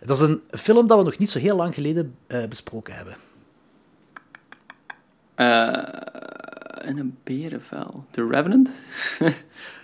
Dat 0.00 0.16
is 0.16 0.28
een 0.28 0.42
film 0.50 0.86
dat 0.86 0.98
we 0.98 1.04
nog 1.04 1.18
niet 1.18 1.30
zo 1.30 1.38
heel 1.38 1.56
lang 1.56 1.74
geleden 1.74 2.14
eh, 2.26 2.44
besproken 2.48 2.94
hebben. 2.94 3.16
In 6.86 6.98
een 6.98 7.16
berenvel. 7.24 8.04
The 8.10 8.26
Revenant? 8.30 8.70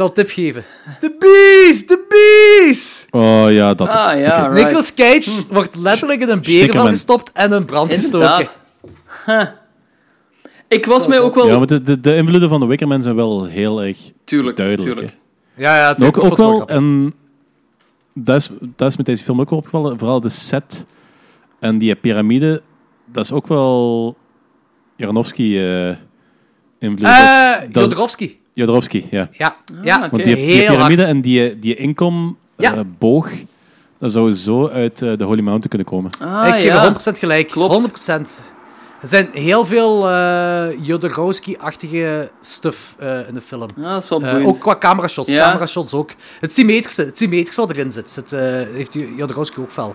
Ik 0.00 0.06
zal 0.06 0.16
een 0.16 0.24
tip 0.24 0.34
geven. 0.34 0.64
The 1.00 1.14
Beast! 1.18 1.88
The 1.88 2.04
Beast! 2.08 3.06
Oh 3.10 3.50
ja, 3.50 3.74
dat. 3.74 3.88
Ah, 3.88 4.18
ja, 4.20 4.28
Oké. 4.30 4.40
right. 4.48 4.52
Nicolas 4.64 4.94
Cage 4.94 5.30
wordt 5.50 5.76
letterlijk 5.76 6.20
in 6.20 6.28
een 6.28 6.44
Stickerman. 6.44 6.86
gestopt 6.88 7.32
en 7.32 7.52
in 7.52 7.64
brand 7.64 7.92
gestoken. 7.92 8.46
Huh. 9.26 9.46
Ik 10.68 10.86
was 10.86 11.06
mij 11.06 11.20
ook 11.20 11.34
wel... 11.34 11.46
Ja, 11.48 11.58
maar 11.58 11.66
de, 11.66 11.82
de, 11.82 12.00
de 12.00 12.16
invloeden 12.16 12.48
van 12.48 12.60
de 12.60 12.66
Wickerman 12.66 13.02
zijn 13.02 13.16
wel 13.16 13.44
heel 13.44 13.82
erg 13.82 13.98
Tuurlijk, 14.24 14.56
duidelijk. 14.56 14.88
tuurlijk. 14.88 15.16
hè. 15.54 15.62
Ja, 15.62 15.76
ja, 15.76 16.06
ook, 16.06 16.18
ook 16.18 16.36
wel, 16.36 16.54
grappig. 16.54 16.76
en 16.76 17.14
dat 18.14 18.36
is, 18.36 18.50
dat 18.76 18.88
is 18.90 18.96
met 18.96 19.06
deze 19.06 19.24
film 19.24 19.40
ook 19.40 19.50
wel 19.50 19.58
opgevallen, 19.58 19.98
vooral 19.98 20.20
de 20.20 20.28
set 20.28 20.84
en 21.58 21.78
die 21.78 21.94
piramide, 21.94 22.62
dat 23.12 23.24
is 23.24 23.32
ook 23.32 23.46
wel 23.46 24.16
Jaranowski 24.96 25.58
eh 25.88 25.96
invloed. 26.78 27.06
Eh, 27.08 27.60
Dat- 27.60 27.72
dat- 27.72 27.82
Jodorowsky. 27.82 28.36
Jodorowsky, 28.60 29.04
ja. 29.10 29.28
Ja, 29.32 29.56
ja 29.82 29.96
Ah, 29.96 30.00
oké. 30.02 30.10
Want 30.10 30.24
die, 30.24 30.34
die 30.34 30.66
piramide 30.66 31.02
en 31.04 31.20
die, 31.20 31.58
die 31.58 31.76
inkom 31.76 32.36
Ja. 32.56 32.74
eh, 32.74 32.80
boog, 32.98 33.28
dat 33.98 34.12
zou 34.12 34.32
zo 34.34 34.68
uit 34.68 35.02
eh, 35.02 35.16
de 35.16 35.24
Holy 35.24 35.40
Mountain 35.40 35.68
kunnen 35.68 35.86
komen. 35.86 36.10
Ah, 36.20 36.56
ik 36.56 36.62
ja. 36.62 36.84
je 36.84 37.12
100% 37.14 37.18
gelijk. 37.18 37.48
Klopt. 37.48 37.88
100%. 38.10 38.12
Er 39.00 39.08
zijn 39.08 39.28
heel 39.32 39.64
veel 39.64 40.08
eh 40.08 40.66
Jodorowsky-achtige 40.86 42.30
stuff 42.40 42.94
eh, 42.98 43.28
in 43.28 43.34
de 43.34 43.40
film. 43.40 43.68
Ja, 43.76 43.92
dat 43.92 44.02
is 44.02 44.08
wel 44.08 44.44
ook 44.44 44.58
qua 44.60 44.76
camerashots. 44.78 45.30
Ja. 45.30 45.44
Camerashots 45.48 45.94
ook. 45.94 46.10
Het 46.40 46.52
symmetrische, 46.52 47.04
het 47.04 47.18
symmetrische 47.18 47.60
wat 47.60 47.70
erin 47.76 47.90
zit, 47.90 48.10
zit 48.10 48.30
heeft 48.72 48.94
Jodorowsky 49.16 49.60
ook 49.60 49.70
fel. 49.70 49.94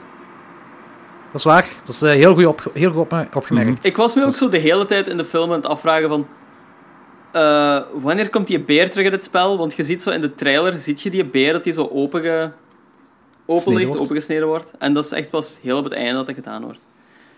Dat 1.31 1.35
is 1.35 1.43
waar. 1.43 1.65
Dat 1.83 1.95
is 1.95 2.01
heel 2.01 2.33
goed, 2.33 2.45
op, 2.45 2.71
heel 2.73 2.91
goed 2.91 2.99
opge- 3.01 3.27
opgemerkt. 3.33 3.85
Ik 3.85 3.97
was 3.97 4.15
me 4.15 4.25
ook 4.25 4.31
zo 4.33 4.49
de 4.49 4.57
hele 4.57 4.85
tijd 4.85 5.07
in 5.07 5.17
de 5.17 5.25
film 5.25 5.49
aan 5.49 5.55
het 5.57 5.65
afvragen 5.65 6.09
van... 6.09 6.27
eh, 7.35 7.81
wanneer 7.93 8.29
komt 8.29 8.47
die 8.47 8.59
beer 8.59 8.89
terug 8.89 9.05
in 9.05 9.11
het 9.11 9.23
spel? 9.23 9.57
Want 9.57 9.75
je 9.75 9.83
ziet 9.83 10.01
zo 10.01 10.09
in 10.09 10.21
de 10.21 10.35
trailer, 10.35 10.79
ziet 10.79 11.01
je 11.01 11.09
die 11.09 11.25
beer 11.25 11.51
dat 11.51 11.63
die 11.63 11.73
zo 11.73 11.89
openge, 11.93 12.51
open 13.45 13.73
ligt, 13.73 13.85
wordt. 13.85 14.01
opengesneden 14.01 14.47
wordt. 14.47 14.71
En 14.79 14.93
dat 14.93 15.05
is 15.05 15.11
echt 15.11 15.29
pas 15.29 15.59
heel 15.61 15.77
op 15.77 15.83
het 15.83 15.93
einde 15.93 16.13
dat 16.13 16.25
dat 16.25 16.35
gedaan 16.35 16.63
wordt. 16.63 16.79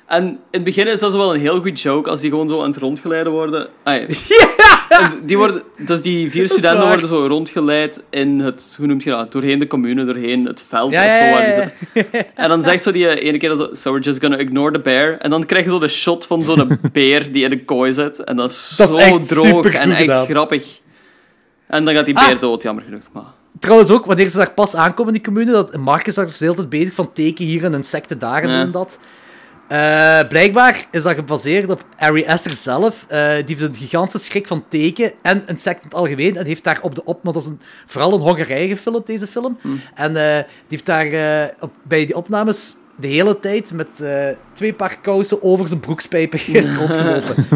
En 0.06 0.24
in 0.24 0.38
het 0.52 0.64
begin 0.64 0.88
is 0.88 1.00
dat 1.00 1.12
zo 1.12 1.18
wel 1.18 1.34
een 1.34 1.40
heel 1.40 1.62
goed 1.62 1.82
joke 1.82 2.10
als 2.10 2.22
die 2.22 2.30
gewoon 2.30 2.48
zo 2.48 2.62
aan 2.62 2.70
het 2.72 2.78
rondgeleiden 2.78 3.32
worden. 3.32 3.68
Ah, 3.84 4.10
ja. 4.28 4.77
En 4.90 5.12
Die 5.24 5.38
worden, 5.38 5.62
dus 5.78 6.02
die 6.02 6.32
vier 6.32 6.48
studenten 6.50 6.78
waar. 6.80 6.88
worden 6.88 7.08
zo 7.08 7.26
rondgeleid 7.28 8.02
in 8.10 8.40
het, 8.40 8.76
hoe 8.78 8.88
noem 8.88 9.00
je 9.04 9.10
dat, 9.10 9.32
doorheen 9.32 9.60
de 9.60 9.68
commune, 9.68 10.06
doorheen 10.06 10.46
het 10.46 10.64
veld 10.68 10.92
Ja, 10.92 11.02
zo 11.04 11.32
waar. 11.32 11.74
En 12.36 12.50
dan 12.50 12.64
zegt 12.64 12.84
zo 12.84 12.92
die 12.92 13.08
eh, 13.08 13.28
ene 13.28 13.38
keer 13.38 13.56
zo, 13.58 13.70
so 13.72 13.92
we're 13.92 14.04
just 14.04 14.20
gonna 14.20 14.38
ignore 14.38 14.72
the 14.72 14.80
bear. 14.80 15.18
En 15.18 15.30
dan 15.30 15.46
krijg 15.46 15.64
je 15.64 15.70
zo 15.70 15.80
de 15.80 15.88
shot 15.88 16.26
van 16.28 16.46
zo'n 16.46 16.80
beer 16.94 17.32
die 17.32 17.44
in 17.44 17.52
een 17.52 17.66
kooi 17.66 17.94
zit. 17.94 18.24
En 18.24 18.36
dat 18.36 18.50
is 18.50 18.74
Dat 18.78 18.90
zo 18.90 19.18
droog 19.20 19.66
en 19.74 19.90
echt 19.92 20.00
gedaan. 20.00 20.26
grappig. 20.26 20.80
En 21.68 21.86
dan 21.86 21.94
gaat 21.96 22.06
die 22.06 22.18
Ah. 22.18 22.28
beer 22.28 22.40
dood, 22.40 22.64
jammer 22.64 22.84
genoeg. 22.84 23.02
Maar... 23.12 23.24
Trouwens 23.60 23.90
ook, 23.90 24.06
wanneer 24.06 24.30
ze 24.30 24.38
daar 24.38 24.52
pas 24.52 24.76
aankomen 24.76 25.14
in 25.14 25.22
die 25.22 25.34
commune, 25.34 25.52
dat 25.52 25.78
Marcus 25.78 26.14
daar 26.14 26.26
is 26.26 26.38
de 26.38 26.44
hele 26.46 26.58
tijd 26.58 26.70
bezig 26.70 26.94
van 26.94 27.14
teken 27.14 27.46
hier 27.46 27.64
en 27.64 27.74
insecten 27.74 28.20
daar 28.20 28.44
en 28.44 28.50
en 28.50 28.72
dat. 28.72 29.00
Eh, 29.68 30.28
blijkbaar 30.28 30.86
is 30.92 31.04
dat 31.04 31.16
gebaseerd 31.16 31.70
op 31.70 31.86
Ari 31.98 32.26
Aster 32.26 32.54
zelf. 32.54 33.06
Eh, 33.08 33.36
die 33.36 33.56
heeft 33.56 33.62
een 33.62 33.76
gigantische 33.76 34.26
schrik 34.28 34.48
van 34.48 34.68
teken 34.68 35.14
en 35.22 35.44
insecten 35.48 35.84
in 35.84 35.90
het 35.90 36.00
algemeen. 36.00 36.38
En 36.38 36.46
heeft 36.46 36.64
daar 36.64 36.80
op 36.82 36.96
de 36.96 37.04
op, 37.04 37.20
want 37.24 37.36
dat 37.36 37.44
is 37.44 37.50
een, 37.50 37.60
vooral 37.86 38.14
in 38.14 38.20
Hongarije 38.20 38.68
gefilmd, 38.68 39.06
deze 39.06 39.28
film. 39.28 39.58
En 39.94 40.16
eh, 40.16 40.38
die 40.38 40.46
heeft 40.68 40.86
daar 40.86 41.06
eh, 41.06 41.50
op, 41.60 41.76
bij 41.84 42.06
die 42.06 42.16
opnames 42.16 42.76
de 43.00 43.08
hele 43.08 43.40
tijd 43.40 43.74
met 43.74 44.02
eh, 44.02 44.28
twee 44.54 44.74
paar 44.74 45.00
kousen 45.02 45.44
over 45.44 45.68
zijn 45.68 45.80
broekspijpen 45.80 46.40
rondgelopen. 46.80 47.36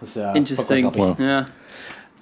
Dus 0.00 0.12
ja, 0.12 0.32
Interesting. 0.32 1.14
Ja. 1.18 1.46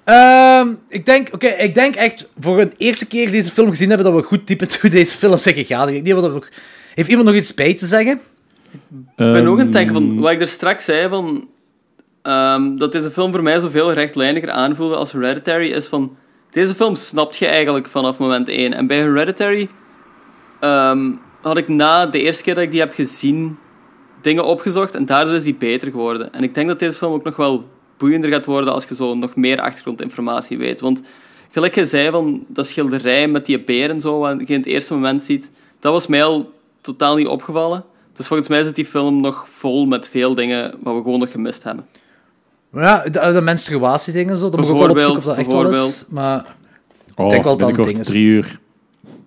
Ehm, 0.03 0.73
ik, 0.87 1.05
denk, 1.05 1.29
oké, 1.33 1.47
ik 1.47 1.73
denk 1.73 1.95
echt 1.95 2.29
voor 2.39 2.61
een 2.61 2.73
eerste 2.77 3.05
keer 3.05 3.31
deze 3.31 3.51
film 3.51 3.69
gezien 3.69 3.87
hebben 3.87 4.05
dat 4.05 4.21
we 4.21 4.27
goed 4.27 4.47
diep 4.47 4.61
into 4.61 4.89
deze 4.89 5.17
film 5.17 5.37
zijn 5.37 5.55
gegaan. 5.55 5.89
Ik 5.89 6.13
wat 6.13 6.23
er 6.23 6.29
nog... 6.29 6.49
Heeft 6.93 7.09
iemand 7.09 7.27
nog 7.27 7.35
iets 7.35 7.53
bij 7.53 7.73
te 7.73 7.85
zeggen? 7.85 8.19
Ik 8.91 9.15
ben 9.15 9.47
ook 9.47 9.59
aan 9.59 9.65
het 9.65 9.73
denken 9.73 9.95
Ehm, 9.95 10.05
van 10.05 10.19
wat 10.19 10.31
ik 10.31 10.41
er 10.41 10.47
straks 10.47 10.85
zei 10.85 11.09
van 11.09 11.47
ehm, 12.21 12.75
dat 12.75 12.91
deze 12.91 13.11
film 13.11 13.31
voor 13.31 13.43
mij 13.43 13.59
zoveel 13.59 13.93
rechtlijniger 13.93 14.51
aanvoelde 14.51 14.95
als 14.95 15.11
Hereditary 15.11 15.71
is 15.71 15.87
van 15.87 16.15
deze 16.49 16.75
film 16.75 16.95
snapt 16.95 17.37
je 17.37 17.45
eigenlijk 17.45 17.87
vanaf 17.87 18.19
moment 18.19 18.49
1 18.49 18.73
en 18.73 18.87
bij 18.87 18.97
Hereditary 18.97 19.69
ehm, 20.59 21.11
had 21.41 21.57
ik 21.57 21.67
na 21.67 22.05
de 22.05 22.21
eerste 22.21 22.43
keer 22.43 22.55
dat 22.55 22.63
ik 22.63 22.71
die 22.71 22.79
heb 22.79 22.93
gezien 22.93 23.57
dingen 24.21 24.45
opgezocht 24.45 24.95
en 24.95 25.05
daardoor 25.05 25.33
is 25.33 25.43
die 25.43 25.55
beter 25.55 25.91
geworden. 25.91 26.33
En 26.33 26.43
ik 26.43 26.55
denk 26.55 26.67
dat 26.67 26.79
deze 26.79 26.97
film 26.97 27.13
ook 27.13 27.23
nog 27.23 27.35
wel 27.35 27.67
boeiender 27.97 28.31
gaat 28.31 28.45
worden 28.45 28.73
als 28.73 28.85
je 28.85 28.95
zo 28.95 29.15
nog 29.15 29.35
meer 29.35 29.61
achtergrondinformatie 29.61 30.57
weet. 30.57 30.81
Want 30.81 31.01
gelijk 31.51 31.75
je 31.75 31.85
zei 31.85 32.09
van 32.11 32.45
dat 32.47 32.67
schilderij 32.67 33.27
met 33.27 33.45
die 33.45 33.63
beer 33.63 33.89
en 33.89 33.99
zo 33.99 34.19
wat 34.19 34.39
je 34.39 34.53
in 34.53 34.59
het 34.59 34.65
eerste 34.65 34.93
moment 34.93 35.23
ziet 35.23 35.51
dat 35.79 35.91
was 35.91 36.07
mij 36.07 36.23
al 36.23 36.51
totaal 36.83 37.15
niet 37.15 37.27
opgevallen 37.27 37.83
dus 38.17 38.27
volgens 38.27 38.49
mij 38.49 38.63
zit 38.63 38.75
die 38.75 38.85
film 38.85 39.21
nog 39.21 39.49
vol 39.49 39.85
met 39.85 40.09
veel 40.09 40.35
dingen 40.35 40.75
wat 40.83 40.95
we 40.95 41.01
gewoon 41.01 41.19
nog 41.19 41.31
gemist 41.31 41.63
hebben. 41.63 41.85
Ja, 42.73 42.99
de, 43.03 43.31
de 43.33 43.41
menstruatie-dingen 43.41 44.37
zo, 44.37 44.49
dat 44.49 44.59
moet 44.59 44.69
ik 44.69 44.75
wel 44.75 44.89
opzoeken 44.89 45.15
of 45.17 45.23
dat 45.23 45.37
echt 45.37 45.47
wel 45.47 45.61
is. 45.61 45.69
Bijvoorbeeld. 45.69 46.05
Maar 46.09 46.55
Oh, 47.15 47.25
ik 47.25 47.31
denk 47.31 47.43
wel 47.43 47.57
dat 47.57 47.67
het 47.67 47.77
binnenkort 47.77 47.87
ding 47.87 47.99
is. 47.99 48.07
drie 48.07 48.25
uur. 48.25 48.59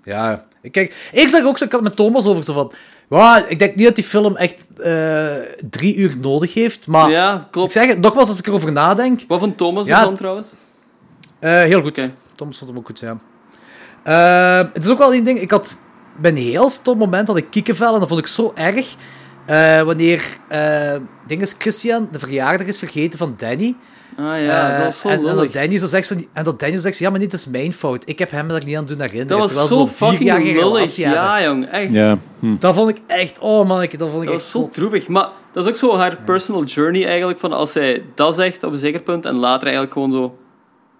Ja, 0.05 0.45
ik 0.63 0.73
kijk, 0.73 1.09
ik 1.13 1.29
zag 1.29 1.45
ook 1.45 1.59
zo, 1.59 1.65
ik 1.65 1.73
had 1.73 1.81
het 1.81 1.89
met 1.89 1.97
Thomas 1.97 2.27
over 2.27 2.45
zo 2.45 2.53
van, 2.53 2.73
ja, 3.09 3.47
ik 3.47 3.59
denk 3.59 3.75
niet 3.77 3.87
dat 3.87 3.95
die 3.95 4.05
film 4.05 4.37
echt 4.37 4.67
eh, 4.81 5.27
drie 5.71 5.95
uur 5.97 6.17
nodig 6.21 6.55
heeft, 6.55 6.87
maar 6.87 7.11
Ja, 7.11 7.49
klopt. 7.51 7.67
ik 7.67 7.73
zeg 7.83 7.89
het 7.89 8.01
nogmaals 8.01 8.29
als 8.29 8.39
ik 8.39 8.47
erover 8.47 8.73
nadenk. 8.73 9.25
Wat 9.29 9.39
van 9.41 9.55
Thomas 9.55 9.87
Ja. 9.87 9.99
ervan 9.99 10.15
trouwens? 10.15 10.53
Eh, 11.39 11.51
heel 11.61 11.83
goed. 11.83 12.01
Thomas 12.35 12.59
vond 12.59 12.71
hem 12.71 12.79
ook 12.79 12.87
goed, 12.87 13.01
ja. 13.01 13.19
Eh, 14.03 14.69
het 14.73 14.85
is 14.85 14.91
ook 14.91 14.99
wel 14.99 15.15
een 15.15 15.25
ding, 15.25 15.41
ik 15.41 15.51
had 15.51 15.79
bij 16.21 16.31
een 16.31 16.37
heel 16.37 16.69
stom 16.71 16.99
moment 16.99 17.29
had 17.29 17.37
ik 17.37 17.47
kiekenvel 17.51 17.95
en 17.95 18.01
dat 18.01 18.09
vond 18.09 18.21
ik 18.21 18.27
zo 18.27 18.53
erg. 18.55 18.95
eh, 19.47 19.83
wanneer 19.83 20.23
eh 20.49 20.95
dinges 21.27 21.55
Christian 21.59 22.09
de 22.13 22.19
verjaardag 22.19 22.67
is 22.67 22.79
vergeten 22.79 23.19
van 23.19 23.35
Danny. 23.37 23.75
Ah 24.19 24.25
ja, 24.25 24.71
Eh, 24.71 24.77
dat 24.77 24.85
was 24.87 25.01
zo 25.01 25.09
en, 25.09 25.27
en 25.27 25.37
dat 25.37 25.53
Danny 25.53 25.79
zo 25.79 25.87
zegt, 25.87 26.07
zo, 26.07 26.15
en 26.33 26.45
dat 26.45 26.61
Danny 26.61 26.77
zegt, 26.77 26.99
ja, 26.99 27.11
maar 27.11 27.19
niet, 27.21 27.33
het 27.33 27.41
is 27.41 27.47
mijn 27.47 27.73
fout. 27.73 28.03
Ik 28.09 28.19
heb 28.19 28.31
hem 28.31 28.51
er 28.51 28.65
niet 28.65 28.77
aan 28.77 28.85
doen 28.85 29.01
herinneren. 29.01 29.27
Dat 29.29 29.39
was 29.39 29.51
Terwijl 29.69 29.87
zo 29.87 29.87
fucking 30.07 30.31
lullig. 30.63 30.97
Ja, 30.97 31.43
jong, 31.43 31.67
echt. 31.69 31.93
Ja. 31.93 32.19
Hm. 32.41 32.57
Dat 32.59 32.75
vond 32.75 32.89
ik 32.91 33.01
echt, 33.07 33.39
oh 33.39 33.67
man, 33.69 33.83
ik- 33.83 33.99
dat 33.99 34.11
vond 34.11 34.23
ik 34.23 34.29
Dat 34.29 34.35
echt 34.41 34.53
was 34.53 34.63
zo 34.63 34.69
droevig. 34.73 35.09
Maar 35.09 35.29
dat 35.53 35.63
is 35.65 35.69
ook 35.71 35.77
zo 35.77 35.97
haar 35.97 36.19
personal 36.25 36.65
journey 36.65 37.07
eigenlijk, 37.07 37.39
van 37.39 37.53
als 37.53 37.73
zij 37.73 38.03
dat 38.15 38.35
zegt 38.35 38.63
op 38.65 38.73
een 38.73 38.79
zeker 38.79 39.03
punt 39.03 39.25
en 39.25 39.35
later 39.35 39.63
eigenlijk 39.63 39.93
gewoon 39.93 40.13
zo 40.13 40.35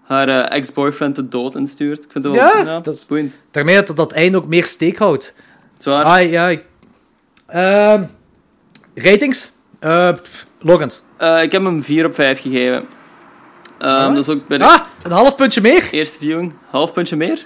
haar 0.07 0.27
eh, 0.29 0.57
ex-boyfriend 0.57 1.15
de 1.15 1.27
dood 1.27 1.55
instuurt. 1.55 2.03
Ik 2.05 2.11
vind 2.11 2.23
dat 2.23 2.33
wel 2.33 2.43
Ja, 2.65 2.79
dat 2.79 2.95
is 2.95 3.05
boeiend. 3.05 3.35
Daarmee 3.51 3.83
dat 3.83 3.95
dat 3.95 4.11
einde 4.11 4.37
ook 4.37 4.47
meer 4.47 4.65
steek 4.65 4.97
houdt. 4.97 5.33
Zwaar. 5.77 6.03
Ah, 6.03 6.29
ja. 6.31 6.47
ik- 6.47 6.65
Ehm, 7.47 8.03
ratings? 8.95 9.51
Eh, 9.79 10.09
pff, 10.21 10.45
Logan. 10.59 10.91
Eh, 11.17 11.41
ik 11.41 11.51
heb 11.51 11.63
hem 11.63 11.83
4 11.83 12.05
op 12.05 12.13
5 12.15 12.41
gegeven. 12.41 12.85
Ehm, 13.79 14.13
dat 14.13 14.27
is 14.27 14.35
ook 14.35 14.47
bij 14.47 14.57
de 14.57 14.63
Ah, 14.63 14.79
een 15.03 15.11
half 15.11 15.35
puntje 15.35 15.61
meer? 15.61 15.87
eerste 15.91 16.19
viewing. 16.19 16.53
Half 16.69 16.93
puntje 16.93 17.15
meer? 17.15 17.45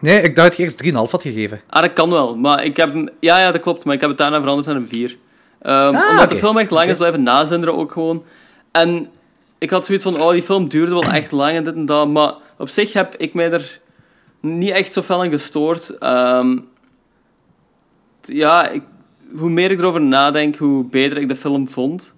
Nee, 0.00 0.20
ik 0.22 0.34
dacht 0.36 0.48
dat 0.48 0.56
je 0.56 0.62
eerst 0.62 0.78
3,5 0.78 1.10
had 1.10 1.22
gegeven. 1.22 1.60
Ah, 1.68 1.82
dat 1.82 1.92
kan 1.92 2.10
wel. 2.10 2.36
Maar 2.36 2.64
ik 2.64 2.76
heb 2.76 2.92
hem... 2.92 3.08
Ja, 3.20 3.38
ja, 3.40 3.50
dat 3.52 3.60
klopt. 3.60 3.84
Maar 3.84 3.94
ik 3.94 4.00
heb 4.00 4.08
het 4.08 4.18
daarna 4.18 4.38
veranderd 4.40 4.66
naar 4.66 4.76
een 4.76 4.88
4. 4.88 5.16
Ehm, 5.62 5.94
Ah, 5.94 6.10
omdat 6.10 6.30
de 6.30 6.36
film 6.36 6.58
echt 6.58 6.70
lang 6.70 6.90
is 6.90 6.96
blijven 6.96 7.22
nazinderen 7.22 7.74
ook 7.76 7.92
gewoon. 7.92 8.24
En 8.72 9.08
ik 9.64 9.70
had 9.70 9.86
zoiets 9.86 10.04
van, 10.04 10.20
oh, 10.20 10.30
die 10.30 10.42
film 10.42 10.68
duurde 10.68 10.90
wel 10.90 11.02
echt 11.02 11.32
lang 11.32 11.56
en 11.56 11.64
dit 11.64 11.74
en 11.74 11.86
dat. 11.86 12.08
Maar 12.08 12.34
op 12.58 12.68
zich 12.68 12.92
heb 12.92 13.14
ik 13.16 13.34
mij 13.34 13.52
er 13.52 13.80
niet 14.40 14.70
echt 14.70 14.92
zo 14.92 15.02
fel 15.02 15.22
aan 15.22 15.30
gestoord. 15.30 15.98
Ehm, 15.98 16.58
ja, 18.22 18.68
ik, 18.68 18.82
hoe 19.36 19.50
meer 19.50 19.70
ik 19.70 19.78
erover 19.78 20.00
nadenk, 20.00 20.56
hoe 20.56 20.84
beter 20.84 21.16
ik 21.16 21.28
de 21.28 21.36
film 21.36 21.68
vond. 21.68 22.14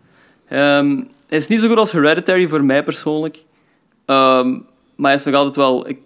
Ehm, 0.49 1.03
hij 1.27 1.39
is 1.39 1.49
niet 1.49 1.61
zo 1.61 1.69
goed 1.69 1.77
als 1.77 1.93
Hereditary 1.93 2.49
voor 2.49 2.65
mij 2.65 2.83
persoonlijk. 2.83 3.45
Ehm, 4.05 4.51
maar 4.97 5.11
hij 5.11 5.15
is 5.15 5.25
nog 5.25 5.35
altijd 5.35 5.57
wel... 5.57 5.89
Ik, 5.89 5.99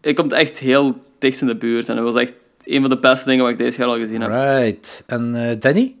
ik 0.00 0.14
komt 0.14 0.32
echt 0.32 0.58
heel 0.58 1.02
dicht 1.18 1.40
in 1.40 1.46
de 1.46 1.56
buurt. 1.56 1.88
En 1.88 1.94
hij 1.94 2.04
was 2.04 2.14
echt 2.14 2.32
een 2.64 2.80
van 2.80 2.90
de 2.90 2.98
beste 2.98 3.28
dingen 3.28 3.42
wat 3.42 3.52
ik 3.52 3.58
deze 3.58 3.78
jaar 3.78 3.88
al 3.88 3.98
gezien 3.98 4.20
heb. 4.20 4.30
Right. 4.30 5.04
En 5.06 5.34
eh, 5.34 5.60
Danny? 5.60 5.94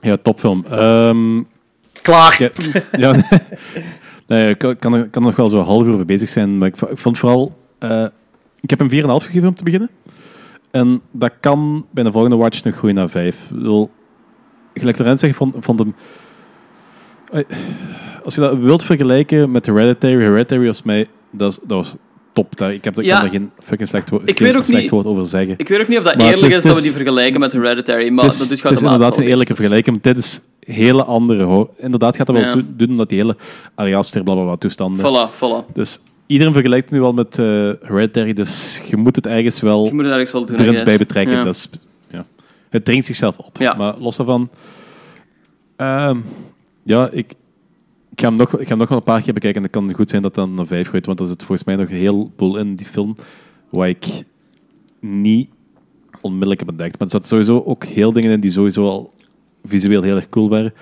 Ja, 0.00 0.16
topfilm. 0.16 0.64
Ehm, 0.70 1.42
Klaar. 2.04 2.50
Ja, 2.92 3.14
nee, 4.28 4.48
ik 4.48 4.58
kan, 4.58 5.10
kan, 5.10 5.22
nog 5.22 5.36
wel 5.36 5.48
zo 5.48 5.58
een 5.58 5.64
half 5.64 5.86
uur 5.86 6.04
bezig 6.04 6.28
zijn, 6.28 6.58
maar 6.58 6.68
ik, 6.68 6.76
vond 6.92 7.18
vooral... 7.18 7.58
eh, 7.78 8.06
ik 8.60 8.70
heb 8.70 8.78
hem 8.78 8.90
4,5 8.90 8.94
gegeven 9.06 9.48
om 9.48 9.54
te 9.54 9.64
beginnen. 9.64 9.90
En 10.70 11.00
dat 11.10 11.32
kan 11.40 11.86
bij 11.90 12.04
de 12.04 12.12
volgende 12.12 12.36
watch 12.36 12.64
nog 12.64 12.76
groeien 12.76 12.96
naar 12.96 13.08
5. 13.08 13.42
Ik 13.42 13.56
bedoel, 13.56 13.90
gelijk 14.74 14.98
Lorenz 14.98 15.20
zegt, 15.20 15.36
vond, 15.36 15.56
vond 15.60 15.78
hem... 15.78 15.94
Als 18.24 18.34
je 18.34 18.40
dat 18.40 18.58
wilt 18.58 18.84
vergelijken 18.84 19.50
met 19.50 19.66
Hereditary, 19.66 20.18
Hereditary 20.18 20.66
was 20.66 20.82
mij... 20.82 21.06
Dat, 21.30 21.60
dat 21.62 21.76
was 21.76 21.94
top. 22.34 22.56
Daar, 22.58 22.72
ik 22.72 22.84
heb, 22.84 22.98
ik 22.98 23.04
Ja. 23.04 23.12
kan 23.12 23.20
daar 23.20 23.30
geen 23.30 23.50
fucking 23.62 23.88
slecht, 23.88 24.10
wo- 24.10 24.20
Ik 24.24 24.38
weet 24.38 24.56
ook 24.56 24.64
slecht 24.64 24.82
niet- 24.82 24.90
woord 24.90 25.06
over 25.06 25.26
zeggen. 25.26 25.54
Ik 25.56 25.68
weet 25.68 25.80
ook 25.80 25.88
niet 25.88 25.98
of 25.98 26.04
dat 26.04 26.16
Maar 26.16 26.26
eerlijk 26.26 26.52
is, 26.54 26.62
dat 26.62 26.76
we 26.76 26.82
die 26.82 26.90
vergelijken 26.90 27.40
met 27.40 27.52
Hereditary, 27.52 28.08
maar 28.08 28.24
is, 28.24 28.38
dat 28.38 28.48
doet 28.48 28.62
het 28.62 28.72
is 28.72 28.80
inderdaad 28.82 29.14
geen 29.14 29.26
eerlijke 29.26 29.54
vergelijking. 29.54 30.02
maar 30.02 30.14
Dit 30.14 30.24
is 30.24 30.40
hele 30.60 31.04
andere. 31.04 31.42
Hoor. 31.42 31.70
Inderdaad 31.76 32.16
gaat 32.16 32.26
dat 32.26 32.36
wel 32.36 32.44
Ja. 32.44 32.62
doen, 32.76 32.88
omdat 32.90 33.08
die 33.08 33.18
hele 33.18 33.36
Ariaster, 33.74 34.22
blablabla 34.22 34.56
toestanden. 34.56 34.98
Voilà, 35.04 35.34
voilà. 35.34 35.72
Dus 35.72 35.98
iedereen 36.26 36.52
vergelijkt 36.52 36.90
nu 36.90 37.02
al 37.02 37.12
met 37.12 37.38
eh, 37.38 37.44
Hereditary, 37.82 38.32
dus 38.32 38.80
je 38.86 38.96
moet 38.96 39.16
het 39.16 39.26
ergens 39.26 39.60
wel, 39.60 39.84
Je 39.84 39.94
moet 39.94 40.04
het 40.04 40.12
ergens 40.12 40.32
wel 40.32 40.44
doen, 40.46 40.56
er 40.56 40.68
eens 40.68 40.82
bij 40.82 40.96
betrekken. 40.98 41.44
Ja. 41.44 41.52
Ja. 42.10 42.24
Het 42.70 42.84
dringt 42.84 43.06
zichzelf 43.06 43.38
op. 43.38 43.58
Maar 43.76 43.94
los 43.98 44.16
daarvan... 44.16 44.48
ehm, 45.76 46.18
ja, 46.82 47.08
ik, 47.12 47.32
ik, 48.14 48.20
ga 48.20 48.28
hem 48.28 48.36
nog, 48.36 48.52
ik 48.52 48.62
ga 48.62 48.68
hem 48.68 48.78
nog 48.78 48.88
wel 48.88 48.98
een 48.98 49.04
paar 49.04 49.22
keer 49.22 49.32
bekijken 49.32 49.58
en 49.58 49.66
het 49.66 49.76
kan 49.76 49.94
goed 49.94 50.10
zijn 50.10 50.22
dat 50.22 50.34
dan 50.34 50.58
een 50.58 50.66
vijf 50.66 50.88
gooit, 50.88 51.06
want 51.06 51.20
er 51.20 51.26
zit 51.26 51.42
volgens 51.42 51.64
mij 51.64 51.76
nog 51.76 51.88
een 51.88 51.96
heleboel 51.96 52.58
in 52.58 52.74
die 52.74 52.86
film 52.86 53.16
waar 53.68 53.88
ik 53.88 54.06
niet 55.00 55.48
onmiddellijk 56.20 56.60
heb 56.60 56.68
ontdekt. 56.68 56.98
Maar 56.98 57.06
er 57.06 57.12
zaten 57.12 57.28
sowieso 57.28 57.62
ook 57.66 57.84
heel 57.84 58.12
dingen 58.12 58.30
in 58.30 58.40
die 58.40 58.50
sowieso 58.50 58.88
al 58.88 59.12
visueel 59.64 60.02
heel 60.02 60.16
erg 60.16 60.28
cool 60.28 60.48
waren. 60.48 60.74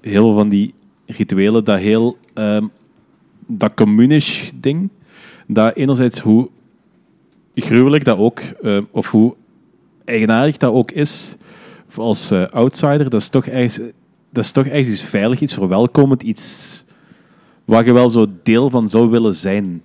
Heel 0.00 0.22
veel 0.22 0.34
van 0.34 0.48
die 0.48 0.74
rituelen, 1.06 1.64
dat 1.64 1.78
heel... 1.78 2.16
ehm, 2.34 2.66
dat 3.46 3.74
communish 3.74 4.50
ding, 4.54 4.88
dat 5.46 5.76
enerzijds 5.76 6.20
hoe 6.20 6.48
gruwelijk 7.54 8.04
dat 8.04 8.18
ook, 8.18 8.40
eh, 8.40 8.78
of 8.90 9.10
hoe 9.10 9.34
eigenaardig 10.04 10.56
dat 10.56 10.72
ook 10.72 10.90
is 10.90 11.36
als 11.94 12.30
eh, 12.30 12.44
outsider, 12.46 13.10
dat 13.10 13.20
is 13.20 13.28
toch 13.28 13.46
ergens, 13.46 13.78
dat 14.32 14.44
is 14.44 14.50
toch 14.50 14.66
ergens 14.66 14.88
iets 14.88 15.02
veilig, 15.02 15.40
iets 15.40 15.54
verwelkomend, 15.54 16.22
iets 16.22 16.84
waar 17.64 17.84
je 17.84 17.92
wel 17.92 18.08
zo 18.08 18.26
deel 18.42 18.70
van 18.70 18.90
zou 18.90 19.10
willen 19.10 19.34
zijn. 19.34 19.82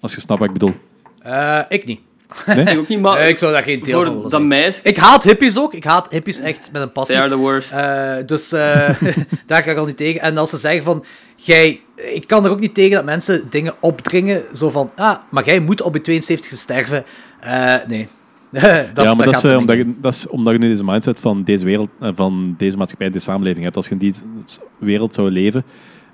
Als 0.00 0.14
je 0.14 0.20
snapt 0.20 0.40
wat 0.40 0.48
ik 0.48 0.54
bedoel. 0.54 0.74
Eh, 1.18 1.60
ik 1.68 1.84
niet. 1.84 2.00
Nee? 2.46 2.64
Ik 2.64 2.78
ook 2.78 2.88
niet, 2.88 3.00
maar 3.00 3.18
Nee, 3.18 3.28
ik 3.28 3.38
zou 3.38 3.52
daar 3.52 3.62
geen 3.62 3.82
deel 3.82 3.94
voor 3.94 4.04
van 4.04 4.14
willen 4.14 4.30
dat 4.30 4.40
zijn. 4.40 4.48
meisje... 4.48 4.80
Ik 4.82 4.96
haat 4.96 5.24
hippies 5.24 5.58
ook. 5.58 5.74
Ik 5.74 5.84
haat 5.84 6.10
hippies 6.10 6.38
echt 6.38 6.68
met 6.72 6.82
een 6.82 6.92
passie. 6.92 7.14
They 7.14 7.24
are 7.24 7.34
the 7.34 7.40
worst. 7.40 7.72
Eh, 7.72 8.16
dus 8.26 8.52
eh, 8.52 8.88
daar 9.46 9.62
kan 9.62 9.72
ik 9.72 9.78
al 9.78 9.86
niet 9.86 9.96
tegen. 9.96 10.20
En 10.20 10.36
als 10.36 10.50
ze 10.50 10.56
zeggen 10.56 10.82
van... 10.82 11.04
Jij, 11.36 11.80
ik 11.96 12.26
kan 12.26 12.44
er 12.44 12.50
ook 12.50 12.60
niet 12.60 12.74
tegen 12.74 12.90
dat 12.90 13.04
mensen 13.04 13.46
dingen 13.50 13.74
opdringen. 13.80 14.42
Zo 14.52 14.70
van... 14.70 14.90
Ah, 14.96 15.16
maar 15.30 15.44
jij 15.44 15.58
moet 15.60 15.82
op 15.82 15.94
je 15.94 16.00
72 16.00 16.58
sterven. 16.58 17.04
Eh, 17.40 17.74
nee. 17.86 18.08
dat, 18.94 19.04
ja, 19.04 19.14
maar 19.14 19.26
dat, 19.26 19.36
is, 19.36 19.44
eh, 19.44 19.56
omdat, 19.56 19.76
je, 19.76 19.94
dat 20.00 20.14
is 20.14 20.26
omdat 20.28 20.52
je 20.52 20.58
nu 20.58 20.68
deze 20.68 20.84
mindset 20.84 21.20
van 21.20 21.42
deze 21.42 21.64
wereld, 21.64 21.88
eh, 22.00 22.08
van 22.14 22.54
deze 22.58 22.76
maatschappij, 22.76 23.10
deze 23.10 23.24
samenleving 23.24 23.64
hebt. 23.64 23.76
Als 23.76 23.86
je 23.86 23.92
in 23.92 23.98
die 23.98 24.14
wereld 24.78 25.14
zou 25.14 25.30
leven, 25.30 25.64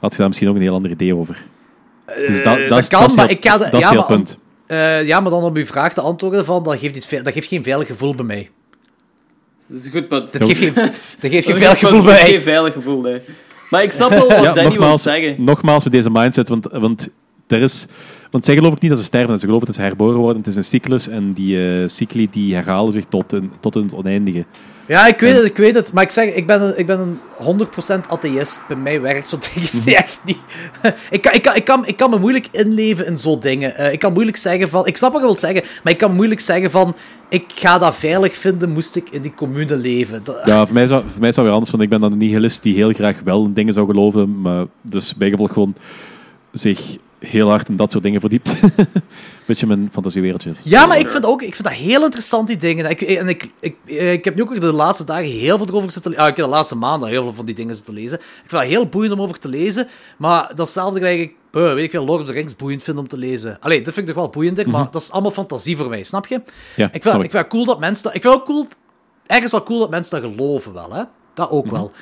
had 0.00 0.12
je 0.12 0.18
daar 0.18 0.26
misschien 0.28 0.48
ook 0.48 0.54
een 0.56 0.60
heel 0.62 0.74
ander 0.74 0.90
idee 0.90 1.16
over. 1.16 1.46
Dus 2.06 2.38
Eh, 2.38 2.44
dat, 2.44 2.68
dat 2.68 2.88
kan, 2.88 3.00
dat 3.00 3.10
is 3.10 3.16
maar 3.16 3.26
heel- 3.26 3.36
ik 3.36 3.46
ga... 3.46 3.58
Dat 3.58 3.72
is 3.72 3.78
ja, 3.78 3.88
heel 3.90 3.98
maar 3.98 4.06
punt. 4.06 4.38
eh, 4.66 5.06
ja, 5.06 5.20
maar 5.20 5.30
dan 5.30 5.42
om 5.42 5.56
uw 5.56 5.64
vraag 5.64 5.92
te 5.94 6.00
antwoorden 6.00 6.44
van... 6.44 6.62
Dat 6.62 6.78
geeft, 6.78 6.96
iets, 6.96 7.08
dat 7.08 7.32
geeft 7.32 7.48
geen 7.48 7.62
veilig 7.62 7.86
gevoel 7.86 8.14
bij 8.14 8.24
mij. 8.24 8.50
Dat 9.68 9.78
is 9.78 9.84
een 9.86 9.92
goed 9.92 10.08
punt. 10.08 10.32
Dat 10.32 10.44
geeft 10.44 10.58
geen, 10.58 10.74
dat 11.20 11.30
geeft 11.30 11.46
geen 11.46 11.56
veilig 11.56 11.78
gevoel 11.78 12.02
bij 12.02 12.12
Dat 12.12 12.20
mij. 12.22 12.30
geeft 12.30 12.32
Geen 12.32 12.42
veilig 12.42 12.72
gevoel, 12.72 13.00
nee. 13.00 13.20
Maar 13.70 13.82
ik 13.82 13.92
snap 13.92 14.10
wel 14.10 14.28
wat 14.28 14.30
Ja, 14.30 14.42
Danny 14.42 14.54
wil 14.62 14.64
nogmaals, 14.70 15.02
zeggen. 15.02 15.34
nogmaals 15.44 15.84
met 15.84 15.92
deze 15.92 16.10
mindset, 16.10 16.48
want, 16.48 16.66
want 16.70 17.08
er 17.46 17.62
is... 17.62 17.86
Want 18.30 18.44
zij 18.44 18.54
geloven 18.54 18.78
niet 18.80 18.90
dat 18.90 18.98
ze 18.98 19.04
sterven, 19.04 19.38
ze 19.38 19.44
geloven 19.46 19.66
dat 19.66 19.74
ze 19.76 19.80
herboren 19.82 20.18
worden. 20.18 20.36
Het 20.38 20.46
is 20.46 20.56
een 20.56 20.64
cyclus 20.64 21.08
en 21.08 21.32
die 21.32 21.80
eh 21.82 21.88
cycli 21.88 22.28
die 22.30 22.54
herhalen 22.54 22.92
zich 22.92 23.04
tot, 23.08 23.32
een, 23.32 23.50
tot 23.60 23.74
het 23.74 23.94
oneindige. 23.94 24.44
Ja, 24.86 25.06
ik 25.06 25.20
weet 25.20 25.34
het, 25.36 25.44
ik 25.44 25.56
weet 25.56 25.74
het. 25.74 25.92
Maar 25.92 26.02
ik 26.02 26.10
zeg, 26.10 26.34
ik 26.34 26.46
ben 26.46 26.62
een, 26.62 26.78
ik 26.78 26.86
ben 26.86 27.00
een 27.00 27.18
100% 27.96 28.08
atheïst. 28.08 28.60
Bij 28.68 28.76
mij 28.76 29.00
werkt 29.00 29.28
zo'n 29.28 29.38
dingen 29.54 29.96
echt 30.02 30.20
niet. 30.24 30.36
ik, 31.10 31.22
kan, 31.22 31.32
ik, 31.32 31.42
kan, 31.42 31.54
ik, 31.56 31.64
kan, 31.64 31.86
ik 31.86 31.96
kan 31.96 32.10
me 32.10 32.18
moeilijk 32.18 32.48
inleven 32.50 33.06
in 33.06 33.16
zo'n 33.16 33.40
dingen. 33.40 33.76
Eh, 33.76 33.92
ik 33.92 33.98
kan 33.98 34.12
moeilijk 34.12 34.36
zeggen 34.36 34.68
van... 34.68 34.86
Ik 34.86 34.96
snap 34.96 35.12
wat 35.12 35.20
je 35.20 35.26
wilt 35.26 35.40
zeggen, 35.40 35.62
maar 35.82 35.92
ik 35.92 35.98
kan 35.98 36.14
moeilijk 36.14 36.40
zeggen 36.40 36.70
van... 36.70 36.94
Ik 37.28 37.44
ga 37.54 37.78
dat 37.78 37.96
veilig 37.96 38.32
vinden, 38.34 38.70
moest 38.70 38.96
ik 38.96 39.10
in 39.10 39.22
die 39.22 39.34
commune 39.34 39.76
leven. 39.76 40.20
Dat- 40.24 40.40
Ja, 40.44 40.64
voor 40.64 40.74
mij, 40.74 40.86
zou, 40.86 41.02
voor 41.12 41.20
mij 41.20 41.30
dat 41.30 41.44
weer 41.44 41.52
anders, 41.52 41.70
want 41.70 41.82
ik 41.82 41.88
ben 41.88 42.00
dan 42.00 42.12
een 42.12 42.18
nihilist 42.18 42.62
die 42.62 42.74
heel 42.74 42.92
graag 42.92 43.20
wel 43.24 43.44
in 43.44 43.52
dingen 43.52 43.74
zou 43.74 43.86
geloven, 43.86 44.40
maar 44.40 44.64
dus 44.82 45.14
bijgevolg 45.14 45.52
gewoon 45.52 45.74
zich 46.52 46.80
heel 47.20 47.48
hard 47.48 47.68
in 47.68 47.76
dat 47.76 47.90
soort 47.92 48.02
dingen 48.04 48.20
verdiept. 48.20 48.52
Beetje 49.46 49.66
mijn 49.66 49.88
fantasiewereldje. 49.92 50.52
Ja, 50.62 50.86
maar 50.86 50.98
ik 50.98 51.10
vind, 51.10 51.26
ook, 51.26 51.42
ik 51.42 51.54
vind 51.54 51.68
dat 51.68 51.76
heel 51.76 52.02
interessant, 52.02 52.46
die 52.48 52.56
dingen. 52.56 52.90
Ik, 52.90 53.00
en 53.00 53.28
ik, 53.28 53.50
ik, 53.60 53.76
ik 53.84 54.24
heb 54.24 54.34
nu 54.34 54.42
ook 54.42 54.60
de 54.60 54.72
laatste 54.72 55.04
dagen 55.04 55.24
heel 55.30 55.56
veel 55.58 55.66
erover 55.68 55.90
zitten 55.92 56.10
lezen. 56.10 56.24
Ah, 56.24 56.30
ik 56.30 56.36
heb 56.36 56.46
de 56.46 56.52
laatste 56.52 56.74
maanden 56.76 57.08
heel 57.08 57.22
veel 57.22 57.32
van 57.32 57.44
die 57.44 57.54
dingen 57.54 57.74
zitten 57.74 57.94
lezen. 57.94 58.18
Ik 58.18 58.24
vind 58.46 58.50
dat 58.50 58.62
heel 58.62 58.86
boeiend 58.86 59.12
om 59.14 59.20
over 59.20 59.38
te 59.38 59.48
lezen. 59.48 59.88
Maar 60.18 60.52
datzelfde 60.54 60.98
gelijk 60.98 61.20
ik, 61.20 61.34
eh, 61.52 61.72
weet 61.72 61.84
ik 61.84 61.90
veel, 61.90 62.04
Lord 62.04 62.20
of 62.20 62.26
the 62.26 62.32
Rings 62.32 62.56
boeiend 62.56 62.82
vind 62.82 62.98
om 62.98 63.08
te 63.08 63.18
lezen. 63.18 63.56
Allee, 63.60 63.82
dat 63.82 63.94
vind 63.94 64.08
ik 64.08 64.14
toch 64.14 64.22
wel 64.22 64.32
boeiender, 64.32 64.70
maar 64.70 64.88
dat 64.90 65.02
is 65.02 65.10
allemaal 65.10 65.30
fantasie 65.30 65.76
voor 65.76 65.88
mij, 65.88 66.02
snap 66.02 66.26
je? 66.26 66.36
Mhm. 66.36 66.46
Ja, 66.76 66.84
ik, 66.86 66.90
vind, 66.92 67.02
snap 67.02 67.14
ik 67.18 67.24
ik. 67.24 67.30
vind 67.30 67.42
het 67.42 67.52
cool 67.52 67.64
dat 67.64 67.80
mensen 67.80 68.04
dat... 68.04 68.14
Ik 68.14 68.22
vind 68.22 68.34
ook 68.34 68.44
cool... 68.44 68.66
Ergens 69.26 69.52
wel 69.52 69.62
cool 69.62 69.78
dat 69.78 69.90
mensen 69.90 70.20
dat 70.22 70.30
geloven 70.30 70.72
wel, 70.72 70.92
hè. 70.92 71.02
Dat 71.34 71.50
ook 71.50 71.64
Mhm. 71.64 71.74
wel. 71.74 71.92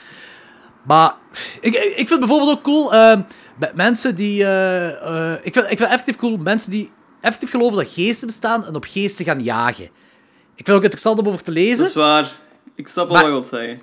Maar 0.82 1.14
ik, 1.60 1.74
ik 1.96 2.08
vind 2.08 2.20
bijvoorbeeld 2.20 2.50
ook 2.50 2.62
cool 2.62 2.92
eh, 2.94 3.18
met 3.58 3.74
mensen 3.74 4.14
die. 4.14 4.44
eh, 4.44 5.32
eh, 5.32 5.38
ik, 5.42 5.52
vind, 5.54 5.70
ik 5.70 5.78
vind 5.78 5.90
effectief 5.90 6.16
cool 6.16 6.36
mensen 6.36 6.70
die 6.70 6.90
effectief 7.20 7.50
geloven 7.50 7.76
dat 7.76 7.90
geesten 7.92 8.26
bestaan 8.26 8.64
en 8.66 8.74
op 8.74 8.84
geesten 8.84 9.24
gaan 9.24 9.42
jagen. 9.42 9.84
Ik 9.84 10.64
vind 10.64 10.66
het 10.66 10.76
ook 10.76 10.82
interessant 10.82 11.18
om 11.18 11.26
over 11.26 11.42
te 11.42 11.50
lezen. 11.50 11.78
Dat 11.78 11.88
is 11.88 11.94
waar. 11.94 12.32
Ik 12.74 12.88
snap 12.88 13.08
wel 13.08 13.14
Maar- 13.22 13.30
wat 13.30 13.32
je 13.50 13.56
wilt 13.56 13.62
zeggen. 13.62 13.78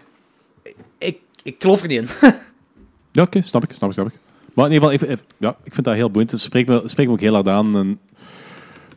Ik, 0.97 1.17
ik 1.43 1.55
geloof 1.59 1.81
er 1.81 1.87
niet 1.87 1.99
in. 2.01 2.07
Ja, 3.11 3.21
oké, 3.21 3.41
snap 3.41 3.63
ik, 3.63 3.71
snap 3.71 3.89
ik, 3.89 3.95
snap 3.95 4.07
ik. 4.07 4.13
Maar 4.53 4.65
in 4.65 4.71
ieder 4.71 4.89
geval, 4.89 5.07
even, 5.07 5.13
even- 5.15 5.35
ja, 5.37 5.55
ik 5.63 5.73
vind 5.73 5.85
dat 5.85 5.95
heel 5.95 6.09
boeiend. 6.11 6.31
Het 6.31 6.39
spreekt 6.41 6.67
me, 6.67 6.81
spreekt 6.85 7.09
me 7.09 7.15
ook 7.15 7.21
heel 7.21 7.33
hard 7.33 7.47
aan. 7.47 7.75
En 7.77 7.99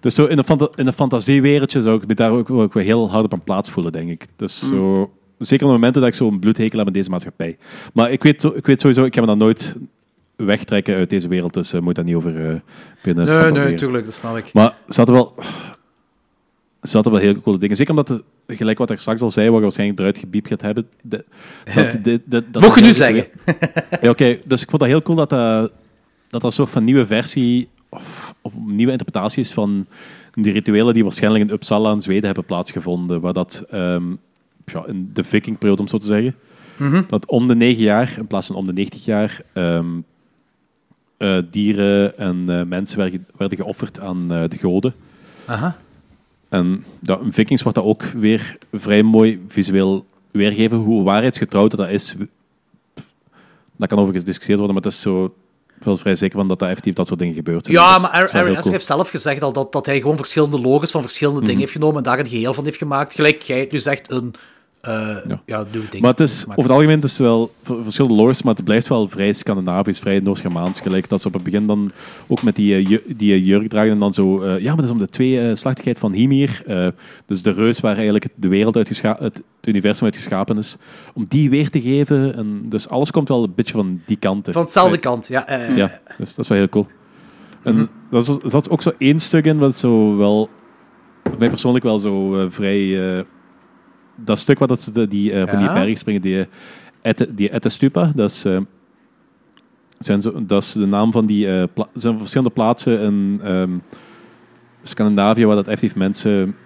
dus 0.00 0.14
zo 0.14 0.24
in 0.24 0.38
een, 0.38 0.44
fanta 0.44 0.68
in 0.74 0.86
een 0.86 0.92
fantasiewereldje 0.92 1.82
zou 1.82 1.96
ik 2.02 2.06
me 2.06 2.14
daar 2.14 2.30
ook, 2.30 2.50
ook 2.50 2.72
wel 2.72 2.82
heel 2.82 3.10
hard 3.10 3.24
op 3.24 3.32
een 3.32 3.42
plaats 3.44 3.70
voelen, 3.70 3.92
denk 3.92 4.10
ik. 4.10 4.26
Dus 4.36 4.60
Mm. 4.62 4.68
zo, 4.68 5.12
zeker 5.38 5.66
op 5.66 5.72
momenten 5.72 6.00
dat 6.00 6.10
ik 6.10 6.16
zo'n 6.16 6.38
bloedhekel 6.38 6.78
heb 6.78 6.86
in 6.86 6.92
deze 6.92 7.10
maatschappij. 7.10 7.58
Maar 7.92 8.10
ik 8.10 8.22
weet, 8.22 8.40
zo- 8.40 8.52
ik 8.56 8.66
weet 8.66 8.80
sowieso, 8.80 9.04
ik 9.04 9.14
heb 9.14 9.24
me 9.24 9.30
dan 9.30 9.38
nooit 9.38 9.76
wegtrekken 10.46 10.94
uit 10.96 11.10
deze 11.10 11.28
wereld, 11.28 11.54
dus 11.54 11.74
uh, 11.74 11.80
moet 11.80 11.94
daar 11.94 12.04
niet 12.04 12.14
over 12.14 12.30
uh, 12.32 12.54
binnen 13.02 13.24
Nee, 13.24 13.34
fantaseren. 13.34 13.64
nee, 13.68 13.74
tuurlijk, 13.74 14.04
dat 14.04 14.14
snap 14.14 14.36
ik. 14.36 14.52
Maar 14.52 14.64
er 14.86 14.94
zaten 14.94 15.14
wel, 15.14 15.34
er 16.80 16.88
zaten 16.88 17.10
wel 17.10 17.20
heel 17.20 17.40
coole 17.40 17.58
dingen. 17.58 17.76
Zeker 17.76 17.90
omdat, 17.92 18.08
het, 18.08 18.22
gelijk 18.46 18.78
wat 18.78 18.90
ik 18.90 18.98
straks 18.98 19.20
al 19.20 19.30
zei, 19.30 19.46
wat 19.46 19.56
je 19.56 19.62
waarschijnlijk 19.62 19.98
eruit 19.98 20.18
gebiept 20.18 20.48
gaat 20.48 20.62
hebben. 20.62 20.88
De, 21.02 21.24
dat, 21.74 21.98
de, 22.04 22.20
de, 22.24 22.44
dat 22.50 22.62
Mocht 22.62 22.78
je 22.78 22.84
nu 22.84 22.92
zeggen. 22.92 23.26
ja, 24.00 24.10
oké. 24.10 24.38
Dus 24.44 24.62
ik 24.62 24.68
vond 24.70 24.80
dat 24.82 24.90
heel 24.90 25.02
cool 25.02 25.16
dat 25.16 25.30
dat, 25.30 25.60
dat, 25.60 25.70
dat 26.28 26.44
een 26.44 26.52
soort 26.52 26.70
van 26.70 26.84
nieuwe 26.84 27.06
versie 27.06 27.68
of, 27.88 28.34
of 28.42 28.52
nieuwe 28.66 28.92
interpretatie 28.92 29.40
is 29.42 29.52
van 29.52 29.86
die 30.34 30.52
rituelen 30.52 30.94
die 30.94 31.02
waarschijnlijk 31.02 31.44
in 31.44 31.50
Uppsala 31.50 31.92
in 31.92 32.00
Zweden 32.00 32.24
hebben 32.26 32.44
plaatsgevonden. 32.44 33.20
Waar 33.20 33.32
dat 33.32 33.64
ehm, 33.70 34.04
ja, 34.64 34.86
in 34.86 35.10
de 35.12 35.24
vikingperiode, 35.24 35.82
om 35.82 35.88
zo 35.88 35.98
te 35.98 36.06
zeggen, 36.06 36.34
Mhm. 36.76 37.02
dat 37.08 37.26
om 37.26 37.48
de 37.48 37.54
negen 37.56 37.82
jaar, 37.82 38.14
in 38.18 38.26
plaats 38.26 38.46
van 38.46 38.56
om 38.56 38.66
de 38.66 38.72
90 38.72 39.04
jaar, 39.04 39.40
ehm, 39.52 39.86
eh, 41.18 41.38
dieren 41.50 42.18
en 42.18 42.44
eh, 42.48 42.62
mensen 42.62 42.98
werden, 42.98 43.26
werden 43.36 43.58
geofferd 43.58 44.00
aan 44.00 44.32
eh, 44.32 44.48
de 44.48 44.58
goden. 44.58 44.94
Aha. 45.46 45.76
En 46.48 46.84
ja, 47.02 47.18
in 47.22 47.32
Vikings 47.32 47.62
wordt 47.62 47.78
dat 47.78 47.86
ook 47.86 48.02
weer 48.02 48.58
vrij 48.72 49.02
mooi 49.02 49.44
visueel 49.48 50.06
weergeven. 50.30 50.78
Hoe 50.78 51.02
waarheidsgetrouw 51.04 51.66
dat, 51.68 51.78
dat 51.78 51.88
is, 51.88 52.14
dat 53.76 53.88
kan 53.88 53.98
over 53.98 54.14
gediscussieerd 54.14 54.58
worden, 54.58 54.74
maar 54.76 54.84
het 54.84 54.92
is 54.92 55.00
zo 55.00 55.34
wel 55.78 55.96
vrij 55.96 56.16
zeker 56.16 56.38
van 56.38 56.48
dat 56.48 56.58
dat 56.58 56.68
effectief 56.68 56.94
dat 56.94 57.06
soort 57.06 57.18
dingen 57.18 57.34
gebeurt. 57.34 57.66
Ja, 57.66 57.92
Dat 57.92 58.02
maar 58.02 58.20
dat 58.20 58.30
Aaron 58.32 58.54
cool. 58.56 58.72
heeft 58.72 58.84
zelf 58.84 59.10
gezegd 59.10 59.42
al 59.42 59.52
dat, 59.52 59.72
dat 59.72 59.86
hij 59.86 60.00
gewoon 60.00 60.16
verschillende 60.16 60.60
logos 60.60 60.90
van 60.90 61.02
verschillende 61.02 61.38
dingen 61.40 61.52
Mhm. 61.54 61.60
heeft 61.62 61.72
genomen 61.72 61.96
en 61.96 62.02
daar 62.02 62.18
een 62.18 62.26
geheel 62.26 62.54
van 62.54 62.64
heeft 62.64 62.78
gemaakt. 62.78 63.14
Gelijk 63.14 63.42
jij 63.42 63.60
het 63.60 63.72
nu 63.72 63.80
zegt, 63.80 64.10
een 64.12 64.34
uh, 64.82 65.16
ja. 65.46 65.64
nieuw 65.72 65.82
ding. 65.90 66.02
Maar 66.02 66.10
het 66.10 66.20
is, 66.20 66.44
over 66.48 66.62
het 66.62 66.70
algemeen 66.70 67.02
is 67.02 67.10
het 67.10 67.18
wel 67.18 67.50
verschillende 67.64 68.16
lores, 68.16 68.42
maar 68.42 68.54
het 68.54 68.64
blijft 68.64 68.88
wel 68.88 69.08
vrij 69.08 69.32
Scandinavisch, 69.32 69.98
vrij 69.98 70.20
Noors-Germaans. 70.20 70.80
Gelijk 70.80 71.08
dat 71.08 71.20
ze 71.20 71.26
op 71.26 71.32
het 71.32 71.42
begin 71.42 71.66
dan 71.66 71.90
ook 72.26 72.42
met 72.42 72.56
die, 72.56 72.74
eh, 72.74 72.98
die 73.06 73.32
eh, 73.32 73.46
jurk 73.46 73.68
dragen 73.68 73.90
en 73.90 73.98
dan 73.98 74.14
zo... 74.14 74.46
ja, 74.46 74.66
maar 74.66 74.76
dat 74.76 74.84
is 74.84 74.90
om 74.90 74.98
de 74.98 75.08
twee 75.08 75.54
slachtigheid 75.54 75.98
van 75.98 76.12
Hymir, 76.12 76.62
eh, 76.66 76.86
dus 77.26 77.42
de 77.42 77.52
reus 77.52 77.80
waar 77.80 77.94
eigenlijk 77.96 78.28
de 78.34 78.48
wereld 78.48 78.76
uit 78.76 78.88
het, 78.88 79.18
het 79.18 79.42
universum 79.64 80.04
uit 80.04 80.16
geschapen 80.16 80.58
is, 80.58 80.76
om 81.14 81.26
die 81.28 81.50
weer 81.50 81.70
te 81.70 81.80
geven. 81.80 82.34
En 82.34 82.62
dus 82.64 82.88
alles 82.88 83.10
komt 83.10 83.28
wel 83.28 83.42
een 83.42 83.52
beetje 83.54 83.72
van 83.72 84.02
die 84.06 84.16
kanten. 84.16 84.52
Van 84.52 84.62
hetzelfde 84.62 84.98
kant, 84.98 85.26
ja. 85.26 85.46
Ja, 85.76 86.00
dus 86.16 86.34
dat 86.34 86.38
is 86.44 86.48
wel 86.48 86.58
heel 86.58 86.68
cool. 86.68 86.86
En 87.62 87.74
Mhm. 87.74 87.86
dat 88.10 88.28
is, 88.28 88.50
zat 88.50 88.70
ook 88.70 88.82
zo 88.82 88.92
één 88.98 89.20
stuk 89.20 89.44
in 89.44 89.58
wat 89.58 89.76
zo 89.76 90.16
wel, 90.16 90.48
mij 91.38 91.48
persoonlijk 91.48 91.84
wel 91.84 91.98
zo 91.98 92.46
vrij. 92.48 93.26
Dat 94.24 94.38
stuk 94.38 94.58
wat 94.58 94.68
dat 94.68 94.82
ze 94.82 94.90
de, 94.92 95.08
die, 95.08 95.32
eh, 95.32 95.48
van 95.48 95.58
die 95.58 95.66
Ja? 95.66 95.72
bergen 95.74 95.96
springen, 95.96 96.22
die, 96.22 96.40
eh, 96.40 96.46
Ette, 97.02 97.34
die 97.34 97.50
Ettestupa, 97.50 98.12
dat 98.14 98.30
is, 98.30 98.44
eh, 98.44 98.58
zijn 99.98 100.22
zo, 100.22 100.44
dat 100.44 100.62
is 100.62 100.72
de 100.72 100.86
naam 100.86 101.12
van 101.12 101.26
die. 101.26 101.46
er 101.48 101.68
zijn 101.94 102.18
verschillende 102.18 102.52
plaatsen 102.52 103.00
in 103.00 103.40
ehm, 103.42 103.70
Scandinavië 104.82 105.46
waar 105.46 105.56
dat 105.56 105.66
effectief 105.66 105.94
mensen 105.96 106.56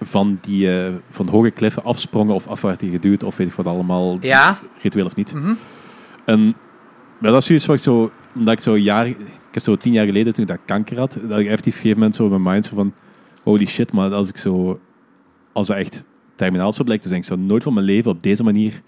van, 0.00 0.38
die, 0.40 0.68
van 1.10 1.28
hoge 1.28 1.50
kliffen 1.50 1.84
afsprongen 1.84 2.34
of 2.34 2.46
af 2.46 2.60
werden 2.60 2.90
geduwd 2.90 3.22
of 3.22 3.36
weet 3.36 3.46
ik 3.48 3.52
wat 3.52 3.66
allemaal, 3.66 4.16
Ja. 4.20 4.58
ritueel 4.82 5.04
of 5.06 5.16
niet. 5.16 5.34
Mhm. 5.34 5.52
En 6.24 6.54
maar 7.18 7.30
dat 7.32 7.40
is 7.40 7.46
zoiets 7.46 7.66
wat 7.66 7.76
ik 7.76 7.82
zo, 7.82 8.10
omdat 8.34 8.54
ik 8.54 8.60
zo 8.60 8.76
jaar, 8.78 9.06
ik 9.06 9.16
heb 9.50 9.62
zo 9.62 9.76
tien 9.76 9.92
jaar 9.92 10.06
geleden 10.06 10.32
toen 10.34 10.42
ik 10.42 10.48
dat 10.48 10.58
kanker 10.64 10.98
had, 10.98 11.18
dat 11.28 11.38
ik 11.38 11.46
effectief 11.46 11.56
op 11.56 11.64
een 11.66 11.72
gegeven 11.72 11.98
moment 11.98 12.14
zo 12.14 12.24
in 12.24 12.30
mijn 12.30 12.42
mind 12.42 12.64
zo 12.64 12.74
van, 12.74 12.92
holy 13.42 13.66
shit, 13.66 13.92
maar 13.92 14.12
als 14.14 14.28
ik 14.28 14.36
zo, 14.36 14.80
als 15.52 15.66
dat 15.66 15.76
echt 15.76 16.04
terminaal 16.36 16.72
zou 16.72 16.84
blijken 16.84 17.02
te 17.04 17.08
zijn, 17.10 17.20
ik 17.20 17.26
zou 17.28 17.40
nooit 17.40 17.62
van 17.62 17.74
mijn 17.74 17.86
leven 17.86 18.10
op 18.10 18.22
deze 18.22 18.42
manier 18.42 18.82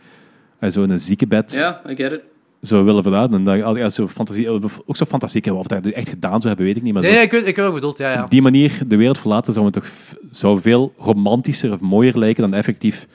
eh, 0.59 0.71
zo 0.71 0.83
in 0.83 0.91
een 0.91 0.99
ziekenbed 0.99 1.53
Ja, 1.53 1.81
I 1.89 1.97
get 1.97 2.13
it. 2.13 2.21
zou 2.61 2.85
willen 2.85 3.03
verlaten. 3.03 3.35
En 3.35 3.45
dat, 3.45 3.63
als 3.63 3.79
ik 3.79 3.91
zo 3.91 4.09
fantasie, 4.09 4.49
ook 4.87 4.97
zo 4.97 5.05
fantastiek, 5.05 5.47
of 5.47 5.67
dat 5.67 5.87
echt 5.87 6.09
gedaan 6.09 6.31
zou 6.41 6.47
hebben, 6.49 6.65
weet 6.67 6.77
ik 6.77 6.83
niet. 6.83 6.93
Maar 6.93 7.03
Nee, 7.03 7.11
zo- 7.11 7.17
nee, 7.17 7.27
ik 7.27 7.33
weet, 7.33 7.47
ik 7.47 7.57
weet 7.57 7.65
wat 7.65 7.75
je 7.75 7.81
bedoelt, 7.81 7.99
ja, 7.99 8.13
ja. 8.13 8.25
op 8.25 8.31
die 8.31 8.43
manier 8.43 8.79
de 8.87 8.97
wereld 8.97 9.19
verlaten 9.19 9.53
zou 9.53 9.65
me 9.65 9.71
toch 9.73 9.87
zou 10.31 10.61
veel 10.61 10.93
romantischer 10.99 11.73
of 11.73 11.81
mooier 11.81 12.19
lijken 12.19 12.43
dan 12.51 12.55
effectief 12.59 13.07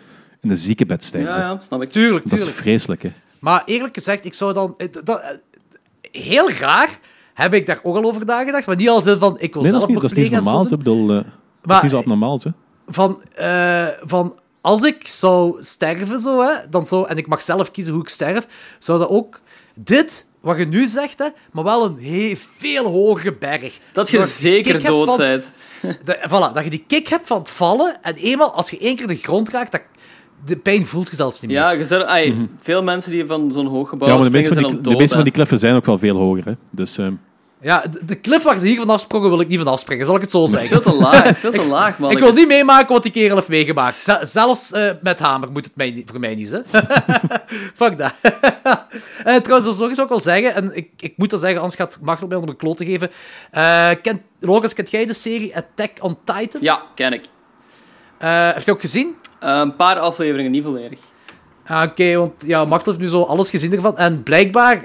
in 0.41 0.49
een 0.49 0.57
ziekenbed 0.57 1.03
sterven. 1.03 1.29
Ja, 1.31 1.37
ja, 1.39 1.57
snap 1.61 1.81
ik. 1.81 1.91
Tuurlijk, 1.91 2.23
Dat 2.23 2.31
is 2.33 2.37
tuurlijk. 2.39 2.57
vreselijk, 2.61 3.03
hè. 3.03 3.11
Maar 3.39 3.63
eerlijk 3.65 3.93
gezegd, 3.93 4.25
ik 4.25 4.33
zou 4.33 4.53
dan... 4.53 4.73
eh, 4.77 4.87
Dat, 5.03 5.21
eh, 5.21 5.29
heel 6.21 6.47
graag 6.47 6.99
heb 7.33 7.53
ik 7.53 7.65
daar 7.65 7.79
ook 7.83 7.95
al 7.95 8.03
over 8.03 8.25
nagedacht, 8.25 8.65
maar 8.67 8.75
niet 8.75 8.89
als 8.89 9.05
in 9.05 9.19
van, 9.19 9.35
ik 9.39 9.53
wil 9.53 9.61
Nee, 9.61 9.71
dat 9.71 9.81
is 9.81 9.87
zelf 9.87 9.87
niet, 9.87 10.01
dat 10.01 10.11
is 10.11 10.17
niet 10.17 10.27
zo 10.27 10.33
normaal. 10.51 10.63
Ik 10.63 10.69
bedoel, 10.77 11.09
eh, 11.09 11.15
dat 11.15 11.25
is 11.25 11.31
Maar- 11.67 11.81
niet 11.81 11.91
zo 11.91 11.97
abnormaal. 11.97 12.39
Hè. 12.43 12.49
Van, 12.87 13.21
eh, 13.35 13.87
van 14.03 14.39
als 14.61 14.83
ik 14.83 15.07
zou 15.07 15.63
sterven 15.63 16.19
zo, 16.19 16.41
hè, 16.41 16.51
dan 16.69 16.85
zou, 16.85 17.07
en 17.07 17.17
ik 17.17 17.27
mag 17.27 17.41
zelf 17.41 17.71
kiezen 17.71 17.93
hoe 17.93 18.01
ik 18.01 18.09
sterf, 18.09 18.47
zou 18.79 18.99
dat 18.99 19.09
ook 19.09 19.41
dit, 19.79 20.27
wat 20.41 20.57
je 20.57 20.65
nu 20.65 20.85
zegt, 20.85 21.19
hè, 21.19 21.27
maar 21.51 21.63
wel 21.63 21.85
een 21.85 21.97
heel, 21.97 22.35
veel 22.57 22.85
hogere 22.85 23.33
berg. 23.33 23.79
Dat 23.93 24.09
je 24.09 24.25
zeker 24.25 24.83
dood 24.83 25.07
van- 25.07 25.17
bent. 25.17 25.51
De, 26.05 26.19
voilà, 26.27 26.53
dat 26.53 26.63
je 26.63 26.69
die 26.69 26.83
kick 26.87 27.07
hebt 27.07 27.27
van 27.27 27.37
het 27.39 27.49
vallen 27.49 27.97
en 28.01 28.15
eenmaal 28.15 28.53
als 28.53 28.69
je 28.69 28.77
één 28.79 28.95
keer 28.95 29.07
de 29.07 29.15
grond 29.15 29.49
raakt, 29.49 29.71
dat, 29.71 29.81
de 30.45 30.57
pijn 30.57 30.87
voelt 30.87 31.09
je 31.09 31.15
zelfs 31.15 31.41
niet 31.41 31.51
meer. 31.51 31.59
Ja, 31.89 32.05
ai, 32.05 32.49
veel 32.61 32.83
mensen 32.83 33.11
die 33.11 33.25
van 33.25 33.51
zo'n 33.51 33.65
hoog 33.67 33.89
gebouw 33.89 34.07
Ja, 34.07 34.13
maar 34.15 34.23
de 34.23 34.29
meeste, 34.29 34.49
springen 34.51 34.69
van 34.69 34.71
zijn 34.71 34.83
die, 34.83 34.93
de 34.93 34.99
meeste 34.99 35.15
van 35.15 35.23
die 35.23 35.33
kliffen 35.33 35.59
zijn 35.59 35.75
ook 35.75 35.85
wel 35.85 35.97
veel 35.97 36.15
hoger. 36.17 36.45
Hè. 36.45 36.53
Dus, 36.69 36.97
eh, 36.97 37.07
Ja, 37.63 37.83
de, 37.91 38.05
de 38.05 38.19
cliff 38.19 38.43
waar 38.43 38.59
ze 38.59 38.67
hier 38.67 38.77
van 38.79 38.89
afsprongen, 38.89 39.29
wil 39.29 39.39
ik 39.39 39.47
niet 39.47 39.57
van 39.57 39.67
afspringen, 39.67 40.05
zal 40.05 40.15
ik 40.15 40.21
het 40.21 40.31
zo 40.31 40.45
zeggen. 40.45 40.81
veel 40.81 40.91
te 40.91 40.99
laag, 40.99 41.37
veel 41.39 41.51
te 41.51 41.63
laag, 41.65 41.97
man. 41.99 42.11
Ik 42.11 42.19
wil 42.19 42.33
niet 42.33 42.47
meemaken 42.47 42.93
wat 42.93 43.03
die 43.03 43.11
kerel 43.11 43.35
heeft 43.35 43.47
meegemaakt. 43.47 43.95
Z- 43.95 44.21
zelfs 44.21 44.71
eh, 44.71 44.89
met 45.01 45.19
hamer 45.19 45.51
moet 45.51 45.65
het 45.65 45.75
mij, 45.75 46.03
voor 46.05 46.19
mij 46.19 46.35
niet, 46.35 46.51
hè. 46.51 46.59
Fuck 47.75 47.97
dat. 47.97 48.13
Eh, 49.23 49.35
trouwens, 49.35 49.65
dat 49.65 49.73
is 49.73 49.79
nog 49.79 49.89
eens 49.89 49.99
ook 50.01 50.09
wel 50.09 50.19
zeggen, 50.19 50.55
en 50.55 50.75
ik, 50.75 50.89
ik 50.99 51.13
moet 51.17 51.29
dat 51.29 51.39
zeggen, 51.39 51.57
anders 51.59 51.75
gaat 51.79 51.99
Machtel 52.01 52.27
mij 52.27 52.37
om 52.37 52.49
een 52.49 52.55
kloot 52.55 52.77
te 52.77 52.85
geven. 52.85 53.09
Eh 53.51 53.89
kent, 54.01 54.21
Logans, 54.39 54.73
kent 54.73 54.91
jij 54.91 55.05
de 55.05 55.13
serie 55.13 55.55
Attack 55.55 55.91
on 56.01 56.17
Titan? 56.23 56.61
Ja, 56.61 56.81
ken 56.95 57.13
ik. 57.13 57.23
Heb 58.17 58.61
je 58.63 58.71
ook 58.71 58.81
gezien? 58.81 59.15
Een 59.39 59.75
paar 59.75 59.99
afleveringen, 59.99 60.51
niet 60.51 60.63
volledig. 60.63 60.99
Ah, 61.65 61.83
Oké, 61.83 62.15
want 62.15 62.31
ja, 62.45 62.65
Machtel 62.65 62.91
heeft 62.91 63.03
nu 63.03 63.09
zo 63.11 63.21
alles 63.21 63.49
gezien 63.49 63.73
ervan. 63.73 63.97
En 63.97 64.23
blijkbaar 64.23 64.83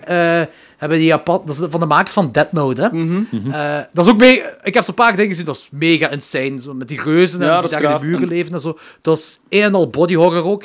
hebben 0.76 0.98
die 0.98 1.06
Japan... 1.06 1.42
Dat 1.44 1.56
is 1.58 1.66
van 1.70 1.80
de 1.80 1.86
makers 1.86 2.12
van 2.14 2.32
Death 2.32 2.52
Note, 2.52 2.80
hè. 2.82 2.88
Mhm. 2.92 3.50
Eh, 3.50 3.78
dat 3.92 4.06
is 4.06 4.12
ook 4.12 4.18
mee... 4.18 4.42
Ik 4.62 4.74
heb 4.74 4.84
zo'n 4.84 4.94
paar 4.94 5.10
dingen 5.16 5.30
gezien, 5.30 5.44
dat 5.44 5.56
is 5.56 5.68
mega 5.72 6.08
insane. 6.08 6.60
Zo, 6.60 6.74
met 6.74 6.88
die 6.88 7.02
reuzen 7.02 7.40
en 7.40 7.46
Ja, 7.46 7.60
die 7.60 7.70
daar 7.70 7.82
in 7.82 7.88
de 7.88 7.98
buren 7.98 8.22
En- 8.22 8.28
leven 8.28 8.52
en 8.52 8.60
zo. 8.60 8.78
Dat 9.00 9.16
is 9.18 9.40
een 9.48 9.62
en 9.62 9.74
al 9.74 9.88
body 9.88 10.14
horror 10.14 10.44
ook. 10.44 10.64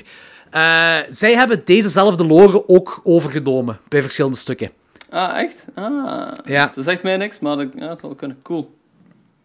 Eh, 0.49 0.95
zij 1.09 1.33
hebben 1.33 1.61
dezezelfde 1.65 2.25
lore 2.25 2.67
ook 2.67 2.99
overgenomen 3.03 3.79
bij 3.87 4.01
verschillende 4.01 4.37
stukken. 4.37 4.71
Ah, 5.09 5.37
echt? 5.37 5.65
Ah. 5.75 6.27
Ja. 6.43 6.71
Dat 6.75 6.83
zegt 6.83 7.03
mij 7.03 7.17
niks, 7.17 7.39
maar 7.39 7.57
dat, 7.57 7.67
ja, 7.75 7.87
dat 7.87 7.99
zal 7.99 8.15
kunnen. 8.15 8.37
Cool. 8.43 8.75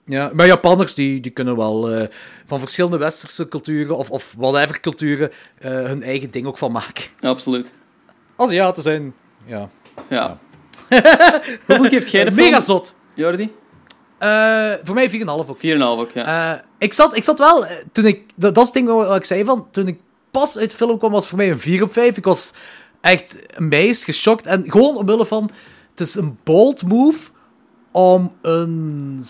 Ja, 0.04 0.30
maar 0.34 0.46
Japanners 0.46 0.94
die, 0.94 1.20
die 1.20 1.30
kunnen 1.30 1.56
wel 1.56 1.90
eh, 1.90 2.08
van 2.46 2.58
verschillende 2.58 2.96
westerse 2.96 3.48
culturen 3.48 3.96
of, 3.96 4.10
of 4.10 4.34
whatever 4.38 4.80
culturen 4.80 5.30
hun 5.60 6.02
eigen 6.02 6.30
ding 6.30 6.46
ook 6.46 6.58
van 6.58 6.72
maken. 6.72 7.04
Absoluut. 7.20 7.72
Aziaten 8.36 8.82
zijn, 8.82 9.14
ja. 9.44 9.68
Ja. 10.08 10.38
Hoeveel 11.66 11.88
geeft 11.88 12.10
jij 12.10 12.24
de 12.24 12.32
film? 12.32 12.46
Mega 12.46 12.60
zot. 12.60 12.94
Jordi? 13.14 13.52
Eh, 14.18 14.72
voor 14.84 14.94
mij 14.94 15.10
4,5 15.10 15.26
ook. 15.26 15.58
4,5 15.58 15.80
ook, 15.80 16.10
ja. 16.10 16.54
Eh, 16.54 16.60
ik, 16.78 16.92
zat, 16.92 17.16
ik 17.16 17.22
zat 17.22 17.38
wel, 17.38 17.66
eh, 17.66 17.76
toen 17.92 18.06
ik, 18.06 18.22
dat, 18.36 18.54
dat 18.54 18.64
is 18.64 18.72
het 18.72 18.86
ding 18.86 18.88
wat 18.88 19.16
ik 19.16 19.24
zei 19.24 19.44
van, 19.44 19.70
toen 19.70 19.86
ik 19.86 19.98
pas 20.30 20.58
uit 20.58 20.70
de 20.70 20.76
film 20.76 20.98
kwam, 20.98 21.10
was 21.10 21.20
het 21.20 21.28
voor 21.28 21.38
mij 21.38 21.50
een 21.50 21.60
4 21.60 21.82
op 21.82 21.92
5. 21.92 22.16
Ik 22.16 22.24
was 22.24 22.52
echt 23.00 23.36
meis, 23.58 24.04
geschokt. 24.04 24.46
En 24.46 24.64
gewoon 24.70 24.96
omwille 24.96 25.26
van, 25.26 25.50
het 25.90 26.00
is 26.00 26.14
een 26.14 26.38
bold 26.44 26.82
move 26.82 27.18
om 27.96 28.32
een... 28.42 29.24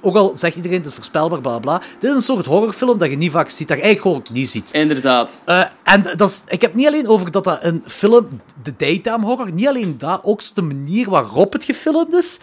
Ook 0.00 0.16
al 0.16 0.32
zegt 0.36 0.56
iedereen, 0.56 0.78
het 0.78 0.86
is 0.86 0.94
voorspelbaar, 0.94 1.40
bla 1.40 1.58
bla. 1.58 1.82
Dit 1.98 2.10
is 2.10 2.16
een 2.16 2.22
soort 2.22 2.46
horrorfilm 2.46 2.98
dat 2.98 3.10
je 3.10 3.16
niet 3.16 3.30
vaak 3.30 3.50
ziet, 3.50 3.68
dat 3.68 3.76
je 3.76 3.82
eigenlijk 3.82 4.16
gewoon 4.16 4.36
niet 4.36 4.48
ziet. 4.48 4.72
Inderdaad. 4.72 5.40
Eh, 5.44 5.64
en 5.82 6.02
dat 6.16 6.28
is, 6.28 6.42
ik 6.46 6.60
heb 6.60 6.74
niet 6.74 6.86
alleen 6.86 7.08
over 7.08 7.30
dat 7.30 7.44
dat 7.44 7.64
een 7.64 7.82
film, 7.86 8.40
de 8.62 8.74
daytime 8.76 9.24
horror, 9.24 9.52
niet 9.52 9.66
alleen 9.66 9.98
dat, 9.98 10.20
ook 10.22 10.54
de 10.54 10.62
manier 10.62 11.10
waarop 11.10 11.52
het 11.52 11.64
gefilmd 11.64 12.14
is. 12.14 12.38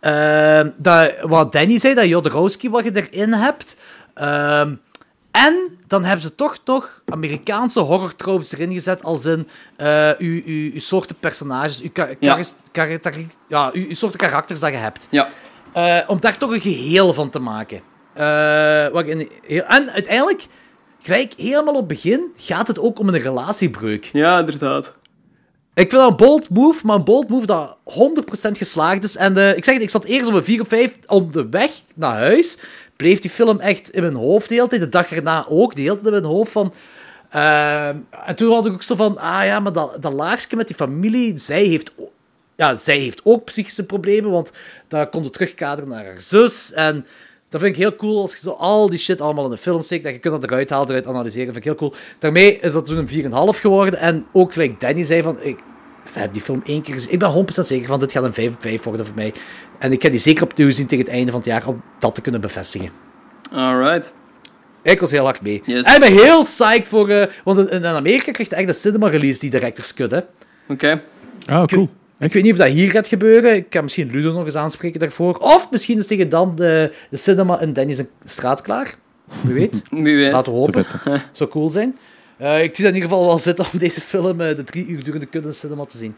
Ehm, 0.00 0.70
dat, 0.76 1.14
wat 1.20 1.52
Danny 1.52 1.78
zei, 1.78 1.94
dat 1.94 2.08
Jodorowsky 2.08 2.70
wat 2.70 2.84
je 2.84 3.08
erin 3.10 3.32
hebt. 3.32 3.76
Ehm, 4.14 4.74
en 5.34 5.78
dan 5.86 6.04
hebben 6.04 6.20
ze 6.22 6.34
toch 6.34 6.58
nog 6.64 7.02
Amerikaanse 7.06 7.80
horror 7.80 8.16
tropes 8.16 8.52
erin 8.52 8.72
gezet, 8.72 9.02
als 9.02 9.24
in 9.24 9.48
eh, 9.76 10.10
uw, 10.18 10.42
uw, 10.44 10.70
uw 10.72 10.78
soorten 10.80 11.16
personages, 11.20 11.82
uw, 11.82 11.90
Ja. 11.94 12.14
karis- 12.20 12.54
karakter- 12.72 13.24
ja, 13.48 13.70
uw, 13.72 13.86
uw 13.88 13.94
soorten 13.94 14.20
karakters 14.20 14.60
dat 14.60 14.70
je 14.70 14.76
hebt. 14.76 15.06
Ja. 15.10 15.28
Eh, 15.72 15.98
om 16.10 16.20
daar 16.20 16.36
toch 16.38 16.50
een 16.52 16.60
geheel 16.60 17.14
van 17.14 17.30
te 17.30 17.38
maken. 17.38 17.80
Eh, 18.12 18.24
heel- 19.42 19.62
en 19.64 19.90
uiteindelijk, 19.90 20.46
gelijk 21.02 21.32
helemaal 21.36 21.74
op 21.74 21.78
het 21.78 21.88
begin, 21.88 22.32
gaat 22.36 22.68
het 22.68 22.78
ook 22.78 22.98
om 22.98 23.08
een 23.08 23.18
relatiebreuk. 23.20 24.10
Ja, 24.12 24.38
inderdaad. 24.38 24.92
Ik 25.74 25.90
vind 25.90 26.02
een 26.02 26.16
bold 26.16 26.50
move, 26.50 26.86
maar 26.86 26.96
een 26.96 27.04
bold 27.04 27.28
move 27.28 27.46
dat 27.46 27.76
100% 28.48 28.50
geslaagd 28.52 29.04
is. 29.04 29.16
En 29.16 29.36
eh, 29.36 29.56
ik 29.56 29.64
zeg 29.64 29.74
het, 29.74 29.82
ik 29.82 29.90
zat 29.90 30.04
eerst 30.04 30.28
op 30.28 30.34
een 30.34 30.44
4 30.44 30.60
op 30.60 30.68
5 30.68 30.96
op 31.06 31.32
de 31.32 31.48
weg 31.48 31.70
naar 31.94 32.16
huis. 32.16 32.58
Bleef 32.96 33.18
die 33.18 33.30
film 33.30 33.60
echt 33.60 33.90
in 33.90 34.02
mijn 34.02 34.14
hoofd 34.14 34.48
de 34.48 34.54
hele 34.54 34.66
tijd. 34.66 34.80
De 34.80 34.88
dag 34.88 35.12
erna 35.12 35.46
ook, 35.48 35.74
de 35.74 35.80
hele 35.80 35.94
tijd 35.94 36.06
in 36.06 36.12
mijn 36.12 36.24
hoofd 36.24 36.52
van... 36.52 36.72
ehm, 37.30 37.96
en 38.26 38.34
toen 38.34 38.48
was 38.48 38.66
ik 38.66 38.72
ook 38.72 38.82
zo 38.82 38.94
van, 38.94 39.18
ah 39.18 39.44
ja, 39.44 39.60
maar 39.60 39.72
dat, 39.72 40.02
dat 40.02 40.12
laagje 40.12 40.56
met 40.56 40.66
die 40.66 40.76
familie, 40.76 41.38
zij 41.38 41.64
heeft, 41.64 41.92
ja, 42.56 42.74
zij 42.74 42.98
heeft 42.98 43.20
ook 43.24 43.44
psychische 43.44 43.86
problemen, 43.86 44.30
want 44.30 44.52
daar 44.88 45.08
het 45.10 45.32
terugkaderen 45.32 45.90
naar 45.90 46.04
haar 46.04 46.20
zus. 46.20 46.72
En 46.72 47.06
dat 47.54 47.62
vind 47.62 47.76
ik 47.76 47.82
heel 47.82 47.94
cool, 47.94 48.20
als 48.20 48.32
je 48.32 48.38
zo 48.38 48.50
al 48.50 48.88
die 48.88 48.98
shit 48.98 49.20
allemaal 49.20 49.44
in 49.44 49.50
de 49.50 49.56
film 49.56 49.82
steekt, 49.82 50.04
dat 50.04 50.12
je 50.12 50.18
kunt 50.18 50.40
dat 50.40 50.50
eruit 50.50 50.70
halen, 50.70 50.88
eruit 50.88 51.06
analyseren, 51.06 51.44
vind 51.52 51.56
ik 51.56 51.64
heel 51.64 51.74
cool. 51.74 51.94
Daarmee 52.18 52.58
is 52.58 52.72
dat 52.72 52.84
toen 52.86 52.98
een 52.98 53.54
4,5 53.54 53.60
geworden. 53.60 54.00
En 54.00 54.26
ook 54.32 54.52
gelijk 54.52 54.80
Danny 54.80 55.04
zei 55.04 55.22
van, 55.22 55.38
ik 55.40 55.58
heb 56.12 56.32
die 56.32 56.42
film 56.42 56.62
één 56.64 56.82
keer 56.82 56.94
gezien. 56.94 57.12
Ik 57.12 57.18
ben 57.18 57.32
100% 57.32 57.44
zeker 57.46 57.86
van, 57.86 57.98
dit 57.98 58.12
gaat 58.12 58.24
een 58.24 58.34
5 58.34 58.48
op 58.48 58.62
5 58.62 58.82
worden 58.82 59.06
voor 59.06 59.14
mij. 59.14 59.34
En 59.78 59.92
ik 59.92 60.02
ga 60.02 60.08
die 60.08 60.18
zeker 60.18 60.42
opnieuw 60.42 60.70
zien 60.70 60.86
tegen 60.86 61.04
het 61.04 61.14
einde 61.14 61.30
van 61.30 61.40
het 61.40 61.48
jaar, 61.48 61.66
om 61.66 61.82
dat 61.98 62.14
te 62.14 62.20
kunnen 62.20 62.40
bevestigen. 62.40 62.90
Alright. 63.52 64.14
Ik 64.82 65.00
was 65.00 65.10
heel 65.10 65.24
hard 65.24 65.40
mee. 65.40 65.62
Yes. 65.64 65.86
En 65.86 65.94
ik 65.94 66.00
ben 66.00 66.12
heel 66.12 66.42
psyched 66.42 66.86
voor... 66.86 67.08
eh, 67.08 67.26
want 67.44 67.58
in, 67.58 67.68
in 67.68 67.86
Amerika 67.86 68.32
krijgt 68.32 68.50
hij 68.50 68.60
echt 68.60 68.68
de 68.68 68.74
cinema-release, 68.74 69.38
die 69.40 69.50
director's 69.50 69.94
cut, 69.94 70.10
hè. 70.10 70.20
Oké. 70.68 71.02
Ah, 71.46 71.64
cool. 71.64 71.88
Ik 72.24 72.32
weet 72.32 72.42
niet 72.42 72.52
of 72.52 72.58
dat 72.58 72.68
hier 72.68 72.90
gaat 72.90 73.08
gebeuren. 73.08 73.54
Ik 73.54 73.70
kan 73.70 73.82
misschien 73.82 74.10
Ludo 74.10 74.32
nog 74.32 74.44
eens 74.44 74.56
aanspreken 74.56 75.00
daarvoor. 75.00 75.36
Of 75.38 75.70
misschien 75.70 75.98
is 75.98 76.06
tegen 76.06 76.28
dan 76.28 76.56
de, 76.56 76.92
de 77.10 77.16
cinema 77.16 77.60
in 77.60 77.72
Danny's 77.72 78.02
straat 78.24 78.62
klaar. 78.62 78.94
Wie 79.40 79.54
weet. 79.54 79.82
Wie 79.90 80.16
weet. 80.16 80.32
Laten 80.32 80.52
we 80.52 80.58
hopen. 80.58 80.84
Zo 81.04 81.10
Zou 81.32 81.50
cool 81.50 81.70
zijn. 81.70 81.98
Eh, 82.38 82.62
ik 82.62 82.74
zie 82.76 82.84
dat 82.84 82.94
in 82.94 83.00
ieder 83.00 83.08
geval 83.10 83.26
wel 83.26 83.38
zitten 83.38 83.64
om 83.72 83.78
deze 83.78 84.00
film 84.00 84.40
eh, 84.40 84.56
de 84.56 84.64
drie 84.64 84.86
uur 84.86 85.04
durende 85.04 85.26
kut 85.26 85.42
in 85.42 85.48
de 85.48 85.54
cinema 85.54 85.84
te 85.84 85.96
zien. 85.98 86.16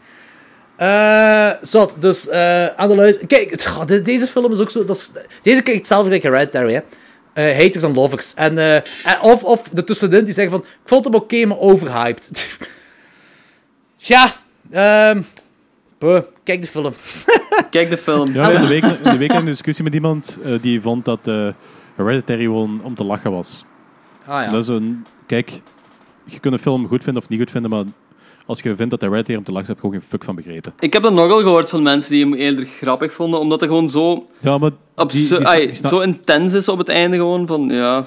Eh 0.77 1.51
zot, 1.61 2.01
dus 2.01 2.27
eh, 2.27 2.65
aan 2.65 2.89
de 2.89 2.95
luister... 2.95 3.27
Kijk, 3.27 3.49
het- 3.49 3.65
goh, 3.65 3.85
de- 3.85 4.01
deze 4.01 4.27
film 4.27 4.51
is 4.51 4.59
ook 4.59 4.69
zo... 4.69 4.83
Dat 4.83 4.95
is, 4.95 5.09
deze 5.41 5.61
krijgt 5.61 5.79
hetzelfde 5.79 6.05
gelijk 6.05 6.23
Hereditary, 6.23 6.73
hè. 6.73 6.79
Eh, 7.33 7.57
haters 7.57 7.83
en 7.83 7.93
lovers. 7.93 8.33
En, 8.33 8.57
eh, 8.57 8.75
en 8.75 9.21
of, 9.21 9.43
of 9.43 9.69
de 9.71 9.83
tussenin 9.83 10.23
die 10.23 10.33
zeggen 10.33 10.51
van... 10.51 10.61
Ik 10.61 10.89
vond 10.89 11.05
hem 11.05 11.13
oké, 11.15 11.45
maar 11.45 11.59
overhyped. 11.59 12.47
ja, 13.97 14.35
ehm... 14.69 15.21
kijk 16.43 16.61
de 16.61 16.67
film. 16.67 16.93
Kijk 17.69 17.89
de 17.89 17.97
film. 17.97 18.33
Ja, 18.33 18.49
in 18.51 18.61
de 18.61 18.67
week, 18.67 18.83
in 18.83 19.11
de 19.11 19.17
week 19.17 19.29
had 19.31 19.37
ik 19.41 19.45
een 19.45 19.51
discussie 19.51 19.83
met 19.83 19.93
iemand 19.93 20.37
eh, 20.43 20.61
die 20.61 20.81
vond 20.81 21.05
dat 21.05 21.19
eh 21.27 21.47
Hereditary 21.95 22.41
gewoon 22.43 22.79
om 22.83 22.95
te 22.95 23.03
lachen 23.03 23.31
was. 23.31 23.63
Ah 24.25 24.41
ja. 24.43 24.47
Dat 24.49 24.61
is 24.63 24.67
een... 24.67 25.05
Kijk, 25.25 25.61
je 26.23 26.39
kunt 26.39 26.53
een 26.53 26.59
film 26.59 26.87
goed 26.87 27.03
vinden 27.03 27.21
of 27.23 27.29
niet 27.29 27.39
goed 27.39 27.51
vinden, 27.51 27.69
maar 27.71 27.83
als 28.45 28.59
je 28.61 28.75
vindt 28.75 28.91
dat 28.91 29.01
Hereditary 29.01 29.37
om 29.37 29.43
te 29.43 29.51
lachen 29.51 29.67
is, 29.69 29.73
heb 29.75 29.77
je 29.77 29.81
gewoon 29.89 29.99
geen 30.01 30.09
fuck 30.09 30.23
van 30.23 30.35
begrepen. 30.35 30.73
Ik 30.79 30.93
heb 30.93 31.01
dat 31.03 31.13
nogal 31.13 31.39
gehoord 31.39 31.69
van 31.69 31.83
mensen 31.83 32.11
die 32.11 32.23
hem 32.23 32.33
eerder 32.33 32.65
grappig 32.65 33.13
vonden, 33.13 33.39
omdat 33.39 33.61
het 33.61 33.69
gewoon 33.69 33.89
zo, 33.89 34.27
Ja, 34.39 34.57
maar... 34.57 34.71
die- 35.07 35.27
die- 35.27 35.47
ai, 35.47 35.73
zo 35.73 35.99
intens 35.99 36.53
is 36.53 36.67
op 36.67 36.77
het 36.77 36.89
einde 36.89 37.17
gewoon 37.17 37.47
van, 37.47 37.69
ja... 37.69 38.05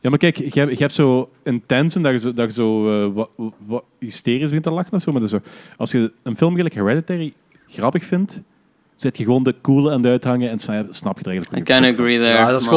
Ja, 0.00 0.10
maar 0.10 0.18
kijk, 0.18 0.36
je 0.36 0.60
hebt, 0.60 0.72
je 0.72 0.78
hebt 0.78 0.94
zo 0.94 1.30
intense 1.42 2.00
dat 2.00 2.12
je 2.12 2.18
zo, 2.18 2.32
dat 2.32 2.46
je 2.46 2.52
zo 2.52 3.04
eh, 3.06 3.14
wat, 3.14 3.30
wat 3.66 3.84
hysterisch 3.98 4.44
begint 4.44 4.62
te 4.62 4.70
lachen 4.70 4.92
of 4.92 5.02
zo. 5.02 5.12
Maar 5.12 5.20
dat 5.20 5.32
is 5.32 5.36
zo, 5.42 5.50
als 5.76 5.90
je 5.90 6.12
een 6.22 6.36
film 6.36 6.54
gelijk 6.54 6.74
Hereditary 6.74 7.32
grappig 7.66 8.04
vindt, 8.04 8.42
zet 8.96 9.16
je 9.16 9.24
gewoon 9.24 9.42
de 9.42 9.54
coole 9.62 9.90
aan 9.90 10.02
de 10.02 10.08
uithangen 10.08 10.50
en 10.50 10.58
snap, 10.58 11.18
je 11.18 11.24
er 11.24 11.30
eigenlijk 11.30 11.68
I 11.68 11.72
can 11.72 11.84
agree 11.84 12.18
there. 12.18 12.38
Ja, 12.38 12.50
dat 12.50 12.60
is. 12.60 12.68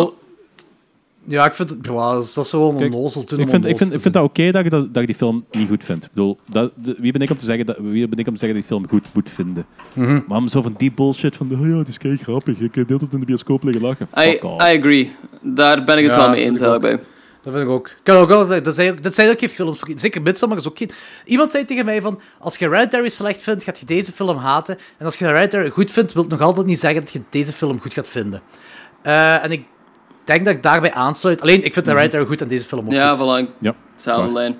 Ja, 1.29 1.45
ik 1.45 1.53
vind 1.53 1.69
het... 1.69 1.79
Ja, 1.81 2.13
dat 2.13 2.23
is 2.23 2.33
dat 2.33 2.43
is 2.45 2.49
gewoon 2.49 2.73
een 2.73 2.79
Kijk, 2.79 2.91
nozel 2.91 3.23
toen 3.23 3.39
Ik 3.39 3.49
vind, 3.49 3.65
ik 3.65 3.77
vind, 3.77 3.93
ik 3.93 4.01
vind 4.01 4.13
dat 4.13 4.23
oké 4.23 4.51
dat, 4.51 4.63
je 4.63 4.69
dat, 4.69 4.93
dat 4.93 5.01
je 5.01 5.05
die 5.07 5.15
film 5.15 5.45
niet 5.51 5.67
goed 5.67 5.83
vindt. 5.83 6.05
Ik 6.05 6.11
bedoel, 6.13 6.37
dat, 6.49 6.71
de- 6.75 6.95
wie, 6.97 7.11
ben 7.11 7.21
ik 7.21 7.29
om 7.29 7.37
te 7.37 7.45
zeggen 7.45 7.65
dat, 7.65 7.75
wie 7.79 8.07
ben 8.07 8.19
ik 8.19 8.27
om 8.27 8.33
te 8.33 8.39
zeggen 8.39 8.59
dat 8.59 8.69
je 8.69 8.75
die 8.75 8.77
film 8.77 8.87
goed 8.89 9.13
moet 9.13 9.29
vinden? 9.29 9.65
Mhm. 9.93 10.19
Maar 10.27 10.37
om 10.37 10.47
zo 10.47 10.61
van 10.61 10.75
die 10.77 10.91
bullshit 10.91 11.35
van, 11.35 11.51
oh 11.51 11.67
ja, 11.67 11.77
het 11.77 11.87
is 11.87 11.97
kei 11.97 12.17
grappig, 12.17 12.53
ik 12.59 12.75
heb 12.75 12.87
de 12.87 12.93
hele 12.93 12.99
tijd 12.99 13.13
in 13.13 13.19
de 13.19 13.25
bioscoop 13.25 13.63
liggen 13.63 13.81
lachen. 13.83 14.07
I. 14.19 14.29
I 14.73 14.77
agree. 14.77 15.15
Daar 15.41 15.83
ben 15.83 15.97
ik 15.97 16.05
het 16.05 16.13
Ja, 16.15 16.19
wel 16.21 16.29
mee 16.29 16.43
vind 16.43 16.51
eens 16.51 16.59
ik 16.59 16.65
ook. 16.65 16.71
eigenlijk 16.83 17.01
bij. 17.03 17.17
Dat 17.43 17.53
vind 17.53 17.65
ik 17.65 17.71
ook. 17.71 17.87
Ik 17.87 17.95
kan 18.03 18.17
ook 18.17 18.27
wel 18.27 18.45
zeggen, 18.45 18.63
dat 18.63 18.75
zijn, 18.75 18.97
dat 19.01 19.13
zijn 19.13 19.29
ook 19.29 19.39
geen 19.39 19.49
films 19.49 19.79
Zeker 19.95 20.21
Midsommar 20.21 20.57
is 20.57 20.67
ook 20.67 20.77
geen... 20.77 20.89
Iemand 21.25 21.51
zei 21.51 21.65
tegen 21.65 21.85
mij 21.85 22.01
van, 22.01 22.19
als 22.39 22.57
je 22.57 22.65
Hereditary 22.69 23.09
slecht 23.09 23.41
vindt, 23.41 23.63
gaat 23.63 23.79
je 23.79 23.85
deze 23.85 24.11
film 24.11 24.37
haten. 24.37 24.77
En 24.97 25.05
als 25.05 25.15
je 25.15 25.25
Hereditary 25.25 25.69
goed 25.69 25.91
vindt, 25.91 26.13
wil 26.13 26.21
het 26.21 26.31
nog 26.31 26.41
altijd 26.41 26.65
niet 26.65 26.79
zeggen 26.79 27.01
dat 27.01 27.11
je 27.13 27.21
deze 27.29 27.53
film 27.53 27.79
goed 27.81 27.93
gaat 27.93 28.07
vinden. 28.07 28.41
Eh, 29.01 29.43
en 29.43 29.51
ik 29.51 29.65
denk 30.23 30.45
dat 30.45 30.53
ik 30.53 30.63
daarbij 30.63 30.93
aansluit. 30.93 31.41
Alleen, 31.41 31.63
ik 31.63 31.73
vind 31.73 31.85
Hereditary 31.85 32.25
goed 32.25 32.41
en 32.41 32.47
deze 32.47 32.65
film 32.65 32.85
ook 32.85 32.91
Ja, 32.91 33.13
goed. 33.13 33.45
voilà. 33.45 33.59
Ja, 33.59 34.27
lijn. 34.33 34.59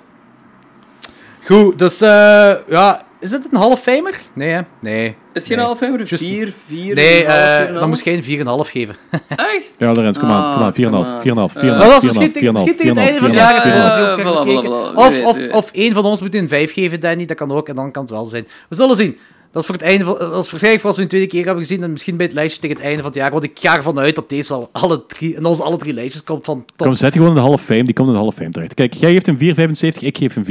Goed, 1.46 1.78
dus 1.78 2.00
eh, 2.00 2.52
ja... 2.68 3.08
Is 3.20 3.30
het 3.32 3.46
een 3.50 3.58
half 3.58 3.80
famer? 3.80 4.14
Nee, 4.32 4.50
hè? 4.50 4.60
Nee. 4.80 5.06
Is 5.06 5.14
het 5.32 5.46
geen 5.46 5.56
Nee. 5.56 5.66
half 5.66 5.78
famer? 5.78 6.02
Just- 6.02 6.22
4, 6.22 6.52
4, 6.66 6.94
Nee, 6.94 7.24
eh, 7.24 7.74
dan 7.74 7.88
moest 7.88 8.04
jij 8.04 8.14
een 8.14 8.22
4,5 8.24 8.70
geven. 8.70 8.94
Echt? 9.56 9.70
Ja, 9.78 9.92
Lorenz, 9.92 10.18
kom 10.18 10.28
aan, 10.30 10.54
kom 10.54 10.62
aan, 10.62 10.72
4,5, 10.72 11.08
4,5, 11.22 11.22
4,5, 11.22 11.56
Ah, 11.56 11.62
4,5, 11.62 11.78
Maar 11.78 11.88
dat 11.88 11.96
is 11.96 12.02
misschien, 12.04 12.32
tegen- 12.32 12.48
4,5, 12.48 12.52
misschien 12.52 12.76
tegen 12.76 12.96
het 12.96 13.04
einde 13.04 13.18
van 13.18 13.28
het 13.28 13.36
4,5, 13.36 13.42
jaar 13.42 13.54
hebben 13.64 13.72
we 13.72 13.88
4,5. 13.90 13.96
dat 13.96 14.10
ook 14.10 14.18
Ja, 14.18 14.24
gaan 14.24 14.44
voilà, 14.44 14.46
kijken. 14.46 14.70
voilà, 14.70 14.92
voilà. 14.92 14.96
Of, 14.96 15.12
Wie 15.14 15.24
of, 15.26 15.36
weet, 15.36 15.50
of 15.52 15.70
één 15.72 15.94
van 15.94 16.04
ons 16.04 16.20
moet 16.20 16.34
een 16.34 16.48
5 16.48 16.72
geven, 16.72 17.00
Danny. 17.00 17.24
Dat 17.24 17.36
kan 17.36 17.52
ook, 17.52 17.68
en 17.68 17.74
dan 17.74 17.90
kan 17.90 18.02
het 18.02 18.10
wel 18.10 18.24
zijn. 18.24 18.46
We 18.68 18.74
zullen 18.76 18.96
zien. 18.96 19.18
Dat 19.52 19.62
is 19.62 19.68
voor 19.68 19.74
het 19.78 19.84
einde 19.84 20.04
van, 20.04 20.16
dat 20.18 20.44
is 20.44 20.50
waarschijnlijk 20.50 20.80
voor 20.80 20.86
als 20.86 20.96
we 20.96 21.02
een 21.02 21.08
tweede 21.08 21.26
keer 21.26 21.44
hebben 21.44 21.64
gezien. 21.64 21.82
En 21.82 21.90
misschien 21.90 22.16
bij 22.16 22.26
het 22.26 22.34
lijstje 22.34 22.60
tegen 22.60 22.76
het 22.76 22.84
einde 22.84 22.98
van 23.02 23.10
het 23.10 23.20
jaar. 23.20 23.30
Want 23.30 23.44
ik 23.44 23.58
ga 23.60 23.76
ervan 23.76 23.98
uit 23.98 24.14
dat 24.14 24.28
deze 24.28 24.52
wel 24.52 24.68
alle 24.72 25.06
drie, 25.06 25.34
in 25.34 25.44
onze 25.44 25.62
alle 25.62 25.76
drie 25.76 25.92
lijstjes 25.94 26.24
komt 26.24 26.44
van 26.44 26.64
top. 26.76 26.86
Kom, 26.86 26.94
zet 26.94 27.12
die 27.12 27.20
gewoon 27.20 27.36
in 27.36 27.42
de 27.42 27.46
Hall 27.48 27.52
of 27.56 27.62
Fame, 27.62 27.84
die 27.84 27.94
komt 27.94 28.06
in 28.08 28.12
de 28.14 28.18
Hall 28.18 28.28
of 28.28 28.34
Fame 28.34 28.50
terecht. 28.50 28.74
Kijk, 28.74 28.94
jij 28.94 29.12
geeft 29.12 29.26
een 29.26 29.94
4,75, 29.94 29.98
ik 29.98 30.18
geef 30.18 30.36
een 30.36 30.44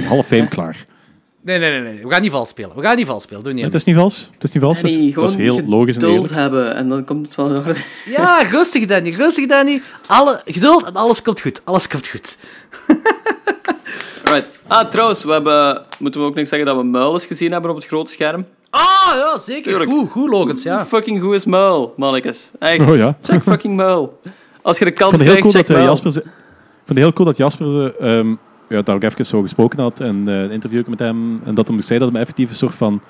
4,75. 0.00 0.04
Hall 0.04 0.18
of 0.18 0.26
Fame, 0.26 0.48
klaar. 0.56 0.84
Nee, 1.44 1.58
nee, 1.58 1.70
nee, 1.70 1.92
nee. 1.92 2.02
We 2.06 2.10
gaan 2.10 2.22
niet 2.22 2.30
vals 2.30 2.48
spelen. 2.48 2.76
We 2.76 2.82
gaan 2.82 2.96
niet 2.96 3.06
vals 3.06 3.22
spelen. 3.22 3.42
Doe 3.44 3.52
niet 3.52 3.64
Het 3.64 3.74
is 3.74 3.84
niet 3.84 3.96
vals, 3.96 4.30
het 4.34 4.44
is 4.44 4.52
niet 4.52 4.62
vals, 4.62 4.82
Nee, 4.82 5.12
dat 5.12 5.30
is 5.30 5.36
heel 5.36 5.62
logisch 5.66 5.94
en 5.96 6.00
geduld 6.00 6.14
eerlijk. 6.16 6.34
hebben 6.34 6.74
en 6.74 6.88
dan 6.88 7.04
komt 7.04 7.26
het 7.26 7.36
wel 7.36 7.48
in 7.48 7.56
orde. 7.56 7.74
Ja, 8.16 8.42
rustig 8.50 8.86
Danny, 8.86 9.10
rustig 9.10 9.46
Danny. 9.46 9.82
Alle, 10.06 10.40
geduld 10.44 10.84
en 10.84 10.92
alles 10.94 11.22
komt 11.22 11.40
goed. 11.40 11.60
Alles 11.64 11.88
komt 11.88 12.08
goed. 12.08 12.36
Right. 14.32 14.46
Ah, 14.66 14.90
trouwens, 14.90 15.24
we 15.24 15.32
hebben, 15.32 15.82
moeten 15.98 16.20
we 16.20 16.26
ook 16.26 16.34
nog 16.34 16.46
zeggen 16.48 16.68
dat 16.68 16.76
we 16.76 16.82
Muilens 16.84 17.26
gezien 17.26 17.52
hebben 17.52 17.70
op 17.70 17.76
het 17.76 17.86
grote 17.86 18.10
scherm? 18.10 18.44
Ah, 18.70 18.80
ja, 19.14 19.38
zeker. 19.38 19.62
Tuurlijk. 19.62 19.90
Goed, 19.90 20.10
goed, 20.10 20.30
Logans, 20.30 20.62
ja. 20.62 20.84
Fucking 20.86 21.22
goed 21.22 21.34
is 21.34 21.44
Muil, 21.44 21.94
mannetjes. 21.96 22.50
Echt. 22.58 22.88
Oh 22.90 22.96
ja. 22.96 23.16
Check 23.22 23.42
fucking 23.42 23.76
Muil. 23.76 24.18
Als 24.62 24.78
je 24.78 24.84
de 24.84 24.90
kans 24.90 25.12
heel 25.12 25.20
krijgt, 25.20 25.40
cool 25.40 25.52
check 25.52 25.66
dat 25.66 25.76
eh, 25.76 25.82
Muil. 25.82 25.88
Jasper... 25.92 26.12
ze- 26.12 26.18
Ik 26.18 26.24
vond 26.88 26.88
het 26.88 26.98
heel 26.98 27.12
cool 27.12 27.26
dat 27.28 27.36
Jasper 27.36 27.96
ehm, 27.96 28.34
ja, 28.68 28.82
daar 28.82 28.94
ook 28.94 29.02
even 29.02 29.26
zo 29.26 29.40
gesproken 29.42 29.78
had 29.78 30.00
en 30.00 30.22
eh, 30.28 30.40
een 30.42 30.50
interview 30.50 30.86
met 30.86 30.98
hem. 30.98 31.40
En 31.44 31.54
dat 31.54 31.68
hem 31.68 31.80
zei 31.82 31.98
dat 31.98 32.08
hem 32.08 32.16
effectief 32.20 32.50
een 32.50 32.56
soort 32.56 32.74
van... 32.74 33.00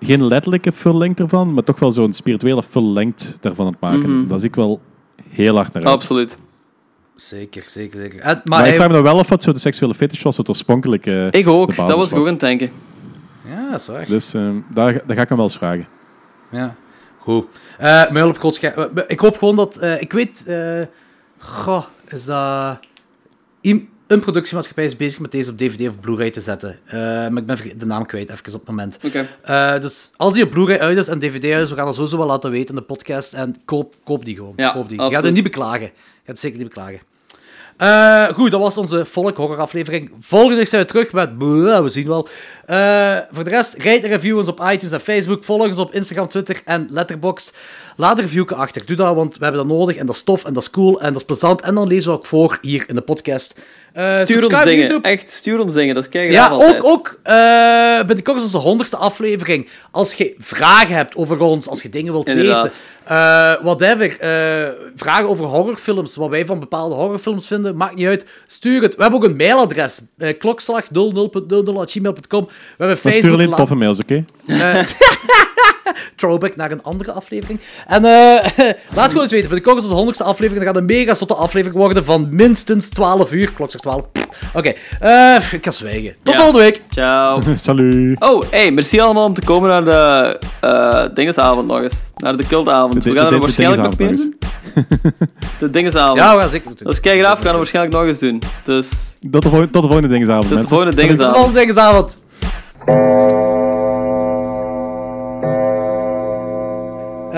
Geen 0.00 0.26
letterlijke 0.26 0.72
full 0.72 0.94
length 0.98 1.20
ervan, 1.20 1.54
maar 1.54 1.62
toch 1.62 1.78
wel 1.78 1.92
zo'n 1.92 2.12
spirituele 2.12 2.62
full 2.62 2.92
length 2.92 3.38
daarvan 3.40 3.66
aan 3.66 3.72
het 3.72 3.80
maken. 3.80 3.98
Mhm. 4.10 4.10
Dus 4.10 4.28
daar 4.28 4.38
zie 4.38 4.48
ik 4.48 4.54
wel 4.54 4.80
heel 5.28 5.54
hard 5.54 5.72
naar 5.72 5.84
uit. 5.84 5.92
Absoluut. 5.94 6.38
Zeker, 7.20 7.62
zeker, 7.66 7.98
zeker. 7.98 8.20
En, 8.20 8.40
Maar, 8.44 8.58
maar 8.60 8.68
ik 8.68 8.74
vraag 8.74 8.86
me 8.86 8.92
dan 8.94 9.02
wel 9.02 9.18
af 9.18 9.28
wat 9.28 9.42
zo 9.42 9.52
de 9.52 9.58
seksuele 9.58 9.94
fetish 9.94 10.22
was, 10.22 10.36
wat 10.36 10.48
oorspronkelijk 10.48 11.06
eh, 11.06 11.26
Ik 11.30 11.48
ook, 11.48 11.68
de 11.70 11.74
basis 11.76 11.90
dat 11.90 11.96
was 11.96 12.10
ik 12.10 12.16
ook 12.18 12.24
aan 12.24 12.30
het 12.30 12.40
denken. 12.40 12.70
Ja, 13.48 13.70
dat 13.70 13.80
is 13.80 13.86
waar. 13.86 14.06
Dus 14.06 14.34
ehm, 14.34 14.56
daar, 14.72 14.92
daar 15.06 15.16
ga 15.16 15.22
ik 15.22 15.28
hem 15.28 15.36
wel 15.36 15.46
eens 15.46 15.56
vragen. 15.56 15.86
Ja. 16.50 16.74
Goed. 17.18 17.46
Eh 17.78 18.10
Muil 18.10 18.28
op 18.28 18.38
groot 18.38 18.54
scherm. 18.54 18.90
Eh, 18.96 19.04
Ik 19.06 19.18
hoop 19.20 19.38
gewoon 19.38 19.56
dat... 19.56 19.76
eh, 19.76 20.00
ik 20.00 20.12
weet... 20.12 20.44
eh 20.46 20.82
goh, 21.38 21.84
is 22.08 22.24
dat... 22.24 22.78
Iem- 23.60 23.88
Een 24.06 24.20
productiemaatschappij 24.20 24.84
is 24.84 24.96
bezig 24.96 25.20
met 25.20 25.30
deze 25.32 25.50
op 25.50 25.58
DVD 25.58 25.88
of 25.88 26.00
Blu-ray 26.00 26.30
te 26.30 26.40
zetten. 26.40 26.78
Eh, 26.86 26.98
maar 26.98 27.36
ik 27.36 27.46
ben 27.46 27.58
de 27.78 27.86
naam 27.86 28.06
kwijt, 28.06 28.30
even 28.30 28.44
op 28.46 28.52
het 28.60 28.68
moment. 28.68 28.98
Oké. 29.04 29.26
Eh, 29.42 29.80
dus 29.80 30.10
als 30.16 30.34
die 30.34 30.44
op 30.44 30.50
Blu-ray 30.50 30.78
uit 30.78 30.96
is 30.96 31.08
en 31.08 31.18
DVD 31.18 31.44
uit 31.52 31.62
is, 31.64 31.70
we 31.70 31.76
gaan 31.76 31.84
dat 31.86 31.94
sowieso 31.94 32.16
wel 32.16 32.26
laten 32.26 32.50
weten 32.50 32.68
in 32.74 32.80
de 32.80 32.86
podcast. 32.86 33.32
En 33.32 33.56
koop, 33.64 33.94
koop 34.04 34.24
die 34.24 34.34
gewoon. 34.36 34.52
Ja, 34.56 34.68
koop 34.72 34.88
die. 34.88 35.02
Je 35.02 35.10
gaat 35.10 35.24
het 35.24 35.34
niet 35.34 35.42
beklagen. 35.42 35.80
Je 35.80 35.86
gaat 35.86 36.26
het 36.26 36.38
zeker 36.38 36.58
niet 36.58 36.68
beklagen. 36.68 36.98
Eh, 37.78 38.28
goed, 38.28 38.50
dat 38.50 38.60
was 38.60 38.76
onze 38.76 39.04
volk 39.04 39.36
horror 39.36 39.58
aflevering. 39.58 40.10
Volgende 40.20 40.56
week 40.56 40.66
zijn 40.66 40.82
we 40.82 40.88
terug 40.88 41.12
met... 41.12 41.30
We 41.38 41.82
zien 41.86 42.06
wel. 42.06 42.28
Eh, 42.66 43.18
voor 43.30 43.44
de 43.44 43.50
rest, 43.50 43.74
rate 43.74 44.00
en 44.00 44.08
review 44.08 44.36
ons 44.38 44.48
op 44.48 44.60
iTunes 44.60 44.92
en 44.92 45.00
Facebook. 45.00 45.44
Volg 45.44 45.62
ons 45.62 45.78
op 45.78 45.94
Instagram, 45.94 46.28
Twitter 46.28 46.60
en 46.64 46.86
Letterboxd. 46.90 47.56
Laat 47.96 48.18
een 48.18 48.24
review 48.24 48.52
achter. 48.52 48.86
Doe 48.86 48.96
dat, 48.96 49.14
want 49.14 49.36
we 49.36 49.44
hebben 49.44 49.66
dat 49.66 49.76
nodig. 49.76 49.96
En 49.96 50.06
dat 50.06 50.14
is 50.14 50.22
tof, 50.22 50.44
en 50.44 50.52
dat 50.52 50.62
is 50.62 50.70
cool, 50.70 51.00
en 51.00 51.12
dat 51.12 51.20
is 51.20 51.26
plezant. 51.26 51.60
En 51.60 51.74
dan 51.74 51.86
lezen 51.86 52.10
we 52.10 52.16
ook 52.16 52.26
voor 52.26 52.58
hier 52.60 52.84
in 52.88 52.94
de 52.94 53.00
podcast. 53.00 53.54
Eh, 53.92 54.20
Stuur 54.22 54.44
ons 54.46 54.62
dingen. 54.64 54.78
YouTube. 54.78 55.08
Echt, 55.08 55.32
stuur 55.32 55.60
ons 55.60 55.72
dingen. 55.72 55.94
Dat 55.94 56.04
is 56.04 56.10
kijk 56.10 56.32
Ja, 56.32 56.50
ook, 56.50 56.84
ook 56.84 57.18
eh 57.22 57.98
binnenkort 58.06 58.36
is 58.36 58.42
onze 58.42 58.56
honderdste 58.58 58.96
aflevering. 58.96 59.68
Als 59.90 60.14
je 60.14 60.34
vragen 60.38 60.94
hebt 60.94 61.16
over 61.16 61.40
ons, 61.40 61.68
als 61.68 61.82
je 61.82 61.88
dingen 61.88 62.12
wilt 62.12 62.30
Inderdaad. 62.30 62.62
weten, 62.62 62.78
eh, 63.04 63.52
whatever, 63.62 64.20
eh, 64.20 64.72
vragen 64.96 65.28
over 65.28 65.44
horrorfilms, 65.44 66.16
wat 66.16 66.28
wij 66.28 66.46
van 66.46 66.60
bepaalde 66.60 66.94
horrorfilms 66.94 67.46
vinden, 67.46 67.76
maakt 67.76 67.94
niet 67.94 68.06
uit, 68.06 68.26
stuur 68.46 68.82
het. 68.82 68.94
We 68.96 69.02
hebben 69.02 69.20
ook 69.20 69.26
een 69.26 69.36
mailadres, 69.36 70.00
uh, 70.18 70.38
klokslag00.00.gmail.com. 70.38 72.46
We 72.46 72.52
hebben 72.68 72.86
Maar 72.86 72.96
stuur 72.96 73.12
Facebook. 73.12 73.34
alleen 73.34 73.54
toffe 73.54 73.74
mails, 73.74 73.98
oké? 73.98 74.24
throwback 76.16 76.56
naar 76.56 76.70
een 76.70 76.82
andere 76.82 77.12
aflevering. 77.12 77.60
En 77.86 78.04
eh, 78.04 78.10
laat 78.96 79.08
gewoon 79.08 79.22
eens 79.22 79.30
weten, 79.32 79.48
binnenkort 79.48 79.76
is 79.76 79.82
onze 79.82 79.94
honderdste 79.94 80.24
aflevering. 80.24 80.64
Dat 80.64 80.74
gaat 80.74 80.82
een 80.82 80.96
mega 80.96 81.14
zotte 81.14 81.34
aflevering 81.34 81.78
worden 81.80 82.04
van 82.04 82.28
minstens 82.30 82.88
12 82.88 83.32
uur. 83.32 83.52
Klok 83.52 83.70
zegt 83.70 83.82
12. 83.82 84.02
Pff. 84.12 84.26
Oké, 84.54 84.72
eh, 85.00 85.36
ik 85.52 85.64
ga 85.64 85.70
zwijgen. 85.70 86.14
Tot 86.22 86.34
Ja. 86.34 86.40
volgende 86.40 86.64
week. 86.64 86.82
Ciao. 86.90 87.40
Salut. 87.62 88.20
Oh, 88.20 88.42
hey, 88.50 88.70
merci 88.70 89.00
allemaal 89.00 89.24
om 89.24 89.34
te 89.34 89.42
komen 89.44 89.68
naar 89.68 89.84
de 89.84 90.38
eh 90.60 91.14
dingesavond 91.14 91.66
nog 91.68 91.80
eens. 91.82 91.94
Naar 92.16 92.36
de 92.36 92.46
cultavond. 92.46 93.02
De- 93.02 93.10
We 93.12 93.16
gaan 93.18 93.28
de- 93.28 93.34
er 93.34 93.40
de 93.40 93.46
waarschijnlijk 93.46 93.82
nog 93.82 93.98
meer 93.98 94.08
dingesavond 94.08 94.36
doen. 94.40 95.28
De 95.58 95.70
dingesavond. 95.70 96.18
Ja, 96.18 96.34
we 96.34 96.40
gaan 96.40 96.50
zeker 96.50 96.66
doen. 96.66 96.76
Dat 96.82 96.92
is 96.92 97.00
kei 97.00 97.20
graaf, 97.20 97.36
we 97.38 97.42
gaan 97.42 97.50
er 97.52 97.56
waarschijnlijk 97.56 97.94
nog 97.96 98.04
eens 98.06 98.18
doen. 98.18 98.42
Dus, 98.64 98.88
Tot 99.30 99.42
de, 99.42 99.48
tot 99.50 99.72
de 99.72 99.80
volgende 99.80 100.08
dingesavond, 100.08 100.48
tot 100.48 100.62
de 100.62 100.68
volgende 100.68 100.92
Tot 100.92 101.00
de 101.00 101.06
dingesavond. 101.06 101.36
volgende 101.36 101.58
dingesavond. 101.60 102.18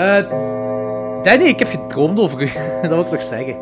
Eh, 0.01 1.23
Danny, 1.23 1.45
ik 1.45 1.59
heb 1.59 1.67
gedroomd 1.67 2.19
over 2.19 2.41
u. 2.41 2.49
dat 2.81 2.89
wil 2.89 3.01
ik 3.01 3.11
nog 3.11 3.23
zeggen. 3.23 3.55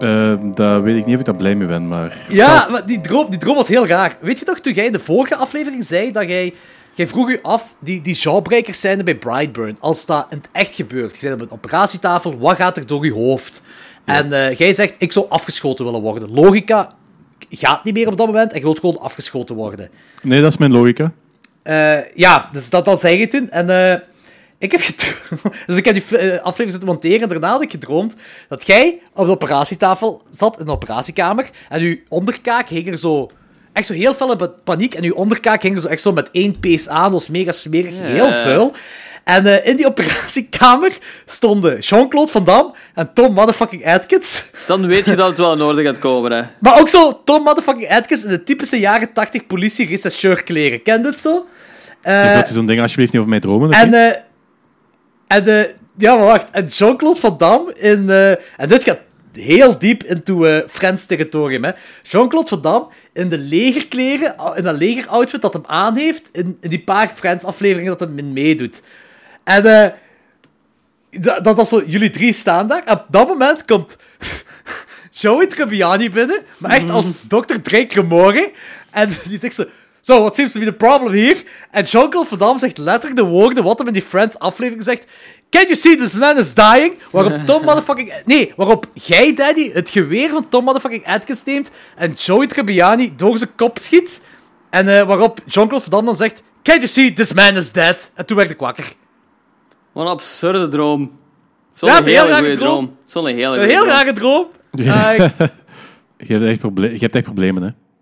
Eh, 0.00 0.34
daar 0.54 0.82
weet 0.82 0.96
ik 0.96 1.06
niet 1.06 1.14
of 1.14 1.20
ik 1.20 1.26
daar 1.26 1.36
blij 1.36 1.54
mee 1.54 1.68
ben, 1.68 1.88
maar... 1.88 2.18
Ja, 2.28 2.66
maar 2.70 2.86
die 2.86 3.00
droom, 3.00 3.30
die 3.30 3.38
droom 3.38 3.54
was 3.54 3.68
heel 3.68 3.86
raar. 3.86 4.16
Weet 4.20 4.38
je 4.38 4.44
toch, 4.44 4.60
toen 4.60 4.72
jij 4.72 4.86
in 4.86 4.92
de 4.92 4.98
vorige 4.98 5.36
aflevering 5.36 5.84
zei 5.84 6.12
dat 6.12 6.28
jij... 6.28 6.54
Jij 6.94 7.08
vroeg 7.08 7.30
je 7.30 7.38
af, 7.42 7.74
die, 7.80 8.00
die 8.00 8.14
jawbreakers 8.14 8.80
zijn 8.80 8.98
er 8.98 9.04
bij 9.04 9.16
Brightburn. 9.16 9.76
Als 9.80 10.06
dat 10.06 10.26
in 10.30 10.36
het 10.36 10.48
echt 10.52 10.74
gebeurt. 10.74 11.14
Je 11.14 11.20
zit 11.20 11.32
op 11.32 11.40
een 11.40 11.50
operatietafel, 11.50 12.38
wat 12.38 12.56
gaat 12.56 12.76
er 12.76 12.86
door 12.86 13.04
je 13.04 13.12
hoofd? 13.12 13.62
En 14.04 14.32
eh, 14.32 14.54
jij 14.54 14.72
zegt, 14.72 14.94
ik 14.98 15.12
zou 15.12 15.26
afgeschoten 15.28 15.84
willen 15.84 16.00
worden. 16.00 16.30
Logica 16.30 16.90
gaat 17.50 17.84
niet 17.84 17.94
meer 17.94 18.08
op 18.08 18.16
dat 18.16 18.26
moment 18.26 18.52
en 18.52 18.58
je 18.58 18.64
wilt 18.64 18.78
gewoon 18.78 18.98
afgeschoten 18.98 19.54
worden. 19.54 19.90
Nee, 20.22 20.40
dat 20.40 20.52
is 20.52 20.58
mijn 20.58 20.72
logica. 20.72 21.12
Eh, 21.62 22.14
ja, 22.14 22.48
dus 22.52 22.70
dat, 22.70 22.84
dat 22.84 23.00
zei 23.00 23.18
je 23.18 23.28
toen. 23.28 23.50
En 23.50 23.66
ik 24.58 24.72
heb 24.72 24.80
gedroomd... 24.80 25.54
Dus 25.66 25.76
ik 25.76 25.84
heb 25.84 25.94
die 25.94 26.18
eh, 26.18 26.36
aflevering 26.36 26.70
zitten 26.70 26.88
monteren 26.88 27.20
en 27.20 27.28
daarna 27.28 27.50
had 27.50 27.62
ik 27.62 27.70
gedroomd 27.70 28.14
dat 28.48 28.66
jij 28.66 29.00
op 29.14 29.26
de 29.26 29.32
operatietafel 29.32 30.22
zat 30.30 30.58
in 30.58 30.64
de 30.66 30.72
operatiekamer 30.72 31.50
en 31.68 31.80
uw 31.80 31.96
onderkaak 32.08 32.68
hing 32.68 32.88
er 32.90 32.98
zo... 32.98 33.30
Echt 33.72 33.86
zo 33.86 33.92
heel 33.92 34.14
fel 34.14 34.32
in 34.32 34.50
paniek 34.64 34.94
en 34.94 35.04
uw 35.04 35.14
onderkaak 35.14 35.62
hing 35.62 35.74
er 35.74 35.80
zo 35.80 35.88
echt 35.88 36.00
zo 36.00 36.12
met 36.12 36.28
één 36.32 36.60
pees 36.60 36.88
aan. 36.88 37.02
Dat 37.02 37.12
was 37.12 37.28
mega 37.28 37.52
smerig, 37.52 37.94
heel 37.94 38.30
vuil. 38.30 38.72
En 39.24 39.46
eh, 39.46 39.66
in 39.70 39.76
die 39.76 39.86
operatiekamer 39.86 40.98
stonden 41.26 41.78
Jean-Claude 41.78 42.30
Van 42.30 42.44
Damme 42.44 42.72
en 42.94 43.10
Tom 43.14 43.34
motherfucking 43.34 43.86
Atkins. 43.86 44.44
Dan 44.66 44.86
weet 44.86 45.06
je 45.06 45.14
dat 45.14 45.28
het 45.28 45.38
wel 45.38 45.52
in 45.52 45.62
orde 45.62 45.84
gaat 45.84 45.98
komen, 45.98 46.32
hè. 46.32 46.42
Maar 46.60 46.80
ook 46.80 46.88
zo 46.88 47.20
Tom 47.24 47.42
motherfucking 47.42 47.90
Atkins 47.90 48.24
in 48.24 48.30
de 48.30 48.42
typische 48.44 48.78
jaren 48.78 49.12
80 49.12 49.46
politie 49.46 49.86
kleren. 50.44 50.82
Ken 50.82 51.02
dit 51.02 51.20
zo? 51.20 51.46
Eh, 52.02 52.20
Zeg 52.20 52.34
dat 52.34 52.48
je 52.48 52.54
zo'n 52.54 52.66
ding 52.66 52.80
alsjeblieft 52.80 53.12
niet 53.12 53.20
over 53.20 53.32
mij 53.32 53.40
dromen. 53.40 53.68
oké? 53.68 53.76
en, 53.78 53.94
eh 53.94 54.20
en 55.28 55.46
eh, 55.46 55.64
ja, 55.96 56.14
maar 56.14 56.24
wacht. 56.24 56.50
En 56.50 56.66
Jean-Claude 56.66 57.20
Van 57.20 57.38
Damme 57.38 57.74
in... 57.74 58.10
eh, 58.10 58.30
en 58.30 58.68
dit 58.68 58.84
gaat 58.84 58.98
heel 59.32 59.78
diep 59.78 60.04
into 60.04 60.44
eh 60.44 60.68
Friends 60.68 61.06
territorium. 61.06 61.72
Jean-Claude 62.02 62.48
Van 62.48 62.62
Damme 62.62 62.86
in 63.12 63.28
de 63.28 63.38
legerkleren, 63.38 64.36
in 64.56 64.62
dat 64.62 64.78
legeroutfit 64.78 65.42
dat 65.42 65.52
hem 65.52 65.66
aan 65.66 65.96
heeft, 65.96 66.28
in, 66.32 66.58
die 66.60 66.82
paar 66.82 67.12
Friends-afleveringen 67.14 67.98
dat 67.98 68.08
hem 68.08 68.18
in 68.18 68.32
meedoet. 68.32 68.82
En 69.44 69.64
eh 69.64 69.90
dat, 71.10 71.44
dat 71.44 71.68
zo, 71.68 71.82
jullie 71.86 72.10
drie 72.10 72.32
staan 72.32 72.68
daar. 72.68 72.84
En 72.84 72.94
op 72.94 73.04
dat 73.08 73.28
moment 73.28 73.64
komt 73.64 73.96
Joey 75.20 75.46
Tribbiani 75.46 76.10
binnen, 76.10 76.40
maar 76.58 76.70
echt 76.70 76.90
als 76.90 77.14
Dr. 77.28 77.54
Dre 77.62 77.86
Cremore. 77.86 78.52
En 78.90 79.10
die 79.28 79.38
zegt 79.38 79.54
zo... 79.54 79.64
So, 80.08 80.20
what 80.20 80.34
seems 80.34 80.52
to 80.52 80.58
be 80.58 80.64
the 80.64 80.72
problem 80.72 81.12
here? 81.12 81.36
En 81.70 81.84
Jean-Claude 81.84 82.28
Van 82.28 82.38
Damme 82.38 82.58
zegt 82.58 82.78
letterlijk 82.78 83.16
de 83.20 83.26
woorden 83.26 83.64
wat 83.64 83.78
hem 83.78 83.86
in 83.86 83.92
die 83.92 84.02
Friends-aflevering 84.02 84.84
zegt. 84.84 85.06
Can't 85.50 85.68
you 85.68 85.74
see 85.80 85.96
this 85.96 86.12
man 86.12 86.36
is 86.38 86.54
dying? 86.54 86.92
Waarop 87.10 87.32
Tom 87.46 87.64
motherfucking... 87.64 88.12
Nee, 88.24 88.52
waarop 88.56 88.86
jij, 88.92 89.34
Daddy, 89.34 89.72
het 89.72 89.90
geweer 89.90 90.28
van 90.28 90.48
Tom 90.48 90.64
motherfucking 90.64 91.06
Atkins 91.06 91.44
neemt 91.44 91.70
en 91.96 92.12
Joey 92.12 92.46
Tribbiani 92.46 93.12
door 93.16 93.38
zijn 93.38 93.50
kop 93.56 93.78
schiet. 93.78 94.22
En 94.70 94.98
eh, 94.98 95.06
waarop 95.06 95.38
Jean-Claude 95.46 95.80
Van 95.84 95.90
Damme 95.90 96.06
dan 96.06 96.16
zegt... 96.16 96.42
Can't 96.62 96.78
you 96.82 96.86
see 96.88 97.12
this 97.12 97.32
man 97.32 97.56
is 97.56 97.72
dead? 97.72 98.10
En 98.14 98.26
toen 98.26 98.36
werd 98.36 98.50
ik 98.50 98.58
wakker. 98.58 98.92
Wat 99.92 100.04
een 100.04 100.10
absurde 100.12 100.68
droom. 100.68 101.12
Ja, 101.72 101.98
een 101.98 102.04
hele 102.04 102.16
rare 102.28 102.34
goede 102.34 102.56
droom. 102.56 102.68
droom. 102.68 102.96
Het 102.98 103.08
is 103.08 103.14
wel 103.14 103.28
een 103.28 103.34
hele 103.36 103.56
Een 103.56 103.68
heel 103.68 103.76
droom. 103.78 103.88
rare 103.88 104.12
droom. 104.12 104.46
Ja. 104.72 105.10
Ik- 106.18 106.28
je, 106.28 106.32
hebt 106.32 106.44
echt 106.44 106.58
proble- 106.58 106.92
je 106.92 106.98
hebt 106.98 107.14
echt 107.14 107.24
problemen, 107.24 107.62
hè. 107.62 107.68